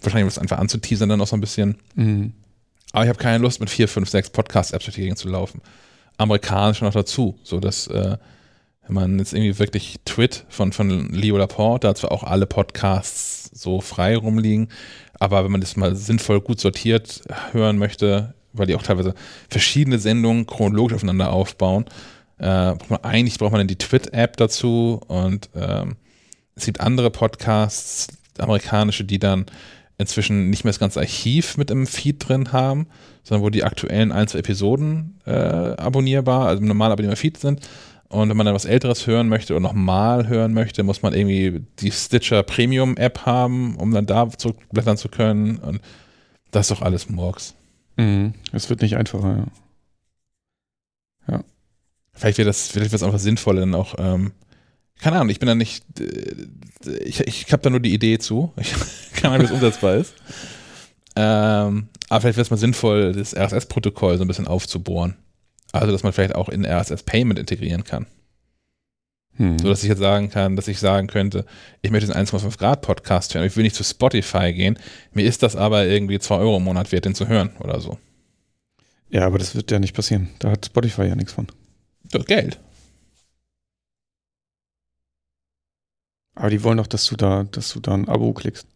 Wahrscheinlich 0.00 0.24
um 0.24 0.28
es 0.28 0.38
einfach 0.38 0.58
anzuteasern 0.58 1.08
dann 1.08 1.20
auch 1.20 1.26
so 1.26 1.36
ein 1.36 1.40
bisschen. 1.40 1.76
Mhm. 1.94 2.32
Aber 2.92 3.04
ich 3.04 3.08
habe 3.08 3.18
keine 3.18 3.38
Lust, 3.38 3.60
mit 3.60 3.68
vier, 3.68 3.88
fünf, 3.88 4.08
sechs 4.08 4.30
Podcast-Apps 4.30 4.84
durch 4.84 4.94
die 4.94 5.02
Gegend 5.02 5.18
zu 5.18 5.28
laufen. 5.28 5.60
Amerikanisch 6.18 6.80
noch 6.82 6.92
dazu, 6.92 7.38
so 7.42 7.60
dass 7.60 7.86
äh, 7.88 8.16
wenn 8.86 8.94
man 8.94 9.18
jetzt 9.18 9.32
irgendwie 9.32 9.58
wirklich 9.58 9.96
Twit 10.04 10.44
von, 10.48 10.72
von 10.72 11.10
Leo 11.10 11.36
Laporte, 11.36 11.88
da 11.88 11.94
zwar 11.94 12.12
auch 12.12 12.22
alle 12.22 12.46
Podcasts 12.46 13.50
so 13.52 13.80
frei 13.80 14.16
rumliegen, 14.16 14.68
aber 15.18 15.44
wenn 15.44 15.50
man 15.50 15.60
das 15.60 15.76
mal 15.76 15.96
sinnvoll 15.96 16.40
gut 16.40 16.60
sortiert 16.60 17.22
hören 17.52 17.78
möchte, 17.78 18.34
weil 18.52 18.66
die 18.66 18.74
auch 18.74 18.82
teilweise 18.82 19.14
verschiedene 19.50 19.98
Sendungen 19.98 20.46
chronologisch 20.46 20.94
aufeinander 20.94 21.32
aufbauen, 21.32 21.86
äh, 22.38 22.74
braucht 22.74 22.90
man, 22.90 23.04
eigentlich 23.04 23.38
braucht 23.38 23.52
man 23.52 23.60
dann 23.60 23.68
die 23.68 23.78
Twit-App 23.78 24.36
dazu 24.36 25.00
und 25.08 25.50
ähm, 25.54 25.96
es 26.54 26.66
gibt 26.66 26.80
andere 26.80 27.10
Podcasts, 27.10 28.08
amerikanische, 28.38 29.04
die 29.04 29.18
dann 29.18 29.46
inzwischen 29.98 30.50
nicht 30.50 30.64
mehr 30.64 30.72
das 30.72 30.78
ganze 30.78 31.00
Archiv 31.00 31.56
mit 31.56 31.70
im 31.70 31.86
Feed 31.86 32.28
drin 32.28 32.52
haben, 32.52 32.86
sondern 33.26 33.42
wo 33.42 33.50
die 33.50 33.64
aktuellen 33.64 34.12
ein, 34.12 34.28
zwei 34.28 34.38
Episoden 34.38 35.18
äh, 35.26 35.32
abonnierbar, 35.32 36.46
also 36.46 36.62
normal 36.62 36.92
abonnierbar 36.92 37.16
Feed 37.16 37.38
sind. 37.38 37.60
Und 38.08 38.28
wenn 38.28 38.36
man 38.36 38.46
dann 38.46 38.54
was 38.54 38.66
Älteres 38.66 39.08
hören 39.08 39.28
möchte 39.28 39.52
oder 39.52 39.60
nochmal 39.60 40.28
hören 40.28 40.54
möchte, 40.54 40.84
muss 40.84 41.02
man 41.02 41.12
irgendwie 41.12 41.64
die 41.80 41.90
Stitcher 41.90 42.44
Premium 42.44 42.96
App 42.96 43.26
haben, 43.26 43.76
um 43.76 43.92
dann 43.92 44.06
da 44.06 44.28
zurückblättern 44.28 44.96
zu 44.96 45.08
können. 45.08 45.56
Und 45.56 45.80
das 46.52 46.70
ist 46.70 46.78
doch 46.78 46.82
alles 46.82 47.10
Murks. 47.10 47.56
Mhm. 47.96 48.34
Es 48.52 48.70
wird 48.70 48.80
nicht 48.80 48.96
einfacher, 48.96 49.48
ja. 51.28 51.34
Ja. 51.34 51.44
Vielleicht 52.12 52.38
wäre 52.38 52.46
das, 52.46 52.68
vielleicht 52.68 52.92
wäre 52.92 52.96
es 52.96 53.02
einfach 53.02 53.18
sinnvoller, 53.18 53.60
dann 53.60 53.74
auch 53.74 53.96
ähm, 53.98 54.30
keine 55.00 55.16
Ahnung, 55.16 55.30
ich 55.30 55.40
bin 55.40 55.46
da 55.48 55.54
nicht, 55.54 55.84
äh, 56.00 56.94
ich, 57.04 57.20
ich 57.20 57.52
habe 57.52 57.62
da 57.62 57.70
nur 57.70 57.80
die 57.80 57.92
Idee 57.92 58.18
zu. 58.18 58.52
Ich 58.56 58.72
keine 59.14 59.34
Ahnung, 59.34 59.48
wie 59.48 59.50
es 59.50 59.54
umsetzbar 59.54 59.96
ist. 59.96 60.14
Ähm, 61.16 61.88
aber 62.08 62.20
vielleicht 62.20 62.36
wäre 62.36 62.42
es 62.42 62.50
mal 62.50 62.56
sinnvoll, 62.56 63.12
das 63.12 63.34
RSS-Protokoll 63.34 64.18
so 64.18 64.24
ein 64.24 64.28
bisschen 64.28 64.46
aufzubohren. 64.46 65.16
Also, 65.72 65.90
dass 65.90 66.02
man 66.02 66.12
vielleicht 66.12 66.34
auch 66.34 66.48
in 66.48 66.64
RSS 66.64 67.02
Payment 67.02 67.38
integrieren 67.38 67.84
kann. 67.84 68.06
Hm. 69.36 69.58
So 69.58 69.68
dass 69.68 69.82
ich 69.82 69.88
jetzt 69.88 69.98
sagen 69.98 70.30
kann, 70.30 70.56
dass 70.56 70.68
ich 70.68 70.78
sagen 70.78 71.08
könnte, 71.08 71.44
ich 71.82 71.90
möchte 71.90 72.10
den 72.10 72.16
1,5 72.16 72.58
Grad 72.58 72.82
Podcast 72.82 73.34
hören, 73.34 73.46
ich 73.46 73.56
will 73.56 73.64
nicht 73.64 73.76
zu 73.76 73.84
Spotify 73.84 74.52
gehen. 74.52 74.78
Mir 75.12 75.24
ist 75.24 75.42
das 75.42 75.56
aber 75.56 75.86
irgendwie 75.86 76.18
2 76.18 76.36
Euro 76.36 76.56
im 76.56 76.64
Monat 76.64 76.92
wert, 76.92 77.04
den 77.04 77.14
zu 77.14 77.28
hören 77.28 77.50
oder 77.60 77.80
so. 77.80 77.98
Ja, 79.10 79.26
aber 79.26 79.38
das 79.38 79.54
wird 79.54 79.70
ja 79.70 79.78
nicht 79.78 79.94
passieren. 79.94 80.30
Da 80.38 80.50
hat 80.50 80.66
Spotify 80.66 81.04
ja 81.04 81.14
nichts 81.14 81.32
von. 81.32 81.46
Das 82.10 82.24
Geld. 82.24 82.60
Aber 86.34 86.50
die 86.50 86.62
wollen 86.62 86.78
doch, 86.78 86.86
dass 86.86 87.06
du 87.06 87.16
da, 87.16 87.44
dass 87.44 87.72
du 87.72 87.80
da 87.80 87.94
ein 87.94 88.08
Abo 88.08 88.32
klickst. 88.32 88.66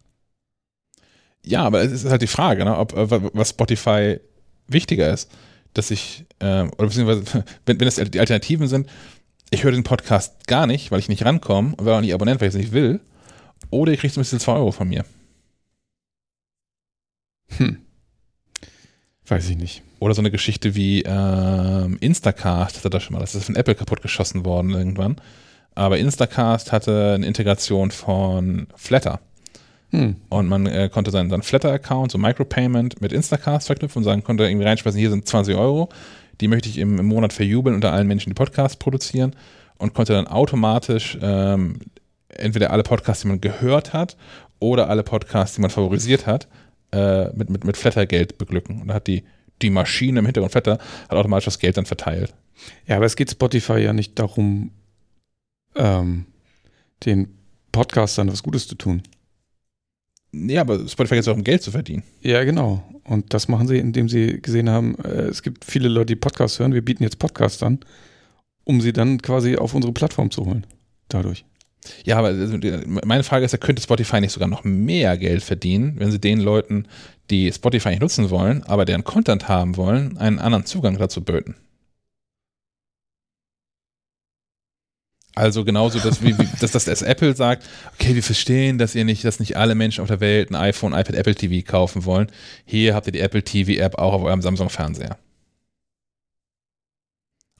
Ja, 1.45 1.63
aber 1.63 1.81
es 1.81 1.91
ist 1.91 2.05
halt 2.09 2.21
die 2.21 2.27
Frage, 2.27 2.65
ne, 2.65 2.77
ob 2.77 2.93
äh, 2.93 3.09
was 3.33 3.49
Spotify 3.49 4.19
wichtiger 4.67 5.11
ist, 5.11 5.31
dass 5.73 5.91
ich, 5.91 6.25
äh, 6.39 6.63
oder 6.63 6.87
beziehungsweise, 6.87 7.23
wenn, 7.65 7.79
wenn 7.79 7.85
das 7.85 7.95
die 7.95 8.19
Alternativen 8.19 8.67
sind, 8.67 8.87
ich 9.49 9.63
höre 9.63 9.71
den 9.71 9.83
Podcast 9.83 10.47
gar 10.47 10.67
nicht, 10.67 10.91
weil 10.91 10.99
ich 10.99 11.09
nicht 11.09 11.25
rankomme 11.25 11.75
und 11.75 11.85
werde 11.85 11.97
auch 11.97 12.01
nicht 12.01 12.13
Abonnent, 12.13 12.41
weil 12.41 12.47
ich 12.47 12.55
es 12.55 12.59
nicht 12.59 12.71
will, 12.71 13.01
oder 13.69 13.91
ich 13.91 13.99
kriege 13.99 14.13
zum 14.13 14.21
Beispiel 14.21 14.39
2 14.39 14.53
Euro 14.53 14.71
von 14.71 14.87
mir. 14.87 15.05
Hm. 17.57 17.77
Weiß 19.27 19.49
ich 19.49 19.57
nicht. 19.57 19.83
Oder 19.99 20.13
so 20.13 20.21
eine 20.21 20.31
Geschichte 20.31 20.75
wie 20.75 21.03
ähm, 21.03 21.97
Instacast 22.01 22.77
hatte 22.77 22.89
das 22.89 23.03
schon 23.03 23.13
mal, 23.13 23.19
das 23.19 23.35
ist 23.35 23.45
von 23.45 23.55
Apple 23.55 23.75
kaputt 23.75 24.01
geschossen 24.01 24.45
worden 24.45 24.71
irgendwann. 24.71 25.17
Aber 25.75 25.97
Instacast 25.97 26.71
hatte 26.71 27.13
eine 27.15 27.25
Integration 27.25 27.91
von 27.91 28.67
Flatter. 28.75 29.21
Hm. 29.91 30.15
Und 30.29 30.47
man 30.47 30.65
äh, 30.65 30.89
konnte 30.91 31.11
seinen, 31.11 31.29
seinen 31.29 31.41
Flatter-Account, 31.41 32.11
so 32.11 32.17
Micropayment 32.17 33.01
mit 33.01 33.11
Instacast 33.11 33.67
verknüpfen 33.67 33.99
und 33.99 34.03
sagen, 34.05 34.23
konnte 34.23 34.45
irgendwie 34.45 34.65
reinschmeißen, 34.65 34.99
hier 34.99 35.09
sind 35.09 35.27
20 35.27 35.55
Euro, 35.55 35.89
die 36.39 36.47
möchte 36.47 36.69
ich 36.69 36.77
im, 36.77 36.97
im 36.97 37.05
Monat 37.05 37.33
verjubeln 37.33 37.75
unter 37.75 37.91
allen 37.91 38.07
Menschen, 38.07 38.29
die 38.29 38.35
Podcasts 38.35 38.77
produzieren 38.77 39.35
und 39.77 39.93
konnte 39.93 40.13
dann 40.13 40.27
automatisch 40.27 41.17
ähm, 41.21 41.79
entweder 42.29 42.71
alle 42.71 42.83
Podcasts, 42.83 43.23
die 43.23 43.27
man 43.27 43.41
gehört 43.41 43.93
hat 43.93 44.15
oder 44.59 44.89
alle 44.89 45.03
Podcasts, 45.03 45.55
die 45.55 45.61
man 45.61 45.69
favorisiert 45.69 46.25
hat, 46.25 46.47
äh, 46.93 47.29
mit, 47.35 47.49
mit, 47.49 47.65
mit 47.65 47.77
Flatter-Geld 47.77 48.37
beglücken. 48.37 48.81
Und 48.81 48.87
da 48.87 48.93
hat 48.93 49.07
die, 49.07 49.23
die 49.61 49.69
Maschine 49.69 50.19
im 50.19 50.25
Hintergrund 50.25 50.53
Flatter 50.53 50.77
hat 51.09 51.17
automatisch 51.17 51.45
das 51.45 51.59
Geld 51.59 51.77
dann 51.77 51.85
verteilt. 51.85 52.33
Ja, 52.87 52.97
aber 52.97 53.05
es 53.05 53.15
geht 53.15 53.31
Spotify 53.31 53.79
ja 53.79 53.91
nicht 53.91 54.17
darum, 54.17 54.71
ähm, 55.75 56.27
den 57.05 57.35
Podcastern 57.71 58.31
was 58.31 58.43
Gutes 58.43 58.67
zu 58.67 58.75
tun. 58.75 59.01
Ja, 60.33 60.61
aber 60.61 60.87
Spotify 60.87 61.15
geht 61.15 61.23
es 61.23 61.27
auch 61.27 61.35
um 61.35 61.43
Geld 61.43 61.61
zu 61.61 61.71
verdienen. 61.71 62.03
Ja, 62.21 62.43
genau. 62.43 62.83
Und 63.03 63.33
das 63.33 63.47
machen 63.47 63.67
sie, 63.67 63.77
indem 63.77 64.07
sie 64.07 64.41
gesehen 64.41 64.69
haben, 64.69 64.95
äh, 65.03 65.23
es 65.23 65.43
gibt 65.43 65.65
viele 65.65 65.89
Leute, 65.89 66.07
die 66.07 66.15
Podcasts 66.15 66.59
hören. 66.59 66.73
Wir 66.73 66.83
bieten 66.83 67.03
jetzt 67.03 67.19
Podcasts 67.19 67.61
an, 67.63 67.79
um 68.63 68.79
sie 68.79 68.93
dann 68.93 69.21
quasi 69.21 69.57
auf 69.57 69.73
unsere 69.73 69.93
Plattform 69.93 70.31
zu 70.31 70.45
holen. 70.45 70.65
Dadurch. 71.09 71.43
Ja, 72.05 72.17
aber 72.17 72.29
also, 72.29 72.57
meine 72.85 73.23
Frage 73.23 73.45
ist, 73.45 73.59
könnte 73.59 73.81
Spotify 73.81 74.21
nicht 74.21 74.31
sogar 74.31 74.47
noch 74.47 74.63
mehr 74.63 75.17
Geld 75.17 75.43
verdienen, 75.43 75.95
wenn 75.97 76.11
sie 76.11 76.19
den 76.19 76.39
Leuten, 76.39 76.85
die 77.29 77.51
Spotify 77.51 77.89
nicht 77.89 78.01
nutzen 78.01 78.29
wollen, 78.29 78.63
aber 78.63 78.85
deren 78.85 79.03
Content 79.03 79.47
haben 79.47 79.77
wollen, 79.77 80.17
einen 80.17 80.39
anderen 80.39 80.65
Zugang 80.65 80.97
dazu 80.97 81.21
böten? 81.21 81.55
Also 85.41 85.65
genauso, 85.65 85.97
dass, 85.97 86.23
wie, 86.23 86.35
dass, 86.59 86.69
dass 86.69 86.85
das 86.85 87.01
Apple 87.01 87.35
sagt, 87.35 87.67
okay, 87.95 88.13
wir 88.13 88.21
verstehen, 88.21 88.77
dass 88.77 88.93
ihr 88.93 89.05
nicht, 89.05 89.25
dass 89.25 89.39
nicht 89.39 89.57
alle 89.57 89.73
Menschen 89.73 90.03
auf 90.03 90.07
der 90.07 90.19
Welt 90.19 90.51
ein 90.51 90.55
iPhone, 90.55 90.93
iPad, 90.93 91.15
Apple 91.15 91.33
TV 91.33 91.65
kaufen 91.67 92.05
wollen. 92.05 92.31
Hier 92.63 92.93
habt 92.93 93.07
ihr 93.07 93.11
die 93.11 93.21
Apple 93.21 93.41
TV 93.41 93.81
App 93.81 93.97
auch 93.97 94.13
auf 94.13 94.21
eurem 94.21 94.43
Samsung-Fernseher. 94.43 95.17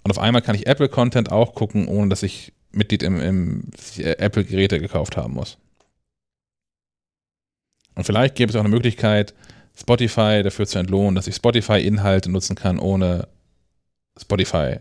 Und 0.04 0.12
auf 0.12 0.20
einmal 0.20 0.44
kann 0.44 0.54
ich 0.54 0.68
Apple-Content 0.68 1.32
auch 1.32 1.56
gucken, 1.56 1.88
ohne 1.88 2.10
dass 2.10 2.22
ich 2.22 2.54
Mitglied 2.72 3.02
im, 3.02 3.20
im 3.20 3.72
Apple-Geräte 3.98 4.80
gekauft 4.80 5.18
haben 5.18 5.34
muss. 5.34 5.58
Und 7.96 8.04
vielleicht 8.04 8.36
gäbe 8.36 8.52
es 8.52 8.56
auch 8.56 8.60
eine 8.60 8.70
Möglichkeit, 8.70 9.34
Spotify 9.76 10.44
dafür 10.44 10.68
zu 10.68 10.78
entlohnen, 10.78 11.16
dass 11.16 11.26
ich 11.26 11.34
Spotify-Inhalte 11.34 12.30
nutzen 12.30 12.56
kann, 12.56 12.78
ohne 12.78 13.28
Spotify 14.20 14.78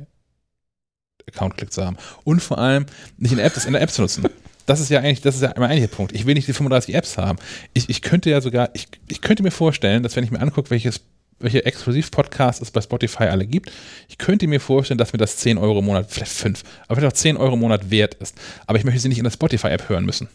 Account-Klick 1.29 1.73
zu 1.73 1.85
haben. 1.85 1.97
Und 2.25 2.41
vor 2.41 2.59
allem 2.59 2.87
nicht 3.19 3.33
in 3.33 3.39
der 3.39 3.47
App, 3.47 3.55
in 3.67 3.73
der 3.73 3.83
App 3.83 3.91
zu 3.91 4.03
nutzen. 4.03 4.25
Das 4.67 4.81
ist 4.81 4.89
ja 4.89 5.01
eigentlich, 5.01 5.21
das 5.21 5.35
ist 5.35 5.43
ja 5.43 5.53
mein 5.57 5.71
eigentlicher 5.71 5.95
Punkt. 5.95 6.13
Ich 6.13 6.27
will 6.27 6.35
nicht 6.35 6.47
die 6.47 6.53
35 6.53 6.95
Apps 6.95 7.19
haben. 7.19 7.39
Ich, 7.75 7.89
ich 7.89 8.03
könnte 8.03 8.31
ja 8.31 8.41
sogar, 8.41 8.71
ich, 8.75 8.87
ich 9.09 9.21
könnte 9.21 9.43
mir 9.43 9.51
vorstellen, 9.51 10.03
dass 10.03 10.15
wenn 10.17 10.25
ich 10.25 10.31
mir 10.31 10.41
angucke, 10.41 10.71
welches 10.71 11.01
welche 11.41 11.65
Exklusiv-Podcasts 11.65 12.61
es 12.61 12.71
bei 12.71 12.81
Spotify 12.81 13.25
alle 13.25 13.47
gibt. 13.47 13.73
Ich 14.09 14.19
könnte 14.19 14.47
mir 14.47 14.61
vorstellen, 14.61 14.99
dass 14.99 15.13
mir 15.13 15.19
das 15.19 15.39
10 15.39 15.59
Euro 15.59 15.79
im 15.79 15.87
Monat, 15.87 16.11
vielleicht 16.11 16.33
5, 16.33 16.63
aber 16.87 17.01
vielleicht 17.01 17.15
auch 17.15 17.19
10 17.19 17.37
Euro 17.39 17.55
im 17.55 17.61
Monat 17.61 17.91
wert 17.91 18.15
ist. 18.15 18.37
Aber 18.67 18.79
ich 18.79 18.85
möchte 18.85 19.01
sie 19.01 19.09
nicht 19.09 19.19
in 19.19 19.25
der 19.25 19.31
Spotify-App 19.31 19.89
hören 19.89 20.05
müssen. 20.05 20.29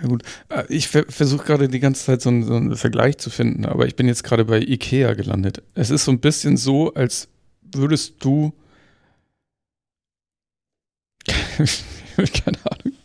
Ja 0.00 0.08
gut, 0.08 0.22
Äh, 0.48 0.64
ich 0.68 0.88
ver 0.88 1.04
versuche 1.08 1.44
gerade 1.44 1.68
die 1.68 1.80
ganze 1.80 2.04
Zeit 2.04 2.22
so 2.22 2.28
einen, 2.28 2.44
so 2.44 2.54
einen 2.54 2.76
Vergleich 2.76 3.18
zu 3.18 3.30
finden, 3.30 3.64
aber 3.66 3.86
ich 3.86 3.96
bin 3.96 4.06
jetzt 4.08 4.24
gerade 4.24 4.44
bei 4.44 4.60
Ikea 4.60 5.14
gelandet. 5.14 5.62
Es 5.74 5.90
ist 5.90 6.04
so 6.04 6.12
ein 6.12 6.20
bisschen 6.20 6.56
so, 6.56 6.94
als 6.94 7.28
würdest 7.74 8.14
du 8.20 8.52
keine 12.16 12.58
Ahnung, 12.64 12.96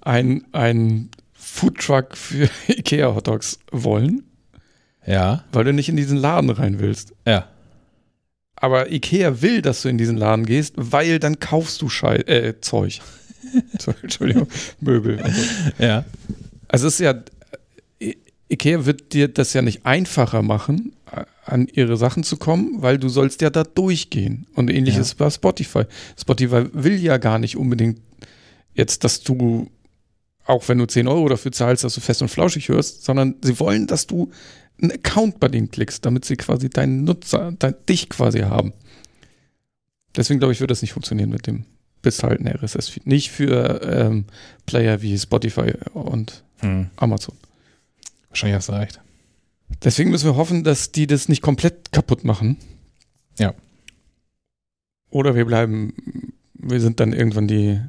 ein, 0.00 0.44
ein 0.52 1.10
Foodtruck 1.34 2.16
für 2.16 2.48
Ikea 2.68 3.14
Hotdogs 3.14 3.58
wollen, 3.70 4.22
Ja, 5.06 5.44
weil 5.52 5.64
du 5.64 5.72
nicht 5.72 5.88
in 5.88 5.96
diesen 5.96 6.16
Laden 6.18 6.50
rein 6.50 6.78
willst. 6.80 7.12
ja. 7.26 7.48
Aber 8.58 8.90
Ikea 8.90 9.42
will, 9.42 9.60
dass 9.60 9.82
du 9.82 9.90
in 9.90 9.98
diesen 9.98 10.16
Laden 10.16 10.46
gehst, 10.46 10.72
weil 10.78 11.18
dann 11.18 11.38
kaufst 11.40 11.82
du 11.82 11.90
Schei 11.90 12.16
äh, 12.16 12.58
Zeug. 12.62 13.00
Entschuldigung, 14.02 14.48
Möbel. 14.80 15.20
und 15.22 15.30
so. 15.34 15.42
Ja. 15.78 16.06
Also 16.66 16.86
es 16.88 16.94
ist 16.94 17.00
ja, 17.00 17.22
Ikea 18.50 18.86
wird 18.86 19.12
dir 19.12 19.28
das 19.28 19.52
ja 19.54 19.62
nicht 19.62 19.84
einfacher 19.86 20.42
machen, 20.42 20.92
an 21.44 21.66
ihre 21.68 21.96
Sachen 21.96 22.22
zu 22.22 22.36
kommen, 22.36 22.82
weil 22.82 22.98
du 22.98 23.08
sollst 23.08 23.40
ja 23.42 23.50
da 23.50 23.64
durchgehen. 23.64 24.46
Und 24.54 24.70
ähnlich 24.70 24.96
Ja. 24.96 25.04
bei 25.18 25.30
Spotify. 25.30 25.82
Spotify 26.18 26.64
will 26.72 26.96
ja 26.96 27.16
gar 27.18 27.38
nicht 27.38 27.56
unbedingt 27.56 28.00
jetzt, 28.74 29.04
dass 29.04 29.20
du, 29.22 29.68
auch 30.44 30.68
wenn 30.68 30.78
du 30.78 30.86
10 30.86 31.08
Euro 31.08 31.28
dafür 31.28 31.50
zahlst, 31.52 31.82
dass 31.84 31.94
du 31.94 32.00
fest 32.00 32.22
und 32.22 32.28
flauschig 32.28 32.68
hörst, 32.68 33.04
sondern 33.04 33.34
sie 33.42 33.58
wollen, 33.58 33.86
dass 33.86 34.06
du 34.06 34.30
einen 34.80 34.92
Account 34.92 35.40
bei 35.40 35.48
denen 35.48 35.70
klickst, 35.70 36.04
damit 36.04 36.24
sie 36.24 36.36
quasi 36.36 36.68
deinen 36.68 37.04
Nutzer, 37.04 37.52
dein, 37.58 37.74
dich 37.88 38.08
quasi 38.10 38.40
haben. 38.40 38.72
Deswegen 40.14 40.38
glaube 40.38 40.52
ich, 40.52 40.60
wird 40.60 40.70
das 40.70 40.82
nicht 40.82 40.92
funktionieren 40.92 41.30
mit 41.30 41.46
dem 41.46 41.64
bis 42.02 42.22
halt 42.22 42.40
ein 42.40 42.46
RSS-Feed. 42.46 43.06
Nicht 43.06 43.30
für 43.32 43.80
ähm, 43.82 44.26
Player 44.66 45.02
wie 45.02 45.18
Spotify 45.18 45.72
und 45.92 46.44
Hm. 46.60 46.86
Amazon. 46.96 47.34
Wahrscheinlich 48.36 48.56
hast 48.56 48.68
du 48.68 48.72
recht. 48.72 49.00
Deswegen 49.82 50.10
müssen 50.10 50.26
wir 50.26 50.36
hoffen, 50.36 50.62
dass 50.62 50.92
die 50.92 51.06
das 51.06 51.30
nicht 51.30 51.40
komplett 51.40 51.90
kaputt 51.90 52.22
machen. 52.22 52.58
Ja. 53.38 53.54
Oder 55.08 55.34
wir 55.34 55.46
bleiben, 55.46 55.94
wir 56.52 56.78
sind 56.82 57.00
dann 57.00 57.14
irgendwann 57.14 57.48
die, 57.48 57.80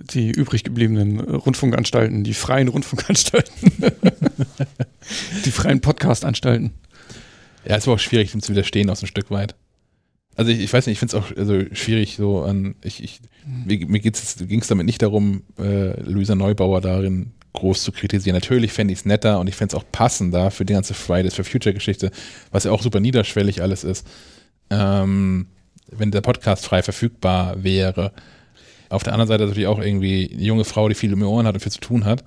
die 0.00 0.32
übrig 0.32 0.64
gebliebenen 0.64 1.20
Rundfunkanstalten, 1.20 2.24
die 2.24 2.34
freien 2.34 2.66
Rundfunkanstalten. 2.66 3.70
die 5.44 5.52
freien 5.52 5.80
Podcast-Anstalten. 5.80 6.72
Ja, 7.64 7.76
es 7.76 7.86
war 7.86 7.94
auch 7.94 8.00
schwierig, 8.00 8.32
dem 8.32 8.42
zu 8.42 8.50
widerstehen, 8.50 8.90
auch 8.90 8.96
so 8.96 9.04
ein 9.04 9.10
Stück 9.10 9.30
weit. 9.30 9.54
Also 10.34 10.50
ich, 10.50 10.58
ich 10.58 10.72
weiß 10.72 10.86
nicht, 10.86 10.94
ich 10.94 10.98
finde 10.98 11.16
es 11.16 11.22
auch 11.22 11.36
also 11.36 11.72
schwierig 11.72 12.16
so 12.16 12.42
an, 12.42 12.74
ich, 12.82 13.00
ich, 13.00 13.20
mir, 13.46 13.86
mir 13.86 14.00
ging 14.00 14.10
es 14.60 14.66
damit 14.66 14.86
nicht 14.86 15.02
darum, 15.02 15.44
äh, 15.56 16.00
Luisa 16.02 16.34
Neubauer 16.34 16.80
darin 16.80 17.30
groß 17.52 17.82
zu 17.82 17.92
kritisieren. 17.92 18.34
Natürlich 18.34 18.72
fände 18.72 18.92
ich 18.92 19.00
es 19.00 19.04
netter 19.04 19.40
und 19.40 19.48
ich 19.48 19.56
fände 19.56 19.74
es 19.74 19.80
auch 19.80 19.84
passender 19.90 20.50
für 20.50 20.64
die 20.64 20.72
ganze 20.72 20.94
Fridays 20.94 21.34
for 21.34 21.44
Future 21.44 21.74
Geschichte, 21.74 22.10
was 22.50 22.64
ja 22.64 22.72
auch 22.72 22.82
super 22.82 23.00
niederschwellig 23.00 23.62
alles 23.62 23.84
ist, 23.84 24.06
ähm, 24.70 25.46
wenn 25.90 26.10
der 26.10 26.20
Podcast 26.20 26.64
frei 26.64 26.82
verfügbar 26.82 27.62
wäre. 27.62 28.12
Auf 28.88 29.02
der 29.02 29.12
anderen 29.12 29.28
Seite 29.28 29.44
natürlich 29.44 29.68
auch 29.68 29.80
irgendwie 29.80 30.30
eine 30.32 30.42
junge 30.42 30.64
Frau, 30.64 30.88
die 30.88 30.94
viel 30.94 31.12
um 31.12 31.20
die 31.20 31.26
Ohren 31.26 31.46
hat 31.46 31.54
und 31.54 31.60
viel 31.60 31.72
zu 31.72 31.80
tun 31.80 32.04
hat. 32.04 32.24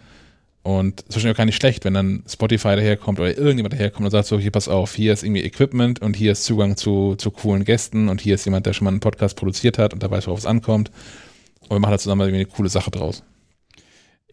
Und 0.64 1.04
es 1.10 1.18
ist 1.18 1.26
auch 1.26 1.36
gar 1.36 1.46
nicht 1.46 1.58
schlecht, 1.58 1.84
wenn 1.84 1.94
dann 1.94 2.24
Spotify 2.26 2.70
daherkommt 2.70 3.20
oder 3.20 3.38
irgendjemand 3.38 3.74
daherkommt 3.74 4.06
und 4.06 4.12
sagt 4.12 4.28
so, 4.28 4.40
hier 4.40 4.52
pass 4.52 4.70
auf, 4.70 4.96
hier 4.96 5.12
ist 5.12 5.24
irgendwie 5.24 5.44
Equipment 5.44 6.02
und 6.02 6.16
hier 6.16 6.32
ist 6.32 6.46
Zugang 6.46 6.78
zu, 6.78 7.16
zu 7.18 7.32
coolen 7.32 7.66
Gästen 7.66 8.08
und 8.08 8.22
hier 8.22 8.36
ist 8.36 8.46
jemand, 8.46 8.66
der 8.66 8.72
schon 8.72 8.86
mal 8.86 8.92
einen 8.92 9.02
Podcast 9.02 9.36
produziert 9.36 9.78
hat 9.78 9.94
und 9.94 10.02
da 10.02 10.10
weiß, 10.10 10.28
worauf 10.28 10.40
es 10.40 10.46
ankommt. 10.46 10.90
Und 11.64 11.72
wir 11.72 11.80
machen 11.80 11.92
da 11.92 12.00
zusammen 12.00 12.22
irgendwie 12.22 12.46
eine 12.46 12.46
coole 12.46 12.70
Sache 12.70 12.92
draus. 12.92 13.24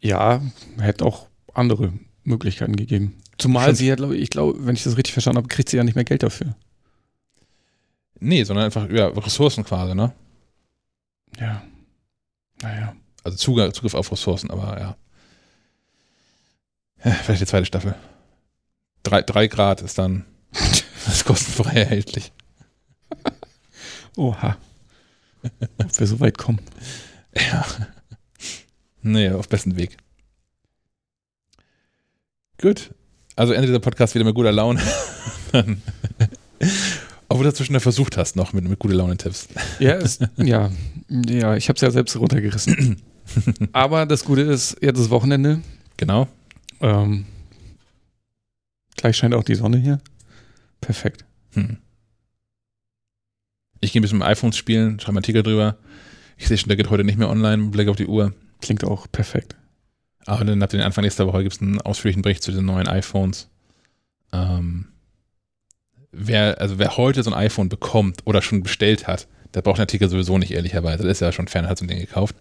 Ja, 0.00 0.40
hätte 0.78 1.04
auch 1.04 1.26
andere 1.52 1.92
Möglichkeiten 2.24 2.76
gegeben. 2.76 3.20
Zumal 3.38 3.64
Stimmt. 3.64 3.78
sie 3.78 3.86
ja, 3.88 3.94
glaube 3.94 4.16
ich, 4.16 4.22
ich 4.22 4.30
glaube, 4.30 4.66
wenn 4.66 4.74
ich 4.74 4.82
das 4.82 4.96
richtig 4.96 5.12
verstanden 5.12 5.38
habe, 5.38 5.48
kriegt 5.48 5.68
sie 5.68 5.76
ja 5.76 5.84
nicht 5.84 5.94
mehr 5.94 6.04
Geld 6.04 6.22
dafür. 6.22 6.54
Nee, 8.18 8.44
sondern 8.44 8.66
einfach 8.66 8.88
ja, 8.90 9.08
Ressourcen 9.08 9.64
quasi, 9.64 9.94
ne? 9.94 10.12
Ja. 11.38 11.62
Naja. 12.62 12.94
Also 13.24 13.38
Zugang, 13.38 13.72
Zugriff 13.72 13.94
auf 13.94 14.12
Ressourcen, 14.12 14.50
aber 14.50 14.78
ja. 14.78 14.96
ja 17.04 17.12
vielleicht 17.12 17.40
die 17.40 17.46
zweite 17.46 17.66
Staffel. 17.66 17.94
Drei, 19.02 19.22
drei 19.22 19.46
Grad 19.46 19.80
ist 19.80 19.98
dann 19.98 20.26
das 20.52 21.14
ist 21.14 21.24
kostenfrei 21.24 21.80
erhältlich. 21.80 22.32
Oha. 24.16 24.56
Ob 25.78 25.98
wir 25.98 26.06
so 26.06 26.20
weit 26.20 26.36
kommen. 26.36 26.60
Ja. 27.34 27.64
Nee, 29.02 29.30
auf 29.30 29.48
besten 29.48 29.76
Weg. 29.76 29.96
Gut. 32.60 32.94
Also 33.36 33.52
Ende 33.52 33.68
dieser 33.68 33.78
Podcast 33.80 34.14
wieder 34.14 34.24
mit 34.24 34.34
guter 34.34 34.52
Laune. 34.52 34.80
Obwohl 37.28 37.44
du 37.44 37.50
dazwischen 37.50 37.78
versucht 37.80 38.16
hast, 38.16 38.36
noch 38.36 38.52
mit, 38.52 38.68
mit 38.68 38.78
gute 38.78 38.94
Laune-Tipps. 38.94 39.48
Ja, 39.78 39.98
ja, 40.36 40.70
ja, 41.08 41.56
ich 41.56 41.68
habe 41.68 41.76
es 41.76 41.80
ja 41.80 41.90
selbst 41.90 42.16
runtergerissen. 42.16 43.00
Aber 43.72 44.04
das 44.04 44.24
Gute 44.24 44.42
ist, 44.42 44.76
jetzt 44.80 44.98
ist 44.98 45.10
Wochenende. 45.10 45.60
Genau. 45.96 46.28
Ähm, 46.80 47.26
gleich 48.96 49.16
scheint 49.16 49.34
auch 49.34 49.44
die 49.44 49.54
Sonne 49.54 49.78
hier. 49.78 50.00
Perfekt. 50.80 51.24
Hm. 51.52 51.78
Ich 53.80 53.92
gehe 53.92 54.00
ein 54.00 54.02
bisschen 54.02 54.18
mit 54.18 54.26
dem 54.26 54.30
iPhones 54.30 54.56
spielen, 54.56 54.98
schreibe 54.98 55.10
einen 55.10 55.18
Artikel 55.18 55.42
drüber. 55.42 55.76
Ich 56.36 56.48
sehe 56.48 56.58
schon, 56.58 56.68
der 56.68 56.76
geht 56.76 56.90
heute 56.90 57.04
nicht 57.04 57.18
mehr 57.18 57.30
online, 57.30 57.70
Blick 57.70 57.88
auf 57.88 57.96
die 57.96 58.06
Uhr. 58.06 58.34
Klingt 58.60 58.84
auch 58.84 59.06
perfekt. 59.10 59.56
Aber 60.26 60.44
dann 60.44 60.62
ab 60.62 60.70
den 60.70 60.80
Anfang 60.80 61.02
nächster 61.02 61.26
Woche 61.26 61.42
gibt 61.42 61.56
es 61.56 61.62
einen 61.62 61.80
ausführlichen 61.80 62.22
Bericht 62.22 62.42
zu 62.42 62.52
den 62.52 62.64
neuen 62.64 62.88
iPhones. 62.88 63.48
Ähm, 64.32 64.88
wer, 66.12 66.60
also 66.60 66.78
wer 66.78 66.96
heute 66.96 67.22
so 67.22 67.30
ein 67.30 67.38
iPhone 67.38 67.68
bekommt 67.68 68.22
oder 68.26 68.42
schon 68.42 68.62
bestellt 68.62 69.06
hat, 69.06 69.26
der 69.54 69.62
braucht 69.62 69.78
den 69.78 69.82
Artikel 69.82 70.08
sowieso 70.08 70.38
nicht, 70.38 70.52
ehrlicherweise. 70.52 71.02
Das 71.02 71.12
ist 71.12 71.20
ja 71.20 71.32
schon 71.32 71.48
fern, 71.48 71.68
hat 71.68 71.78
so 71.78 71.84
ein 71.84 71.88
Ding 71.88 71.98
gekauft. 71.98 72.36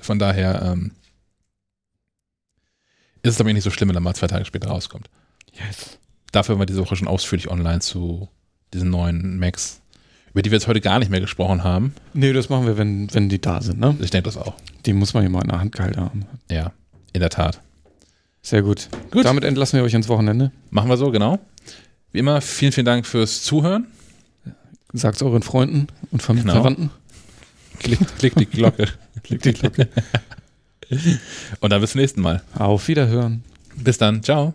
Von 0.00 0.18
daher 0.18 0.62
ähm, 0.62 0.92
ist 3.22 3.40
es, 3.40 3.46
ich, 3.46 3.52
nicht 3.52 3.64
so 3.64 3.70
schlimm, 3.70 3.88
wenn 3.88 3.96
er 3.96 4.00
mal 4.00 4.14
zwei 4.14 4.28
Tage 4.28 4.44
später 4.44 4.68
rauskommt. 4.68 5.10
Yes. 5.52 5.98
Dafür 6.30 6.54
haben 6.54 6.60
wir 6.60 6.66
diese 6.66 6.80
Woche 6.80 6.96
schon 6.96 7.08
ausführlich 7.08 7.50
online 7.50 7.80
zu 7.80 8.28
diesen 8.72 8.90
neuen 8.90 9.38
Macs, 9.38 9.80
über 10.32 10.42
die 10.42 10.50
wir 10.50 10.58
jetzt 10.58 10.66
heute 10.68 10.80
gar 10.80 10.98
nicht 10.98 11.10
mehr 11.10 11.20
gesprochen 11.20 11.64
haben. 11.64 11.94
Nee, 12.14 12.32
das 12.32 12.48
machen 12.48 12.66
wir, 12.66 12.76
wenn, 12.78 13.12
wenn 13.14 13.28
die 13.28 13.40
da 13.40 13.60
sind, 13.60 13.80
ne? 13.80 13.96
Ich 14.00 14.10
denke 14.10 14.24
das 14.24 14.36
auch. 14.36 14.54
Die 14.86 14.92
muss 14.92 15.14
man 15.14 15.22
ja 15.22 15.28
mal 15.28 15.42
in 15.42 15.48
der 15.48 15.60
Hand 15.60 15.72
gehalten 15.72 16.00
haben. 16.00 16.26
Ja, 16.50 16.72
in 17.12 17.20
der 17.20 17.30
Tat. 17.30 17.60
Sehr 18.42 18.62
gut. 18.62 18.88
Gut. 19.10 19.24
Damit 19.24 19.44
entlassen 19.44 19.78
wir 19.78 19.84
euch 19.84 19.94
ins 19.94 20.08
Wochenende. 20.08 20.52
Machen 20.70 20.88
wir 20.88 20.96
so, 20.96 21.10
genau. 21.10 21.38
Wie 22.12 22.18
immer, 22.18 22.40
vielen, 22.40 22.72
vielen 22.72 22.86
Dank 22.86 23.06
fürs 23.06 23.42
Zuhören. 23.42 23.86
Sagt's 24.92 25.22
euren 25.22 25.42
Freunden 25.42 25.88
und 26.10 26.22
Fam 26.22 26.36
Genau. 26.36 26.54
Verwandten. 26.54 26.90
Klickt, 27.78 28.18
klickt 28.18 28.40
die 28.40 28.46
Glocke. 28.46 28.86
Klickt 29.22 29.44
die 29.44 29.52
Glocke. 29.52 29.88
Und 31.60 31.70
dann 31.70 31.80
bis 31.80 31.92
zum 31.92 32.00
nächsten 32.00 32.22
Mal. 32.22 32.42
Auf 32.54 32.88
Wiederhören. 32.88 33.44
Bis 33.76 33.98
dann. 33.98 34.22
Ciao. 34.22 34.54